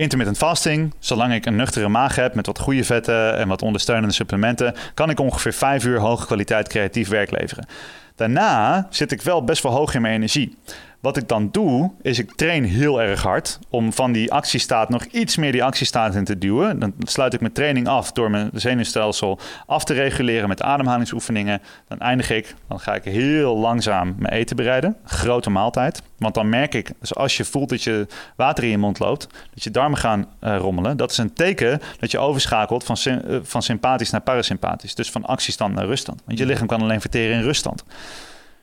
Intermittent 0.00 0.38
fasting, 0.38 0.94
zolang 0.98 1.32
ik 1.32 1.46
een 1.46 1.56
nuchtere 1.56 1.88
maag 1.88 2.16
heb 2.16 2.34
met 2.34 2.46
wat 2.46 2.58
goede 2.58 2.84
vetten 2.84 3.36
en 3.36 3.48
wat 3.48 3.62
ondersteunende 3.62 4.14
supplementen, 4.14 4.74
kan 4.94 5.10
ik 5.10 5.20
ongeveer 5.20 5.52
5 5.52 5.84
uur 5.84 5.98
hoge 5.98 6.26
kwaliteit 6.26 6.68
creatief 6.68 7.08
werk 7.08 7.30
leveren. 7.30 7.66
Daarna 8.14 8.86
zit 8.90 9.12
ik 9.12 9.22
wel 9.22 9.44
best 9.44 9.62
wel 9.62 9.72
hoog 9.72 9.94
in 9.94 10.00
mijn 10.00 10.14
energie. 10.14 10.56
Wat 11.00 11.16
ik 11.16 11.28
dan 11.28 11.48
doe, 11.50 11.90
is 12.02 12.18
ik 12.18 12.32
train 12.32 12.64
heel 12.64 13.02
erg 13.02 13.22
hard 13.22 13.58
om 13.68 13.92
van 13.92 14.12
die 14.12 14.32
actiestaat 14.32 14.88
nog 14.88 15.04
iets 15.04 15.36
meer 15.36 15.52
die 15.52 15.64
actiestaat 15.64 16.14
in 16.14 16.24
te 16.24 16.38
duwen. 16.38 16.78
Dan 16.78 16.94
sluit 16.98 17.34
ik 17.34 17.40
mijn 17.40 17.52
training 17.52 17.88
af 17.88 18.12
door 18.12 18.30
mijn 18.30 18.50
zenuwstelsel 18.52 19.38
af 19.66 19.84
te 19.84 19.94
reguleren 19.94 20.48
met 20.48 20.62
ademhalingsoefeningen. 20.62 21.62
Dan 21.88 21.98
eindig 21.98 22.30
ik, 22.30 22.54
dan 22.68 22.80
ga 22.80 22.94
ik 22.94 23.04
heel 23.04 23.56
langzaam 23.56 24.14
mijn 24.18 24.34
eten 24.34 24.56
bereiden. 24.56 24.96
Grote 25.04 25.50
maaltijd. 25.50 26.02
Want 26.18 26.34
dan 26.34 26.48
merk 26.48 26.74
ik, 26.74 26.92
dus 27.00 27.14
als 27.14 27.36
je 27.36 27.44
voelt 27.44 27.68
dat 27.68 27.82
je 27.82 28.06
water 28.36 28.64
in 28.64 28.70
je 28.70 28.78
mond 28.78 28.98
loopt, 28.98 29.26
dat 29.54 29.64
je 29.64 29.70
darmen 29.70 29.98
gaan 29.98 30.26
uh, 30.40 30.56
rommelen, 30.56 30.96
dat 30.96 31.10
is 31.10 31.18
een 31.18 31.32
teken 31.32 31.80
dat 31.98 32.10
je 32.10 32.18
overschakelt 32.18 32.84
van, 32.84 32.96
uh, 33.06 33.38
van 33.42 33.62
sympathisch 33.62 34.10
naar 34.10 34.20
parasympathisch. 34.20 34.94
Dus 34.94 35.10
van 35.10 35.24
actiestand 35.24 35.74
naar 35.74 35.86
ruststand. 35.86 36.22
Want 36.24 36.38
je 36.38 36.46
lichaam 36.46 36.66
kan 36.66 36.82
alleen 36.82 37.00
verteren 37.00 37.36
in 37.36 37.42
ruststand. 37.42 37.84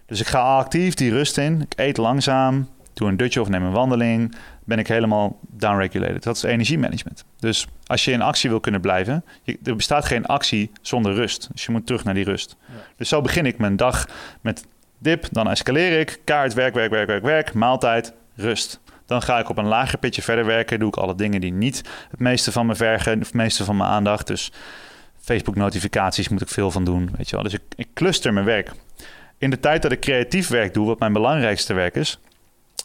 Dus 0.07 0.19
ik 0.19 0.27
ga 0.27 0.39
actief 0.39 0.93
die 0.93 1.11
rust 1.11 1.37
in. 1.37 1.61
Ik 1.61 1.79
eet 1.79 1.97
langzaam, 1.97 2.69
doe 2.93 3.07
een 3.07 3.17
dutje 3.17 3.41
of 3.41 3.49
neem 3.49 3.63
een 3.63 3.71
wandeling. 3.71 4.35
Ben 4.63 4.79
ik 4.79 4.87
helemaal 4.87 5.39
downregulated. 5.41 6.23
Dat 6.23 6.35
is 6.35 6.43
energiemanagement. 6.43 7.25
Dus 7.39 7.67
als 7.85 8.05
je 8.05 8.11
in 8.11 8.21
actie 8.21 8.49
wil 8.49 8.59
kunnen 8.59 8.81
blijven, 8.81 9.23
je, 9.43 9.59
er 9.63 9.75
bestaat 9.75 10.05
geen 10.05 10.25
actie 10.25 10.71
zonder 10.81 11.13
rust. 11.13 11.49
Dus 11.51 11.65
je 11.65 11.71
moet 11.71 11.85
terug 11.85 12.03
naar 12.03 12.13
die 12.13 12.23
rust. 12.23 12.55
Ja. 12.65 12.73
Dus 12.95 13.09
zo 13.09 13.21
begin 13.21 13.45
ik 13.45 13.57
mijn 13.57 13.75
dag 13.75 14.07
met 14.41 14.65
dip, 14.97 15.27
dan 15.31 15.49
escaleer 15.49 15.99
ik, 15.99 16.19
kaart, 16.23 16.53
werk, 16.53 16.73
werk, 16.73 16.91
werk, 16.91 17.07
werk, 17.07 17.23
werk, 17.23 17.53
maaltijd, 17.53 18.13
rust. 18.35 18.79
Dan 19.05 19.21
ga 19.21 19.39
ik 19.39 19.49
op 19.49 19.57
een 19.57 19.67
lager 19.67 19.97
pitje 19.97 20.21
verder 20.21 20.45
werken. 20.45 20.79
Doe 20.79 20.87
ik 20.87 20.95
alle 20.95 21.15
dingen 21.15 21.41
die 21.41 21.53
niet 21.53 21.81
het 22.11 22.19
meeste 22.19 22.51
van 22.51 22.65
me 22.65 22.75
vergen, 22.75 23.19
het 23.19 23.33
meeste 23.33 23.63
van 23.63 23.77
mijn 23.77 23.89
aandacht. 23.89 24.27
Dus 24.27 24.51
Facebook-notificaties 25.19 26.29
moet 26.29 26.41
ik 26.41 26.49
veel 26.49 26.71
van 26.71 26.83
doen. 26.83 27.09
Weet 27.17 27.29
je 27.29 27.35
wel. 27.35 27.43
Dus 27.43 27.53
ik, 27.53 27.61
ik 27.75 27.87
cluster 27.93 28.33
mijn 28.33 28.45
werk 28.45 28.71
in 29.37 29.49
de 29.49 29.59
tijd 29.59 29.81
dat 29.81 29.91
ik 29.91 29.99
creatief 29.99 30.47
werk 30.47 30.73
doe, 30.73 30.85
wat 30.85 30.99
mijn 30.99 31.13
belangrijkste 31.13 31.73
werk 31.73 31.95
is, 31.95 32.19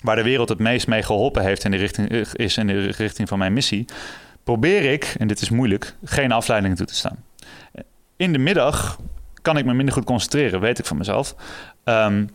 waar 0.02 0.16
de 0.16 0.22
wereld 0.22 0.48
het 0.48 0.58
meest 0.58 0.86
mee 0.86 1.02
geholpen 1.02 1.42
heeft 1.42 1.64
in 1.64 1.70
de 1.70 1.76
richting, 1.76 2.10
eh, 2.10 2.20
is 2.32 2.56
in 2.56 2.66
de 2.66 2.80
richting 2.80 3.28
van 3.28 3.38
mijn 3.38 3.52
missie, 3.52 3.84
probeer 4.44 4.92
ik, 4.92 5.14
en 5.18 5.28
dit 5.28 5.40
is 5.40 5.50
moeilijk, 5.50 5.94
geen 6.04 6.32
afleidingen 6.32 6.76
toe 6.76 6.86
te 6.86 6.94
staan. 6.94 7.24
In 8.16 8.32
de 8.32 8.38
middag 8.38 8.98
kan 9.42 9.56
ik 9.56 9.64
me 9.64 9.74
minder 9.74 9.94
goed 9.94 10.04
concentreren, 10.04 10.60
weet 10.60 10.78
ik 10.78 10.84
van 10.84 10.96
mezelf. 10.96 11.34
Um, 11.84 12.28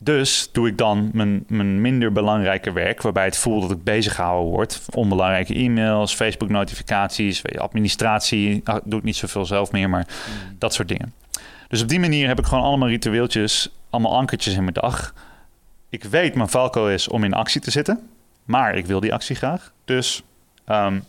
dus 0.00 0.48
doe 0.52 0.68
ik 0.68 0.78
dan 0.78 1.10
mijn, 1.12 1.44
mijn 1.48 1.80
minder 1.80 2.12
belangrijke 2.12 2.72
werk, 2.72 3.02
waarbij 3.02 3.24
het 3.24 3.36
voelt 3.36 3.62
dat 3.62 3.70
ik 3.70 3.84
bezig 3.84 4.14
gehouden 4.14 4.50
word. 4.50 4.82
Onbelangrijke 4.94 5.54
e-mails, 5.54 6.14
Facebook-notificaties, 6.14 7.42
administratie. 7.56 8.60
Ah, 8.64 8.80
doe 8.84 8.98
ik 8.98 9.04
niet 9.04 9.16
zoveel 9.16 9.46
zelf 9.46 9.72
meer, 9.72 9.88
maar 9.88 10.06
mm. 10.08 10.56
dat 10.58 10.74
soort 10.74 10.88
dingen. 10.88 11.12
Dus 11.68 11.82
op 11.82 11.88
die 11.88 12.00
manier 12.00 12.28
heb 12.28 12.38
ik 12.38 12.46
gewoon 12.46 12.64
allemaal 12.64 12.88
ritueeltjes, 12.88 13.70
allemaal 13.90 14.16
ankertjes 14.16 14.54
in 14.54 14.62
mijn 14.62 14.74
dag. 14.74 15.14
Ik 15.88 16.04
weet, 16.04 16.34
mijn 16.34 16.48
valko 16.48 16.86
is 16.86 17.08
om 17.08 17.24
in 17.24 17.34
actie 17.34 17.60
te 17.60 17.70
zitten, 17.70 18.08
maar 18.44 18.74
ik 18.74 18.86
wil 18.86 19.00
die 19.00 19.12
actie 19.12 19.36
graag. 19.36 19.72
Dus 19.84 20.22
um, 20.68 21.04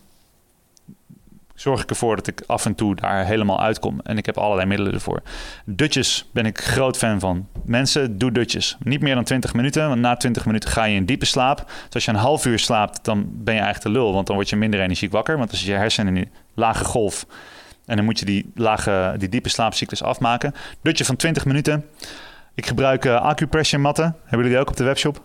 zorg 1.60 1.82
ik 1.82 1.90
ervoor 1.90 2.16
dat 2.16 2.26
ik 2.26 2.42
af 2.46 2.64
en 2.64 2.74
toe 2.74 2.94
daar 2.94 3.24
helemaal 3.24 3.60
uitkom. 3.60 4.00
En 4.00 4.18
ik 4.18 4.26
heb 4.26 4.38
allerlei 4.38 4.68
middelen 4.68 4.92
ervoor. 4.92 5.22
Dutjes 5.64 6.28
ben 6.32 6.46
ik 6.46 6.60
groot 6.60 6.96
fan 6.96 7.20
van. 7.20 7.46
Mensen, 7.64 8.18
doe 8.18 8.32
dutjes. 8.32 8.76
Niet 8.82 9.00
meer 9.00 9.14
dan 9.14 9.24
20 9.24 9.54
minuten, 9.54 9.88
want 9.88 10.00
na 10.00 10.16
20 10.16 10.46
minuten 10.46 10.70
ga 10.70 10.84
je 10.84 10.96
in 10.96 11.04
diepe 11.04 11.24
slaap. 11.24 11.56
Dus 11.84 11.94
als 11.94 12.04
je 12.04 12.10
een 12.10 12.16
half 12.16 12.46
uur 12.46 12.58
slaapt, 12.58 13.04
dan 13.04 13.26
ben 13.28 13.54
je 13.54 13.60
eigenlijk 13.60 13.94
de 13.94 14.00
lul. 14.00 14.12
Want 14.12 14.26
dan 14.26 14.36
word 14.36 14.48
je 14.48 14.56
minder 14.56 14.80
energiek 14.80 15.12
wakker. 15.12 15.38
Want 15.38 15.50
als 15.50 15.64
je 15.64 15.72
hersenen 15.72 16.16
in 16.16 16.30
lage 16.54 16.84
golf 16.84 17.26
en 17.90 17.96
dan 17.96 18.04
moet 18.04 18.18
je 18.18 18.24
die, 18.24 18.50
lage, 18.54 19.14
die 19.18 19.28
diepe 19.28 19.48
slaapcyclus 19.48 20.02
afmaken. 20.02 20.54
Dutje 20.82 21.04
van 21.04 21.16
20 21.16 21.44
minuten. 21.44 21.86
Ik 22.54 22.66
gebruik 22.66 23.04
uh, 23.04 23.20
acupressure 23.20 23.82
matten. 23.82 24.04
Hebben 24.04 24.38
jullie 24.38 24.50
die 24.50 24.58
ook 24.58 24.68
op 24.68 24.76
de 24.76 24.84
webshop? 24.84 25.22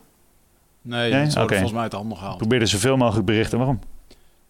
Nee, 0.81 1.11
nee? 1.11 1.29
okay. 1.29 1.47
volgens 1.47 1.71
mij 1.71 1.81
uit 1.81 1.91
de 1.91 1.97
handen 1.97 2.17
gehaald. 2.17 2.37
Probeer 2.37 2.61
er 2.61 2.67
zoveel 2.67 2.97
mogelijk 2.97 3.25
berichten. 3.25 3.57
Waarom? 3.57 3.79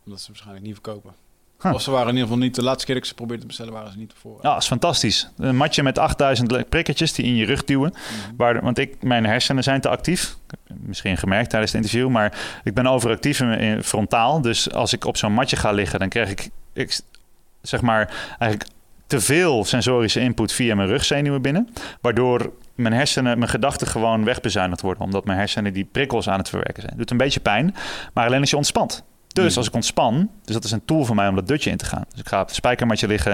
Omdat 0.05 0.21
ze 0.21 0.27
waarschijnlijk 0.27 0.65
niet 0.65 0.73
verkopen. 0.73 1.13
Huh. 1.61 1.73
Of 1.73 1.81
ze 1.81 1.91
waren 1.91 2.07
in 2.07 2.13
ieder 2.13 2.27
geval 2.27 2.43
niet, 2.43 2.55
de 2.55 2.63
laatste 2.63 2.85
keer 2.85 2.95
dat 2.95 3.03
ik 3.03 3.09
ze 3.09 3.15
probeerde 3.15 3.41
te 3.41 3.47
bestellen, 3.47 3.73
waren 3.73 3.91
ze 3.91 3.97
niet 3.97 4.13
voor. 4.19 4.39
Ja, 4.41 4.53
dat 4.53 4.61
is 4.61 4.67
fantastisch. 4.67 5.29
Een 5.37 5.55
matje 5.55 5.83
met 5.83 5.97
8000 5.97 6.69
prikketjes 6.69 7.13
die 7.13 7.25
in 7.25 7.35
je 7.35 7.45
rug 7.45 7.63
duwen. 7.63 7.93
Mm 7.93 8.37
waar, 8.37 8.61
want 8.61 8.77
ik, 8.77 9.03
mijn 9.03 9.25
hersenen 9.25 9.63
zijn 9.63 9.81
te 9.81 9.89
actief. 9.89 10.37
Misschien 10.67 11.17
gemerkt 11.17 11.49
tijdens 11.49 11.71
het 11.71 11.81
interview, 11.81 12.09
maar 12.09 12.59
ik 12.63 12.73
ben 12.73 12.87
overactief 12.87 13.39
in, 13.39 13.59
in 13.59 13.83
frontaal. 13.83 14.41
Dus 14.41 14.71
als 14.71 14.93
ik 14.93 15.05
op 15.05 15.17
zo'n 15.17 15.33
matje 15.33 15.55
ga 15.55 15.71
liggen, 15.71 15.99
dan 15.99 16.09
krijg 16.09 16.29
ik, 16.29 16.49
ik 16.73 16.99
zeg 17.67 17.81
maar 17.81 18.13
eigenlijk 18.39 18.73
te 19.07 19.21
veel 19.21 19.65
sensorische 19.65 20.19
input 20.19 20.51
via 20.51 20.75
mijn 20.75 20.87
rugzenuwen 20.87 21.41
binnen. 21.41 21.69
Waardoor 22.01 22.51
mijn 22.75 22.93
hersenen, 22.93 23.37
mijn 23.37 23.49
gedachten 23.49 23.87
gewoon 23.87 24.23
wegbezuinigd 24.23 24.81
worden. 24.81 25.03
Omdat 25.03 25.25
mijn 25.25 25.37
hersenen 25.37 25.73
die 25.73 25.85
prikkels 25.91 26.29
aan 26.29 26.37
het 26.37 26.49
verwerken 26.49 26.81
zijn. 26.81 26.93
Doet 26.97 27.11
een 27.11 27.17
beetje 27.17 27.39
pijn, 27.39 27.75
maar 28.13 28.25
alleen 28.25 28.39
als 28.39 28.49
je 28.49 28.57
ontspant. 28.57 29.03
Dus 29.27 29.47
hmm. 29.47 29.57
als 29.57 29.67
ik 29.67 29.73
ontspan, 29.73 30.29
dus 30.43 30.53
dat 30.53 30.63
is 30.63 30.71
een 30.71 30.85
tool 30.85 31.05
voor 31.05 31.15
mij 31.15 31.27
om 31.27 31.35
dat 31.35 31.47
dutje 31.47 31.69
in 31.69 31.77
te 31.77 31.85
gaan. 31.85 32.03
Dus 32.09 32.19
ik 32.19 32.27
ga 32.27 32.41
op 32.41 32.47
het 32.47 32.55
spijkermatje 32.55 33.07
liggen. 33.07 33.33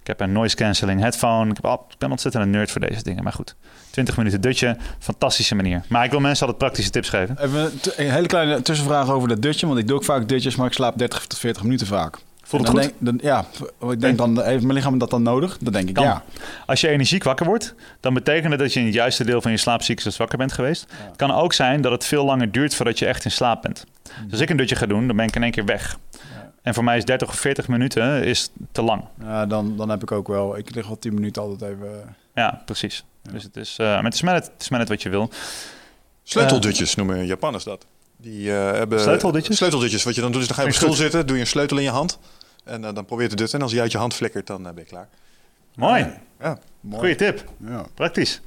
Ik 0.00 0.06
heb 0.06 0.20
een 0.20 0.32
noise 0.32 0.56
cancelling 0.56 1.00
headphone. 1.00 1.50
Ik, 1.50 1.56
heb, 1.62 1.80
ik 1.88 1.98
ben 1.98 2.10
ontzettend 2.10 2.44
een 2.44 2.50
nerd 2.50 2.70
voor 2.70 2.80
deze 2.80 3.02
dingen. 3.02 3.22
Maar 3.22 3.32
goed, 3.32 3.56
20 3.90 4.16
minuten 4.16 4.40
dutje, 4.40 4.76
fantastische 4.98 5.54
manier. 5.54 5.82
Maar 5.88 6.04
ik 6.04 6.10
wil 6.10 6.20
mensen 6.20 6.46
altijd 6.46 6.64
praktische 6.64 6.90
tips 6.90 7.08
geven. 7.08 7.36
Even 7.40 7.72
een 7.96 8.10
hele 8.10 8.26
kleine 8.26 8.62
tussenvraag 8.62 9.10
over 9.10 9.28
dat 9.28 9.42
dutje. 9.42 9.66
Want 9.66 9.78
ik 9.78 9.86
doe 9.86 9.96
ook 9.96 10.04
vaak 10.04 10.28
dutjes, 10.28 10.56
maar 10.56 10.66
ik 10.66 10.72
slaap 10.72 10.98
30 10.98 11.26
tot 11.26 11.38
40 11.38 11.62
minuten 11.62 11.86
vaak. 11.86 12.18
Voelt 12.52 12.68
het 12.68 12.78
goed? 12.78 12.82
Denk, 12.82 12.94
dan, 12.98 13.18
ja, 13.22 13.44
ik 13.90 14.00
denk 14.00 14.18
dan, 14.18 14.42
heeft 14.42 14.62
mijn 14.62 14.74
lichaam 14.74 14.98
dat 14.98 15.10
dan 15.10 15.22
nodig? 15.22 15.58
Dan 15.58 15.72
denk 15.72 15.88
ik 15.88 15.98
ja. 15.98 16.22
Als 16.66 16.80
je 16.80 16.88
energiek 16.88 17.24
wakker 17.24 17.46
wordt, 17.46 17.74
dan 18.00 18.14
betekent 18.14 18.50
het 18.50 18.60
dat 18.60 18.72
je 18.72 18.80
in 18.80 18.86
het 18.86 18.94
juiste 18.94 19.24
deel 19.24 19.40
van 19.40 19.50
je 19.50 19.56
slaapcyclus 19.56 20.16
wakker 20.16 20.38
bent 20.38 20.52
geweest. 20.52 20.86
Het 20.88 21.16
kan 21.16 21.30
ook 21.30 21.52
zijn 21.52 21.80
dat 21.80 21.92
het 21.92 22.04
veel 22.04 22.24
langer 22.24 22.52
duurt 22.52 22.74
voordat 22.74 22.98
je 22.98 23.06
echt 23.06 23.24
in 23.24 23.30
slaap 23.30 23.62
bent. 23.62 23.84
Dus 24.02 24.32
als 24.32 24.40
ik 24.40 24.50
een 24.50 24.56
dutje 24.56 24.76
ga 24.76 24.86
doen, 24.86 25.06
dan 25.06 25.16
ben 25.16 25.26
ik 25.26 25.36
in 25.36 25.42
één 25.42 25.50
keer 25.50 25.64
weg. 25.64 25.98
En 26.62 26.74
voor 26.74 26.84
mij 26.84 26.96
is 26.96 27.04
30 27.04 27.28
of 27.28 27.34
40 27.34 27.68
minuten 27.68 28.24
is 28.24 28.50
te 28.72 28.82
lang. 28.82 29.04
Ja, 29.20 29.46
dan, 29.46 29.76
dan 29.76 29.88
heb 29.88 30.02
ik 30.02 30.12
ook 30.12 30.28
wel. 30.28 30.58
Ik 30.58 30.74
lig 30.74 30.88
al 30.88 30.98
10 30.98 31.14
minuten 31.14 31.42
altijd 31.42 31.72
even. 31.72 32.16
Ja, 32.34 32.62
precies. 32.64 33.04
Dus 33.32 33.42
het 33.42 33.56
is, 33.56 33.76
uh, 33.80 34.02
het, 34.02 34.14
is 34.14 34.20
het, 34.20 34.50
is 34.58 34.68
net 34.68 34.88
wat 34.88 35.02
je 35.02 35.08
wil. 35.08 35.30
Sleuteldutjes 36.22 36.90
uh, 36.90 36.96
noemen 36.96 37.26
Japanners 37.26 37.64
dat. 37.64 37.86
Die 38.16 38.46
uh, 38.46 38.54
hebben 38.54 39.00
sleuteldutjes? 39.00 39.56
sleuteldutjes. 39.56 40.02
Wat 40.02 40.14
je 40.14 40.20
dan 40.20 40.32
doet 40.32 40.40
is 40.40 40.46
dan 40.46 40.56
ga 40.56 40.62
je 40.62 40.68
op 40.68 40.74
stoel 40.74 40.92
zitten, 40.92 41.26
doe 41.26 41.36
je 41.36 41.42
een 41.42 41.48
sleutel 41.48 41.76
in 41.76 41.82
je 41.82 41.90
hand. 41.90 42.18
En 42.64 42.82
uh, 42.82 42.94
dan 42.94 43.04
probeer 43.04 43.24
je 43.24 43.30
te 43.30 43.36
dutten. 43.36 43.58
En 43.58 43.64
als 43.64 43.72
hij 43.72 43.80
uit 43.80 43.92
je 43.92 43.98
hand 43.98 44.14
flikkert, 44.14 44.46
dan 44.46 44.60
uh, 44.60 44.66
ben 44.66 44.82
je 44.82 44.84
klaar. 44.84 45.08
Mooi. 45.74 46.06
Ja, 46.40 46.58
mooi. 46.80 46.98
Goeie 46.98 47.14
tip. 47.14 47.44
Ja. 47.58 47.84
Praktisch. 47.94 48.40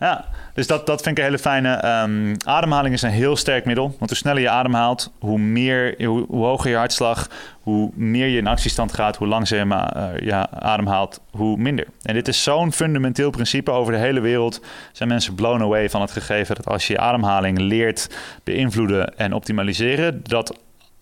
Ja, 0.00 0.24
Dus 0.54 0.66
dat, 0.66 0.86
dat 0.86 1.02
vind 1.02 1.18
ik 1.18 1.24
een 1.24 1.30
hele 1.30 1.42
fijne. 1.42 1.72
Ehm, 1.72 2.34
ademhaling 2.44 2.94
is 2.94 3.02
een 3.02 3.10
heel 3.10 3.36
sterk 3.36 3.64
middel. 3.64 3.94
Want 3.98 4.10
hoe 4.10 4.18
sneller 4.18 4.42
je 4.42 4.50
ademhaalt, 4.50 5.12
hoe, 5.18 5.38
meer, 5.38 6.06
hoe, 6.06 6.26
hoe 6.28 6.44
hoger 6.44 6.70
je 6.70 6.76
hartslag, 6.76 7.28
hoe 7.60 7.90
meer 7.94 8.26
je 8.26 8.38
in 8.38 8.46
actiestand 8.46 8.94
gaat, 8.94 9.16
hoe 9.16 9.28
langzamer 9.28 9.96
uh, 9.96 10.08
je 10.20 10.50
ademhaalt, 10.50 11.20
hoe 11.30 11.56
minder. 11.56 11.86
En 12.02 12.14
dit 12.14 12.28
is 12.28 12.42
zo'n 12.42 12.72
fundamenteel 12.72 13.30
principe 13.30 13.70
over 13.70 13.92
de 13.92 13.98
hele 13.98 14.20
wereld. 14.20 14.60
Zijn 14.92 15.08
mensen 15.08 15.34
blown 15.34 15.62
away 15.62 15.90
van 15.90 16.00
het 16.00 16.10
gegeven 16.10 16.54
dat 16.54 16.66
als 16.66 16.86
je 16.86 16.92
je 16.92 16.98
ademhaling 17.00 17.58
leert 17.58 18.16
beïnvloeden 18.44 19.16
en 19.16 19.32
optimaliseren, 19.32 20.20
dat 20.22 20.58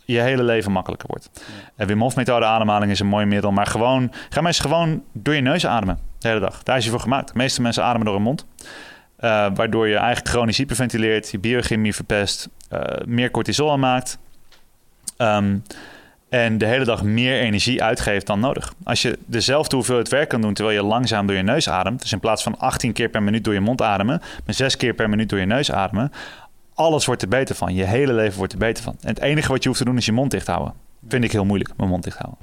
je 0.07 0.20
hele 0.20 0.43
leven 0.43 0.73
makkelijker 0.73 1.09
wordt. 1.09 1.31
En 1.77 1.87
Wim 1.87 2.01
Hof 2.01 2.16
methode 2.16 2.45
ademhaling 2.45 2.91
is 2.91 3.01
een 3.01 3.07
mooi 3.07 3.27
middel, 3.27 3.53
maar 3.53 3.66
gewoon, 3.66 4.12
ga 4.28 4.41
maar 4.41 4.51
eens 4.51 4.61
gewoon 4.61 5.03
door 5.12 5.35
je 5.35 5.41
neus 5.41 5.66
ademen 5.66 5.99
de 6.19 6.28
hele 6.28 6.41
dag. 6.41 6.62
Daar 6.62 6.77
is 6.77 6.85
je 6.85 6.91
voor 6.91 7.01
gemaakt. 7.01 7.28
De 7.28 7.37
meeste 7.37 7.62
mensen 7.62 7.85
ademen 7.85 8.05
door 8.05 8.15
hun 8.15 8.24
mond. 8.24 8.47
Uh, 9.20 9.47
waardoor 9.55 9.89
je 9.89 9.97
eigenlijk 9.97 10.28
chronisch 10.28 10.57
hyperventileert, 10.57 11.31
je 11.31 11.39
biochemie 11.39 11.95
verpest, 11.95 12.49
uh, 12.73 12.81
meer 13.05 13.31
cortisol 13.31 13.70
aanmaakt. 13.70 14.19
Um, 15.19 15.62
en 16.28 16.59
de 16.59 16.66
hele 16.66 16.85
dag 16.85 17.03
meer 17.03 17.41
energie 17.41 17.83
uitgeeft 17.83 18.27
dan 18.27 18.41
nodig. 18.41 18.73
Als 18.85 19.03
je 19.03 19.19
dezelfde 19.27 19.77
hoeveelheid 19.77 20.09
werk 20.09 20.28
kan 20.28 20.41
doen 20.41 20.55
terwijl 20.55 20.77
je 20.77 20.85
langzaam 20.85 21.27
door 21.27 21.37
je 21.37 21.43
neus 21.43 21.69
ademt, 21.69 22.01
dus 22.03 22.12
in 22.12 22.20
plaats 22.20 22.43
van 22.43 22.59
18 22.59 22.93
keer 22.93 23.09
per 23.09 23.23
minuut 23.23 23.45
door 23.45 23.55
je 23.55 23.61
mond 23.61 23.83
ademen, 23.83 24.20
maar 24.45 24.55
6 24.55 24.77
keer 24.77 24.95
per 24.95 25.09
minuut 25.09 25.28
door 25.28 25.39
je 25.39 25.47
neus 25.47 25.73
ademen, 25.73 26.12
alles 26.77 27.07
wordt 27.07 27.23
er 27.23 27.28
beter 27.28 27.55
van. 27.55 27.74
Je 27.74 27.85
hele 27.85 28.12
leven 28.12 28.39
wordt 28.39 28.53
er 28.53 28.59
beter 28.59 28.82
van. 28.82 28.97
En 29.01 29.09
het 29.09 29.20
enige 29.20 29.53
wat 29.53 29.62
je 29.62 29.69
hoeft 29.69 29.81
te 29.81 29.86
doen 29.86 29.97
is 29.97 30.07
je 30.07 30.12
mond 30.12 30.31
dicht 30.31 30.47
houden. 30.47 30.74
Vind 31.09 31.24
ik 31.24 31.32
heel 31.32 31.44
moeilijk, 31.44 31.73
mijn 31.77 31.90
mond 31.90 32.05
dicht 32.05 32.19
houden. 32.19 32.39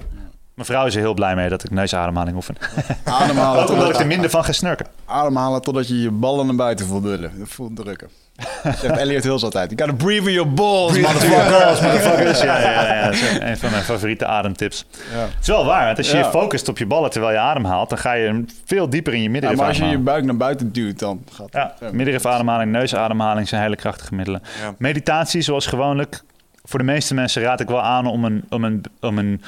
Mijn 0.54 0.66
vrouw 0.66 0.86
is 0.86 0.94
er 0.94 1.00
heel 1.00 1.14
blij 1.14 1.34
mee 1.34 1.48
dat 1.48 1.64
ik 1.64 1.70
neusademhaling 1.70 2.36
oefen. 2.36 2.56
Ademhalen. 3.04 3.62
Ook 3.62 3.70
omdat 3.74 3.88
ik 3.88 3.96
er 3.96 4.06
minder 4.06 4.30
van 4.30 4.44
ga 4.44 4.52
snurken. 4.52 4.86
Ademhalen 5.04 5.62
totdat 5.62 5.88
je 5.88 6.00
je 6.00 6.10
ballen 6.10 6.46
naar 6.46 6.54
buiten 6.54 6.86
voelt, 6.86 7.28
voelt 7.42 7.76
drukken. 7.76 8.08
Zegt 8.80 8.96
Elliot 8.96 9.22
Hills 9.22 9.42
altijd. 9.42 9.70
You 9.70 9.82
gotta 9.82 10.04
breathe 10.04 10.26
in 10.28 10.32
your 10.32 10.52
balls, 10.52 10.98
motherfuckers. 10.98 11.80
motherfuckers. 11.86 12.40
Ja, 12.40 12.60
ja, 12.60 12.94
ja, 12.94 13.04
dat 13.04 13.14
is 13.14 13.38
een 13.38 13.56
van 13.56 13.70
mijn 13.70 13.82
favoriete 13.82 14.26
ademtips. 14.26 14.84
Ja. 15.12 15.18
Het 15.18 15.30
is 15.40 15.46
wel 15.46 15.64
waar, 15.64 15.96
als 15.96 16.10
je 16.10 16.16
je 16.16 16.24
focust 16.24 16.68
op 16.68 16.78
je 16.78 16.86
ballen 16.86 17.10
terwijl 17.10 17.32
je 17.32 17.38
adem 17.38 17.64
haalt, 17.64 17.88
dan 17.88 17.98
ga 17.98 18.12
je 18.12 18.44
veel 18.64 18.88
dieper 18.88 19.14
in 19.14 19.22
je 19.22 19.30
middenrif 19.30 19.58
maar 19.58 19.68
als 19.68 19.78
je 19.78 19.84
je 19.84 19.98
buik 19.98 20.24
naar 20.24 20.36
buiten 20.36 20.72
duwt, 20.72 20.98
dan 20.98 21.24
gaat 21.32 21.46
het... 21.50 21.72
Ja, 21.80 21.90
middenrifademhaling, 21.90 22.72
neusademhaling 22.72 23.48
zijn 23.48 23.62
hele 23.62 23.76
krachtige 23.76 24.14
middelen. 24.14 24.42
Meditatie, 24.78 25.42
zoals 25.42 25.66
gewoonlijk. 25.66 26.22
Voor 26.64 26.78
de 26.78 26.84
meeste 26.84 27.14
mensen 27.14 27.42
raad 27.42 27.60
ik 27.60 27.68
wel 27.68 27.82
aan 27.82 28.06
om 28.06 28.24
een... 28.24 28.44
Om 28.50 28.64
een, 28.64 28.82
om 29.00 29.18
een 29.18 29.42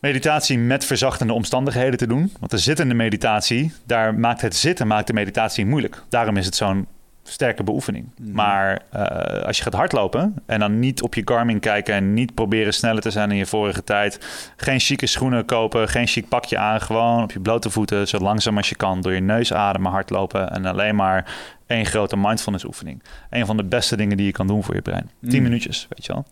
meditatie 0.00 0.58
met 0.58 0.84
verzachtende 0.84 1.32
omstandigheden 1.32 1.98
te 1.98 2.06
doen. 2.06 2.32
Want 2.38 2.50
de 2.50 2.58
zittende 2.58 2.94
meditatie, 2.94 3.72
daar 3.84 4.14
maakt 4.14 4.40
het 4.40 4.56
zitten 4.56 4.86
maakt 4.86 5.06
de 5.06 5.12
meditatie 5.12 5.66
moeilijk. 5.66 6.02
Daarom 6.08 6.36
is 6.36 6.46
het 6.46 6.56
zo'n 6.56 6.86
sterke 7.30 7.62
beoefening. 7.62 8.10
Mhm. 8.16 8.32
Maar 8.32 8.82
uh, 8.96 9.02
als 9.46 9.56
je 9.56 9.62
gaat 9.62 9.72
hardlopen 9.72 10.34
en 10.46 10.60
dan 10.60 10.78
niet 10.78 11.02
op 11.02 11.14
je 11.14 11.22
Garmin 11.24 11.60
kijken 11.60 11.94
en 11.94 12.14
niet 12.14 12.34
proberen 12.34 12.74
sneller 12.74 13.02
te 13.02 13.10
zijn 13.10 13.28
dan 13.28 13.38
je 13.38 13.46
vorige 13.46 13.84
tijd, 13.84 14.18
geen 14.56 14.80
chique 14.80 15.06
schoenen 15.06 15.44
kopen, 15.44 15.88
geen 15.88 16.06
chic 16.06 16.28
pakje 16.28 16.58
aan, 16.58 16.80
gewoon 16.80 17.22
op 17.22 17.32
je 17.32 17.40
blote 17.40 17.70
voeten, 17.70 18.08
zo 18.08 18.18
langzaam 18.18 18.56
als 18.56 18.68
je 18.68 18.76
kan, 18.76 19.00
door 19.00 19.12
je 19.12 19.20
neus 19.20 19.52
ademen, 19.52 19.90
hardlopen 19.90 20.50
en 20.50 20.64
alleen 20.64 20.94
maar 20.94 21.34
één 21.66 21.86
grote 21.86 22.16
mindfulness 22.16 22.64
oefening. 22.64 23.02
Een 23.30 23.46
van 23.46 23.56
de 23.56 23.64
beste 23.64 23.96
dingen 23.96 24.16
die 24.16 24.26
je 24.26 24.32
kan 24.32 24.46
doen 24.46 24.64
voor 24.64 24.74
je 24.74 24.82
brein. 24.82 25.10
Tien 25.20 25.30
mhm. 25.30 25.42
minuutjes, 25.42 25.86
weet 25.88 26.06
je 26.06 26.12
wel. 26.12 26.24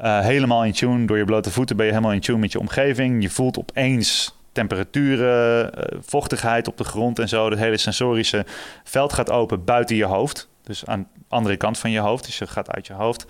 Uh, 0.00 0.20
helemaal 0.20 0.64
in 0.64 0.72
tune. 0.72 1.06
Door 1.06 1.18
je 1.18 1.24
blote 1.24 1.50
voeten 1.50 1.76
ben 1.76 1.86
je 1.86 1.92
helemaal 1.92 2.12
in 2.12 2.20
tune 2.20 2.38
met 2.38 2.52
je 2.52 2.58
omgeving. 2.58 3.22
Je 3.22 3.30
voelt 3.30 3.58
opeens 3.58 4.36
temperaturen, 4.56 5.70
uh, 5.74 5.98
vochtigheid 6.00 6.68
op 6.68 6.76
de 6.76 6.84
grond 6.84 7.18
en 7.18 7.28
zo. 7.28 7.50
Het 7.50 7.58
hele 7.58 7.76
sensorische 7.76 8.44
veld 8.84 9.12
gaat 9.12 9.30
open 9.30 9.64
buiten 9.64 9.96
je 9.96 10.04
hoofd. 10.04 10.48
Dus 10.62 10.86
aan 10.86 11.08
de 11.14 11.20
andere 11.28 11.56
kant 11.56 11.78
van 11.78 11.90
je 11.90 11.98
hoofd. 11.98 12.24
Dus 12.24 12.38
je 12.38 12.46
gaat 12.46 12.70
uit 12.70 12.86
je 12.86 12.92
hoofd. 12.92 13.26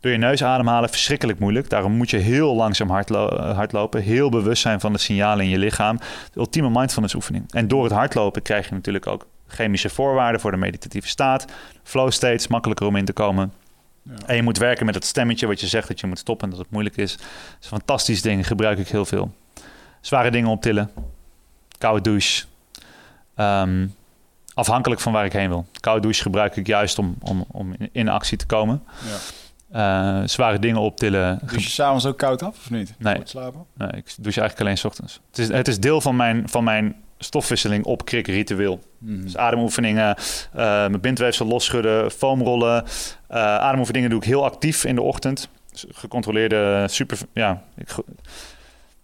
Door 0.00 0.12
je 0.12 0.18
neus 0.18 0.42
ademhalen, 0.42 0.88
verschrikkelijk 0.88 1.38
moeilijk. 1.38 1.70
Daarom 1.70 1.92
moet 1.92 2.10
je 2.10 2.16
heel 2.16 2.54
langzaam 2.54 2.90
hardlo 2.90 3.28
eh, 3.28 3.54
hardlopen. 3.56 4.02
Heel 4.02 4.28
bewust 4.28 4.62
zijn 4.62 4.80
van 4.80 4.92
de 4.92 4.98
signalen 4.98 5.44
in 5.44 5.50
je 5.50 5.58
lichaam. 5.58 5.96
De 6.32 6.38
ultieme 6.38 6.70
mindfulness 6.70 7.14
oefening. 7.14 7.52
En 7.52 7.68
door 7.68 7.84
het 7.84 7.92
hardlopen 7.92 8.42
krijg 8.42 8.68
je 8.68 8.74
natuurlijk 8.74 9.06
ook 9.06 9.26
chemische 9.46 9.88
voorwaarden 9.88 10.40
voor 10.40 10.50
de 10.50 10.56
meditatieve 10.56 11.08
staat. 11.08 11.44
Flow 11.82 12.10
states, 12.10 12.46
makkelijker 12.46 12.86
om 12.86 12.96
in 12.96 13.04
te 13.04 13.12
komen. 13.12 13.52
En 14.26 14.36
je 14.36 14.42
moet 14.42 14.58
werken 14.58 14.86
met 14.86 14.94
het 14.94 15.04
stemmetje 15.04 15.46
wat 15.46 15.60
je 15.60 15.66
zegt 15.66 15.88
dat 15.88 16.00
je 16.00 16.06
moet 16.06 16.18
stoppen 16.18 16.44
en 16.44 16.50
dat 16.50 16.62
het 16.62 16.70
moeilijk 16.70 16.96
is. 16.96 17.12
Dat 17.12 17.20
is 17.60 17.70
een 17.70 17.78
fantastisch 17.78 18.22
ding, 18.22 18.46
gebruik 18.46 18.78
ik 18.78 18.88
heel 18.88 19.04
veel. 19.04 19.32
Zware 20.00 20.30
dingen 20.30 20.48
optillen, 20.48 20.90
koude 21.78 22.00
douche. 22.00 22.44
Ehm, 23.34 23.86
afhankelijk 24.54 25.00
van 25.00 25.12
waar 25.12 25.24
ik 25.24 25.32
heen 25.32 25.48
wil. 25.48 25.66
Koude 25.80 26.02
douche 26.02 26.22
gebruik 26.22 26.56
ik 26.56 26.66
juist 26.66 26.98
om, 26.98 27.16
om, 27.20 27.44
om 27.50 27.74
in 27.92 28.08
actie 28.08 28.38
te 28.38 28.46
komen. 28.46 28.82
Ja. 29.08 29.16
Uh, 29.72 30.28
zware 30.28 30.58
dingen 30.58 30.80
optillen. 30.80 31.40
Dus 31.52 31.64
je 31.64 31.70
s'avonds 31.70 32.06
ook 32.06 32.18
koud 32.18 32.42
af 32.42 32.56
of 32.56 32.70
niet? 32.70 32.94
Nee. 32.98 33.20
slapen? 33.24 33.64
nee, 33.74 33.88
ik 33.88 34.14
douche 34.18 34.40
eigenlijk 34.40 34.60
alleen 34.60 34.78
s 34.78 34.84
ochtends. 34.84 35.20
Het 35.30 35.38
is, 35.38 35.48
het 35.48 35.68
is 35.68 35.80
deel 35.80 36.00
van 36.00 36.16
mijn, 36.16 36.48
van 36.48 36.64
mijn 36.64 36.96
stofwisseling 37.18 37.84
op 37.84 38.04
krik 38.04 38.26
ritueel. 38.26 38.80
Mm. 38.98 39.22
Dus 39.22 39.36
ademoefeningen, 39.36 40.16
uh, 40.18 40.62
mijn 40.62 41.00
bindweefsel 41.00 41.46
losschudden, 41.46 42.10
foamrollen. 42.10 42.84
Uh, 42.84 43.36
ademoefeningen 43.38 44.10
doe 44.10 44.18
ik 44.18 44.24
heel 44.24 44.44
actief 44.44 44.84
in 44.84 44.94
de 44.94 45.02
ochtend. 45.02 45.48
Dus 45.70 45.84
gecontroleerde 45.88 46.86
super... 46.88 47.18
Ja, 47.32 47.62
ik, 47.76 47.88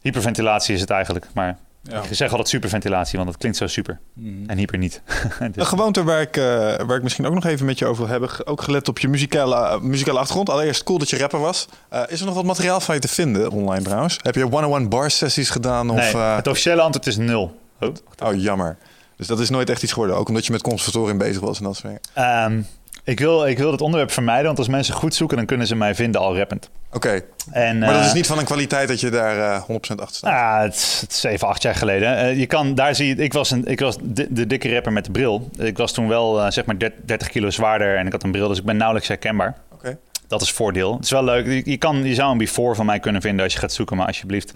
hyperventilatie 0.05 0.75
is 0.75 0.81
het 0.81 0.91
eigenlijk, 0.91 1.27
maar... 1.33 1.57
Ja. 1.91 2.03
Ik 2.03 2.15
zeg 2.15 2.31
altijd 2.31 2.49
superventilatie, 2.49 3.19
want 3.19 3.31
dat 3.31 3.39
klinkt 3.39 3.59
zo 3.59 3.67
super. 3.67 4.01
Mm. 4.13 4.45
En 4.47 4.59
hyper 4.59 4.79
niet. 4.79 5.03
dus. 5.39 5.49
Een 5.55 5.67
gewoonte 5.67 6.05
waar 6.05 6.21
ik, 6.21 6.37
uh, 6.37 6.45
waar 6.87 6.97
ik 6.97 7.03
misschien 7.03 7.27
ook 7.27 7.35
nog 7.35 7.45
even 7.45 7.67
met 7.67 7.79
je 7.79 7.87
over 7.87 8.03
wil 8.03 8.11
hebben. 8.11 8.47
Ook 8.47 8.63
gelet 8.63 8.89
op 8.89 8.99
je 8.99 9.09
muzikale, 9.09 9.81
muzikale 9.81 10.19
achtergrond. 10.19 10.51
Allereerst 10.51 10.83
cool 10.83 10.99
dat 10.99 11.11
je 11.11 11.19
rapper 11.19 11.41
was. 11.41 11.69
is 12.09 12.21
er 12.21 12.27
nog 12.27 12.35
wat 12.35 12.45
materiaal 12.45 12.81
van 12.81 12.95
je 12.95 13.01
te 13.01 13.09
vinden 13.09 13.51
online 13.51 13.83
trouwens? 13.83 14.19
Heb 14.23 14.35
je 14.35 14.53
one-on-one 14.53 14.89
bar 14.89 15.11
sessies 15.11 15.51
gedaan? 15.51 15.91
Of, 15.91 16.13
nee, 16.13 16.17
het 16.17 16.47
officiële 16.47 16.81
antwoord 16.81 17.07
is 17.07 17.17
nul. 17.17 17.61
Oh, 17.81 17.95
oh, 18.25 18.41
jammer. 18.41 18.77
Dus 19.17 19.27
dat 19.27 19.41
is 19.41 19.51
nooit 19.51 19.71
echt 19.71 19.83
iets 19.83 19.93
geworden. 19.93 20.17
Ook 20.17 20.29
omdat 20.29 20.47
je 20.47 20.53
met 20.53 20.63
conservatorium 20.63 21.19
bezig 21.19 21.41
was 21.41 21.59
en 21.59 21.65
dat 21.65 21.77
soort 21.77 22.01
dingen. 22.15 22.45
Um, 22.53 22.67
ik, 23.05 23.19
wil, 23.19 23.47
ik 23.47 23.59
wil 23.59 23.73
het 23.73 23.81
onderwerp 23.81 24.11
vermijden, 24.11 24.47
want 24.47 24.59
als 24.59 24.69
mensen 24.69 24.95
goed 24.95 25.15
zoeken, 25.15 25.37
dan 25.37 25.47
kunnen 25.47 25.67
ze 25.67 25.77
mij 25.77 25.95
vinden 25.95 26.21
al 26.21 26.37
rappend. 26.37 26.71
Oké. 26.93 26.97
Okay. 26.97 27.75
Maar 27.75 27.93
dat 27.93 28.03
is 28.03 28.09
eh, 28.09 28.15
niet 28.15 28.27
van 28.27 28.39
een 28.39 28.45
kwaliteit 28.45 28.89
dat 28.89 29.01
je 29.01 29.11
daar 29.11 29.37
uh, 29.37 29.55
eh, 29.55 29.63
100% 29.63 29.67
achter 29.71 30.17
staat? 30.17 30.31
Ja, 30.31 30.63
het, 30.63 30.99
het, 31.01 31.11
is 31.13 31.21
7, 31.21 31.49
8 31.49 31.63
jaar 31.63 31.75
geleden. 31.75 32.25
Uh, 32.25 32.39
je 32.39 32.47
kan, 32.47 32.75
daar 32.75 32.95
zie 32.95 33.07
je, 33.07 33.15
ik 33.15 33.33
was, 33.33 33.51
een, 33.51 33.67
ik 33.67 33.81
was 33.81 33.97
de, 34.03 34.27
de 34.31 34.47
dikke 34.47 34.73
rapper 34.73 34.93
met 34.93 35.05
de 35.05 35.11
bril. 35.11 35.51
Ik 35.59 35.77
was 35.77 35.93
toen 35.93 36.09
wel 36.09 36.53
zeg 36.53 36.65
maar 36.65 36.77
30 37.05 37.29
kilo 37.29 37.51
zwaarder 37.51 37.97
en 37.97 38.07
ik 38.07 38.13
had 38.13 38.23
een 38.23 38.33
bril, 38.33 38.49
dus 38.49 38.59
ik 38.59 38.65
ben 38.65 38.77
nauwelijks 38.77 39.09
herkenbaar. 39.09 39.55
Oké. 39.73 39.99
Dat 40.29 40.43
is 40.43 40.51
voordeel. 40.51 40.95
Het 40.95 41.05
is 41.05 41.11
wel 41.11 41.25
leuk. 41.25 41.47
Je, 41.47 41.71
je, 41.71 41.77
kan, 41.77 42.05
je 42.05 42.15
zou 42.15 42.33
een 42.33 42.39
before 42.39 42.75
van 42.75 42.87
mij 42.87 43.01
kunnen 43.01 43.23
vinden 43.23 43.45
als 43.45 43.53
je 43.53 43.59
gaat 43.59 43.73
zoeken, 43.73 43.97
maar 43.97 44.07
alsjeblieft 44.07 44.53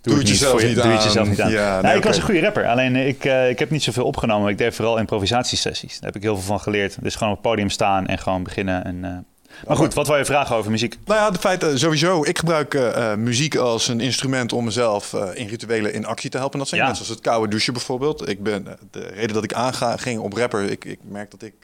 Doe, 0.00 0.18
het 0.18 0.28
jezelf 0.28 0.62
niet, 0.62 0.74
doe 0.74 0.84
het 0.84 1.02
jezelf 1.02 1.28
niet 1.28 1.40
aan. 1.40 1.50
Ja, 1.50 1.80
nee, 1.80 1.96
ik 1.96 2.04
was 2.04 2.16
een 2.16 2.22
goede 2.22 2.40
rapper. 2.40 2.66
Alleen 2.66 2.96
eh, 2.96 3.08
ik, 3.08 3.24
uh, 3.24 3.48
ik 3.48 3.58
heb 3.58 3.70
niet 3.70 3.82
zoveel 3.82 4.04
opgenomen. 4.04 4.50
Ik 4.50 4.58
deed 4.58 4.74
vooral 4.74 4.98
improvisatiesessies. 4.98 5.92
Daar 5.92 6.06
heb 6.06 6.16
ik 6.16 6.22
heel 6.22 6.34
veel 6.34 6.44
van 6.44 6.60
geleerd. 6.60 6.96
Dus 7.00 7.14
gewoon 7.14 7.32
op 7.32 7.38
het 7.38 7.48
podium 7.48 7.70
staan 7.70 8.06
en 8.06 8.18
gewoon 8.18 8.42
beginnen. 8.42 8.84
En, 8.84 8.96
uh... 9.04 9.18
Maar 9.66 9.76
goed, 9.76 9.94
wat 9.94 10.06
wil 10.06 10.16
je 10.16 10.24
vragen 10.24 10.56
over 10.56 10.70
muziek? 10.70 10.96
Nou 11.04 11.20
ja, 11.20 11.30
de 11.30 11.38
feit 11.38 11.66
sowieso. 11.74 12.24
Ik 12.24 12.38
gebruik 12.38 12.78
muziek 13.16 13.56
als 13.56 13.88
een 13.88 14.00
instrument 14.00 14.52
om 14.52 14.64
mezelf 14.64 15.12
in 15.34 15.46
rituelen 15.46 15.92
in 15.92 16.06
actie 16.06 16.30
te 16.30 16.38
helpen. 16.38 16.58
Dat 16.58 16.68
zijn 16.68 16.80
ja. 16.80 16.94
zoals 16.94 17.08
het 17.08 17.20
koude 17.20 17.48
douchen 17.48 17.72
bijvoorbeeld. 17.72 18.28
Ik 18.28 18.42
ben, 18.42 18.66
de 18.90 19.06
reden 19.14 19.34
dat 19.34 19.44
ik 19.44 19.52
aanga 19.52 19.96
ging 19.96 20.20
op 20.20 20.32
rapper, 20.32 20.70
ik, 20.70 20.84
ik 20.84 20.98
merk 21.02 21.30
dat 21.30 21.42
ik 21.42 21.54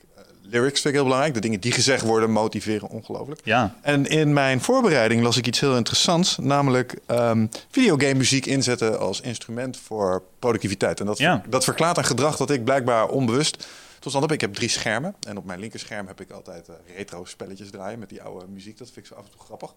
lyrics 0.50 0.80
vind 0.80 0.84
ik 0.84 0.92
heel 0.92 1.02
belangrijk. 1.02 1.34
De 1.34 1.40
dingen 1.40 1.60
die 1.60 1.72
gezegd 1.72 2.02
worden 2.02 2.30
motiveren 2.30 2.88
ongelooflijk. 2.88 3.40
Ja. 3.44 3.74
En 3.82 4.06
in 4.06 4.32
mijn 4.32 4.60
voorbereiding 4.60 5.22
las 5.22 5.36
ik 5.36 5.46
iets 5.46 5.60
heel 5.60 5.76
interessants. 5.76 6.38
Namelijk 6.38 6.98
um, 7.06 7.48
videogame 7.70 8.14
muziek 8.14 8.46
inzetten 8.46 8.98
als 8.98 9.20
instrument 9.20 9.76
voor 9.76 10.22
productiviteit. 10.38 11.00
En 11.00 11.06
dat, 11.06 11.18
ja. 11.18 11.42
dat 11.48 11.64
verklaart 11.64 11.96
een 11.96 12.04
gedrag 12.04 12.36
dat 12.36 12.50
ik 12.50 12.64
blijkbaar 12.64 13.08
onbewust 13.08 13.66
tot 13.98 14.10
stand 14.10 14.24
heb. 14.24 14.32
Ik 14.32 14.40
heb 14.40 14.54
drie 14.54 14.68
schermen. 14.68 15.14
En 15.28 15.36
op 15.36 15.44
mijn 15.44 15.60
linkerscherm 15.60 16.06
heb 16.06 16.20
ik 16.20 16.30
altijd 16.30 16.68
uh, 16.68 16.74
retro 16.96 17.24
spelletjes 17.24 17.70
draaien 17.70 17.98
met 17.98 18.08
die 18.08 18.22
oude 18.22 18.46
muziek. 18.48 18.78
Dat 18.78 18.90
vind 18.92 19.06
ik 19.06 19.12
zo 19.12 19.14
af 19.18 19.24
en 19.24 19.30
toe 19.30 19.40
grappig. 19.40 19.74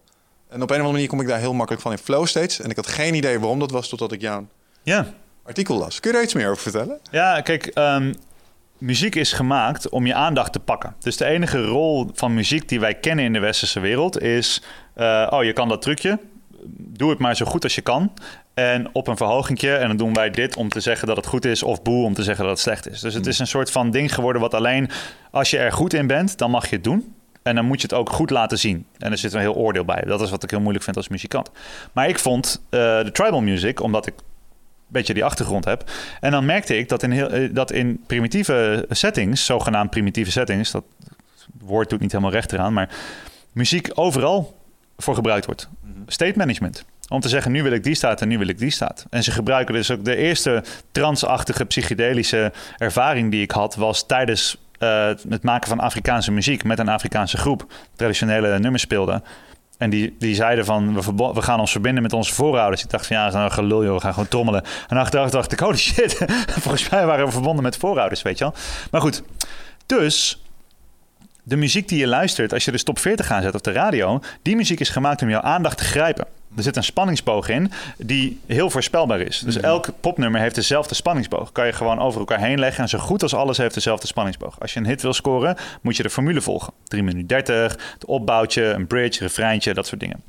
En 0.48 0.62
op 0.62 0.70
een 0.70 0.76
of 0.76 0.82
andere 0.82 0.92
manier 0.92 1.08
kom 1.08 1.20
ik 1.20 1.28
daar 1.28 1.38
heel 1.38 1.54
makkelijk 1.54 1.82
van 1.82 1.92
in 1.92 1.98
flow 1.98 2.26
steeds. 2.26 2.60
En 2.60 2.70
ik 2.70 2.76
had 2.76 2.86
geen 2.86 3.14
idee 3.14 3.38
waarom 3.38 3.58
dat 3.58 3.70
was 3.70 3.88
totdat 3.88 4.12
ik 4.12 4.20
jouw 4.20 4.46
ja. 4.82 5.14
artikel 5.42 5.78
las. 5.78 6.00
Kun 6.00 6.10
je 6.10 6.16
daar 6.16 6.24
iets 6.24 6.34
meer 6.34 6.50
over 6.50 6.62
vertellen? 6.62 7.00
Ja, 7.10 7.40
kijk, 7.40 7.70
um, 7.74 8.14
muziek 8.80 9.14
is 9.14 9.32
gemaakt 9.32 9.88
om 9.88 10.06
je 10.06 10.14
aandacht 10.14 10.52
te 10.52 10.60
pakken. 10.60 10.94
Dus 10.98 11.16
de 11.16 11.24
enige 11.24 11.64
rol 11.64 12.10
van 12.14 12.34
muziek 12.34 12.68
die 12.68 12.80
wij 12.80 12.94
kennen 12.94 13.24
in 13.24 13.32
de 13.32 13.38
westerse 13.38 13.80
wereld 13.80 14.20
is... 14.22 14.62
Uh, 14.96 15.26
oh, 15.30 15.44
je 15.44 15.52
kan 15.52 15.68
dat 15.68 15.82
trucje. 15.82 16.18
Doe 16.76 17.10
het 17.10 17.18
maar 17.18 17.36
zo 17.36 17.46
goed 17.46 17.64
als 17.64 17.74
je 17.74 17.80
kan. 17.80 18.12
En 18.54 18.88
op 18.92 19.06
een 19.06 19.16
verhogingje. 19.16 19.74
En 19.74 19.88
dan 19.88 19.96
doen 19.96 20.14
wij 20.14 20.30
dit 20.30 20.56
om 20.56 20.68
te 20.68 20.80
zeggen 20.80 21.08
dat 21.08 21.16
het 21.16 21.26
goed 21.26 21.44
is. 21.44 21.62
Of 21.62 21.82
boe 21.82 22.04
om 22.04 22.14
te 22.14 22.22
zeggen 22.22 22.44
dat 22.44 22.52
het 22.52 22.62
slecht 22.62 22.90
is. 22.90 23.00
Dus 23.00 23.14
het 23.14 23.26
is 23.26 23.38
een 23.38 23.46
soort 23.46 23.70
van 23.70 23.90
ding 23.90 24.14
geworden 24.14 24.42
wat 24.42 24.54
alleen... 24.54 24.90
als 25.30 25.50
je 25.50 25.58
er 25.58 25.72
goed 25.72 25.94
in 25.94 26.06
bent, 26.06 26.38
dan 26.38 26.50
mag 26.50 26.68
je 26.68 26.74
het 26.74 26.84
doen. 26.84 27.14
En 27.42 27.54
dan 27.54 27.64
moet 27.64 27.80
je 27.80 27.86
het 27.86 27.96
ook 27.96 28.10
goed 28.10 28.30
laten 28.30 28.58
zien. 28.58 28.86
En 28.98 29.10
er 29.10 29.18
zit 29.18 29.32
een 29.32 29.40
heel 29.40 29.54
oordeel 29.54 29.84
bij. 29.84 30.02
Dat 30.06 30.20
is 30.20 30.30
wat 30.30 30.42
ik 30.42 30.50
heel 30.50 30.60
moeilijk 30.60 30.84
vind 30.84 30.96
als 30.96 31.08
muzikant. 31.08 31.50
Maar 31.92 32.08
ik 32.08 32.18
vond 32.18 32.62
uh, 32.64 32.80
de 32.80 33.10
tribal 33.12 33.40
music, 33.40 33.82
omdat 33.82 34.06
ik 34.06 34.14
beetje 34.90 35.14
die 35.14 35.24
achtergrond 35.24 35.64
heb. 35.64 35.90
En 36.20 36.30
dan 36.30 36.44
merkte 36.44 36.78
ik 36.78 36.88
dat 36.88 37.02
in, 37.02 37.10
heel, 37.10 37.30
eh, 37.30 37.48
dat 37.52 37.72
in 37.72 38.00
primitieve 38.06 38.86
settings, 38.90 39.44
zogenaamd 39.44 39.90
primitieve 39.90 40.30
settings, 40.30 40.70
dat 40.70 40.84
woord 41.58 41.90
doet 41.90 42.00
niet 42.00 42.12
helemaal 42.12 42.32
recht 42.32 42.52
eraan, 42.52 42.72
maar 42.72 42.88
muziek 43.52 43.90
overal 43.94 44.58
voor 44.96 45.14
gebruikt 45.14 45.46
wordt. 45.46 45.68
State 46.06 46.38
management. 46.38 46.84
Om 47.08 47.20
te 47.20 47.28
zeggen, 47.28 47.52
nu 47.52 47.62
wil 47.62 47.72
ik 47.72 47.84
die 47.84 47.94
staat 47.94 48.20
en 48.20 48.28
nu 48.28 48.38
wil 48.38 48.48
ik 48.48 48.58
die 48.58 48.70
staat. 48.70 49.06
En 49.10 49.22
ze 49.22 49.30
gebruiken 49.30 49.74
dus 49.74 49.90
ook 49.90 50.04
de 50.04 50.16
eerste 50.16 50.62
transachtige 50.92 51.64
psychedelische 51.64 52.52
ervaring 52.76 53.30
die 53.30 53.42
ik 53.42 53.50
had, 53.50 53.74
was 53.74 54.06
tijdens 54.06 54.56
eh, 54.78 55.06
het 55.28 55.42
maken 55.42 55.68
van 55.68 55.80
Afrikaanse 55.80 56.32
muziek 56.32 56.64
met 56.64 56.78
een 56.78 56.88
Afrikaanse 56.88 57.36
groep. 57.36 57.72
Traditionele 57.96 58.58
nummers 58.58 58.82
speelden. 58.82 59.22
En 59.80 59.90
die, 59.90 60.16
die 60.18 60.34
zeiden 60.34 60.64
van, 60.64 60.94
we, 60.94 61.32
we 61.34 61.42
gaan 61.42 61.60
ons 61.60 61.70
verbinden 61.70 62.02
met 62.02 62.12
onze 62.12 62.34
voorouders. 62.34 62.82
Ik 62.82 62.90
dacht 62.90 63.06
van, 63.06 63.16
ja, 63.16 63.30
nou 63.30 63.50
gelul, 63.50 63.84
joh. 63.84 63.94
We 63.94 64.00
gaan 64.00 64.12
gewoon 64.12 64.28
trommelen. 64.28 64.62
En 64.88 64.96
achteraf 64.96 65.30
dacht 65.30 65.52
ik, 65.52 65.60
holy 65.60 65.76
shit. 65.76 66.24
Volgens 66.60 66.88
mij 66.88 67.06
waren 67.06 67.26
we 67.26 67.32
verbonden 67.32 67.62
met 67.62 67.76
voorouders, 67.76 68.22
weet 68.22 68.38
je 68.38 68.44
wel. 68.44 68.54
Maar 68.90 69.00
goed, 69.00 69.22
dus 69.86 70.42
de 71.42 71.56
muziek 71.56 71.88
die 71.88 71.98
je 71.98 72.06
luistert, 72.06 72.52
als 72.52 72.64
je 72.64 72.70
de 72.70 72.82
top 72.82 72.98
40 72.98 73.30
aanzet 73.30 73.54
op 73.54 73.62
de 73.62 73.72
radio, 73.72 74.20
die 74.42 74.56
muziek 74.56 74.80
is 74.80 74.88
gemaakt 74.88 75.22
om 75.22 75.28
jouw 75.28 75.40
aandacht 75.40 75.78
te 75.78 75.84
grijpen. 75.84 76.26
Er 76.56 76.62
zit 76.62 76.76
een 76.76 76.84
spanningsboog 76.84 77.48
in 77.48 77.70
die 77.98 78.40
heel 78.46 78.70
voorspelbaar 78.70 79.20
is. 79.20 79.38
Dus 79.38 79.56
elk 79.56 79.88
popnummer 80.00 80.40
heeft 80.40 80.54
dezelfde 80.54 80.94
spanningsboog. 80.94 81.52
Kan 81.52 81.66
je 81.66 81.72
gewoon 81.72 81.98
over 81.98 82.20
elkaar 82.20 82.40
heen 82.40 82.58
leggen 82.58 82.82
en 82.82 82.88
zo 82.88 82.98
goed 82.98 83.22
als 83.22 83.34
alles 83.34 83.56
heeft 83.56 83.74
dezelfde 83.74 84.06
spanningsboog. 84.06 84.60
Als 84.60 84.72
je 84.72 84.80
een 84.80 84.86
hit 84.86 85.02
wil 85.02 85.12
scoren, 85.12 85.56
moet 85.82 85.96
je 85.96 86.02
de 86.02 86.10
formule 86.10 86.40
volgen. 86.40 86.72
3 86.84 87.02
minuten 87.02 87.26
30, 87.26 87.76
het 87.92 88.04
opbouwtje, 88.04 88.64
een 88.64 88.86
bridge, 88.86 89.22
refreintje, 89.22 89.74
dat 89.74 89.86
soort 89.86 90.00
dingen. 90.00 90.22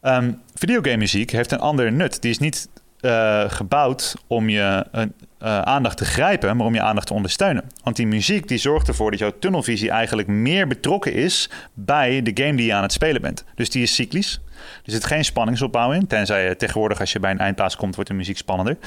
Ehm 0.00 0.32
videogame 0.54 0.96
muziek 0.96 1.30
heeft 1.30 1.52
een 1.52 1.58
ander 1.58 1.92
nut. 1.92 2.22
Die 2.22 2.30
is 2.30 2.38
niet 2.38 2.68
eh, 3.00 3.44
gebouwd 3.50 4.14
om 4.26 4.48
je 4.48 4.86
eh, 4.92 5.02
eh, 5.42 5.60
aandacht 5.60 5.96
te 5.96 6.04
grijpen, 6.04 6.56
maar 6.56 6.66
om 6.66 6.74
je 6.74 6.80
aandacht 6.80 7.06
te 7.06 7.14
ondersteunen. 7.14 7.64
Want 7.82 7.96
die 7.96 8.06
muziek 8.06 8.48
die 8.48 8.58
zorgt 8.58 8.88
ervoor 8.88 9.10
dat 9.10 9.20
jouw 9.20 9.32
tunnelvisie 9.38 9.90
eigenlijk 9.90 10.28
meer 10.28 10.66
betrokken 10.66 11.12
is 11.12 11.50
bij 11.74 12.22
de 12.22 12.30
game 12.44 12.56
die 12.56 12.66
je 12.66 12.74
aan 12.74 12.82
het 12.82 12.92
spelen 12.92 13.22
bent. 13.22 13.44
Dus 13.54 13.70
die 13.70 13.82
is 13.82 13.94
cyclisch. 13.94 14.40
Er 14.84 14.92
zit 14.92 15.04
geen 15.04 15.24
spanningsopbouw 15.24 15.92
in. 15.92 16.06
Tenzij 16.06 16.48
je 16.48 16.56
tegenwoordig 16.56 17.00
als 17.00 17.12
je 17.12 17.20
bij 17.20 17.30
een 17.30 17.38
eindplaats 17.38 17.76
komt, 17.76 17.94
wordt 17.94 18.10
de 18.10 18.16
muziek 18.16 18.36
spannender. 18.36 18.78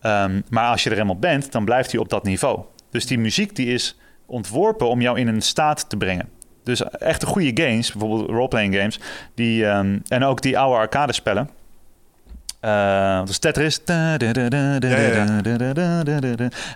Ehm, 0.00 0.40
maar 0.50 0.70
als 0.70 0.82
je 0.82 0.90
er 0.90 0.98
eenmaal 0.98 1.18
bent, 1.18 1.52
dan 1.52 1.64
blijft 1.64 1.90
die 1.90 2.00
op 2.00 2.08
dat 2.08 2.24
niveau. 2.24 2.60
Dus 2.90 3.06
die 3.06 3.18
muziek 3.18 3.56
die 3.56 3.66
is 3.66 3.98
ontworpen 4.26 4.88
om 4.88 5.00
jou 5.00 5.18
in 5.18 5.28
een 5.28 5.42
staat 5.42 5.88
te 5.88 5.96
brengen. 5.96 6.28
Dus 6.64 6.82
echte 6.90 7.26
goede 7.26 7.62
games, 7.62 7.92
bijvoorbeeld 7.92 8.30
roleplaying 8.30 8.74
games, 8.74 9.00
die, 9.34 9.66
ehm, 9.66 9.98
en 10.08 10.24
ook 10.24 10.42
die 10.42 10.58
oude 10.58 10.78
arcade 10.78 11.12
spellen. 11.12 11.50
Eh 12.60 12.98
dus 13.24 13.38
Tetris. 13.38 13.80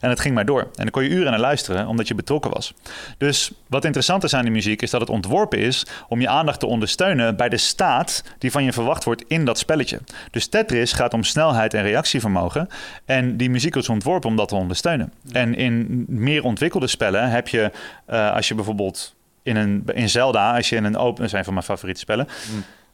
En 0.00 0.08
het 0.10 0.20
ging 0.20 0.34
maar 0.34 0.44
door. 0.44 0.60
En 0.60 0.70
dan 0.74 0.90
kon 0.90 1.02
je 1.02 1.08
uren 1.08 1.30
naar 1.30 1.40
luisteren, 1.40 1.86
omdat 1.86 2.08
je 2.08 2.14
betrokken 2.14 2.50
was. 2.50 2.74
Dus 3.18 3.52
wat 3.66 3.84
interessant 3.84 4.24
is 4.24 4.34
aan 4.34 4.42
die 4.42 4.52
muziek, 4.52 4.82
is 4.82 4.90
dat 4.90 5.00
het 5.00 5.10
ontworpen 5.10 5.58
is 5.58 5.86
om 6.08 6.20
je 6.20 6.28
aandacht 6.28 6.60
te 6.60 6.66
ondersteunen 6.66 7.36
bij 7.36 7.48
de 7.48 7.56
staat 7.56 8.24
die 8.38 8.50
van 8.50 8.64
je 8.64 8.72
verwacht 8.72 9.04
wordt 9.04 9.24
in 9.28 9.44
dat 9.44 9.58
spelletje. 9.58 10.00
Dus 10.30 10.46
Tetris 10.46 10.92
gaat 10.92 11.14
om 11.14 11.24
snelheid 11.24 11.74
en 11.74 11.82
reactievermogen. 11.82 12.68
En 13.04 13.36
die 13.36 13.50
muziek 13.50 13.76
is 13.76 13.88
ontworpen 13.88 14.28
om 14.28 14.36
dat 14.36 14.48
te 14.48 14.54
ondersteunen. 14.54 15.12
En 15.32 15.54
in 15.54 16.04
meer 16.08 16.44
ontwikkelde 16.44 16.86
spellen 16.86 17.30
heb 17.30 17.48
je, 17.48 17.70
eh, 18.06 18.34
als 18.34 18.48
je 18.48 18.54
bijvoorbeeld 18.54 19.14
in, 19.42 19.56
een, 19.56 19.82
in 19.94 20.08
Zelda, 20.08 20.56
als 20.56 20.68
je 20.68 20.76
in 20.76 20.84
een 20.84 20.96
open, 20.96 21.20
dat 21.20 21.30
zijn 21.30 21.44
van 21.44 21.52
mijn 21.52 21.66
favoriete 21.66 22.00
spellen. 22.00 22.28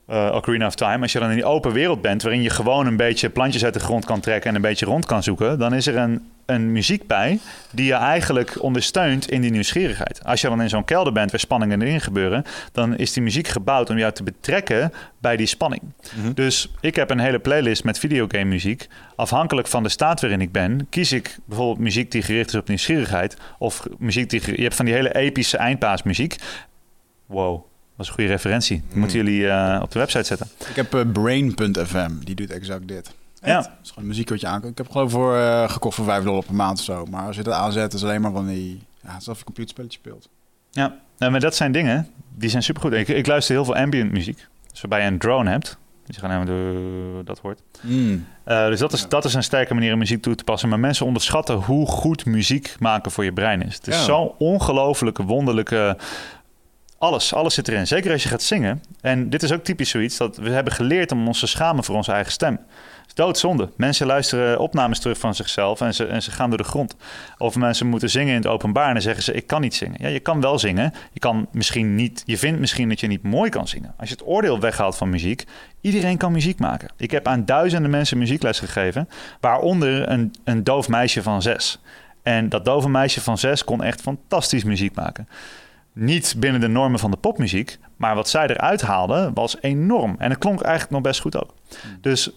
Eh, 0.09 0.35
Ocarina 0.35 0.67
of 0.67 0.75
Time. 0.75 1.03
Als 1.03 1.13
je 1.13 1.19
dan 1.19 1.29
in 1.29 1.35
die 1.35 1.45
open 1.45 1.73
wereld 1.73 2.03
bent, 2.03 2.23
waarin 2.23 2.43
je 2.43 2.51
gewoon 2.51 2.87
een 2.87 2.97
beetje 2.97 3.31
plantjes 3.31 3.65
uit 3.65 3.75
de 3.75 3.81
grond 3.81 4.05
kan 4.05 4.21
trekken 4.21 4.51
en 4.51 4.57
een 4.57 4.63
beetje 4.63 4.87
rond 4.87 5.07
kan 5.07 5.23
zoeken, 5.23 5.59
dan 5.59 5.75
is 5.75 5.87
er 5.87 5.97
een, 5.97 6.29
een 6.47 6.73
muziek 6.73 7.07
bij 7.07 7.39
die 7.71 7.87
je 7.87 7.95
eigenlijk 7.95 8.63
ondersteunt 8.63 9.31
in 9.31 9.41
die 9.41 9.51
nieuwsgierigheid. 9.51 10.25
Als 10.25 10.41
je 10.41 10.49
dan 10.49 10.63
in 10.63 10.69
zo'n 10.69 10.85
kelder 10.85 11.13
bent 11.13 11.31
waar 11.31 11.41
spanningen 11.41 11.83
erin 11.83 12.01
gebeuren, 12.01 12.45
dan 12.73 12.97
is 12.97 13.13
die 13.13 13.23
muziek 13.23 13.49
gebouwd 13.49 13.91
om 13.91 13.99
jou 13.99 14.13
te 14.13 14.23
betrekken 14.23 14.93
bij 15.19 15.37
die 15.37 15.47
spanning. 15.47 15.83
Dus 16.35 16.71
ik 16.81 16.97
heb 16.97 17.11
een 17.11 17.19
hele 17.19 17.39
playlist 17.39 17.85
met 17.85 17.99
videogame 17.99 18.45
muziek. 18.45 18.89
Afhankelijk 19.17 19.69
van 19.69 19.83
de 19.83 19.89
staat 19.89 20.21
waarin 20.21 20.41
ik 20.41 20.53
ben, 20.53 20.87
kies 20.91 21.13
ik 21.13 21.39
bijvoorbeeld 21.45 21.79
muziek 21.79 22.11
die 22.11 22.23
gericht 22.23 22.49
is 22.49 22.55
op 22.55 22.69
nieuwsgierigheid 22.69 23.37
of 23.59 23.87
muziek 23.99 24.31
die 24.31 24.57
je 24.57 24.63
hebt 24.63 24.75
van 24.75 24.85
die 24.85 24.95
hele 24.95 25.15
epische 25.15 25.57
eindpaasmuziek. 25.57 26.37
Wow. 27.27 27.68
Dat 27.99 28.07
is 28.07 28.13
een 28.13 28.19
goede 28.19 28.31
referentie. 28.31 28.83
Die 28.89 28.99
moeten 28.99 29.17
jullie 29.17 29.49
eh, 29.49 29.81
op 29.83 29.91
de 29.93 29.99
website 29.99 30.25
zetten. 30.25 30.47
Ik 30.69 30.77
heb 30.77 30.95
eh, 30.95 31.01
Brain.fm, 31.13 32.11
die 32.25 32.35
doet 32.35 32.51
exact 32.51 32.89
dit. 32.89 33.15
Ja. 33.43 33.57
Het 33.59 33.71
is 33.83 33.91
gewoon 33.91 34.09
muziek 34.09 34.29
wat 34.29 34.41
je 34.41 34.47
aankomt. 34.47 34.73
Ik 34.73 34.79
heb 34.79 34.91
geloof 34.91 35.11
voor 35.11 35.37
eh, 35.37 35.71
gekocht 35.71 35.95
voor 35.95 36.05
5 36.05 36.25
dollar 36.25 36.45
per 36.45 36.55
maand 36.55 36.79
of 36.79 36.85
zo. 36.85 37.07
Maar 37.11 37.27
als 37.27 37.37
je 37.37 37.43
dat 37.43 37.55
aanzet, 37.55 37.93
is 37.95 38.01
het 38.01 38.09
alleen 38.11 38.21
maar 38.21 38.33
van 38.33 38.47
die... 38.47 38.83
Ja, 39.03 39.15
alsof 39.15 39.33
je 39.33 39.39
een 39.39 39.45
computerspelletje 39.45 39.99
speelt. 39.99 40.29
Ja, 40.71 40.97
nou, 41.19 41.31
maar 41.33 41.41
dat 41.41 41.55
zijn 41.55 41.73
dingen 41.73 42.09
die 42.35 42.51
zijn 42.51 42.63
supergoed. 42.63 42.93
Ik, 42.93 43.09
ik 43.09 43.27
luister 43.27 43.55
heel 43.55 43.65
veel 43.65 43.77
ambient 43.77 44.13
muziek. 44.13 44.47
Dus 44.71 44.81
waarbij 44.81 45.01
je 45.01 45.07
een 45.13 45.19
drone 45.19 45.51
hebt. 45.51 45.77
Dus 46.07 46.17
je 46.17 46.23
gaat 46.23 46.31
helemaal 46.31 46.55
door 46.55 47.25
dat 47.25 47.39
hoort. 47.39 47.61
Eh, 48.45 48.67
dus 48.67 48.79
dat 48.79 48.93
is, 48.93 49.09
dat 49.09 49.25
is 49.25 49.35
een 49.35 49.43
sterke 49.43 49.75
manier 49.75 49.93
om 49.93 49.99
muziek 49.99 50.23
toe 50.23 50.35
te 50.35 50.45
passen. 50.45 50.69
Maar 50.69 50.79
mensen 50.81 51.07
onderschatten 51.07 51.55
hoe 51.57 51.87
goed 51.87 52.25
muziek 52.27 52.77
maken 52.79 53.11
voor 53.11 53.25
je 53.25 53.33
brein 53.33 53.63
is. 53.63 53.75
Het 53.75 53.87
is 53.87 53.95
Ja. 53.97 54.03
zo'n 54.03 54.33
ongelofelijke, 54.39 55.23
wonderlijke... 55.23 55.97
Alles, 56.99 57.35
alles 57.35 57.55
zit 57.55 57.69
erin. 57.69 57.87
Zeker 57.87 58.13
als 58.13 58.23
je 58.23 58.29
gaat 58.29 58.43
zingen. 58.43 58.83
En 59.01 59.31
dit 59.31 59.43
is 59.43 59.53
ook 59.53 59.65
typisch 59.65 59.91
zoiets 59.91 60.17
dat 60.17 60.37
we 60.37 60.51
hebben 60.51 60.73
geleerd 60.73 61.13
om 61.13 61.27
ons 61.27 61.41
te 61.41 61.47
schamen 61.47 61.85
voor 61.85 61.95
onze 61.95 62.13
eigen 62.13 62.33
stem. 62.33 62.61
Het 63.07 63.17
doodzonde. 63.17 63.71
Mensen 63.77 64.07
luisteren 64.07 64.59
opnames 64.59 64.99
terug 64.99 65.19
van 65.19 65.35
zichzelf 65.35 65.81
en 65.81 65.95
ze, 65.95 66.07
en 66.07 66.23
ze 66.23 66.31
gaan 66.31 66.49
door 66.49 66.59
de 66.59 66.65
grond. 66.65 66.97
Of 67.39 67.57
mensen 67.57 67.87
moeten 67.87 68.11
zingen 68.11 68.35
in 68.35 68.41
het 68.41 68.47
openbaar 68.47 68.87
en 68.87 68.93
dan 68.93 69.03
zeggen 69.03 69.23
ze: 69.23 69.33
Ik 69.33 69.47
kan 69.47 69.61
niet 69.61 69.75
zingen. 69.75 69.97
Ja, 70.01 70.09
je 70.09 70.21
kan 70.21 70.41
wel 70.41 70.59
zingen. 70.59 70.93
Je, 71.13 71.21
kan 71.21 71.49
misschien 71.53 71.95
niet, 71.95 72.23
je 72.27 72.39
vindt 72.39 72.61
misschien 72.61 72.89
dat 72.89 73.01
je 73.01 73.07
niet 73.07 73.23
mooi 73.23 73.51
kan 73.51 73.69
zingen. 73.69 73.95
Als 73.97 74.09
je 74.09 74.15
het 74.15 74.27
oordeel 74.27 74.61
weghaalt 74.61 74.97
van 74.97 75.11
muziek, 75.11 75.45
iedereen 75.81 76.17
kan 76.17 76.33
muziek 76.33 76.59
maken. 76.59 76.91
Ik 76.97 77.11
heb 77.11 77.27
aan 77.27 77.45
duizenden 77.45 77.91
mensen 77.91 78.19
muziekles 78.19 78.59
gegeven, 78.59 79.09
waaronder 79.41 80.09
een, 80.09 80.35
een 80.45 80.65
doof 80.65 80.89
meisje 80.89 81.23
van 81.23 81.43
zes. 81.43 81.81
En 82.23 82.49
dat 82.49 82.65
dove 82.65 82.89
meisje 82.89 83.21
van 83.21 83.39
zes 83.39 83.65
kon 83.65 83.83
echt 83.83 84.01
fantastisch 84.01 84.65
muziek 84.65 84.95
maken. 84.95 85.29
Niet 86.01 86.35
binnen 86.39 86.61
de 86.61 86.69
normen 86.69 86.99
van 86.99 87.11
de 87.11 87.17
popmuziek, 87.17 87.79
maar 87.97 88.15
wat 88.15 88.29
zij 88.29 88.47
eruit 88.47 88.81
haalde 88.81 89.31
was 89.35 89.57
enorm. 89.61 90.15
En 90.19 90.31
het 90.31 90.39
klonk 90.39 90.61
eigenlijk 90.61 90.93
nog 90.93 91.03
best 91.03 91.21
goed 91.21 91.37
ook. 91.37 91.55
Dus 92.01 92.31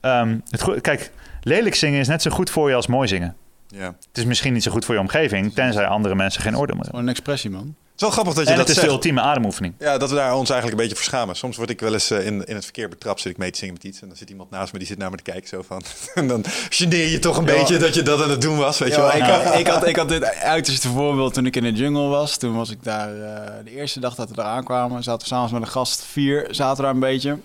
ehm, 0.00 0.38
het, 0.48 0.80
kijk, 0.80 1.12
lelijk 1.40 1.74
zingen 1.74 2.00
is 2.00 2.08
net 2.08 2.22
zo 2.22 2.30
goed 2.30 2.50
voor 2.50 2.68
je 2.68 2.74
als 2.74 2.86
mooi 2.86 3.08
zingen. 3.08 3.36
Ja. 3.68 3.86
Het 3.86 4.18
is 4.18 4.24
misschien 4.24 4.52
niet 4.52 4.62
zo 4.62 4.70
goed 4.70 4.84
voor 4.84 4.94
je 4.94 5.00
omgeving, 5.00 5.52
tenzij 5.52 5.86
andere 5.86 6.14
mensen 6.14 6.42
geen 6.42 6.56
oordeel 6.56 6.76
meer 6.76 6.84
hebben. 6.84 7.00
Gewoon 7.00 7.04
een 7.04 7.14
expressie, 7.14 7.50
man. 7.50 7.74
Het 7.96 8.04
is 8.04 8.14
wel 8.14 8.24
grappig 8.24 8.34
dat 8.34 8.44
je 8.44 8.50
En 8.50 8.58
dat 8.58 8.68
het 8.68 8.76
is 8.76 8.82
de 8.82 8.90
ultieme 8.90 9.20
ademoefening. 9.20 9.74
Ja, 9.78 9.98
dat 9.98 10.10
we 10.10 10.16
daar 10.16 10.34
ons 10.34 10.50
eigenlijk 10.50 10.80
een 10.80 10.88
beetje 10.88 11.02
voor 11.02 11.12
schamen. 11.12 11.36
Soms 11.36 11.56
word 11.56 11.70
ik 11.70 11.80
wel 11.80 11.92
eens 11.92 12.10
eh, 12.10 12.26
in, 12.26 12.44
in 12.44 12.54
het 12.54 12.64
verkeer 12.64 12.88
betrapt, 12.88 13.20
zit 13.20 13.32
ik 13.32 13.38
mee 13.38 13.50
te 13.50 13.58
zingen 13.58 13.74
met 13.74 13.84
iets. 13.84 14.00
En 14.00 14.08
dan 14.08 14.16
zit 14.16 14.30
iemand 14.30 14.50
naast 14.50 14.72
me, 14.72 14.78
die 14.78 14.88
zit 14.88 14.98
naar 14.98 15.10
me 15.10 15.16
te 15.16 15.22
kijken 15.22 15.48
zo 15.48 15.62
van. 15.62 15.82
en 16.14 16.28
dan 16.28 16.44
geneer 16.70 17.08
je 17.08 17.18
toch 17.18 17.36
een 17.36 17.44
beetje 17.44 17.76
dat 17.76 17.94
je 17.94 18.02
dat 18.02 18.22
aan 18.22 18.30
het 18.30 18.40
doen 18.40 18.56
was, 18.56 18.78
weet 18.78 18.94
je 18.94 19.00
wel. 19.00 19.14
ik, 19.14 19.22
had, 19.22 19.54
ik, 19.60 19.66
had, 19.66 19.86
ik 19.86 19.96
had 19.96 20.08
dit 20.08 20.24
uiterste 20.24 20.88
voorbeeld 20.88 21.34
toen 21.34 21.46
ik 21.46 21.56
in 21.56 21.62
de 21.62 21.72
jungle 21.72 22.08
was. 22.08 22.36
Toen 22.36 22.56
was 22.56 22.70
ik 22.70 22.78
daar 22.82 23.08
eh, 23.08 23.64
de 23.64 23.70
eerste 23.70 24.00
dag 24.00 24.14
dat 24.14 24.28
we 24.28 24.34
daar 24.34 24.44
aankwamen. 24.44 25.02
Zaten 25.02 25.20
we 25.20 25.26
s'avonds 25.26 25.52
met 25.52 25.62
een 25.62 25.68
gast, 25.68 26.02
vier, 26.02 26.46
zaten 26.50 26.76
we 26.76 26.82
daar 26.82 26.94
een 26.94 27.00
beetje. 27.00 27.38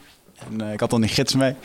En 0.50 0.62
eh, 0.62 0.74
ik 0.74 0.80
had 0.80 0.90
dan 0.90 1.02
die 1.02 1.10
gids 1.10 1.36
mee. 1.36 1.56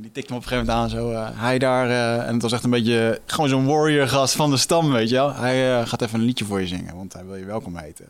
Die 0.00 0.12
tikte 0.12 0.32
me 0.32 0.38
op 0.38 0.42
een 0.42 0.48
gegeven 0.48 0.74
moment 0.74 0.92
aan 0.92 1.00
zo. 1.00 1.10
eh, 1.12 1.28
hij 1.40 1.58
daar, 1.58 1.88
eh, 1.90 2.26
en 2.26 2.32
het 2.32 2.42
was 2.42 2.52
echt 2.52 2.64
een 2.64 2.70
beetje 2.70 3.20
gewoon 3.26 3.48
zo'n 3.48 3.66
warrior 3.66 4.08
gast 4.08 4.36
van 4.36 4.50
de 4.50 4.56
stam, 4.56 4.90
weet 4.92 5.08
je 5.08 5.14
wel. 5.14 5.34
Hij 5.34 5.80
eh, 5.80 5.86
gaat 5.86 6.02
even 6.02 6.20
een 6.20 6.24
liedje 6.24 6.44
voor 6.44 6.60
je 6.60 6.66
zingen, 6.66 6.96
want 6.96 7.12
hij 7.12 7.24
wil 7.24 7.36
je 7.36 7.44
welkom 7.44 7.76
heten. 7.76 8.08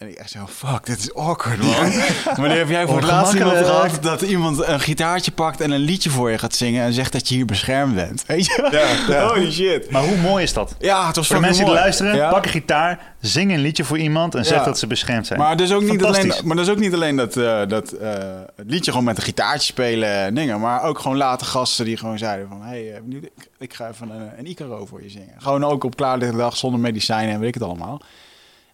En 0.00 0.08
ik 0.08 0.14
echt 0.14 0.30
zo, 0.30 0.46
fuck, 0.46 0.86
dit 0.86 0.98
is 0.98 1.14
awkward, 1.14 1.58
man. 1.62 1.92
Wanneer 2.40 2.58
heb 2.58 2.68
jij 2.68 2.86
voor 2.86 2.96
het 2.96 3.06
laatst 3.06 3.34
iemand 3.34 3.56
gehad 3.56 4.02
dat 4.02 4.22
iemand 4.22 4.66
een 4.66 4.80
gitaartje 4.80 5.30
pakt 5.30 5.60
en 5.60 5.70
een 5.70 5.80
liedje 5.80 6.10
voor 6.10 6.30
je 6.30 6.38
gaat 6.38 6.54
zingen 6.54 6.84
en 6.84 6.92
zegt 6.92 7.12
dat 7.12 7.28
je 7.28 7.34
hier 7.34 7.44
beschermd 7.44 7.94
bent? 7.94 8.24
Weet 8.26 8.46
je? 8.46 8.68
Ja, 8.70 9.14
ja. 9.14 9.26
Holy 9.26 9.52
shit. 9.52 9.90
Maar 9.90 10.02
hoe 10.02 10.16
mooi 10.16 10.42
is 10.42 10.52
dat? 10.52 10.74
Ja, 10.78 11.06
het 11.06 11.16
was 11.16 11.26
Voor 11.26 11.36
de 11.36 11.42
mensen 11.42 11.64
die 11.64 11.74
luisteren, 11.74 12.16
Ja. 12.16 12.30
pak 12.30 12.44
een 12.44 12.50
gitaar, 12.50 13.14
zing 13.20 13.52
een 13.52 13.58
liedje 13.58 13.84
voor 13.84 13.98
iemand 13.98 14.34
en 14.34 14.44
zeg 14.44 14.58
Ja. 14.58 14.64
dat 14.64 14.78
ze 14.78 14.86
beschermd 14.86 15.26
zijn. 15.26 15.38
Maar 15.38 15.56
dat 15.56 15.66
is 15.66 15.72
ook 15.72 15.82
niet 15.82 16.04
alleen, 16.04 16.32
maar 16.44 16.56
dat, 16.56 16.66
is 16.66 16.72
ook 16.72 16.78
niet 16.78 16.94
alleen 16.94 17.16
dat, 17.16 17.36
eh, 17.36 17.66
dat 17.68 17.92
eh, 17.92 18.10
het 18.56 18.70
liedje 18.70 18.90
gewoon 18.90 19.06
met 19.06 19.16
een 19.16 19.22
gitaartje 19.22 19.72
spelen 19.72 20.08
en 20.08 20.34
dingen. 20.34 20.60
Maar 20.60 20.82
ook 20.82 20.98
gewoon 20.98 21.16
later 21.16 21.46
gasten 21.46 21.84
die 21.84 21.96
gewoon 21.96 22.18
zeiden 22.18 22.48
van... 22.48 22.62
Hey, 22.62 22.92
eh, 22.92 23.00
ik, 23.22 23.48
ik 23.58 23.74
ga 23.74 23.88
even 23.88 24.10
een, 24.10 24.30
een 24.38 24.46
Icaro 24.46 24.86
voor 24.86 25.02
je 25.02 25.10
zingen. 25.10 25.34
Gewoon 25.38 25.64
ook 25.64 25.84
op 25.84 25.96
klaarlichte 25.96 26.36
dag 26.36 26.56
zonder 26.56 26.80
medicijnen 26.80 27.34
en 27.34 27.40
weet 27.40 27.48
ik 27.48 27.54
het 27.54 27.62
allemaal. 27.62 28.02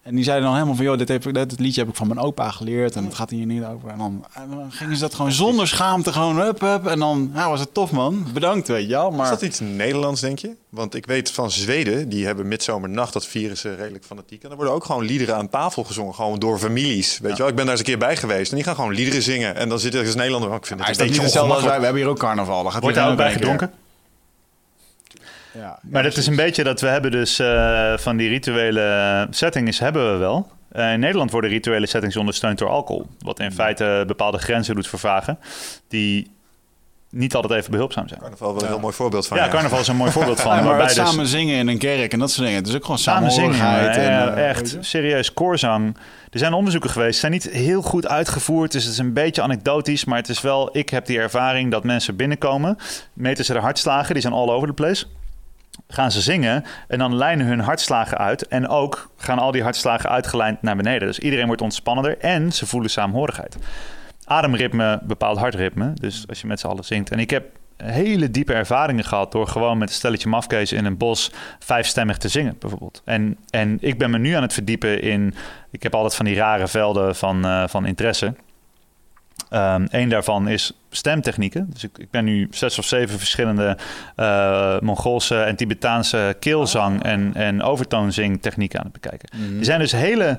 En 0.06 0.14
die 0.14 0.24
zeiden 0.24 0.44
dan 0.44 0.54
helemaal 0.54 0.76
van... 0.76 0.84
joh, 0.84 0.98
dit, 0.98 1.08
heb 1.08 1.26
ik, 1.26 1.34
dit 1.34 1.60
liedje 1.60 1.80
heb 1.80 1.90
ik 1.90 1.96
van 1.96 2.06
mijn 2.06 2.20
opa 2.20 2.50
geleerd 2.50 2.96
en 2.96 3.04
het 3.04 3.14
gaat 3.14 3.30
hier 3.30 3.46
niet 3.46 3.64
over. 3.64 3.88
En 3.88 3.98
dan, 3.98 4.24
en 4.32 4.50
dan 4.50 4.72
gingen 4.72 4.94
ze 4.94 5.02
dat 5.02 5.14
gewoon 5.14 5.32
zonder 5.32 5.68
schaamte 5.68 6.12
gewoon 6.12 6.40
hup, 6.40 6.60
hup. 6.60 6.86
En 6.86 6.98
dan 6.98 7.30
nou, 7.32 7.50
was 7.50 7.60
het 7.60 7.74
tof, 7.74 7.90
man. 7.90 8.26
Bedankt, 8.32 8.68
weet 8.68 8.86
je 8.86 8.92
wel. 8.92 9.10
Is 9.10 9.16
Maar 9.16 9.30
dat 9.30 9.42
iets 9.42 9.60
Nederlands, 9.60 10.20
denk 10.20 10.38
je? 10.38 10.56
Want 10.68 10.94
ik 10.94 11.06
weet 11.06 11.30
van 11.30 11.50
Zweden, 11.50 12.08
die 12.08 12.26
hebben 12.26 12.48
midzomernacht, 12.48 13.12
dat 13.12 13.22
ze 13.22 13.74
redelijk 13.74 14.04
fanatiek. 14.04 14.42
En 14.42 14.50
er 14.50 14.56
worden 14.56 14.74
ook 14.74 14.84
gewoon 14.84 15.04
liederen 15.04 15.36
aan 15.36 15.48
tafel 15.48 15.84
gezongen, 15.84 16.14
gewoon 16.14 16.38
door 16.38 16.58
families. 16.58 17.18
Weet 17.18 17.32
je 17.32 17.38
wel, 17.38 17.48
ik 17.48 17.54
ben 17.54 17.64
daar 17.64 17.72
eens 17.72 17.80
een 17.80 17.90
keer 17.90 17.98
bij 17.98 18.16
geweest 18.16 18.50
en 18.50 18.56
die 18.56 18.64
gaan 18.64 18.74
gewoon 18.74 18.94
liederen 18.94 19.22
zingen. 19.22 19.56
En 19.56 19.68
dan 19.68 19.78
zit 19.78 19.94
er 19.94 20.04
als 20.04 20.14
Nederlander, 20.14 20.50
oh, 20.50 20.56
ik 20.56 20.66
vind 20.66 20.80
het 20.80 20.88
is 20.88 20.96
een 20.96 21.02
dat 21.02 21.12
niet 21.12 21.22
beetje 21.22 21.38
hetzelfde 21.40 21.54
als 21.54 21.70
wij? 21.70 21.78
We 21.78 21.84
hebben 21.84 22.02
hier 22.02 22.10
ook 22.10 22.18
carnaval. 22.18 22.62
Dan 22.62 22.72
gaat 22.72 22.82
Wordt 22.82 22.96
daar 22.96 23.10
ook 23.10 23.16
bij 23.16 23.32
gedronken? 23.32 23.72
Ja, 25.56 25.78
Maar 25.82 26.02
dat 26.02 26.16
is 26.16 26.26
een 26.26 26.36
beetje 26.36 26.64
dat 26.64 26.80
we 26.80 26.86
hebben 26.86 27.10
dus 27.10 27.38
eh, 27.38 27.96
van 27.96 28.16
die 28.16 28.28
rituele 28.28 29.26
settings 29.30 29.78
hebben 29.78 30.12
we 30.12 30.18
wel. 30.18 30.50
Eh, 30.68 30.92
in 30.92 31.00
Nederland 31.00 31.30
worden 31.30 31.50
rituele 31.50 31.86
settings 31.86 32.16
ondersteund 32.16 32.58
door 32.58 32.68
alcohol. 32.68 33.06
Wat 33.18 33.40
in 33.40 33.52
feite 33.52 34.04
bepaalde 34.06 34.38
grenzen 34.38 34.74
doet 34.74 34.88
vervagen. 34.88 35.38
Die 35.88 36.34
niet 37.10 37.34
altijd 37.34 37.60
even 37.60 37.70
behulpzaam 37.70 38.08
zijn. 38.08 38.20
Carnaval 38.20 38.54
wel 38.54 38.62
een 38.62 38.68
heel 38.68 38.78
mooi 38.78 38.94
voorbeeld 38.94 39.26
van. 39.26 39.36
Ja, 39.36 39.48
carnaval 39.48 39.80
is 39.80 39.88
een 39.88 39.96
mooi 39.96 40.10
voorbeeld 40.10 40.40
van. 40.40 40.50
Ja, 40.56 40.56
maar 40.56 40.66
waarbij 40.66 40.86
het 40.86 40.96
dus 40.96 41.08
samen 41.08 41.26
zingen 41.26 41.56
in 41.56 41.68
een 41.68 41.78
kerk 41.78 42.12
en 42.12 42.18
dat 42.18 42.30
soort 42.30 42.42
dingen. 42.46 42.60
Het 42.60 42.68
is 42.68 42.74
ook 42.74 42.82
gewoon 42.82 42.98
samen 42.98 43.30
zingen. 43.30 43.56
ja, 43.56 43.88
en, 43.88 44.36
eh, 44.36 44.48
echt 44.48 44.76
serieus 44.80 45.32
koorzang. 45.32 45.96
Er 46.30 46.38
zijn 46.38 46.52
onderzoeken 46.52 46.90
geweest, 46.90 47.20
zijn 47.20 47.32
niet 47.32 47.50
heel 47.50 47.82
goed 47.82 48.08
uitgevoerd. 48.08 48.72
Dus 48.72 48.84
het 48.84 48.92
is 48.92 48.98
een 48.98 49.12
beetje 49.12 49.42
anekdotisch. 49.42 50.04
Maar 50.04 50.18
het 50.18 50.28
is 50.28 50.40
wel, 50.40 50.76
ik 50.76 50.88
heb 50.88 51.06
die 51.06 51.18
ervaring 51.18 51.70
dat 51.70 51.84
mensen 51.84 52.16
binnenkomen. 52.16 52.76
Meten 53.12 53.44
ze 53.44 53.52
de 53.52 53.58
hartslagen, 53.58 54.12
die 54.12 54.22
zijn 54.22 54.34
all 54.34 54.48
over 54.48 54.68
the 54.68 54.74
place. 54.74 55.06
Gaan 55.88 56.10
ze 56.10 56.20
zingen 56.20 56.64
en 56.88 56.98
dan 56.98 57.16
lijnen 57.16 57.46
hun 57.46 57.60
hartslagen 57.60 58.18
uit. 58.18 58.48
En 58.48 58.68
ook 58.68 59.10
gaan 59.16 59.38
al 59.38 59.50
die 59.50 59.62
hartslagen 59.62 60.10
uitgelijnd 60.10 60.62
naar 60.62 60.76
beneden. 60.76 61.08
Dus 61.08 61.18
iedereen 61.18 61.46
wordt 61.46 61.62
ontspannender 61.62 62.18
en 62.18 62.52
ze 62.52 62.66
voelen 62.66 62.90
saamhorigheid. 62.90 63.56
Ademritme 64.24 65.00
bepaalt 65.02 65.38
hartritme. 65.38 65.92
Dus 65.94 66.24
als 66.28 66.40
je 66.40 66.46
met 66.46 66.60
z'n 66.60 66.66
allen 66.66 66.84
zingt. 66.84 67.10
En 67.10 67.18
ik 67.18 67.30
heb 67.30 67.44
hele 67.76 68.30
diepe 68.30 68.52
ervaringen 68.52 69.04
gehad 69.04 69.32
door 69.32 69.48
gewoon 69.48 69.78
met 69.78 69.88
een 69.88 69.94
stelletje 69.94 70.28
mafkees 70.28 70.72
in 70.72 70.84
een 70.84 70.96
bos 70.96 71.32
vijfstemmig 71.58 72.18
te 72.18 72.28
zingen, 72.28 72.56
bijvoorbeeld. 72.58 73.02
En, 73.04 73.38
en 73.50 73.78
ik 73.80 73.98
ben 73.98 74.10
me 74.10 74.18
nu 74.18 74.32
aan 74.32 74.42
het 74.42 74.52
verdiepen 74.52 75.02
in. 75.02 75.34
Ik 75.70 75.82
heb 75.82 75.94
altijd 75.94 76.14
van 76.14 76.24
die 76.24 76.34
rare 76.34 76.68
velden 76.68 77.16
van, 77.16 77.44
eh, 77.44 77.68
van 77.68 77.86
interesse. 77.86 78.34
Eén 79.48 79.89
Eén 79.90 80.09
daarvan 80.09 80.48
is 80.48 80.73
stemtechnieken. 80.90 81.66
Dus 81.73 81.85
ik, 81.85 81.98
ik 81.98 82.10
ben 82.10 82.24
nu 82.24 82.48
zes 82.51 82.78
of 82.78 82.85
zeven 82.85 83.18
verschillende 83.18 83.77
eh, 84.16 84.81
Mongoolse 84.81 85.43
en 85.43 85.56
Tibetaanse 85.56 86.36
keelzang 86.40 87.02
en, 87.02 87.31
en 87.35 87.62
overtoonzingtechnieken 87.62 88.78
aan 88.78 88.85
het 88.85 89.01
bekijken. 89.01 89.28
Er 89.59 89.64
zijn 89.64 89.78
dus 89.81 89.93
hele 89.93 90.39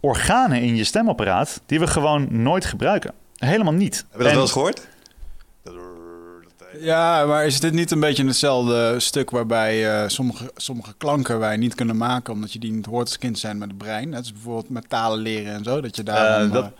organen 0.00 0.60
in 0.62 0.76
je 0.76 0.84
stemopparaat 0.84 1.60
die 1.66 1.78
we 1.80 1.86
gewoon 1.86 2.26
nooit 2.42 2.64
gebruiken. 2.64 3.12
Helemaal 3.36 3.72
niet. 3.72 3.96
Heb 3.96 4.06
je 4.10 4.18
dat 4.18 4.26
En- 4.26 4.32
wel 4.32 4.42
eens 4.42 4.52
gehoord? 4.52 4.86
Ja, 6.80 7.24
maar 7.26 7.46
is 7.46 7.60
dit 7.60 7.72
niet 7.72 7.90
een 7.90 8.00
beetje 8.00 8.26
hetzelfde 8.26 9.00
stuk 9.00 9.30
waarbij 9.30 10.02
eh, 10.02 10.08
sommige, 10.08 10.50
sommige 10.56 10.94
klanken 10.98 11.38
wij 11.38 11.56
niet 11.56 11.74
kunnen 11.74 11.96
maken 11.96 12.32
omdat 12.32 12.52
je 12.52 12.58
die 12.58 12.72
niet 12.72 12.86
hoort 12.86 13.06
als 13.06 13.18
kind 13.18 13.38
zijn 13.38 13.58
met 13.58 13.68
het 13.68 13.78
brein? 13.78 14.10
Dat 14.10 14.24
is 14.24 14.32
bijvoorbeeld 14.32 14.68
met 14.70 14.88
talen 14.88 15.18
leren 15.18 15.52
en 15.54 15.64
zo, 15.64 15.80
dat 15.80 15.96
je 15.96 16.02
daar 16.02 16.48
dat- 16.48 16.64
eh, 16.64 16.70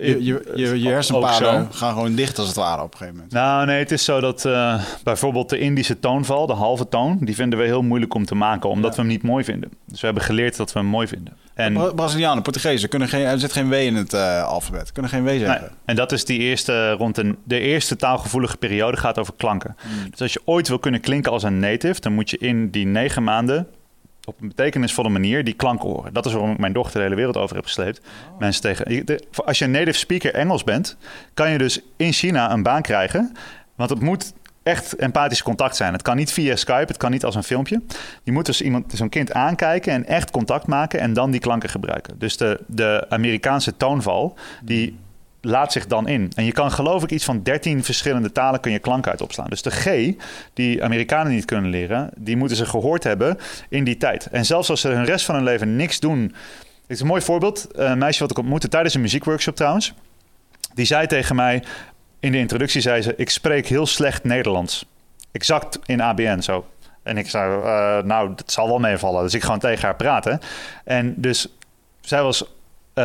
je, 0.00 0.24
je, 0.54 0.80
je, 0.80 0.88
hersenpaden 0.88 1.68
gaan 1.72 1.92
gewoon 1.92 2.14
dicht 2.14 2.38
als 2.38 2.46
het 2.46 2.56
ware 2.56 2.82
op 2.82 2.92
een 2.92 2.98
gegeven 2.98 3.14
moment. 3.14 3.32
Nou, 3.34 3.66
nee, 3.66 3.78
het 3.78 3.90
is 3.90 4.04
zo 4.04 4.20
dat 4.20 4.44
eh, 4.44 4.82
bijvoorbeeld 5.04 5.48
de 5.50 5.58
Indische 5.58 6.00
toonval, 6.00 6.46
de 6.46 6.52
halve 6.52 6.88
toon, 6.88 7.18
die 7.20 7.34
vinden 7.34 7.58
we 7.58 7.64
heel 7.64 7.82
moeilijk 7.82 8.14
om 8.14 8.24
te 8.26 8.34
maken, 8.34 8.70
omdat 8.70 8.90
Ja. 8.90 8.96
we 8.96 9.02
hem 9.02 9.10
niet 9.10 9.22
mooi 9.22 9.44
vinden. 9.44 9.70
Dus 9.86 10.00
we 10.00 10.06
hebben 10.06 10.24
geleerd 10.24 10.56
dat 10.56 10.72
we 10.72 10.78
hem 10.78 10.88
mooi 10.88 11.06
vinden. 11.06 11.36
En, 11.54 11.72
Bra- 11.72 11.92
Brazilianen, 11.92 12.42
Portugezen, 12.42 12.88
kunnen 12.88 13.08
geen, 13.08 13.24
er 13.24 13.38
zit 13.38 13.52
geen 13.52 13.68
W 13.68 13.72
in 13.72 13.94
het 13.94 14.12
eh, 14.12 14.44
alfabet, 14.44 14.92
kunnen 14.92 15.10
geen 15.10 15.22
W 15.22 15.26
nee, 15.26 15.38
zeggen. 15.38 15.70
en 15.84 15.96
dat 15.96 16.12
is 16.12 16.24
die 16.24 16.38
eerste, 16.38 16.90
rond 16.90 17.14
de, 17.14 17.34
de 17.44 17.60
eerste 17.60 17.96
taalgevoelige 17.96 18.56
periode 18.56 18.96
gaat 18.96 19.18
over 19.18 19.34
klanken. 19.36 19.76
Dus 20.10 20.20
als 20.20 20.32
je 20.32 20.40
ooit 20.44 20.68
wil 20.68 20.78
kunnen 20.78 21.00
klinken 21.00 21.32
als 21.32 21.42
een 21.42 21.58
native, 21.58 22.00
dan 22.00 22.12
moet 22.12 22.30
je 22.30 22.38
in 22.38 22.70
die 22.70 22.86
negen 22.86 23.24
maanden 23.24 23.66
op 24.26 24.40
een 24.40 24.48
betekenisvolle 24.48 25.08
manier 25.08 25.44
die 25.44 25.54
klanken 25.54 25.88
horen. 25.88 26.12
Dat 26.12 26.26
is 26.26 26.32
waarom 26.32 26.50
ik 26.50 26.58
mijn 26.58 26.72
dochter 26.72 26.96
de 26.96 27.02
hele 27.02 27.14
wereld 27.14 27.36
over 27.36 27.56
heb 27.56 27.64
gesleept. 27.64 28.00
Mensen 28.38 28.62
tegen, 28.62 29.06
de- 29.06 29.24
als 29.44 29.58
je 29.58 29.64
een 29.64 29.70
native 29.70 29.98
speaker 29.98 30.34
Engels 30.34 30.64
bent, 30.64 30.96
kan 31.34 31.50
je 31.50 31.58
dus 31.58 31.80
in 31.96 32.12
China 32.12 32.52
een 32.52 32.62
baan 32.62 32.82
krijgen. 32.82 33.32
Want 33.74 33.90
het 33.90 34.00
moet 34.00 34.32
echt 34.62 34.96
empathisch 34.96 35.42
contact 35.42 35.76
zijn. 35.76 35.92
Het 35.92 36.02
kan 36.02 36.16
niet 36.16 36.32
via 36.32 36.56
Skype, 36.56 36.86
het 36.86 36.96
kan 36.96 37.10
niet 37.10 37.24
als 37.24 37.34
een 37.34 37.42
filmpje. 37.42 37.82
Je 38.22 38.32
moet 38.32 38.46
dus 38.46 38.60
iemand, 38.62 38.92
zo'n 38.94 39.08
kind 39.08 39.32
aankijken 39.32 39.92
en 39.92 40.06
echt 40.06 40.30
contact 40.30 40.66
maken 40.66 41.00
en 41.00 41.12
dan 41.12 41.30
die 41.30 41.40
klanken 41.40 41.68
gebruiken. 41.68 42.18
Dus 42.18 42.36
de, 42.36 42.60
de 42.66 43.06
Amerikaanse 43.08 43.76
toonval, 43.76 44.36
die 44.62 44.96
laat 45.46 45.72
zich 45.72 45.86
dan 45.86 46.08
in. 46.08 46.32
En 46.34 46.44
je 46.44 46.52
kan 46.52 46.72
geloof 46.72 47.02
ik 47.02 47.10
iets 47.10 47.24
van 47.24 47.42
13 47.42 47.84
verschillende 47.84 48.32
talen 48.32 48.60
kun 48.60 48.72
je 48.72 48.78
klanken 48.78 49.10
uit 49.10 49.22
opslaan. 49.22 49.48
Dus 49.48 49.62
de 49.62 49.70
G, 49.70 50.14
die 50.52 50.84
Amerikanen 50.84 51.32
niet 51.32 51.44
kunnen 51.44 51.70
leren, 51.70 52.10
die 52.16 52.36
moeten 52.36 52.56
ze 52.56 52.66
gehoord 52.66 53.04
hebben 53.04 53.38
in 53.68 53.84
die 53.84 53.96
tijd. 53.96 54.26
En 54.26 54.44
zelfs 54.44 54.70
als 54.70 54.80
ze 54.80 54.88
hun 54.88 55.04
rest 55.04 55.24
van 55.24 55.34
hun 55.34 55.44
leven 55.44 55.76
niks 55.76 56.00
doen. 56.00 56.20
Dit 56.86 56.96
is 56.96 57.00
een 57.00 57.06
mooi 57.06 57.22
voorbeeld. 57.22 57.66
Een 57.72 57.98
meisje 57.98 58.20
wat 58.20 58.30
ik 58.30 58.38
ontmoette 58.38 58.68
tijdens 58.68 58.94
een 58.94 59.00
muziekworkshop 59.00 59.56
trouwens. 59.56 59.94
Die 60.74 60.86
zei 60.86 61.06
tegen 61.06 61.36
mij, 61.36 61.62
in 62.20 62.32
de 62.32 62.38
introductie 62.38 62.80
zei 62.80 63.02
ze, 63.02 63.14
ik 63.16 63.30
spreek 63.30 63.66
heel 63.66 63.86
slecht 63.86 64.24
Nederlands. 64.24 64.86
Exact 65.32 65.78
in 65.84 66.00
ABN 66.00 66.40
zo. 66.40 66.66
En 67.02 67.18
ik 67.18 67.30
zei, 67.30 67.62
eh, 67.62 68.04
nou, 68.04 68.32
dat 68.34 68.52
zal 68.52 68.66
wel 68.66 68.78
meevallen. 68.78 69.22
Dus 69.22 69.34
ik 69.34 69.42
gewoon 69.42 69.58
tegen 69.58 69.84
haar 69.84 69.96
praten. 69.96 70.40
En 70.84 71.14
dus 71.16 71.48
zij 72.00 72.22
was, 72.22 72.44
eh, 72.96 73.04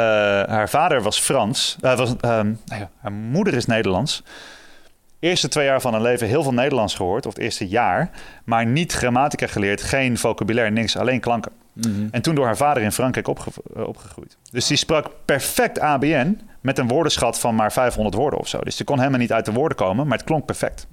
haar 0.50 0.70
vader 0.70 1.02
was 1.02 1.20
Frans. 1.20 1.78
Eh, 1.82 1.98
was, 1.98 2.14
nou 2.22 2.56
ja, 2.66 2.90
haar 3.02 3.12
moeder 3.12 3.54
is 3.54 3.66
Nederlands. 3.66 4.24
Eerste 5.20 5.48
twee 5.48 5.66
jaar 5.66 5.82
van 5.82 5.92
haar 5.94 6.02
leven 6.02 6.28
heel 6.28 6.44
veel 6.44 6.54
Nederlands 6.54 6.96
gehoord, 6.96 7.26
of 7.26 7.34
het 7.34 7.42
eerste 7.42 7.68
jaar. 7.68 8.10
Maar 8.44 8.66
niet 8.66 8.92
grammatica 8.94 9.48
geleerd, 9.48 9.82
geen 9.82 10.18
vocabulaire, 10.18 10.72
niks, 10.72 10.98
alleen 10.98 11.20
klanken. 11.20 11.52
En 12.12 12.22
toen 12.22 12.36
door 12.36 12.46
haar 12.46 12.58
vader 12.58 12.84
in 12.84 12.92
Frankrijk 12.92 13.28
opge- 13.28 13.52
eh, 13.76 13.88
opgegroeid. 13.88 14.38
Dus 14.52 14.68
die 14.68 14.78
sprak 14.78 15.10
perfect 15.26 15.80
ABN 15.80 16.40
met 16.62 16.78
een 16.78 16.88
woordenschat 16.88 17.40
van 17.40 17.56
maar 17.56 17.72
500 17.72 18.16
woorden 18.16 18.40
of 18.40 18.48
zo. 18.48 18.60
Dus 18.60 18.76
die 18.76 18.86
kon 18.86 18.98
helemaal 18.98 19.20
niet 19.20 19.32
uit 19.34 19.46
de 19.46 19.52
woorden 19.52 19.78
komen, 19.78 20.08
maar 20.08 20.18
het 20.18 20.28
klonk 20.28 20.46
perfect. 20.46 20.88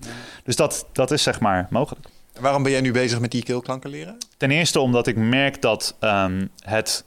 Dus 0.45 0.57
dat, 0.57 0.87
dat 0.93 1.11
is 1.11 1.23
zeg 1.23 1.41
maar 1.41 1.67
mogelijk. 1.71 2.07
En 2.33 2.43
waarom 2.43 2.63
ben 2.63 2.73
jij 2.73 2.81
nu 2.81 2.93
bezig 2.93 3.21
met 3.21 3.31
die 3.31 3.43
keelklanken 3.43 3.91
leren? 3.91 4.17
Ten 4.37 4.51
eerste 4.51 4.81
omdat 4.81 5.07
ik 5.07 5.17
merk 5.17 5.63
dat 5.63 5.97
ehm, 6.01 6.47
het 6.61 7.05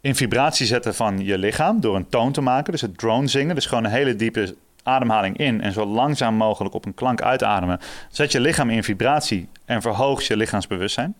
in 0.00 0.14
vibratie 0.14 0.66
zetten 0.66 0.94
van 0.94 1.24
je 1.24 1.38
lichaam 1.38 1.80
door 1.80 1.96
een 1.96 2.08
toon 2.08 2.32
te 2.32 2.40
maken, 2.40 2.72
dus 2.72 2.80
het 2.80 2.98
drone 2.98 3.26
zingen, 3.26 3.54
dus 3.54 3.66
gewoon 3.66 3.84
een 3.84 3.90
hele 3.90 4.16
diepe 4.16 4.56
ademhaling 4.82 5.36
in 5.36 5.60
en 5.60 5.72
zo 5.72 5.86
langzaam 5.86 6.34
mogelijk 6.34 6.74
op 6.74 6.86
een 6.86 6.94
klank 6.94 7.22
uitademen, 7.22 7.80
zet 8.10 8.32
je 8.32 8.40
lichaam 8.40 8.70
in 8.70 8.84
vibratie 8.84 9.48
en 9.64 9.82
verhoogt 9.82 10.26
je 10.26 10.36
lichaamsbewustzijn. 10.36 11.16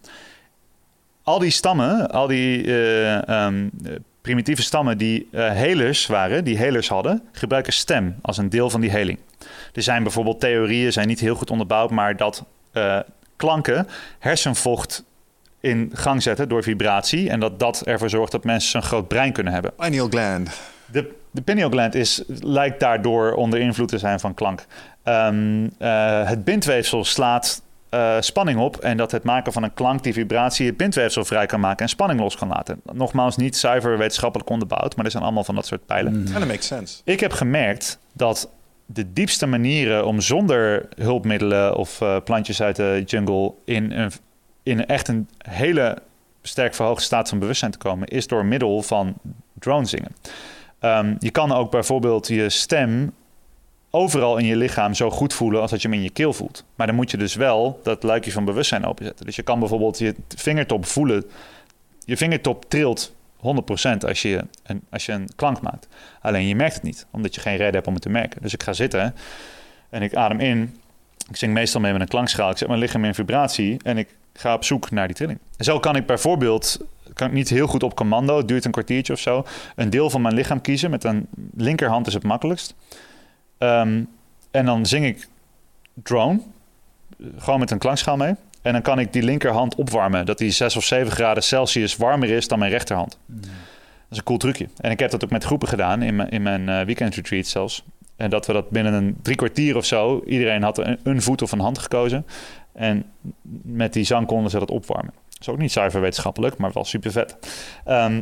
Al 1.22 1.38
die 1.38 1.50
stammen, 1.50 2.10
al 2.10 2.26
die 2.26 2.64
eh, 2.64 3.28
ehm, 3.28 3.68
eh, 3.84 3.92
primitieve 4.28 4.62
stammen 4.62 4.98
die 4.98 5.28
eh, 5.32 5.52
helers 5.52 6.06
waren, 6.06 6.44
die 6.44 6.56
helers 6.56 6.88
hadden, 6.88 7.22
gebruiken 7.32 7.72
stem 7.72 8.16
als 8.22 8.36
een 8.36 8.48
deel 8.48 8.70
van 8.70 8.80
die 8.80 8.90
heling. 8.90 9.18
Er 9.72 9.82
zijn 9.82 10.02
bijvoorbeeld 10.02 10.40
theorieën, 10.40 10.92
zijn 10.92 11.08
niet 11.08 11.20
heel 11.20 11.34
goed 11.34 11.50
onderbouwd, 11.50 11.90
maar 11.90 12.16
dat 12.16 12.44
eh, 12.72 12.98
klanken 13.36 13.88
hersenvocht 14.18 15.04
in 15.60 15.90
gang 15.94 16.22
zetten 16.22 16.48
door 16.48 16.62
vibratie. 16.62 17.30
En 17.30 17.40
dat 17.40 17.58
dat 17.58 17.82
ervoor 17.84 18.10
zorgt 18.10 18.32
dat 18.32 18.44
mensen 18.44 18.80
een 18.80 18.86
groot 18.86 19.08
brein 19.08 19.32
kunnen 19.32 19.52
hebben. 19.52 19.72
Pineal 19.76 20.08
gland. 20.08 20.60
De, 20.86 21.14
de 21.30 21.42
pineal 21.42 21.70
gland 21.70 21.94
is, 21.94 22.22
lijkt 22.26 22.80
daardoor 22.80 23.32
onder 23.32 23.60
invloed 23.60 23.88
te 23.88 23.98
zijn 23.98 24.20
van 24.20 24.34
klank. 24.34 24.66
Ehm, 25.02 25.68
eh, 25.78 26.28
het 26.28 26.44
bindweefsel 26.44 27.04
slaat 27.04 27.62
eh, 27.88 28.16
spanning 28.20 28.58
op. 28.58 28.76
En 28.76 28.96
dat 28.96 29.10
het 29.10 29.22
maken 29.22 29.52
van 29.52 29.62
een 29.62 29.74
klank 29.74 30.02
die 30.02 30.12
vibratie 30.12 30.66
het 30.66 30.76
bindweefsel 30.76 31.24
vrij 31.24 31.46
kan 31.46 31.60
maken 31.60 31.82
en 31.82 31.88
spanning 31.88 32.20
los 32.20 32.36
kan 32.36 32.48
laten. 32.48 32.80
Nogmaals, 32.92 33.36
niet 33.36 33.56
zuiver 33.56 33.98
wetenschappelijk 33.98 34.50
onderbouwd, 34.50 34.96
maar 34.96 35.04
er 35.04 35.10
zijn 35.10 35.22
allemaal 35.22 35.44
van 35.44 35.54
dat 35.54 35.66
soort 35.66 35.86
pijlen. 35.86 36.32
Dat 36.32 36.46
makes 36.46 36.66
sense. 36.66 37.00
Ik 37.04 37.20
heb 37.20 37.32
gemerkt 37.32 37.98
dat 38.12 38.50
de 38.86 39.12
diepste 39.12 39.46
manieren 39.46 40.06
om 40.06 40.20
zonder 40.20 40.88
hulpmiddelen 40.96 41.76
of 41.76 42.00
eh, 42.00 42.16
plantjes 42.24 42.62
uit 42.62 42.76
de 42.76 43.02
jungle 43.06 43.52
in 43.64 43.92
een, 43.92 44.12
in 44.68 44.86
echt 44.86 45.08
een 45.08 45.28
hele 45.38 45.98
sterk 46.42 46.74
verhoogde 46.74 47.04
staat 47.04 47.28
van 47.28 47.38
bewustzijn 47.38 47.70
te 47.70 47.78
komen, 47.78 48.08
is 48.08 48.26
door 48.26 48.44
middel 48.44 48.82
van 48.82 49.14
drone 49.58 49.86
zingen. 49.86 50.16
Ehm, 50.78 51.14
je 51.18 51.30
kan 51.30 51.52
ook 51.52 51.70
bijvoorbeeld 51.70 52.28
je 52.28 52.48
stem 52.48 53.12
overal 53.90 54.36
in 54.36 54.44
je 54.44 54.56
lichaam 54.56 54.94
zo 54.94 55.10
goed 55.10 55.34
voelen 55.34 55.60
als 55.60 55.70
dat 55.70 55.82
je 55.82 55.88
hem 55.88 55.96
in 55.96 56.02
je 56.02 56.10
keel 56.10 56.32
voelt. 56.32 56.64
Maar 56.74 56.86
dan 56.86 56.96
moet 56.96 57.10
je 57.10 57.16
dus 57.16 57.34
wel 57.34 57.80
dat 57.82 58.02
luikje 58.02 58.32
van 58.32 58.44
bewustzijn 58.44 58.84
openzetten. 58.84 59.26
Dus 59.26 59.36
je 59.36 59.42
kan 59.42 59.58
bijvoorbeeld 59.58 59.98
je 59.98 60.14
vingertop 60.36 60.86
voelen. 60.86 61.24
Je 62.04 62.16
vingertop 62.16 62.64
trilt 62.68 63.14
100% 63.36 64.04
als 64.06 64.22
je, 64.22 64.44
als 64.90 65.06
je 65.06 65.12
een 65.12 65.28
klank 65.36 65.60
maakt. 65.60 65.88
Alleen 66.20 66.46
je 66.46 66.54
merkt 66.54 66.74
het 66.74 66.82
niet, 66.82 67.06
omdat 67.10 67.34
je 67.34 67.40
geen 67.40 67.56
reden 67.56 67.74
hebt 67.74 67.86
om 67.86 67.92
het 67.92 68.02
te 68.02 68.08
merken. 68.08 68.42
Dus 68.42 68.52
ik 68.52 68.62
ga 68.62 68.72
zitten 68.72 69.14
en 69.90 70.02
ik 70.02 70.14
adem 70.14 70.40
in. 70.40 70.76
Ik 71.28 71.36
zing 71.36 71.52
meestal 71.52 71.80
mee 71.80 71.92
met 71.92 72.00
een 72.00 72.08
klankschaal. 72.08 72.50
Ik 72.50 72.58
zet 72.58 72.68
mijn 72.68 72.80
lichaam 72.80 73.04
in 73.04 73.14
vibratie 73.14 73.76
en 73.82 73.98
ik 73.98 74.08
ga 74.32 74.54
op 74.54 74.64
zoek 74.64 74.90
naar 74.90 75.06
die 75.06 75.16
trilling. 75.16 75.38
Zo 75.58 75.80
kan 75.80 75.96
ik 75.96 76.06
bijvoorbeeld, 76.06 76.78
kan 77.14 77.26
ik 77.26 77.32
niet 77.32 77.48
heel 77.48 77.66
goed 77.66 77.82
op 77.82 77.96
commando, 77.96 78.36
het 78.36 78.48
duurt 78.48 78.64
een 78.64 78.70
kwartiertje 78.70 79.12
of 79.12 79.18
zo, 79.18 79.44
een 79.76 79.90
deel 79.90 80.10
van 80.10 80.22
mijn 80.22 80.34
lichaam 80.34 80.60
kiezen. 80.60 80.90
Met 80.90 81.04
een 81.04 81.26
linkerhand 81.56 82.06
is 82.06 82.14
het 82.14 82.22
makkelijkst. 82.22 82.74
Ehm, 83.58 84.02
en 84.50 84.64
dan 84.64 84.86
zing 84.86 85.06
ik 85.06 85.28
drone, 85.94 86.40
gewoon 87.38 87.60
met 87.60 87.70
een 87.70 87.78
klankschaal 87.78 88.16
mee. 88.16 88.34
En 88.62 88.72
dan 88.72 88.82
kan 88.82 88.98
ik 88.98 89.12
die 89.12 89.22
linkerhand 89.22 89.74
opwarmen, 89.74 90.26
dat 90.26 90.38
die 90.38 90.50
6 90.50 90.76
of 90.76 90.84
7 90.84 91.12
graden 91.12 91.42
Celsius 91.42 91.96
warmer 91.96 92.30
is 92.30 92.48
dan 92.48 92.58
mijn 92.58 92.70
rechterhand. 92.70 93.18
Dat 93.26 93.46
is 94.10 94.18
een 94.18 94.24
cool 94.24 94.38
trucje. 94.38 94.68
En 94.76 94.90
ik 94.90 94.98
heb 94.98 95.10
dat 95.10 95.24
ook 95.24 95.30
met 95.30 95.44
groepen 95.44 95.68
gedaan, 95.68 96.02
in 96.02 96.16
mijn, 96.16 96.28
in 96.28 96.42
mijn 96.42 96.68
eh, 96.68 96.84
weekend 96.84 97.14
retreat 97.14 97.46
zelfs. 97.46 97.84
En 98.18 98.30
dat 98.30 98.46
we 98.46 98.52
dat 98.52 98.70
binnen 98.70 98.92
een 98.92 99.16
drie 99.22 99.36
kwartier 99.36 99.76
of 99.76 99.84
zo, 99.84 100.22
iedereen 100.26 100.62
had 100.62 100.78
een, 100.78 100.98
een 101.02 101.22
voet 101.22 101.42
of 101.42 101.52
een 101.52 101.60
hand 101.60 101.78
gekozen. 101.78 102.26
En 102.72 103.04
met 103.62 103.92
die 103.92 104.04
zang 104.04 104.26
konden 104.26 104.50
ze 104.50 104.58
dat 104.58 104.70
opwarmen. 104.70 105.12
Dat 105.28 105.40
is 105.40 105.48
ook 105.48 105.58
niet 105.58 105.72
zuiver 105.72 106.00
wetenschappelijk, 106.00 106.56
maar 106.56 106.72
wel 106.72 106.84
super 106.84 107.12
vet. 107.12 107.36
Ehm, 107.84 108.20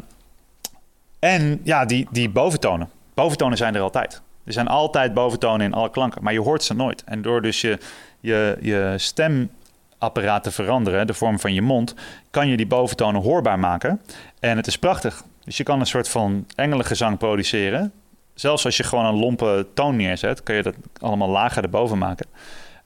en 1.18 1.60
ja, 1.62 1.85
die, 1.85 2.06
die 2.10 2.28
boventonen. 2.28 2.89
Boventonen 3.14 3.56
zijn 3.56 3.74
er 3.74 3.81
altijd. 3.81 4.23
Er 4.44 4.52
zijn 4.52 4.68
altijd 4.68 5.14
boventonen 5.14 5.66
in 5.66 5.73
alle 5.73 5.90
klanken, 5.90 6.23
maar 6.23 6.32
je 6.32 6.40
hoort 6.40 6.62
ze 6.62 6.74
nooit. 6.74 7.05
En 7.05 7.23
door 7.23 7.43
dus 7.43 7.60
je, 7.60 7.78
je, 8.20 8.56
je 8.60 8.94
stemapparaat 8.97 10.43
te 10.43 10.51
veranderen, 10.51 11.06
de 11.06 11.14
vorm 11.14 11.39
van 11.39 11.55
je 11.55 11.62
mond, 11.62 11.94
kan 12.31 12.48
je 12.48 12.56
die 12.56 12.66
boventonen 12.66 13.23
hoorbaar 13.23 13.59
maken. 13.59 14.01
En 14.40 14.56
het 14.56 14.66
is 14.66 14.78
prachtig. 14.78 15.24
Dus 15.44 15.56
je 15.56 15.62
kan 15.62 15.81
een 15.81 15.86
soort 15.86 16.09
van 16.09 16.47
engelengezang 16.55 17.18
produceren. 17.18 17.93
Zelfs 18.37 18.65
als 18.65 18.77
je 18.77 18.83
gewoon 18.83 19.05
een 19.05 19.19
lompe 19.19 19.67
toon 19.75 19.97
neerzet, 19.97 20.43
kun 20.43 20.55
je 20.55 20.63
dat 20.63 20.75
allemaal 21.01 21.29
lager 21.29 21.63
erboven 21.63 21.99
maken. 21.99 22.27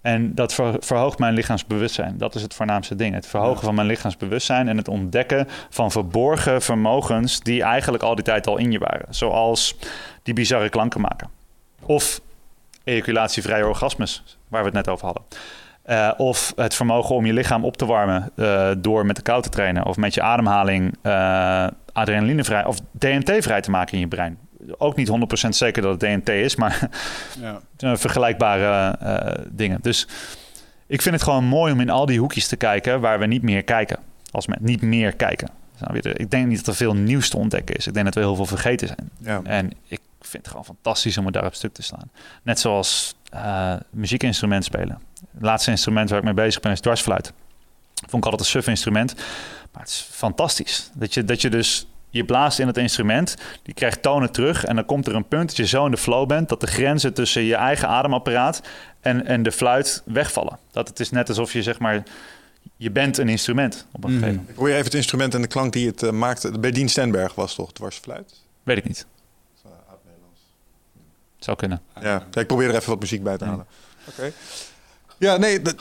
En 0.00 0.34
dat 0.34 0.54
ver- 0.54 0.76
verhoogt 0.78 1.18
mijn 1.18 1.34
lichaamsbewustzijn. 1.34 2.18
Dat 2.18 2.34
is 2.34 2.42
het 2.42 2.54
voornaamste 2.54 2.94
ding. 2.94 3.14
Het 3.14 3.26
verhogen 3.26 3.64
van 3.64 3.74
mijn 3.74 3.86
lichaamsbewustzijn 3.86 4.68
en 4.68 4.76
het 4.76 4.88
ontdekken 4.88 5.46
van 5.70 5.90
verborgen 5.90 6.62
vermogens 6.62 7.40
die 7.40 7.62
eigenlijk 7.62 8.02
al 8.02 8.14
die 8.14 8.24
tijd 8.24 8.46
al 8.46 8.56
in 8.58 8.72
je 8.72 8.78
waren. 8.78 9.06
Zoals 9.14 9.76
die 10.22 10.34
bizarre 10.34 10.68
klanken 10.68 11.00
maken. 11.00 11.28
Of 11.82 12.20
ejaculatievrije 12.84 13.66
orgasmes, 13.66 14.38
waar 14.48 14.60
we 14.60 14.66
het 14.66 14.76
net 14.76 14.88
over 14.88 15.04
hadden. 15.04 15.22
Eh, 15.82 16.10
of 16.16 16.52
het 16.56 16.74
vermogen 16.74 17.14
om 17.14 17.26
je 17.26 17.32
lichaam 17.32 17.64
op 17.64 17.76
te 17.76 17.86
warmen 17.86 18.30
eh, 18.36 18.70
door 18.78 19.06
met 19.06 19.16
de 19.16 19.22
kou 19.22 19.42
te 19.42 19.48
trainen. 19.48 19.86
Of 19.86 19.96
met 19.96 20.14
je 20.14 20.22
ademhaling 20.22 20.96
eh 21.02 21.66
adrenalinevrij 21.92 22.64
of 22.64 22.76
DMT 22.90 23.32
vrij 23.42 23.60
te 23.60 23.70
maken 23.70 23.92
in 23.94 24.00
je 24.00 24.08
brein. 24.08 24.38
Ook 24.78 24.96
niet 24.96 25.10
100% 25.46 25.48
zeker 25.48 25.82
dat 25.82 26.00
het 26.00 26.00
DMT 26.00 26.28
is, 26.28 26.56
maar 26.56 26.88
Ja. 27.40 27.96
vergelijkbare 27.96 28.96
eh, 28.96 29.44
dingen. 29.50 29.78
Dus 29.82 30.06
ik 30.86 31.02
vind 31.02 31.14
het 31.14 31.24
gewoon 31.24 31.44
mooi 31.44 31.72
om 31.72 31.80
in 31.80 31.90
al 31.90 32.06
die 32.06 32.18
hoekjes 32.18 32.46
te 32.46 32.56
kijken 32.56 33.00
waar 33.00 33.18
we 33.18 33.26
niet 33.26 33.42
meer 33.42 33.62
kijken. 33.62 33.98
Als 34.30 34.46
we 34.46 34.56
niet 34.60 34.82
meer 34.82 35.12
kijken. 35.12 35.48
Dus 35.72 35.80
nou 35.80 36.14
ik 36.14 36.30
denk 36.30 36.46
niet 36.46 36.58
dat 36.58 36.66
er 36.66 36.74
veel 36.74 36.94
nieuws 36.94 37.28
te 37.28 37.36
ontdekken 37.36 37.76
is. 37.76 37.86
Ik 37.86 37.92
denk 37.92 38.04
dat 38.04 38.14
we 38.14 38.20
heel 38.20 38.36
veel 38.36 38.46
vergeten 38.46 38.86
zijn. 38.86 39.10
Ja. 39.18 39.40
En 39.44 39.70
ik 39.86 40.00
vind 40.20 40.42
het 40.42 40.48
gewoon 40.48 40.64
fantastisch 40.64 41.18
om 41.18 41.24
het 41.24 41.34
daar 41.34 41.46
op 41.46 41.54
stuk 41.54 41.72
te 41.72 41.82
slaan. 41.82 42.10
Net 42.42 42.60
zoals 42.60 43.14
eh 43.30 43.74
muziekinstrument 43.90 44.64
spelen. 44.64 45.00
Het 45.32 45.42
laatste 45.42 45.70
instrument 45.70 46.10
waar 46.10 46.18
ik 46.18 46.24
mee 46.24 46.34
bezig 46.34 46.60
ben 46.60 46.72
is 46.72 46.80
dwarsfluit. 46.80 47.32
Vond 47.94 48.24
ik 48.24 48.30
altijd 48.30 48.40
een 48.40 48.46
suf 48.46 48.66
instrument. 48.66 49.14
Maar 49.72 49.82
het 49.82 49.90
is 49.90 50.08
fantastisch. 50.10 50.90
Dat 50.94 51.14
je, 51.14 51.24
dat 51.24 51.40
je 51.40 51.50
dus... 51.50 51.86
Je 52.10 52.24
blaast 52.24 52.58
in 52.58 52.66
het 52.66 52.76
instrument, 52.76 53.36
die 53.62 53.74
krijgt 53.74 54.02
tonen 54.02 54.32
terug... 54.32 54.64
en 54.64 54.74
dan 54.76 54.84
komt 54.84 55.06
er 55.06 55.14
een 55.14 55.28
punt 55.28 55.48
dat 55.48 55.56
je 55.56 55.66
zo 55.66 55.84
in 55.84 55.90
de 55.90 55.96
flow 55.96 56.28
bent... 56.28 56.48
dat 56.48 56.60
de 56.60 56.66
grenzen 56.66 57.14
tussen 57.14 57.42
je 57.42 57.54
eigen 57.54 57.88
ademapparaat 57.88 58.62
en, 59.00 59.26
en 59.26 59.42
de 59.42 59.52
fluit 59.52 60.02
wegvallen. 60.04 60.58
Dat 60.70 60.88
het 60.88 61.00
is 61.00 61.10
net 61.10 61.28
alsof 61.28 61.52
je 61.52 61.62
zeg 61.62 61.78
maar... 61.78 62.02
Je 62.76 62.90
bent 62.90 63.18
een 63.18 63.28
instrument 63.28 63.86
op 63.92 64.04
een 64.04 64.10
Mhm. 64.10 64.18
gegeven 64.18 64.28
moment. 64.30 64.48
Ik 64.48 64.54
probeer 64.54 64.72
even 64.74 64.84
het 64.84 64.94
instrument 64.94 65.34
en 65.34 65.40
de 65.42 65.46
klank 65.48 65.72
die 65.72 65.86
het 65.86 66.02
eh, 66.02 66.10
maakte. 66.10 66.58
Bij 66.58 66.70
Dien 66.70 66.88
Stenberg 66.88 67.34
was 67.34 67.54
toch 67.54 67.72
dwarsfluit? 67.72 68.40
Weet 68.62 68.76
ik 68.76 68.84
niet. 68.86 69.06
Zou 71.38 71.56
kunnen. 71.56 71.80
Ja, 72.00 72.26
ik 72.34 72.46
probeer 72.46 72.68
er 72.68 72.74
even 72.74 72.88
wat 72.90 73.00
muziek 73.00 73.22
bij 73.22 73.36
te 73.36 73.44
Ja. 73.44 73.50
halen. 73.50 73.66
Oké. 74.08 74.32
Ja, 75.20 75.36
nee, 75.36 75.62
dat, 75.62 75.74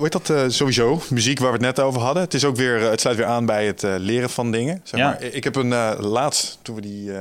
heet 0.00 0.12
dat 0.12 0.30
eh, 0.30 0.44
sowieso? 0.48 1.00
Muziek 1.10 1.38
waar 1.38 1.48
we 1.52 1.56
het 1.66 1.76
net 1.76 1.80
over 1.80 2.00
hadden. 2.00 2.22
Het, 2.22 2.34
is 2.34 2.44
ook 2.44 2.56
weer, 2.56 2.82
eh, 2.82 2.90
het 2.90 3.00
sluit 3.00 3.16
weer 3.16 3.26
aan 3.26 3.46
bij 3.46 3.66
het 3.66 3.84
eh, 3.84 3.94
leren 3.98 4.30
van 4.30 4.50
dingen. 4.50 4.80
Zeg 4.84 5.00
Ja. 5.00 5.06
maar. 5.06 5.22
Ik 5.22 5.44
heb 5.44 5.56
een 5.56 5.72
eh, 5.72 5.92
laatst, 5.98 6.58
toen 6.62 6.74
we 6.74 6.80
die 6.80 7.12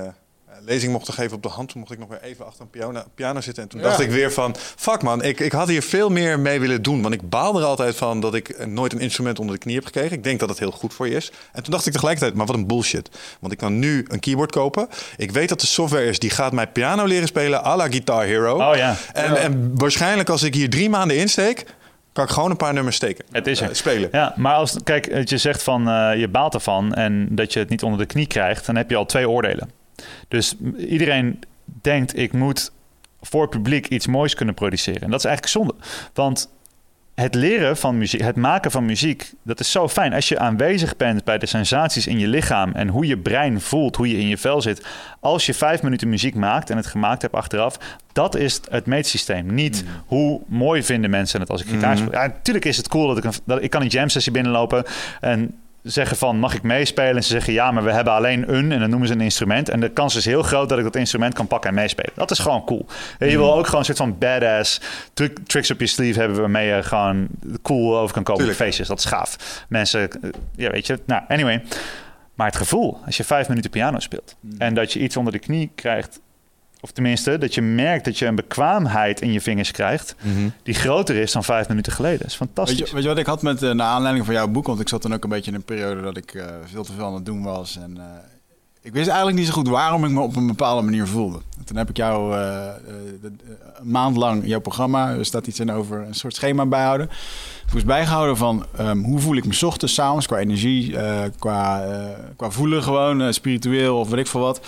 lezing 0.65 0.91
mochten 0.91 1.13
geven 1.13 1.35
op 1.35 1.43
de 1.43 1.49
hand, 1.49 1.69
toen 1.69 1.79
mocht 1.79 1.91
ik 1.91 1.99
nog 1.99 2.07
weer 2.09 2.21
even 2.21 2.45
achter 2.45 2.61
een 2.61 2.69
piano, 2.69 3.03
piano 3.15 3.41
zitten. 3.41 3.63
En 3.63 3.69
toen 3.69 3.79
Ja. 3.79 3.85
dacht 3.87 3.99
ik 3.99 4.09
weer 4.09 4.31
van, 4.31 4.55
fuck 4.75 5.01
man, 5.01 5.23
ik, 5.23 5.39
ik 5.39 5.51
had 5.51 5.67
hier 5.67 5.81
veel 5.81 6.09
meer 6.09 6.39
mee 6.39 6.59
willen 6.59 6.81
doen. 6.81 7.01
Want 7.01 7.13
ik 7.13 7.29
baal 7.29 7.57
er 7.59 7.65
altijd 7.65 7.95
van 7.95 8.19
dat 8.19 8.33
ik 8.35 8.49
eh, 8.49 8.65
nooit 8.65 8.93
een 8.93 8.99
instrument 8.99 9.39
onder 9.39 9.55
de 9.55 9.61
knie 9.61 9.75
heb 9.75 9.85
gekregen. 9.85 10.11
Ik 10.11 10.23
denk 10.23 10.39
dat 10.39 10.49
het 10.49 10.59
heel 10.59 10.71
goed 10.71 10.93
voor 10.93 11.07
je 11.07 11.15
is. 11.15 11.31
En 11.53 11.63
toen 11.63 11.71
dacht 11.73 11.85
ik 11.85 11.93
tegelijkertijd, 11.93 12.33
maar 12.33 12.45
wat 12.45 12.55
een 12.55 12.67
bullshit. 12.67 13.09
Want 13.39 13.53
ik 13.53 13.59
kan 13.59 13.79
nu 13.79 14.05
een 14.07 14.19
keyboard 14.19 14.51
kopen. 14.51 14.87
Ik 15.17 15.31
weet 15.31 15.49
dat 15.49 15.59
de 15.61 15.67
software 15.67 16.05
is 16.05 16.19
die 16.19 16.29
gaat 16.29 16.51
mij 16.51 16.67
piano 16.67 17.05
leren 17.05 17.27
spelen 17.27 17.65
à 17.65 17.75
la 17.75 17.87
Guitar 17.87 18.23
Hero. 18.25 18.69
Oh 18.69 18.75
ja, 18.75 18.95
En, 19.13 19.35
en 19.37 19.71
waarschijnlijk 19.75 20.29
als 20.29 20.43
ik 20.43 20.53
hier 20.53 20.69
drie 20.69 20.89
maanden 20.89 21.17
insteek, 21.17 21.65
kan 22.13 22.23
ik 22.23 22.29
gewoon 22.29 22.49
een 22.51 22.57
paar 22.57 22.73
nummers 22.73 22.95
steken. 22.95 23.25
het 23.31 23.47
is 23.47 23.61
er. 23.61 23.69
Eh, 23.69 23.75
spelen. 23.75 24.09
Ja, 24.11 24.33
maar 24.37 24.55
als 24.55 24.75
kijk, 24.83 25.13
dat 25.13 25.29
je 25.29 25.37
zegt 25.37 25.63
van 25.63 25.89
eh, 25.89 26.19
je 26.19 26.27
baalt 26.27 26.53
ervan 26.53 26.93
en 26.93 27.27
dat 27.29 27.53
je 27.53 27.59
het 27.59 27.69
niet 27.69 27.83
onder 27.83 27.99
de 27.99 28.05
knie 28.05 28.27
krijgt, 28.27 28.65
dan 28.65 28.75
heb 28.75 28.89
je 28.89 28.95
al 28.95 29.05
twee 29.05 29.29
oordelen. 29.29 29.71
Dus 30.27 30.55
iedereen 30.77 31.39
denkt 31.81 32.17
ik 32.17 32.33
moet 32.33 32.71
voor 33.21 33.49
publiek 33.49 33.87
iets 33.87 34.07
moois 34.07 34.35
kunnen 34.35 34.55
produceren. 34.55 35.01
En 35.01 35.09
dat 35.09 35.19
is 35.19 35.25
eigenlijk 35.25 35.55
zonde. 35.57 35.75
Want 36.13 36.49
het 37.15 37.35
leren 37.35 37.77
van 37.77 37.97
muziek, 37.97 38.21
het 38.21 38.35
maken 38.35 38.71
van 38.71 38.85
muziek, 38.85 39.31
dat 39.43 39.59
is 39.59 39.71
zo 39.71 39.87
fijn. 39.87 40.13
Als 40.13 40.27
je 40.27 40.39
aanwezig 40.39 40.97
bent 40.97 41.23
bij 41.23 41.37
de 41.37 41.45
sensaties 41.45 42.07
in 42.07 42.19
je 42.19 42.27
lichaam 42.27 42.71
en 42.71 42.87
hoe 42.87 43.05
je 43.05 43.17
brein 43.17 43.61
voelt, 43.61 43.95
hoe 43.95 44.07
je 44.07 44.17
in 44.17 44.27
je 44.27 44.37
vel 44.37 44.61
zit. 44.61 44.85
Als 45.19 45.45
je 45.45 45.53
vijf 45.53 45.81
minuten 45.81 46.09
muziek 46.09 46.35
maakt 46.35 46.69
en 46.69 46.77
het 46.77 46.85
gemaakt 46.85 47.21
hebt 47.21 47.33
achteraf, 47.33 47.77
dat 48.11 48.35
is 48.35 48.61
het 48.69 48.85
meetsysteem. 48.85 49.53
Niet 49.53 49.83
hoe 50.05 50.41
mooi 50.47 50.83
vinden 50.83 51.09
mensen 51.09 51.39
het 51.39 51.49
als 51.49 51.61
ik 51.61 51.67
gitaar 51.67 51.97
speel. 51.97 52.11
Ja, 52.11 52.27
natuurlijk 52.27 52.65
is 52.65 52.77
het 52.77 52.87
cool 52.87 53.07
dat 53.07 53.17
ik 53.17 53.23
een, 53.23 53.33
dat 53.45 53.63
ik 53.63 53.69
kan 53.69 53.81
een 53.81 53.87
jam 53.87 54.09
sessie 54.09 54.31
binnenlopen 54.31 54.83
en 55.19 55.55
zeggen 55.83 56.17
van 56.17 56.39
mag 56.39 56.53
ik 56.55 56.61
meespelen? 56.63 57.15
En 57.15 57.23
ze 57.23 57.29
zeggen 57.29 57.53
ja 57.53 57.71
maar 57.71 57.83
we 57.83 57.91
hebben 57.91 58.13
alleen 58.13 58.53
een 58.53 58.71
en 58.71 58.79
dan 58.79 58.89
noemen 58.89 59.07
ze 59.07 59.13
een 59.13 59.21
instrument. 59.21 59.69
En 59.69 59.79
de 59.79 59.89
kans 59.89 60.15
is 60.15 60.25
heel 60.25 60.43
groot 60.43 60.69
dat 60.69 60.77
ik 60.77 60.83
dat 60.83 60.95
instrument 60.95 61.33
kan 61.33 61.47
pakken 61.47 61.69
en 61.69 61.75
meespelen. 61.75 62.11
Dat 62.15 62.31
is 62.31 62.39
gewoon 62.39 62.65
cool. 62.65 62.85
En 63.19 63.29
je 63.29 63.37
wil 63.37 63.53
ook 63.55 63.65
gewoon 63.65 63.79
een 63.79 63.85
soort 63.85 63.97
van 63.97 64.17
badass 64.17 64.81
trick- 65.13 65.39
tricks 65.45 65.71
op 65.71 65.79
je 65.79 65.87
sleeve 65.87 66.19
hebben 66.19 66.39
waarmee 66.39 66.67
je 66.75 66.83
gewoon 66.83 67.27
cool 67.61 67.97
over 67.97 68.13
kan 68.13 68.23
komen 68.23 68.41
op 68.41 68.47
Tuurlijk. 68.49 68.57
feestjes. 68.57 68.87
Dat 68.87 68.99
is 68.99 69.05
gaaf. 69.05 69.63
Mensen 69.69 70.09
ja 70.55 70.69
weet 70.69 70.87
je 70.87 70.99
nou 71.05 71.21
anyway. 71.27 71.63
Maar 72.33 72.47
het 72.47 72.55
gevoel 72.55 72.97
als 73.05 73.17
je 73.17 73.23
vijf 73.23 73.47
minuten 73.47 73.69
piano 73.69 73.99
speelt 73.99 74.35
en 74.57 74.73
dat 74.73 74.93
je 74.93 74.99
iets 74.99 75.17
onder 75.17 75.33
de 75.33 75.39
knie 75.39 75.71
krijgt 75.75 76.19
of 76.81 76.91
tenminste 76.91 77.37
dat 77.37 77.53
je 77.53 77.61
merkt 77.61 78.05
dat 78.05 78.17
je 78.17 78.25
een 78.25 78.35
bekwaamheid 78.35 79.21
in 79.21 79.31
je 79.31 79.41
vingers 79.41 79.71
krijgt 79.71 80.15
die 80.63 80.73
groter 80.73 81.15
is 81.15 81.31
dan 81.31 81.43
vijf 81.43 81.67
minuten 81.67 81.91
geleden 81.91 82.19
dat 82.19 82.27
is 82.27 82.35
fantastisch 82.35 82.77
Weet 82.77 82.87
je, 82.87 82.93
weet 82.93 83.03
je 83.03 83.09
wat 83.09 83.17
ik 83.17 83.25
had 83.25 83.41
met, 83.41 83.61
naar 83.61 83.87
aanleiding 83.87 84.25
van 84.25 84.33
jouw 84.33 84.47
boek? 84.47 84.67
Want 84.67 84.79
ik 84.79 84.89
zat 84.89 85.01
dan 85.01 85.13
ook 85.13 85.23
een 85.23 85.29
beetje 85.29 85.51
in 85.51 85.57
een 85.57 85.63
periode 85.63 86.01
dat 86.01 86.17
ik 86.17 86.33
eh, 86.33 86.45
veel 86.65 86.83
te 86.83 86.93
veel 86.93 87.05
aan 87.05 87.13
het 87.13 87.25
doen 87.25 87.43
was. 87.43 87.77
En 87.77 87.97
eh, 87.97 88.03
ik 88.81 88.93
wist 88.93 89.07
eigenlijk 89.07 89.37
niet 89.37 89.47
zo 89.47 89.53
goed 89.53 89.67
waarom 89.67 90.05
ik 90.05 90.11
me 90.11 90.19
op 90.21 90.35
een 90.35 90.47
bepaalde 90.47 90.81
manier 90.81 91.07
voelde. 91.07 91.39
En 91.57 91.65
toen 91.65 91.77
heb 91.77 91.89
ik 91.89 91.97
jou 91.97 92.33
eh, 92.33 92.67
eh, 92.67 92.73
een 93.21 93.39
maand 93.83 94.17
lang 94.17 94.47
jouw 94.47 94.59
programma, 94.59 95.09
er 95.09 95.25
staat 95.25 95.47
iets 95.47 95.59
in 95.59 95.71
over 95.71 96.01
een 96.07 96.13
soort 96.13 96.35
schema 96.35 96.65
bijhouden. 96.65 97.09
Ik 97.71 97.73
moest 97.73 97.85
bijgehouden 97.85 98.37
van 98.37 98.65
ehm, 98.77 98.97
hoe 98.97 99.19
voel 99.19 99.35
ik 99.35 99.45
me 99.45 99.53
's 99.53 99.63
ochtends, 99.63 99.93
's 99.93 99.99
avonds, 99.99 100.27
qua 100.27 100.37
energie, 100.37 100.97
eh, 100.97 101.29
qua, 101.39 101.83
eh, 101.83 102.05
qua 102.35 102.49
voelen 102.49 102.83
gewoon, 102.83 103.21
eh, 103.21 103.31
spiritueel 103.31 103.97
of 103.99 104.09
weet 104.09 104.19
ik 104.19 104.27
veel 104.27 104.41
wat. 104.41 104.61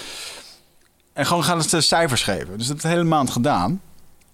En 1.13 1.25
gewoon 1.25 1.43
gaan 1.43 1.57
het 1.57 1.83
cijfers 1.83 2.23
geven. 2.23 2.57
Dus 2.57 2.67
dat 2.67 2.67
heb 2.67 2.75
ik 2.75 2.81
de 2.81 2.87
hele 2.87 3.03
maand 3.03 3.29
gedaan. 3.29 3.81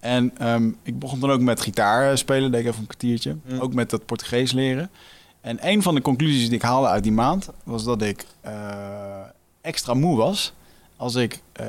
En 0.00 0.38
ehm, 0.38 0.70
ik 0.82 0.98
begon 0.98 1.20
dan 1.20 1.30
ook 1.30 1.40
met 1.40 1.60
gitaar 1.60 2.10
eh, 2.10 2.16
spelen, 2.16 2.50
deed 2.50 2.60
ik 2.60 2.66
even 2.66 2.80
een 2.80 2.86
kwartiertje. 2.86 3.36
Ook 3.58 3.74
met 3.74 3.90
dat 3.90 4.06
Portugees 4.06 4.52
leren. 4.52 4.90
En 5.40 5.68
een 5.68 5.82
van 5.82 5.94
de 5.94 6.00
conclusies 6.00 6.44
die 6.44 6.54
ik 6.54 6.62
haalde 6.62 6.88
uit 6.88 7.02
die 7.02 7.12
maand 7.12 7.48
was 7.64 7.84
dat 7.84 8.02
ik 8.02 8.26
eh, 8.40 9.20
extra 9.60 9.94
moe 9.94 10.16
was 10.16 10.52
als 10.96 11.14
ik 11.14 11.42
eh, 11.52 11.66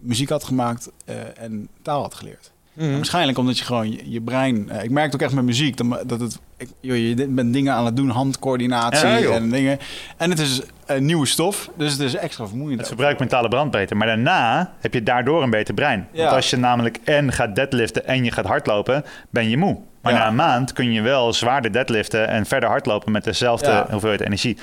muziek 0.00 0.28
had 0.28 0.44
gemaakt 0.44 0.90
eh, 1.04 1.38
en 1.38 1.68
taal 1.82 2.02
had 2.02 2.14
geleerd. 2.14 2.52
Mhm. 2.76 2.92
Waarschijnlijk 2.94 3.38
omdat 3.38 3.58
je 3.58 3.64
gewoon 3.64 3.90
je, 3.90 4.10
je 4.10 4.20
brein. 4.20 4.70
eh, 4.70 4.84
ik 4.84 4.90
merk 4.90 5.14
ook 5.14 5.22
echt 5.22 5.32
met 5.34 5.44
muziek 5.44 5.76
dat, 5.76 6.08
dat 6.08 6.20
het. 6.20 6.38
Ik, 6.58 6.68
joh, 6.80 6.96
je 6.96 7.26
bent 7.28 7.52
dingen 7.52 7.72
aan 7.72 7.84
het 7.84 7.96
doen, 7.96 8.08
handcoördinatie 8.08 9.08
Ja, 9.08 9.30
en 9.34 9.50
dingen. 9.50 9.78
En 10.16 10.30
het 10.30 10.38
is 10.38 10.60
een 10.86 11.04
nieuwe 11.04 11.26
stof, 11.26 11.70
dus 11.76 11.92
het 11.92 12.00
is 12.00 12.14
extra 12.14 12.46
vermoeiend. 12.46 12.78
Het 12.78 12.88
verbruikt 12.88 13.18
mentale 13.18 13.48
brand 13.48 13.70
beter. 13.70 13.96
Maar 13.96 14.06
daarna 14.06 14.72
heb 14.80 14.94
je 14.94 15.02
daardoor 15.02 15.42
een 15.42 15.50
beter 15.50 15.74
brein. 15.74 16.08
Ja. 16.12 16.22
Want 16.22 16.34
als 16.36 16.50
je 16.50 16.56
namelijk 16.56 16.98
en 17.04 17.32
gaat 17.32 17.54
deadliften 17.54 18.06
en 18.06 18.24
je 18.24 18.30
gaat 18.32 18.46
hardlopen, 18.46 19.04
ben 19.30 19.48
je 19.48 19.56
moe. 19.56 19.78
Maar 20.02 20.12
Ja. 20.12 20.18
na 20.18 20.26
een 20.28 20.34
maand 20.34 20.72
kun 20.72 20.92
je 20.92 21.00
wel 21.02 21.32
zwaarder 21.32 21.72
deadliften 21.72 22.28
en 22.28 22.46
verder 22.46 22.68
hardlopen 22.68 23.12
met 23.12 23.24
dezelfde 23.24 23.86
hoeveelheid 23.90 24.20
energie. 24.20 24.56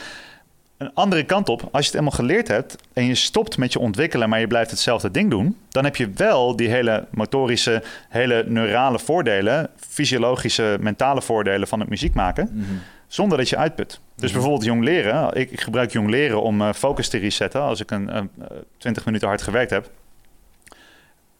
Een 0.77 0.93
andere 0.93 1.23
kant 1.23 1.49
op, 1.49 1.61
als 1.61 1.69
je 1.71 1.91
het 1.91 1.91
helemaal 1.91 2.11
geleerd 2.11 2.47
hebt 2.47 2.75
en 2.93 3.05
je 3.05 3.15
stopt 3.15 3.57
met 3.57 3.73
je 3.73 3.79
ontwikkelen, 3.79 4.29
maar 4.29 4.39
je 4.39 4.47
blijft 4.47 4.71
hetzelfde 4.71 5.11
ding 5.11 5.29
doen, 5.29 5.57
dan 5.69 5.83
heb 5.83 5.95
je 5.95 6.09
wel 6.15 6.55
die 6.55 6.69
hele 6.69 7.07
motorische, 7.11 7.83
hele 8.09 8.43
neurale 8.47 8.99
voordelen, 8.99 9.69
fysiologische, 9.77 10.77
mentale 10.79 11.21
voordelen 11.21 11.67
van 11.67 11.79
het 11.79 11.89
muziek 11.89 12.13
maken 12.13 12.49
Mhm. 12.53 12.63
zonder 13.07 13.37
dat 13.37 13.49
je 13.49 13.57
uitput. 13.57 13.99
Dus 14.15 14.31
bijvoorbeeld 14.31 14.63
jong 14.63 14.83
leren. 14.83 15.33
Ik, 15.35 15.51
ik 15.51 15.61
gebruik 15.61 15.91
jong 15.91 16.09
leren 16.09 16.41
om 16.41 16.61
eh, 16.61 16.73
focus 16.73 17.09
te 17.09 17.17
resetten 17.17 17.61
als 17.61 17.79
ik 17.79 17.91
een, 17.91 18.15
een, 18.17 18.29
eh, 18.41 18.47
20 18.77 19.05
minuten 19.05 19.27
hard 19.27 19.41
gewerkt 19.41 19.71
heb. 19.71 19.89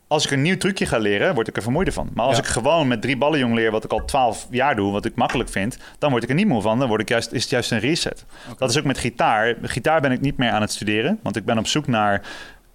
Als 0.08 0.26
ik 0.26 0.32
een 0.32 0.42
nieuw 0.42 0.58
trucje 0.58 0.86
ga 0.86 0.98
leren, 0.98 1.34
word 1.34 1.48
ik 1.48 1.56
er 1.56 1.62
vermoeider 1.62 1.94
van. 1.94 2.10
Maar 2.14 2.26
als 2.26 2.36
Ja. 2.38 2.42
ik 2.44 2.48
gewoon 2.50 2.88
met 2.88 3.02
drie 3.02 3.18
ballen 3.18 3.40
jong 3.40 3.54
leer, 3.56 3.72
wat 3.72 3.84
ik 3.84 3.92
al 3.92 4.06
12 4.06 4.48
jaar 4.50 4.76
doe, 4.76 4.92
wat 4.92 5.06
ik 5.06 5.16
makkelijk 5.16 5.50
vind, 5.50 5.78
dan 6.00 6.12
word 6.12 6.24
ik 6.24 6.30
er 6.30 6.36
niet 6.36 6.48
moe 6.48 6.62
van. 6.62 6.80
Dan 6.80 6.88
word 6.88 7.02
ik 7.02 7.10
juist, 7.10 7.32
is 7.32 7.42
het 7.42 7.50
juist 7.52 7.72
een 7.72 7.80
reset. 7.80 8.26
Dat 8.58 8.70
is 8.70 8.78
ook 8.78 8.84
met 8.84 8.98
gitaar. 8.98 9.56
Gitaar 9.62 10.02
ben 10.02 10.12
ik 10.12 10.22
niet 10.22 10.38
meer 10.38 10.52
aan 10.52 10.62
het 10.62 10.72
studeren, 10.72 11.20
want 11.24 11.36
ik 11.36 11.46
ben 11.46 11.58
op 11.58 11.68
zoek 11.68 11.88
naar, 11.88 12.22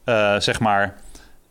eh, 0.04 0.38
zeg 0.38 0.60
maar, 0.60 0.94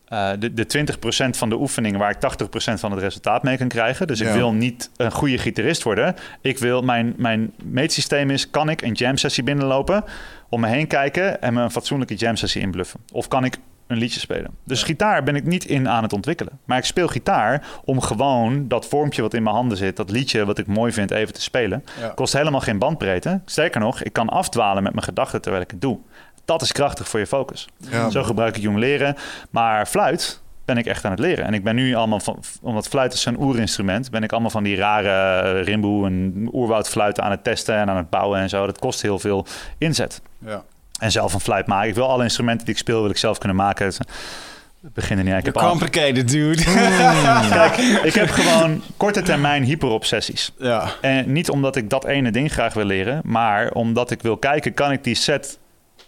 eh, 0.08 0.30
de, 0.40 0.54
de 0.54 0.66
20% 0.66 1.38
van 1.38 1.50
de 1.50 1.56
oefeningen 1.56 2.00
waar 2.00 2.10
ik 2.12 2.20
80% 2.20 2.80
van 2.80 2.92
het 2.92 3.00
resultaat 3.02 3.44
mee 3.44 3.58
kan 3.58 3.68
krijgen. 3.68 4.08
Dus 4.08 4.20
ik 4.20 4.28
wil 4.28 4.54
niet 4.54 4.90
een 4.98 5.12
goede 5.12 5.38
gitarist 5.38 5.84
worden. 5.84 6.16
Ik 6.42 6.58
wil, 6.58 6.82
mijn, 6.82 7.14
mijn 7.18 7.54
meetsysteem 7.64 8.30
is, 8.30 8.50
kan 8.50 8.70
ik 8.70 8.82
een 8.82 8.94
jam 8.94 9.18
sessie 9.18 9.44
binnenlopen, 9.44 10.04
om 10.50 10.60
me 10.62 10.68
heen 10.68 10.88
kijken 10.88 11.42
en 11.42 11.54
me 11.54 11.62
een 11.62 11.72
fatsoenlijke 11.72 12.16
jam 12.16 12.36
sessie 12.36 12.62
inbluffen? 12.62 13.00
Of 13.12 13.28
kan 13.28 13.44
ik 13.46 13.58
een 13.88 13.98
liedje 13.98 14.20
spelen? 14.20 14.52
Dus 14.64 14.84
gitaar 14.84 15.24
ben 15.24 15.36
ik 15.36 15.46
niet 15.46 15.66
in 15.66 15.90
aan 15.90 16.04
het 16.04 16.14
ontwikkelen. 16.14 16.60
Maar 16.66 16.78
ik 16.78 16.86
speel 16.86 17.08
gitaar 17.08 17.68
om 17.86 18.02
gewoon 18.02 18.68
dat 18.68 18.88
vormpje 18.88 19.22
wat 19.22 19.34
in 19.34 19.44
mijn 19.44 19.56
handen 19.56 19.78
zit, 19.78 19.96
dat 19.96 20.10
liedje 20.10 20.46
wat 20.46 20.58
ik 20.58 20.68
mooi 20.68 20.92
vind, 20.92 21.12
even 21.12 21.34
te 21.34 21.42
spelen. 21.42 21.84
Ja. 22.00 22.08
Kost 22.08 22.34
helemaal 22.34 22.62
geen 22.62 22.80
bandbreedte. 22.80 23.42
Sterker 23.46 23.80
nog, 23.80 24.04
ik 24.04 24.14
kan 24.14 24.30
afdwalen 24.30 24.84
met 24.84 24.94
mijn 24.94 25.06
gedachten 25.06 25.42
terwijl 25.42 25.64
ik 25.64 25.72
het 25.72 25.82
doe. 25.82 26.00
Dat 26.46 26.62
is 26.62 26.72
krachtig 26.72 27.08
voor 27.08 27.20
je 27.20 27.28
focus. 27.28 27.68
Ja. 27.78 28.10
Zo 28.10 28.24
gebruik 28.24 28.56
ik 28.56 28.62
jong 28.62 28.78
leren. 28.78 29.16
Maar 29.50 29.86
fluit 29.86 30.42
ben 30.66 30.78
ik 30.78 30.86
echt 30.86 31.06
aan 31.06 31.12
het 31.12 31.20
leren. 31.20 31.46
En 31.46 31.54
ik 31.54 31.64
ben 31.64 31.76
nu 31.76 31.94
allemaal 31.94 32.20
van, 32.20 32.40
omdat 32.62 32.88
fluit 32.88 33.14
is 33.14 33.22
zo'n 33.22 33.42
oerinstrument, 33.42 34.12
ben 34.12 34.24
ik 34.24 34.32
allemaal 34.32 34.50
van 34.50 34.64
die 34.64 34.76
rare 34.76 35.60
rimboe 35.62 36.06
en 36.06 36.50
oerwoudfluiten 36.52 37.24
aan 37.24 37.32
het 37.32 37.44
testen 37.44 37.76
en 37.76 37.90
aan 37.90 37.98
het 37.98 38.10
bouwen 38.10 38.40
en 38.40 38.50
zo. 38.50 38.66
Dat 38.66 38.80
kost 38.80 39.02
heel 39.02 39.20
veel 39.20 39.46
inzet. 39.78 40.22
Ja. 40.46 40.64
En 41.00 41.12
zelf 41.12 41.34
een 41.34 41.40
fluit 41.40 41.68
maken. 41.68 41.90
Ik 41.90 41.96
wil 41.96 42.10
alle 42.10 42.24
instrumenten 42.24 42.66
die 42.66 42.74
ik 42.74 42.80
speel, 42.80 43.02
wil 43.02 43.10
ik 43.10 43.18
zelf 43.18 43.38
kunnen 43.38 43.58
maken. 43.58 43.94
We 44.80 44.90
beginnen 44.94 45.26
niet. 45.26 45.36
Ik 45.36 45.46
heb 45.46 45.54
Complicated, 45.54 46.30
dude. 46.30 46.64
kijk, 47.50 47.78
ik 48.04 48.14
heb 48.14 48.30
gewoon 48.30 48.82
korte 48.98 49.22
termijn 49.22 49.64
hyperobsessies. 49.64 50.52
ja. 50.60 50.94
En 51.02 51.32
niet 51.32 51.50
omdat 51.50 51.76
ik 51.76 51.90
dat 51.90 52.06
ene 52.06 52.32
ding 52.32 52.52
graag 52.52 52.74
wil 52.74 52.86
leren, 52.86 53.22
maar 53.24 53.72
omdat 53.72 54.12
ik 54.12 54.22
wil 54.22 54.38
kijken, 54.38 54.74
kan 54.74 54.92
ik 54.92 55.04
die 55.04 55.16
set 55.16 55.58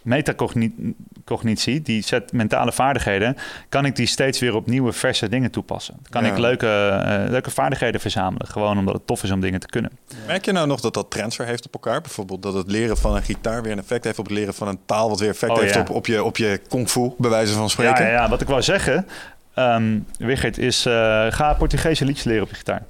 metacognitie, 0.02 1.82
die 1.82 2.02
set 2.02 2.32
mentale 2.32 2.72
vaardigheden, 2.72 3.36
kan 3.68 3.84
ik 3.84 3.96
die 3.96 4.06
steeds 4.06 4.38
weer 4.38 4.54
op 4.54 4.66
nieuwe, 4.66 4.92
verse 4.92 5.28
dingen 5.28 5.50
toepassen. 5.50 5.94
Kan 6.10 6.24
Ja. 6.24 6.30
ik 6.32 6.38
leuke, 6.38 6.66
eh, 7.04 7.30
leuke 7.30 7.50
vaardigheden 7.50 8.00
verzamelen, 8.00 8.46
gewoon 8.46 8.78
omdat 8.78 8.94
het 8.94 9.06
tof 9.06 9.22
is 9.22 9.30
om 9.30 9.40
dingen 9.40 9.60
te 9.60 9.66
kunnen. 9.66 9.90
Merk 10.26 10.44
je 10.44 10.52
nou 10.52 10.66
nog 10.66 10.80
dat 10.80 10.94
dat 10.94 11.10
transfer 11.10 11.46
heeft 11.46 11.66
op 11.66 11.72
elkaar? 11.74 12.00
Bijvoorbeeld 12.00 12.42
dat 12.42 12.54
het 12.54 12.70
leren 12.70 12.96
van 12.96 13.16
een 13.16 13.22
gitaar 13.22 13.62
weer 13.62 13.72
een 13.72 13.78
effect 13.78 14.04
heeft 14.04 14.18
op 14.18 14.24
het 14.26 14.34
leren 14.34 14.54
van 14.54 14.68
een 14.68 14.78
taal, 14.86 15.08
wat 15.08 15.20
weer 15.20 15.28
effect 15.28 15.52
Oh, 15.52 15.58
heeft 15.60 15.74
ja. 15.74 15.80
op, 15.80 15.90
op, 15.90 16.06
je, 16.06 16.24
op 16.24 16.36
je 16.36 16.60
kung 16.68 16.88
fu, 16.88 17.10
bij 17.18 17.30
wijze 17.30 17.52
van 17.52 17.70
spreken. 17.70 18.04
ja, 18.04 18.10
ja, 18.10 18.28
wat 18.28 18.40
ik 18.40 18.48
wou 18.48 18.62
zeggen, 18.62 19.06
ehm 19.54 19.98
Wigert, 20.18 20.58
is 20.58 20.86
eh, 20.86 20.92
ga 21.30 21.54
Portugese 21.54 22.04
liedjes 22.04 22.24
leren 22.24 22.42
op 22.42 22.48
je 22.48 22.54
gitaar. 22.54 22.82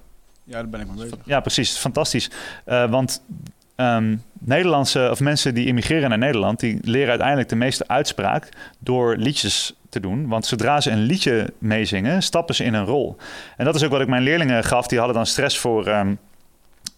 ja, 0.44 0.52
daar 0.52 0.68
ben 0.68 0.80
ik 0.80 0.86
mee 0.86 0.96
bezig. 0.96 1.18
Ja, 1.24 1.40
precies. 1.40 1.76
Fantastisch. 1.76 2.30
Eh, 2.64 2.90
want 2.90 3.22
ehm, 3.80 4.16
Nederlandse 4.38 5.08
of 5.10 5.20
mensen 5.20 5.54
die 5.54 5.66
immigreren 5.66 6.08
naar 6.08 6.18
Nederland, 6.18 6.60
die 6.60 6.78
leren 6.82 7.08
uiteindelijk 7.08 7.48
de 7.48 7.56
meeste 7.56 7.84
uitspraak 7.88 8.48
door 8.78 9.16
liedjes 9.16 9.74
te 9.88 10.00
doen. 10.00 10.28
Want 10.28 10.46
zodra 10.46 10.80
ze 10.80 10.90
een 10.90 11.02
liedje 11.02 11.52
meezingen, 11.58 12.22
stappen 12.22 12.54
ze 12.54 12.64
in 12.64 12.74
een 12.74 12.84
rol. 12.84 13.16
En 13.56 13.64
dat 13.64 13.74
is 13.74 13.84
ook 13.84 13.90
wat 13.90 14.00
ik 14.00 14.08
mijn 14.08 14.22
leerlingen 14.22 14.64
gaf. 14.64 14.86
Die 14.86 14.98
hadden 14.98 15.16
dan 15.16 15.26
stress 15.26 15.58
voor. 15.58 15.86
ehm, 15.86 16.14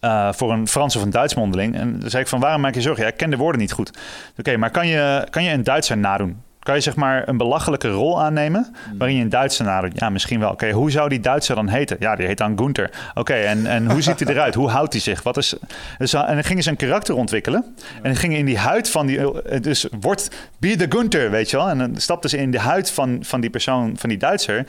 eh, 0.01 0.33
voor 0.33 0.53
een 0.53 0.69
Frans 0.69 0.97
of 0.97 1.03
een 1.03 1.11
Duits 1.11 1.35
mondeling. 1.35 1.75
En 1.75 1.99
dan 1.99 2.11
zei 2.11 2.23
ik 2.23 2.29
van, 2.29 2.41
waarom 2.41 2.61
maak 2.61 2.75
je 2.75 2.81
zorgen? 2.81 3.03
Ja, 3.05 3.11
ik 3.11 3.17
ken 3.17 3.31
de 3.31 3.37
woorden 3.37 3.61
niet 3.61 3.73
goed. 3.73 3.91
Oké, 4.39 4.57
maar 4.57 4.71
kan 4.71 4.87
je, 4.87 5.27
kan 5.31 5.45
je 5.45 5.51
een 5.51 5.63
Duitser 5.63 5.99
nadoen? 5.99 6.43
Kan 6.63 6.75
je 6.75 6.81
zeg 6.81 6.97
maar 6.97 7.29
een 7.29 7.37
belachelijke 7.37 7.89
rol 7.89 8.23
aannemen 8.23 8.75
waarin 8.99 9.17
je 9.17 9.23
een 9.23 9.29
Duitser 9.29 9.65
nadoet? 9.65 9.93
Ja, 9.95 10.11
misschien 10.11 10.41
wel. 10.41 10.51
Oké, 10.51 10.71
hoe 10.71 10.91
zou 10.91 11.09
die 11.09 11.21
Duitser 11.21 11.55
dan 11.55 11.69
heten? 11.69 11.97
Ja, 12.01 12.17
die 12.17 12.27
heet 12.27 12.39
dan 12.39 12.59
Gunther. 12.59 12.91
Oké, 13.15 13.35
en, 13.35 13.67
en 13.67 13.91
hoe 13.91 14.03
ziet 14.03 14.21
hij 14.21 14.35
eruit? 14.35 14.55
Hoe 14.55 14.69
houdt 14.69 14.93
hij 14.93 15.03
zich? 15.03 15.23
Wat 15.23 15.37
is, 15.37 15.55
dus, 15.99 16.13
en 16.13 16.35
dan 16.35 16.45
gingen 16.45 16.63
ze 16.63 16.71
een 16.71 16.77
karakter 16.77 17.15
ontwikkelen. 17.15 17.65
En 17.95 18.03
dan 18.03 18.17
gingen 18.17 18.39
in 18.39 18.45
die 18.45 18.59
huid 18.59 18.91
van 18.91 19.07
die... 19.07 19.21
Dus 19.61 19.87
wordt 20.01 20.31
be 20.59 20.77
the 20.77 20.87
Gunther, 20.89 21.31
weet 21.31 21.51
je 21.51 21.57
wel? 21.57 21.69
En 21.69 21.79
dan 21.79 21.97
stapten 21.97 22.31
ze 22.31 22.39
in 22.39 22.51
de 22.51 22.61
huid 22.61 22.91
van, 22.91 23.19
van 23.21 23.41
die 23.41 23.51
persoon, 23.51 23.95
van 23.97 24.09
die 24.09 24.19
Duitser. 24.19 24.65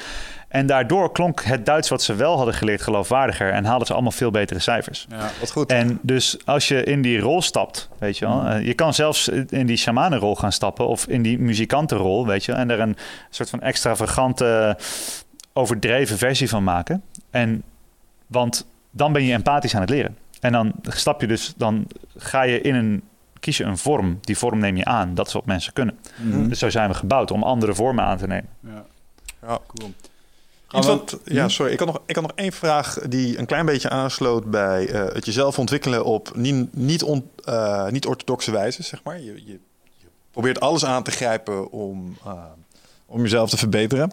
En 0.53 0.65
daardoor 0.65 1.11
klonk 1.11 1.43
het 1.43 1.65
Duits 1.65 1.89
wat 1.89 2.01
ze 2.01 2.15
wel 2.15 2.35
hadden 2.35 2.53
geleerd 2.53 2.81
geloofwaardiger. 2.81 3.51
En 3.51 3.65
haalden 3.65 3.87
ze 3.87 3.93
allemaal 3.93 4.11
veel 4.11 4.31
betere 4.31 4.59
cijfers. 4.59 5.05
Ja. 5.09 5.29
Wat 5.39 5.51
goed. 5.51 5.71
En 5.71 5.99
dus 6.01 6.37
als 6.45 6.67
je 6.67 6.83
in 6.83 7.01
die 7.01 7.19
rol 7.19 7.41
stapt, 7.41 7.89
weet 7.97 8.17
je 8.17 8.25
wel, 8.25 8.45
eh, 8.45 8.65
je 8.65 8.73
kan 8.73 8.93
zelfs 8.93 9.27
in 9.49 9.65
die 9.65 9.77
shamanenrol 9.77 10.35
gaan 10.35 10.51
stappen 10.51 10.87
of 10.87 11.07
in 11.07 11.21
die 11.21 11.39
muzikantenrol, 11.39 12.27
weet 12.27 12.45
je, 12.45 12.51
wel, 12.51 12.61
en 12.61 12.69
er 12.69 12.79
een 12.79 12.97
soort 13.29 13.49
van 13.49 13.61
extravagante, 13.61 14.77
overdreven 15.53 16.17
versie 16.17 16.49
van 16.49 16.63
maken. 16.63 17.03
En 17.29 17.63
want 18.27 18.65
dan 18.91 19.13
ben 19.13 19.23
je 19.23 19.33
empathisch 19.33 19.75
aan 19.75 19.81
het 19.81 19.89
leren. 19.89 20.17
En 20.39 20.51
dan 20.51 20.73
stap 20.83 21.21
je 21.21 21.27
dus, 21.27 21.53
dan 21.57 21.87
ga 22.17 22.41
je 22.41 22.61
in 22.61 22.75
een, 22.75 23.03
kies 23.39 23.57
je 23.57 23.63
een 23.63 23.77
vorm. 23.77 24.17
Die 24.21 24.37
vorm 24.37 24.59
neem 24.59 24.77
je 24.77 24.85
aan. 24.85 25.15
Dat 25.15 25.27
is 25.27 25.33
wat 25.33 25.45
mensen 25.45 25.73
kunnen. 25.73 25.97
Mhm. 26.15 26.47
Dus 26.47 26.59
zo 26.59 26.69
zijn 26.69 26.89
we 26.89 26.95
gebouwd 26.95 27.31
om 27.31 27.43
andere 27.43 27.73
vormen 27.73 28.03
aan 28.03 28.17
te 28.17 28.27
nemen. 28.27 28.49
Ja. 28.59 28.85
Ja. 29.47 29.59
Cool. 29.67 29.93
Iets 30.77 30.87
wat, 30.87 31.17
ja, 31.25 31.47
sorry. 31.49 31.71
Ik 31.71 31.79
had, 31.79 31.87
nog, 31.87 32.01
ik 32.05 32.15
had 32.15 32.23
nog 32.23 32.33
één 32.35 32.51
vraag 32.51 32.99
die 33.09 33.37
een 33.37 33.45
klein 33.45 33.65
beetje 33.65 33.89
aansloot 33.89 34.45
bij 34.51 34.87
eh, 34.89 35.13
het 35.13 35.25
jezelf 35.25 35.59
ontwikkelen 35.59 36.05
op 36.05 36.31
niet, 36.35 36.75
niet, 36.75 37.03
on- 37.03 37.29
eh, 37.45 37.87
niet 37.87 38.05
orthodoxe 38.05 38.51
wijze, 38.51 38.83
zeg 38.83 39.03
maar. 39.03 39.19
Je, 39.19 39.33
je, 39.45 39.59
je 39.97 40.07
probeert 40.31 40.59
alles 40.59 40.85
aan 40.85 41.03
te 41.03 41.11
grijpen 41.11 41.71
om, 41.71 42.17
eh, 42.25 42.31
om 43.05 43.21
jezelf 43.21 43.49
te 43.49 43.57
verbeteren. 43.57 44.11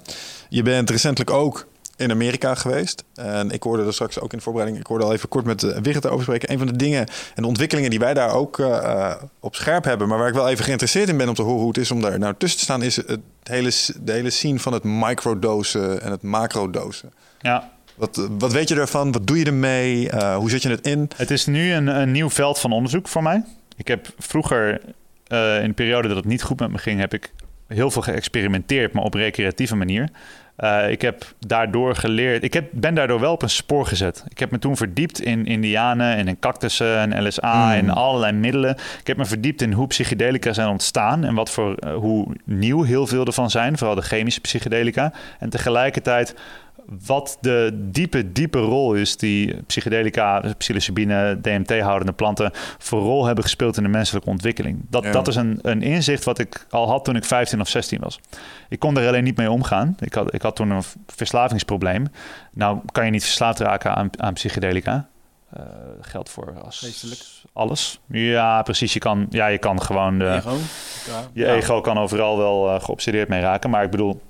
Je 0.49 0.63
bent 0.63 0.91
recentelijk 0.91 1.31
ook 1.31 1.67
in 2.01 2.11
Amerika 2.11 2.55
geweest. 2.55 3.05
En 3.15 3.51
ik 3.51 3.63
hoorde 3.63 3.85
er 3.85 3.93
straks 3.93 4.21
ook 4.21 4.33
in 4.33 4.39
de 4.39 4.45
voorbereiding, 4.45 4.83
ik 4.83 4.89
hoorde 4.89 5.05
al 5.05 5.13
even 5.13 5.29
kort 5.29 5.45
met 5.45 5.63
uh, 5.63 5.77
Wigert 5.77 6.07
over 6.09 6.23
spreken. 6.23 6.53
Een 6.53 6.59
van 6.59 6.67
de 6.67 6.77
dingen 6.77 7.07
en 7.35 7.43
de 7.43 7.47
ontwikkelingen 7.47 7.91
die 7.91 7.99
wij 7.99 8.15
daar 8.15 8.35
ook 8.35 8.59
eh, 8.59 8.77
eh, 8.77 9.23
op 9.41 9.55
scherp 9.55 9.85
hebben, 9.85 10.09
maar 10.09 10.19
waar 10.19 10.29
ik 10.29 10.35
wel 10.35 10.49
even 10.49 10.65
geïnteresseerd 10.65 11.09
in 11.09 11.17
ben 11.17 11.29
om 11.29 11.35
te 11.35 11.43
horen 11.43 11.59
hoe 11.59 11.69
het 11.69 11.79
is 11.79 11.91
om 11.91 12.01
daar 12.01 12.19
nou 12.19 12.35
tussen 12.39 12.59
te 12.59 12.65
staan, 12.65 12.83
is 12.83 12.97
het 12.97 13.21
hele, 13.43 13.71
de 14.01 14.13
hele 14.13 14.31
scene 14.31 14.59
van 14.59 14.73
het 14.73 14.85
microdosen 14.85 16.03
en 16.03 16.11
het 16.11 16.23
macrodosen. 16.23 17.13
Ja, 17.41 17.71
Wat, 17.95 18.19
eh, 18.19 18.25
wat 18.39 18.53
weet 18.53 18.69
je 18.69 18.75
daarvan? 18.75 19.13
Wat 19.13 19.27
doe 19.27 19.39
je 19.39 19.45
ermee? 19.45 20.11
Eh, 20.11 20.37
hoe 20.37 20.51
zet 20.51 20.63
je 20.63 20.69
het 20.69 20.87
in? 20.87 21.11
Het 21.17 21.31
is 21.31 21.47
nu 21.47 21.73
een, 21.73 21.87
een 21.87 22.13
nieuw 22.13 22.31
veld 22.31 22.59
van 22.59 22.73
onderzoek 22.73 23.09
voor 23.09 23.23
mij. 23.23 23.45
Ik 23.77 23.89
heb 23.89 24.09
vroeger, 24.19 24.81
eh, 25.27 25.63
in 25.63 25.69
de 25.69 25.75
periode 25.75 26.09
dat 26.09 26.17
het 26.17 26.27
niet 26.27 26.43
goed 26.43 26.61
met 26.61 26.71
me 26.71 26.79
ging, 26.79 27.01
heb 27.01 27.15
ik 27.15 27.33
heel 27.67 27.91
veel 27.91 28.03
geëxperimenteerd, 28.03 28.93
maar 28.93 29.05
op 29.05 29.15
recreatieve 29.15 29.77
manier. 29.77 30.09
Uh, 30.65 30.91
ik 30.91 31.03
heb 31.03 31.25
daardoor 31.39 31.95
geleerd. 31.95 32.43
Ik 32.43 32.53
heb, 32.53 32.69
ben 32.73 32.95
daardoor 32.95 33.21
wel 33.21 33.33
op 33.33 33.43
een 33.43 33.51
spoor 33.51 33.87
gezet. 33.87 34.25
Ik 34.29 34.39
heb 34.39 34.51
me 34.51 34.59
toen 34.59 34.77
verdiept 34.77 35.21
in 35.21 35.47
Indianen 35.47 36.17
en 36.17 36.29
in 36.29 36.39
cactussen 36.39 37.13
en 37.13 37.27
LSA 37.27 37.65
Mm. 37.65 37.73
en 37.73 37.91
allerlei 37.91 38.33
middelen. 38.33 38.77
Ik 39.01 39.07
heb 39.07 39.17
me 39.17 39.25
verdiept 39.25 39.63
in 39.63 39.73
hoe 39.73 39.87
psychedelica 39.87 40.53
zijn 40.53 40.69
ontstaan 40.69 41.25
en 41.25 41.35
wat 41.35 41.51
voor, 41.51 41.75
uh, 41.85 41.95
hoe 41.95 42.27
nieuw 42.45 42.83
heel 42.83 43.07
veel 43.07 43.25
ervan 43.27 43.51
zijn, 43.51 43.79
vooral 43.79 43.97
de 43.97 44.03
chemische 44.03 44.41
psychedelica. 44.41 45.13
En 45.39 45.51
tegelijkertijd 45.51 46.35
wat 47.07 47.39
de 47.41 47.71
diepe, 47.91 48.33
diepe 48.33 48.59
rol 48.59 48.95
is 48.95 49.17
die 49.17 49.63
psychedelica, 49.67 50.43
psilocybine, 50.59 51.39
DMT-houdende 51.41 52.13
planten 52.13 52.51
voor 52.79 53.01
rol 53.01 53.25
hebben 53.27 53.45
gespeeld 53.45 53.77
in 53.77 53.83
de 53.83 53.89
menselijke 53.89 54.29
ontwikkeling. 54.31 54.81
Dat, 54.89 55.05
Ja. 55.05 55.11
dat 55.13 55.29
is 55.29 55.37
een, 55.37 55.59
een 55.63 55.83
inzicht 55.83 56.25
wat 56.25 56.39
ik 56.39 56.67
al 56.71 56.89
had 56.89 57.05
toen 57.05 57.17
ik 57.17 57.25
15 57.25 57.61
of 57.61 57.69
16 57.69 58.01
was. 58.01 58.21
Ik 58.69 58.79
kon 58.79 58.97
er 58.99 59.09
alleen 59.09 59.25
niet 59.25 59.37
mee 59.37 59.51
omgaan. 59.51 59.97
Ik 60.01 60.15
had, 60.15 60.35
ik 60.35 60.43
had 60.43 60.57
toen 60.57 60.71
een 60.71 60.83
verslavingsprobleem. 61.07 62.07
Nou 62.53 62.79
kan 62.93 63.05
je 63.05 63.11
niet 63.11 63.23
verslaafd 63.25 63.59
raken 63.59 63.95
aan, 63.95 64.11
aan 64.17 64.33
psychedelica. 64.35 65.09
Uh, 65.57 65.63
geldt 66.01 66.29
voor 66.31 66.55
als 66.65 66.79
Geestelijk. 66.79 67.21
alles. 67.53 68.01
Ja, 68.07 68.63
precies. 68.63 68.93
Je 68.93 68.99
kan, 68.99 69.27
ja, 69.31 69.47
je 69.47 69.59
kan 69.59 69.83
gewoon 69.83 70.19
de, 70.19 70.31
Ego. 70.35 70.57
Ja. 71.07 71.21
je 71.33 71.45
Ja. 71.45 71.55
ego 71.55 71.81
kan 71.81 71.99
overal 71.99 72.37
wel 72.39 72.75
uh, 72.75 72.81
geobsedeerd 72.81 73.29
mee 73.29 73.41
raken. 73.41 73.71
Maar 73.71 73.85
ik 73.85 73.91
bedoel, 73.91 74.21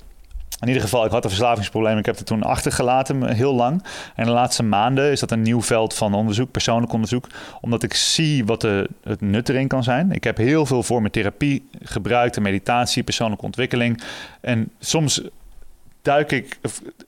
in 0.60 0.66
ieder 0.66 0.82
geval, 0.82 1.04
ik 1.04 1.10
had 1.10 1.24
een 1.24 1.30
verslavingsprobleem. 1.30 1.98
Ik 1.98 2.06
heb 2.06 2.16
het 2.16 2.26
toen 2.26 2.42
achtergelaten, 2.42 3.34
heel 3.34 3.54
lang. 3.54 3.84
En 4.14 4.24
de 4.24 4.30
laatste 4.30 4.62
maanden 4.62 5.10
is 5.10 5.20
dat 5.20 5.30
een 5.30 5.42
nieuw 5.42 5.62
veld 5.62 5.94
van 5.94 6.14
onderzoek, 6.14 6.50
persoonlijk 6.50 6.92
onderzoek. 6.92 7.26
Omdat 7.60 7.82
ik 7.82 7.94
zie 7.94 8.44
wat 8.44 8.60
de, 8.60 8.88
het 9.02 9.20
nut 9.20 9.48
erin 9.48 9.68
kan 9.68 9.82
zijn. 9.82 10.12
Ik 10.12 10.24
heb 10.24 10.36
heel 10.36 10.66
veel 10.66 10.82
vormen 10.82 11.10
therapie 11.10 11.68
gebruikt, 11.82 12.40
meditatie, 12.40 13.02
persoonlijke 13.02 13.44
ontwikkeling. 13.44 14.02
En 14.40 14.70
soms 14.78 15.22
duik 16.02 16.32
ik, 16.32 16.58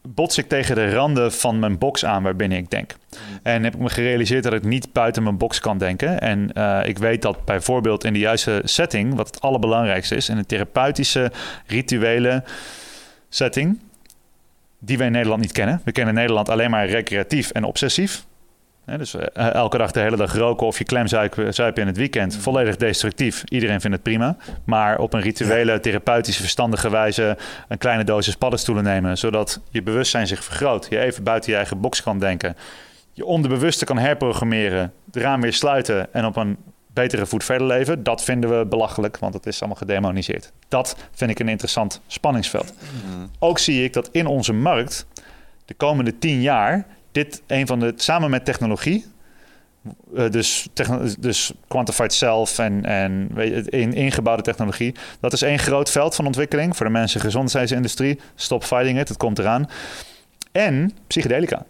bots 0.03 0.39
ik 0.39 0.49
tegen 0.49 0.75
de 0.75 0.95
randen 0.95 1.33
van 1.33 1.59
mijn 1.59 1.79
box 1.79 2.05
aan 2.05 2.23
waarbinnen 2.23 2.59
ik 2.59 2.71
denk. 2.71 2.95
En 3.43 3.65
heb 3.65 3.75
ik 3.75 3.81
me 3.81 3.91
gerealiseerd 3.91 4.43
dat 4.43 4.53
ik 4.53 4.65
niet 4.65 4.93
buiten 4.93 5.23
mijn 5.23 5.37
box 5.37 5.61
kan 5.61 5.79
denken. 5.79 6.21
En 6.21 6.51
uh, 6.55 6.81
ik 6.85 6.99
weet 6.99 7.23
dat 7.23 7.45
bijvoorbeeld 7.45 8.05
in 8.05 8.13
de 8.13 8.19
juiste 8.19 8.61
setting, 8.65 9.15
wat 9.15 9.27
het 9.27 9.41
allerbelangrijkste 9.41 10.15
is, 10.15 10.29
in 10.29 10.37
een 10.37 10.47
therapeutische, 10.47 11.33
rituele 11.67 12.43
setting, 13.35 13.81
die 14.79 14.99
wij 14.99 15.07
in 15.07 15.13
Nederland 15.13 15.41
niet 15.41 15.53
kennen. 15.53 15.81
We 15.85 15.93
kennen 15.93 16.15
Nederland 16.15 16.49
alleen 16.49 16.71
maar 16.71 16.87
recreatief 16.87 17.51
en 17.51 17.65
obsessief. 17.65 18.25
Dus 18.97 19.15
uh, 19.15 19.23
elke 19.55 19.79
dag 19.79 19.91
de 19.91 20.01
hele 20.01 20.17
dag 20.17 20.37
roken 20.37 20.67
of 20.67 20.79
je 20.79 20.85
klemzuipen 20.85 21.77
in 21.77 21.87
het 21.87 21.97
weekend. 21.97 22.37
Volledig 22.37 22.77
destructief. 22.77 23.45
Iedereen 23.45 23.81
vindt 23.81 23.97
het 23.97 24.05
prima. 24.05 24.37
Maar 24.65 24.99
op 24.99 25.13
een 25.13 25.21
rituele, 25.21 25.81
therapeutische, 25.81 26.41
verstandige 26.41 26.91
wijze... 26.91 27.37
een 27.69 27.79
kleine 27.79 28.05
dosis 28.05 28.37
paddenstoelen 28.37 28.85
nemen... 28.85 29.19
zodat 29.19 29.61
je 29.71 29.83
bewustzijn 29.83 30.27
zich 30.27 30.45
vergroot. 30.45 30.87
Je 30.91 30.99
even 30.99 31.25
buiten 31.25 31.51
je 31.51 31.57
eigen 31.57 31.81
box 31.81 32.03
kan 32.03 32.19
denken. 32.19 32.57
Je 33.13 33.25
onderbewuste 33.25 33.85
kan 33.85 33.99
herprogrammeren. 33.99 34.93
De 35.05 35.21
raam 35.21 35.41
weer 35.41 35.53
sluiten 35.53 36.15
en 36.15 36.25
op 36.25 36.37
een 36.37 36.57
betere 36.93 37.27
voet 37.27 37.45
verder 37.45 37.67
leven. 37.67 38.03
Dat 38.03 38.25
vinden 38.25 38.59
we 38.59 38.67
belachelijk, 38.67 39.19
want 39.19 39.35
het 39.35 39.47
is 39.47 39.59
allemaal 39.59 39.79
gedemoniseerd. 39.79 40.53
Dat 40.69 40.97
vind 41.13 41.31
ik 41.31 41.39
een 41.39 41.49
interessant 41.49 42.01
spanningsveld. 42.07 42.73
Ook 43.39 43.59
zie 43.59 43.85
ik 43.85 43.93
dat 43.93 44.09
in 44.13 44.27
onze 44.27 44.53
markt 44.53 45.07
de 45.65 45.75
komende 45.75 46.19
tien 46.19 46.41
jaar 46.41 46.87
dit 47.13 47.43
een 47.47 47.67
van 47.67 47.81
de, 47.81 47.93
samen 47.97 48.31
met 48.31 48.45
technologie, 48.45 49.07
eh, 50.17 50.31
dus, 50.31 50.69
dus 51.19 51.53
quantified 51.69 52.13
self 52.13 52.59
en, 52.59 52.85
en 52.85 53.29
weet 53.35 53.65
je, 53.65 53.71
in, 53.71 53.93
ingebouwde 53.93 54.43
technologie, 54.43 54.95
dat 55.21 55.33
is 55.33 55.43
één 55.43 55.59
groot 55.59 55.91
veld 55.91 56.15
van 56.15 56.27
ontwikkeling 56.27 56.77
voor 56.77 56.87
de 56.87 56.93
mensen 56.93 57.21
gezondheidsindustrie. 57.21 58.21
Stop 58.35 58.65
fighting 58.65 59.01
it, 59.01 59.09
het 59.09 59.17
komt 59.17 59.39
eraan. 59.39 59.69
En 60.53 60.93
psychedelica. 61.07 61.65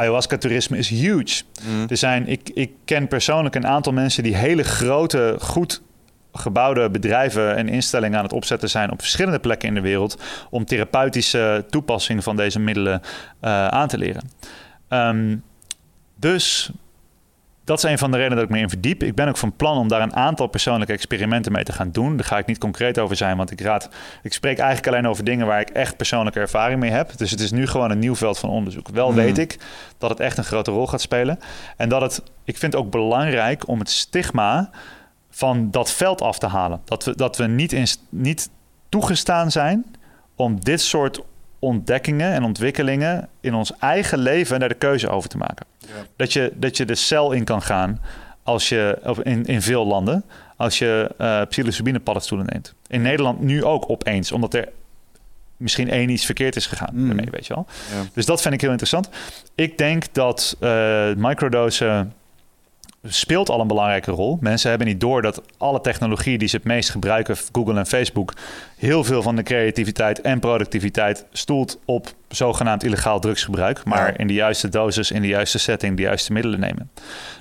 Ayahuasca-toerisme 0.00 0.78
is 0.78 0.88
huge. 0.88 1.42
Er 1.88 1.96
zijn, 1.96 2.26
ik, 2.26 2.50
ik 2.54 2.72
ken 2.84 3.08
persoonlijk 3.08 3.54
een 3.54 3.66
aantal 3.66 3.92
mensen 3.92 4.22
die 4.22 4.36
hele 4.36 4.62
grote, 4.62 5.36
goed 5.40 5.82
gebouwde 6.32 6.90
bedrijven 6.90 7.56
en 7.56 7.68
instellingen 7.68 8.18
aan 8.18 8.24
het 8.24 8.32
opzetten 8.32 8.70
zijn 8.70 8.90
op 8.90 9.00
verschillende 9.00 9.38
plekken 9.38 9.68
in 9.68 9.74
de 9.74 9.80
wereld 9.80 10.22
om 10.50 10.64
therapeutische 10.64 11.64
toepassing 11.70 12.22
van 12.22 12.36
deze 12.36 12.58
middelen 12.58 13.02
eh, 13.40 13.66
aan 13.66 13.88
te 13.88 13.98
leren. 13.98 14.30
Ehm, 14.88 15.36
dus 16.16 16.70
dat 17.64 17.78
is 17.78 17.90
een 17.90 17.98
van 17.98 18.10
de 18.10 18.16
redenen 18.16 18.38
dat 18.38 18.46
ik 18.46 18.54
me 18.54 18.58
in 18.60 18.68
verdiep. 18.68 19.02
Ik 19.02 19.14
ben 19.14 19.28
ook 19.28 19.36
van 19.36 19.56
plan 19.56 19.78
om 19.78 19.88
daar 19.88 20.00
een 20.00 20.14
aantal 20.14 20.46
persoonlijke 20.46 20.92
experimenten 20.92 21.52
mee 21.52 21.64
te 21.64 21.72
gaan 21.72 21.90
doen. 21.90 22.16
Daar 22.16 22.26
ga 22.26 22.38
ik 22.38 22.46
niet 22.46 22.58
concreet 22.58 22.98
over 22.98 23.16
zijn, 23.16 23.36
want 23.36 23.50
ik 23.50 23.60
raad. 23.60 23.88
Ik 24.22 24.32
spreek 24.32 24.58
eigenlijk 24.58 24.88
alleen 24.88 25.08
over 25.08 25.24
dingen 25.24 25.46
waar 25.46 25.60
ik 25.60 25.70
echt 25.70 25.96
persoonlijke 25.96 26.40
ervaring 26.40 26.80
mee 26.80 26.90
heb. 26.90 27.16
Dus 27.16 27.30
het 27.30 27.40
is 27.40 27.50
nu 27.50 27.66
gewoon 27.66 27.90
een 27.90 27.98
nieuw 27.98 28.16
veld 28.16 28.38
van 28.38 28.50
onderzoek. 28.50 28.88
Wel 28.88 29.14
weet 29.14 29.38
ik 29.38 29.58
dat 29.98 30.10
het 30.10 30.20
echt 30.20 30.38
een 30.38 30.44
grote 30.44 30.70
rol 30.70 30.86
gaat 30.86 31.00
spelen. 31.00 31.38
En 31.76 31.88
dat 31.88 32.00
het. 32.00 32.22
Ik 32.44 32.58
vind 32.58 32.72
het 32.72 32.82
ook 32.82 32.90
belangrijk 32.90 33.68
om 33.68 33.78
het 33.78 33.90
stigma 33.90 34.70
van 35.30 35.70
dat 35.70 35.92
veld 35.92 36.22
af 36.22 36.38
te 36.38 36.46
halen. 36.46 36.80
Dat 36.84 37.04
we, 37.04 37.16
dat 37.16 37.36
we 37.36 37.46
niet, 37.46 37.72
in, 37.72 37.86
niet 38.08 38.50
toegestaan 38.88 39.50
zijn 39.50 39.84
om 40.34 40.60
dit 40.60 40.80
soort 40.80 41.20
ontdekkingen 41.60 42.32
en 42.32 42.44
ontwikkelingen 42.44 43.28
in 43.40 43.54
ons 43.54 43.72
eigen 43.78 44.18
leven 44.18 44.60
daar 44.60 44.68
de 44.68 44.74
keuze 44.74 45.08
over 45.08 45.28
te 45.28 45.36
maken. 45.36 45.66
Dat, 46.16 46.32
je, 46.32 46.52
dat 46.54 46.76
je 46.76 46.84
de 46.84 46.94
cel 46.94 47.32
in 47.32 47.44
kan 47.44 47.62
gaan 47.62 48.00
als 48.42 48.68
je, 48.68 48.98
of 49.04 49.18
in, 49.18 49.44
in 49.44 49.62
veel 49.62 49.86
landen 49.86 50.24
als 50.56 50.78
je 50.78 51.10
uh, 51.18 51.42
psilocybine 51.48 52.00
paddenstoelen 52.00 52.46
neemt. 52.50 52.74
In 52.86 53.02
Nederland 53.02 53.40
nu 53.40 53.64
ook 53.64 53.90
opeens, 53.90 54.32
omdat 54.32 54.54
er 54.54 54.68
misschien 55.56 55.90
één 55.90 56.08
iets 56.08 56.24
verkeerd 56.24 56.56
is 56.56 56.66
gegaan 56.66 56.90
Mm. 56.92 57.06
daarmee, 57.06 57.28
weet 57.30 57.46
je 57.46 57.54
wel. 57.54 57.66
Ja. 57.94 58.02
Dus 58.14 58.26
dat 58.26 58.42
vind 58.42 58.54
ik 58.54 58.60
heel 58.60 58.70
interessant. 58.70 59.08
Ik 59.54 59.78
denk 59.78 60.04
dat 60.12 60.56
uh, 60.60 61.14
microdosen 61.16 62.12
speelt 63.02 63.48
al 63.50 63.60
een 63.60 63.66
belangrijke 63.66 64.10
rol. 64.10 64.38
Mensen 64.40 64.68
hebben 64.70 64.88
niet 64.88 65.00
door 65.00 65.22
dat 65.22 65.42
alle 65.58 65.80
technologie 65.80 66.38
die 66.38 66.48
ze 66.48 66.56
het 66.56 66.64
meest 66.64 66.90
gebruiken, 66.90 67.36
Google 67.52 67.78
en 67.78 67.86
Facebook, 67.86 68.32
heel 68.76 69.04
veel 69.04 69.22
van 69.22 69.36
de 69.36 69.42
creativiteit 69.42 70.20
en 70.20 70.40
productiviteit 70.40 71.26
stoelt 71.32 71.78
op 71.84 72.12
zogenaamd 72.28 72.84
illegaal 72.84 73.20
drugsgebruik, 73.20 73.84
maar 73.84 74.06
Ja. 74.10 74.16
in 74.18 74.26
de 74.26 74.32
juiste 74.34 74.68
dosis, 74.68 75.10
in 75.10 75.22
de 75.22 75.28
juiste 75.28 75.58
setting, 75.58 75.96
de 75.96 76.02
juiste 76.02 76.32
middelen 76.32 76.60
nemen. 76.60 76.90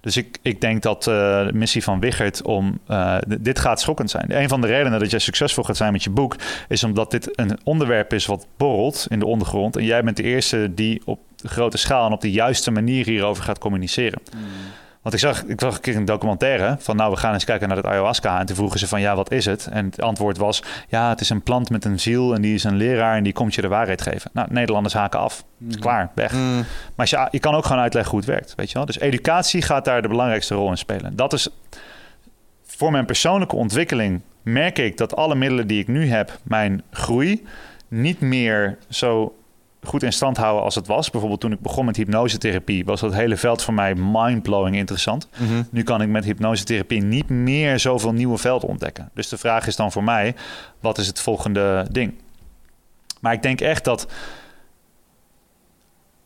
Dus 0.02 0.18
ik, 0.18 0.38
ik 0.42 0.62
denk 0.62 0.82
dat 0.82 1.08
uh, 1.08 1.14
de 1.46 1.54
missie 1.54 1.84
van 1.84 2.00
Wichert 2.00 2.42
om 2.42 2.80
uh, 2.88 3.18
dit 3.40 3.60
gaat 3.60 3.82
schokkend 3.82 4.10
zijn. 4.10 4.26
Een 4.42 4.50
van 4.50 4.62
de 4.62 4.68
redenen 4.68 5.00
dat 5.00 5.12
jij 5.12 5.20
succesvol 5.20 5.64
gaat 5.64 5.78
zijn 5.78 5.92
met 5.92 6.04
je 6.04 6.10
boek 6.10 6.36
is 6.68 6.84
omdat 6.84 7.12
dit 7.12 7.40
een 7.40 7.60
onderwerp 7.64 8.14
is 8.14 8.26
wat 8.26 8.48
borrelt 8.58 9.06
in 9.10 9.20
de 9.20 9.26
ondergrond 9.26 9.76
en 9.76 9.84
jij 9.84 10.04
bent 10.04 10.18
de 10.18 10.24
eerste 10.24 10.74
die 10.74 11.02
op 11.06 11.20
grote 11.44 11.78
schaal 11.78 12.06
en 12.06 12.14
op 12.14 12.22
de 12.22 12.32
juiste 12.32 12.72
manier 12.72 13.06
hierover 13.06 13.44
gaat 13.44 13.60
communiceren. 13.60 14.22
Mm. 14.36 14.42
Want 15.02 15.16
ik 15.16 15.22
zag, 15.22 15.44
ik 15.44 15.60
zag 15.60 15.76
een 15.76 15.82
keer 15.82 15.96
een 15.96 16.06
documentaire 16.06 16.76
van 16.80 16.96
nou, 16.96 17.12
we 17.12 17.18
gaan 17.18 17.34
eens 17.34 17.44
kijken 17.44 17.68
naar 17.68 17.78
het 17.78 17.86
ayahuasca. 17.86 18.40
En 18.40 18.46
toen 18.46 18.56
vroegen 18.56 18.80
ze 18.80 18.88
van 18.88 19.02
ja, 19.02 19.16
wat 19.16 19.32
is 19.32 19.46
het? 19.46 19.68
En 19.72 19.86
het 19.86 20.02
antwoord 20.02 20.38
was 20.38 20.64
ja, 20.88 21.10
het 21.10 21.22
is 21.22 21.30
een 21.30 21.42
plant 21.42 21.70
met 21.70 21.86
een 21.86 22.00
ziel 22.00 22.36
en 22.36 22.42
die 22.42 22.54
is 22.54 22.64
een 22.64 22.76
leraar 22.76 23.16
en 23.16 23.24
die 23.24 23.34
komt 23.34 23.56
je 23.56 23.62
de 23.62 23.68
waarheid 23.68 24.02
geven. 24.02 24.32
Nou, 24.34 24.48
Nederlanders 24.52 24.94
haken 24.94 25.20
af. 25.20 25.44
Is 25.70 25.78
klaar, 25.78 26.12
weg. 26.16 26.34
Mm. 26.34 26.66
Maar 26.96 27.08
je, 27.10 27.28
je 27.32 27.40
kan 27.40 27.56
ook 27.56 27.66
gewoon 27.66 27.82
uitleggen 27.82 28.12
hoe 28.12 28.20
het 28.20 28.30
werkt, 28.30 28.56
weet 28.56 28.68
je 28.68 28.74
wel. 28.74 28.86
Dus 28.86 29.00
educatie 29.00 29.62
gaat 29.62 29.86
daar 29.86 30.02
de 30.02 30.08
belangrijkste 30.08 30.56
rol 30.56 30.70
in 30.70 30.78
spelen. 30.78 31.16
Dat 31.16 31.34
is 31.34 31.50
voor 32.66 32.92
mijn 32.92 33.06
persoonlijke 33.06 33.56
ontwikkeling 33.56 34.22
merk 34.42 34.78
ik 34.78 34.98
dat 34.98 35.16
alle 35.16 35.36
middelen 35.36 35.68
die 35.68 35.80
ik 35.80 35.88
nu 35.88 36.08
heb, 36.08 36.40
mijn 36.44 36.84
groei, 36.92 37.46
niet 37.88 38.20
meer 38.20 38.78
zo 38.90 39.34
goed 39.84 40.04
in 40.04 40.14
stand 40.14 40.38
houden 40.38 40.64
als 40.64 40.76
het 40.76 40.88
was. 40.88 41.10
Bijvoorbeeld 41.10 41.42
toen 41.42 41.52
ik 41.52 41.60
begon 41.60 41.86
met 41.86 41.96
hypnosetherapie... 41.96 42.86
was 42.86 43.00
dat 43.00 43.14
hele 43.14 43.38
veld 43.38 43.64
voor 43.64 43.74
mij 43.74 43.96
mind-blowing 43.96 44.76
interessant. 44.76 45.28
Mm 45.38 45.48
-hmm. 45.48 45.68
Nu 45.72 45.84
kan 45.84 46.02
ik 46.02 46.08
met 46.08 46.26
hypnosetherapie 46.26 47.02
niet 47.02 47.30
meer 47.30 47.80
zoveel 47.80 48.14
nieuwe 48.14 48.38
velden 48.38 48.70
ontdekken. 48.70 49.10
Dus 49.14 49.30
de 49.30 49.38
vraag 49.38 49.68
is 49.68 49.76
dan 49.76 49.92
voor 49.92 50.04
mij, 50.04 50.36
wat 50.80 50.98
is 50.98 51.08
het 51.08 51.20
volgende 51.20 51.88
ding? 51.92 52.14
Maar 53.20 53.34
ik 53.34 53.42
denk 53.42 53.62
echt 53.62 53.84
dat 53.84 54.08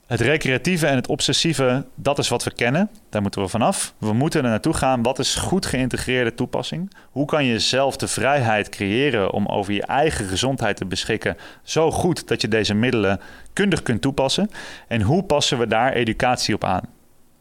het 0.07 0.21
recreatieve 0.21 0.87
en 0.87 0.95
het 0.95 1.07
obsessieve, 1.07 1.85
dat 1.95 2.19
is 2.19 2.29
wat 2.29 2.43
we 2.43 2.53
kennen. 2.53 2.89
Daar 3.09 3.21
moeten 3.21 3.41
we 3.41 3.47
vanaf. 3.47 3.93
We 3.97 4.13
moeten 4.13 4.43
er 4.43 4.49
naartoe 4.49 4.73
gaan. 4.73 5.03
Wat 5.03 5.19
is 5.19 5.35
goed 5.35 5.65
geïntegreerde 5.65 6.33
toepassing? 6.33 6.93
Hoe 7.11 7.25
kan 7.25 7.45
je 7.45 7.59
zelf 7.59 7.97
de 7.97 8.07
vrijheid 8.07 8.69
creëren 8.69 9.31
om 9.31 9.45
over 9.45 9.73
je 9.73 9.85
eigen 9.85 10.25
gezondheid 10.25 10.77
te 10.77 10.85
beschikken 10.85 11.37
zo 11.63 11.91
goed 11.91 12.27
dat 12.27 12.41
je 12.41 12.47
deze 12.47 12.73
middelen 12.73 13.19
kundig 13.53 13.81
kunt 13.81 14.01
toepassen? 14.01 14.49
En 14.87 15.01
hoe 15.01 15.23
passen 15.23 15.59
we 15.59 15.67
daar 15.67 15.93
educatie 15.93 16.55
op 16.55 16.63
aan? 16.63 16.83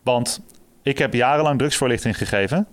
Want 0.02 0.40
ik 0.82 0.98
heb 0.98 1.14
jarenlang 1.14 1.58
drugsvoorlichting 1.58 2.18
gegeven 2.18 2.66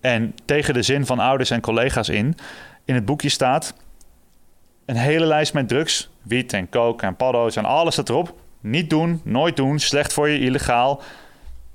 en 0.00 0.34
tegen 0.44 0.74
de 0.74 0.82
zin 0.82 1.06
van 1.06 1.18
ouders 1.18 1.50
en 1.50 1.60
collega's 1.60 2.08
in. 2.08 2.36
In 2.84 2.94
het 2.94 3.04
boekje 3.04 3.28
staat 3.28 3.74
een 4.84 4.96
hele 4.96 5.26
lijst 5.26 5.54
met 5.54 5.68
drugs, 5.68 6.10
wiet 6.22 6.52
en 6.52 6.68
coke 6.68 7.06
en 7.06 7.16
paddo's 7.16 7.56
en 7.56 7.64
alles 7.64 7.92
staat 7.92 8.08
erop. 8.08 8.44
Niet 8.66 8.90
doen, 8.90 9.20
nooit 9.24 9.56
doen, 9.56 9.78
slecht 9.78 10.12
voor 10.12 10.28
je, 10.28 10.38
illegaal. 10.38 11.02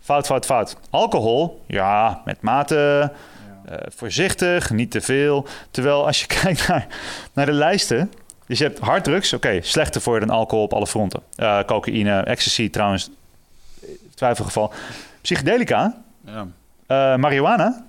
Fout, 0.02 0.26
fout, 0.26 0.46
fout. 0.46 0.78
Alcohol, 0.90 1.64
ja, 1.68 2.22
met 2.26 2.42
mate, 2.42 3.12
uh, 3.70 3.76
voorzichtig, 3.96 4.70
niet 4.72 4.92
te 4.92 5.02
veel. 5.02 5.46
Terwijl 5.72 6.06
als 6.06 6.22
je 6.22 6.28
kijkt 6.42 6.68
naar, 6.68 6.88
naar 7.34 7.46
de 7.46 7.52
lijsten, 7.52 8.12
dus 8.46 8.58
je 8.58 8.64
hebt 8.64 8.80
harddrugs, 8.80 9.34
oké, 9.34 9.48
okay, 9.48 9.62
slechter 9.62 10.02
voor 10.02 10.14
je 10.14 10.20
dan 10.26 10.30
alcohol 10.36 10.64
op 10.64 10.74
alle 10.74 10.88
fronten. 10.88 11.22
Uh, 11.38 11.64
cocaïne, 11.64 12.20
ecstasy 12.20 12.70
trouwens, 12.70 13.10
twijfelgeval. 14.16 14.74
Psychedelica, 15.22 15.98
Ja. 16.26 16.48
uh, 16.88 17.16
marihuana, 17.20 17.86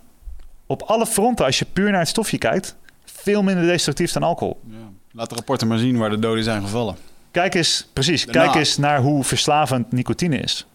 op 0.67 0.83
alle 0.83 1.07
fronten, 1.07 1.45
als 1.45 1.59
je 1.59 1.67
puur 1.73 1.91
naar 1.91 2.01
het 2.01 2.09
stofje 2.09 2.39
kijkt, 2.39 2.77
veel 3.05 3.43
minder 3.43 3.67
destructief 3.67 4.13
dan 4.13 4.23
alcohol. 4.23 4.61
Ja. 4.67 4.77
Laat 5.13 5.29
de 5.29 5.35
rapporten 5.35 5.69
maar 5.69 5.79
zien 5.79 5.99
waar 5.99 6.11
de 6.11 6.19
doden 6.19 6.45
zijn 6.45 6.63
gevallen. 6.63 6.97
Kijk 7.33 7.55
eens, 7.55 7.89
precies. 7.93 8.25
Daarna. 8.25 8.43
Kijk 8.43 8.55
eens 8.55 8.77
naar 8.77 9.01
hoe 9.01 9.25
verslavend 9.25 9.93
nicotine 9.93 10.37
is. 10.37 10.67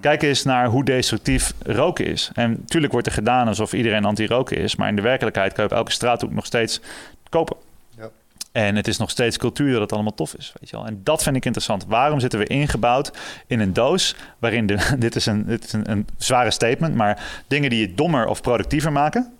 Kijk 0.00 0.22
eens 0.22 0.42
naar 0.42 0.66
hoe 0.66 0.84
destructief 0.84 1.54
roken 1.62 2.06
is. 2.06 2.30
En 2.34 2.50
natuurlijk 2.50 2.92
wordt 2.92 3.06
er 3.06 3.12
gedaan 3.12 3.48
alsof 3.48 3.72
iedereen 3.72 4.04
anti-roken 4.04 4.56
is. 4.56 4.76
Maar 4.76 4.88
in 4.88 4.96
de 4.96 5.02
werkelijkheid 5.02 5.52
kan 5.52 5.64
je 5.64 5.70
op 5.70 5.76
elke 5.76 5.92
straathoek 5.92 6.32
nog 6.32 6.46
steeds 6.46 6.80
kopen. 7.28 7.56
Ja. 7.96 8.10
En 8.52 8.76
het 8.76 8.88
is 8.88 8.96
nog 8.96 9.10
steeds 9.10 9.36
cultuur 9.36 9.72
dat 9.72 9.80
het 9.80 9.92
allemaal 9.92 10.14
tof 10.14 10.34
is. 10.34 10.52
Weet 10.60 10.70
je 10.70 10.76
wel? 10.76 10.86
En 10.86 11.00
dat 11.02 11.22
vind 11.22 11.36
ik 11.36 11.44
interessant. 11.44 11.84
Waarom 11.86 12.20
zitten 12.20 12.38
we 12.38 12.46
ingebouwd 12.46 13.12
in 13.46 13.60
een 13.60 13.72
doos 13.72 14.16
waarin 14.38 14.66
de, 14.66 14.78
dit 14.98 15.16
is, 15.16 15.26
een, 15.26 15.46
dit 15.46 15.64
is 15.64 15.72
een, 15.72 15.90
een 15.90 16.06
zware 16.18 16.50
statement, 16.50 16.94
maar 16.94 17.42
dingen 17.46 17.70
die 17.70 17.80
je 17.80 17.94
dommer 17.94 18.26
of 18.26 18.40
productiever 18.40 18.92
maken, 18.92 19.32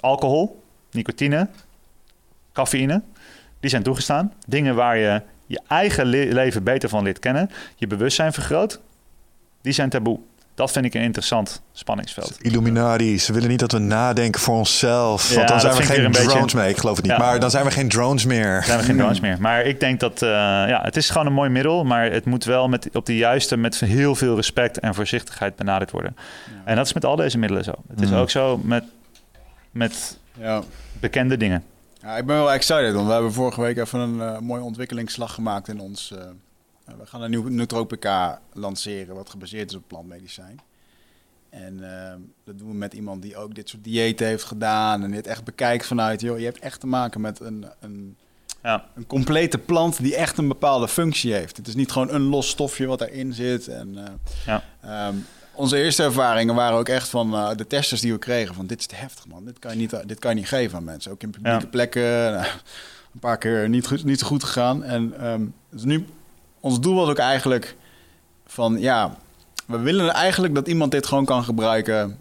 alcohol, 0.00 0.62
nicotine, 0.90 1.48
cafeïne, 2.52 3.02
die 3.60 3.70
zijn 3.70 3.82
toegestaan. 3.82 4.32
Dingen 4.46 4.74
waar 4.74 4.96
je 4.96 5.22
je 5.46 5.60
eigen 5.68 6.06
le 6.06 6.28
leven 6.32 6.62
beter 6.62 6.88
van 6.88 7.02
leert 7.02 7.18
kennen, 7.18 7.50
je 7.76 7.86
bewustzijn 7.86 8.32
vergroot, 8.32 8.80
die 9.62 9.72
zijn 9.72 9.88
taboe. 9.88 10.18
Dat 10.54 10.72
vind 10.72 10.84
ik 10.84 10.94
een 10.94 11.02
interessant 11.02 11.62
spanningsveld. 11.72 12.36
Illuminati, 12.40 13.18
ze 13.18 13.32
willen 13.32 13.48
niet 13.48 13.58
dat 13.58 13.72
we 13.72 13.78
nadenken 13.78 14.40
voor 14.40 14.54
onszelf. 14.56 15.28
Ja, 15.28 15.34
want 15.34 15.48
dan 15.48 15.56
dat 15.56 15.60
zijn 15.66 15.72
we 15.76 15.78
vind 15.82 15.88
ik 15.98 16.02
geen 16.04 16.12
weer 16.12 16.20
een 16.20 16.26
drones 16.28 16.42
beetje- 16.44 16.58
meer. 16.58 16.68
Ik 16.68 16.76
geloof 16.76 16.96
het 16.96 17.04
niet. 17.04 17.14
Ja. 17.14 17.18
Maar 17.18 17.40
dan 17.40 17.50
zijn 17.50 17.64
we 17.64 17.70
geen 17.70 17.88
drones 17.88 18.24
meer. 18.24 18.54
Dan 18.54 18.62
zijn 18.64 18.78
we 18.78 18.84
geen 18.84 18.96
drones 18.96 19.20
meer. 19.26 19.36
Maar 19.40 19.62
ik 19.64 19.80
denk 19.80 20.00
dat, 20.00 20.22
eh, 20.22 20.28
ja, 20.28 20.80
het 20.82 20.96
is 20.96 21.10
gewoon 21.10 21.26
een 21.26 21.32
mooi 21.32 21.50
middel, 21.50 21.84
maar 21.84 22.10
het 22.12 22.24
moet 22.24 22.44
wel 22.44 22.68
met, 22.68 22.88
op 22.92 23.06
de 23.06 23.16
juiste, 23.16 23.56
met 23.56 23.80
heel 23.80 24.14
veel 24.14 24.36
respect 24.36 24.78
en 24.78 24.94
voorzichtigheid 24.94 25.56
benaderd 25.56 25.90
worden. 25.90 26.16
En 26.64 26.76
dat 26.76 26.86
is 26.86 26.92
met 26.92 27.04
al 27.04 27.16
deze 27.16 27.38
middelen 27.38 27.64
zo. 27.64 27.72
Het 27.88 28.00
is 28.00 28.10
Mm. 28.10 28.16
ook 28.16 28.30
zo 28.30 28.60
met, 28.64 28.84
met 29.70 30.18
Ja. 30.40 30.62
bekende 31.00 31.36
dingen. 31.36 31.64
Ja, 32.04 32.16
ik 32.16 32.26
ben 32.26 32.36
wel 32.36 32.52
excited, 32.52 32.92
want 32.94 33.06
we 33.06 33.12
hebben 33.12 33.32
vorige 33.32 33.60
week 33.60 33.76
even 33.76 33.98
een 34.00 34.20
eh, 34.20 34.38
mooie 34.38 34.62
ontwikkelingsslag 34.62 35.34
gemaakt 35.34 35.68
in 35.68 35.80
ons. 35.80 36.10
eh, 36.12 36.18
we 36.98 37.06
gaan 37.06 37.22
een 37.22 37.30
nieuw 37.30 37.48
nootropica 37.48 38.40
lanceren, 38.52 39.14
wat 39.14 39.30
gebaseerd 39.30 39.70
is 39.70 39.76
op 39.76 39.82
plantmedicijn. 39.86 40.60
En 41.50 42.02
eh, 42.08 42.14
dat 42.44 42.58
doen 42.58 42.68
we 42.68 42.74
met 42.74 42.94
iemand 42.94 43.22
die 43.22 43.36
ook 43.36 43.54
dit 43.54 43.68
soort 43.68 43.84
diëten 43.84 44.26
heeft 44.26 44.44
gedaan 44.44 45.02
en 45.02 45.10
dit 45.10 45.26
echt 45.26 45.44
bekijkt 45.44 45.86
vanuit, 45.86 46.20
joh, 46.20 46.38
je 46.38 46.44
hebt 46.44 46.58
echt 46.58 46.80
te 46.80 46.86
maken 46.86 47.20
met 47.20 47.40
een, 47.40 47.66
een, 47.80 48.16
Ja. 48.62 48.84
een 48.94 49.06
complete 49.06 49.58
plant 49.58 50.02
die 50.02 50.16
echt 50.16 50.38
een 50.38 50.48
bepaalde 50.48 50.88
functie 50.88 51.32
heeft. 51.32 51.56
Het 51.56 51.66
is 51.68 51.74
niet 51.74 51.92
gewoon 51.92 52.14
een 52.14 52.22
los 52.22 52.48
stofje 52.48 52.86
wat 52.86 53.00
erin 53.00 53.32
zit. 53.32 53.68
En, 53.68 53.98
eh, 54.06 54.12
Ja. 54.46 54.62
ehm, 54.80 55.14
Onze 55.54 55.82
eerste 55.82 56.02
ervaringen 56.02 56.54
waren 56.54 56.78
ook 56.78 56.88
echt 56.88 57.08
van 57.08 57.34
eh, 57.34 57.50
de 57.56 57.66
testers 57.66 58.00
die 58.00 58.12
we 58.12 58.18
kregen. 58.18 58.54
Van 58.54 58.66
dit 58.66 58.78
is 58.78 58.86
te 58.86 58.94
heftig 58.94 59.26
man, 59.26 59.44
dit 59.44 59.58
kan 59.58 59.70
je 59.70 59.76
niet, 59.76 60.08
dit 60.08 60.18
kan 60.18 60.30
je 60.30 60.36
niet 60.36 60.48
geven 60.48 60.78
aan 60.78 60.84
mensen. 60.84 61.10
Ook 61.12 61.22
in 61.22 61.30
publieke 61.30 61.60
Ja. 61.60 61.66
plekken. 61.70 62.02
nou, 62.32 62.46
een 63.14 63.20
paar 63.20 63.38
keer 63.38 63.68
niet, 63.68 63.86
goed, 63.86 64.04
niet 64.04 64.18
zo 64.20 64.26
goed 64.26 64.44
gegaan. 64.44 64.84
En 64.84 65.14
ehm, 65.20 65.42
dus 65.70 65.82
nu, 65.84 66.06
ons 66.60 66.80
doel 66.80 66.94
was 66.94 67.08
ook 67.08 67.18
eigenlijk 67.18 67.76
van 68.46 68.80
ja, 68.80 69.16
we 69.66 69.78
willen 69.78 70.10
eigenlijk 70.12 70.54
dat 70.54 70.68
iemand 70.68 70.90
dit 70.90 71.06
gewoon 71.06 71.24
kan 71.24 71.44
gebruiken. 71.44 72.18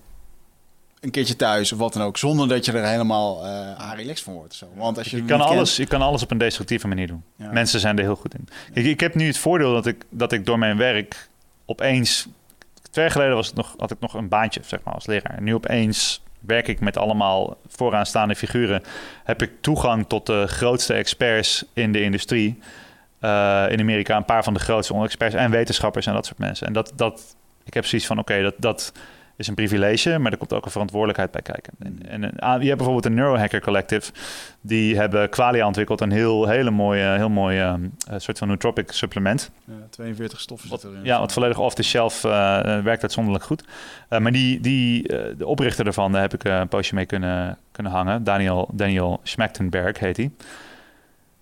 Een 0.99 1.11
keertje 1.11 1.35
thuis 1.35 1.71
of 1.71 1.79
wat 1.79 1.93
dan 1.93 2.01
ook. 2.01 2.17
Zonder 2.17 2.47
dat 2.47 2.65
je 2.65 2.71
er 2.71 2.87
helemaal 2.87 3.45
eh 3.45 3.73
aan 3.73 3.95
relaxed 3.95 4.23
van 4.25 4.33
wordt. 4.33 4.53
Zo. 4.53 4.67
Want 4.75 4.97
als 4.97 5.07
je, 5.09 5.17
Je 5.17 5.23
kan, 5.25 5.37
kent- 5.39 5.49
alles, 5.49 5.75
je 5.75 5.85
kan 5.85 6.01
alles 6.01 6.23
op 6.23 6.31
een 6.31 6.37
destructieve 6.37 6.87
manier 6.87 7.07
doen. 7.07 7.23
Ja. 7.35 7.51
Mensen 7.51 7.79
zijn 7.79 7.97
er 7.97 8.03
heel 8.03 8.15
goed 8.15 8.33
in. 8.33 8.47
Kijk, 8.73 8.85
ik 8.85 8.99
heb 8.99 9.15
nu 9.15 9.27
het 9.27 9.37
voordeel 9.37 9.73
dat 9.73 9.85
ik, 9.85 10.03
dat 10.09 10.31
ik 10.31 10.45
door 10.45 10.59
mijn 10.59 10.77
werk 10.77 11.29
opeens... 11.65 12.27
Twee 12.93 13.05
jaar 13.05 13.13
geleden 13.13 13.35
was 13.35 13.47
het 13.47 13.55
nog, 13.55 13.75
had 13.77 13.91
ik 13.91 13.99
nog 13.99 14.13
een 14.13 14.27
baantje 14.27 14.61
zeg 14.63 14.79
maar, 14.83 14.93
als 14.93 15.05
leraar. 15.05 15.37
En 15.37 15.43
nu 15.43 15.53
opeens 15.53 16.21
werk 16.39 16.67
ik 16.67 16.79
met 16.79 16.97
allemaal 16.97 17.57
vooraanstaande 17.67 18.35
figuren. 18.35 18.83
Heb 19.23 19.41
ik 19.41 19.51
toegang 19.61 20.05
tot 20.07 20.25
de 20.25 20.47
grootste 20.47 20.93
experts 20.93 21.65
in 21.73 21.91
de 21.91 22.01
industrie. 22.01 22.59
Eh, 23.19 23.65
in 23.69 23.79
Amerika 23.79 24.17
een 24.17 24.25
paar 24.25 24.43
van 24.43 24.53
de 24.53 24.59
grootste 24.59 24.93
experts 24.93 25.35
en 25.35 25.51
wetenschappers 25.51 26.05
en 26.05 26.13
dat 26.13 26.25
soort 26.25 26.37
mensen. 26.37 26.67
En 26.67 26.73
dat, 26.73 26.93
dat, 26.95 27.35
ik 27.63 27.73
heb 27.73 27.85
zoiets 27.85 28.07
van, 28.07 28.19
oké, 28.19 28.41
dat, 28.41 28.55
dat 28.57 28.93
is 29.35 29.47
een 29.47 29.55
privilege, 29.55 30.17
maar 30.17 30.31
er 30.31 30.37
komt 30.37 30.53
ook 30.53 30.65
een 30.65 30.71
verantwoordelijkheid 30.71 31.31
bij 31.31 31.41
kijken. 31.41 31.73
En, 31.79 31.99
en 32.09 32.23
een- 32.23 32.39
ah, 32.39 32.61
je 32.61 32.65
hebt 32.65 32.77
bijvoorbeeld 32.77 33.05
een 33.05 33.13
Neurohacker 33.13 33.61
Collective. 33.61 34.11
Die 34.61 34.95
hebben 34.97 35.29
Qualia 35.29 35.65
ontwikkeld, 35.67 36.01
een 36.01 36.11
heel, 36.11 36.47
hele 36.47 36.71
mooie, 36.71 37.03
heel 37.15 37.29
mooi 37.29 37.59
eh, 37.59 37.73
eh, 37.73 37.79
soort 38.17 38.37
van 38.37 38.47
nootropic 38.47 38.91
supplement. 38.91 39.51
Ja, 39.65 39.73
42 39.89 40.39
stoffen 40.39 40.69
Wat, 40.69 40.83
erin. 40.83 40.99
ja, 41.03 41.19
wat 41.19 41.33
volledig 41.33 41.59
off 41.59 41.75
the 41.75 41.83
shelf 41.83 42.23
eh, 42.23 42.59
eh, 42.77 42.83
werkt 42.83 43.01
uitzonderlijk 43.01 43.45
goed. 43.45 43.63
Maar 44.09 44.31
die, 44.31 44.59
die, 44.59 45.07
de 45.37 45.45
oprichter 45.45 45.83
daarvan, 45.83 46.11
daar 46.11 46.21
heb 46.21 46.33
ik 46.33 46.43
een 46.43 46.67
poosje 46.67 46.95
mee 46.95 47.05
kunnen, 47.05 47.57
kunnen 47.71 47.91
hangen. 47.91 48.23
Daniel, 48.23 48.69
Daniel 48.73 49.19
Schmechtenberg 49.23 49.99
heet 49.99 50.17
hij. 50.17 50.31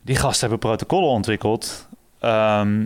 Die 0.01 0.15
gasten 0.15 0.49
hebben 0.49 0.59
protocollen 0.69 1.09
ontwikkeld. 1.09 1.87
ehm, 2.19 2.85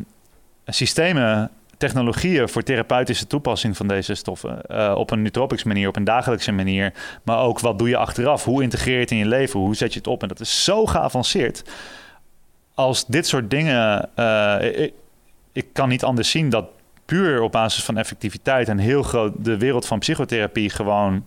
systemen, 0.65 1.49
technologieën 1.77 2.49
voor 2.49 2.63
therapeutische 2.63 3.27
toepassing 3.27 3.77
van 3.77 3.87
deze 3.87 4.15
stoffen. 4.15 4.61
eh, 4.61 4.93
op 4.97 5.11
een 5.11 5.21
nootropics 5.21 5.63
manier, 5.63 5.87
op 5.87 5.95
een 5.95 6.03
dagelijkse 6.03 6.51
manier. 6.51 6.93
Maar 7.23 7.39
ook 7.39 7.59
wat 7.59 7.79
doe 7.79 7.89
je 7.89 7.97
achteraf? 7.97 8.43
Hoe 8.43 8.63
integreer 8.63 8.93
je 8.93 8.99
het 8.99 9.11
in 9.11 9.17
je 9.17 9.25
leven? 9.25 9.59
Hoe 9.59 9.75
zet 9.75 9.93
je 9.93 9.99
het 9.99 10.07
op? 10.07 10.21
En 10.21 10.27
dat 10.27 10.39
is 10.39 10.63
zo 10.63 10.85
geavanceerd. 10.85 11.63
Als 12.73 13.05
dit 13.05 13.27
soort 13.27 13.49
dingen... 13.49 14.09
eh, 14.15 14.83
ik, 14.83 14.93
ik 15.51 15.67
kan 15.73 15.89
niet 15.89 16.03
anders 16.03 16.29
zien 16.29 16.49
dat 16.49 16.65
puur 17.05 17.41
op 17.41 17.51
basis 17.51 17.83
van 17.83 17.97
effectiviteit 17.97 18.69
en 18.69 18.77
heel 18.77 19.03
groot 19.03 19.33
de 19.37 19.57
wereld 19.57 19.85
van 19.85 19.99
psychotherapie 19.99 20.69
gewoon 20.69 21.25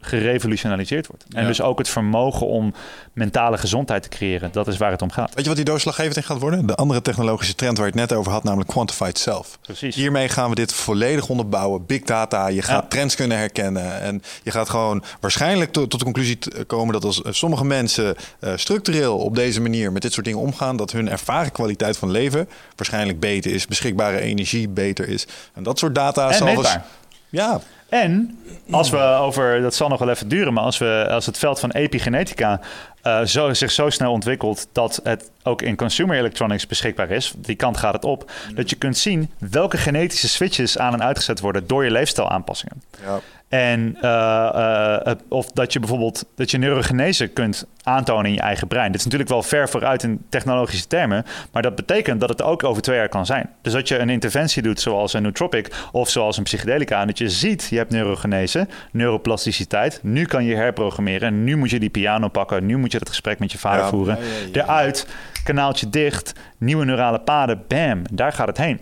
gerevolutionaliseerd 0.00 1.06
wordt. 1.06 1.24
En 1.34 1.40
Ja. 1.42 1.46
dus 1.48 1.60
ook 1.60 1.78
het 1.78 1.88
vermogen 1.88 2.46
om 2.46 2.74
mentale 3.12 3.58
gezondheid 3.58 4.02
te 4.02 4.08
creëren. 4.08 4.52
Dat 4.52 4.68
is 4.68 4.76
waar 4.76 4.90
het 4.90 5.02
om 5.02 5.10
gaat. 5.10 5.28
Weet 5.34 5.42
je 5.42 5.46
wat 5.46 5.56
die 5.56 5.64
doorslaggevend 5.64 6.16
in 6.16 6.22
gaat 6.22 6.38
worden? 6.38 6.66
De 6.66 6.74
andere 6.74 7.02
technologische 7.02 7.54
trend 7.54 7.76
waar 7.78 7.86
je 7.86 7.92
het 7.92 8.08
net 8.08 8.18
over 8.18 8.32
had, 8.32 8.44
namelijk 8.44 8.70
quantified 8.70 9.18
self. 9.18 9.58
Precies. 9.62 9.94
Hiermee 9.94 10.28
gaan 10.28 10.48
we 10.48 10.54
dit 10.54 10.72
volledig 10.72 11.28
onderbouwen. 11.28 11.86
Big 11.86 12.02
data, 12.02 12.48
je 12.48 12.62
gaat 12.62 12.82
Ja. 12.82 12.88
trends 12.88 13.14
kunnen 13.14 13.38
herkennen. 13.38 14.00
En 14.00 14.22
je 14.42 14.50
gaat 14.50 14.68
gewoon 14.68 15.02
waarschijnlijk 15.20 15.72
to- 15.72 15.86
tot 15.86 15.98
de 15.98 16.04
conclusie 16.04 16.38
komen 16.66 16.92
dat 16.92 17.04
als 17.04 17.22
eh, 17.22 17.32
sommige 17.32 17.64
mensen 17.64 18.16
eh, 18.40 18.52
structureel 18.56 19.18
op 19.18 19.34
deze 19.34 19.60
manier 19.60 19.92
met 19.92 20.02
dit 20.02 20.12
soort 20.12 20.26
dingen 20.26 20.40
omgaan, 20.40 20.76
dat 20.76 20.92
hun 20.92 21.08
ervaren 21.08 21.52
kwaliteit 21.52 21.96
van 21.96 22.10
leven 22.10 22.48
waarschijnlijk 22.76 23.20
beter 23.20 23.52
is, 23.54 23.66
beschikbare 23.66 24.20
energie 24.20 24.68
beter 24.68 25.08
is. 25.08 25.26
En 25.54 25.62
dat 25.62 25.78
soort 25.78 25.94
data 25.94 26.28
en 26.28 26.34
zal 26.34 26.46
meetbaar. 26.46 26.84
Ja, 27.28 27.60
En 27.88 28.38
als 28.70 28.90
we 28.90 28.98
over, 28.98 29.60
dat 29.60 29.74
zal 29.74 29.88
nog 29.88 29.98
wel 29.98 30.10
even 30.10 30.28
duren, 30.28 30.52
maar 30.52 30.64
als, 30.64 30.78
we, 30.78 31.06
als 31.10 31.26
het 31.26 31.38
veld 31.38 31.60
van 31.60 31.70
epigenetica 31.70 32.60
eh, 33.02 33.24
zo, 33.24 33.54
zich 33.54 33.70
zo 33.70 33.90
snel 33.90 34.12
ontwikkelt 34.12 34.68
dat 34.72 35.00
het 35.02 35.30
ook 35.42 35.62
in 35.62 35.76
consumer 35.76 36.16
electronics 36.16 36.66
beschikbaar 36.66 37.10
is, 37.10 37.32
die 37.36 37.56
kant 37.56 37.76
gaat 37.76 37.92
het 37.92 38.04
op, 38.04 38.30
dat 38.54 38.70
je 38.70 38.76
kunt 38.76 38.98
zien 38.98 39.30
welke 39.38 39.76
genetische 39.76 40.28
switches 40.28 40.78
aan 40.78 40.92
en 40.92 41.02
uitgezet 41.02 41.40
worden 41.40 41.66
door 41.66 41.84
je 41.84 41.90
leefstijlaanpassingen. 41.90 42.82
ja. 43.04 43.20
En 43.48 43.96
eh, 44.00 45.06
eh, 45.06 45.16
of 45.28 45.50
dat 45.52 45.72
je 45.72 45.78
bijvoorbeeld 45.78 46.24
dat 46.34 46.50
je 46.50 46.58
neurogenese 46.58 47.26
kunt 47.26 47.66
aantonen 47.82 48.26
in 48.26 48.32
je 48.32 48.40
eigen 48.40 48.68
brein. 48.68 48.86
Dit 48.86 48.98
is 48.98 49.04
natuurlijk 49.04 49.30
wel 49.30 49.42
ver 49.42 49.68
vooruit 49.68 50.02
in 50.02 50.24
technologische 50.28 50.86
termen, 50.86 51.24
maar 51.52 51.62
dat 51.62 51.74
betekent 51.74 52.20
dat 52.20 52.28
het 52.28 52.42
ook 52.42 52.64
over 52.64 52.82
twee 52.82 52.96
jaar 52.96 53.08
kan 53.08 53.26
zijn. 53.26 53.50
Dus 53.62 53.72
dat 53.72 53.88
je 53.88 53.98
een 53.98 54.10
interventie 54.10 54.62
doet 54.62 54.80
zoals 54.80 55.12
een 55.12 55.22
nootropic 55.22 55.74
of 55.92 56.08
zoals 56.08 56.36
een 56.36 56.42
psychedelica 56.42 57.00
en 57.00 57.06
dat 57.06 57.18
je 57.18 57.28
ziet 57.28 57.66
je 57.70 57.76
hebt 57.76 57.90
neurogenese, 57.90 58.66
neuroplasticiteit. 58.92 60.00
Nu 60.02 60.24
kan 60.24 60.44
je 60.44 60.54
herprogrammeren. 60.54 61.44
Nu 61.44 61.56
moet 61.56 61.70
je 61.70 61.78
die 61.80 61.90
piano 61.90 62.28
pakken. 62.28 62.66
Nu 62.66 62.76
moet 62.76 62.92
je 62.92 62.98
het 62.98 63.08
gesprek 63.08 63.38
met 63.38 63.52
je 63.52 63.58
vader 63.58 63.80
Ja. 63.82 63.88
voeren. 63.88 64.16
Ja, 64.16 64.22
ja, 64.24 64.48
ja. 64.52 64.62
Eruit, 64.62 65.06
kanaaltje 65.44 65.88
dicht, 65.90 66.32
nieuwe 66.58 66.84
neurale 66.84 67.20
paden. 67.20 67.62
Bam, 67.68 68.02
daar 68.12 68.32
gaat 68.32 68.46
het 68.48 68.56
heen. 68.58 68.80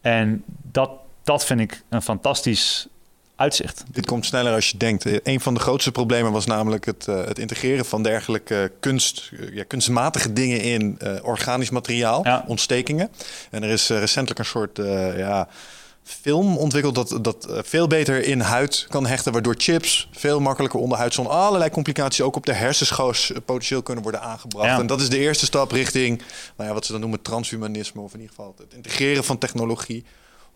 En 0.00 0.44
dat, 0.72 0.90
dat 1.24 1.44
vind 1.44 1.60
ik 1.60 1.82
een 1.88 2.02
fantastisch 2.02 2.88
uitzicht. 3.36 3.84
Dit 3.92 4.06
komt 4.06 4.26
sneller 4.26 4.54
als 4.54 4.70
je 4.70 4.76
denkt. 4.76 5.26
Een 5.26 5.40
van 5.40 5.54
de 5.54 5.60
grootste 5.60 5.92
problemen 5.92 6.32
was 6.32 6.46
namelijk 6.46 6.84
het, 6.84 7.08
eh, 7.08 7.24
het 7.24 7.38
integreren 7.38 7.84
van 7.84 8.02
dergelijke 8.02 8.72
kunst, 8.80 9.30
eh, 9.38 9.54
ja, 9.54 9.64
kunstmatige 9.64 10.32
dingen 10.32 10.60
in 10.60 10.98
eh, 10.98 11.12
organisch 11.22 11.70
materiaal, 11.70 12.24
Ja. 12.24 12.44
ontstekingen. 12.46 13.10
En 13.50 13.62
er 13.62 13.70
is 13.70 13.88
recentelijk 13.88 14.38
een 14.38 14.44
soort 14.44 14.76
ja, 15.16 15.48
film 16.02 16.56
ontwikkeld 16.56 16.94
dat, 16.94 17.18
dat 17.22 17.46
veel 17.62 17.86
beter 17.86 18.24
in 18.24 18.40
huid 18.40 18.86
kan 18.88 19.06
hechten, 19.06 19.32
waardoor 19.32 19.54
chips 19.58 20.08
veel 20.12 20.40
makkelijker 20.40 20.80
onderhuid 20.80 21.14
zonder 21.14 21.32
allerlei 21.32 21.70
complicaties 21.70 22.20
ook 22.20 22.36
op 22.36 22.46
de 22.46 22.52
hersenschoos 22.52 23.32
potentieel 23.44 23.82
kunnen 23.82 24.02
worden 24.02 24.20
aangebracht. 24.20 24.68
Ja. 24.68 24.78
En 24.78 24.86
dat 24.86 25.00
is 25.00 25.08
de 25.08 25.18
eerste 25.18 25.44
stap 25.44 25.70
richting 25.70 26.22
nou 26.56 26.68
ja, 26.68 26.74
wat 26.74 26.86
ze 26.86 26.92
dan 26.92 27.00
noemen 27.00 27.22
transhumanisme, 27.22 28.00
of 28.00 28.14
in 28.14 28.20
ieder 28.20 28.34
geval 28.34 28.54
het 28.58 28.74
integreren 28.74 29.24
van 29.24 29.38
technologie. 29.38 30.04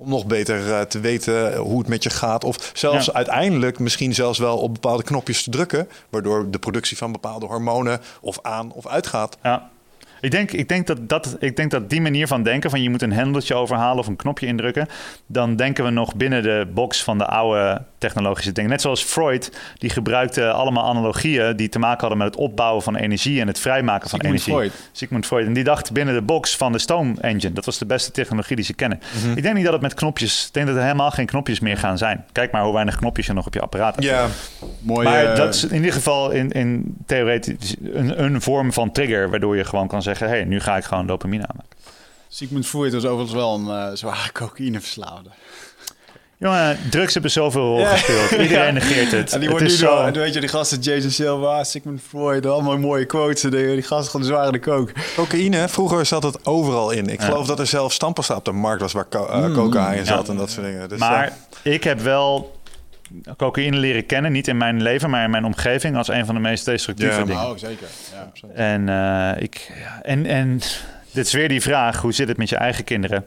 Om 0.01 0.09
nog 0.09 0.27
beter 0.27 0.73
eh, 0.73 0.81
te 0.81 1.01
weten 1.01 1.57
hoe 1.57 1.79
het 1.79 1.89
met 1.89 2.03
je 2.03 2.11
gaat. 2.11 2.45
Of 2.45 2.71
zelfs 2.75 3.07
Ja. 3.07 3.13
uiteindelijk 3.13 3.79
misschien 3.79 4.15
zelfs 4.15 4.39
wel 4.39 4.59
op 4.59 4.73
bepaalde 4.75 5.03
knopjes 5.03 5.43
te 5.43 5.51
drukken. 5.51 5.89
Waardoor 6.11 6.51
de 6.51 6.59
productie 6.59 6.97
van 6.97 7.13
bepaalde 7.13 7.47
hormonen 7.47 8.01
of 8.21 8.39
aan 8.43 8.73
of 8.73 8.87
uitgaat. 8.87 9.37
Ja. 9.43 9.71
Ik 10.21 10.31
denk, 10.31 10.53
ik, 10.53 10.69
denk 10.69 10.87
dat 10.87 11.09
dat, 11.09 11.37
ik 11.39 11.57
denk 11.57 11.71
dat 11.71 11.91
die 11.91 12.01
manier 12.01 12.27
van 12.27 12.43
denken, 12.43 12.71
van 12.71 12.83
je 12.83 12.91
moet 12.91 13.03
een 13.03 13.13
hendeltje 13.13 13.55
overhalen 13.55 13.99
of 13.99 14.07
een 14.07 14.17
knopje 14.17 14.47
indrukken, 14.47 14.89
dan 15.27 15.57
denken 15.57 15.85
we 15.85 15.91
nog 15.91 16.15
binnen 16.15 16.43
de 16.43 16.67
box 16.75 17.03
van 17.03 17.19
de 17.19 17.27
oude 17.27 17.83
technologische 17.99 18.53
dingen. 18.53 18.71
Net 18.71 18.81
zoals 18.81 19.03
Freud, 19.03 19.53
die 19.79 19.91
gebruikte 19.91 20.51
allemaal 20.51 20.85
analogieën 20.85 21.57
die 21.57 21.69
te 21.69 21.79
maken 21.79 22.01
hadden 22.01 22.19
met 22.19 22.27
het 22.27 22.37
opbouwen 22.37 22.83
van 22.83 22.97
energie 22.97 23.41
en 23.41 23.47
het 23.47 23.59
vrijmaken 23.59 24.11
van 24.11 24.21
Sigmund 24.21 24.47
energie. 24.47 24.71
Freud. 24.71 24.91
Sigmund 24.93 25.27
Freud. 25.27 25.47
En 25.47 25.53
die 25.53 25.65
dacht 25.65 25.93
binnen 25.93 26.15
de 26.15 26.23
box 26.23 26.57
van 26.57 26.73
de 26.73 26.79
stoom 26.79 27.17
engine. 27.21 27.53
Dat 27.53 27.65
was 27.65 27.79
de 27.79 27.87
beste 27.87 28.11
technologie 28.11 28.57
die 28.57 28.65
ze 28.65 28.75
kennen. 28.75 29.01
Ik 29.35 29.43
denk 29.43 29.55
niet 29.55 29.65
dat 29.65 29.73
het 29.73 29.83
met 29.83 29.95
knopjes, 29.95 30.47
ik 30.47 30.55
denk 30.55 30.67
dat 30.67 30.77
er 30.77 30.83
helemaal 30.83 31.11
geen 31.11 31.27
knopjes 31.27 31.61
meer 31.61 31.77
gaan 31.77 31.99
zijn. 31.99 32.25
Kijk 32.33 32.53
maar 32.53 32.63
hoe 32.63 32.73
weinig 32.73 32.97
knopjes 32.97 33.27
je 33.27 33.33
nog 33.33 33.47
op 33.47 33.55
je 33.55 33.61
apparaat 33.61 33.95
hebt. 33.95 34.07
Ja, 34.07 34.27
Mooi, 34.81 35.09
Maar 35.09 35.37
dat 35.37 35.55
is 35.55 35.65
in 35.65 35.77
ieder 35.77 35.93
geval 35.93 36.31
in, 36.31 36.51
in 36.51 36.97
theoretisch 37.07 37.77
een, 37.93 38.23
een 38.25 38.41
vorm 38.41 38.73
van 38.73 38.93
trigger... 38.93 39.31
waardoor 39.31 39.57
je 39.57 39.65
gewoon 39.65 39.89
kan 39.89 40.03
zeggen... 40.03 40.08
hé, 40.17 40.27
hey, 40.27 40.45
nu 40.45 40.61
ga 40.61 40.77
ik 40.77 40.85
gewoon 40.85 41.07
dopamine 41.07 41.47
aanmaken. 41.47 41.77
Sigmund 42.29 42.67
Freud 42.67 42.93
was 42.93 43.05
overigens 43.05 43.33
wel 43.33 43.55
een 43.55 43.69
eh, 43.69 43.97
zware 43.97 44.33
cocaïneverslaafde. 44.33 45.29
Jongen, 46.41 46.79
drugs 46.91 47.13
hebben 47.13 47.31
zoveel 47.31 47.63
rol 47.63 47.85
gespeeld. 47.85 48.31
Iedereen 48.31 48.49
Ja. 48.67 48.71
negeert 48.73 49.11
het. 49.13 49.33
En 49.33 49.41
die 49.41 49.49
het 49.49 49.59
wordt 49.61 49.75
nu 49.75 49.81
door, 49.87 49.97
zo... 49.99 50.05
en 50.05 50.13
weet 50.13 50.35
je, 50.35 50.41
die 50.41 50.49
gasten 50.49 50.81
Jason 50.81 51.11
Silva, 51.11 51.65
Sigmund 51.65 52.01
Freud, 52.09 52.47
allemaal 52.47 52.79
mooie 52.79 53.05
quotes 53.05 53.41
dingen. 53.41 53.73
Die 53.73 53.83
gasten 53.83 54.11
gewoon 54.11 54.27
zware 54.27 54.53
de 54.53 54.61
coke. 54.61 54.93
cocaïne. 55.17 55.69
Vroeger 55.69 56.07
zat 56.07 56.23
het 56.23 56.47
overal 56.47 56.91
in. 56.91 57.09
Ik 57.09 57.21
Ja. 57.21 57.27
geloof 57.27 57.47
dat 57.47 57.59
er 57.59 57.67
zelfs 57.67 57.95
stamppasta 57.95 58.37
op 58.37 58.45
de 58.45 58.53
markt 58.53 58.81
was 58.81 58.93
waar 58.93 59.09
co 59.09 59.27
eh, 59.27 59.55
coca 59.55 59.93
in 59.93 60.07
zat 60.07 60.29
en 60.29 60.37
dat 60.37 60.51
soort 60.51 60.67
dingen. 60.67 60.89
Dus, 60.89 60.99
maar 60.99 61.33
eh, 61.63 61.73
ik 61.73 61.85
heb 61.85 62.01
wel 62.01 62.58
cocaïne 63.37 63.77
leren 63.77 64.07
kennen. 64.07 64.33
Niet 64.33 64.49
in 64.49 64.57
mijn 64.57 64.83
leven, 64.83 65.11
maar 65.11 65.25
in 65.25 65.31
mijn 65.31 65.45
omgeving... 65.45 65.97
als 65.97 66.09
een 66.09 66.27
van 66.27 66.35
de 66.35 66.41
meest 66.41 66.65
destructieve 66.65 67.19
Ja, 67.19 67.25
dingen. 67.25 67.51
Oh, 67.51 67.57
zeker. 67.57 67.87
Ja. 68.13 68.49
En, 68.55 68.89
eh, 68.89 69.43
ik, 69.43 69.73
ja, 69.83 70.03
en, 70.03 70.27
en 70.27 70.61
dit 71.13 71.27
is 71.27 71.33
weer 71.33 71.49
die 71.49 71.63
vraag, 71.63 72.01
hoe 72.01 72.13
zit 72.13 72.29
het 72.29 72.37
met 72.37 72.49
je 72.49 72.57
eigen 72.57 72.85
kinderen? 72.85 73.25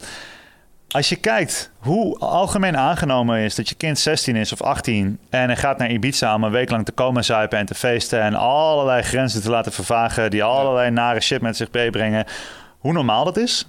Als 0.91 1.09
je 1.09 1.15
kijkt 1.15 1.71
hoe 1.77 2.17
algemeen 2.17 2.77
aangenomen 2.77 3.39
is 3.39 3.55
dat 3.55 3.69
je 3.69 3.75
kind 3.75 3.99
16 3.99 4.35
is 4.35 4.51
of 4.51 4.61
18 4.61 5.19
en 5.29 5.45
hij 5.45 5.55
gaat 5.55 5.77
naar 5.77 5.91
Ibiza 5.91 6.35
om 6.35 6.43
een 6.43 6.51
week 6.51 6.69
lang 6.69 6.85
te 6.85 6.91
komen 6.91 7.23
zuipen 7.23 7.57
en 7.57 7.65
te 7.65 7.75
feesten 7.75 8.21
en 8.21 8.35
allerlei 8.35 9.01
grenzen 9.01 9.41
te 9.41 9.49
laten 9.49 9.71
vervagen 9.71 10.31
die 10.31 10.43
allerlei 10.43 10.89
nare 10.89 11.19
shit 11.19 11.41
met 11.41 11.57
zich 11.57 11.71
meebrengen, 11.71 12.25
hoe 12.77 12.93
normaal 12.93 13.25
dat 13.25 13.37
is. 13.37 13.67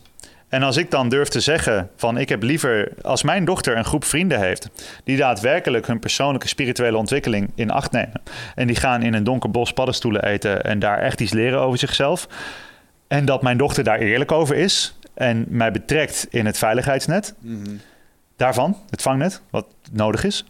En 0.53 0.63
als 0.63 0.77
ik 0.77 0.91
dan 0.91 1.09
durf 1.09 1.29
te 1.29 1.41
zeggen 1.41 1.91
van 1.97 2.19
ik 2.19 2.29
heb 2.29 2.43
liever 2.43 2.93
als 3.03 3.23
mijn 3.23 3.45
dochter 3.45 3.77
een 3.77 3.85
groep 3.85 4.05
vrienden 4.05 4.41
heeft 4.41 4.69
die 5.05 5.17
daadwerkelijk 5.17 5.87
hun 5.87 5.99
persoonlijke 5.99 6.49
spirituele 6.49 6.97
ontwikkeling 6.97 7.51
in 7.55 7.71
acht 7.71 7.93
nemen 7.93 8.23
en 8.55 8.67
die 8.67 8.77
gaan 8.77 9.03
in 9.03 9.15
een 9.15 9.25
donker 9.25 9.51
bos 9.51 9.73
paddenstoelen 9.73 10.25
eten 10.25 10.65
en 10.65 10.79
daar 10.79 10.99
echt 10.99 11.21
iets 11.21 11.33
leren 11.33 11.61
over 11.61 11.79
zichzelf 11.79 12.29
en 13.09 13.25
dat 13.25 13.43
mijn 13.43 13.57
dochter 13.57 13.85
daar 13.85 13.99
eerlijk 13.99 14.33
over 14.33 14.57
is 14.57 14.99
en 15.15 15.45
mij 15.49 15.71
betrekt 15.71 16.27
in 16.31 16.47
het 16.47 16.59
veiligheidsnet, 16.59 17.35
daarvan, 18.37 18.77
het 18.91 19.03
vangnet, 19.03 19.43
wat 19.51 19.67
nodig 19.93 20.25
is. 20.25 20.45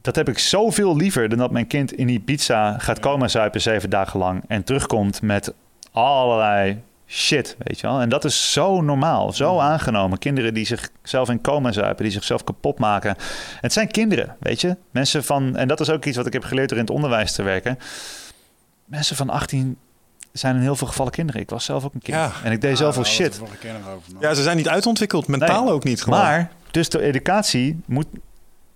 Dat 0.00 0.16
heb 0.16 0.28
ik 0.28 0.38
zoveel 0.38 0.96
liever 0.96 1.28
dan 1.28 1.38
dat 1.38 1.50
mijn 1.50 1.66
kind 1.66 1.92
in 1.92 2.06
die 2.06 2.20
pizza 2.20 2.78
gaat 2.78 2.98
komen 2.98 3.30
zuipen 3.30 3.60
zeven 3.60 3.90
dagen 3.90 4.18
lang 4.18 4.44
en 4.48 4.64
terugkomt 4.64 5.22
met 5.22 5.52
allerlei 5.92 6.82
shit, 7.14 7.56
weet 7.58 7.80
je 7.80 7.86
wel. 7.86 8.00
En 8.00 8.08
dat 8.08 8.24
is 8.24 8.52
zo 8.52 8.80
normaal, 8.80 9.32
zo 9.32 9.58
aangenomen. 9.58 10.18
Kinderen 10.18 10.54
die 10.54 10.66
zichzelf 10.66 11.28
in 11.28 11.40
coma 11.40 11.72
zuipen, 11.72 12.02
die 12.02 12.12
zichzelf 12.12 12.44
kapot 12.44 12.78
maken. 12.78 13.16
Het 13.60 13.72
zijn 13.72 13.88
kinderen, 13.88 14.36
weet 14.40 14.60
je. 14.60 14.76
Mensen 14.90 15.24
van, 15.24 15.56
en 15.56 15.68
dat 15.68 15.80
is 15.80 15.90
ook 15.90 16.04
iets 16.04 16.16
wat 16.16 16.26
ik 16.26 16.32
heb 16.32 16.44
geleerd 16.44 16.68
door 16.68 16.78
in 16.78 16.84
het 16.84 16.94
onderwijs 16.94 17.32
te 17.32 17.42
werken. 17.42 17.78
Mensen 18.84 19.16
van 19.16 19.30
18 19.30 19.76
zijn 20.32 20.56
in 20.56 20.62
heel 20.62 20.76
veel 20.76 20.86
gevallen 20.86 21.12
kinderen. 21.12 21.40
Ik 21.40 21.50
was 21.50 21.64
zelf 21.64 21.84
ook 21.84 21.94
een 21.94 22.02
kind. 22.02 22.16
Ja. 22.16 22.32
En 22.44 22.52
ik 22.52 22.60
deed 22.60 22.78
zoveel 22.78 23.04
shit. 23.04 23.40
Ja, 24.20 24.34
ze 24.34 24.42
zijn 24.42 24.56
niet 24.56 24.68
uitontwikkeld, 24.68 25.26
mentaal 25.26 25.64
Nee. 25.64 25.72
ook 25.72 25.84
niet. 25.84 26.02
Gewoon. 26.02 26.18
Maar, 26.18 26.50
dus 26.70 26.88
de 26.88 27.00
educatie 27.00 27.80
moet, 27.86 28.06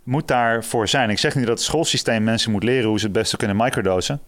moet 0.02 0.28
daarvoor 0.28 0.88
zijn. 0.88 1.10
Ik 1.10 1.18
zeg 1.18 1.34
niet 1.34 1.46
dat 1.46 1.56
het 1.58 1.66
schoolsysteem 1.66 2.24
mensen 2.24 2.50
moet 2.50 2.62
leren 2.62 2.88
hoe 2.88 2.98
ze 2.98 3.04
het 3.04 3.14
beste 3.14 3.36
kunnen 3.36 3.56
microdosen. 3.56 4.20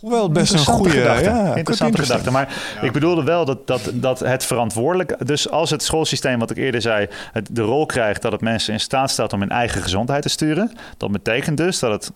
Hoewel 0.00 0.22
het 0.22 0.32
best 0.32 0.52
een 0.52 0.58
goede... 0.58 0.90
gedachte. 0.90 1.24
Ja, 1.24 1.54
Interessante 1.54 2.02
gedachte. 2.02 2.30
Maar 2.30 2.78
ik 2.82 2.92
bedoelde 2.92 3.22
wel 3.22 3.44
dat, 3.44 3.66
dat, 3.66 3.90
dat 3.94 4.18
het 4.18 4.44
verantwoordelijk... 4.44 5.26
Dus 5.26 5.50
als 5.50 5.70
het 5.70 5.82
schoolsysteem, 5.82 6.38
wat 6.38 6.50
ik 6.50 6.56
eerder 6.56 6.82
zei... 6.82 7.08
Het, 7.32 7.48
de 7.52 7.62
rol 7.62 7.86
krijgt 7.86 8.22
dat 8.22 8.32
het 8.32 8.40
mensen 8.40 8.72
in 8.72 8.80
staat 8.80 9.10
stelt 9.10 9.32
om 9.32 9.40
hun 9.40 9.50
eigen 9.50 9.82
gezondheid 9.82 10.22
te 10.22 10.28
sturen... 10.28 10.72
dat 10.96 11.12
betekent 11.12 11.56
dus 11.56 11.78
dat 11.78 11.92
het 11.92 12.12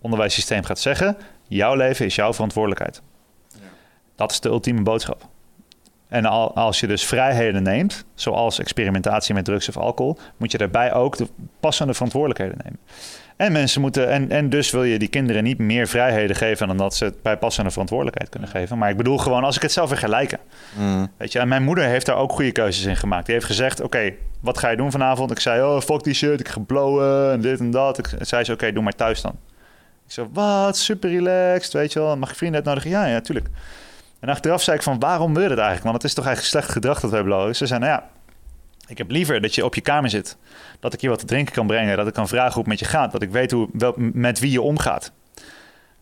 onderwijssysteem 0.00 0.64
gaat 0.64 0.78
zeggen... 0.78 1.16
jouw 1.48 1.74
leven 1.74 2.06
is 2.06 2.14
jouw 2.14 2.32
verantwoordelijkheid. 2.32 3.02
Dat 4.16 4.30
is 4.30 4.40
de 4.40 4.48
ultieme 4.48 4.82
boodschap. 4.82 5.28
En 6.08 6.24
al, 6.24 6.54
als 6.54 6.80
je 6.80 6.86
dus 6.86 7.04
vrijheden 7.04 7.62
neemt, 7.62 8.04
zoals 8.14 8.58
experimentatie 8.58 9.34
met 9.34 9.44
drugs 9.44 9.68
of 9.68 9.76
alcohol, 9.76 10.18
moet 10.36 10.52
je 10.52 10.58
daarbij 10.58 10.92
ook 10.92 11.16
de 11.16 11.26
passende 11.60 11.94
verantwoordelijkheden 11.94 12.58
nemen. 12.64 12.78
En 13.36 13.52
mensen 13.52 13.80
moeten, 13.80 14.08
en, 14.08 14.30
en 14.30 14.50
dus 14.50 14.70
wil 14.70 14.84
je 14.84 14.98
die 14.98 15.08
kinderen 15.08 15.44
niet 15.44 15.58
meer 15.58 15.86
vrijheden 15.86 16.36
geven 16.36 16.66
dan 16.66 16.76
dat 16.76 16.94
ze 16.94 17.04
het 17.04 17.22
bij 17.22 17.36
passende 17.36 17.70
verantwoordelijkheid 17.70 18.30
kunnen 18.30 18.48
geven. 18.48 18.78
Maar 18.78 18.90
ik 18.90 18.96
bedoel 18.96 19.18
gewoon, 19.18 19.44
als 19.44 19.56
ik 19.56 19.62
het 19.62 19.72
zelf 19.72 19.88
vergelijken. 19.88 20.38
Mm. 20.78 21.08
Weet 21.16 21.32
je, 21.32 21.38
en 21.38 21.48
mijn 21.48 21.62
moeder 21.62 21.84
heeft 21.84 22.06
daar 22.06 22.16
ook 22.16 22.32
goede 22.32 22.52
keuzes 22.52 22.84
in 22.84 22.96
gemaakt. 22.96 23.26
Die 23.26 23.34
heeft 23.34 23.46
gezegd: 23.46 23.80
Oké, 23.80 24.12
wat 24.40 24.58
ga 24.58 24.68
je 24.68 24.76
doen 24.76 24.90
vanavond? 24.90 25.30
Ik 25.30 25.40
zei: 25.40 25.62
Oh, 25.62 25.80
fuck 25.80 26.02
die 26.02 26.14
shit, 26.14 26.40
ik 26.40 26.48
ga 26.48 26.60
blowen 26.60 27.32
en 27.32 27.40
dit 27.40 27.60
en 27.60 27.70
dat. 27.70 27.98
Ik 27.98 28.08
zei 28.20 28.44
ze: 28.44 28.52
Oké, 28.52 28.72
doe 28.72 28.82
maar 28.82 28.94
thuis 28.94 29.20
dan. 29.20 29.36
Ik 30.06 30.12
zei: 30.12 30.26
Wat, 30.32 30.76
super 30.76 31.10
relaxed, 31.10 31.72
weet 31.72 31.92
je 31.92 31.98
wel. 31.98 32.16
Mag 32.16 32.30
ik 32.30 32.36
vrienden 32.36 32.56
uitnodigen? 32.56 32.90
Ja, 32.90 33.06
ja, 33.06 33.20
tuurlijk. 33.20 33.48
En 34.20 34.28
achteraf 34.28 34.62
zei 34.62 34.76
ik: 34.76 34.82
van, 34.82 34.98
Waarom 34.98 35.34
wil 35.34 35.42
je 35.42 35.48
dat 35.48 35.58
eigenlijk? 35.58 35.86
Want 35.90 36.02
het 36.02 36.04
is 36.04 36.14
toch 36.14 36.26
eigenlijk 36.26 36.54
slecht 36.54 36.72
gedrag 36.72 37.00
dat 37.00 37.10
wij 37.10 37.22
blowen. 37.22 37.56
Ze 37.56 37.66
zei: 37.66 37.80
Nou 37.80 37.92
ja, 37.92 38.08
ik 38.86 38.98
heb 38.98 39.10
liever 39.10 39.40
dat 39.40 39.54
je 39.54 39.64
op 39.64 39.74
je 39.74 39.80
kamer 39.80 40.10
zit. 40.10 40.36
Dat 40.80 40.92
ik 40.92 41.00
je 41.00 41.08
wat 41.08 41.18
te 41.18 41.24
drinken 41.24 41.54
kan 41.54 41.66
brengen. 41.66 41.96
Dat 41.96 42.06
ik 42.06 42.12
kan 42.14 42.28
vragen 42.28 42.52
hoe 42.52 42.60
het 42.62 42.66
met 42.70 42.78
je 42.78 42.84
gaat. 42.84 43.12
Dat 43.12 43.22
ik 43.22 43.30
weet 43.30 43.50
hoe, 43.50 43.68
wel, 43.72 43.94
met 43.96 44.38
wie 44.38 44.50
je 44.50 44.62
omgaat. 44.62 45.12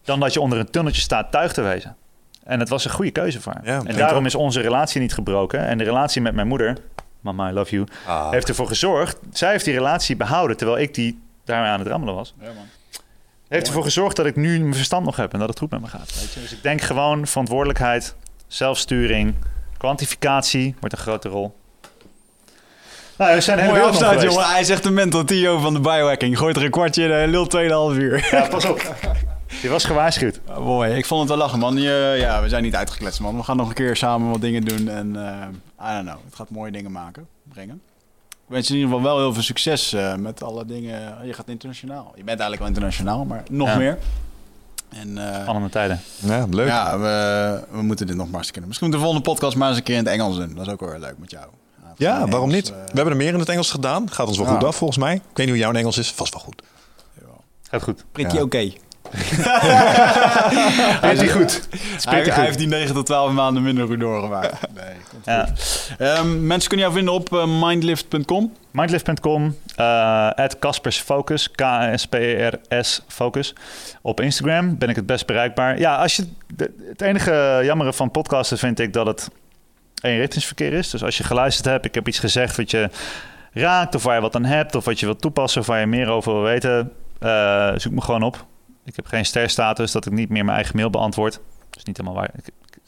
Dan 0.05 0.20
dat 0.20 0.33
je 0.33 0.41
onder 0.41 0.59
een 0.59 0.70
tunneltje 0.70 1.01
staat 1.02 1.31
tuig 1.33 1.52
te 1.52 1.62
wezen. 1.62 1.97
En 2.44 2.59
het 2.61 2.69
was 2.69 2.85
een 2.85 2.91
goede 2.91 3.11
keuze 3.11 3.41
voor 3.41 3.52
haar. 3.52 3.65
Ja, 3.67 3.83
en 3.85 3.97
daarom 3.97 4.19
ook. 4.20 4.27
is 4.27 4.35
onze 4.35 4.61
relatie 4.61 5.01
niet 5.01 5.15
gebroken. 5.15 5.67
En 5.67 5.78
de 5.78 5.85
relatie 5.85 6.23
met 6.23 6.35
mijn 6.35 6.49
moeder, 6.49 6.77
mama, 7.20 7.49
I 7.51 7.52
love 7.52 7.70
you, 7.75 7.86
Ah. 8.07 8.31
heeft 8.31 8.49
ervoor 8.49 8.67
gezorgd. 8.67 9.19
Zij 9.33 9.51
heeft 9.51 9.65
die 9.65 9.75
relatie 9.75 10.17
behouden 10.17 10.57
terwijl 10.57 10.78
ik 10.78 10.94
die 10.94 11.20
daarmee 11.44 11.70
aan 11.70 11.78
het 11.78 11.89
rammelen 11.89 12.15
was. 12.15 12.35
Heeft 13.49 13.67
ervoor 13.67 13.83
gezorgd 13.83 14.17
dat 14.17 14.27
ik 14.27 14.36
nu 14.36 14.61
mijn 14.61 14.75
verstand 14.75 15.05
nog 15.05 15.17
heb 15.17 15.33
en 15.33 15.39
dat 15.39 15.49
het 15.49 15.59
goed 15.59 15.70
met 15.70 15.81
me 15.81 15.86
gaat. 15.86 16.15
Weet 16.20 16.33
je? 16.33 16.41
Dus 16.41 16.52
ik 16.52 16.62
denk 16.62 16.81
gewoon 16.81 17.27
verantwoordelijkheid, 17.27 18.15
zelfsturing, 18.47 19.35
kwantificatie 19.77 20.75
wordt 20.81 20.94
een 20.94 21.01
grote 21.02 21.28
rol. 21.28 21.55
Nou, 23.23 23.34
we 23.34 23.41
zijn 23.41 23.57
Mooi 23.59 23.68
helemaal 23.70 23.89
afsluit, 23.91 24.23
jongen. 24.23 24.44
Hij 24.49 24.65
zegt 24.65 24.83
de 24.83 24.91
mental 24.91 25.25
Theo 25.25 25.59
van 25.59 25.73
de 25.75 25.81
biohacking. 25.81 26.39
Gooit 26.39 26.57
er 26.57 26.65
een 26.65 26.70
kwartje 26.70 27.05
in 27.05 27.10
en 27.12 27.31
lult 27.31 27.57
2,5 27.57 27.60
uur. 28.01 28.28
Ja, 28.31 28.47
pas 28.49 28.65
op. 28.65 28.94
Je 29.62 29.68
was 29.68 29.84
gewaarschuwd. 29.84 30.41
Mooi, 30.60 30.92
ik 30.94 31.07
vond 31.07 31.20
het 31.20 31.28
wel 31.28 31.39
lachen, 31.39 31.59
man. 31.59 31.76
Je, 31.76 32.15
ja, 32.18 32.42
we 32.42 32.49
zijn 32.49 32.62
niet 32.62 32.75
uitgekletst, 32.75 33.20
man. 33.20 33.36
We 33.36 33.42
gaan 33.42 33.57
nog 33.57 33.68
een 33.68 33.75
keer 33.75 33.97
samen 33.97 34.31
wat 34.31 34.41
dingen 34.41 34.65
doen. 34.65 34.89
En 34.89 35.17
eh 35.17 35.89
I 35.91 35.94
don't 35.94 36.07
know, 36.09 36.18
het 36.25 36.34
gaat 36.34 36.51
mooie 36.51 36.73
dingen 36.73 36.92
maken, 36.92 37.26
brengen. 37.52 37.81
Ik 38.31 38.59
wens 38.59 38.67
je 38.68 38.75
in 38.75 38.78
ieder 38.81 38.94
geval 38.97 39.10
wel 39.12 39.18
heel 39.23 39.33
veel 39.33 39.42
succes 39.42 39.92
eh, 39.92 40.15
met 40.15 40.42
alle 40.42 40.65
dingen. 40.67 41.26
Je 41.26 41.33
gaat 41.33 41.49
internationaal. 41.49 42.12
Je 42.17 42.25
bent 42.25 42.41
eigenlijk 42.41 42.59
wel 42.59 42.68
internationaal, 42.68 43.25
maar 43.25 43.42
nog 43.51 43.68
Ja. 43.68 43.76
meer. 43.76 43.99
En 44.89 45.39
eh, 45.41 45.49
Allemaal 45.49 45.68
tijden. 45.68 46.01
Ja, 46.17 46.47
leuk. 46.51 46.67
ja, 46.68 46.99
we, 46.99 47.60
we 47.70 47.83
moeten 47.83 48.07
dit 48.07 48.17
nog 48.17 48.31
maar 48.31 48.41
eens 48.41 48.51
kunnen. 48.51 48.68
Misschien 48.68 48.89
moeten 48.91 49.09
we 49.09 49.12
de 49.12 49.12
volgende 49.12 49.41
podcast 49.41 49.57
maar 49.57 49.68
eens 49.68 49.76
een 49.78 49.83
keer 49.84 49.97
in 49.97 50.05
het 50.05 50.12
Engels 50.12 50.36
doen. 50.36 50.55
Dat 50.55 50.67
is 50.67 50.73
ook 50.73 50.81
wel 50.81 50.89
weer 50.91 50.99
leuk 50.99 51.18
met 51.18 51.31
jou. 51.31 51.47
Ja, 52.03 52.15
Engels, 52.17 52.31
waarom 52.31 52.51
niet? 52.51 52.69
eh, 52.71 52.75
We 52.77 52.83
hebben 52.95 53.11
er 53.13 53.17
meer 53.17 53.33
in 53.33 53.39
het 53.39 53.49
Engels 53.49 53.71
gedaan. 53.71 54.11
Gaat 54.11 54.27
ons 54.29 54.39
wel 54.39 54.47
goed 54.47 54.65
af, 54.65 54.77
volgens 54.77 54.99
mij. 54.99 55.15
Ik 55.15 55.21
weet 55.23 55.37
niet 55.37 55.49
hoe 55.49 55.59
jouw 55.59 55.73
Engels 55.73 55.99
is. 55.99 56.11
Vast 56.13 56.33
wel 56.35 56.43
goed. 56.43 56.63
Gaat 57.71 57.83
goed. 57.83 58.05
Prikje 58.13 58.37
Ja. 58.37 58.43
oké. 58.43 58.71
Is 61.13 61.19
die 61.19 61.31
goed? 61.31 61.69
Hij, 62.05 62.23
hij 62.23 62.25
goed. 62.25 62.35
heeft 62.45 62.59
die 62.59 62.67
9 62.67 62.95
tot 62.95 63.07
12 63.07 63.33
maanden 63.33 63.63
minder 63.63 63.87
goed 63.87 64.01
doorgemaakt. 64.01 64.61
Nee, 64.75 64.85
komt 65.11 65.25
Ja. 65.25 65.45
goed. 65.47 65.91
Ehm, 65.99 66.47
mensen 66.47 66.69
kunnen 66.69 66.87
jou 66.87 66.99
vinden 66.99 67.15
op 67.15 67.33
eh, 67.33 67.63
mindlift.com. 67.69 68.53
Mindlift.com, 68.71 69.57
eh 69.77 70.31
at 70.31 70.59
Caspers 70.59 70.99
Focus, 71.01 71.51
K-A-S-P-E-R-S 71.51 73.03
Focus. 73.09 73.55
Op 74.03 74.21
Instagram 74.21 74.79
ben 74.79 74.89
ik 74.89 74.97
het 74.97 75.07
best 75.07 75.27
bereikbaar. 75.27 75.79
Ja, 75.79 75.97
als 75.97 76.17
je, 76.17 76.27
het 76.89 77.01
enige 77.03 77.61
jammere 77.65 77.93
van 77.93 78.11
podcasten 78.11 78.59
vind 78.59 78.79
ik 78.81 78.93
dat 78.93 79.07
het 79.07 79.29
eenrichtingsverkeer 80.03 80.73
is. 80.73 80.91
Dus 80.91 81.05
als 81.05 81.17
je 81.17 81.25
geluisterd 81.25 81.67
hebt, 81.67 81.85
ik 81.85 81.95
heb 81.95 82.09
iets 82.09 82.19
gezegd 82.19 82.57
wat 82.57 82.71
je 82.71 82.91
raakt... 83.53 83.95
of 83.95 84.03
waar 84.03 84.15
je 84.15 84.21
wat 84.21 84.35
aan 84.35 84.45
hebt, 84.45 84.75
of 84.75 84.85
wat 84.85 85.01
je 85.01 85.07
wilt 85.07 85.21
toepassen... 85.21 85.61
of 85.61 85.67
waar 85.67 85.81
je 85.81 85.87
meer 85.87 86.09
over 86.09 86.33
wil 86.33 86.43
weten, 86.43 86.93
eh, 87.19 87.73
zoek 87.77 87.93
me 87.93 88.01
gewoon 88.01 88.23
op. 88.23 88.45
Ik 88.85 88.97
heb 88.97 89.07
geen 89.07 89.25
sterstatus 89.25 89.93
dat 89.93 90.07
ik 90.07 90.13
niet 90.13 90.29
meer 90.29 90.45
mijn 90.45 90.57
eigen 90.57 90.77
mail 90.77 90.91
beantwoord. 90.91 91.33
Dat 91.71 91.79
is 91.79 91.85
niet 91.85 91.97
helemaal 91.97 92.19
waar. 92.19 92.31
Ik, 92.37 92.47
ik 92.47 92.79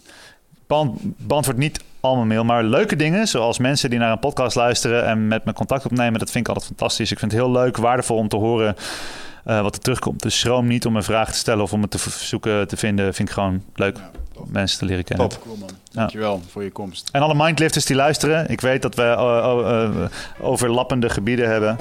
beant- 0.67 1.01
beantwoord 1.03 1.57
niet 1.57 1.81
al 2.01 2.15
mijn 2.17 2.29
mail, 2.29 2.45
maar 2.45 2.65
leuke 2.65 2.97
dingen, 2.97 3.29
zoals 3.29 3.59
mensen 3.59 3.91
die 3.91 3.99
naar 3.99 4.13
een 4.13 4.19
podcast 4.19 4.57
luisteren 4.57 5.05
en 5.07 5.29
met 5.29 5.45
me 5.45 5.53
contact 5.53 5.85
opnemen, 5.85 6.19
dat 6.19 6.31
vind 6.31 6.45
ik 6.49 6.53
altijd 6.55 6.67
fantastisch. 6.67 7.11
Ik 7.11 7.19
vind 7.19 7.33
het 7.33 7.41
heel 7.41 7.51
leuk, 7.51 7.77
waardevol 7.77 8.17
om 8.17 8.29
te 8.29 8.37
horen 8.37 8.77
eh, 9.45 9.61
wat 9.63 9.75
er 9.75 9.81
terugkomt. 9.81 10.23
Dus 10.23 10.39
schroom 10.39 10.67
niet 10.67 10.87
om 10.87 10.97
een 10.97 11.03
vraag 11.03 11.33
te 11.33 11.39
stellen 11.39 11.63
of 11.63 11.73
om 11.73 11.83
het 11.83 11.91
te 11.91 11.99
zoeken 12.11 12.69
te 12.69 12.77
vinden. 12.77 13.15
Vind 13.15 13.29
ik 13.29 13.35
gewoon 13.35 13.63
leuk 13.75 13.97
Ja, 13.97 14.11
mensen 14.47 14.79
te 14.79 14.85
leren 14.85 15.05
kennen. 15.05 15.29
Top. 15.29 15.43
Cool 15.43 15.57
man. 15.57 15.71
Dankjewel 15.95 16.43
voor 16.51 16.63
je 16.63 16.71
komst. 16.71 17.09
En 17.13 17.23
alle 17.23 17.35
mindlifters 17.35 17.85
die 17.85 17.97
luisteren, 17.97 18.51
ik 18.51 18.61
weet 18.61 18.83
dat 18.83 18.95
we 18.95 19.03
eh, 19.03 19.21
oh, 19.21 19.83
eh, 19.83 19.91
overlappende 20.41 21.09
gebieden 21.09 21.51
hebben. 21.51 21.77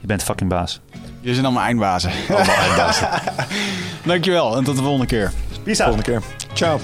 Je 0.00 0.06
bent 0.06 0.22
fucking 0.22 0.50
baas. 0.50 0.80
Jullie 1.18 1.34
zijn 1.34 1.46
allemaal 1.46 1.64
eindbazen. 1.64 2.10
Allemaal 2.28 2.56
eindbazen. 2.56 3.08
Dankjewel 4.04 4.56
en 4.56 4.64
tot 4.64 4.76
de 4.76 4.82
volgende 4.82 5.06
keer. 5.06 5.32
Peace 5.62 5.84
out. 5.84 5.94
Volgende 5.94 6.20
keer. 6.20 6.22
Ciao. 6.52 6.80